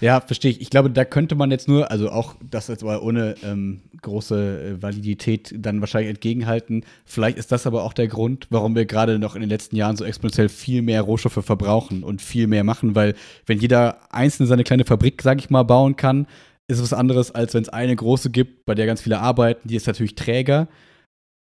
Ja, 0.00 0.20
verstehe 0.20 0.50
ich. 0.50 0.60
Ich 0.60 0.70
glaube, 0.70 0.90
da 0.90 1.04
könnte 1.04 1.34
man 1.34 1.50
jetzt 1.50 1.68
nur, 1.68 1.90
also 1.90 2.10
auch 2.10 2.34
das 2.48 2.68
jetzt 2.68 2.84
mal 2.84 2.98
ohne 2.98 3.34
ähm, 3.42 3.82
große 4.02 4.76
äh, 4.78 4.82
Validität 4.82 5.54
dann 5.56 5.80
wahrscheinlich 5.80 6.10
entgegenhalten. 6.10 6.84
Vielleicht 7.04 7.38
ist 7.38 7.50
das 7.50 7.66
aber 7.66 7.82
auch 7.82 7.94
der 7.94 8.08
Grund, 8.08 8.46
warum 8.50 8.76
wir 8.76 8.84
gerade 8.84 9.18
noch 9.18 9.34
in 9.34 9.40
den 9.40 9.50
letzten 9.50 9.76
Jahren 9.76 9.96
so 9.96 10.04
exponentiell 10.04 10.48
viel 10.48 10.82
mehr 10.82 11.02
Rohstoffe 11.02 11.44
verbrauchen 11.44 12.04
und 12.04 12.20
viel 12.20 12.46
mehr 12.46 12.64
machen, 12.64 12.94
weil 12.94 13.14
wenn 13.46 13.58
jeder 13.58 13.98
einzelne 14.12 14.46
seine 14.46 14.64
kleine 14.64 14.84
Fabrik, 14.84 15.22
sag 15.22 15.38
ich 15.38 15.50
mal, 15.50 15.62
bauen 15.62 15.96
kann, 15.96 16.26
ist 16.68 16.82
was 16.82 16.92
anderes, 16.92 17.30
als 17.30 17.54
wenn 17.54 17.62
es 17.62 17.68
eine 17.68 17.96
große 17.96 18.30
gibt, 18.30 18.66
bei 18.66 18.74
der 18.74 18.86
ganz 18.86 19.00
viele 19.00 19.20
arbeiten. 19.20 19.68
Die 19.68 19.76
ist 19.76 19.86
natürlich 19.86 20.14
träger, 20.14 20.68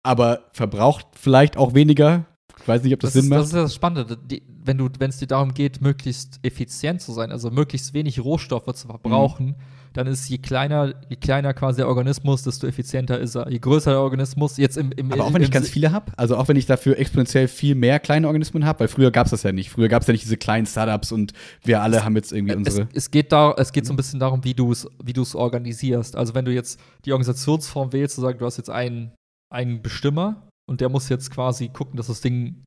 aber 0.04 0.50
verbraucht 0.54 1.08
vielleicht 1.20 1.58
auch 1.58 1.74
weniger. 1.74 2.26
Ich 2.60 2.68
weiß 2.68 2.84
nicht, 2.84 2.94
ob 2.94 3.00
das, 3.00 3.14
das 3.14 3.14
Sinn 3.14 3.24
ist, 3.26 3.30
macht. 3.30 3.40
Das 3.42 3.48
ist 3.48 3.54
das 3.56 3.76
Spannende. 3.76 4.18
Die, 4.18 4.44
wenn 4.48 5.10
es 5.10 5.18
dir 5.18 5.28
darum 5.28 5.54
geht, 5.54 5.82
möglichst 5.82 6.40
effizient 6.44 7.02
zu 7.02 7.12
sein, 7.12 7.32
also 7.32 7.52
möglichst 7.52 7.94
wenig 7.94 8.24
Rohstoffe 8.24 8.74
zu 8.74 8.88
verbrauchen, 8.88 9.48
mhm 9.48 9.56
dann 9.96 10.08
ist 10.08 10.28
je 10.28 10.38
kleiner, 10.40 10.94
je 11.08 11.16
kleiner 11.16 11.54
quasi 11.54 11.78
der 11.78 11.88
Organismus, 11.88 12.44
desto 12.44 12.68
effizienter 12.68 13.18
ist 13.18 13.36
er. 13.36 13.50
Je 13.50 13.60
größer 13.60 13.92
der 13.92 14.02
Organismus, 14.02 14.58
jetzt 14.58 14.78
im, 14.78 14.92
im 14.92 15.12
Aber 15.14 15.24
auch 15.24 15.34
wenn 15.34 15.42
ich 15.42 15.52
ganz 15.52 15.70
viele 15.70 15.94
habe, 15.94 16.12
also 16.18 16.36
auch 16.36 16.50
wenn 16.50 16.58
ich 16.58 16.66
dafür 16.66 17.00
exponentiell 17.00 17.48
viel 17.48 17.76
mehr 17.76 18.00
kleine 18.00 18.28
Organismen 18.28 18.66
habe, 18.66 18.82
weil 18.82 18.88
früher 18.90 19.10
gab 19.12 19.28
es 19.28 19.32
das 19.32 19.44
ja 19.44 19.54
nicht. 19.54 19.70
Früher 19.70 19.88
gab 19.88 20.02
es 20.02 20.08
ja 20.08 20.12
nicht 20.12 20.26
diese 20.26 20.36
kleinen 20.36 20.66
Startups 20.66 21.14
und 21.14 21.32
wir 21.64 21.82
alle 21.82 21.98
es, 21.98 22.04
haben 22.04 22.16
jetzt 22.18 22.34
irgendwie 22.34 22.56
unsere. 22.56 22.82
Es, 22.82 23.06
es, 23.06 23.12
geht 23.12 23.32
da, 23.32 23.54
es 23.58 23.72
geht 23.72 23.86
so 23.86 23.94
ein 23.94 23.96
bisschen 23.96 24.20
darum, 24.20 24.44
wie 24.44 24.54
du 24.54 24.74
es 24.74 24.86
wie 25.02 25.14
organisierst. 25.38 26.18
Also 26.18 26.36
wenn 26.36 26.44
du 26.44 26.52
jetzt 26.52 26.78
die 27.06 27.14
Organisationsform 27.14 27.94
wählst, 27.94 28.16
zu 28.16 28.22
sagen, 28.22 28.38
du 28.38 28.46
hast 28.46 28.58
jetzt 28.58 28.70
einen, 28.70 29.14
einen 29.50 29.82
Bestimmer 29.82 30.50
und 30.70 30.82
der 30.82 30.90
muss 30.90 31.08
jetzt 31.08 31.32
quasi 31.32 31.70
gucken, 31.70 31.96
dass 31.96 32.08
das 32.08 32.20
Ding 32.20 32.66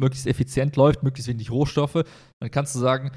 möglichst 0.00 0.26
effizient 0.26 0.74
läuft, 0.74 1.04
möglichst 1.04 1.28
wenig 1.28 1.50
Rohstoffe, 1.52 2.02
dann 2.40 2.50
kannst 2.50 2.74
du 2.74 2.80
sagen, 2.80 3.12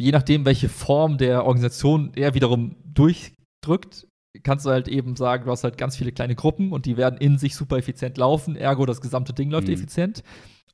je 0.00 0.12
nachdem, 0.12 0.44
welche 0.44 0.68
Form 0.68 1.18
der 1.18 1.44
Organisation 1.44 2.12
er 2.14 2.34
wiederum 2.34 2.76
durchdrückt, 2.84 4.06
kannst 4.42 4.66
du 4.66 4.70
halt 4.70 4.88
eben 4.88 5.16
sagen, 5.16 5.44
du 5.44 5.50
hast 5.50 5.64
halt 5.64 5.78
ganz 5.78 5.96
viele 5.96 6.12
kleine 6.12 6.34
Gruppen 6.34 6.72
und 6.72 6.86
die 6.86 6.96
werden 6.96 7.18
in 7.18 7.38
sich 7.38 7.54
super 7.54 7.76
effizient 7.76 8.18
laufen, 8.18 8.56
ergo 8.56 8.86
das 8.86 9.00
gesamte 9.00 9.32
Ding 9.32 9.50
läuft 9.50 9.68
mhm. 9.68 9.74
effizient. 9.74 10.22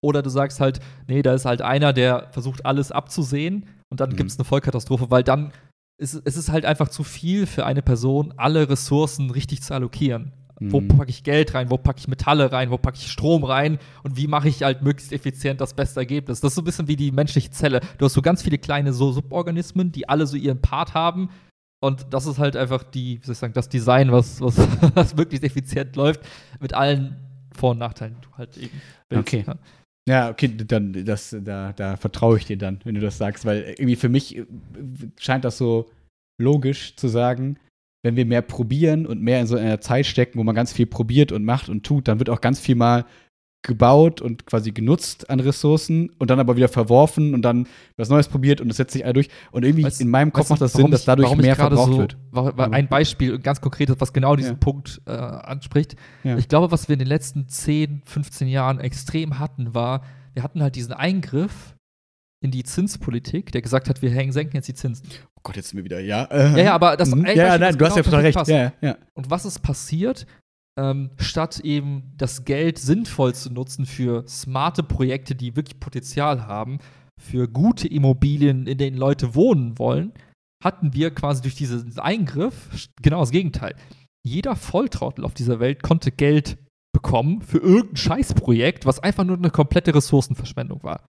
Oder 0.03 0.23
du 0.23 0.31
sagst 0.31 0.61
halt, 0.61 0.81
nee, 1.09 1.21
da 1.21 1.35
ist 1.35 1.45
halt 1.45 1.61
einer, 1.61 1.93
der 1.93 2.29
versucht 2.33 2.65
alles 2.65 2.91
abzusehen 2.91 3.67
und 3.91 4.01
dann 4.01 4.11
mhm. 4.11 4.17
gibt 4.17 4.31
es 4.31 4.39
eine 4.39 4.47
Vollkatastrophe, 4.47 5.11
weil 5.11 5.23
dann 5.23 5.53
ist 5.99 6.15
es 6.25 6.39
ist 6.39 6.51
halt 6.51 6.65
einfach 6.65 6.89
zu 6.89 7.05
viel 7.05 7.47
für 7.47 7.67
eine 7.67 7.83
Person, 7.83 8.33
alle 8.39 8.71
Ressourcen 8.71 9.31
richtig 9.31 9.63
zu 9.63 9.75
allokieren. 9.75 10.33
Wo 10.63 10.81
mhm. 10.81 10.89
packe 10.89 11.09
ich 11.09 11.23
Geld 11.23 11.55
rein? 11.55 11.71
Wo 11.71 11.79
packe 11.79 12.01
ich 12.01 12.09
Metalle 12.09 12.53
rein? 12.53 12.71
Wo 12.71 12.77
packe 12.77 12.99
ich 12.99 13.11
Strom 13.11 13.45
rein? 13.45 13.79
Und 14.03 14.19
wie 14.19 14.27
mache 14.27 14.49
ich 14.49 14.63
halt 14.63 14.83
möglichst 14.83 15.11
effizient 15.11 15.61
das 15.61 15.73
beste 15.73 16.01
Ergebnis? 16.01 16.41
Das 16.41 16.51
ist 16.51 16.55
so 16.57 16.61
ein 16.61 16.65
bisschen 16.65 16.87
wie 16.87 16.97
die 16.97 17.13
menschliche 17.13 17.51
Zelle. 17.51 17.81
Du 17.97 18.05
hast 18.05 18.13
so 18.13 18.21
ganz 18.21 18.43
viele 18.43 18.59
kleine 18.59 18.93
so 18.93 19.11
Suborganismen, 19.11 19.91
die 19.91 20.09
alle 20.09 20.27
so 20.27 20.37
ihren 20.37 20.61
Part 20.61 20.93
haben. 20.93 21.31
Und 21.83 22.09
das 22.11 22.27
ist 22.27 22.39
halt 22.39 22.57
einfach 22.57 22.83
die, 22.83 23.23
wie 23.23 23.27
soll 23.27 23.33
ich 23.33 23.39
sagen, 23.39 23.55
das 23.55 23.71
Design, 23.71 24.13
was, 24.13 24.43
was, 24.43 24.59
was 24.95 25.17
möglichst 25.17 25.45
effizient 25.45 25.97
läuft, 25.97 26.21
mit 26.61 26.75
allen 26.75 27.17
Vor- 27.57 27.71
und 27.71 27.79
Nachteilen, 27.79 28.17
die 28.17 28.29
du 28.29 28.37
halt 28.37 28.57
eben 28.59 28.83
willst. 29.09 29.29
Okay. 29.29 29.45
Ja. 29.47 29.55
Ja, 30.09 30.31
okay, 30.31 30.49
dann 30.49 31.05
das, 31.05 31.37
da, 31.41 31.73
da 31.73 31.97
vertraue 31.97 32.39
ich 32.39 32.47
dir 32.47 32.59
dann, 32.59 32.81
wenn 32.85 32.95
du 32.95 33.01
das 33.01 33.19
sagst, 33.19 33.45
weil 33.45 33.75
irgendwie 33.79 33.97
für 33.97 34.09
mich 34.09 34.37
äh, 34.37 34.47
scheint 35.19 35.45
das 35.45 35.57
so 35.57 35.89
logisch 36.39 36.97
zu 36.97 37.07
sagen, 37.07 37.59
wenn 38.03 38.17
wir 38.17 38.25
mehr 38.27 38.43
probieren 38.43 39.07
und 39.07 39.21
mehr 39.21 39.41
in 39.41 39.47
so 39.47 39.57
einer 39.57 39.81
Zeit 39.81 40.07
stecken, 40.07 40.39
wo 40.39 40.45
man 40.45 40.55
ganz 40.55 40.73
viel 40.73 40.87
probiert 40.87 41.33
und 41.33 41.45
macht 41.45 41.69
und 41.69 41.85
tut, 41.85 42.09
dann 42.09 42.19
wird 42.19 42.31
auch 42.31 42.41
ganz 42.41 42.59
viel 42.59 42.75
mal 42.75 43.05
gebaut 43.63 44.23
und 44.23 44.47
quasi 44.47 44.73
genutzt 44.73 45.29
an 45.29 45.39
Ressourcen 45.39 46.11
und 46.19 46.31
dann 46.31 46.41
aber 46.41 46.57
wieder 46.57 46.69
verworfen 46.69 47.35
und 47.35 47.43
dann 47.43 47.67
was 47.97 48.09
Neues 48.09 48.29
probiert 48.29 48.61
und 48.61 48.69
das 48.69 48.79
setzt 48.79 48.93
sich 48.93 49.05
alle 49.05 49.13
durch. 49.13 49.29
Und 49.51 49.65
irgendwie 49.65 49.85
weißt, 49.85 50.01
in 50.01 50.09
meinem 50.09 50.33
Kopf 50.33 50.49
macht 50.49 50.63
das 50.63 50.73
Sinn, 50.73 50.91
dass 50.91 51.05
dadurch 51.05 51.37
mehr 51.37 51.57
verbraucht 51.57 51.93
so, 51.93 51.99
wird. 51.99 52.17
War, 52.31 52.57
war 52.57 52.73
ein 52.73 52.89
Beispiel, 52.89 53.39
ganz 53.39 53.61
konkretes, 53.61 53.97
was 53.99 54.15
genau 54.15 54.35
diesen 54.35 54.53
ja. 54.53 54.59
Punkt 54.59 55.03
äh, 55.07 55.11
anspricht. 55.11 55.97
Ja. 56.25 56.39
Ich 56.39 56.49
glaube, 56.49 56.73
was 56.73 56.89
wir 56.89 56.95
in 56.95 57.01
den 57.01 57.09
letzten 57.09 57.49
10, 57.49 58.03
15 58.07 58.49
Jahren 58.49 58.81
extrem 58.81 59.39
hatten, 59.39 59.75
war, 59.75 60.05
wir 60.33 60.43
hatten 60.43 60.63
halt 60.63 60.75
diesen 60.75 60.95
Eingriff 60.95 61.77
in 62.43 62.51
die 62.51 62.63
Zinspolitik, 62.63 63.53
der 63.53 63.61
gesagt 63.61 63.91
hat, 63.91 64.01
wir 64.01 64.11
hängen, 64.11 64.33
senken 64.33 64.57
jetzt 64.57 64.69
die 64.69 64.75
Zinsen. 64.75 65.07
Oh 65.41 65.43
Gott, 65.45 65.57
jetzt 65.57 65.71
sind 65.71 65.79
wir 65.79 65.85
wieder, 65.85 66.01
ja. 66.01 66.25
Äh, 66.25 66.51
ja, 66.53 66.59
ja, 66.59 66.75
aber 66.75 66.97
das 66.97 67.15
mhm. 67.15 67.27
Ja, 67.27 67.57
nein, 67.59 67.77
du 67.77 67.85
hast 67.85 67.97
ja 67.97 68.03
genau 68.03 68.17
total 68.17 68.21
recht. 68.21 68.49
Ja, 68.49 68.73
ja. 68.81 68.97
Und 69.15 69.31
was 69.31 69.45
ist 69.45 69.61
passiert? 69.61 70.27
ähm, 70.81 71.11
statt 71.19 71.61
eben 71.61 72.13
das 72.17 72.45
Geld 72.45 72.79
sinnvoll 72.79 73.35
zu 73.35 73.53
nutzen 73.53 73.87
für 73.87 74.27
smarte 74.27 74.83
Projekte, 74.83 75.35
die 75.35 75.57
wirklich 75.57 75.81
Potenzial 75.81 76.47
haben, 76.47 76.79
für 77.21 77.49
gute 77.49 77.87
Immobilien, 77.87 78.67
in 78.67 78.79
denen 78.79 78.97
Leute 78.97 79.35
wohnen 79.35 79.79
wollen, 79.79 80.13
hatten 80.65 80.95
wir 80.95 81.11
quasi 81.11 81.43
durch 81.43 81.55
diesen 81.55 81.99
Eingriff 81.99 82.89
genau 83.03 83.21
das 83.21 83.31
Gegenteil. 83.31 83.75
Jeder 84.27 84.57
Volltrottel 84.57 85.25
auf 85.25 85.35
dieser 85.35 85.61
Welt 85.61 85.83
konnte 85.83 86.13
Geld 86.13 86.59
bekommen 86.93 87.43
für 87.43 87.59
irgendein 87.59 87.97
Scheißprojekt, 87.97 88.87
was 88.87 89.01
einfach 89.01 89.25
nur 89.25 89.37
eine 89.37 89.51
komplette 89.51 89.95
Ressourcenverschwendung 89.95 90.83
war. 90.83 91.05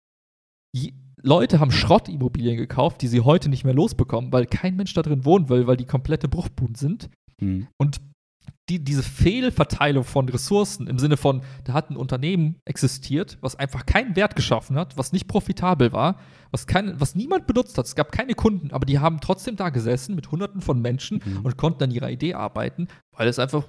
Je 0.76 0.94
Leute 1.22 1.60
haben 1.60 1.72
Schrottimmobilien 1.72 2.58
gekauft, 2.58 3.02
die 3.02 3.08
sie 3.08 3.22
heute 3.22 3.50
nicht 3.50 3.64
mehr 3.64 3.74
losbekommen, 3.74 4.32
weil 4.32 4.46
kein 4.46 4.76
Mensch 4.76 4.94
da 4.94 5.02
drin 5.02 5.26
wohnen 5.26 5.50
will, 5.50 5.68
weil 5.68 5.78
die 5.78 5.86
komplette 5.86 6.28
Bruchbuden 6.28 6.76
sind. 6.76 7.10
Mhm. 7.40 7.68
Und 7.78 8.00
die, 8.70 8.84
diese 8.84 9.04
Fehlverteilung 9.04 10.04
von 10.04 10.30
Ressourcen 10.30 10.88
im 10.88 11.00
Sinne 11.00 11.18
von, 11.18 11.42
da 11.64 11.74
hat 11.74 11.90
ein 11.90 11.98
Unternehmen 11.98 12.58
existiert, 12.66 13.38
was 13.42 13.56
einfach 13.56 13.86
keinen 13.86 14.16
Wert 14.16 14.36
geschaffen 14.36 14.78
hat, 14.78 14.98
was 14.98 15.12
nicht 15.12 15.28
profitabel 15.28 15.92
war, 15.92 16.20
was, 16.52 16.68
kein, 16.68 17.00
was 17.00 17.16
niemand 17.16 17.48
benutzt 17.48 17.78
hat. 17.78 17.86
Es 17.86 17.96
gab 17.96 18.12
keine 18.12 18.36
Kunden, 18.36 18.72
aber 18.72 18.86
die 18.86 19.00
haben 19.00 19.20
trotzdem 19.22 19.56
da 19.56 19.70
gesessen 19.70 20.16
mit 20.16 20.32
Hunderten 20.32 20.62
von 20.62 20.82
Menschen 20.82 21.22
mhm. 21.26 21.42
und 21.44 21.58
konnten 21.58 21.84
an 21.84 21.92
ihrer 21.92 22.12
Idee 22.12 22.36
arbeiten, 22.36 22.88
weil 23.12 23.28
es 23.28 23.40
einfach 23.40 23.66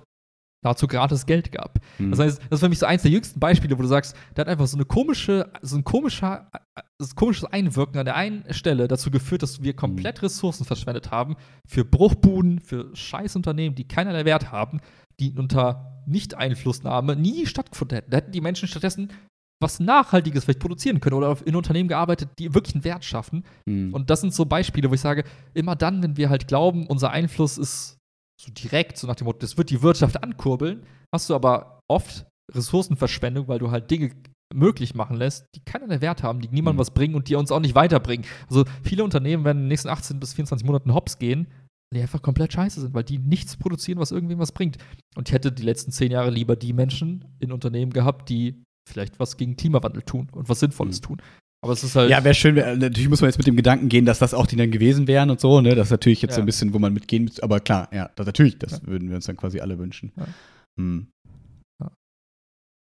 dazu 0.62 0.86
gratis 0.86 1.26
Geld 1.26 1.52
gab. 1.52 1.80
Mhm. 1.98 2.10
Das 2.10 2.20
heißt, 2.20 2.38
das 2.50 2.58
ist 2.58 2.60
für 2.60 2.68
mich 2.68 2.78
so 2.78 2.86
eins 2.86 3.02
der 3.02 3.10
jüngsten 3.10 3.40
Beispiele, 3.40 3.78
wo 3.78 3.82
du 3.82 3.88
sagst, 3.88 4.16
der 4.36 4.42
hat 4.42 4.48
einfach 4.48 4.66
so 4.66 4.76
eine 4.76 4.84
komische, 4.84 5.50
so 5.62 5.76
ein 5.76 5.84
komischer, 5.84 6.50
so 6.98 7.12
ein 7.12 7.14
komisches 7.16 7.44
Einwirken 7.46 7.98
an 7.98 8.04
der 8.04 8.16
einen 8.16 8.44
Stelle 8.52 8.88
dazu 8.88 9.10
geführt, 9.10 9.42
dass 9.42 9.62
wir 9.62 9.74
komplett 9.74 10.18
mhm. 10.18 10.26
Ressourcen 10.26 10.64
verschwendet 10.64 11.10
haben 11.10 11.36
für 11.66 11.84
Bruchbuden, 11.84 12.60
für 12.60 12.94
Scheißunternehmen, 12.94 13.74
die 13.74 13.88
keinerlei 13.88 14.24
Wert 14.24 14.52
haben, 14.52 14.80
die 15.18 15.32
unter 15.36 16.02
Nicht-Einflussnahme 16.06 17.16
nie 17.16 17.46
stattgefunden 17.46 17.96
hätten. 17.96 18.10
Da 18.10 18.18
hätten 18.18 18.32
die 18.32 18.40
Menschen 18.40 18.68
stattdessen 18.68 19.10
was 19.62 19.78
Nachhaltiges 19.78 20.44
vielleicht 20.44 20.60
produzieren 20.60 21.00
können 21.00 21.16
oder 21.16 21.36
in 21.44 21.54
Unternehmen 21.54 21.88
gearbeitet, 21.88 22.30
die 22.38 22.54
wirklich 22.54 22.74
einen 22.74 22.84
Wert 22.84 23.04
schaffen. 23.04 23.44
Mhm. 23.66 23.92
Und 23.92 24.08
das 24.08 24.22
sind 24.22 24.32
so 24.32 24.46
Beispiele, 24.46 24.90
wo 24.90 24.94
ich 24.94 25.02
sage, 25.02 25.24
immer 25.52 25.76
dann, 25.76 26.02
wenn 26.02 26.16
wir 26.16 26.30
halt 26.30 26.48
glauben, 26.48 26.86
unser 26.86 27.10
Einfluss 27.10 27.58
ist 27.58 27.99
so 28.40 28.52
direkt, 28.52 28.96
so 28.96 29.06
nach 29.06 29.16
dem 29.16 29.26
Motto, 29.26 29.40
das 29.40 29.58
wird 29.58 29.70
die 29.70 29.82
Wirtschaft 29.82 30.22
ankurbeln, 30.22 30.86
hast 31.12 31.28
du 31.28 31.34
aber 31.34 31.80
oft 31.88 32.26
Ressourcenverschwendung, 32.52 33.48
weil 33.48 33.58
du 33.58 33.70
halt 33.70 33.90
Dinge 33.90 34.12
möglich 34.52 34.94
machen 34.94 35.16
lässt, 35.16 35.46
die 35.54 35.60
keinen 35.60 36.00
Wert 36.00 36.22
haben, 36.22 36.40
die 36.40 36.48
niemandem 36.48 36.76
mhm. 36.76 36.80
was 36.80 36.92
bringen 36.92 37.14
und 37.14 37.28
die 37.28 37.36
uns 37.36 37.52
auch 37.52 37.60
nicht 37.60 37.74
weiterbringen. 37.74 38.26
Also 38.48 38.64
viele 38.82 39.04
Unternehmen 39.04 39.44
werden 39.44 39.58
in 39.58 39.64
den 39.64 39.68
nächsten 39.68 39.88
18 39.88 40.18
bis 40.18 40.34
24 40.34 40.66
Monaten 40.66 40.94
hops 40.94 41.18
gehen, 41.18 41.46
die 41.94 42.00
einfach 42.00 42.22
komplett 42.22 42.52
scheiße 42.52 42.80
sind, 42.80 42.94
weil 42.94 43.04
die 43.04 43.18
nichts 43.18 43.56
produzieren, 43.56 43.98
was 43.98 44.10
irgendwem 44.10 44.38
was 44.38 44.52
bringt. 44.52 44.78
Und 45.16 45.28
ich 45.28 45.34
hätte 45.34 45.52
die 45.52 45.62
letzten 45.62 45.92
zehn 45.92 46.10
Jahre 46.10 46.30
lieber 46.30 46.56
die 46.56 46.72
Menschen 46.72 47.24
in 47.38 47.52
Unternehmen 47.52 47.92
gehabt, 47.92 48.28
die 48.28 48.62
vielleicht 48.88 49.20
was 49.20 49.36
gegen 49.36 49.56
Klimawandel 49.56 50.02
tun 50.02 50.28
und 50.32 50.48
was 50.48 50.60
Sinnvolles 50.60 51.00
mhm. 51.00 51.04
tun. 51.04 51.22
Aber 51.62 51.72
es 51.72 51.84
ist 51.84 51.94
halt. 51.94 52.10
Ja, 52.10 52.24
wäre 52.24 52.34
schön, 52.34 52.56
wär, 52.56 52.76
natürlich 52.76 53.08
muss 53.08 53.20
man 53.20 53.28
jetzt 53.28 53.38
mit 53.38 53.46
dem 53.46 53.56
Gedanken 53.56 53.88
gehen, 53.88 54.06
dass 54.06 54.18
das 54.18 54.32
auch 54.32 54.46
die 54.46 54.56
dann 54.56 54.70
gewesen 54.70 55.06
wären 55.06 55.30
und 55.30 55.40
so, 55.40 55.60
ne? 55.60 55.74
Das 55.74 55.88
ist 55.88 55.90
natürlich 55.90 56.22
jetzt 56.22 56.32
ja. 56.32 56.36
so 56.36 56.42
ein 56.42 56.46
bisschen, 56.46 56.72
wo 56.72 56.78
man 56.78 56.92
mitgehen 56.92 57.24
muss. 57.24 57.40
Aber 57.40 57.60
klar, 57.60 57.88
ja, 57.92 58.10
das 58.16 58.26
natürlich, 58.26 58.58
das 58.58 58.72
ja. 58.72 58.78
würden 58.86 59.08
wir 59.08 59.16
uns 59.16 59.26
dann 59.26 59.36
quasi 59.36 59.60
alle 59.60 59.78
wünschen. 59.78 60.12
Ja. 60.16 60.26
Hm. 60.78 61.08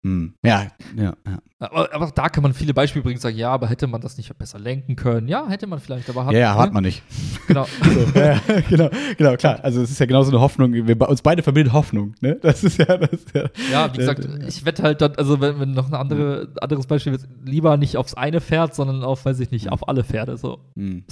Hm. 0.08 0.32
Ja, 0.42 0.68
ja, 0.96 1.14
ja. 1.26 1.38
Aber, 1.58 1.92
aber, 1.92 2.10
da 2.14 2.28
kann 2.28 2.42
man 2.42 2.54
viele 2.54 2.72
Beispiele 2.72 3.02
bringen 3.02 3.16
und 3.16 3.20
sagen, 3.20 3.36
ja, 3.36 3.50
aber 3.50 3.68
hätte 3.68 3.86
man 3.88 4.00
das 4.00 4.16
nicht 4.16 4.36
besser 4.38 4.58
lenken 4.58 4.96
können? 4.96 5.28
Ja, 5.28 5.46
hätte 5.48 5.66
man 5.66 5.80
vielleicht, 5.80 6.08
aber 6.08 6.24
hat 6.24 6.32
Ja, 6.32 6.38
ja 6.38 6.54
hat 6.54 6.68
ne? 6.68 6.74
man 6.74 6.84
nicht. 6.84 7.02
Genau. 7.46 7.64
so, 8.14 8.18
ja, 8.18 8.40
genau, 8.70 8.88
genau, 9.18 9.36
klar. 9.36 9.58
Also 9.62 9.82
es 9.82 9.90
ist 9.90 9.98
ja 9.98 10.06
genauso 10.06 10.30
eine 10.30 10.40
Hoffnung, 10.40 10.72
wir 10.72 11.08
uns 11.08 11.20
beide 11.20 11.42
verbinden 11.42 11.74
Hoffnung, 11.74 12.14
ne? 12.20 12.36
Das 12.40 12.64
ist 12.64 12.78
ja 12.78 12.96
das 12.96 13.10
ist 13.10 13.34
ja, 13.34 13.50
ja, 13.70 13.92
wie 13.92 13.98
gesagt, 13.98 14.26
ich 14.46 14.64
wette 14.64 14.82
halt 14.82 15.02
dann, 15.02 15.14
also 15.16 15.40
wenn, 15.40 15.60
wenn 15.60 15.72
noch 15.72 15.88
ein 15.88 15.94
andere, 15.94 16.54
anderes 16.60 16.86
Beispiel 16.86 17.14
ist, 17.14 17.28
lieber 17.44 17.76
nicht 17.76 17.98
aufs 17.98 18.14
eine 18.14 18.40
Pferd, 18.40 18.74
sondern 18.74 19.04
auf, 19.04 19.26
weiß 19.26 19.40
ich 19.40 19.50
nicht, 19.50 19.66
hm. 19.66 19.72
auf 19.72 19.88
alle 19.88 20.04
Pferde. 20.04 20.38
So. 20.38 20.60
Hm. 20.74 21.04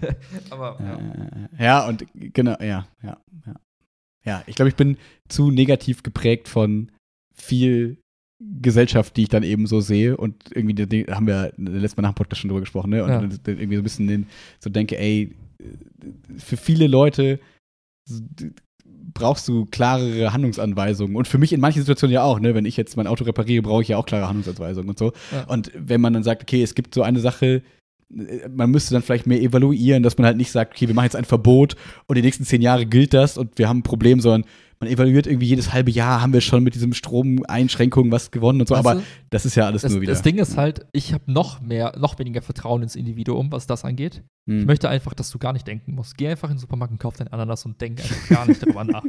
aber 0.50 0.78
ja. 1.58 1.64
ja, 1.64 1.86
und 1.88 2.04
genau, 2.12 2.56
ja, 2.60 2.86
ja, 3.02 3.16
ja. 3.46 3.54
Ja, 4.24 4.42
ich 4.46 4.54
glaube, 4.54 4.68
ich 4.68 4.76
bin 4.76 4.98
zu 5.28 5.50
negativ 5.50 6.02
geprägt 6.02 6.48
von 6.48 6.92
viel 7.34 8.01
Gesellschaft, 8.60 9.16
die 9.16 9.22
ich 9.22 9.28
dann 9.28 9.42
eben 9.42 9.66
so 9.66 9.80
sehe 9.80 10.16
und 10.16 10.34
irgendwie, 10.54 10.74
da 10.74 11.14
haben 11.14 11.26
wir 11.26 11.52
letztes 11.56 11.96
Mal 11.96 12.02
nach 12.02 12.12
dem 12.12 12.16
Podcast 12.16 12.40
schon 12.40 12.48
drüber 12.48 12.60
gesprochen, 12.60 12.90
ne? 12.90 13.04
Und 13.04 13.10
ja. 13.10 13.20
irgendwie 13.46 13.76
so 13.76 13.80
ein 13.80 13.84
bisschen 13.84 14.06
den, 14.06 14.26
so 14.60 14.70
denke, 14.70 14.98
ey, 14.98 15.34
für 16.38 16.56
viele 16.56 16.86
Leute 16.86 17.40
brauchst 19.14 19.46
du 19.48 19.66
klarere 19.66 20.32
Handlungsanweisungen. 20.32 21.16
Und 21.16 21.28
für 21.28 21.38
mich 21.38 21.52
in 21.52 21.60
manchen 21.60 21.82
Situationen 21.82 22.14
ja 22.14 22.22
auch, 22.22 22.40
ne? 22.40 22.54
Wenn 22.54 22.64
ich 22.64 22.76
jetzt 22.76 22.96
mein 22.96 23.06
Auto 23.06 23.24
repariere, 23.24 23.62
brauche 23.62 23.82
ich 23.82 23.88
ja 23.88 23.96
auch 23.96 24.06
klare 24.06 24.26
Handlungsanweisungen 24.26 24.90
und 24.90 24.98
so. 24.98 25.12
Ja. 25.30 25.44
Und 25.44 25.70
wenn 25.74 26.00
man 26.00 26.12
dann 26.12 26.22
sagt, 26.22 26.42
okay, 26.42 26.62
es 26.62 26.74
gibt 26.74 26.94
so 26.94 27.02
eine 27.02 27.20
Sache, 27.20 27.62
man 28.08 28.70
müsste 28.70 28.94
dann 28.94 29.02
vielleicht 29.02 29.26
mehr 29.26 29.40
evaluieren, 29.40 30.02
dass 30.02 30.18
man 30.18 30.26
halt 30.26 30.36
nicht 30.36 30.50
sagt, 30.50 30.74
okay, 30.74 30.86
wir 30.86 30.94
machen 30.94 31.06
jetzt 31.06 31.16
ein 31.16 31.24
Verbot 31.24 31.76
und 32.06 32.16
die 32.16 32.22
nächsten 32.22 32.44
zehn 32.44 32.60
Jahre 32.62 32.86
gilt 32.86 33.14
das 33.14 33.38
und 33.38 33.58
wir 33.58 33.68
haben 33.68 33.78
ein 33.78 33.84
Problem, 33.84 34.20
sondern 34.20 34.44
man 34.82 34.90
evaluiert 34.90 35.28
irgendwie 35.28 35.46
jedes 35.46 35.72
halbe 35.72 35.92
Jahr, 35.92 36.20
haben 36.20 36.32
wir 36.32 36.40
schon 36.40 36.64
mit 36.64 36.74
diesem 36.74 36.92
Stromeinschränkungen 36.92 38.10
was 38.10 38.32
gewonnen 38.32 38.60
und 38.60 38.66
so, 38.66 38.74
weißt 38.74 38.86
aber 38.86 39.00
du, 39.00 39.06
das 39.30 39.46
ist 39.46 39.54
ja 39.54 39.66
alles 39.66 39.82
das, 39.82 39.92
nur 39.92 40.00
wieder. 40.00 40.12
Das 40.12 40.22
Ding 40.22 40.38
ist 40.38 40.56
halt, 40.56 40.86
ich 40.92 41.12
habe 41.14 41.30
noch 41.32 41.60
mehr, 41.60 41.96
noch 41.98 42.18
weniger 42.18 42.42
Vertrauen 42.42 42.82
ins 42.82 42.96
Individuum, 42.96 43.52
was 43.52 43.68
das 43.68 43.84
angeht. 43.84 44.24
Hm. 44.50 44.60
Ich 44.60 44.66
möchte 44.66 44.88
einfach, 44.88 45.14
dass 45.14 45.30
du 45.30 45.38
gar 45.38 45.52
nicht 45.52 45.68
denken 45.68 45.94
musst. 45.94 46.18
Geh 46.18 46.28
einfach 46.28 46.50
in 46.50 46.56
den 46.56 46.60
Supermarkt 46.60 46.90
und 46.90 46.98
kauf 46.98 47.16
dein 47.16 47.28
Ananas 47.28 47.64
und 47.64 47.80
denk 47.80 48.00
einfach 48.00 48.28
gar 48.28 48.46
nicht 48.46 48.60
darüber 48.60 48.82
nach. 48.82 49.04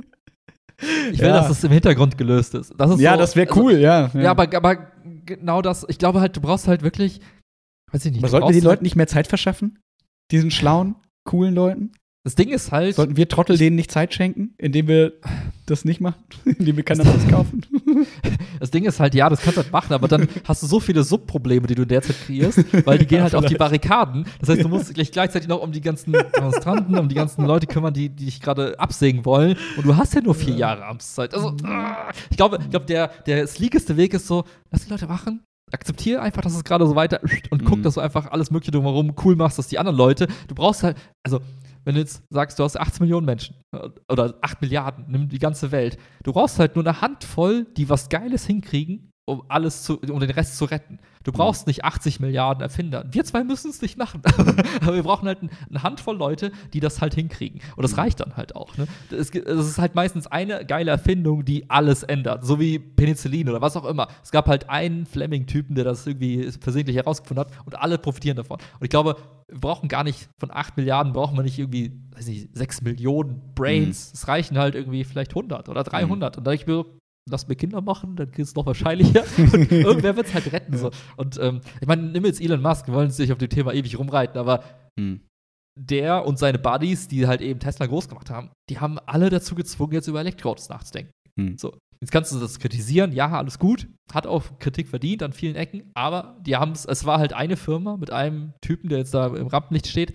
Ich 1.12 1.20
will, 1.20 1.28
ja. 1.28 1.34
dass 1.34 1.48
das 1.48 1.64
im 1.64 1.72
Hintergrund 1.72 2.20
gelöst 2.20 2.54
ist. 2.54 2.72
ist 2.72 3.00
ja, 3.00 3.14
so, 3.14 3.18
das 3.18 3.36
wäre 3.36 3.50
also, 3.50 3.62
cool, 3.62 3.72
also, 3.72 3.84
ja, 3.84 4.12
ja. 4.14 4.22
Ja, 4.22 4.32
aber, 4.32 4.56
aber 4.56 4.92
genau 5.26 5.64
das, 5.64 5.86
ich 5.90 5.98
glaube 5.98 6.22
halt, 6.22 6.38
du 6.38 6.42
brauchst 6.42 6.68
halt 6.68 6.84
wirklich, 6.84 7.20
weiß 7.92 8.06
ich 8.06 8.12
nicht. 8.12 8.22
Aber 8.22 8.30
sollten 8.30 8.48
wir 8.48 8.54
den 8.54 8.64
Leuten 8.64 8.84
nicht 8.84 8.96
mehr 8.96 9.08
Zeit 9.08 9.26
verschaffen? 9.26 9.80
Diesen 10.30 10.52
schlauen, 10.52 10.96
coolen 11.24 11.56
Leuten? 11.56 11.94
Das 12.26 12.36
Ding 12.36 12.50
ist 12.50 12.72
halt. 12.72 12.96
Sollten 12.96 13.18
wir 13.18 13.28
Trottel 13.28 13.58
denen 13.58 13.76
nicht 13.76 13.92
Zeit 13.92 14.14
schenken, 14.14 14.54
indem 14.58 14.88
wir 14.88 15.14
das 15.66 15.84
nicht 15.84 16.00
machen? 16.00 16.24
indem 16.46 16.78
wir 16.78 16.84
Cannabis 16.84 17.28
kaufen? 17.28 17.62
Das 18.60 18.72
Ding 18.72 18.86
ist 18.86 19.02
halt, 19.02 19.14
ja, 19.14 19.30
das 19.30 19.42
kannst 19.42 19.58
du 19.58 19.64
halt 19.64 19.74
machen, 19.74 19.92
aber 19.92 20.08
dann 20.08 20.28
hast 20.46 20.64
du 20.64 20.68
so 20.68 20.80
viele 20.80 21.04
Subprobleme, 21.04 21.68
die 21.68 21.76
du 21.76 21.86
derzeit 21.86 22.16
kreierst, 22.26 22.64
weil 22.86 22.98
die 22.98 23.06
gehen 23.06 23.22
halt 23.22 23.36
auf 23.36 23.46
die 23.46 23.56
Barrikaden. 23.56 24.26
Das 24.40 24.48
heißt, 24.48 24.64
du 24.64 24.70
musst 24.70 24.96
dich 24.96 25.12
gleichzeitig 25.12 25.50
noch 25.50 25.62
um 25.62 25.74
die 25.74 25.82
ganzen 25.82 26.14
Demonstranten, 26.14 26.98
um 26.98 27.10
die 27.10 27.16
ganzen 27.16 27.46
Leute 27.46 27.68
kümmern, 27.68 27.94
die, 27.94 28.08
die 28.08 28.26
dich 28.26 28.40
gerade 28.40 28.80
absägen 28.80 29.26
wollen. 29.26 29.58
Und 29.76 29.86
du 29.86 29.98
hast 29.98 30.14
ja 30.14 30.22
nur 30.22 30.34
vier 30.34 30.56
Jahre 30.56 30.86
Amtszeit. 30.86 31.34
Also, 31.34 31.58
ich 32.30 32.38
glaube, 32.38 32.60
ich 32.62 32.70
glaube 32.70 32.86
der, 32.86 33.10
der 33.26 33.48
sleekeste 33.48 33.98
Weg 33.98 34.14
ist 34.14 34.28
so, 34.28 34.46
lass 34.72 34.86
die 34.86 34.92
Leute 34.92 35.08
machen, 35.08 35.42
akzeptiere 35.74 36.22
einfach, 36.22 36.42
dass 36.42 36.56
es 36.56 36.64
gerade 36.64 36.88
so 36.88 36.96
weiter 36.96 37.20
und 37.50 37.66
guck, 37.66 37.80
mhm. 37.80 37.84
dass 37.84 37.96
du 37.96 38.02
einfach 38.02 38.32
alles 38.32 38.50
Mögliche 38.50 38.72
drumherum 38.72 39.14
cool 39.26 39.36
machst, 39.36 39.58
dass 39.58 39.68
die 39.68 39.80
anderen 39.80 39.98
Leute, 39.98 40.28
du 40.48 40.56
brauchst 40.56 40.84
halt, 40.84 40.96
also 41.24 41.42
wenn 41.86 41.96
du 41.96 42.02
jetzt 42.02 42.24
sagst, 42.30 42.60
du 42.60 42.64
hast 42.64 42.80
8 42.80 43.00
Millionen 43.00 43.26
Menschen 43.26 43.56
äh, 43.72 43.90
oder 44.10 44.36
8 44.42 44.62
Milliarden, 44.62 45.06
nimm 45.08 45.30
die 45.30 45.40
ganze 45.40 45.72
Welt, 45.72 45.98
du 46.24 46.34
brauchst 46.34 46.60
halt 46.60 46.76
nur 46.76 46.86
eine 46.86 47.02
Handvoll, 47.02 47.66
die 47.78 47.90
was 47.90 48.10
Geiles 48.10 48.46
hinkriegen, 48.46 49.13
um 49.26 49.44
alles 49.48 49.84
zu, 49.84 50.00
um 50.00 50.20
den 50.20 50.32
Rest 50.32 50.58
zu 50.58 50.66
retten. 50.66 51.00
Du 51.24 51.32
mhm. 51.32 51.38
brauchst 51.38 51.68
nicht 51.68 51.86
80 51.86 52.20
Milliarden 52.20 52.62
Erfinder. 52.62 53.06
Wir 53.10 53.24
zwei 53.24 53.44
müssen 53.44 53.70
es 53.70 53.82
nicht 53.82 53.98
machen. 53.98 54.22
Aber 54.82 54.96
wir 54.96 55.04
brauchen 55.04 55.28
halt 55.28 55.40
eine 55.42 55.84
Handvoll 55.84 56.18
Leute, 56.18 56.52
die 56.74 56.82
das 56.82 57.00
halt 57.00 57.14
hinkriegen. 57.14 57.62
Und 57.78 57.84
das 57.84 57.94
mhm. 57.94 58.00
reicht 58.00 58.20
dann 58.20 58.36
halt 58.36 58.56
auch. 58.56 58.76
Ne? 58.78 58.88
Es, 59.12 59.30
ist 59.30 59.78
halt 59.78 59.96
meistens 59.96 60.28
eine 60.28 60.66
geile 60.66 60.92
Erfindung, 60.92 61.46
die 61.46 61.70
alles 61.70 62.04
ändert. 62.04 62.46
So 62.46 62.60
wie 62.60 62.80
Penicillin 62.80 63.50
oder 63.50 63.62
was 63.62 63.78
auch 63.78 63.86
immer. 63.86 64.10
Es 64.22 64.32
gab 64.32 64.48
halt 64.48 64.70
einen 64.70 65.06
Fleming-Typen, 65.06 65.76
der 65.76 65.86
das 65.86 66.06
irgendwie 66.06 66.52
versehentlich 66.60 66.98
herausgefunden 66.98 67.46
hat 67.46 67.54
und 67.66 67.80
alle 67.80 67.98
profitieren 67.98 68.36
davon. 68.36 68.60
Und 68.60 68.84
ich 68.84 68.90
glaube, 68.90 69.16
wir 69.48 69.60
brauchen 69.62 69.88
gar 69.88 70.04
nicht 70.04 70.28
von 70.38 70.52
8 70.52 70.76
Milliarden, 70.76 71.14
brauchen 71.14 71.38
wir 71.38 71.44
nicht 71.44 71.60
irgendwie, 71.60 71.94
weiß 72.16 72.28
nicht, 72.28 72.50
6 72.54 72.82
Millionen 72.82 73.54
Brains. 73.56 74.10
Mhm. 74.10 74.14
Es 74.16 74.28
reichen 74.28 74.58
halt 74.58 74.76
irgendwie 74.76 75.06
vielleicht 75.06 75.32
100 75.32 75.70
oder 75.70 75.84
300. 75.84 76.36
Mhm. 76.36 76.40
Und 76.40 76.46
da 76.46 76.52
ich 76.52 76.68
mir 76.68 76.86
lass 77.30 77.48
mir 77.48 77.56
Kinder 77.56 77.82
machen, 77.82 78.16
dann 78.16 78.32
geht 78.32 78.46
es 78.46 78.56
noch 78.56 78.66
wahrscheinlicher. 78.66 79.24
und 79.38 79.72
irgendwer 79.72 80.16
wird 80.16 80.28
es 80.28 80.34
halt 80.34 80.52
retten. 80.52 80.78
So. 80.78 80.92
Und 81.18 81.40
ähm, 81.40 81.62
ich 81.80 81.88
meine, 81.88 82.04
nimm 82.04 82.26
jetzt 82.26 82.42
Elon 82.42 82.62
Musk, 82.62 82.88
wir 82.88 82.94
wollen 82.94 83.08
uns 83.08 83.18
nicht 83.18 83.32
auf 83.32 83.38
dem 83.38 83.50
Thema 83.50 83.74
ewig 83.74 83.98
rumreiten, 83.98 84.38
aber 84.38 84.64
hm. 85.00 85.22
der 85.80 86.26
und 86.26 86.38
seine 86.38 86.60
Buddies, 86.60 87.08
die 87.08 87.28
halt 87.28 87.42
eben 87.42 87.60
Tesla 87.60 87.86
groß 87.86 88.10
gemacht 88.10 88.30
haben, 88.30 88.52
die 88.70 88.80
haben 88.80 89.00
alle 89.00 89.30
dazu 89.30 89.56
gezwungen, 89.56 89.94
jetzt 89.94 90.08
über 90.08 90.20
Elektroautos 90.20 90.70
nachzudenken. 90.70 91.12
Hm. 91.40 91.58
So. 91.58 91.78
Jetzt 92.02 92.12
kannst 92.12 92.34
du 92.34 92.40
das 92.40 92.60
kritisieren, 92.60 93.14
ja, 93.14 93.30
alles 93.30 93.60
gut, 93.60 93.88
hat 94.12 94.28
auch 94.28 94.60
Kritik 94.60 94.90
verdient 94.90 95.24
an 95.24 95.32
vielen 95.32 95.56
Ecken, 95.56 95.90
aber 95.94 96.38
die 96.42 96.58
haben 96.58 96.74
es, 96.74 96.84
es 96.84 97.06
war 97.06 97.18
halt 97.18 97.32
eine 97.32 97.56
Firma 97.56 97.96
mit 97.96 98.12
einem 98.12 98.52
Typen, 98.60 98.90
der 98.90 98.98
jetzt 98.98 99.14
da 99.14 99.28
im 99.28 99.48
Rampenlicht 99.48 99.88
steht, 99.88 100.14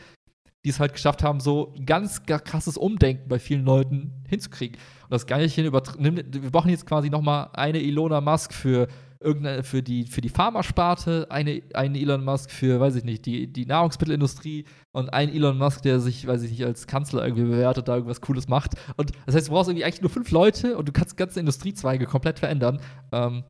die 0.64 0.70
es 0.70 0.80
halt 0.80 0.92
geschafft 0.92 1.22
haben, 1.22 1.40
so 1.40 1.74
ein 1.76 1.86
ganz 1.86 2.22
krasses 2.24 2.76
Umdenken 2.76 3.28
bei 3.28 3.38
vielen 3.38 3.64
Leuten 3.64 4.24
hinzukriegen. 4.28 4.76
Und 5.04 5.12
das 5.12 5.26
Geilchen 5.26 5.64
übernimmt, 5.64 6.42
wir 6.42 6.50
brauchen 6.50 6.70
jetzt 6.70 6.86
quasi 6.86 7.10
noch 7.10 7.22
mal 7.22 7.50
eine 7.54 7.80
Ilona 7.80 8.20
Musk 8.20 8.52
für 8.52 8.88
irgendeine, 9.20 9.62
für 9.62 9.82
die, 9.82 10.04
für 10.04 10.20
die 10.20 10.28
Pharmasparte, 10.28 11.26
eine, 11.30 11.62
eine 11.74 11.98
Elon 11.98 12.24
Musk 12.24 12.50
für, 12.50 12.78
weiß 12.78 12.94
ich 12.96 13.04
nicht, 13.04 13.26
die, 13.26 13.52
die 13.52 13.66
Nahrungsmittelindustrie 13.66 14.64
und 14.92 15.12
ein 15.12 15.28
Elon 15.28 15.58
Musk, 15.58 15.82
der 15.82 16.00
sich, 16.00 16.26
weiß 16.26 16.42
ich 16.42 16.50
nicht, 16.52 16.64
als 16.64 16.86
Kanzler 16.86 17.24
irgendwie 17.24 17.44
bewertet, 17.44 17.88
da 17.88 17.94
irgendwas 17.96 18.20
Cooles 18.20 18.48
macht. 18.48 18.74
Und 18.96 19.12
das 19.26 19.34
heißt, 19.34 19.48
du 19.48 19.52
brauchst 19.52 19.68
irgendwie 19.68 19.84
eigentlich 19.84 20.02
nur 20.02 20.10
fünf 20.10 20.30
Leute 20.30 20.76
und 20.76 20.88
du 20.88 20.92
kannst 20.92 21.16
ganze 21.16 21.40
Industriezweige 21.40 22.06
komplett 22.06 22.38
verändern. 22.38 22.80
Ähm, 23.12 23.44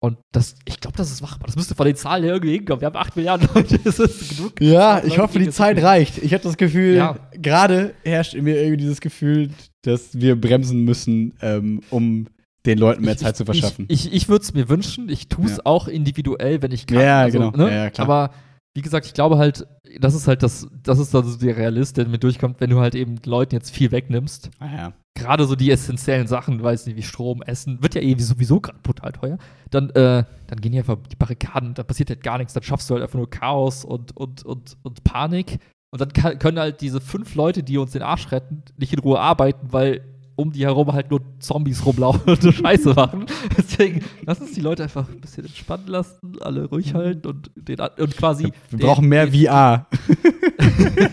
und 0.00 0.18
das, 0.30 0.54
ich 0.64 0.80
glaube, 0.80 0.96
das 0.96 1.10
ist 1.10 1.22
machbar. 1.22 1.46
Das 1.46 1.56
müsste 1.56 1.74
von 1.74 1.86
den 1.86 1.96
Zahlen 1.96 2.22
her 2.22 2.34
irgendwie 2.34 2.52
hinkommen. 2.52 2.80
Wir 2.80 2.86
haben 2.86 2.96
8 2.96 3.16
Milliarden 3.16 3.48
Leute. 3.52 3.78
Das 3.84 3.98
ist 3.98 4.36
genug. 4.36 4.60
Ja, 4.60 5.02
ich 5.04 5.18
hoffe, 5.18 5.38
die 5.40 5.50
Zeit 5.50 5.82
reicht. 5.82 6.18
Ich 6.18 6.32
habe 6.32 6.42
das 6.42 6.56
Gefühl, 6.56 6.94
ja. 6.96 7.16
gerade 7.32 7.94
herrscht 8.04 8.34
in 8.34 8.44
mir 8.44 8.56
irgendwie 8.56 8.76
dieses 8.76 9.00
Gefühl, 9.00 9.50
dass 9.82 10.18
wir 10.18 10.40
bremsen 10.40 10.84
müssen, 10.84 11.34
ähm, 11.42 11.80
um 11.90 12.28
den 12.64 12.78
Leuten 12.78 13.02
mehr 13.02 13.14
ich, 13.14 13.20
Zeit 13.20 13.36
zu 13.36 13.44
verschaffen. 13.44 13.86
Ich, 13.88 14.06
ich, 14.06 14.12
ich 14.12 14.28
würde 14.28 14.42
es 14.42 14.54
mir 14.54 14.68
wünschen. 14.68 15.08
Ich 15.08 15.28
tue 15.28 15.46
es 15.46 15.56
ja. 15.56 15.62
auch 15.64 15.88
individuell, 15.88 16.62
wenn 16.62 16.70
ich 16.70 16.86
kann. 16.86 17.00
Ja, 17.00 17.22
also, 17.22 17.38
genau. 17.38 17.50
Ne? 17.56 17.74
Ja, 17.74 17.90
klar. 17.90 18.08
Aber 18.08 18.34
wie 18.74 18.82
gesagt, 18.82 19.06
ich 19.06 19.14
glaube 19.14 19.38
halt, 19.38 19.66
das 19.98 20.14
ist 20.14 20.28
halt 20.28 20.44
das, 20.44 20.68
das 20.82 21.00
ist 21.00 21.14
also 21.14 21.36
der 21.38 21.56
Realist, 21.56 21.96
der 21.96 22.06
mir 22.06 22.18
durchkommt, 22.18 22.60
wenn 22.60 22.70
du 22.70 22.78
halt 22.78 22.94
eben 22.94 23.16
Leuten 23.24 23.54
jetzt 23.54 23.70
viel 23.70 23.90
wegnimmst. 23.90 24.50
Ah, 24.60 24.66
ja. 24.66 24.92
Gerade 25.18 25.46
so 25.46 25.56
die 25.56 25.70
essentiellen 25.70 26.26
Sachen, 26.28 26.62
weiß 26.62 26.86
nicht, 26.86 26.96
wie 26.96 27.02
Strom, 27.02 27.42
Essen, 27.42 27.82
wird 27.82 27.94
ja 27.94 28.00
eh 28.00 28.16
sowieso 28.18 28.60
gerade 28.60 28.78
brutal 28.82 29.12
teuer. 29.12 29.38
Dann, 29.70 29.90
äh, 29.90 30.24
dann 30.46 30.60
gehen 30.60 30.72
die 30.72 30.78
einfach 30.78 30.96
die 31.10 31.16
Barrikaden, 31.16 31.74
da 31.74 31.82
passiert 31.82 32.10
halt 32.10 32.22
gar 32.22 32.38
nichts, 32.38 32.52
dann 32.52 32.62
schaffst 32.62 32.88
du 32.88 32.94
halt 32.94 33.02
einfach 33.02 33.18
nur 33.18 33.28
Chaos 33.28 33.84
und, 33.84 34.16
und, 34.16 34.44
und, 34.44 34.76
und 34.82 35.04
Panik. 35.04 35.58
Und 35.90 36.00
dann 36.00 36.12
kann, 36.12 36.38
können 36.38 36.58
halt 36.58 36.80
diese 36.80 37.00
fünf 37.00 37.34
Leute, 37.34 37.62
die 37.62 37.78
uns 37.78 37.92
den 37.92 38.02
Arsch 38.02 38.30
retten, 38.30 38.62
nicht 38.76 38.92
in 38.92 39.00
Ruhe 39.00 39.18
arbeiten, 39.18 39.72
weil 39.72 40.02
um 40.38 40.52
die 40.52 40.64
herum 40.64 40.92
halt 40.92 41.10
nur 41.10 41.20
Zombies 41.40 41.84
rumlaufen 41.84 42.22
und 42.30 42.40
so 42.40 42.52
Scheiße 42.52 42.94
machen. 42.94 43.26
Deswegen, 43.58 44.04
lass 44.24 44.40
uns 44.40 44.52
die 44.52 44.60
Leute 44.60 44.84
einfach 44.84 45.08
ein 45.08 45.20
bisschen 45.20 45.44
entspannen 45.44 45.88
lassen, 45.88 46.38
alle 46.40 46.66
ruhig 46.66 46.94
halten 46.94 47.26
und, 47.26 47.50
den, 47.56 47.80
und 47.80 48.16
quasi. 48.16 48.44
Wir 48.44 48.78
den, 48.78 48.86
brauchen 48.86 49.08
mehr 49.08 49.26
den, 49.26 49.46
VR. 49.46 49.88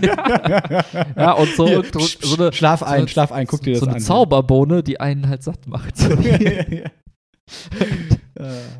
ja. 0.02 0.86
ja, 1.18 1.32
und 1.32 1.50
so, 1.56 1.68
Hier, 1.68 1.80
und, 1.80 1.92
so 2.22 2.36
eine. 2.36 2.54
Schlaf 2.54 2.84
ein, 2.84 3.02
so, 3.02 3.08
schlaf 3.08 3.32
ein, 3.32 3.48
guck 3.48 3.64
dir 3.64 3.74
das 3.74 3.82
an. 3.82 3.90
So 3.90 3.96
eine 3.96 4.04
Zauberbohne, 4.04 4.84
die 4.84 5.00
einen 5.00 5.28
halt 5.28 5.42
satt 5.42 5.68
macht. 5.68 6.00
ja. 6.70 6.86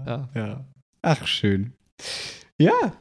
ja. 0.06 0.30
ja. 0.36 0.66
Ach, 1.02 1.26
schön. 1.26 1.74
Ja. 2.60 2.94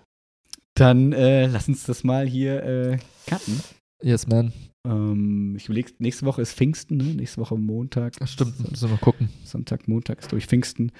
Dann 0.74 1.12
äh, 1.12 1.46
lass 1.46 1.68
uns 1.68 1.84
das 1.84 2.04
mal 2.04 2.26
hier 2.26 2.62
äh, 2.64 2.98
cutten. 3.26 3.60
Yes, 4.02 4.26
man. 4.26 4.52
Ähm, 4.86 5.54
ich 5.56 5.66
überlege, 5.66 5.92
nächste 5.98 6.26
Woche 6.26 6.42
ist 6.42 6.54
Pfingsten, 6.54 6.96
ne? 6.96 7.04
Nächste 7.04 7.40
Woche 7.40 7.56
Montag. 7.56 8.14
Ach, 8.20 8.28
stimmt, 8.28 8.58
müssen 8.70 8.88
wir 8.88 8.94
mal 8.94 9.00
gucken. 9.00 9.30
Sonntag, 9.44 9.88
Montag 9.88 10.20
ist, 10.20 10.28
glaube 10.28 10.38
ich, 10.38 10.46
Pfingsten. 10.46 10.92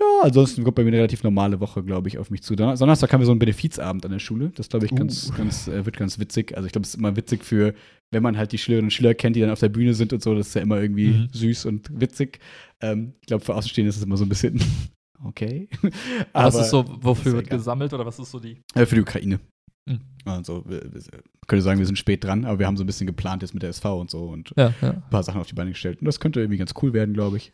Ja, 0.00 0.06
ansonsten 0.22 0.64
kommt 0.64 0.74
bei 0.74 0.82
mir 0.82 0.88
eine 0.88 0.98
relativ 0.98 1.22
normale 1.22 1.60
Woche, 1.60 1.82
glaube 1.84 2.08
ich, 2.08 2.18
auf 2.18 2.30
mich 2.30 2.42
zu. 2.42 2.56
Donnerstag 2.56 3.12
haben 3.12 3.20
wir 3.20 3.26
so 3.26 3.32
einen 3.32 3.38
Benefizabend 3.38 4.04
an 4.04 4.10
der 4.10 4.18
Schule. 4.18 4.50
Das, 4.54 4.68
glaube 4.68 4.86
ich, 4.86 4.92
uh. 4.92 4.96
ganz, 4.96 5.32
ganz, 5.34 5.68
äh, 5.68 5.86
wird 5.86 5.96
ganz 5.96 6.18
witzig. 6.18 6.56
Also 6.56 6.66
ich 6.66 6.72
glaube, 6.72 6.84
es 6.84 6.94
ist 6.94 6.98
immer 6.98 7.16
witzig 7.16 7.44
für, 7.44 7.74
wenn 8.10 8.22
man 8.22 8.36
halt 8.36 8.52
die 8.52 8.58
Schülerinnen 8.58 8.86
und 8.86 8.90
Schüler 8.90 9.14
kennt, 9.14 9.36
die 9.36 9.40
dann 9.40 9.50
auf 9.50 9.60
der 9.60 9.68
Bühne 9.68 9.94
sind 9.94 10.12
und 10.12 10.22
so. 10.22 10.34
Das 10.34 10.48
ist 10.48 10.54
ja 10.54 10.62
immer 10.62 10.80
irgendwie 10.80 11.08
mhm. 11.08 11.28
süß 11.32 11.66
und 11.66 11.88
witzig. 12.00 12.40
Ähm, 12.80 13.14
ich 13.20 13.28
glaube, 13.28 13.44
für 13.44 13.54
Außenstehende 13.54 13.88
ist 13.88 13.96
es 13.96 14.02
immer 14.02 14.16
so 14.16 14.24
ein 14.24 14.28
bisschen 14.28 14.60
okay. 15.22 15.68
Aber 16.32 16.48
was 16.48 16.56
ist 16.56 16.70
so, 16.70 16.84
wofür 17.00 17.34
wird 17.34 17.50
gesammelt 17.50 17.92
oder 17.92 18.06
was 18.06 18.18
ist 18.18 18.30
so 18.30 18.40
die? 18.40 18.62
Äh, 18.74 18.86
für 18.86 18.96
die 18.96 19.02
Ukraine. 19.02 19.40
Mhm. 19.86 20.00
Also, 20.24 20.64
wir, 20.66 20.82
wir, 20.92 21.02
könnte 21.46 21.62
sagen, 21.62 21.78
wir 21.78 21.86
sind 21.86 21.98
spät 21.98 22.24
dran, 22.24 22.44
aber 22.44 22.58
wir 22.58 22.66
haben 22.66 22.76
so 22.76 22.84
ein 22.84 22.86
bisschen 22.86 23.06
geplant 23.06 23.42
jetzt 23.42 23.54
mit 23.54 23.62
der 23.62 23.70
SV 23.70 24.00
und 24.00 24.10
so 24.10 24.28
und 24.28 24.52
ja, 24.56 24.72
ja. 24.80 24.90
ein 24.90 25.02
paar 25.10 25.22
Sachen 25.22 25.40
auf 25.40 25.46
die 25.46 25.54
Beine 25.54 25.70
gestellt. 25.70 26.00
Und 26.00 26.06
das 26.06 26.20
könnte 26.20 26.40
irgendwie 26.40 26.58
ganz 26.58 26.72
cool 26.82 26.92
werden, 26.92 27.14
glaube 27.14 27.36
ich. 27.36 27.52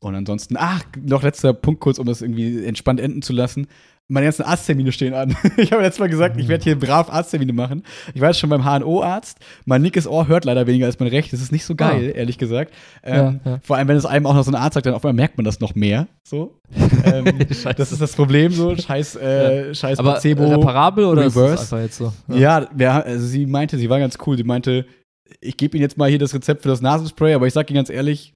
Und 0.00 0.14
ansonsten, 0.14 0.56
ach, 0.56 0.84
noch 1.00 1.22
letzter 1.22 1.52
Punkt 1.52 1.80
kurz, 1.80 1.98
um 1.98 2.06
das 2.06 2.22
irgendwie 2.22 2.64
entspannt 2.64 3.00
enden 3.00 3.22
zu 3.22 3.32
lassen 3.32 3.66
meine 4.08 4.24
ganzen 4.26 4.42
Arzttermine 4.42 4.90
stehen 4.90 5.12
an. 5.12 5.36
ich 5.58 5.70
habe 5.70 5.82
letztes 5.82 6.00
Mal 6.00 6.08
gesagt, 6.08 6.40
ich 6.40 6.48
werde 6.48 6.64
hier 6.64 6.78
brav 6.78 7.10
Arzttermine 7.10 7.52
machen. 7.52 7.82
Ich 8.14 8.20
war 8.20 8.28
jetzt 8.28 8.38
schon 8.38 8.48
beim 8.48 8.64
HNO-Arzt. 8.64 9.38
Mein 9.66 9.82
linkes 9.82 10.06
Ohr 10.06 10.26
hört 10.28 10.46
leider 10.46 10.66
weniger 10.66 10.86
als 10.86 10.98
mein 10.98 11.08
recht. 11.08 11.32
Das 11.32 11.42
ist 11.42 11.52
nicht 11.52 11.64
so 11.64 11.74
geil, 11.74 12.12
ah. 12.14 12.18
ehrlich 12.18 12.38
gesagt. 12.38 12.72
Ähm, 13.02 13.40
ja, 13.44 13.50
ja. 13.52 13.60
Vor 13.62 13.76
allem, 13.76 13.88
wenn 13.88 13.96
es 13.96 14.06
einem 14.06 14.26
auch 14.26 14.34
noch 14.34 14.44
so 14.44 14.50
ein 14.50 14.54
Arzt 14.54 14.74
sagt, 14.74 14.86
dann 14.86 14.94
auf 14.94 15.04
einmal 15.04 15.14
merkt 15.14 15.36
man 15.36 15.44
das 15.44 15.60
noch 15.60 15.74
mehr. 15.74 16.08
So. 16.24 16.58
ähm, 17.04 17.38
das 17.76 17.92
ist 17.92 18.00
das 18.00 18.12
Problem 18.14 18.50
so. 18.50 18.74
Scheiß, 18.76 19.16
äh, 19.16 19.68
ja. 19.68 19.74
scheiß 19.74 19.98
Aber 19.98 20.12
Placebo. 20.12 20.48
Reparabel 20.48 21.04
oder 21.04 21.26
Reverse. 21.26 21.62
ist 21.62 21.72
das 21.72 21.80
jetzt 21.82 21.98
so? 21.98 22.12
Ja, 22.28 22.66
ja 22.78 23.00
also 23.00 23.26
sie 23.26 23.44
meinte, 23.44 23.76
sie 23.76 23.90
war 23.90 23.98
ganz 23.98 24.16
cool. 24.26 24.38
Sie 24.38 24.44
meinte, 24.44 24.86
ich 25.40 25.58
gebe 25.58 25.76
Ihnen 25.76 25.82
jetzt 25.82 25.98
mal 25.98 26.08
hier 26.08 26.18
das 26.18 26.32
Rezept 26.32 26.62
für 26.62 26.68
das 26.68 26.80
Nasenspray, 26.80 27.34
aber 27.34 27.46
ich 27.46 27.52
sage 27.52 27.68
Ihnen 27.70 27.76
ganz 27.76 27.90
ehrlich, 27.90 28.32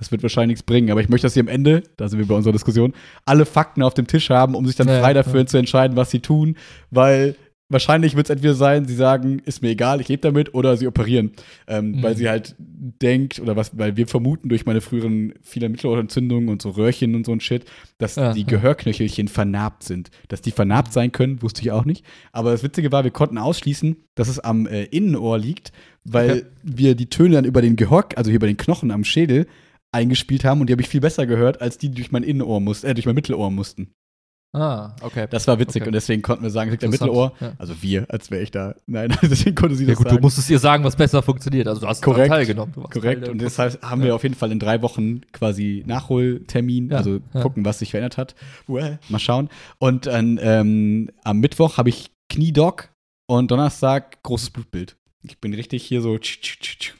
das 0.00 0.10
wird 0.10 0.22
wahrscheinlich 0.22 0.56
nichts 0.56 0.62
bringen, 0.64 0.90
aber 0.90 1.00
ich 1.00 1.08
möchte, 1.08 1.26
dass 1.26 1.34
sie 1.34 1.40
am 1.40 1.48
Ende, 1.48 1.84
da 1.96 2.08
sind 2.08 2.18
wir 2.18 2.26
bei 2.26 2.34
unserer 2.34 2.52
Diskussion, 2.52 2.94
alle 3.26 3.44
Fakten 3.44 3.82
auf 3.82 3.94
dem 3.94 4.06
Tisch 4.06 4.30
haben, 4.30 4.54
um 4.54 4.66
sich 4.66 4.74
dann 4.74 4.88
ja, 4.88 4.98
frei 4.98 5.12
dafür 5.12 5.40
ja. 5.40 5.46
zu 5.46 5.58
entscheiden, 5.58 5.96
was 5.96 6.10
sie 6.10 6.20
tun, 6.20 6.56
weil 6.90 7.36
wahrscheinlich 7.70 8.16
wird 8.16 8.26
es 8.26 8.30
entweder 8.30 8.54
sein, 8.54 8.86
sie 8.86 8.94
sagen, 8.94 9.40
ist 9.44 9.62
mir 9.62 9.68
egal, 9.68 10.00
ich 10.00 10.08
lebe 10.08 10.22
damit, 10.22 10.54
oder 10.54 10.76
sie 10.76 10.86
operieren, 10.86 11.32
ähm, 11.66 11.92
mhm. 11.92 12.02
weil 12.02 12.16
sie 12.16 12.28
halt 12.28 12.56
denkt, 12.58 13.40
oder 13.40 13.56
was, 13.56 13.78
weil 13.78 13.96
wir 13.96 14.06
vermuten 14.06 14.48
durch 14.48 14.66
meine 14.66 14.80
früheren 14.80 15.34
vielen 15.42 15.72
Mittelohrentzündungen 15.72 16.48
und 16.48 16.60
so 16.60 16.70
Röhrchen 16.70 17.14
und 17.14 17.24
so 17.24 17.32
ein 17.32 17.40
Shit, 17.40 17.64
dass 17.98 18.16
ja, 18.16 18.32
die 18.32 18.44
Gehörknöchelchen 18.44 19.28
vernarbt 19.28 19.84
sind. 19.84 20.10
Dass 20.28 20.42
die 20.42 20.50
vernarbt 20.50 20.92
sein 20.92 21.12
können, 21.12 21.42
wusste 21.42 21.62
ich 21.62 21.70
auch 21.70 21.84
nicht. 21.84 22.04
Aber 22.32 22.50
das 22.50 22.62
Witzige 22.62 22.90
war, 22.90 23.04
wir 23.04 23.12
konnten 23.12 23.38
ausschließen, 23.38 23.96
dass 24.14 24.28
es 24.28 24.40
am 24.40 24.66
äh, 24.66 24.84
Innenohr 24.84 25.38
liegt, 25.38 25.72
weil 26.04 26.30
okay. 26.30 26.44
wir 26.62 26.94
die 26.94 27.08
Töne 27.08 27.36
dann 27.36 27.44
über 27.44 27.62
den 27.62 27.76
Gehör, 27.76 28.06
also 28.16 28.30
hier 28.30 28.36
über 28.36 28.46
den 28.46 28.56
Knochen 28.56 28.90
am 28.90 29.04
Schädel, 29.04 29.46
eingespielt 29.92 30.44
haben 30.44 30.60
und 30.60 30.68
die 30.68 30.72
habe 30.72 30.82
ich 30.82 30.88
viel 30.88 31.00
besser 31.00 31.26
gehört, 31.26 31.60
als 31.60 31.78
die, 31.78 31.88
die 31.88 31.96
durch 31.96 32.12
mein 32.12 32.22
Innenohr 32.22 32.60
mussten, 32.60 32.86
äh, 32.86 32.94
durch 32.94 33.06
mein 33.06 33.14
Mittelohr 33.14 33.50
mussten. 33.50 33.92
Ah, 34.52 34.96
okay. 35.02 35.28
Das 35.30 35.46
war 35.46 35.60
witzig 35.60 35.82
okay. 35.82 35.88
und 35.88 35.92
deswegen 35.92 36.22
konnten 36.22 36.42
wir 36.42 36.50
sagen, 36.50 36.70
es 36.70 36.72
liegt 36.72 36.84
am 36.84 36.90
Mittelohr. 36.90 37.32
Ja. 37.40 37.52
Also 37.58 37.80
wir, 37.82 38.06
als 38.08 38.32
wäre 38.32 38.42
ich 38.42 38.50
da. 38.50 38.74
Nein, 38.86 39.16
deswegen 39.22 39.54
konnte 39.54 39.76
sie 39.76 39.84
ja, 39.84 39.90
das 39.90 39.98
gut, 39.98 40.08
sagen. 40.08 40.16
Du 40.16 40.22
musstest 40.22 40.50
ihr 40.50 40.58
sagen, 40.58 40.82
was 40.82 40.96
besser 40.96 41.22
funktioniert. 41.22 41.68
Also 41.68 41.82
du 41.82 41.86
hast 41.86 42.02
korrekt, 42.02 42.30
teilgenommen. 42.30 42.74
korrekt. 42.74 43.28
Und 43.28 43.40
deshalb 43.40 43.80
haben 43.80 44.02
wir 44.02 44.14
auf 44.14 44.24
jeden 44.24 44.34
Fall 44.34 44.50
in 44.50 44.58
drei 44.58 44.82
Wochen 44.82 45.20
quasi 45.32 45.84
Nachholtermin, 45.86 46.90
ja, 46.90 46.96
also 46.96 47.20
gucken, 47.32 47.64
was 47.64 47.78
sich 47.78 47.90
verändert 47.90 48.16
hat. 48.16 48.34
Well, 48.66 48.98
mal 49.08 49.20
schauen. 49.20 49.50
Und 49.78 50.06
dann 50.06 50.40
ähm, 50.42 51.10
am 51.22 51.38
Mittwoch 51.38 51.76
habe 51.76 51.88
ich 51.88 52.10
Kniedog 52.28 52.88
und 53.26 53.52
Donnerstag 53.52 54.20
großes 54.24 54.50
Blutbild. 54.50 54.96
Ich 55.22 55.38
bin 55.38 55.54
richtig 55.54 55.84
hier 55.84 56.00
so 56.00 56.18
tsch, 56.18 56.40
tsch, 56.40 56.58
tsch, 56.60 56.94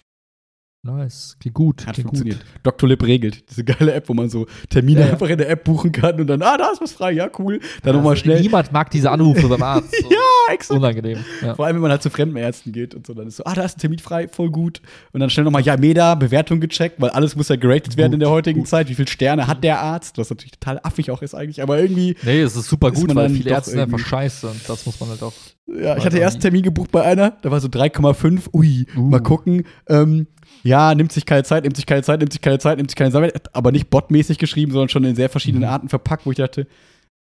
Nice, 0.82 1.36
klingt 1.38 1.54
gut. 1.54 1.86
Hat 1.86 1.94
klingt 1.94 2.08
funktioniert. 2.08 2.38
Gut. 2.38 2.60
Dr. 2.62 2.88
Lip 2.88 3.02
regelt. 3.02 3.50
Diese 3.50 3.64
geile 3.64 3.92
App, 3.92 4.08
wo 4.08 4.14
man 4.14 4.30
so 4.30 4.46
Termine 4.70 5.00
ja, 5.00 5.10
einfach 5.10 5.28
in 5.28 5.36
der 5.36 5.50
App 5.50 5.64
buchen 5.64 5.92
kann 5.92 6.18
und 6.18 6.26
dann, 6.26 6.40
ah, 6.40 6.56
da 6.56 6.70
ist 6.70 6.80
was 6.80 6.92
frei, 6.92 7.12
ja, 7.12 7.28
cool. 7.38 7.60
Dann 7.82 7.96
nochmal 7.96 8.12
also, 8.12 8.22
schnell. 8.22 8.40
Niemand 8.40 8.72
mag 8.72 8.90
diese 8.90 9.10
Anrufe 9.10 9.46
beim 9.48 9.62
Arzt. 9.62 9.94
So. 10.00 10.10
ja, 10.10 10.54
exakt. 10.54 10.78
Unangenehm. 10.78 11.18
Ja. 11.42 11.54
Vor 11.54 11.66
allem, 11.66 11.76
wenn 11.76 11.82
man 11.82 11.90
halt 11.90 12.02
zu 12.02 12.08
fremden 12.08 12.36
Ärzten 12.36 12.72
geht 12.72 12.94
und 12.94 13.06
so, 13.06 13.12
dann 13.12 13.26
ist 13.26 13.36
so, 13.36 13.44
ah, 13.44 13.54
da 13.54 13.64
ist 13.64 13.76
ein 13.76 13.80
Termin 13.80 13.98
frei, 13.98 14.28
voll 14.28 14.50
gut. 14.50 14.80
Und 15.12 15.20
dann 15.20 15.28
schnell 15.28 15.44
nochmal, 15.44 15.62
ja, 15.62 15.76
Meda, 15.76 16.14
Bewertung 16.14 16.60
gecheckt, 16.60 17.00
weil 17.00 17.10
alles 17.10 17.36
muss 17.36 17.48
ja 17.48 17.56
geratet 17.56 17.98
werden 17.98 18.14
in 18.14 18.20
der 18.20 18.30
heutigen 18.30 18.60
gut. 18.60 18.68
Zeit. 18.68 18.88
Wie 18.88 18.94
viele 18.94 19.08
Sterne 19.08 19.46
hat 19.46 19.62
der 19.62 19.80
Arzt? 19.80 20.16
Was 20.16 20.30
natürlich 20.30 20.52
total 20.52 20.80
affig 20.82 21.10
auch 21.10 21.20
ist 21.20 21.34
eigentlich, 21.34 21.62
aber 21.62 21.78
irgendwie. 21.78 22.16
Nee, 22.22 22.40
es 22.40 22.56
ist 22.56 22.68
super 22.68 22.90
gut, 22.92 23.14
weil 23.14 23.28
viele 23.28 23.50
Ärzte 23.50 23.72
sind 23.72 23.80
einfach 23.80 23.98
scheiße 23.98 24.46
und 24.48 24.66
das 24.66 24.86
muss 24.86 24.98
man 25.00 25.10
halt 25.10 25.22
auch. 25.22 25.34
Ja, 25.66 25.96
ich 25.96 26.04
hatte 26.04 26.18
erst 26.18 26.36
einen 26.36 26.42
Termin 26.42 26.62
gebucht 26.62 26.90
bei 26.90 27.02
einer, 27.02 27.32
da 27.42 27.50
war 27.50 27.60
so 27.60 27.68
3,5, 27.68 28.54
ui, 28.54 28.86
uh. 28.96 29.00
mal 29.00 29.20
gucken. 29.20 29.64
Ähm, 29.88 30.26
ja, 30.62 30.94
nimmt 30.94 31.12
sich 31.12 31.26
keine 31.26 31.44
Zeit, 31.44 31.64
nimmt 31.64 31.76
sich 31.76 31.86
keine 31.86 32.02
Zeit, 32.02 32.20
nimmt 32.20 32.32
sich 32.32 32.42
keine 32.42 32.58
Zeit, 32.58 32.76
nimmt 32.76 32.90
sich 32.90 32.96
keine 32.96 33.12
Zeit, 33.12 33.54
aber 33.54 33.72
nicht 33.72 33.90
botmäßig 33.90 34.38
geschrieben, 34.38 34.72
sondern 34.72 34.88
schon 34.88 35.04
in 35.04 35.16
sehr 35.16 35.28
verschiedenen 35.28 35.64
mhm. 35.64 35.72
Arten 35.72 35.88
verpackt, 35.88 36.26
wo 36.26 36.30
ich 36.30 36.38
dachte, 36.38 36.66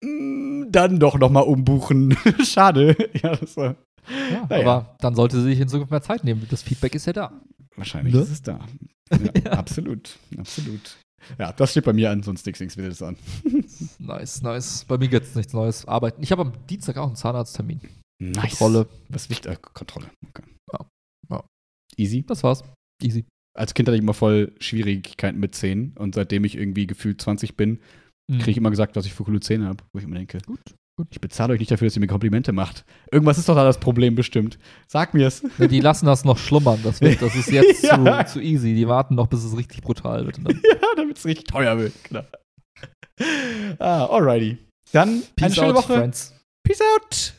mm, 0.03 0.71
dann 0.71 0.99
doch 0.99 1.17
noch 1.17 1.29
mal 1.29 1.41
umbuchen. 1.41 2.17
Schade. 2.43 2.95
Ja, 3.21 3.35
das 3.35 3.57
war. 3.57 3.75
Ja, 4.31 4.45
naja. 4.49 4.61
Aber 4.61 4.95
dann 4.99 5.15
sollte 5.15 5.37
sie 5.37 5.49
sich 5.49 5.59
in 5.59 5.67
Zukunft 5.67 5.91
mehr 5.91 6.01
Zeit 6.01 6.23
nehmen. 6.23 6.45
Das 6.49 6.61
Feedback 6.61 6.95
ist 6.95 7.07
ja 7.07 7.13
da. 7.13 7.31
Wahrscheinlich 7.75 8.13
ne? 8.13 8.21
ist 8.21 8.31
es 8.31 8.41
da. 8.41 8.59
Ja, 9.11 9.17
ja. 9.45 9.51
Absolut, 9.51 10.17
absolut. 10.37 10.97
Ja, 11.39 11.51
das 11.51 11.71
steht 11.71 11.85
bei 11.85 11.93
mir 11.93 12.11
an, 12.11 12.21
sonst 12.21 12.45
nichts, 12.45 12.59
nichts 12.61 12.77
Wildes 12.77 13.01
an. 13.01 13.17
nice, 13.99 14.41
nice. 14.41 14.85
Bei 14.87 14.97
mir 14.97 15.07
gibt 15.07 15.25
es 15.25 15.35
nichts 15.35 15.53
Neues. 15.53 15.87
Arbeiten. 15.87 16.21
Ich 16.21 16.31
habe 16.31 16.43
am 16.43 16.53
Dienstag 16.69 16.97
auch 16.97 17.07
einen 17.07 17.15
Zahnarzttermin. 17.15 17.81
Nice. 18.19 18.57
Kontrolle. 18.57 18.87
Was 19.09 19.29
wichtig? 19.29 19.51
Äh, 19.51 19.57
Kontrolle. 19.73 20.09
Okay. 20.29 20.43
Ja. 20.71 20.85
ja. 21.31 21.43
Easy. 21.97 22.23
Das 22.25 22.43
war's. 22.43 22.63
Easy. 23.01 23.25
als 23.57 23.73
Kind 23.73 23.87
hatte 23.87 23.95
ich 23.95 24.01
immer 24.03 24.13
voll 24.13 24.53
Schwierigkeiten 24.59 25.39
mit 25.39 25.55
Zähnen 25.55 25.93
und 25.97 26.15
seitdem 26.15 26.43
ich 26.43 26.57
irgendwie 26.57 26.87
gefühlt 26.87 27.21
20 27.21 27.55
bin, 27.55 27.79
Mhm. 28.29 28.39
kriege 28.39 28.51
ich 28.51 28.57
immer 28.57 28.71
gesagt, 28.71 28.95
dass 28.95 29.05
ich 29.05 29.13
für 29.13 29.23
coole 29.23 29.39
Zähne 29.39 29.67
habe, 29.67 29.83
wo 29.93 29.99
ich 29.99 30.05
immer 30.05 30.15
denke, 30.15 30.39
Gut, 30.47 30.59
gut. 30.97 31.07
ich 31.11 31.21
bezahle 31.21 31.53
euch 31.53 31.59
nicht 31.59 31.69
dafür, 31.71 31.87
dass 31.87 31.95
ihr 31.95 31.99
mir 31.99 32.07
Komplimente 32.07 32.53
macht. 32.53 32.83
Irgendwas 33.11 33.37
ist 33.37 33.47
doch 33.47 33.53
da 33.55 33.63
das 33.63 33.79
Problem 33.79 34.15
bestimmt. 34.15 34.57
Sag 34.87 35.13
mir's. 35.13 35.43
Ne, 35.59 35.67
die 35.67 35.79
lassen 35.79 36.07
das 36.07 36.25
noch 36.25 36.37
schlummern. 36.39 36.79
Das, 36.83 37.01
wird, 37.01 37.21
das 37.21 37.35
ist 37.35 37.51
jetzt 37.51 37.83
Ja. 37.83 38.25
zu, 38.25 38.33
zu 38.33 38.41
easy. 38.41 38.73
Die 38.73 38.87
warten 38.87 39.13
noch, 39.15 39.27
bis 39.27 39.43
es 39.43 39.55
richtig 39.55 39.81
brutal 39.83 40.25
wird. 40.25 40.37
Ja, 40.47 40.87
damit 40.95 41.17
es 41.17 41.25
richtig 41.25 41.45
teuer 41.45 41.77
wird. 41.77 41.93
Genau. 42.09 42.23
ah, 43.79 44.05
alrighty. 44.07 44.57
Dann 44.91 45.09
eine 45.09 45.21
Peace 45.35 45.55
schöne 45.55 45.67
out, 45.67 45.75
Woche. 45.75 45.93
friends. 45.93 46.33
Peace 46.63 46.81
out. 46.81 47.33